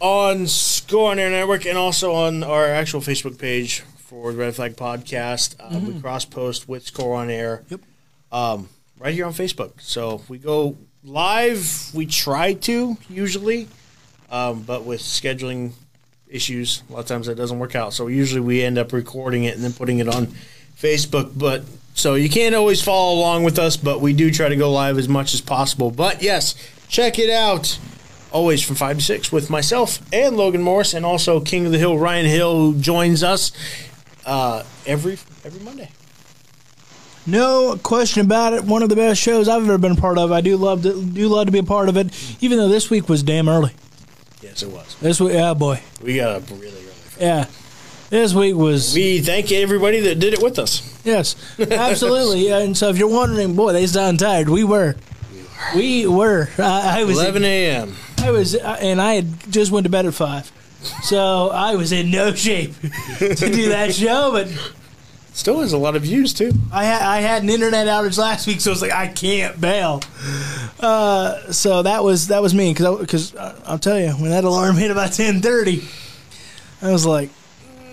on 0.00 0.46
Score 0.46 1.10
on 1.12 1.18
Air 1.18 1.30
Network 1.30 1.64
and 1.66 1.78
also 1.78 2.12
on 2.14 2.42
our 2.44 2.66
actual 2.66 3.00
Facebook 3.00 3.38
page 3.38 3.80
for 3.98 4.30
the 4.32 4.38
Red 4.38 4.54
Flag 4.54 4.76
Podcast. 4.76 5.56
Um, 5.58 5.86
We 5.94 6.00
cross 6.00 6.24
post 6.24 6.68
with 6.68 6.86
Score 6.86 7.16
on 7.16 7.30
Air. 7.30 7.62
Yep. 7.70 7.80
Um, 8.30 8.68
right 8.98 9.14
here 9.14 9.24
on 9.26 9.32
Facebook. 9.32 9.80
So 9.80 10.22
we 10.28 10.38
go 10.38 10.76
live. 11.02 11.90
We 11.94 12.06
try 12.06 12.52
to 12.52 12.96
usually, 13.08 13.68
um, 14.30 14.62
but 14.62 14.84
with 14.84 15.00
scheduling 15.00 15.72
issues, 16.36 16.82
a 16.88 16.92
lot 16.92 16.98
of 17.00 17.06
times 17.06 17.26
that 17.26 17.34
doesn't 17.34 17.58
work 17.58 17.74
out. 17.74 17.92
So 17.92 18.06
usually 18.06 18.40
we 18.40 18.62
end 18.62 18.78
up 18.78 18.92
recording 18.92 19.44
it 19.44 19.54
and 19.54 19.64
then 19.64 19.72
putting 19.72 19.98
it 19.98 20.08
on 20.08 20.28
Facebook. 20.78 21.32
But 21.36 21.64
so 21.94 22.14
you 22.14 22.28
can't 22.28 22.54
always 22.54 22.82
follow 22.82 23.18
along 23.18 23.44
with 23.44 23.58
us, 23.58 23.76
but 23.76 24.00
we 24.00 24.12
do 24.12 24.30
try 24.30 24.48
to 24.48 24.56
go 24.56 24.70
live 24.70 24.98
as 24.98 25.08
much 25.08 25.34
as 25.34 25.40
possible. 25.40 25.90
But 25.90 26.22
yes, 26.22 26.54
check 26.88 27.18
it 27.18 27.30
out. 27.30 27.78
Always 28.32 28.60
from 28.60 28.76
five 28.76 28.98
to 28.98 29.02
six 29.02 29.32
with 29.32 29.48
myself 29.48 29.98
and 30.12 30.36
Logan 30.36 30.60
Morris, 30.62 30.92
and 30.92 31.06
also 31.06 31.40
King 31.40 31.66
of 31.66 31.72
the 31.72 31.78
Hill 31.78 31.96
Ryan 31.98 32.26
Hill, 32.26 32.54
who 32.54 32.78
joins 32.78 33.22
us 33.22 33.50
uh, 34.26 34.62
every 34.86 35.14
every 35.44 35.60
Monday. 35.64 35.90
No 37.26 37.76
question 37.82 38.24
about 38.24 38.52
it. 38.52 38.64
One 38.64 38.82
of 38.82 38.88
the 38.88 38.94
best 38.96 39.20
shows 39.20 39.48
I've 39.48 39.62
ever 39.62 39.78
been 39.78 39.92
a 39.92 40.00
part 40.00 40.16
of. 40.18 40.30
I 40.30 40.42
do 40.42 40.56
love 40.56 40.82
to 40.82 41.02
do 41.02 41.28
love 41.28 41.46
to 41.46 41.52
be 41.52 41.58
a 41.58 41.64
part 41.64 41.88
of 41.88 41.96
it, 41.96 42.08
even 42.40 42.58
though 42.58 42.68
this 42.68 42.90
week 42.90 43.08
was 43.08 43.22
damn 43.22 43.48
early. 43.48 43.72
Yes, 44.42 44.62
it 44.62 44.70
was. 44.70 44.96
This 45.00 45.20
week, 45.20 45.32
yeah, 45.34 45.54
boy, 45.54 45.80
We 46.02 46.16
got 46.16 46.36
up 46.36 46.50
really 46.50 46.68
early. 46.68 46.84
yeah. 47.20 47.46
This 48.10 48.34
week 48.34 48.54
was 48.54 48.94
We 48.94 49.18
thank 49.20 49.50
everybody 49.50 50.00
that 50.00 50.18
did 50.20 50.32
it 50.34 50.42
with 50.42 50.58
us. 50.58 50.82
yes, 51.04 51.34
absolutely. 51.58 52.46
Yeah, 52.48 52.58
and 52.58 52.76
so 52.76 52.88
if 52.90 52.98
you're 52.98 53.08
wondering, 53.08 53.54
boy, 53.56 53.72
they 53.72 53.86
sound 53.86 54.18
tired. 54.20 54.48
We 54.48 54.62
were, 54.62 54.94
we 55.74 56.06
were. 56.06 56.48
I, 56.58 57.00
I 57.00 57.04
was, 57.04 57.18
11 57.18 57.42
a.m. 57.44 57.94
I 58.18 58.30
was, 58.30 58.54
uh, 58.54 58.76
and 58.80 59.00
I 59.00 59.14
had 59.14 59.50
just 59.52 59.72
went 59.72 59.84
to 59.84 59.90
bed 59.90 60.06
at 60.06 60.14
five, 60.14 60.52
so 61.02 61.48
I 61.50 61.74
was 61.76 61.90
in 61.92 62.10
no 62.10 62.32
shape 62.34 62.74
to 63.18 63.34
do 63.34 63.70
that 63.70 63.92
show. 63.94 64.30
But 64.32 64.48
Still 65.36 65.60
has 65.60 65.74
a 65.74 65.78
lot 65.78 65.94
of 65.96 66.02
views 66.02 66.32
too. 66.32 66.50
I 66.72 66.84
had 66.84 67.02
I 67.02 67.20
had 67.20 67.42
an 67.42 67.50
internet 67.50 67.86
outage 67.88 68.16
last 68.16 68.46
week, 68.46 68.58
so 68.62 68.72
it's 68.72 68.80
like 68.80 68.90
I 68.90 69.06
can't 69.06 69.60
bail. 69.60 70.02
Uh, 70.80 71.52
so 71.52 71.82
that 71.82 72.02
was 72.02 72.28
that 72.28 72.40
was 72.40 72.54
me 72.54 72.72
because 72.72 72.98
because 72.98 73.36
I'll 73.36 73.78
tell 73.78 74.00
you 74.00 74.12
when 74.12 74.30
that 74.30 74.44
alarm 74.44 74.76
hit 74.76 74.90
about 74.90 75.12
ten 75.12 75.42
thirty, 75.42 75.84
I 76.80 76.90
was 76.90 77.04
like, 77.04 77.28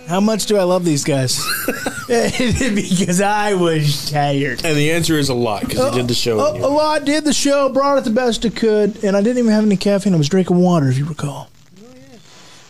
how 0.08 0.22
much 0.22 0.46
do 0.46 0.56
I 0.56 0.64
love 0.64 0.86
these 0.86 1.04
guys? 1.04 1.38
because 2.08 3.20
I 3.20 3.56
was 3.56 4.10
tired. 4.10 4.64
And 4.64 4.78
the 4.78 4.92
answer 4.92 5.18
is 5.18 5.28
a 5.28 5.34
lot 5.34 5.68
because 5.68 5.94
he 5.94 6.00
did 6.00 6.08
the 6.08 6.14
show. 6.14 6.40
A, 6.40 6.54
with 6.54 6.64
a 6.64 6.66
you. 6.66 6.74
lot 6.74 7.04
did 7.04 7.26
the 7.26 7.34
show, 7.34 7.68
brought 7.68 7.98
it 7.98 8.06
the 8.06 8.10
best 8.10 8.46
it 8.46 8.56
could, 8.56 9.04
and 9.04 9.18
I 9.18 9.22
didn't 9.22 9.40
even 9.40 9.52
have 9.52 9.66
any 9.66 9.76
caffeine. 9.76 10.14
I 10.14 10.18
was 10.18 10.30
drinking 10.30 10.58
water, 10.58 10.88
if 10.88 10.98
you 10.98 11.06
recall. 11.06 11.50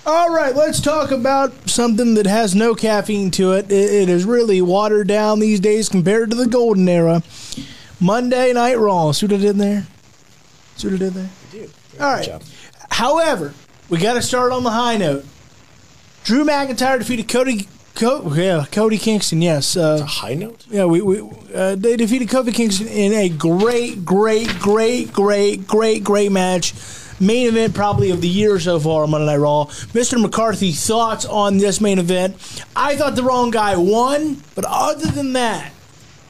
All 0.06 0.34
right, 0.36 0.54
let's 0.54 0.82
talk 0.82 1.12
about 1.12 1.70
something 1.70 2.16
that 2.16 2.26
has 2.26 2.54
no 2.54 2.76
caffeine 2.76 3.32
to 3.32 3.54
it. 3.54 3.72
It, 3.72 3.94
it 4.04 4.10
is 4.10 4.26
really 4.26 4.62
watered 4.62 5.08
down 5.08 5.40
these 5.40 5.62
days 5.62 5.88
compared 5.88 6.30
to 6.32 6.36
the 6.36 6.46
golden 6.48 6.90
era. 6.90 7.24
Monday 8.02 8.52
Night 8.52 8.78
Raw. 8.78 9.12
See 9.14 9.28
what 9.28 9.36
I 9.36 9.38
did 9.38 9.56
there? 9.56 9.88
See 10.76 10.88
what 10.90 10.96
I 10.96 10.98
did 10.98 11.14
there? 11.14 11.30
All 12.02 12.14
right. 12.16 12.26
job. 12.26 12.44
However, 12.92 13.54
we 13.90 13.98
got 13.98 14.16
to 14.16 14.22
start 14.22 14.52
on 14.52 14.64
the 14.64 14.72
high 14.72 14.98
note. 14.98 15.24
Drew 16.26 16.44
McIntyre 16.44 16.98
defeated 17.00 17.30
Cody. 17.30 17.68
Co- 17.96 18.34
yeah, 18.34 18.66
Cody 18.72 18.98
Kingston. 18.98 19.42
Yes. 19.42 19.78
Uh, 19.78 20.00
A 20.02 20.06
high 20.06 20.34
note? 20.34 20.66
yeah, 20.70 20.84
we, 20.86 21.00
we 21.02 21.22
uh, 21.54 21.76
they 21.76 21.96
defeated 21.96 22.28
Kofi 22.28 22.54
Kingston 22.54 22.88
in 22.88 23.14
a 23.14 23.30
great, 23.30 24.04
great, 24.04 24.60
great, 24.60 25.14
great, 25.14 25.66
great, 25.68 26.04
great 26.04 26.32
match. 26.32 26.74
Main 27.26 27.48
event 27.48 27.74
probably 27.74 28.12
of 28.12 28.22
the 28.22 28.28
year 28.28 28.60
so 28.60 28.80
far 28.80 29.04
on 29.04 29.12
Monday 29.12 29.28
Night 29.28 29.38
Raw. 29.38 29.66
Mr. 29.94 30.22
McCarthy, 30.22 30.72
thoughts 30.72 31.26
on 31.26 31.58
this 31.58 31.80
main 31.80 32.00
event? 32.00 32.36
I 32.76 32.96
thought 32.96 33.16
the 33.16 33.24
wrong 33.24 33.52
guy 33.52 33.76
won, 33.78 34.44
but 34.56 34.66
other 34.66 35.08
than 35.08 35.34
that, 35.34 35.72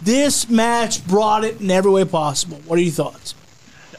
this 0.02 0.50
match 0.50 1.06
brought 1.08 1.44
it 1.44 1.62
in 1.62 1.72
every 1.72 1.92
way 1.92 2.06
possible. 2.06 2.58
What 2.66 2.78
are 2.78 2.82
your 2.82 2.92
thoughts? 2.92 3.36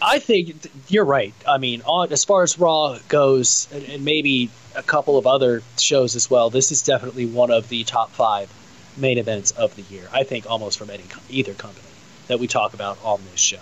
I 0.01 0.19
think 0.19 0.69
you're 0.89 1.05
right. 1.05 1.35
I 1.49 1.59
mean, 1.59 1.83
on, 1.87 2.13
as 2.13 2.25
far 2.25 2.43
as 2.43 2.59
Raw 2.59 2.99
goes, 3.09 3.69
and, 3.73 3.85
and 3.85 4.05
maybe 4.05 4.51
a 4.77 4.83
couple 4.83 5.17
of 5.17 5.27
other 5.27 5.63
shows 5.79 6.15
as 6.15 6.31
well, 6.31 6.51
this 6.51 6.73
is 6.73 6.83
definitely 6.83 7.27
one 7.27 7.51
of 7.51 7.69
the 7.69 7.85
top 7.85 8.11
five 8.11 8.53
main 8.97 9.19
events 9.19 9.51
of 9.53 9.75
the 9.77 9.83
year. 9.83 10.09
I 10.13 10.25
think 10.25 10.49
almost 10.49 10.79
from 10.79 10.91
any 10.91 11.05
either 11.31 11.55
company 11.55 11.87
that 12.29 12.39
we 12.39 12.47
talk 12.47 12.75
about 12.75 12.99
on 13.03 13.21
this 13.31 13.41
show. 13.41 13.59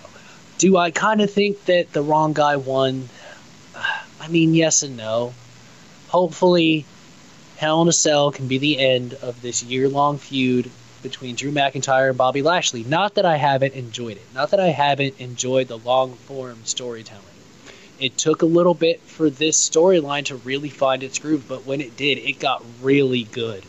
Do 0.57 0.77
I 0.77 0.91
kind 0.91 1.21
of 1.21 1.31
think 1.31 1.65
that 1.65 1.93
the 1.93 2.01
wrong 2.01 2.33
guy 2.33 2.57
won? 2.57 3.09
I 4.23 4.29
mean, 4.29 4.53
yes 4.53 4.83
and 4.83 4.95
no. 4.95 5.33
Hopefully, 6.07 6.85
Hell 7.57 7.81
in 7.81 7.89
a 7.89 7.91
Cell 7.91 8.31
can 8.31 8.47
be 8.47 8.57
the 8.57 8.79
end 8.79 9.15
of 9.15 9.41
this 9.41 9.63
year-long 9.63 10.17
feud 10.17 10.71
between 11.01 11.35
Drew 11.35 11.51
McIntyre 11.51 12.07
and 12.07 12.17
Bobby 12.17 12.41
Lashley. 12.41 12.85
Not 12.85 13.15
that 13.15 13.25
I 13.25 13.35
haven't 13.35 13.73
enjoyed 13.73 14.15
it. 14.15 14.23
Not 14.33 14.51
that 14.51 14.61
I 14.61 14.69
haven't 14.69 15.19
enjoyed 15.19 15.67
the 15.67 15.77
long-form 15.77 16.59
storytelling. 16.63 17.25
It 17.99 18.17
took 18.17 18.43
a 18.43 18.45
little 18.45 18.73
bit 18.73 19.01
for 19.01 19.29
this 19.29 19.69
storyline 19.69 20.23
to 20.25 20.37
really 20.37 20.69
find 20.69 21.03
its 21.03 21.19
groove, 21.19 21.45
but 21.49 21.65
when 21.65 21.81
it 21.81 21.97
did, 21.97 22.17
it 22.17 22.39
got 22.39 22.63
really 22.81 23.23
good. 23.23 23.65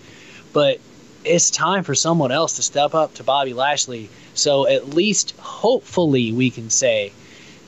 But 0.53 0.79
it's 1.25 1.51
time 1.51 1.83
for 1.83 1.97
someone 1.97 2.31
else 2.31 2.55
to 2.57 2.63
step 2.63 2.95
up 2.95 3.15
to 3.15 3.25
Bobby 3.25 3.55
Lashley. 3.55 4.09
So 4.35 4.69
at 4.69 4.91
least, 4.91 5.37
hopefully, 5.39 6.31
we 6.31 6.51
can 6.51 6.71
say 6.71 7.13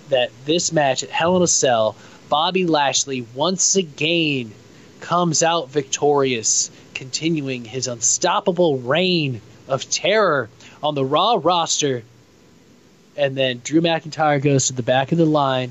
that 0.08 0.30
this 0.44 0.70
match 0.70 1.02
at 1.02 1.10
Hell 1.10 1.36
in 1.36 1.42
a 1.42 1.48
Cell, 1.48 1.96
Bobby 2.28 2.66
Lashley 2.66 3.24
once 3.34 3.76
again 3.76 4.52
comes 5.00 5.42
out 5.42 5.70
victorious, 5.70 6.70
continuing 6.94 7.64
his 7.64 7.86
unstoppable 7.86 8.78
reign 8.78 9.40
of 9.68 9.88
terror 9.90 10.48
on 10.82 10.94
the 10.94 11.04
Raw 11.04 11.38
roster. 11.40 12.02
And 13.16 13.36
then 13.36 13.60
Drew 13.62 13.80
McIntyre 13.80 14.42
goes 14.42 14.66
to 14.66 14.72
the 14.72 14.82
back 14.82 15.12
of 15.12 15.18
the 15.18 15.26
line, 15.26 15.70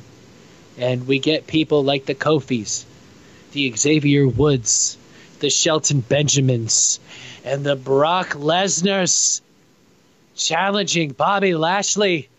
and 0.77 1.05
we 1.07 1.19
get 1.19 1.45
people 1.45 1.83
like 1.83 2.05
the 2.05 2.15
Kofis, 2.15 2.85
the 3.51 3.75
Xavier 3.75 4.27
Woods, 4.27 4.97
the 5.39 5.49
Shelton 5.49 5.99
Benjamins, 5.99 6.99
and 7.43 7.65
the 7.65 7.75
Brock 7.75 8.29
Lesnar's 8.29 9.41
challenging 10.35 11.11
Bobby 11.11 11.53
Lashley 11.53 12.29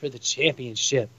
for 0.00 0.08
the 0.08 0.18
championship. 0.18 1.10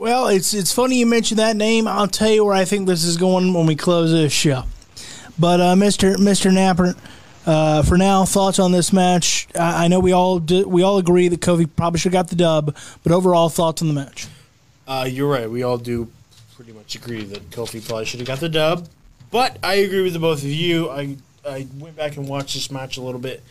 Well, 0.00 0.28
it's 0.28 0.54
it's 0.54 0.72
funny 0.72 0.96
you 0.96 1.04
mentioned 1.04 1.40
that 1.40 1.56
name. 1.56 1.86
I'll 1.86 2.06
tell 2.06 2.30
you 2.30 2.42
where 2.42 2.54
I 2.54 2.64
think 2.64 2.86
this 2.86 3.04
is 3.04 3.18
going 3.18 3.52
when 3.52 3.66
we 3.66 3.76
close 3.76 4.10
this 4.10 4.32
show. 4.32 4.64
But 5.38 5.60
uh, 5.60 5.74
Mr. 5.74 6.16
Mr. 6.16 6.50
Napper, 6.50 6.94
uh, 7.44 7.82
for 7.82 7.98
now, 7.98 8.24
thoughts 8.24 8.58
on 8.58 8.72
this 8.72 8.94
match? 8.94 9.46
I, 9.54 9.84
I 9.84 9.88
know 9.88 10.00
we 10.00 10.12
all 10.12 10.38
we 10.38 10.82
all 10.82 10.96
agree 10.96 11.28
that 11.28 11.40
Kofi 11.40 11.68
probably 11.76 12.00
should 12.00 12.14
have 12.14 12.24
got 12.24 12.30
the 12.30 12.36
dub, 12.36 12.74
but 13.02 13.12
overall 13.12 13.50
thoughts 13.50 13.82
on 13.82 13.88
the 13.88 13.94
match? 13.94 14.26
Uh, 14.88 15.06
you're 15.06 15.30
right. 15.30 15.50
We 15.50 15.64
all 15.64 15.76
do 15.76 16.10
pretty 16.56 16.72
much 16.72 16.94
agree 16.94 17.24
that 17.24 17.50
Kofi 17.50 17.86
probably 17.86 18.06
should 18.06 18.20
have 18.20 18.26
got 18.26 18.40
the 18.40 18.48
dub. 18.48 18.88
But 19.30 19.58
I 19.62 19.74
agree 19.74 20.00
with 20.00 20.14
the 20.14 20.18
both 20.18 20.38
of 20.38 20.48
you. 20.48 20.88
I 20.88 21.18
I 21.46 21.66
went 21.78 21.96
back 21.96 22.16
and 22.16 22.26
watched 22.26 22.54
this 22.54 22.70
match 22.70 22.96
a 22.96 23.02
little 23.02 23.20
bit 23.20 23.42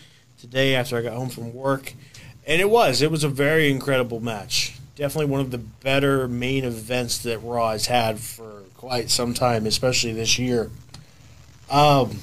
today 0.41 0.73
after 0.73 0.97
I 0.97 1.03
got 1.03 1.13
home 1.13 1.29
from 1.29 1.53
work, 1.53 1.93
and 2.47 2.59
it 2.59 2.71
was 2.71 3.03
it 3.03 3.11
was 3.11 3.23
a 3.23 3.29
very 3.29 3.69
incredible 3.69 4.19
match. 4.19 4.78
Definitely 4.99 5.31
one 5.31 5.39
of 5.39 5.49
the 5.49 5.57
better 5.57 6.27
main 6.27 6.65
events 6.65 7.19
that 7.19 7.39
Raw 7.39 7.71
has 7.71 7.85
had 7.85 8.19
for 8.19 8.63
quite 8.75 9.09
some 9.09 9.33
time, 9.33 9.65
especially 9.65 10.11
this 10.11 10.37
year. 10.37 10.69
Um, 11.71 12.19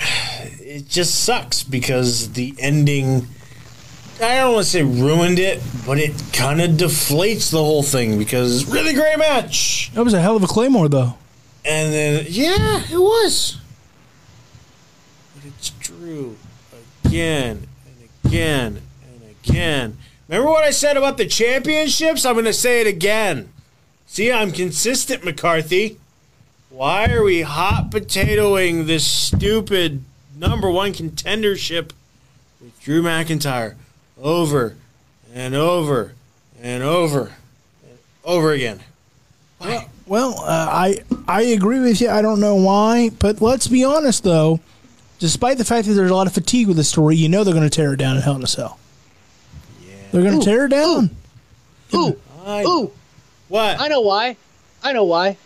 it 0.00 0.88
just 0.88 1.22
sucks 1.22 1.62
because 1.62 2.32
the 2.32 2.54
ending. 2.58 3.26
I 4.22 4.36
don't 4.36 4.54
want 4.54 4.64
to 4.64 4.70
say 4.70 4.82
ruined 4.82 5.38
it, 5.38 5.62
but 5.86 5.98
it 5.98 6.12
kind 6.32 6.62
of 6.62 6.70
deflates 6.70 7.50
the 7.50 7.58
whole 7.58 7.82
thing 7.82 8.16
because 8.16 8.64
really 8.64 8.94
great 8.94 9.18
match. 9.18 9.90
That 9.92 10.04
was 10.04 10.14
a 10.14 10.22
hell 10.22 10.36
of 10.36 10.42
a 10.42 10.46
claymore, 10.46 10.88
though. 10.88 11.18
And 11.66 11.92
then, 11.92 12.24
yeah, 12.30 12.82
it 12.90 12.98
was. 12.98 13.58
But 15.34 15.44
it's 15.48 15.68
true 15.80 16.38
again 17.04 17.66
and 17.84 18.08
again 18.24 18.82
and 19.04 19.36
again. 19.44 19.98
Remember 20.30 20.48
what 20.48 20.62
I 20.62 20.70
said 20.70 20.96
about 20.96 21.16
the 21.16 21.26
championships? 21.26 22.24
I'm 22.24 22.34
going 22.34 22.44
to 22.44 22.52
say 22.52 22.80
it 22.80 22.86
again. 22.86 23.52
See, 24.06 24.30
I'm 24.30 24.52
consistent, 24.52 25.24
McCarthy. 25.24 25.98
Why 26.68 27.10
are 27.10 27.24
we 27.24 27.42
hot 27.42 27.90
potatoing 27.90 28.86
this 28.86 29.04
stupid 29.04 30.04
number 30.38 30.70
one 30.70 30.92
contendership 30.92 31.90
with 32.60 32.80
Drew 32.80 33.02
McIntyre 33.02 33.74
over 34.22 34.76
and 35.34 35.56
over 35.56 36.12
and 36.62 36.84
over 36.84 37.32
and 37.82 37.98
over 38.24 38.52
again? 38.52 38.84
Why? 39.58 39.88
Well, 40.06 40.38
uh, 40.42 40.68
I 40.70 41.02
I 41.26 41.42
agree 41.42 41.80
with 41.80 42.00
you. 42.00 42.08
I 42.08 42.22
don't 42.22 42.38
know 42.38 42.54
why, 42.54 43.10
but 43.18 43.42
let's 43.42 43.66
be 43.66 43.82
honest 43.82 44.22
though. 44.22 44.60
Despite 45.18 45.58
the 45.58 45.64
fact 45.64 45.88
that 45.88 45.94
there's 45.94 46.10
a 46.10 46.14
lot 46.14 46.28
of 46.28 46.32
fatigue 46.32 46.68
with 46.68 46.76
the 46.76 46.84
story, 46.84 47.16
you 47.16 47.28
know 47.28 47.42
they're 47.42 47.52
going 47.52 47.68
to 47.68 47.70
tear 47.70 47.94
it 47.94 47.98
down 47.98 48.16
in 48.16 48.22
Hell 48.22 48.36
in 48.36 48.44
a 48.44 48.46
Cell. 48.46 48.79
They're 50.12 50.22
going 50.22 50.38
to 50.40 50.44
tear 50.44 50.66
it 50.66 50.70
down. 50.70 51.10
Ooh, 51.94 52.16
I- 52.44 52.64
ooh, 52.64 52.90
What? 53.48 53.80
I 53.80 53.88
know 53.88 54.00
why. 54.00 54.36
I 54.82 54.92
know 54.92 55.04
why. 55.04 55.36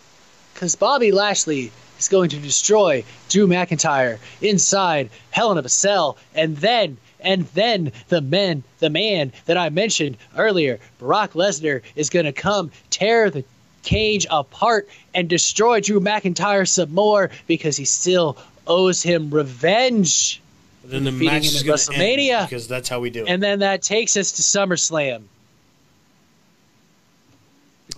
Because 0.53 0.75
Bobby 0.75 1.11
Lashley 1.11 1.71
is 1.99 2.07
going 2.07 2.29
to 2.29 2.37
destroy 2.37 3.03
Drew 3.29 3.47
McIntyre 3.47 4.17
inside 4.41 5.09
Hell 5.31 5.51
in 5.51 5.63
a 5.63 5.69
Cell, 5.69 6.17
and 6.33 6.55
then, 6.57 6.97
and 7.19 7.45
then 7.53 7.91
the 8.09 8.21
man, 8.21 8.63
the 8.79 8.89
man 8.89 9.33
that 9.45 9.57
I 9.57 9.69
mentioned 9.69 10.17
earlier, 10.37 10.79
Brock 10.99 11.33
Lesnar, 11.33 11.81
is 11.95 12.09
going 12.09 12.25
to 12.25 12.31
come 12.31 12.71
tear 12.89 13.29
the 13.29 13.43
cage 13.83 14.25
apart 14.31 14.87
and 15.13 15.27
destroy 15.27 15.79
Drew 15.81 15.99
McIntyre 15.99 16.67
some 16.67 16.93
more 16.93 17.29
because 17.47 17.77
he 17.77 17.85
still 17.85 18.37
owes 18.67 19.03
him 19.03 19.29
revenge. 19.29 20.41
Then 20.89 21.03
the 21.03 21.11
defeating 21.11 21.33
match 21.33 21.45
is 21.45 21.63
going 21.63 21.77
to 21.77 21.83
WrestleMania. 21.91 22.29
end 22.39 22.49
because 22.49 22.67
that's 22.67 22.89
how 22.89 22.99
we 22.99 23.09
do 23.09 23.23
it. 23.23 23.29
And 23.29 23.41
then 23.41 23.59
that 23.59 23.81
takes 23.81 24.15
us 24.17 24.31
to 24.33 24.41
SummerSlam. 24.41 25.23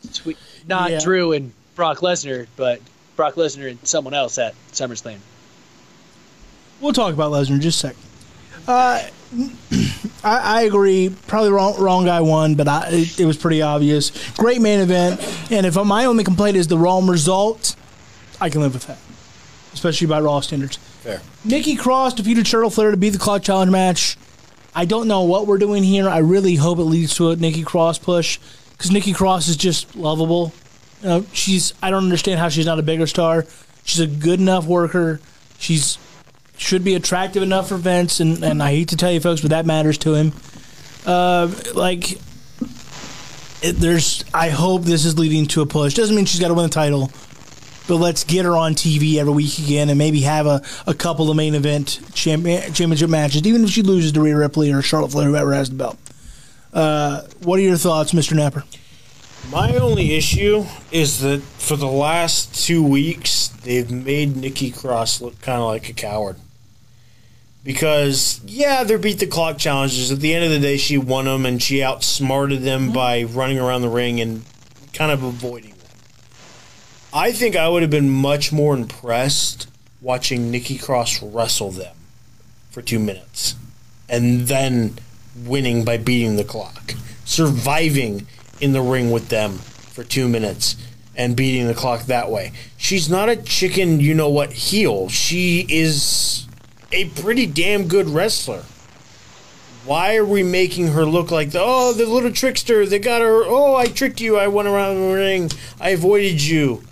Between- 0.02 0.38
Not 0.68 0.92
Yeah. 0.92 1.00
Drew 1.00 1.32
and 1.34 1.54
Brock 1.76 2.00
Lesnar, 2.00 2.48
but 2.56 2.82
Brock 3.16 3.36
Lesnar 3.36 3.70
and 3.70 3.80
someone 3.84 4.14
else 4.14 4.38
at 4.38 4.54
SummerSlam. 4.74 5.18
We'll 6.82 6.94
talk 6.94 7.14
about 7.14 7.32
Lesnar 7.32 7.52
in 7.52 7.62
just 7.62 7.84
a 7.84 7.88
second. 7.88 8.02
Uh, 8.68 9.02
I, 10.24 10.60
I 10.60 10.62
agree. 10.64 11.14
Probably 11.28 11.52
wrong, 11.52 11.80
wrong 11.80 12.06
guy 12.06 12.22
won, 12.22 12.56
but 12.56 12.68
I, 12.68 12.88
it, 12.92 13.20
it 13.22 13.26
was 13.26 13.38
pretty 13.38 13.62
obvious. 13.62 14.12
Great 14.34 14.62
main 14.62 14.80
event, 14.80 15.20
and 15.52 15.66
if 15.66 15.76
my 15.76 16.06
only 16.06 16.24
complaint 16.24 16.58
is 16.58 16.68
the 16.68 16.78
wrong 16.78 17.08
result, 17.08 17.76
I 18.42 18.50
can 18.50 18.62
live 18.62 18.74
with 18.74 18.88
that, 18.88 18.98
especially 19.74 20.08
by 20.08 20.20
Raw 20.20 20.42
standards. 20.42 20.80
Fair. 21.08 21.22
Nikki 21.46 21.78
Cross 21.78 22.16
defeated 22.16 22.46
Charlotte 22.46 22.72
Flair 22.72 22.92
to 22.92 22.98
beat 22.98 23.12
the 23.12 23.18
Clock 23.18 23.42
Challenge 23.42 23.72
match. 23.72 24.18
I 24.76 24.84
don't 24.84 25.08
know 25.08 25.24
what 25.24 25.48
we're 25.48 25.58
doing 25.58 25.82
here. 25.82 26.10
I 26.10 26.18
really 26.18 26.56
hope 26.56 26.80
it 26.80 26.84
leads 26.84 27.16
to 27.16 27.30
a 27.30 27.36
Nikki 27.38 27.64
Cross 27.64 28.00
push 28.00 28.40
because 28.72 28.92
Nikki 28.92 29.14
Cross 29.14 29.48
is 29.48 29.56
just 29.56 29.96
lovable. 29.96 30.52
You 31.02 31.08
know, 31.08 31.26
she's 31.32 31.74
I 31.82 31.92
don't 31.92 32.04
understand 32.04 32.40
how 32.40 32.50
she's 32.50 32.66
not 32.66 32.78
a 32.78 32.84
bigger 32.84 33.08
star. 33.08 33.46
She's 33.86 34.02
a 34.02 34.08
good 34.08 34.42
enough 34.42 34.66
worker. 34.66 35.22
She's 35.58 35.98
should 36.58 36.84
be 36.84 36.96
attractive 36.96 37.42
enough 37.42 37.70
for 37.70 37.78
Vince, 37.78 38.20
and, 38.20 38.44
and 38.44 38.62
I 38.62 38.72
hate 38.72 38.90
to 38.90 38.98
tell 38.98 39.12
you 39.12 39.22
folks, 39.22 39.42
but 39.42 39.52
that 39.52 39.66
matters 39.66 39.98
to 40.00 40.14
him. 40.16 40.34
Uh, 41.06 41.50
like, 41.74 42.14
it, 43.62 43.74
there's. 43.78 44.26
I 44.34 44.50
hope 44.50 44.84
this 44.84 45.06
is 45.06 45.18
leading 45.18 45.46
to 45.48 45.62
a 45.62 45.66
push. 45.66 45.94
Doesn't 45.94 46.16
mean 46.16 46.26
she's 46.26 46.42
got 46.42 46.50
to 46.50 46.54
win 46.54 46.64
the 46.64 46.70
title, 46.70 47.12
but 47.88 47.96
let's 47.96 48.24
get 48.24 48.46
her 48.46 48.56
on 48.56 48.74
TV 48.74 49.16
every 49.16 49.34
week 49.34 49.60
again, 49.60 49.90
and 49.90 49.98
maybe 49.98 50.22
have 50.22 50.46
a, 50.46 50.62
a 50.86 50.94
couple 50.94 51.30
of 51.30 51.38
main 51.38 51.56
event 51.56 52.00
champion, 52.14 52.74
championship 52.74 53.10
matches, 53.10 53.46
even 53.46 53.64
if 53.64 53.70
she 53.70 53.82
loses 53.82 54.12
to 54.14 54.22
Rhea 54.22 54.36
Ripley 54.36 54.72
or 54.72 54.82
Charlotte 54.82 55.12
Flair, 55.12 55.28
whoever 55.28 55.54
has 55.54 55.70
the 55.70 55.76
belt. 55.76 55.98
Uh, 56.74 57.22
what 57.44 57.60
are 57.60 57.64
your 57.64 57.78
thoughts, 57.78 58.12
Mr. 58.12 58.36
Napper? 58.36 58.64
My 59.52 59.78
only 59.78 60.16
issue 60.16 60.66
is 60.92 61.22
that 61.22 61.42
for 61.42 61.78
the 61.78 61.88
last 61.88 62.54
two 62.66 62.84
weeks, 62.84 63.48
they've 63.48 63.90
made 63.90 64.36
Nikki 64.36 64.72
Cross 64.72 65.22
look 65.22 65.40
kind 65.42 65.60
of 65.60 65.68
like 65.68 65.88
a 65.88 65.94
coward. 65.94 66.36
Because, 67.64 68.42
yeah, 68.46 68.84
they're 68.84 68.98
beat 68.98 69.20
the 69.20 69.28
clock 69.28 69.58
challenges. 69.58 70.12
At 70.12 70.20
the 70.20 70.34
end 70.34 70.46
of 70.46 70.52
the 70.52 70.60
day, 70.60 70.78
she 70.78 70.98
won 70.98 71.26
them 71.26 71.46
and 71.46 71.62
she 71.62 71.82
outsmarted 71.82 72.62
them 72.62 72.92
by 72.92 73.24
running 73.24 73.60
around 73.60 73.82
the 73.82 73.90
ring 73.90 74.20
and 74.20 74.44
kind 74.94 75.12
of 75.12 75.24
avoiding. 75.24 75.74
I 77.18 77.32
think 77.32 77.56
I 77.56 77.68
would 77.68 77.82
have 77.82 77.90
been 77.90 78.12
much 78.12 78.52
more 78.52 78.76
impressed 78.76 79.68
watching 80.02 80.52
Nikki 80.52 80.78
Cross 80.78 81.24
wrestle 81.24 81.72
them 81.72 81.96
for 82.70 82.84
two 82.84 83.00
minutes 83.00 83.56
and 84.08 84.42
then 84.42 85.00
winning 85.36 85.84
by 85.84 85.98
beating 85.98 86.36
the 86.36 86.44
clock, 86.44 86.94
surviving 87.26 88.28
in 88.62 88.74
the 88.74 88.84
ring 88.84 89.10
with 89.10 89.30
them 89.30 89.54
for 89.54 90.04
two 90.04 90.30
minutes 90.30 90.76
and 91.16 91.36
beating 91.36 91.66
the 91.66 91.74
clock 91.74 92.04
that 92.04 92.30
way. 92.30 92.52
She's 92.78 93.10
not 93.10 93.30
a 93.30 93.36
chicken, 93.36 94.00
you 94.00 94.14
know 94.14 94.30
what, 94.30 94.54
heel. 94.54 95.10
She 95.10 95.66
is 95.70 96.46
a 96.92 97.06
pretty 97.06 97.48
damn 97.48 97.88
good 97.88 98.10
wrestler. 98.10 98.64
Why 99.86 100.18
are 100.18 100.26
we 100.26 100.44
making 100.44 100.90
her 100.90 101.04
look 101.04 101.32
like 101.32 101.50
the 101.50 101.62
oh 101.64 101.94
the 101.94 102.06
little 102.06 102.32
trickster? 102.32 102.86
They 102.86 103.00
got 103.00 103.22
her. 103.22 103.44
Oh, 103.44 103.74
I 103.74 103.88
tricked 103.88 104.22
you. 104.22 104.38
I 104.38 104.50
went 104.50 104.68
around 104.68 105.02
the 105.02 105.16
ring. 105.16 105.50
I 105.82 105.90
avoided 105.90 106.44
you. 106.44 106.84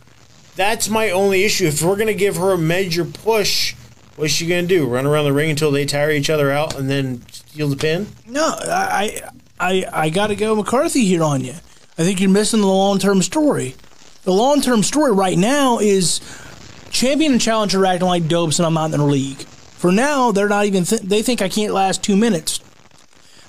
That's 0.55 0.89
my 0.89 1.09
only 1.09 1.43
issue. 1.43 1.65
If 1.65 1.81
we're 1.81 1.97
gonna 1.97 2.13
give 2.13 2.37
her 2.37 2.53
a 2.53 2.57
major 2.57 3.05
push, 3.05 3.75
what's 4.15 4.33
she 4.33 4.47
gonna 4.47 4.63
do? 4.67 4.87
Run 4.87 5.05
around 5.05 5.25
the 5.25 5.33
ring 5.33 5.49
until 5.49 5.71
they 5.71 5.85
tire 5.85 6.11
each 6.11 6.29
other 6.29 6.51
out 6.51 6.75
and 6.75 6.89
then 6.89 7.23
steal 7.31 7.69
the 7.69 7.75
pin? 7.75 8.07
No, 8.27 8.55
I 8.59 9.21
I 9.59 9.85
I 9.91 10.09
got 10.09 10.27
to 10.27 10.35
go 10.35 10.55
McCarthy 10.55 11.05
here 11.05 11.23
on 11.23 11.43
you. 11.43 11.53
I 11.97 12.03
think 12.03 12.19
you're 12.19 12.29
missing 12.29 12.61
the 12.61 12.67
long 12.67 12.99
term 12.99 13.21
story. 13.21 13.75
The 14.23 14.33
long 14.33 14.61
term 14.61 14.83
story 14.83 15.11
right 15.11 15.37
now 15.37 15.79
is 15.79 16.19
champion 16.89 17.33
and 17.33 17.41
challenger 17.41 17.85
acting 17.85 18.07
like 18.07 18.27
dopes 18.27 18.59
and 18.59 18.65
I'm 18.65 18.93
in 18.93 18.99
the 18.99 19.05
league. 19.05 19.37
For 19.37 19.91
now, 19.91 20.31
they're 20.31 20.49
not 20.49 20.65
even. 20.65 20.83
Th- 20.83 21.01
they 21.01 21.21
think 21.21 21.41
I 21.41 21.49
can't 21.49 21.73
last 21.73 22.03
two 22.03 22.15
minutes. 22.15 22.59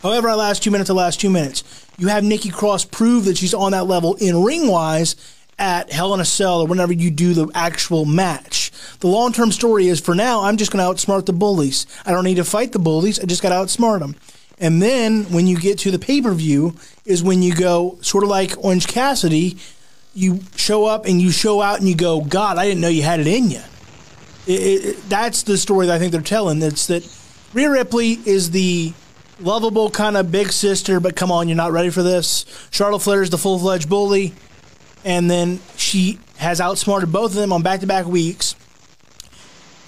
However, 0.02 0.28
I 0.28 0.34
last 0.34 0.62
two 0.62 0.70
minutes. 0.70 0.90
I 0.90 0.92
last 0.94 1.20
two 1.20 1.30
minutes. 1.30 1.64
You 1.98 2.08
have 2.08 2.22
Nikki 2.22 2.50
Cross 2.50 2.86
prove 2.86 3.24
that 3.24 3.38
she's 3.38 3.54
on 3.54 3.72
that 3.72 3.86
level 3.86 4.14
in 4.16 4.44
ring 4.44 4.68
wise 4.68 5.16
at 5.58 5.90
Hell 5.90 6.12
in 6.14 6.20
a 6.20 6.24
Cell 6.24 6.60
or 6.60 6.66
whenever 6.66 6.92
you 6.92 7.10
do 7.10 7.34
the 7.34 7.48
actual 7.54 8.04
match. 8.04 8.70
The 9.00 9.08
long 9.08 9.32
term 9.32 9.52
story 9.52 9.88
is 9.88 10.00
for 10.00 10.14
now, 10.14 10.42
I'm 10.42 10.56
just 10.56 10.70
going 10.70 10.84
to 10.84 10.90
outsmart 10.90 11.26
the 11.26 11.32
bullies. 11.32 11.86
I 12.04 12.12
don't 12.12 12.24
need 12.24 12.36
to 12.36 12.44
fight 12.44 12.72
the 12.72 12.78
bullies. 12.78 13.18
I 13.20 13.24
just 13.24 13.42
got 13.42 13.50
to 13.50 13.54
outsmart 13.56 14.00
them. 14.00 14.16
And 14.58 14.80
then 14.80 15.24
when 15.24 15.46
you 15.46 15.58
get 15.58 15.78
to 15.80 15.90
the 15.90 15.98
pay 15.98 16.22
per 16.22 16.32
view, 16.32 16.74
is 17.04 17.22
when 17.22 17.42
you 17.42 17.54
go 17.54 17.98
sort 18.00 18.24
of 18.24 18.30
like 18.30 18.52
Orange 18.58 18.86
Cassidy, 18.86 19.56
you 20.14 20.40
show 20.56 20.86
up 20.86 21.06
and 21.06 21.20
you 21.20 21.30
show 21.30 21.60
out 21.60 21.78
and 21.78 21.88
you 21.88 21.94
go, 21.94 22.22
God, 22.22 22.58
I 22.58 22.66
didn't 22.66 22.80
know 22.80 22.88
you 22.88 23.02
had 23.02 23.20
it 23.20 23.26
in 23.26 23.50
you. 23.50 23.60
It, 24.46 24.84
it, 24.84 25.08
that's 25.08 25.42
the 25.42 25.58
story 25.58 25.86
that 25.86 25.94
I 25.94 25.98
think 25.98 26.12
they're 26.12 26.20
telling. 26.20 26.62
It's 26.62 26.86
that 26.86 27.06
Rhea 27.52 27.70
Ripley 27.70 28.12
is 28.24 28.50
the 28.50 28.92
lovable 29.40 29.90
kind 29.90 30.16
of 30.16 30.32
big 30.32 30.52
sister, 30.52 31.00
but 31.00 31.16
come 31.16 31.30
on, 31.30 31.48
you're 31.48 31.56
not 31.56 31.72
ready 31.72 31.90
for 31.90 32.02
this. 32.02 32.44
Charlotte 32.70 33.00
Flair 33.00 33.22
is 33.22 33.30
the 33.30 33.38
full 33.38 33.58
fledged 33.58 33.88
bully, 33.88 34.34
and 35.06 35.30
then 35.30 35.60
she 35.76 36.18
has 36.36 36.60
outsmarted 36.60 37.12
both 37.12 37.30
of 37.30 37.36
them 37.36 37.52
on 37.52 37.62
back 37.62 37.80
to 37.80 37.86
back 37.86 38.06
weeks. 38.06 38.56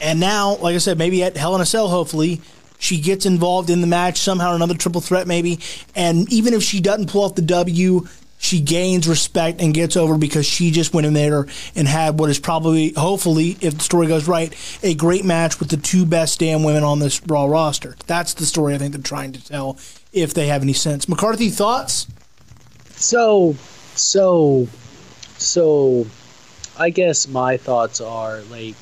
And 0.01 0.21
now, 0.21 0.57
like 0.57 0.77
I 0.77 0.79
said, 0.79 0.97
maybe 0.97 1.25
at 1.25 1.37
Hell 1.37 1.57
in 1.57 1.61
a 1.61 1.67
Cell, 1.67 1.89
hopefully, 1.89 2.41
she 2.79 3.01
gets 3.01 3.27
involved 3.27 3.69
in 3.69 3.81
the 3.81 3.89
match 3.89 4.19
somehow, 4.19 4.55
another 4.55 4.77
triple 4.77 5.01
threat 5.01 5.27
maybe. 5.27 5.59
And 5.97 6.33
even 6.33 6.55
if 6.55 6.63
she 6.63 6.81
doesn't 6.81 7.11
pull 7.11 7.25
off 7.25 7.35
the 7.35 7.43
W, 7.43 8.07
she 8.39 8.61
gains 8.61 9.09
respect 9.09 9.61
and 9.61 9.75
gets 9.75 9.97
over 9.97 10.17
because 10.17 10.47
she 10.47 10.71
just 10.71 10.95
went 10.95 11.05
in 11.05 11.15
there 11.15 11.49
and 11.75 11.89
had 11.89 12.21
what 12.21 12.31
is 12.31 12.39
probably, 12.39 12.93
hopefully, 12.93 13.57
if 13.61 13.77
the 13.77 13.83
story 13.83 14.07
goes 14.07 14.29
right, 14.29 14.55
a 14.85 14.95
great 14.95 15.25
match 15.25 15.59
with 15.59 15.71
the 15.71 15.77
two 15.77 16.07
best 16.07 16.39
damn 16.39 16.63
women 16.63 16.85
on 16.85 17.01
this 17.01 17.21
Raw 17.27 17.47
roster. 17.47 17.97
That's 18.07 18.35
the 18.35 18.47
story 18.47 18.77
I 18.77 18.79
think 18.79 18.95
they're 18.95 19.03
trying 19.03 19.33
to 19.33 19.45
tell, 19.45 19.77
if 20.13 20.33
they 20.33 20.47
have 20.47 20.63
any 20.63 20.75
sense. 20.75 21.09
McCarthy, 21.09 21.51
thoughts? 21.51 22.07
So, 22.91 23.57
so, 23.97 24.69
so, 25.39 26.07
I 26.79 26.91
guess 26.91 27.27
my 27.27 27.57
thoughts 27.57 28.01
are 28.01 28.41
like 28.51 28.75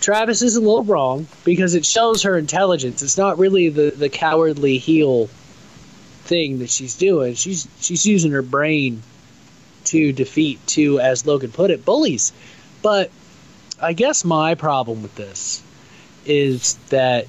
Travis 0.00 0.42
is 0.42 0.56
a 0.56 0.60
little 0.60 0.84
wrong 0.84 1.26
because 1.44 1.74
it 1.74 1.86
shows 1.86 2.24
her 2.24 2.36
intelligence. 2.36 3.02
It's 3.02 3.16
not 3.16 3.38
really 3.38 3.70
the, 3.70 3.90
the 3.90 4.10
cowardly 4.10 4.76
heel 4.76 5.28
thing 6.24 6.58
that 6.58 6.68
she's 6.68 6.94
doing. 6.94 7.34
She's 7.34 7.66
she's 7.80 8.04
using 8.04 8.32
her 8.32 8.42
brain 8.42 9.02
to 9.84 10.12
defeat 10.12 10.64
to 10.68 11.00
as 11.00 11.26
Logan 11.26 11.52
put 11.52 11.70
it, 11.70 11.84
bullies. 11.84 12.32
But 12.82 13.10
I 13.80 13.94
guess 13.94 14.24
my 14.24 14.54
problem 14.54 15.02
with 15.02 15.14
this 15.14 15.62
is 16.26 16.74
that 16.90 17.26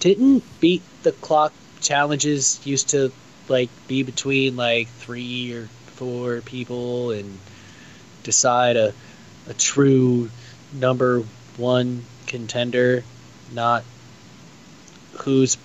didn't 0.00 0.44
beat 0.60 0.82
the 1.02 1.12
clock 1.12 1.52
challenges 1.80 2.60
used 2.64 2.88
to 2.90 3.12
like 3.48 3.68
be 3.86 4.02
between 4.02 4.56
like 4.56 4.88
three 4.88 5.52
or 5.54 5.68
four 5.98 6.40
people 6.42 7.10
and 7.10 7.38
decide 8.22 8.76
a 8.76 8.94
a 9.48 9.54
true 9.54 10.30
number 10.72 11.24
one 11.56 12.04
contender, 12.26 13.02
not 13.52 13.82
who's 15.14 15.56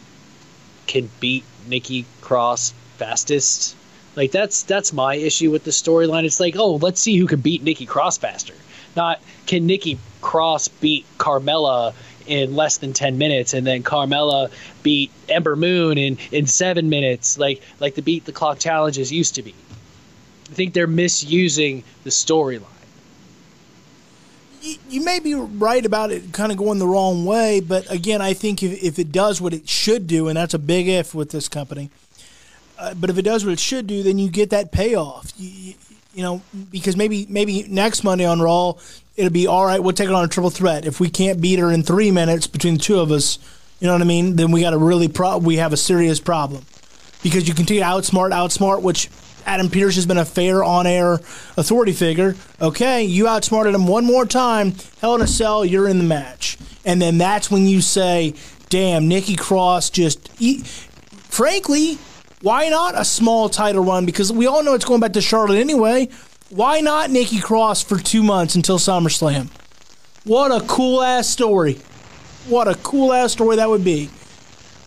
can 0.87 1.09
beat 1.19 1.43
Nikki 1.67 2.05
Cross 2.21 2.73
fastest. 2.97 3.75
Like 4.15 4.31
that's 4.31 4.63
that's 4.63 4.91
my 4.91 5.15
issue 5.15 5.51
with 5.51 5.63
the 5.63 5.71
storyline. 5.71 6.23
It's 6.23 6.39
like, 6.39 6.55
oh, 6.57 6.75
let's 6.75 6.99
see 6.99 7.15
who 7.17 7.27
can 7.27 7.41
beat 7.41 7.63
Nikki 7.63 7.85
Cross 7.85 8.17
faster. 8.17 8.55
Not 8.95 9.21
can 9.45 9.67
Nikki 9.67 9.99
Cross 10.21 10.69
beat 10.69 11.05
Carmella 11.17 11.93
in 12.25 12.55
less 12.55 12.77
than 12.77 12.93
10 12.93 13.17
minutes 13.17 13.53
and 13.53 13.67
then 13.67 13.83
Carmella 13.83 14.49
beat 14.81 15.11
Ember 15.27 15.57
Moon 15.57 15.97
in 15.97 16.17
in 16.31 16.47
7 16.47 16.87
minutes 16.87 17.37
like 17.37 17.61
like 17.81 17.95
the 17.95 18.01
beat 18.01 18.23
the 18.25 18.31
clock 18.31 18.59
challenges 18.59 19.11
used 19.11 19.35
to 19.35 19.43
be. 19.43 19.53
I 20.49 20.53
think 20.53 20.73
they're 20.73 20.87
misusing 20.87 21.83
the 22.03 22.09
storyline. 22.09 22.67
You 24.89 25.03
may 25.03 25.19
be 25.19 25.33
right 25.33 25.85
about 25.85 26.11
it 26.11 26.31
kind 26.31 26.51
of 26.51 26.57
going 26.57 26.79
the 26.79 26.87
wrong 26.87 27.25
way, 27.25 27.59
but 27.59 27.91
again, 27.91 28.21
I 28.21 28.33
think 28.33 28.63
if, 28.63 28.81
if 28.81 28.97
it 28.97 29.11
does 29.11 29.41
what 29.41 29.53
it 29.53 29.67
should 29.67 30.07
do, 30.07 30.29
and 30.29 30.37
that's 30.37 30.53
a 30.53 30.59
big 30.59 30.87
if 30.87 31.13
with 31.13 31.31
this 31.31 31.49
company, 31.49 31.89
uh, 32.79 32.93
but 32.93 33.09
if 33.09 33.17
it 33.17 33.23
does 33.23 33.43
what 33.43 33.51
it 33.51 33.59
should 33.59 33.87
do, 33.87 34.03
then 34.03 34.17
you 34.17 34.29
get 34.29 34.51
that 34.51 34.71
payoff. 34.71 35.33
You, 35.37 35.73
you, 36.13 36.23
know, 36.23 36.41
because 36.71 36.95
maybe 36.95 37.25
maybe 37.29 37.63
next 37.63 38.03
Monday 38.03 38.25
on 38.25 38.41
Raw, 38.41 38.75
it'll 39.17 39.31
be 39.31 39.47
all 39.47 39.65
right. 39.65 39.81
We'll 39.81 39.93
take 39.93 40.07
it 40.07 40.15
on 40.15 40.23
a 40.23 40.27
triple 40.27 40.49
threat. 40.49 40.85
If 40.85 40.99
we 40.99 41.09
can't 41.09 41.41
beat 41.41 41.59
her 41.59 41.71
in 41.71 41.83
three 41.83 42.11
minutes 42.11 42.47
between 42.47 42.75
the 42.75 42.79
two 42.79 42.99
of 42.99 43.11
us, 43.11 43.39
you 43.79 43.87
know 43.87 43.93
what 43.93 44.01
I 44.01 44.05
mean? 44.05 44.37
Then 44.37 44.51
we 44.51 44.61
got 44.61 44.73
a 44.73 44.77
really 44.77 45.07
pro- 45.07 45.39
we 45.39 45.57
have 45.57 45.73
a 45.73 45.77
serious 45.77 46.19
problem 46.19 46.63
because 47.21 47.47
you 47.47 47.53
continue 47.53 47.81
to 47.81 47.87
outsmart, 47.87 48.31
outsmart, 48.31 48.81
which 48.81 49.09
Adam 49.45 49.69
Pearce 49.69 49.95
has 49.95 50.05
been 50.05 50.17
a 50.17 50.25
fair 50.25 50.63
on 50.63 50.87
air 50.87 51.13
authority 51.57 51.93
figure. 51.93 52.35
Okay, 52.61 53.03
you 53.03 53.27
outsmarted 53.27 53.75
him 53.75 53.87
one 53.87 54.05
more 54.05 54.25
time. 54.25 54.73
Hell 55.01 55.15
in 55.15 55.21
a 55.21 55.27
cell, 55.27 55.65
you're 55.65 55.87
in 55.87 55.97
the 55.97 56.03
match. 56.03 56.57
And 56.85 57.01
then 57.01 57.17
that's 57.17 57.49
when 57.49 57.65
you 57.65 57.81
say, 57.81 58.33
damn, 58.69 59.07
Nikki 59.07 59.35
Cross 59.35 59.91
just. 59.91 60.29
Frankly, 61.29 61.97
why 62.41 62.69
not 62.69 62.99
a 62.99 63.05
small 63.05 63.49
title 63.49 63.83
run? 63.83 64.05
Because 64.05 64.31
we 64.31 64.47
all 64.47 64.63
know 64.63 64.73
it's 64.73 64.85
going 64.85 64.99
back 64.99 65.13
to 65.13 65.21
Charlotte 65.21 65.59
anyway. 65.59 66.09
Why 66.49 66.81
not 66.81 67.09
Nikki 67.09 67.39
Cross 67.39 67.83
for 67.83 67.97
two 67.97 68.21
months 68.21 68.55
until 68.55 68.77
SummerSlam? 68.77 69.49
What 70.25 70.51
a 70.51 70.65
cool 70.67 71.01
ass 71.01 71.27
story. 71.27 71.79
What 72.47 72.67
a 72.67 72.75
cool 72.75 73.11
ass 73.11 73.31
story 73.31 73.55
that 73.55 73.69
would 73.69 73.83
be. 73.83 74.09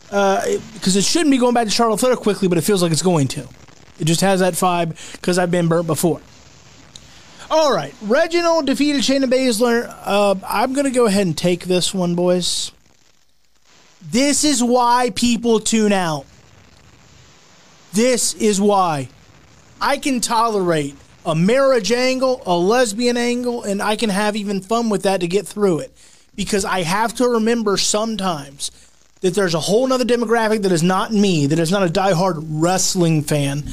Because 0.04 0.96
uh, 0.96 0.98
it 0.98 1.04
shouldn't 1.04 1.30
be 1.30 1.38
going 1.38 1.54
back 1.54 1.64
to 1.64 1.70
Charlotte 1.70 1.98
Flair 1.98 2.14
quickly, 2.14 2.46
but 2.46 2.58
it 2.58 2.60
feels 2.60 2.82
like 2.82 2.92
it's 2.92 3.02
going 3.02 3.26
to. 3.28 3.48
It 3.98 4.04
just 4.04 4.20
has 4.20 4.40
that 4.40 4.54
vibe 4.54 4.96
because 5.12 5.38
I've 5.38 5.50
been 5.50 5.68
burnt 5.68 5.86
before. 5.86 6.20
All 7.50 7.72
right, 7.72 7.94
Reginald 8.02 8.66
defeated 8.66 9.02
Shayna 9.02 9.26
Baszler. 9.26 9.94
Uh, 10.04 10.34
I'm 10.46 10.74
to 10.74 10.90
go 10.90 11.06
ahead 11.06 11.26
and 11.26 11.38
take 11.38 11.64
this 11.64 11.94
one, 11.94 12.14
boys. 12.16 12.72
This 14.02 14.44
is 14.44 14.62
why 14.62 15.10
people 15.14 15.60
tune 15.60 15.92
out. 15.92 16.26
This 17.92 18.34
is 18.34 18.60
why. 18.60 19.08
I 19.80 19.98
can 19.98 20.20
tolerate 20.20 20.96
a 21.24 21.34
marriage 21.34 21.92
angle, 21.92 22.42
a 22.46 22.56
lesbian 22.56 23.16
angle, 23.16 23.62
and 23.62 23.82
I 23.82 23.96
can 23.96 24.10
have 24.10 24.36
even 24.36 24.60
fun 24.60 24.88
with 24.88 25.02
that 25.02 25.20
to 25.20 25.26
get 25.26 25.46
through 25.46 25.80
it. 25.80 25.92
Because 26.34 26.64
I 26.64 26.82
have 26.82 27.14
to 27.14 27.26
remember 27.26 27.76
sometimes 27.76 28.70
that 29.22 29.34
there's 29.34 29.54
a 29.54 29.60
whole 29.60 29.90
other 29.92 30.04
demographic 30.04 30.62
that 30.62 30.72
is 30.72 30.82
not 30.82 31.12
me, 31.12 31.46
that 31.46 31.58
is 31.58 31.72
not 31.72 31.82
a 31.82 31.92
diehard 31.92 32.44
wrestling 32.48 33.22
fan. 33.22 33.64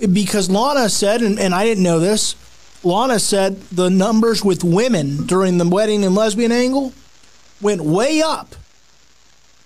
Because 0.00 0.50
Lana 0.50 0.88
said, 0.88 1.22
and, 1.22 1.38
and 1.38 1.54
I 1.54 1.64
didn't 1.64 1.84
know 1.84 1.98
this, 1.98 2.34
Lana 2.82 3.18
said 3.18 3.60
the 3.70 3.90
numbers 3.90 4.44
with 4.44 4.64
women 4.64 5.26
during 5.26 5.58
the 5.58 5.68
wedding 5.68 6.04
and 6.04 6.14
lesbian 6.14 6.52
angle 6.52 6.92
went 7.60 7.82
way 7.82 8.22
up 8.22 8.54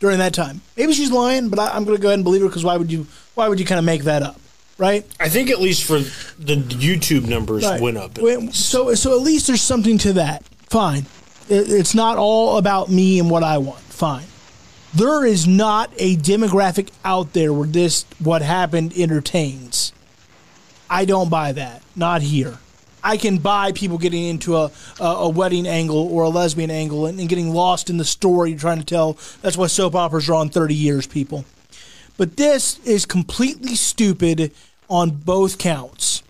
during 0.00 0.18
that 0.18 0.34
time. 0.34 0.60
Maybe 0.76 0.92
she's 0.92 1.12
lying, 1.12 1.48
but 1.48 1.58
I, 1.58 1.76
am 1.76 1.84
going 1.84 1.96
to 1.96 2.02
go 2.02 2.08
ahead 2.08 2.18
and 2.18 2.24
believe 2.24 2.42
her 2.42 2.48
because 2.48 2.64
why 2.64 2.76
would 2.76 2.90
you? 2.90 3.06
Why 3.34 3.48
would 3.48 3.58
you 3.60 3.66
kind 3.66 3.78
of 3.78 3.84
make 3.84 4.04
that 4.04 4.22
up? 4.22 4.40
right? 4.78 5.06
I 5.20 5.28
think 5.28 5.50
at 5.50 5.60
least 5.60 5.84
for 5.84 6.00
the 6.00 6.56
YouTube 6.56 7.28
numbers 7.28 7.64
Right. 7.64 7.80
went 7.80 7.96
up. 7.96 8.18
So, 8.52 8.94
so 8.94 9.16
at 9.16 9.22
least 9.22 9.46
there's 9.46 9.62
something 9.62 9.98
to 9.98 10.14
that. 10.14 10.44
Fine. 10.68 11.06
It- 11.48 11.70
It's 11.70 11.94
not 11.94 12.18
all 12.18 12.58
about 12.58 12.90
me 12.90 13.18
and 13.20 13.30
what 13.30 13.42
I 13.44 13.58
want. 13.58 13.80
Fine. 13.80 14.24
There 14.92 15.24
is 15.24 15.46
not 15.46 15.90
a 15.98 16.16
demographic 16.16 16.88
out 17.04 17.32
there 17.34 17.52
where 17.52 17.68
this 17.68 18.04
what 18.18 18.42
happened 18.42 18.92
entertains. 18.96 19.92
I 20.88 21.04
don't 21.04 21.30
buy 21.30 21.52
that. 21.52 21.82
Not 21.96 22.22
here. 22.22 22.58
I 23.02 23.18
can 23.18 23.36
buy 23.36 23.72
people 23.72 23.98
getting 23.98 24.24
into 24.24 24.56
a, 24.56 24.70
a, 24.98 25.04
a 25.04 25.28
wedding 25.28 25.66
angle 25.66 26.08
or 26.10 26.22
a 26.22 26.30
lesbian 26.30 26.70
angle 26.70 27.06
and, 27.06 27.20
and 27.20 27.28
getting 27.28 27.52
lost 27.52 27.90
in 27.90 27.98
the 27.98 28.04
story 28.04 28.50
you're 28.50 28.58
trying 28.58 28.78
to 28.78 28.84
tell. 28.84 29.18
That's 29.42 29.58
why 29.58 29.66
soap 29.66 29.94
operas 29.94 30.28
are 30.30 30.34
on 30.34 30.48
30 30.48 30.74
years, 30.74 31.06
people. 31.06 31.44
But 32.16 32.36
this 32.36 32.78
is 32.80 33.04
completely 33.04 33.74
stupid 33.74 34.52
on 34.88 35.10
both 35.10 35.58
counts 35.58 36.22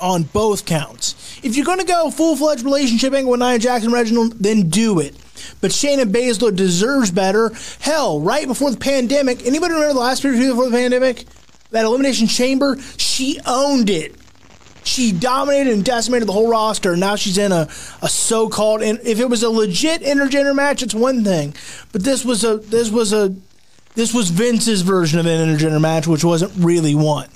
on 0.00 0.22
both 0.22 0.64
counts. 0.64 1.38
If 1.42 1.56
you're 1.56 1.66
going 1.66 1.78
to 1.78 1.84
go 1.84 2.10
full 2.10 2.36
fledged 2.36 2.64
relationship 2.64 3.12
angle 3.12 3.32
with 3.32 3.40
Nia 3.40 3.58
Jax 3.58 3.84
and 3.84 3.92
Reginald, 3.92 4.32
then 4.38 4.68
do 4.68 4.98
it. 4.98 5.14
But 5.60 5.70
Shayna 5.70 6.04
Baszler 6.04 6.54
deserves 6.54 7.10
better. 7.10 7.52
Hell, 7.80 8.20
right 8.20 8.46
before 8.46 8.70
the 8.70 8.78
pandemic, 8.78 9.46
anybody 9.46 9.74
remember 9.74 9.94
the 9.94 10.00
last 10.00 10.22
period 10.22 10.40
before 10.40 10.70
the 10.70 10.76
pandemic? 10.76 11.26
That 11.70 11.84
Elimination 11.84 12.26
Chamber, 12.26 12.78
she 12.96 13.40
owned 13.46 13.90
it. 13.90 14.16
She 14.82 15.12
dominated 15.12 15.72
and 15.72 15.84
decimated 15.84 16.26
the 16.26 16.32
whole 16.32 16.48
roster. 16.48 16.96
Now 16.96 17.14
she's 17.14 17.38
in 17.38 17.52
a, 17.52 17.68
a 18.02 18.08
so-called. 18.08 18.82
And 18.82 18.98
if 19.04 19.20
it 19.20 19.28
was 19.28 19.42
a 19.42 19.50
legit 19.50 20.02
intergender 20.02 20.54
match, 20.54 20.82
it's 20.82 20.94
one 20.94 21.22
thing. 21.22 21.54
But 21.92 22.02
this 22.02 22.24
was 22.24 22.44
a 22.44 22.56
this 22.56 22.90
was 22.90 23.12
a 23.12 23.34
this 23.94 24.14
was 24.14 24.30
Vince's 24.30 24.82
version 24.82 25.18
of 25.18 25.26
an 25.26 25.48
intergender 25.48 25.80
match, 25.80 26.06
which 26.06 26.24
wasn't 26.24 26.52
really 26.56 26.94
one 26.94 27.28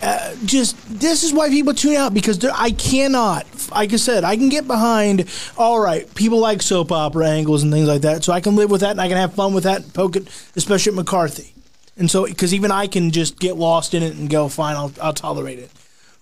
uh, 0.00 0.34
just 0.44 0.76
this 1.00 1.24
is 1.24 1.32
why 1.32 1.48
people 1.48 1.74
tune 1.74 1.96
out 1.96 2.14
because 2.14 2.42
I 2.44 2.70
cannot. 2.70 3.46
Like 3.70 3.92
I 3.92 3.96
said, 3.96 4.24
I 4.24 4.36
can 4.36 4.48
get 4.48 4.66
behind. 4.66 5.28
All 5.56 5.80
right, 5.80 6.12
people 6.14 6.38
like 6.38 6.62
soap 6.62 6.92
opera 6.92 7.28
angles 7.28 7.62
and 7.62 7.72
things 7.72 7.88
like 7.88 8.02
that, 8.02 8.24
so 8.24 8.32
I 8.32 8.40
can 8.40 8.56
live 8.56 8.70
with 8.70 8.82
that 8.82 8.92
and 8.92 9.00
I 9.00 9.08
can 9.08 9.16
have 9.16 9.34
fun 9.34 9.54
with 9.54 9.64
that 9.64 9.82
and 9.82 9.94
poke 9.94 10.16
it, 10.16 10.28
especially 10.56 10.92
at 10.92 10.96
McCarthy. 10.96 11.52
And 11.98 12.10
so, 12.10 12.26
because 12.26 12.54
even 12.54 12.70
I 12.70 12.86
can 12.86 13.10
just 13.10 13.38
get 13.38 13.56
lost 13.56 13.92
in 13.92 14.02
it 14.02 14.14
and 14.14 14.30
go, 14.30 14.48
fine, 14.48 14.76
I'll, 14.76 14.92
I'll 15.02 15.12
tolerate 15.12 15.58
it. 15.58 15.70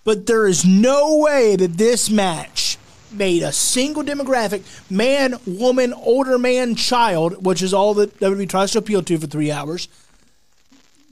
But 0.04 0.26
there 0.26 0.46
is 0.46 0.64
no 0.64 1.18
way 1.18 1.56
that 1.56 1.76
this 1.76 2.08
match 2.08 2.78
made 3.12 3.42
a 3.42 3.52
single 3.52 4.02
demographic 4.02 4.62
man, 4.90 5.36
woman, 5.46 5.92
older 5.92 6.38
man, 6.38 6.74
child, 6.74 7.44
which 7.44 7.62
is 7.62 7.74
all 7.74 7.94
that 7.94 8.18
WWE 8.20 8.48
tries 8.48 8.72
to 8.72 8.78
appeal 8.78 9.02
to 9.02 9.18
for 9.18 9.26
three 9.26 9.50
hours. 9.50 9.88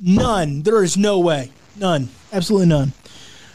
None. 0.01 0.63
There 0.63 0.83
is 0.83 0.97
no 0.97 1.19
way. 1.21 1.51
None. 1.77 2.09
Absolutely 2.33 2.69
none. 2.69 2.93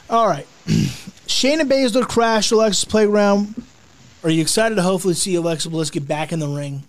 All 0.09 0.27
right. 0.27 0.47
Shayna 0.65 1.61
Baszler 1.61 2.07
crashed 2.07 2.51
Alexa's 2.51 2.85
Playground. 2.85 3.63
Are 4.23 4.29
you 4.29 4.41
excited 4.41 4.75
to 4.75 4.81
hopefully 4.81 5.13
see 5.13 5.35
Alexa 5.35 5.69
Bliss 5.69 5.89
get 5.89 6.07
back 6.07 6.31
in 6.31 6.39
the 6.39 6.47
ring? 6.47 6.83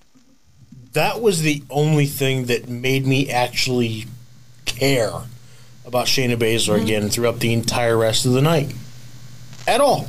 That 0.92 1.20
was 1.20 1.42
the 1.42 1.62
only 1.70 2.06
thing 2.06 2.46
that 2.46 2.68
made 2.68 3.06
me 3.06 3.30
actually 3.30 4.06
care 4.64 5.12
about 5.84 6.06
Shayna 6.06 6.36
Baszler 6.36 6.74
Mm-hmm. 6.74 6.84
again 6.84 7.08
throughout 7.08 7.40
the 7.40 7.52
entire 7.52 7.96
rest 7.96 8.26
of 8.26 8.32
the 8.32 8.42
night. 8.42 8.74
At 9.66 9.80
all. 9.80 10.06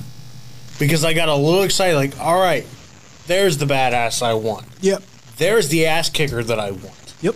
Because 0.79 1.05
I 1.05 1.13
got 1.13 1.29
a 1.29 1.35
little 1.35 1.63
excited, 1.63 1.95
like, 1.95 2.19
all 2.19 2.39
right, 2.39 2.65
there's 3.27 3.57
the 3.57 3.65
badass 3.65 4.23
I 4.23 4.33
want. 4.33 4.65
Yep. 4.81 5.03
There's 5.37 5.69
the 5.69 5.85
ass 5.85 6.09
kicker 6.09 6.43
that 6.43 6.59
I 6.59 6.71
want. 6.71 7.13
Yep. 7.21 7.35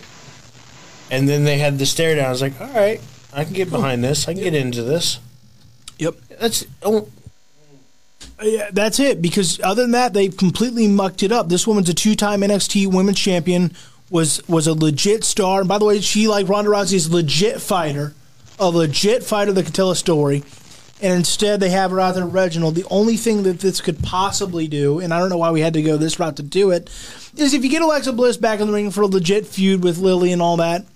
And 1.10 1.28
then 1.28 1.44
they 1.44 1.58
had 1.58 1.78
the 1.78 1.86
stare 1.86 2.16
down. 2.16 2.26
I 2.26 2.30
was 2.30 2.42
like, 2.42 2.60
all 2.60 2.66
right, 2.68 3.00
I 3.32 3.44
can 3.44 3.52
get 3.52 3.70
behind 3.70 4.02
this. 4.02 4.26
I 4.26 4.34
can 4.34 4.42
get 4.42 4.54
into 4.54 4.82
this. 4.82 5.20
Yep. 5.98 6.16
That's 6.40 6.64
oh, 6.82 7.08
Uh, 8.40 8.44
yeah, 8.44 8.70
that's 8.72 9.00
it. 9.00 9.22
Because 9.22 9.60
other 9.60 9.82
than 9.82 9.92
that, 9.92 10.12
they've 10.12 10.36
completely 10.36 10.88
mucked 10.88 11.22
it 11.22 11.32
up. 11.32 11.48
This 11.48 11.66
woman's 11.66 11.88
a 11.88 11.94
two-time 11.94 12.40
NXT 12.40 12.92
Women's 12.92 13.18
Champion. 13.18 13.72
Was 14.08 14.46
was 14.46 14.68
a 14.68 14.72
legit 14.72 15.24
star. 15.24 15.60
And 15.60 15.68
by 15.68 15.78
the 15.78 15.84
way, 15.84 16.00
she 16.00 16.28
like 16.28 16.48
Ronda 16.48 16.70
Rousey 16.70 16.94
is 16.94 17.06
a 17.06 17.12
legit 17.12 17.60
fighter, 17.60 18.14
a 18.56 18.68
legit 18.70 19.24
fighter 19.24 19.52
that 19.52 19.64
can 19.64 19.72
tell 19.72 19.90
a 19.90 19.96
story. 19.96 20.44
And 21.02 21.12
instead, 21.12 21.58
they 21.60 21.70
have 21.70 21.90
her 21.90 22.00
out 22.00 22.14
there, 22.14 22.24
Reginald. 22.24 22.76
The 22.76 22.86
only 22.88 23.16
thing 23.16 23.42
that 23.42 23.58
this 23.60 23.80
could 23.80 24.02
possibly 24.02 24.68
do, 24.68 25.00
and 25.00 25.12
I 25.12 25.18
don't 25.18 25.28
know 25.28 25.36
why 25.36 25.50
we 25.50 25.60
had 25.60 25.74
to 25.74 25.82
go 25.82 25.96
this 25.96 26.18
route 26.18 26.36
to 26.36 26.42
do 26.42 26.70
it, 26.70 26.88
is 27.36 27.52
if 27.52 27.64
you 27.64 27.68
get 27.68 27.82
Alexa 27.82 28.12
Bliss 28.12 28.36
back 28.36 28.60
in 28.60 28.68
the 28.68 28.72
ring 28.72 28.90
for 28.90 29.02
a 29.02 29.06
legit 29.06 29.46
feud 29.46 29.82
with 29.82 29.98
Lily 29.98 30.32
and 30.32 30.40
all 30.40 30.56
that, 30.56 30.86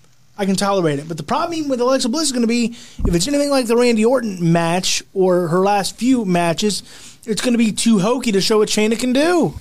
I 0.40 0.46
can 0.46 0.56
tolerate 0.56 0.98
it. 0.98 1.06
But 1.06 1.18
the 1.18 1.22
problem 1.22 1.68
with 1.68 1.82
Alexa 1.82 2.08
Bliss 2.08 2.28
is 2.28 2.32
going 2.32 2.40
to 2.40 2.48
be 2.48 2.74
if 3.06 3.14
it's 3.14 3.28
anything 3.28 3.50
like 3.50 3.66
the 3.66 3.76
Randy 3.76 4.06
Orton 4.06 4.52
match 4.52 5.02
or 5.12 5.48
her 5.48 5.60
last 5.60 5.96
few 5.96 6.24
matches, 6.24 6.82
it's 7.26 7.42
going 7.42 7.52
to 7.52 7.58
be 7.58 7.72
too 7.72 7.98
hokey 7.98 8.32
to 8.32 8.40
show 8.40 8.56
what 8.56 8.70
Shayna 8.70 8.98
can 8.98 9.12
do. 9.12 9.60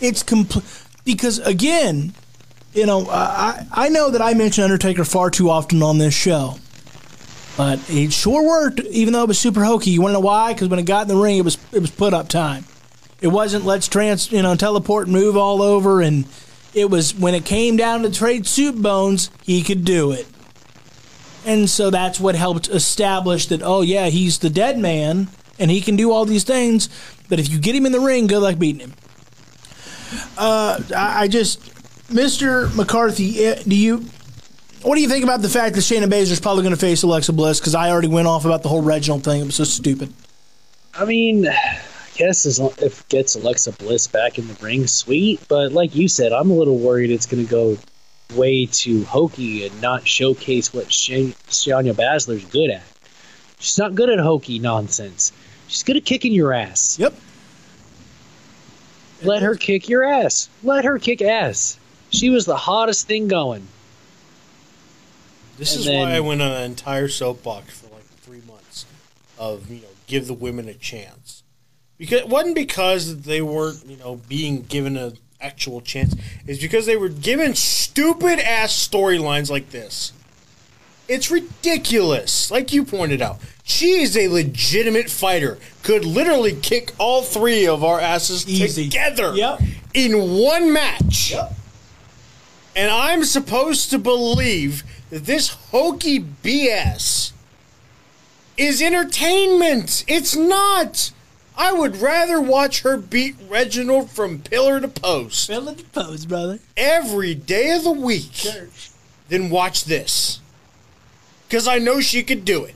It's 0.00 0.22
complete 0.22 0.64
because 1.04 1.38
again, 1.40 2.14
you 2.72 2.86
know, 2.86 3.06
I 3.10 3.66
I 3.70 3.88
know 3.90 4.08
that 4.08 4.22
I 4.22 4.32
mention 4.32 4.64
Undertaker 4.64 5.04
far 5.04 5.28
too 5.28 5.50
often 5.50 5.82
on 5.82 5.98
this 5.98 6.14
show. 6.14 6.56
But 7.58 7.78
it 7.90 8.14
sure 8.14 8.42
worked, 8.48 8.80
even 8.80 9.12
though 9.12 9.24
it 9.24 9.28
was 9.28 9.38
super 9.38 9.62
hokey. 9.62 9.90
You 9.90 10.00
want 10.00 10.12
to 10.12 10.14
know 10.14 10.20
why? 10.20 10.54
Because 10.54 10.70
when 10.70 10.78
it 10.78 10.86
got 10.86 11.02
in 11.02 11.08
the 11.08 11.22
ring, 11.22 11.36
it 11.36 11.44
was 11.44 11.58
it 11.72 11.80
was 11.80 11.90
put 11.90 12.14
up 12.14 12.28
time. 12.28 12.64
It 13.20 13.28
wasn't 13.28 13.66
let's 13.66 13.86
trans, 13.86 14.32
you 14.32 14.40
know, 14.40 14.56
teleport 14.56 15.08
and 15.08 15.12
move 15.12 15.36
all 15.36 15.60
over, 15.60 16.00
and 16.00 16.24
it 16.74 16.90
was 16.90 17.14
when 17.14 17.34
it 17.34 17.44
came 17.44 17.76
down 17.76 18.02
to 18.02 18.10
trade 18.10 18.46
soup 18.46 18.76
bones, 18.76 19.30
he 19.42 19.62
could 19.62 19.84
do 19.84 20.12
it. 20.12 20.26
And 21.44 21.68
so 21.68 21.90
that's 21.90 22.20
what 22.20 22.34
helped 22.34 22.68
establish 22.68 23.46
that. 23.46 23.62
Oh 23.62 23.82
yeah, 23.82 24.06
he's 24.06 24.38
the 24.38 24.50
dead 24.50 24.78
man, 24.78 25.28
and 25.58 25.70
he 25.70 25.80
can 25.80 25.96
do 25.96 26.12
all 26.12 26.24
these 26.24 26.44
things. 26.44 26.88
But 27.28 27.40
if 27.40 27.50
you 27.50 27.58
get 27.58 27.74
him 27.74 27.86
in 27.86 27.92
the 27.92 28.00
ring, 28.00 28.26
good 28.26 28.42
luck 28.42 28.58
beating 28.58 28.80
him. 28.80 28.94
Uh, 30.36 30.80
I, 30.94 31.26
just, 31.26 31.60
Mister 32.12 32.68
McCarthy, 32.68 33.44
eh, 33.44 33.62
do 33.66 33.74
you? 33.74 34.04
What 34.82 34.96
do 34.96 35.00
you 35.00 35.08
think 35.08 35.24
about 35.24 35.42
the 35.42 35.48
fact 35.48 35.74
that 35.76 35.80
Shayna 35.80 36.06
Baszler's 36.06 36.40
probably 36.40 36.62
going 36.62 36.74
to 36.74 36.80
face 36.80 37.02
Alexa 37.02 37.32
Bliss? 37.32 37.60
Because 37.60 37.74
I 37.74 37.90
already 37.90 38.08
went 38.08 38.26
off 38.28 38.44
about 38.44 38.62
the 38.62 38.68
whole 38.68 38.82
Reginald 38.82 39.24
thing. 39.24 39.40
It 39.40 39.44
was 39.44 39.54
so 39.54 39.64
stupid. 39.64 40.12
I 40.94 41.04
mean, 41.04 41.48
guess 42.16 42.46
as 42.46 42.58
long, 42.58 42.72
if 42.78 43.06
gets 43.08 43.34
Alexa 43.34 43.72
Bliss 43.72 44.06
back 44.06 44.38
in 44.38 44.46
the 44.48 44.54
ring, 44.62 44.86
sweet. 44.86 45.40
But 45.48 45.72
like 45.72 45.94
you 45.94 46.08
said, 46.08 46.32
I'm 46.32 46.50
a 46.50 46.54
little 46.54 46.78
worried 46.78 47.10
it's 47.10 47.26
going 47.26 47.44
to 47.44 47.50
go 47.50 47.78
way 48.34 48.66
too 48.66 49.04
hokey 49.04 49.66
and 49.66 49.80
not 49.82 50.06
showcase 50.06 50.72
what 50.72 50.86
Shayna 50.86 51.34
Baszler's 51.94 52.44
good 52.46 52.70
at. 52.70 52.82
She's 53.58 53.78
not 53.78 53.94
good 53.94 54.10
at 54.10 54.18
hokey 54.18 54.58
nonsense. 54.58 55.32
She's 55.68 55.82
good 55.82 55.96
at 55.96 56.04
kicking 56.04 56.32
your 56.32 56.52
ass. 56.52 56.98
Yep. 56.98 57.14
Let 59.22 59.42
her 59.42 59.54
kick 59.54 59.88
your 59.88 60.02
ass. 60.02 60.48
Let 60.62 60.84
her 60.84 60.98
kick 60.98 61.22
ass. 61.22 61.78
She 62.10 62.28
was 62.30 62.44
the 62.44 62.56
hottest 62.56 63.06
thing 63.06 63.28
going. 63.28 63.66
This 65.58 65.72
And 65.72 65.80
is 65.80 65.86
then- 65.86 66.08
why 66.08 66.16
I 66.16 66.20
went 66.20 66.42
on 66.42 66.50
an 66.50 66.62
entire 66.62 67.08
soapbox 67.08 67.78
for 67.78 67.94
like 67.94 68.04
three 68.22 68.40
months 68.46 68.84
of 69.38 69.70
you 69.70 69.76
know 69.82 69.88
give 70.06 70.26
the 70.26 70.34
women 70.34 70.68
a 70.68 70.74
chance 70.74 71.21
because 72.02 72.20
it 72.22 72.28
wasn't 72.28 72.56
because 72.56 73.22
they 73.22 73.40
weren't 73.40 73.86
you 73.86 73.96
know 73.96 74.16
being 74.28 74.62
given 74.62 74.96
an 74.96 75.16
actual 75.40 75.80
chance. 75.80 76.16
It's 76.48 76.60
because 76.60 76.84
they 76.84 76.96
were 76.96 77.08
given 77.08 77.54
stupid 77.54 78.40
ass 78.40 78.72
storylines 78.72 79.50
like 79.50 79.70
this. 79.70 80.12
It's 81.06 81.30
ridiculous. 81.30 82.50
Like 82.50 82.72
you 82.72 82.84
pointed 82.84 83.22
out, 83.22 83.38
she 83.62 84.02
is 84.02 84.16
a 84.16 84.26
legitimate 84.26 85.10
fighter. 85.10 85.58
Could 85.84 86.04
literally 86.04 86.54
kick 86.56 86.90
all 86.98 87.22
three 87.22 87.66
of 87.68 87.84
our 87.84 88.00
asses 88.00 88.48
Easy. 88.48 88.84
together 88.84 89.32
Yep. 89.34 89.60
in 89.94 90.38
one 90.40 90.72
match. 90.72 91.30
Yep. 91.30 91.52
And 92.74 92.90
I'm 92.90 93.22
supposed 93.24 93.90
to 93.90 93.98
believe 93.98 94.82
that 95.10 95.26
this 95.26 95.50
hokey 95.70 96.18
BS 96.20 97.30
is 98.56 98.80
entertainment. 98.82 100.04
It's 100.08 100.34
not. 100.34 101.12
I 101.56 101.72
would 101.72 101.96
rather 101.96 102.40
watch 102.40 102.80
her 102.82 102.96
beat 102.96 103.36
Reginald 103.48 104.10
from 104.10 104.40
pillar 104.40 104.80
to 104.80 104.88
post 104.88 105.46
Fill 105.48 105.68
in 105.68 105.76
the 105.76 105.84
pose, 105.84 106.24
brother. 106.26 106.58
every 106.76 107.34
day 107.34 107.70
of 107.72 107.84
the 107.84 107.92
week 107.92 108.46
than 109.28 109.50
watch 109.50 109.84
this. 109.84 110.40
Because 111.48 111.68
I 111.68 111.78
know 111.78 112.00
she 112.00 112.22
could 112.22 112.44
do 112.44 112.64
it. 112.64 112.74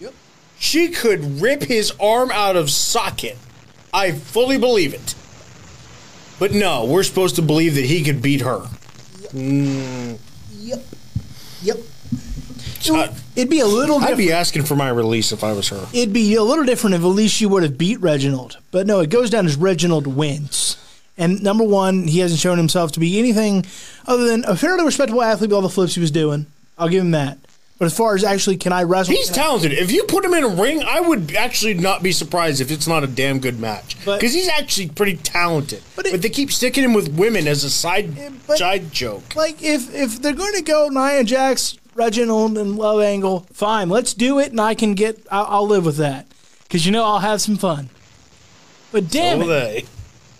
Yep. 0.00 0.14
She 0.58 0.88
could 0.88 1.40
rip 1.40 1.62
his 1.62 1.92
arm 1.98 2.30
out 2.30 2.56
of 2.56 2.70
socket. 2.70 3.38
I 3.94 4.12
fully 4.12 4.58
believe 4.58 4.92
it. 4.92 5.14
But 6.38 6.52
no, 6.52 6.84
we're 6.84 7.02
supposed 7.02 7.36
to 7.36 7.42
believe 7.42 7.74
that 7.76 7.86
he 7.86 8.02
could 8.04 8.20
beat 8.20 8.42
her. 8.42 8.68
Yep. 9.22 9.30
Mm. 9.32 10.18
Yep. 10.58 10.84
Yep. 11.62 11.76
I- 12.90 13.10
It'd 13.34 13.50
be 13.50 13.60
a 13.60 13.66
little 13.66 13.98
I'd 13.98 14.16
be 14.16 14.32
asking 14.32 14.64
for 14.64 14.76
my 14.76 14.88
release 14.88 15.32
if 15.32 15.42
I 15.44 15.52
was 15.52 15.68
her. 15.68 15.86
It'd 15.92 16.12
be 16.12 16.34
a 16.34 16.42
little 16.42 16.64
different 16.64 16.94
if 16.94 17.02
at 17.02 17.06
least 17.06 17.34
she 17.34 17.46
would 17.46 17.62
have 17.62 17.76
beat 17.78 18.00
Reginald. 18.00 18.58
But 18.70 18.86
no, 18.86 19.00
it 19.00 19.10
goes 19.10 19.30
down 19.30 19.46
as 19.46 19.56
Reginald 19.56 20.06
wins. 20.06 20.76
And 21.18 21.42
number 21.42 21.64
one, 21.64 22.06
he 22.08 22.18
hasn't 22.20 22.40
shown 22.40 22.58
himself 22.58 22.92
to 22.92 23.00
be 23.00 23.18
anything 23.18 23.64
other 24.06 24.26
than 24.26 24.44
a 24.44 24.56
fairly 24.56 24.84
respectable 24.84 25.22
athlete 25.22 25.48
with 25.50 25.54
all 25.56 25.62
the 25.62 25.68
flips 25.70 25.94
he 25.94 26.00
was 26.00 26.10
doing. 26.10 26.46
I'll 26.78 26.88
give 26.88 27.02
him 27.02 27.12
that. 27.12 27.38
But 27.78 27.86
as 27.86 27.96
far 27.96 28.14
as 28.14 28.24
actually, 28.24 28.56
can 28.56 28.72
I 28.72 28.84
wrestle? 28.84 29.14
He's 29.14 29.28
talented. 29.28 29.72
If 29.72 29.92
you 29.92 30.04
put 30.04 30.24
him 30.24 30.32
in 30.32 30.44
a 30.44 30.48
ring, 30.48 30.82
I 30.82 31.00
would 31.00 31.34
actually 31.36 31.74
not 31.74 32.02
be 32.02 32.10
surprised 32.10 32.62
if 32.62 32.70
it's 32.70 32.86
not 32.86 33.04
a 33.04 33.06
damn 33.06 33.38
good 33.38 33.60
match. 33.60 33.98
Because 34.00 34.32
he's 34.32 34.48
actually 34.48 34.88
pretty 34.88 35.16
talented. 35.18 35.82
But 35.94 36.06
But, 36.10 36.22
they 36.22 36.30
keep 36.30 36.50
sticking 36.52 36.84
him 36.84 36.94
with 36.94 37.08
women 37.08 37.46
as 37.46 37.64
a 37.64 37.70
side 37.70 38.16
side 38.56 38.92
joke. 38.92 39.36
like 39.36 39.62
if 39.62 39.94
if 39.94 40.22
they're 40.22 40.32
going 40.32 40.54
to 40.54 40.62
go 40.62 40.88
Nia 40.88 41.22
Jax, 41.24 41.76
Reginald, 41.96 42.56
and 42.58 42.76
Love 42.76 43.00
Angle, 43.00 43.46
fine, 43.52 43.88
let's 43.88 44.14
do 44.14 44.38
it, 44.38 44.50
and 44.50 44.60
I 44.60 44.74
can 44.74 44.94
get, 44.94 45.26
I'll, 45.30 45.46
I'll 45.48 45.66
live 45.66 45.84
with 45.84 45.96
that 45.96 46.26
because 46.62 46.84
you 46.86 46.92
know 46.92 47.04
I'll 47.04 47.20
have 47.20 47.40
some 47.40 47.56
fun. 47.56 47.90
But 48.92 49.10
damn 49.10 49.40
So 49.40 49.44
it, 49.44 49.48
they. 49.48 49.84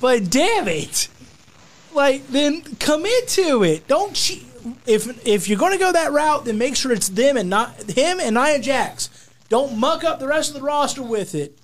but 0.01 0.31
damn 0.31 0.69
it, 0.69 1.09
like 1.95 2.27
then 2.29 2.63
commit 2.63 3.29
to 3.29 3.63
it. 3.65 3.87
Don't 3.89 4.15
cheat. 4.15 4.45
If 4.87 5.27
if 5.27 5.49
you're 5.49 5.59
going 5.59 5.73
to 5.73 5.79
go 5.79 5.93
that 5.93 6.13
route, 6.13 6.45
then 6.45 6.59
make 6.59 6.75
sure 6.77 6.93
it's 6.93 7.09
them 7.09 7.37
and 7.37 7.49
not 7.49 7.91
him 7.91 8.19
and 8.21 8.35
Nia 8.35 8.59
Jax. 8.59 9.11
Don't 9.49 9.79
muck 9.79 10.03
up 10.05 10.19
the 10.19 10.27
rest 10.27 10.51
of 10.51 10.57
the 10.61 10.63
roster 10.67 11.03
with 11.03 11.35
it. 11.35 11.59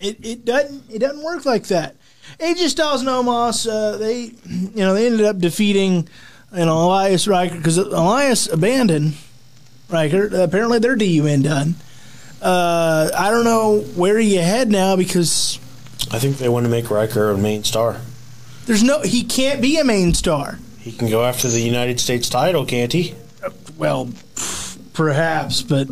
It 0.00 0.24
it 0.24 0.44
doesn't 0.44 0.84
it 0.90 1.00
doesn't 1.00 1.22
work 1.22 1.44
like 1.44 1.66
that. 1.68 1.96
AJ 2.38 2.68
Styles 2.68 3.00
and 3.02 3.10
Omos, 3.10 3.68
uh, 3.70 3.96
they 3.98 4.32
you 4.48 4.70
know 4.76 4.94
they 4.94 5.06
ended 5.06 5.26
up 5.26 5.38
defeating 5.38 6.08
know 6.58 6.78
Elias 6.86 7.26
Ryker 7.26 7.56
because 7.56 7.78
Elias 7.78 8.46
abandoned 8.48 9.14
Ryker. 9.88 10.26
Apparently 10.42 10.78
their 10.78 10.96
DUN 10.96 11.42
done. 11.42 11.74
Uh, 12.40 13.10
I 13.16 13.30
don't 13.30 13.44
know 13.44 13.80
where 13.96 14.18
you 14.20 14.40
head 14.40 14.70
now 14.70 14.96
because 14.96 15.58
I 16.12 16.18
think 16.18 16.36
they 16.38 16.48
want 16.48 16.64
to 16.66 16.70
make 16.70 16.90
Ryker 16.90 17.30
a 17.30 17.38
main 17.38 17.64
star. 17.64 18.00
there's 18.66 18.82
no 18.82 19.00
he 19.02 19.24
can't 19.24 19.60
be 19.62 19.78
a 19.78 19.84
main 19.84 20.12
star. 20.14 20.58
He 20.78 20.92
can 20.92 21.08
go 21.08 21.24
after 21.24 21.48
the 21.48 21.60
United 21.60 21.98
States 22.00 22.28
title, 22.28 22.66
can't 22.66 22.92
he? 22.92 23.14
Well, 23.78 24.10
perhaps, 24.92 25.62
but 25.62 25.88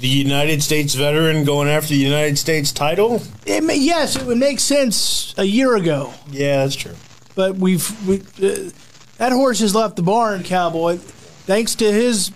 The 0.00 0.06
United 0.08 0.62
States 0.62 0.94
veteran 0.94 1.44
going 1.44 1.68
after 1.68 1.88
the 1.88 1.96
United 2.00 2.38
States 2.38 2.70
title? 2.70 3.20
it 3.46 3.64
may, 3.64 3.76
yes, 3.76 4.14
it 4.16 4.24
would 4.26 4.38
make 4.38 4.60
sense 4.60 5.34
a 5.36 5.44
year 5.44 5.74
ago. 5.74 6.14
Yeah, 6.30 6.58
that's 6.62 6.76
true. 6.76 6.94
But 7.34 7.56
we've 7.56 7.90
we, 8.06 8.20
uh, 8.42 8.70
that 9.18 9.32
horse 9.32 9.60
has 9.60 9.74
left 9.74 9.96
the 9.96 10.02
barn, 10.02 10.42
cowboy. 10.42 10.96
Thanks 10.98 11.74
to 11.76 11.90
his, 11.90 12.30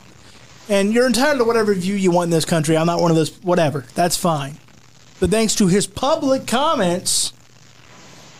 and 0.68 0.92
you're 0.92 1.06
entitled 1.06 1.38
to 1.38 1.44
whatever 1.44 1.74
view 1.74 1.94
you 1.94 2.10
want 2.10 2.26
in 2.28 2.30
this 2.30 2.44
country. 2.44 2.76
I'm 2.76 2.86
not 2.86 3.00
one 3.00 3.10
of 3.10 3.16
those. 3.16 3.36
Whatever, 3.42 3.84
that's 3.94 4.16
fine. 4.16 4.58
But 5.20 5.30
thanks 5.30 5.54
to 5.56 5.68
his 5.68 5.86
public 5.86 6.46
comments, 6.46 7.32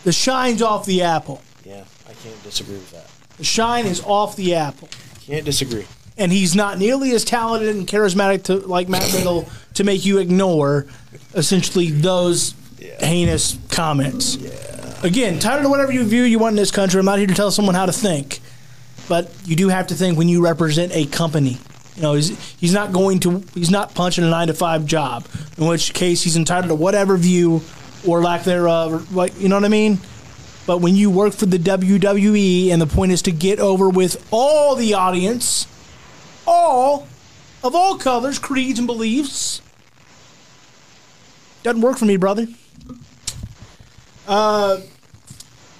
the 0.03 0.11
shine's 0.11 0.61
off 0.61 0.85
the 0.85 1.01
apple. 1.03 1.41
Yeah, 1.65 1.83
I 2.09 2.13
can't 2.13 2.41
disagree 2.43 2.75
with 2.75 2.91
that. 2.91 3.07
The 3.37 3.43
shine 3.43 3.85
is 3.85 4.01
off 4.03 4.35
the 4.35 4.55
apple. 4.55 4.89
Can't 5.21 5.45
disagree. 5.45 5.85
and 6.17 6.31
he's 6.31 6.53
not 6.55 6.77
nearly 6.77 7.11
as 7.11 7.23
talented 7.23 7.73
and 7.75 7.87
charismatic 7.87 8.43
to 8.43 8.55
like 8.57 8.89
Matt 8.89 9.11
Riddle 9.13 9.47
to 9.75 9.83
make 9.83 10.05
you 10.05 10.17
ignore 10.19 10.85
essentially 11.33 11.89
those 11.89 12.53
heinous 12.99 13.57
comments. 13.71 14.35
Again, 15.03 15.37
title 15.37 15.63
to 15.63 15.69
whatever 15.69 15.91
you 15.91 16.05
view 16.05 16.23
you 16.23 16.39
want 16.39 16.53
in 16.53 16.55
this 16.55 16.71
country. 16.71 16.97
I'm 16.97 17.05
not 17.05 17.17
here 17.17 17.27
to 17.27 17.33
tell 17.33 17.51
someone 17.51 17.75
how 17.75 17.85
to 17.85 17.91
think, 17.91 18.39
but 19.09 19.29
you 19.43 19.57
do 19.57 19.67
have 19.67 19.87
to 19.87 19.95
think 19.95 20.17
when 20.17 20.29
you 20.29 20.41
represent 20.41 20.95
a 20.95 21.05
company. 21.05 21.57
You 21.97 22.01
know, 22.01 22.13
he's 22.13 22.29
he's 22.53 22.73
not 22.73 22.93
going 22.93 23.19
to 23.19 23.43
he's 23.53 23.69
not 23.69 23.93
punching 23.95 24.23
a 24.23 24.29
nine 24.29 24.47
to 24.47 24.53
five 24.53 24.85
job. 24.85 25.27
In 25.57 25.65
which 25.65 25.93
case, 25.93 26.23
he's 26.23 26.37
entitled 26.37 26.69
to 26.69 26.75
whatever 26.75 27.17
view 27.17 27.61
or 28.07 28.21
lack 28.21 28.45
thereof. 28.45 29.13
Like 29.13 29.37
you 29.37 29.49
know 29.49 29.55
what 29.55 29.65
I 29.65 29.67
mean. 29.67 29.99
But 30.65 30.77
when 30.77 30.95
you 30.95 31.09
work 31.09 31.33
for 31.33 31.47
the 31.47 31.57
WWE 31.57 32.69
and 32.69 32.81
the 32.81 32.87
point 32.87 33.11
is 33.11 33.21
to 33.23 33.31
get 33.33 33.59
over 33.59 33.89
with 33.89 34.25
all 34.31 34.77
the 34.77 34.93
audience, 34.93 35.67
all 36.47 37.09
of 37.61 37.75
all 37.75 37.97
colors, 37.97 38.39
creeds, 38.39 38.79
and 38.79 38.87
beliefs. 38.87 39.61
Doesn't 41.61 41.81
work 41.81 41.97
for 41.97 42.05
me, 42.05 42.15
brother. 42.15 42.47
Uh, 44.25 44.79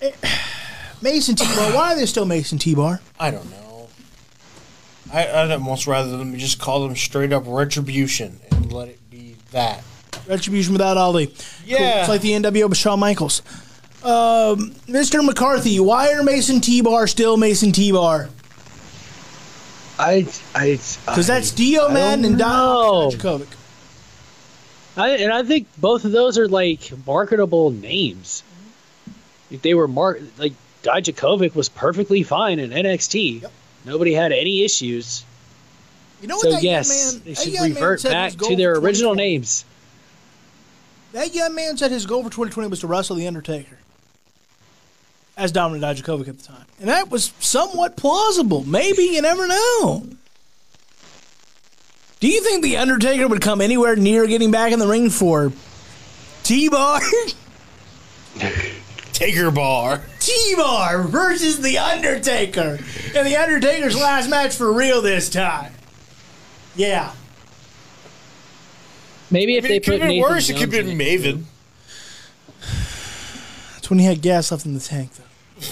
Mace 1.01 1.29
and 1.29 1.37
T-Bar. 1.37 1.73
Why 1.73 1.93
are 1.93 1.95
they 1.95 2.05
still 2.05 2.25
Mace 2.25 2.51
and 2.51 2.59
T-Bar? 2.61 3.01
I 3.19 3.31
don't 3.31 3.49
know. 3.51 3.87
I, 5.11 5.27
I'd 5.27 5.51
almost 5.51 5.85
rather 5.85 6.17
them 6.17 6.35
just 6.37 6.59
call 6.59 6.87
them 6.87 6.95
straight 6.95 7.31
up 7.31 7.43
retribution 7.45 8.39
and 8.51 8.71
let 8.71 8.87
it 8.87 9.09
be 9.09 9.35
that. 9.51 9.83
Retribution 10.27 10.73
without 10.73 10.97
Ali. 10.97 11.27
Cool. 11.27 11.35
Yeah. 11.65 11.99
It's 11.99 12.09
like 12.09 12.21
the 12.21 12.31
NWO 12.31 12.69
with 12.69 12.77
Shawn 12.77 12.99
Michaels. 12.99 13.41
Um, 14.03 14.71
Mr. 14.87 15.23
McCarthy, 15.23 15.79
why 15.79 16.13
are 16.13 16.23
Mace 16.23 16.49
and 16.49 16.63
T-Bar 16.63 17.07
still 17.07 17.37
Mace 17.37 17.63
and 17.63 17.73
T-Bar? 17.73 18.29
I, 19.99 20.27
I, 20.55 20.79
Because 21.05 21.27
that's 21.27 21.51
Dio 21.51 21.89
Maddin 21.89 22.25
and 22.25 22.37
know. 22.37 23.11
Dom 23.11 23.19
Dijakovic. 23.19 23.47
I, 24.97 25.09
and 25.11 25.31
I 25.31 25.43
think 25.43 25.67
both 25.77 26.05
of 26.05 26.11
those 26.11 26.37
are 26.37 26.47
like 26.47 26.91
marketable 27.05 27.71
names. 27.71 28.43
If 29.53 29.61
they 29.61 29.75
were 29.75 29.87
mar- 29.87 30.19
like 30.37 30.53
Dijakovic 30.81 31.55
was 31.55 31.69
perfectly 31.69 32.23
fine 32.23 32.59
in 32.59 32.71
NXT. 32.71 33.45
Nobody 33.85 34.13
had 34.13 34.31
any 34.31 34.63
issues. 34.63 35.23
You 36.21 36.27
know 36.27 36.35
what 36.35 36.43
So 36.43 36.51
that 36.51 36.63
yes, 36.63 36.89
young 36.89 37.13
man, 37.13 37.21
they 37.25 37.33
should 37.35 37.61
revert 37.61 38.03
back 38.03 38.33
to 38.33 38.55
their 38.55 38.73
original 38.73 39.13
names. 39.13 39.63
That 41.11 41.35
young 41.35 41.53
man 41.53 41.77
said 41.77 41.91
his 41.91 42.05
goal 42.05 42.23
for 42.23 42.29
2020 42.29 42.69
was 42.69 42.79
to 42.79 42.87
wrestle 42.87 43.15
The 43.15 43.27
Undertaker 43.27 43.77
as 45.37 45.51
Dominic 45.51 45.81
Dijakovic 45.81 46.27
at 46.27 46.39
the 46.39 46.43
time. 46.43 46.65
And 46.79 46.89
that 46.89 47.09
was 47.09 47.33
somewhat 47.39 47.95
plausible. 47.95 48.63
Maybe, 48.63 49.03
you 49.03 49.21
never 49.21 49.47
know. 49.47 50.07
Do 52.19 52.27
you 52.27 52.41
think 52.41 52.63
The 52.63 52.77
Undertaker 52.77 53.27
would 53.27 53.41
come 53.41 53.61
anywhere 53.61 53.95
near 53.95 54.25
getting 54.27 54.51
back 54.51 54.71
in 54.71 54.79
the 54.79 54.87
ring 54.87 55.09
for 55.09 55.51
T-Bar? 56.43 57.01
Taker 59.23 59.51
bar. 59.51 60.01
T-Bar 60.19 61.03
versus 61.03 61.61
The 61.61 61.77
Undertaker. 61.77 62.77
And 63.15 63.25
The 63.25 63.37
Undertaker's 63.37 63.95
last 63.95 64.29
match 64.29 64.53
for 64.53 64.73
real 64.73 65.01
this 65.01 65.29
time. 65.29 65.71
Yeah. 66.75 67.13
Maybe 69.31 69.55
if 69.55 69.63
I 69.63 69.69
mean, 69.69 69.71
they 69.71 69.77
it 69.77 69.83
could 69.83 69.91
put 69.93 70.01
have 70.01 70.09
been 70.09 70.17
Nathan 70.17 70.29
worse. 70.29 70.49
It 70.49 70.57
could 70.57 70.71
Jones 70.71 70.89
have 70.89 70.97
been 70.97 70.97
Maven. 70.97 71.43
That's 73.75 73.89
when 73.89 73.99
he 73.99 74.05
had 74.05 74.21
gas 74.21 74.51
left 74.51 74.65
in 74.65 74.73
the 74.73 74.81
tank, 74.81 75.11
though. 75.13 75.63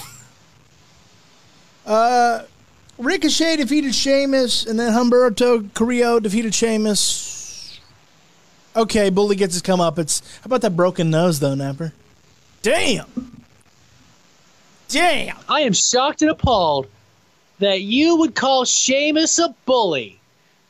uh, 1.92 2.44
Ricochet 2.96 3.56
defeated 3.56 3.94
Sheamus, 3.94 4.64
and 4.64 4.80
then 4.80 4.94
Humberto 4.94 5.72
Carrillo 5.74 6.20
defeated 6.20 6.54
Sheamus. 6.54 7.78
Okay, 8.74 9.10
Bully 9.10 9.36
gets 9.36 9.52
his 9.52 9.60
come 9.60 9.82
up. 9.82 9.98
It's 9.98 10.20
how 10.36 10.46
about 10.46 10.62
that 10.62 10.74
broken 10.74 11.10
nose 11.10 11.38
though, 11.38 11.54
Napper? 11.54 11.92
Damn. 12.62 13.41
Damn. 14.92 15.36
I 15.48 15.62
am 15.62 15.72
shocked 15.72 16.22
and 16.22 16.30
appalled 16.30 16.86
that 17.58 17.80
you 17.80 18.16
would 18.16 18.34
call 18.34 18.64
Sheamus 18.64 19.38
a 19.38 19.54
bully 19.64 20.20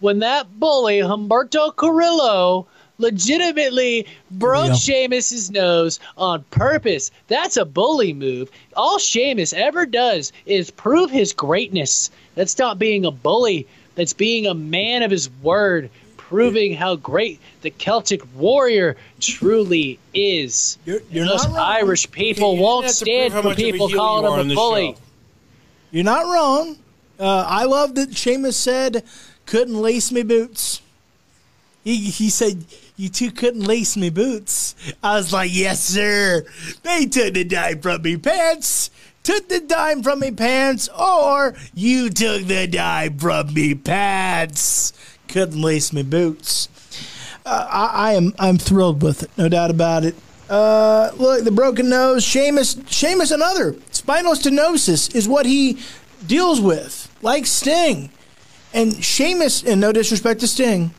when 0.01 0.21
that 0.21 0.59
bully, 0.59 0.99
Humberto 0.99 1.75
Carrillo, 1.75 2.67
legitimately 2.99 4.07
broke 4.31 4.69
Yeah. 4.69 4.75
Sheamus's 4.75 5.51
nose 5.51 5.99
on 6.17 6.45
purpose. 6.51 7.11
That's 7.29 7.57
a 7.57 7.65
bully 7.65 8.13
move. 8.13 8.51
All 8.77 8.99
Sheamus 8.99 9.53
ever 9.53 9.87
does 9.87 10.33
is 10.47 10.71
prove 10.71 11.11
his 11.11 11.33
greatness. 11.33 12.11
That's 12.35 12.59
not 12.59 12.79
being 12.79 13.05
a 13.05 13.11
bully. 13.11 13.67
That's 13.95 14.13
being 14.13 14.47
a 14.47 14.55
man 14.55 15.03
of 15.03 15.11
his 15.11 15.29
word, 15.43 15.91
proving 16.37 16.73
how 16.75 16.97
great 16.97 17.39
the 17.61 17.69
Celtic 17.69 18.23
warrior 18.35 18.97
truly 19.21 19.99
is. 20.15 20.79
You're- 20.87 21.03
you're 21.11 21.27
Those 21.27 21.45
not 21.45 21.57
wrong. 21.57 21.67
Irish 21.83 22.11
people 22.11 22.55
You 22.57 22.63
won't 22.63 22.89
stand 22.91 23.35
for 23.35 23.43
much 23.43 23.59
of 23.59 23.59
a 23.59 23.71
people 23.73 23.91
calling 23.91 24.41
him 24.41 24.51
a 24.51 24.55
bully. 24.55 24.93
show. 24.93 24.99
You're 25.91 26.05
not 26.05 26.25
wrong. 26.25 26.79
Uh, 27.21 27.45
I 27.47 27.65
love 27.65 27.95
that 27.97 28.17
Sheamus 28.17 28.57
said, 28.57 29.05
"Couldn't 29.45 29.77
lace 29.77 30.11
me 30.11 30.23
boots." 30.23 30.81
He 31.85 31.97
he 31.97 32.31
said, 32.31 32.65
"You 32.97 33.11
two 33.11 33.31
couldn't 33.31 33.65
lace 33.65 33.95
me 33.95 34.09
boots." 34.09 34.75
I 35.03 35.17
was 35.17 35.35
like, 35.35 35.51
"Yes, 35.53 35.85
sir." 35.85 36.47
They 36.83 37.05
took 37.05 37.35
the 37.35 37.45
dime 37.45 37.81
from 37.83 38.01
me 38.01 38.17
pants. 38.17 38.89
Took 39.23 39.49
the 39.51 39.61
dime 39.61 40.03
from 40.03 40.21
me 40.21 40.31
pants, 40.33 40.89
or 40.99 41.55
you 41.75 42.09
took 42.11 42.47
the 42.47 42.67
dime 42.67 43.19
from 43.19 43.53
me 43.53 43.75
pants. 43.75 44.95
Couldn't 45.33 45.63
lace 45.63 45.95
me 45.95 46.03
boots. 46.03 46.69
Uh, 47.47 47.67
I, 47.71 48.11
I 48.11 48.13
am 48.13 48.35
I'm 48.39 48.59
thrilled 48.59 49.03
with 49.03 49.23
it, 49.23 49.31
no 49.39 49.49
doubt 49.49 49.71
about 49.71 50.05
it. 50.05 50.15
Uh, 50.51 51.11
look, 51.17 51.43
the 51.43 51.51
broken 51.51 51.89
nose, 51.89 52.23
Sheamus, 52.23 52.77
Sheamus, 52.89 53.31
another 53.31 53.75
spinal 53.93 54.35
stenosis 54.35 55.15
is 55.15 55.27
what 55.27 55.47
he 55.47 55.79
deals 56.27 56.61
with, 56.61 57.11
like 57.23 57.47
Sting. 57.47 58.11
And 58.75 59.03
Sheamus, 59.03 59.65
and 59.65 59.81
no 59.81 59.91
disrespect 59.91 60.41
to 60.41 60.47
Sting, 60.47 60.91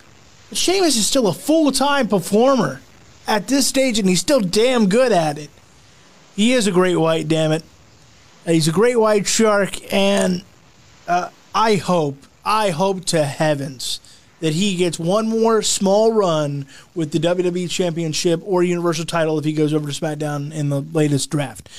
but 0.49 0.57
Sheamus 0.57 0.97
is 0.97 1.05
still 1.05 1.27
a 1.27 1.33
full 1.33 1.71
time 1.71 2.07
performer 2.07 2.81
at 3.27 3.47
this 3.47 3.67
stage, 3.67 3.99
and 3.99 4.09
he's 4.09 4.21
still 4.21 4.41
damn 4.41 4.89
good 4.89 5.11
at 5.11 5.37
it. 5.37 5.51
He 6.35 6.53
is 6.53 6.65
a 6.65 6.71
great 6.71 6.95
white, 6.95 7.27
damn 7.27 7.51
it. 7.51 7.63
He's 8.47 8.67
a 8.67 8.71
great 8.71 8.99
white 8.99 9.27
shark, 9.27 9.93
and 9.93 10.41
uh, 11.07 11.29
I 11.53 11.75
hope 11.75 12.17
I 12.43 12.71
hope 12.71 13.05
to 13.05 13.25
heavens 13.25 13.99
that 14.43 14.51
he 14.53 14.75
gets 14.75 14.99
one 14.99 15.30
more 15.30 15.61
small 15.61 16.11
run 16.11 16.65
with 16.93 17.11
the 17.11 17.17
WWE 17.19 17.69
Championship 17.69 18.41
or 18.43 18.61
Universal 18.61 19.05
title 19.05 19.39
if 19.39 19.45
he 19.45 19.53
goes 19.53 19.73
over 19.73 19.89
to 19.89 19.97
SmackDown 19.97 20.53
in 20.53 20.67
the 20.67 20.81
latest 20.81 21.30
draft. 21.30 21.69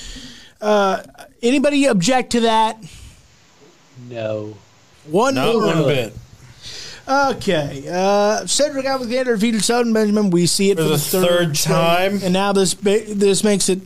Uh, 0.59 1.03
anybody 1.43 1.85
object 1.85 2.31
to 2.31 2.39
that? 2.39 2.83
No. 4.09 4.57
One 5.05 5.35
Not 5.35 5.53
more. 5.53 5.63
one 5.67 5.83
bit. 5.83 6.13
Okay. 7.07 7.85
Uh, 7.87 8.47
Cedric 8.47 8.87
Alexander 8.87 9.35
defeated 9.35 9.63
Shelton 9.63 9.93
Benjamin. 9.93 10.31
We 10.31 10.47
see 10.47 10.71
it 10.71 10.77
For 10.77 10.85
for, 10.85 10.89
the 10.89 10.97
third 10.97 11.53
time. 11.53 12.19
and 12.23 12.33
now 12.33 12.51
this 12.51 12.73
this 12.73 13.43
makes 13.43 13.69
it 13.69 13.81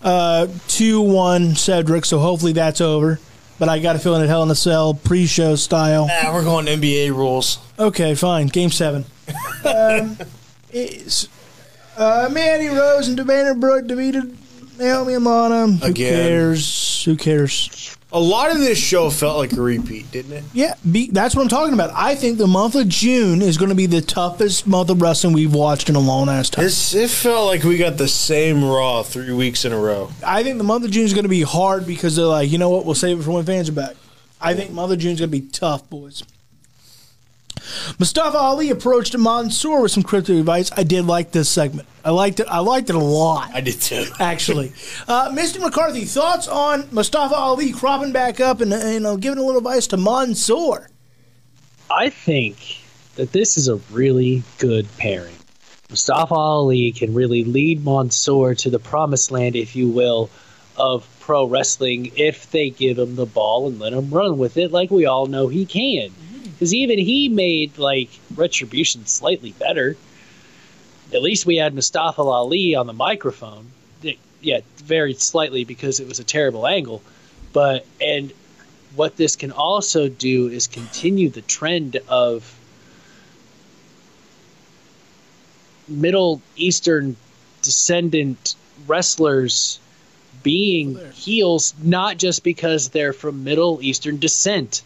uh, 0.00 0.46
two 0.68 1.02
one 1.02 1.54
Cedric. 1.54 2.06
So 2.06 2.18
hopefully 2.18 2.52
that's 2.52 2.80
over. 2.80 3.20
But 3.62 3.68
I 3.68 3.78
got 3.78 3.94
a 3.94 4.00
feeling 4.00 4.22
at 4.24 4.28
Hell 4.28 4.42
in 4.42 4.50
a 4.50 4.56
Cell 4.56 4.92
pre-show 4.92 5.54
style. 5.54 6.08
Ah, 6.10 6.32
we're 6.34 6.42
going 6.42 6.66
NBA 6.66 7.10
rules. 7.10 7.60
Okay, 7.78 8.16
fine. 8.16 8.48
Game 8.48 8.70
seven. 8.70 9.04
um, 9.64 10.18
it's, 10.72 11.28
uh, 11.96 12.28
Mandy 12.32 12.66
Rose 12.66 13.06
and 13.06 13.16
Dana 13.16 13.54
Brooke 13.54 13.86
defeated 13.86 14.36
Naomi 14.80 15.14
and 15.14 15.24
Lana. 15.24 15.68
Who 15.68 15.86
Again. 15.86 16.12
cares? 16.12 17.04
Who 17.04 17.16
cares? 17.16 17.96
A 18.14 18.20
lot 18.20 18.50
of 18.50 18.58
this 18.58 18.76
show 18.78 19.08
felt 19.08 19.38
like 19.38 19.52
a 19.52 19.60
repeat, 19.62 20.10
didn't 20.10 20.32
it? 20.32 20.44
Yeah, 20.52 20.74
be, 20.90 21.08
that's 21.10 21.34
what 21.34 21.42
I'm 21.42 21.48
talking 21.48 21.72
about. 21.72 21.92
I 21.94 22.14
think 22.14 22.36
the 22.36 22.46
month 22.46 22.74
of 22.74 22.86
June 22.86 23.40
is 23.40 23.56
going 23.56 23.70
to 23.70 23.74
be 23.74 23.86
the 23.86 24.02
toughest 24.02 24.66
month 24.66 24.90
of 24.90 25.00
wrestling 25.00 25.32
we've 25.32 25.54
watched 25.54 25.88
in 25.88 25.96
a 25.96 26.00
long 26.00 26.28
ass 26.28 26.50
time. 26.50 26.64
This 26.64 26.94
it 26.94 27.08
felt 27.08 27.46
like 27.46 27.62
we 27.62 27.78
got 27.78 27.96
the 27.96 28.08
same 28.08 28.62
Raw 28.62 29.02
three 29.02 29.32
weeks 29.32 29.64
in 29.64 29.72
a 29.72 29.78
row. 29.78 30.10
I 30.26 30.42
think 30.42 30.58
the 30.58 30.64
month 30.64 30.84
of 30.84 30.90
June 30.90 31.04
is 31.04 31.14
going 31.14 31.24
to 31.24 31.30
be 31.30 31.40
hard 31.42 31.86
because 31.86 32.16
they're 32.16 32.26
like, 32.26 32.50
you 32.50 32.58
know 32.58 32.68
what? 32.68 32.84
We'll 32.84 32.94
save 32.94 33.18
it 33.18 33.22
for 33.22 33.30
when 33.30 33.46
fans 33.46 33.70
are 33.70 33.72
back. 33.72 33.96
I 34.40 34.52
think 34.52 34.72
month 34.72 34.92
of 34.92 34.98
June 34.98 35.12
is 35.12 35.20
going 35.20 35.30
to 35.30 35.40
be 35.40 35.48
tough, 35.48 35.88
boys. 35.88 36.22
Mustafa 37.98 38.36
Ali 38.36 38.70
approached 38.70 39.16
Mansoor 39.16 39.82
with 39.82 39.92
some 39.92 40.02
cryptic 40.02 40.36
advice. 40.36 40.70
I 40.76 40.82
did 40.82 41.04
like 41.04 41.32
this 41.32 41.48
segment. 41.48 41.88
I 42.04 42.10
liked 42.10 42.40
it. 42.40 42.46
I 42.48 42.58
liked 42.58 42.90
it 42.90 42.96
a 42.96 42.98
lot. 42.98 43.50
I 43.54 43.60
did 43.60 43.80
too. 43.80 44.06
actually. 44.20 44.72
Uh, 45.06 45.30
Mr. 45.30 45.60
McCarthy, 45.60 46.04
thoughts 46.04 46.48
on 46.48 46.88
Mustafa 46.90 47.34
Ali 47.34 47.72
cropping 47.72 48.12
back 48.12 48.40
up 48.40 48.60
and 48.60 48.70
you 48.70 49.00
know 49.00 49.16
giving 49.16 49.38
a 49.38 49.42
little 49.42 49.58
advice 49.58 49.86
to 49.88 49.96
Mansoor? 49.96 50.88
I 51.90 52.08
think 52.10 52.80
that 53.16 53.32
this 53.32 53.56
is 53.56 53.68
a 53.68 53.76
really 53.90 54.42
good 54.58 54.88
pairing. 54.96 55.36
Mustafa 55.90 56.34
Ali 56.34 56.90
can 56.92 57.12
really 57.12 57.44
lead 57.44 57.84
Mansoor 57.84 58.54
to 58.54 58.70
the 58.70 58.78
promised 58.78 59.30
land, 59.30 59.56
if 59.56 59.76
you 59.76 59.88
will, 59.88 60.30
of 60.76 61.06
pro 61.20 61.44
wrestling 61.46 62.10
if 62.16 62.50
they 62.50 62.70
give 62.70 62.98
him 62.98 63.14
the 63.14 63.26
ball 63.26 63.68
and 63.68 63.78
let 63.78 63.92
him 63.92 64.10
run 64.10 64.38
with 64.38 64.56
it 64.56 64.72
like 64.72 64.90
we 64.90 65.04
all 65.04 65.26
know 65.26 65.48
he 65.48 65.66
can. 65.66 66.10
Because 66.62 66.74
even 66.74 67.00
he 67.00 67.28
made 67.28 67.76
like 67.76 68.08
Retribution 68.36 69.04
slightly 69.06 69.50
better. 69.50 69.96
At 71.12 71.20
least 71.20 71.44
we 71.44 71.56
had 71.56 71.74
Mustafa 71.74 72.22
Ali 72.22 72.76
on 72.76 72.86
the 72.86 72.92
microphone. 72.92 73.72
It- 74.04 74.20
yeah, 74.40 74.60
varied 74.76 75.20
slightly 75.20 75.64
because 75.64 75.98
it 75.98 76.06
was 76.06 76.20
a 76.20 76.24
terrible 76.24 76.64
angle. 76.64 77.02
But, 77.52 77.84
and 78.00 78.32
what 78.94 79.16
this 79.16 79.34
can 79.34 79.50
also 79.50 80.08
do 80.08 80.46
is 80.46 80.68
continue 80.68 81.30
the 81.30 81.40
trend 81.42 81.96
of 82.06 82.56
Middle 85.88 86.40
Eastern 86.54 87.16
descendant 87.62 88.54
wrestlers 88.86 89.80
being 90.44 90.96
heels, 91.10 91.74
not 91.82 92.18
just 92.18 92.44
because 92.44 92.90
they're 92.90 93.12
from 93.12 93.42
Middle 93.42 93.80
Eastern 93.82 94.20
descent, 94.20 94.82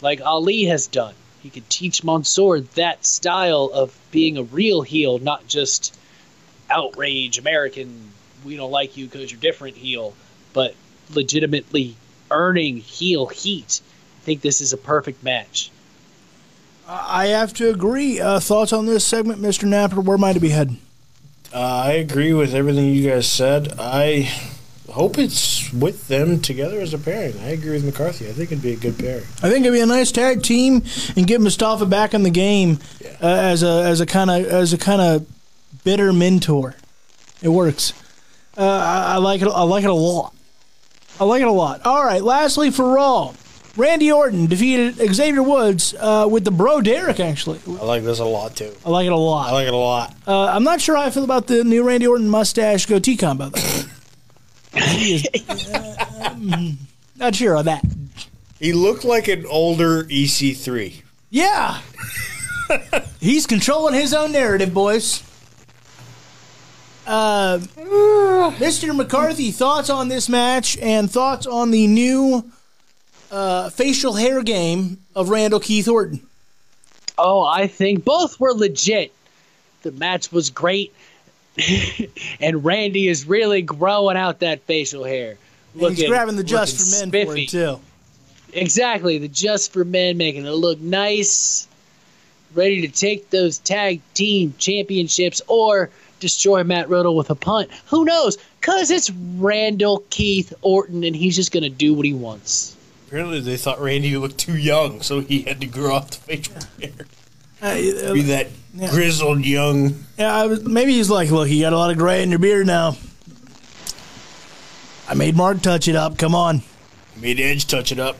like 0.00 0.20
Ali 0.20 0.64
has 0.64 0.86
done. 0.86 1.14
He 1.42 1.50
could 1.50 1.68
teach 1.70 2.02
Mansoor 2.02 2.60
that 2.60 3.04
style 3.04 3.70
of 3.72 3.96
being 4.10 4.36
a 4.36 4.42
real 4.42 4.82
heel, 4.82 5.18
not 5.18 5.46
just 5.46 5.96
outrage 6.70 7.38
American, 7.38 8.12
we 8.44 8.56
don't 8.56 8.70
like 8.70 8.96
you 8.96 9.06
because 9.06 9.30
you're 9.30 9.40
different 9.40 9.76
heel, 9.76 10.14
but 10.52 10.74
legitimately 11.10 11.96
earning 12.30 12.78
heel 12.78 13.26
heat. 13.26 13.80
I 14.22 14.24
think 14.24 14.40
this 14.42 14.60
is 14.60 14.72
a 14.72 14.76
perfect 14.76 15.22
match. 15.22 15.70
I 16.86 17.26
have 17.26 17.52
to 17.54 17.68
agree. 17.68 18.20
Uh, 18.20 18.40
thoughts 18.40 18.72
on 18.72 18.86
this 18.86 19.04
segment, 19.04 19.40
Mr. 19.40 19.64
Napper? 19.64 20.00
Where 20.00 20.16
am 20.16 20.24
I 20.24 20.32
to 20.32 20.40
be 20.40 20.48
heading? 20.50 20.78
Uh, 21.52 21.58
I 21.58 21.92
agree 21.92 22.32
with 22.32 22.54
everything 22.54 22.86
you 22.86 23.10
guys 23.10 23.30
said. 23.30 23.74
I 23.78 24.30
hope 24.90 25.18
it's 25.18 25.72
with 25.72 26.08
them 26.08 26.40
together 26.40 26.80
as 26.80 26.94
a 26.94 26.98
pairing. 26.98 27.38
I 27.40 27.50
agree 27.50 27.72
with 27.72 27.84
McCarthy. 27.84 28.28
I 28.28 28.32
think 28.32 28.52
it'd 28.52 28.62
be 28.62 28.72
a 28.72 28.76
good 28.76 28.98
pairing. 28.98 29.24
I 29.42 29.50
think 29.50 29.64
it'd 29.64 29.72
be 29.72 29.80
a 29.80 29.86
nice 29.86 30.12
tag 30.12 30.42
team 30.42 30.82
and 31.16 31.26
get 31.26 31.40
Mustafa 31.40 31.86
back 31.86 32.14
in 32.14 32.22
the 32.22 32.30
game 32.30 32.78
uh, 33.22 33.26
as 33.26 33.62
a 33.62 33.84
as 33.84 34.00
a 34.00 34.06
kind 34.06 34.30
of 34.30 34.46
as 34.46 34.72
a 34.72 34.78
kind 34.78 35.00
of 35.00 35.26
bitter 35.84 36.12
mentor. 36.12 36.74
It 37.42 37.48
works. 37.48 37.92
Uh, 38.56 38.62
I, 38.62 39.14
I 39.14 39.16
like 39.18 39.42
it. 39.42 39.48
I 39.48 39.62
like 39.62 39.84
it 39.84 39.90
a 39.90 39.94
lot. 39.94 40.34
I 41.20 41.24
like 41.24 41.42
it 41.42 41.48
a 41.48 41.52
lot. 41.52 41.84
All 41.84 42.04
right. 42.04 42.22
Lastly, 42.22 42.70
for 42.70 42.94
Raw, 42.94 43.34
Randy 43.76 44.10
Orton 44.10 44.46
defeated 44.46 44.96
Xavier 45.14 45.42
Woods 45.42 45.94
uh, 45.98 46.26
with 46.30 46.44
the 46.44 46.50
Bro 46.50 46.82
Derek. 46.82 47.20
Actually, 47.20 47.60
I 47.66 47.84
like 47.84 48.02
this 48.02 48.18
a 48.18 48.24
lot 48.24 48.56
too. 48.56 48.74
I 48.84 48.90
like 48.90 49.06
it 49.06 49.12
a 49.12 49.16
lot. 49.16 49.50
I 49.50 49.52
like 49.52 49.68
it 49.68 49.74
a 49.74 49.76
lot. 49.76 50.14
Uh, 50.26 50.46
I'm 50.46 50.64
not 50.64 50.80
sure 50.80 50.96
how 50.96 51.02
I 51.02 51.10
feel 51.10 51.24
about 51.24 51.46
the 51.46 51.62
new 51.62 51.84
Randy 51.84 52.06
Orton 52.06 52.28
mustache 52.28 52.86
goatee 52.86 53.16
combo. 53.16 53.52
Though. 54.78 54.86
He 54.86 55.14
is- 55.14 55.70
um, 56.24 56.78
not 57.16 57.34
sure 57.34 57.56
on 57.56 57.64
that. 57.66 57.84
He 58.58 58.72
looked 58.72 59.04
like 59.04 59.28
an 59.28 59.46
older 59.46 60.04
EC3. 60.04 61.02
Yeah. 61.30 61.80
He's 63.20 63.46
controlling 63.46 63.94
his 63.94 64.12
own 64.12 64.32
narrative, 64.32 64.74
boys. 64.74 65.22
Uh, 67.06 67.58
Mr. 68.58 68.94
McCarthy, 68.94 69.50
thoughts 69.50 69.88
on 69.88 70.08
this 70.08 70.28
match 70.28 70.76
and 70.78 71.10
thoughts 71.10 71.46
on 71.46 71.70
the 71.70 71.86
new 71.86 72.50
uh, 73.30 73.70
facial 73.70 74.14
hair 74.14 74.42
game 74.42 74.98
of 75.14 75.30
Randall 75.30 75.60
Keith 75.60 75.88
Orton? 75.88 76.20
Oh, 77.16 77.42
I 77.44 77.66
think 77.66 78.04
both 78.04 78.38
were 78.38 78.52
legit. 78.52 79.12
The 79.82 79.92
match 79.92 80.30
was 80.30 80.50
great, 80.50 80.92
and 82.40 82.64
Randy 82.64 83.08
is 83.08 83.26
really 83.26 83.62
growing 83.62 84.16
out 84.16 84.40
that 84.40 84.62
facial 84.62 85.04
hair. 85.04 85.36
Looking, 85.74 85.96
he's 85.96 86.08
grabbing 86.08 86.36
the 86.36 86.44
Just 86.44 86.76
for 86.76 87.00
Men 87.00 87.10
for 87.10 87.32
spiffy. 87.32 87.46
too. 87.46 87.80
Exactly, 88.52 89.18
the 89.18 89.28
Just 89.28 89.72
for 89.72 89.84
Men 89.84 90.16
making 90.16 90.46
it 90.46 90.50
look 90.50 90.80
nice, 90.80 91.68
ready 92.54 92.86
to 92.86 92.88
take 92.88 93.30
those 93.30 93.58
tag 93.58 94.00
team 94.14 94.54
championships 94.58 95.42
or 95.46 95.90
destroy 96.20 96.64
Matt 96.64 96.88
Riddle 96.88 97.16
with 97.16 97.30
a 97.30 97.34
punt. 97.34 97.70
Who 97.88 98.04
knows? 98.04 98.38
Cause 98.60 98.90
it's 98.90 99.10
Randall 99.10 100.02
Keith 100.10 100.52
Orton, 100.62 101.04
and 101.04 101.14
he's 101.14 101.36
just 101.36 101.52
gonna 101.52 101.68
do 101.68 101.94
what 101.94 102.06
he 102.06 102.14
wants. 102.14 102.76
Apparently, 103.06 103.40
they 103.40 103.56
thought 103.56 103.80
Randy 103.80 104.16
looked 104.16 104.38
too 104.38 104.56
young, 104.56 105.00
so 105.00 105.20
he 105.20 105.42
had 105.42 105.60
to 105.60 105.66
grow 105.66 105.96
out 105.96 106.10
the 106.10 106.16
facial 106.16 106.54
hair. 106.80 107.06
Uh, 107.60 107.74
Be 107.74 108.22
that 108.22 108.48
grizzled 108.90 109.44
young. 109.44 110.04
Yeah, 110.16 110.34
I 110.34 110.46
was, 110.46 110.62
maybe 110.64 110.92
he's 110.92 111.10
like, 111.10 111.30
look, 111.30 111.48
you 111.48 111.60
got 111.62 111.72
a 111.72 111.76
lot 111.78 111.90
of 111.90 111.98
gray 111.98 112.22
in 112.22 112.30
your 112.30 112.38
beard 112.38 112.66
now. 112.66 112.96
I 115.08 115.14
made 115.14 115.36
Mark 115.36 115.62
touch 115.62 115.88
it 115.88 115.96
up. 115.96 116.18
Come 116.18 116.34
on. 116.34 116.62
Made 117.16 117.40
Edge 117.40 117.66
touch 117.66 117.90
it 117.92 117.98
up. 117.98 118.16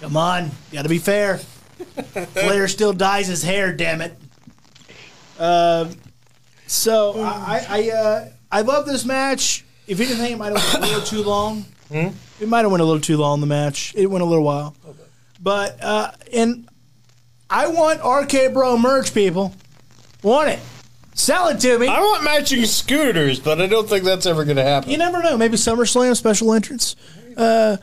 Come 0.00 0.16
on. 0.16 0.50
Got 0.72 0.82
to 0.82 0.88
be 0.88 0.98
fair. 0.98 1.38
Flair 2.34 2.68
still 2.68 2.92
dyes 2.92 3.28
his 3.28 3.42
hair, 3.42 3.72
damn 3.72 4.00
it. 4.02 4.14
Um, 5.38 5.96
so 6.66 7.20
I, 7.22 7.64
I, 7.68 7.90
uh, 7.90 8.28
I 8.52 8.60
love 8.62 8.86
this 8.86 9.04
match. 9.04 9.64
If 9.86 10.00
anything, 10.00 10.32
it 10.32 10.38
might 10.38 10.56
have 10.56 10.72
went 10.74 10.84
a 10.84 10.88
little 10.88 11.06
too 11.06 11.22
long. 11.22 11.64
It 11.90 12.48
might 12.48 12.60
have 12.60 12.70
went 12.70 12.82
a 12.82 12.84
little 12.84 13.00
too 13.00 13.16
long, 13.16 13.40
the 13.40 13.46
match. 13.46 13.94
It 13.96 14.06
went 14.06 14.22
a 14.22 14.26
little 14.26 14.44
while. 14.44 14.74
okay. 14.86 14.98
But, 15.42 15.82
uh, 15.82 16.10
and 16.32 16.68
I 17.50 17.66
want 17.66 18.00
RK 18.04 18.52
Bro 18.52 18.78
merch, 18.78 19.12
people. 19.12 19.54
Want 20.22 20.50
it. 20.50 20.60
Sell 21.14 21.48
it 21.48 21.60
to 21.60 21.78
me. 21.78 21.88
I 21.88 22.00
want 22.00 22.24
matching 22.24 22.64
scooters, 22.64 23.40
but 23.40 23.60
I 23.60 23.66
don't 23.66 23.88
think 23.88 24.04
that's 24.04 24.24
ever 24.24 24.44
going 24.44 24.56
to 24.56 24.62
happen. 24.62 24.90
You 24.90 24.96
never 24.96 25.22
know. 25.22 25.36
Maybe 25.36 25.56
SummerSlam 25.56 26.16
special 26.16 26.54
entrance. 26.54 26.96
Uh, 27.36 27.76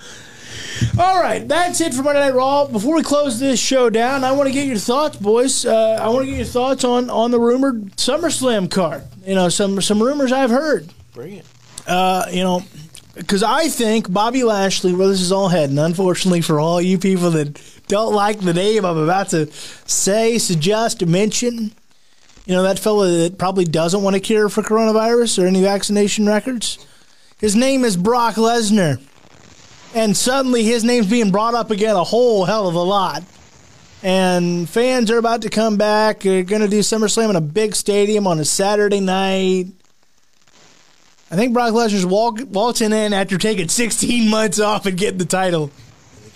all 0.98 1.22
right, 1.22 1.48
that's 1.48 1.82
it 1.82 1.94
for 1.94 2.04
Monday 2.04 2.22
Night 2.22 2.34
Raw. 2.34 2.66
Before 2.66 2.96
we 2.96 3.04
close 3.04 3.40
this 3.40 3.60
show 3.60 3.90
down, 3.90 4.24
I 4.24 4.32
want 4.32 4.48
to 4.48 4.54
get 4.54 4.68
your 4.68 4.78
thoughts, 4.78 5.18
boys. 5.18 5.66
Uh, 5.66 6.00
I 6.02 6.08
want 6.10 6.26
to 6.26 6.32
get 6.32 6.38
your 6.38 6.46
thoughts 6.46 6.84
on 6.84 7.10
on 7.10 7.32
the 7.32 7.40
rumored 7.40 7.92
SummerSlam 7.98 8.72
card. 8.72 9.04
You 9.26 9.36
know, 9.36 9.50
some 9.50 9.82
some 9.82 10.02
rumors 10.02 10.32
I've 10.32 10.50
heard. 10.50 10.88
Bring 11.14 11.34
it. 11.34 11.46
Uh, 11.86 12.26
you 12.32 12.44
know, 12.44 12.64
because 13.16 13.44
I 13.44 13.68
think 13.68 14.12
Bobby 14.12 14.44
Lashley, 14.44 14.94
where 14.94 15.08
this 15.08 15.22
is 15.22 15.32
all 15.32 15.50
heading, 15.50 15.78
unfortunately 15.78 16.42
for 16.42 16.60
all 16.60 16.82
you 16.82 16.98
people 16.98 17.32
that 17.32 17.60
don't 17.88 18.14
like 18.14 18.40
the 18.40 18.54
name 18.54 18.86
I'm 18.86 18.98
about 18.98 19.30
to 19.30 19.52
say, 19.86 20.38
suggest, 20.38 21.06
mention, 21.06 21.72
you 22.46 22.54
know, 22.54 22.64
that 22.64 22.80
fellow 22.80 23.06
that 23.06 23.38
probably 23.38 23.66
doesn't 23.66 24.04
want 24.04 24.16
to 24.16 24.20
cure 24.20 24.50
for 24.50 24.62
coronavirus 24.62 25.44
or 25.44 25.48
any 25.48 25.62
vaccination 25.62 26.28
records. 26.28 26.86
His 27.40 27.56
name 27.56 27.86
is 27.86 27.98
Brock 27.98 28.36
Lesnar. 28.36 29.02
And 29.96 30.16
suddenly 30.18 30.64
his 30.64 30.84
name's 30.84 31.08
being 31.08 31.32
brought 31.32 31.54
up 31.56 31.72
again 31.72 31.96
a 31.96 32.04
whole 32.04 32.46
hell 32.46 32.68
of 32.68 32.76
a 32.76 32.82
lot. 32.82 33.24
and 34.04 34.70
fans 34.70 35.10
are 35.10 35.18
about 35.18 35.42
to 35.42 35.50
come 35.50 35.78
back. 35.78 36.20
They're 36.20 36.44
going 36.44 36.62
to 36.62 36.68
do 36.68 36.80
SummerSlam 36.80 37.32
in 37.32 37.36
a 37.36 37.42
big 37.42 37.76
stadium 37.76 38.28
on 38.28 38.40
a 38.40 38.46
Saturday 38.46 39.00
night. 39.00 39.68
I 41.30 41.36
think 41.36 41.54
Brock 41.54 41.74
Lesnar's 41.74 42.06
walk, 42.06 42.40
waltzing 42.50 42.94
in 42.94 43.12
after 43.12 43.38
taking 43.38 43.68
16 43.68 44.30
months 44.30 44.60
off 44.60 44.86
and 44.86 44.98
getting 44.98 45.18
the 45.18 45.26
title. 45.26 45.72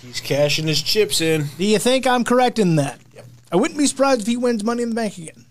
He's 0.02 0.20
cashing 0.20 0.68
his 0.68 0.82
chips 0.82 1.22
in. 1.22 1.46
Do 1.58 1.66
you 1.66 1.80
think 1.80 2.08
I'm 2.08 2.24
correct 2.24 2.60
in 2.60 2.76
that? 2.78 3.00
I 3.52 3.56
wouldn't 3.56 3.78
be 3.78 3.86
surprised 3.86 4.22
if 4.22 4.28
he 4.28 4.38
wins 4.38 4.64
Money 4.64 4.84
in 4.84 4.90
the 4.90 4.96
Bank 4.96 5.18
again. 5.18 5.46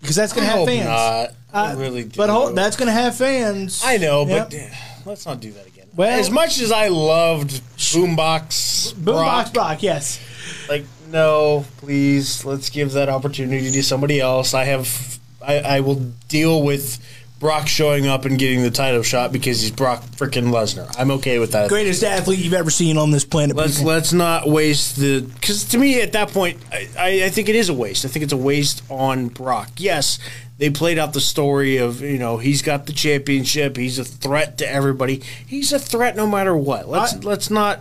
Because 0.00 0.16
that's 0.16 0.32
going 0.32 0.46
to 0.46 0.52
have 0.52 0.66
fans. 0.66 0.84
not. 0.86 1.30
I 1.52 1.72
Uh, 1.72 1.76
really 1.76 2.04
do. 2.04 2.16
But 2.16 2.30
hold, 2.30 2.54
that's 2.56 2.76
going 2.76 2.86
to 2.86 2.92
have 2.92 3.16
fans. 3.16 3.82
I 3.84 3.96
know, 3.98 4.24
Yep. 4.26 4.50
but 4.50 4.58
uh, 4.58 4.64
let's 5.04 5.26
not 5.26 5.40
do 5.40 5.50
that 5.52 5.66
again. 5.66 5.88
Well- 5.94 6.18
as 6.18 6.30
much 6.30 6.60
as 6.60 6.70
I 6.72 6.88
loved 6.88 7.50
Boombox, 7.76 8.94
Boombox 8.94 9.04
Brock, 9.04 9.52
Brock, 9.52 9.82
yes. 9.82 10.20
like 10.68 10.84
no, 11.10 11.64
please, 11.78 12.44
let's 12.44 12.70
give 12.70 12.92
that 12.92 13.08
opportunity 13.08 13.70
to 13.72 13.82
somebody 13.82 14.20
else. 14.20 14.54
I 14.54 14.64
have, 14.64 15.18
I, 15.42 15.58
I 15.58 15.80
will 15.80 15.96
deal 16.28 16.62
with 16.62 16.98
Brock 17.40 17.66
showing 17.68 18.06
up 18.06 18.26
and 18.26 18.38
getting 18.38 18.62
the 18.62 18.70
title 18.70 19.02
shot 19.02 19.32
because 19.32 19.62
he's 19.62 19.70
Brock 19.70 20.02
freaking 20.04 20.52
Lesnar. 20.52 20.94
I'm 20.98 21.10
okay 21.12 21.38
with 21.38 21.52
that. 21.52 21.70
Greatest 21.70 22.04
athlete 22.04 22.38
you've 22.38 22.52
ever 22.52 22.70
seen 22.70 22.98
on 22.98 23.10
this 23.10 23.24
planet. 23.24 23.56
Let's 23.56 23.78
people. 23.78 23.90
let's 23.92 24.12
not 24.12 24.46
waste 24.46 24.96
the 24.96 25.22
because 25.22 25.64
to 25.70 25.78
me 25.78 26.02
at 26.02 26.12
that 26.12 26.28
point 26.28 26.58
I, 26.70 26.88
I, 26.98 27.08
I 27.24 27.28
think 27.30 27.48
it 27.48 27.56
is 27.56 27.70
a 27.70 27.74
waste. 27.74 28.04
I 28.04 28.08
think 28.08 28.24
it's 28.24 28.34
a 28.34 28.36
waste 28.36 28.82
on 28.90 29.28
Brock. 29.28 29.70
Yes, 29.78 30.18
they 30.58 30.68
played 30.68 30.98
out 30.98 31.14
the 31.14 31.20
story 31.20 31.78
of 31.78 32.02
you 32.02 32.18
know 32.18 32.36
he's 32.36 32.60
got 32.60 32.84
the 32.84 32.92
championship. 32.92 33.78
He's 33.78 33.98
a 33.98 34.04
threat 34.04 34.58
to 34.58 34.70
everybody. 34.70 35.22
He's 35.46 35.72
a 35.72 35.78
threat 35.78 36.16
no 36.16 36.26
matter 36.26 36.54
what. 36.54 36.90
Let's 36.90 37.14
I- 37.14 37.18
let's 37.20 37.48
not. 37.50 37.80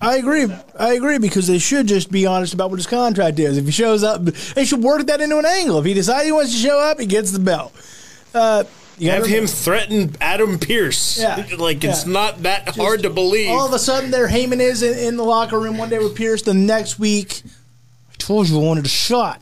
I 0.00 0.16
agree. 0.16 0.46
I 0.78 0.94
agree 0.94 1.18
because 1.18 1.46
they 1.46 1.58
should 1.58 1.86
just 1.86 2.10
be 2.10 2.24
honest 2.26 2.54
about 2.54 2.70
what 2.70 2.78
his 2.78 2.86
contract 2.86 3.38
is. 3.38 3.58
If 3.58 3.66
he 3.66 3.70
shows 3.70 4.02
up, 4.02 4.24
they 4.24 4.64
should 4.64 4.82
work 4.82 5.06
that 5.08 5.20
into 5.20 5.36
an 5.36 5.44
angle. 5.44 5.78
If 5.80 5.84
he 5.84 5.92
decides 5.92 6.24
he 6.24 6.32
wants 6.32 6.52
to 6.52 6.58
show 6.58 6.78
up, 6.80 6.98
he 6.98 7.04
gets 7.04 7.32
the 7.32 7.38
belt. 7.38 7.74
Uh, 8.32 8.64
you 9.00 9.10
Have 9.10 9.26
him 9.26 9.46
threaten 9.46 10.14
Adam 10.20 10.58
Pearce. 10.58 11.18
Yeah. 11.18 11.44
like 11.58 11.82
it's 11.82 12.06
Yeah. 12.06 12.12
not 12.12 12.42
that 12.42 12.76
hard 12.76 13.02
to 13.02 13.10
believe. 13.10 13.50
All 13.50 13.66
of 13.66 13.72
a 13.72 13.78
sudden, 13.78 14.10
there 14.10 14.28
Heyman 14.28 14.60
is 14.60 14.82
in, 14.82 14.98
in 14.98 15.16
the 15.16 15.24
locker 15.24 15.58
room 15.58 15.78
one 15.78 15.88
day 15.88 15.98
with 15.98 16.14
Pearce. 16.14 16.42
The 16.42 16.54
next 16.54 16.98
week, 16.98 17.42
I 18.10 18.14
told 18.18 18.48
you 18.48 18.60
I 18.60 18.64
wanted 18.64 18.84
a 18.86 18.88
shot. 18.88 19.40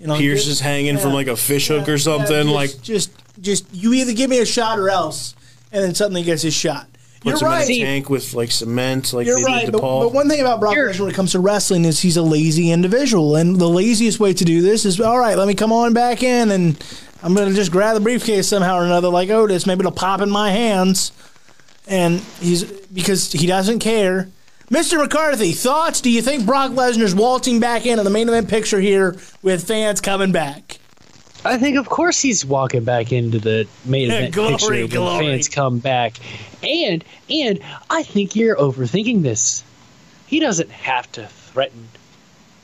You 0.00 0.06
know, 0.06 0.16
Pearce 0.16 0.44
get- 0.44 0.52
is 0.52 0.60
hanging 0.60 0.96
from 0.98 1.12
like 1.12 1.26
a 1.26 1.36
fish 1.36 1.68
hook 1.68 1.86
Yeah, 1.86 1.94
or 1.94 1.98
something. 1.98 2.28
just, 2.46 2.48
like 2.54 2.82
just, 2.82 3.10
just 3.40 3.64
you 3.72 3.92
either 3.94 4.12
give 4.12 4.30
me 4.30 4.38
a 4.38 4.46
shot 4.46 4.78
or 4.78 4.88
else, 4.90 5.34
and 5.72 5.82
then 5.84 5.94
suddenly 5.94 6.22
gets 6.22 6.42
his 6.42 6.54
shot. 6.54 6.86
You're 7.24 7.36
him 7.38 7.46
right. 7.46 7.68
in 7.68 7.82
a 7.82 7.84
tank 7.84 8.10
with 8.10 8.34
like 8.34 8.50
cement, 8.50 9.12
like 9.12 9.26
You're 9.26 9.38
they 9.38 9.44
right, 9.44 9.60
did 9.60 9.66
to 9.66 9.72
but, 9.72 9.80
Paul. 9.80 10.02
but 10.04 10.12
one 10.12 10.28
thing 10.28 10.40
about 10.40 10.60
Brock 10.60 10.74
You're- 10.74 10.92
Lesnar 10.92 11.00
when 11.00 11.10
it 11.10 11.14
comes 11.14 11.32
to 11.32 11.40
wrestling 11.40 11.84
is 11.84 12.00
he's 12.00 12.16
a 12.16 12.22
lazy 12.22 12.70
individual, 12.70 13.36
and 13.36 13.56
the 13.56 13.68
laziest 13.68 14.20
way 14.20 14.32
to 14.34 14.44
do 14.44 14.62
this 14.62 14.84
is 14.84 15.00
all 15.00 15.18
right. 15.18 15.36
Let 15.36 15.48
me 15.48 15.54
come 15.54 15.72
on 15.72 15.92
back 15.94 16.22
in, 16.22 16.50
and 16.50 16.82
I'm 17.22 17.34
going 17.34 17.48
to 17.48 17.54
just 17.54 17.72
grab 17.72 17.94
the 17.94 18.00
briefcase 18.00 18.48
somehow 18.48 18.78
or 18.78 18.84
another, 18.84 19.08
like 19.08 19.30
Otis. 19.30 19.66
Maybe 19.66 19.80
it'll 19.80 19.90
pop 19.92 20.20
in 20.20 20.30
my 20.30 20.50
hands, 20.50 21.10
and 21.88 22.20
he's 22.40 22.64
because 22.64 23.32
he 23.32 23.46
doesn't 23.46 23.80
care. 23.80 24.28
Mr. 24.70 24.98
McCarthy, 24.98 25.52
thoughts? 25.52 26.02
Do 26.02 26.10
you 26.10 26.20
think 26.20 26.44
Brock 26.44 26.72
Lesnar's 26.72 27.14
waltzing 27.14 27.58
back 27.58 27.86
in 27.86 27.92
into 27.92 28.04
the 28.04 28.10
main 28.10 28.28
event 28.28 28.50
picture 28.50 28.78
here 28.80 29.16
with 29.42 29.66
fans 29.66 30.02
coming 30.02 30.30
back? 30.30 30.67
I 31.44 31.56
think, 31.56 31.76
of 31.76 31.88
course, 31.88 32.20
he's 32.20 32.44
walking 32.44 32.84
back 32.84 33.12
into 33.12 33.38
the 33.38 33.66
main 33.84 34.10
event 34.10 34.34
Glory, 34.34 34.52
picture 34.52 34.70
when 34.70 34.88
glory. 34.88 35.26
fans 35.26 35.48
come 35.48 35.78
back, 35.78 36.14
and 36.62 37.04
and 37.30 37.60
I 37.88 38.02
think 38.02 38.34
you're 38.34 38.56
overthinking 38.56 39.22
this. 39.22 39.62
He 40.26 40.40
doesn't 40.40 40.70
have 40.70 41.10
to 41.12 41.26
threaten 41.26 41.88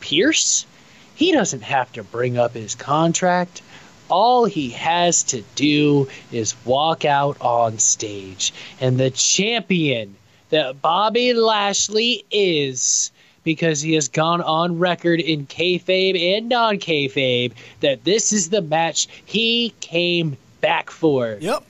Pearce. 0.00 0.66
He 1.14 1.32
doesn't 1.32 1.62
have 1.62 1.92
to 1.92 2.02
bring 2.02 2.36
up 2.36 2.54
his 2.54 2.74
contract. 2.74 3.62
All 4.10 4.44
he 4.44 4.70
has 4.70 5.22
to 5.24 5.42
do 5.54 6.08
is 6.30 6.54
walk 6.64 7.04
out 7.04 7.36
on 7.40 7.78
stage, 7.78 8.52
and 8.80 8.98
the 8.98 9.10
champion 9.10 10.16
that 10.50 10.82
Bobby 10.82 11.32
Lashley 11.32 12.24
is 12.30 13.10
because 13.44 13.80
he 13.80 13.92
has 13.94 14.08
gone 14.08 14.40
on 14.40 14.78
record 14.78 15.20
in 15.20 15.46
kayfabe 15.46 16.36
and 16.36 16.48
non 16.48 16.78
kayfabe 16.78 17.52
that 17.80 18.02
this 18.04 18.32
is 18.32 18.50
the 18.50 18.62
match 18.62 19.06
he 19.24 19.72
came 19.80 20.36
back 20.60 20.90
for. 20.90 21.36
Yep. 21.40 21.64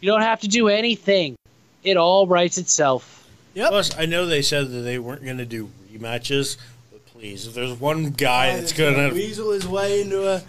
You 0.00 0.10
don't 0.10 0.22
have 0.22 0.40
to 0.40 0.48
do 0.48 0.68
anything, 0.68 1.36
it 1.84 1.96
all 1.96 2.26
writes 2.26 2.58
itself. 2.58 3.28
Yep. 3.54 3.68
Plus, 3.70 3.98
I 3.98 4.06
know 4.06 4.26
they 4.26 4.42
said 4.42 4.70
that 4.70 4.80
they 4.80 4.98
weren't 4.98 5.24
going 5.24 5.38
to 5.38 5.46
do 5.46 5.70
rematches, 5.92 6.56
but 6.90 7.04
please, 7.06 7.46
if 7.46 7.54
there's 7.54 7.78
one 7.78 8.10
guy 8.10 8.56
that's 8.56 8.72
going 8.72 8.94
to 8.94 9.14
weasel 9.14 9.52
his 9.52 9.66
way 9.66 10.00
into 10.00 10.28
a 10.28 10.42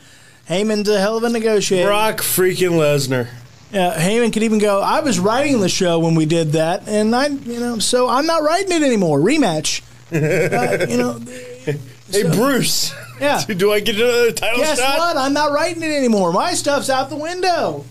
Heyman's 0.47 0.89
a 0.89 0.99
hell 0.99 1.17
of 1.17 1.23
a 1.23 1.29
negotiator. 1.29 1.87
Brock 1.87 2.17
freaking 2.17 2.71
Lesnar. 2.71 3.27
Yeah, 3.71 3.95
Heyman 3.95 4.33
could 4.33 4.41
even 4.41 4.57
go. 4.57 4.81
I 4.81 5.01
was 5.01 5.19
writing 5.19 5.59
the 5.59 5.69
show 5.69 5.99
when 5.99 6.15
we 6.15 6.25
did 6.25 6.53
that, 6.53 6.87
and 6.87 7.15
I, 7.15 7.27
you 7.27 7.59
know, 7.59 7.77
so 7.77 8.09
I'm 8.09 8.25
not 8.25 8.41
writing 8.41 8.71
it 8.71 8.81
anymore. 8.81 9.19
Rematch. 9.19 9.83
Uh, 10.11 10.85
you 10.89 10.97
know, 10.97 11.19
Hey, 12.11 12.23
Bruce. 12.23 12.91
yeah. 13.21 13.43
Do 13.47 13.71
I 13.71 13.79
get 13.81 13.95
another 13.95 14.31
title 14.31 14.59
Guess 14.59 14.79
shot? 14.79 14.97
what? 14.97 15.17
I'm 15.17 15.33
not 15.33 15.51
writing 15.51 15.83
it 15.83 15.91
anymore. 15.91 16.33
My 16.33 16.53
stuff's 16.53 16.89
out 16.89 17.09
the 17.11 17.15
window. 17.15 17.85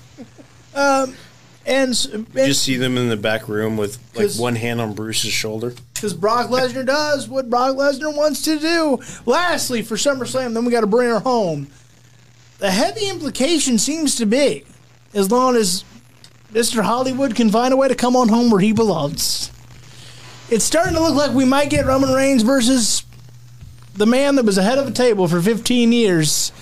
Um, 0.75 1.15
and 1.65 1.91
You 2.05 2.25
just 2.47 2.63
see 2.65 2.77
them 2.77 2.97
in 2.99 3.09
the 3.09 3.17
back 3.17 3.47
room 3.49 3.77
with 3.77 3.99
like 4.17 4.33
one 4.33 4.57
hand 4.57 4.81
on 4.81 4.95
Bruce's 4.95 5.33
shoulder. 5.33 5.75
because 5.95 6.15
Brock 6.15 6.49
Lesnar 6.51 6.85
does 6.85 7.29
what 7.29 7.49
Brock 7.51 7.77
Lesnar 7.77 8.17
wants 8.17 8.43
to 8.43 8.59
do. 8.59 8.99
Lastly, 9.27 9.83
for 9.83 9.95
SummerSlam, 9.97 10.55
then 10.55 10.65
we 10.65 10.73
got 10.73 10.81
to 10.81 10.87
bring 10.89 11.09
her 11.11 11.21
home. 11.21 11.69
The 12.59 12.71
heavy 12.73 13.09
implication 13.09 13.79
seems 13.79 14.17
to 14.17 14.27
be, 14.27 14.65
as 15.15 15.31
long 15.31 15.55
as 15.55 15.85
Mr. 16.53 16.83
Hollywood 16.83 17.37
can 17.37 17.51
find 17.51 17.73
a 17.73 17.77
way 17.77 17.87
to 17.87 17.95
come 17.95 18.17
on 18.17 18.29
home 18.29 18.51
where 18.51 18.61
he 18.61 18.73
belongs. 18.73 19.53
It's 20.51 20.65
starting 20.65 20.95
to 20.95 21.01
look 21.01 21.15
like 21.15 21.33
we 21.33 21.45
might 21.45 21.69
get 21.69 21.85
Roman 21.85 22.11
Reigns 22.11 22.43
versus 22.43 23.05
the 23.95 24.07
man 24.07 24.37
that 24.37 24.47
was 24.47 24.57
ahead 24.57 24.79
of 24.79 24.89
a 24.89 24.91
table 24.91 25.29
for 25.29 25.43
15 25.43 25.93
years 25.93 26.53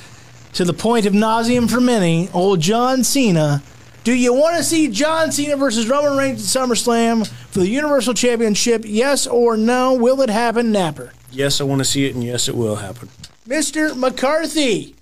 to 0.55 0.65
the 0.65 0.73
point 0.73 1.07
of 1.07 1.13
nauseum 1.13 1.71
for 1.71 1.81
many, 1.81 2.29
old 2.33 2.59
John 2.59 3.05
Cena. 3.05 3.63
Do 4.03 4.13
you 4.13 4.35
want 4.35 4.57
to 4.57 4.65
see 4.65 4.89
John 4.89 5.31
Cena 5.31 5.57
versus 5.57 5.89
Roman 5.89 6.17
Reigns 6.17 6.57
at 6.57 6.61
SummerSlam 6.63 7.29
for 7.29 7.61
the 7.61 7.69
Universal 7.69 8.15
Championship? 8.15 8.83
Yes 8.85 9.29
or 9.29 9.57
no? 9.57 9.95
Will 9.95 10.21
it 10.21 10.31
happen, 10.31 10.73
Napper? 10.73 11.13
Yes, 11.31 11.61
I 11.61 11.65
want 11.65 11.79
to 11.79 11.85
see 11.85 12.07
it, 12.07 12.15
and 12.15 12.25
yes, 12.25 12.49
it 12.49 12.57
will 12.57 12.77
happen. 12.77 13.09
Mr. 13.47 13.97
McCarthy. 13.97 14.97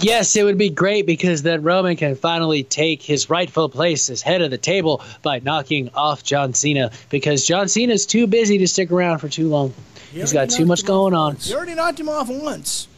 Yes, 0.00 0.34
it 0.36 0.42
would 0.44 0.58
be 0.58 0.70
great 0.70 1.06
because 1.06 1.42
then 1.42 1.62
Roman 1.62 1.96
can 1.96 2.16
finally 2.16 2.62
take 2.64 3.02
his 3.02 3.30
rightful 3.30 3.68
place 3.68 4.10
as 4.10 4.22
head 4.22 4.42
of 4.42 4.50
the 4.50 4.58
table 4.58 5.02
by 5.22 5.38
knocking 5.40 5.90
off 5.94 6.22
John 6.24 6.52
Cena 6.54 6.90
because 7.10 7.46
John 7.46 7.68
Cena's 7.68 8.06
too 8.06 8.26
busy 8.26 8.58
to 8.58 8.66
stick 8.66 8.90
around 8.90 9.18
for 9.18 9.28
too 9.28 9.48
long. 9.48 9.72
He's 10.12 10.32
got 10.32 10.50
too 10.50 10.66
much 10.66 10.84
going 10.84 11.14
on. 11.14 11.36
You 11.40 11.56
already 11.56 11.74
knocked 11.74 11.98
him 12.00 12.08
off 12.08 12.28
once. 12.28 12.88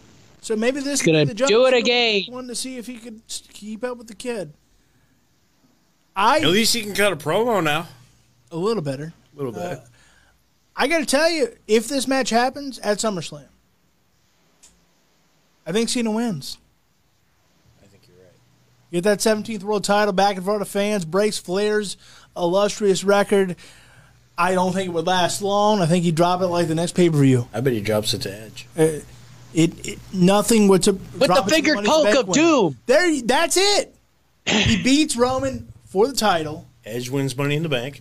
So 0.41 0.55
maybe 0.55 0.81
this 0.81 1.02
gonna 1.02 1.26
could 1.26 1.36
be 1.36 1.42
the 1.42 1.49
do 1.49 1.66
it 1.66 1.70
Cena 1.70 1.76
again. 1.78 2.23
One 2.28 2.47
to 2.49 2.55
see 2.55 2.76
if 2.78 2.86
he 2.86 2.99
could 2.99 3.20
keep 3.52 3.83
up 3.84 3.99
with 3.99 4.07
the 4.07 4.15
kid. 4.15 4.52
I 6.15 6.39
At 6.39 6.47
least 6.47 6.75
he 6.75 6.83
can 6.83 6.94
cut 6.94 7.12
a 7.12 7.16
promo 7.16 7.62
now. 7.62 7.89
a 8.50 8.57
little 8.57 8.83
better. 8.83 9.12
A 9.34 9.36
little 9.36 9.52
bit. 9.52 9.62
Uh, 9.62 9.81
I 10.76 10.89
got 10.89 10.99
to 10.99 11.07
tell 11.07 11.28
you, 11.28 11.49
if 11.66 11.89
this 11.89 12.07
match 12.07 12.31
happens 12.31 12.78
at 12.78 12.99
SummerSlam, 12.99 13.47
I 15.66 15.73
think 15.73 15.89
Cena 15.89 16.10
wins. 16.10 16.58
I 17.83 17.86
think 17.86 18.02
you're 18.07 18.16
right. 18.16 18.33
Get 18.97 19.05
that 19.05 19.18
17th 19.18 19.62
world 19.62 19.84
title 19.84 20.15
back 20.15 20.39
in 20.39 20.42
front 20.42 20.62
of 20.62 20.68
fans, 20.68 21.05
breaks 21.05 21.36
Flair's 21.36 21.99
illustrious 22.34 23.05
record. 23.05 23.55
I 24.39 24.55
don't 24.55 24.73
think 24.73 24.89
it 24.89 24.92
would 24.92 25.07
last 25.07 25.42
long. 25.42 25.83
I 25.83 25.86
think 25.86 26.05
he'd 26.05 26.15
drop 26.15 26.41
it 26.41 26.47
like 26.47 26.66
the 26.66 26.75
next 26.75 26.94
pay 26.94 27.10
per 27.10 27.18
view. 27.18 27.47
I 27.52 27.60
bet 27.60 27.75
he 27.75 27.83
drops 27.83 28.15
it 28.15 28.23
to 28.23 28.33
Edge. 28.34 28.66
Uh, 28.75 28.83
it, 29.52 29.86
it 29.86 29.99
nothing 30.15 30.68
would 30.68 30.83
to 30.84 30.92
With 30.92 31.18
the 31.18 31.25
it 31.25 31.34
to 31.34 31.42
fingered 31.44 31.75
Money 31.75 31.89
in 31.89 31.92
poke 31.92 32.15
of 32.23 32.28
win. 32.28 32.34
doom. 32.41 32.78
There, 32.86 33.20
that's 33.20 33.58
it. 33.58 33.94
He 34.47 34.76
beats 34.83 35.15
Roman 35.15 35.70
for 35.84 36.07
the 36.07 36.15
title, 36.15 36.66
Edge 36.86 37.10
wins 37.10 37.36
Money 37.36 37.57
in 37.57 37.62
the 37.65 37.68
Bank. 37.68 38.00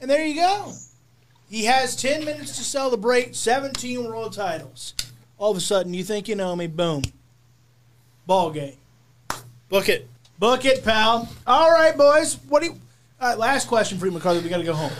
and 0.00 0.10
there 0.10 0.24
you 0.24 0.36
go. 0.36 0.72
He 1.50 1.66
has 1.66 1.96
10 1.96 2.24
minutes 2.24 2.56
to 2.56 2.64
celebrate 2.64 3.36
17 3.36 4.04
world 4.06 4.32
titles. 4.32 4.94
All 5.36 5.50
of 5.50 5.56
a 5.58 5.60
sudden, 5.60 5.92
you 5.92 6.02
think 6.02 6.28
you 6.28 6.34
know 6.34 6.56
me, 6.56 6.66
boom. 6.66 7.02
Ball 8.26 8.52
game. 8.52 8.76
Book 9.68 9.88
it. 9.88 10.08
Book 10.40 10.64
it, 10.64 10.82
pal. 10.82 11.28
All 11.46 11.70
right, 11.70 11.94
boys. 11.94 12.38
What 12.48 12.62
do 12.62 12.70
you? 12.70 12.80
All 13.20 13.28
right, 13.28 13.38
last 13.38 13.68
question 13.68 13.98
for 13.98 14.06
you, 14.06 14.12
McCarthy. 14.12 14.40
We 14.40 14.48
got 14.48 14.56
to 14.56 14.64
go 14.64 14.72
home. 14.72 14.90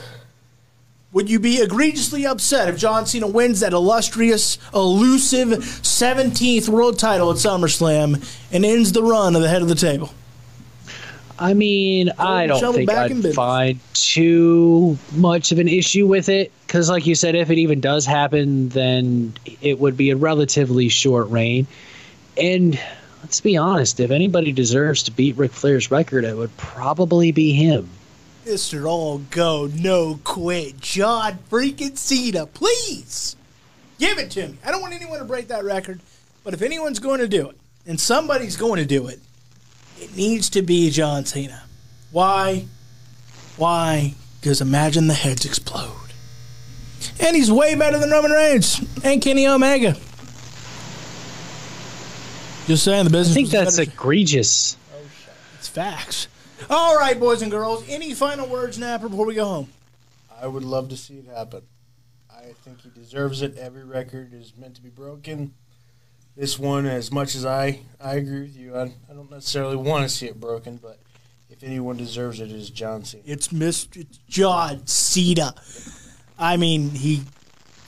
Would 1.12 1.30
you 1.30 1.40
be 1.40 1.56
egregiously 1.56 2.26
upset 2.26 2.68
if 2.68 2.76
John 2.76 3.06
Cena 3.06 3.26
wins 3.26 3.60
that 3.60 3.72
illustrious, 3.72 4.58
elusive 4.74 5.48
17th 5.48 6.68
world 6.68 6.98
title 6.98 7.30
at 7.30 7.38
SummerSlam 7.38 8.22
and 8.52 8.64
ends 8.66 8.92
the 8.92 9.02
run 9.02 9.34
of 9.34 9.40
the 9.40 9.48
head 9.48 9.62
of 9.62 9.68
the 9.68 9.74
table? 9.74 10.12
I 11.38 11.54
mean, 11.54 12.10
I 12.18 12.46
don't 12.46 12.74
think 12.74 12.90
I'd 12.90 13.34
find 13.34 13.80
too 13.94 14.98
much 15.12 15.52
of 15.52 15.58
an 15.58 15.68
issue 15.68 16.06
with 16.06 16.28
it 16.28 16.52
because, 16.66 16.90
like 16.90 17.06
you 17.06 17.14
said, 17.14 17.34
if 17.34 17.48
it 17.48 17.56
even 17.56 17.80
does 17.80 18.04
happen, 18.04 18.68
then 18.68 19.32
it 19.62 19.80
would 19.80 19.96
be 19.96 20.10
a 20.10 20.16
relatively 20.16 20.90
short 20.90 21.30
reign. 21.30 21.66
And 22.36 22.78
let's 23.22 23.40
be 23.40 23.56
honest, 23.56 24.00
if 24.00 24.10
anybody 24.10 24.52
deserves 24.52 25.02
to 25.04 25.10
beat 25.10 25.36
Ric 25.36 25.52
Flair's 25.52 25.90
record, 25.90 26.24
it 26.24 26.36
would 26.36 26.56
probably 26.56 27.32
be 27.32 27.52
him. 27.52 27.88
Mr. 28.44 28.88
All 28.88 29.18
Go, 29.30 29.68
no 29.74 30.18
quit. 30.24 30.80
John 30.80 31.38
freaking 31.50 31.96
Cena, 31.96 32.46
please 32.46 33.36
give 33.98 34.18
it 34.18 34.30
to 34.32 34.48
me. 34.48 34.58
I 34.64 34.70
don't 34.70 34.80
want 34.80 34.94
anyone 34.94 35.18
to 35.18 35.24
break 35.24 35.48
that 35.48 35.64
record, 35.64 36.00
but 36.42 36.54
if 36.54 36.62
anyone's 36.62 36.98
going 36.98 37.20
to 37.20 37.28
do 37.28 37.48
it, 37.50 37.56
and 37.86 38.00
somebody's 38.00 38.56
going 38.56 38.76
to 38.76 38.86
do 38.86 39.08
it, 39.08 39.20
it 39.98 40.16
needs 40.16 40.50
to 40.50 40.62
be 40.62 40.90
John 40.90 41.24
Cena. 41.24 41.62
Why? 42.12 42.66
Why? 43.56 44.14
Because 44.40 44.60
imagine 44.60 45.06
the 45.06 45.14
heads 45.14 45.44
explode. 45.44 45.92
And 47.20 47.36
he's 47.36 47.52
way 47.52 47.74
better 47.74 47.98
than 47.98 48.10
Roman 48.10 48.30
Reigns 48.30 48.80
and 49.04 49.20
Kenny 49.20 49.46
Omega. 49.46 49.96
Just 52.70 52.84
saying, 52.84 53.02
the 53.02 53.10
business. 53.10 53.32
I 53.32 53.34
think 53.34 53.46
was 53.46 53.52
that's 53.52 53.76
better. 53.78 53.90
egregious. 53.90 54.76
It's 55.58 55.66
facts. 55.66 56.28
All 56.70 56.96
right, 56.96 57.18
boys 57.18 57.42
and 57.42 57.50
girls. 57.50 57.82
Any 57.88 58.14
final 58.14 58.46
words, 58.46 58.78
Napper, 58.78 59.08
before 59.08 59.26
we 59.26 59.34
go 59.34 59.44
home? 59.44 59.68
I 60.40 60.46
would 60.46 60.62
love 60.62 60.88
to 60.90 60.96
see 60.96 61.14
it 61.14 61.26
happen. 61.26 61.62
I 62.30 62.52
think 62.62 62.82
he 62.82 62.90
deserves 62.90 63.42
it. 63.42 63.58
Every 63.58 63.82
record 63.82 64.32
is 64.32 64.52
meant 64.56 64.76
to 64.76 64.82
be 64.82 64.88
broken. 64.88 65.52
This 66.36 66.60
one, 66.60 66.86
as 66.86 67.10
much 67.10 67.34
as 67.34 67.44
I, 67.44 67.80
I 68.00 68.14
agree 68.14 68.42
with 68.42 68.56
you, 68.56 68.76
I, 68.76 68.82
I 69.10 69.14
don't 69.14 69.32
necessarily 69.32 69.74
want 69.74 70.04
to 70.04 70.08
see 70.08 70.26
it 70.26 70.38
broken, 70.38 70.76
but 70.76 71.00
if 71.50 71.64
anyone 71.64 71.96
deserves 71.96 72.38
it, 72.38 72.52
it 72.52 72.56
is 72.56 72.70
John 72.70 73.02
Cena. 73.04 73.24
It's 73.26 73.48
Mr. 73.48 73.96
It's 73.96 74.18
John 74.28 74.86
Cena. 74.86 75.56
I 76.38 76.56
mean, 76.56 76.90
he 76.90 77.22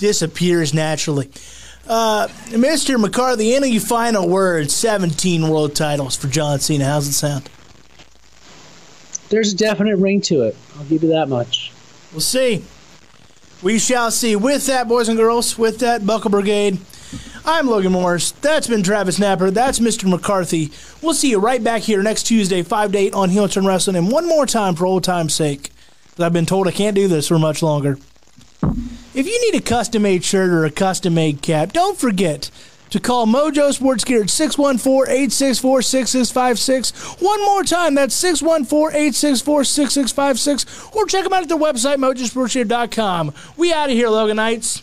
disappears 0.01 0.75
naturally. 0.75 1.31
Uh, 1.87 2.29
Mr. 2.49 3.01
McCarthy, 3.01 3.55
any 3.55 3.79
final 3.79 4.29
words? 4.29 4.73
17 4.75 5.49
world 5.49 5.75
titles 5.75 6.17
for 6.17 6.29
John 6.29 6.61
Cena. 6.61 6.85
How's 6.85 7.09
it 7.09 7.13
sound? 7.13 7.49
There's 9.29 9.53
a 9.53 9.57
definite 9.57 9.97
ring 9.97 10.21
to 10.23 10.43
it. 10.43 10.57
I'll 10.77 10.85
give 10.85 11.03
you 11.03 11.11
that 11.11 11.29
much. 11.29 11.73
We'll 12.13 12.21
see. 12.21 12.65
We 13.63 13.79
shall 13.79 14.11
see. 14.11 14.37
With 14.37 14.67
that, 14.67 14.89
boys 14.89 15.09
and 15.09 15.17
girls, 15.17 15.57
with 15.57 15.79
that, 15.79 16.07
Buckle 16.07 16.31
Brigade, 16.31 16.79
I'm 17.45 17.67
Logan 17.67 17.93
Morris. 17.93 18.33
That's 18.33 18.67
been 18.67 18.83
Travis 18.83 19.19
Napper. 19.19 19.51
That's 19.51 19.79
Mr. 19.79 20.09
McCarthy. 20.09 20.71
We'll 21.01 21.15
see 21.15 21.31
you 21.31 21.41
right 21.41 21.63
back 21.63 21.83
here 21.83 22.03
next 22.03 22.25
Tuesday, 22.25 22.63
5 22.63 22.93
to 22.93 22.99
8 22.99 23.15
on 23.15 23.31
Heel 23.31 23.49
Turn 23.49 23.67
Wrestling. 23.67 23.97
And 23.97 24.11
one 24.11 24.29
more 24.29 24.47
time 24.47 24.75
for 24.75 24.87
old 24.87 25.03
time's 25.03 25.35
sake, 25.35 25.71
because 26.11 26.25
I've 26.25 26.33
been 26.33 26.47
told 26.47 26.69
I 26.69 26.73
can't 26.73 26.95
do 26.95 27.09
this 27.09 27.29
for 27.29 27.39
much 27.39 27.63
longer. 27.63 27.99
If 29.15 29.27
you 29.27 29.53
need 29.53 29.59
a 29.59 29.63
custom 29.63 30.03
made 30.03 30.25
shirt 30.25 30.49
or 30.51 30.65
a 30.65 30.71
custom 30.71 31.15
made 31.15 31.43
cap, 31.43 31.73
don't 31.73 31.99
forget 31.99 32.51
to 32.89 32.99
call 32.99 33.27
Mojo 33.27 33.73
Sports 33.73 34.05
Gear 34.05 34.23
at 34.23 34.31
614 34.31 35.13
864 35.13 35.83
6656. 35.83 37.21
One 37.21 37.45
more 37.45 37.63
time, 37.63 37.95
that's 37.95 38.15
614 38.15 38.97
864 38.97 39.65
6656. 39.65 40.97
Or 40.97 41.05
check 41.07 41.25
them 41.25 41.33
out 41.35 41.43
at 41.43 41.49
their 41.51 41.59
website, 41.59 41.97
mojosportsgear.com. 41.97 43.35
We 43.59 43.73
out 43.73 43.91
of 43.91 43.97
here, 43.97 44.09
Loganites. 44.09 44.81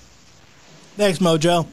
Thanks, 0.95 1.19
Mojo. 1.19 1.67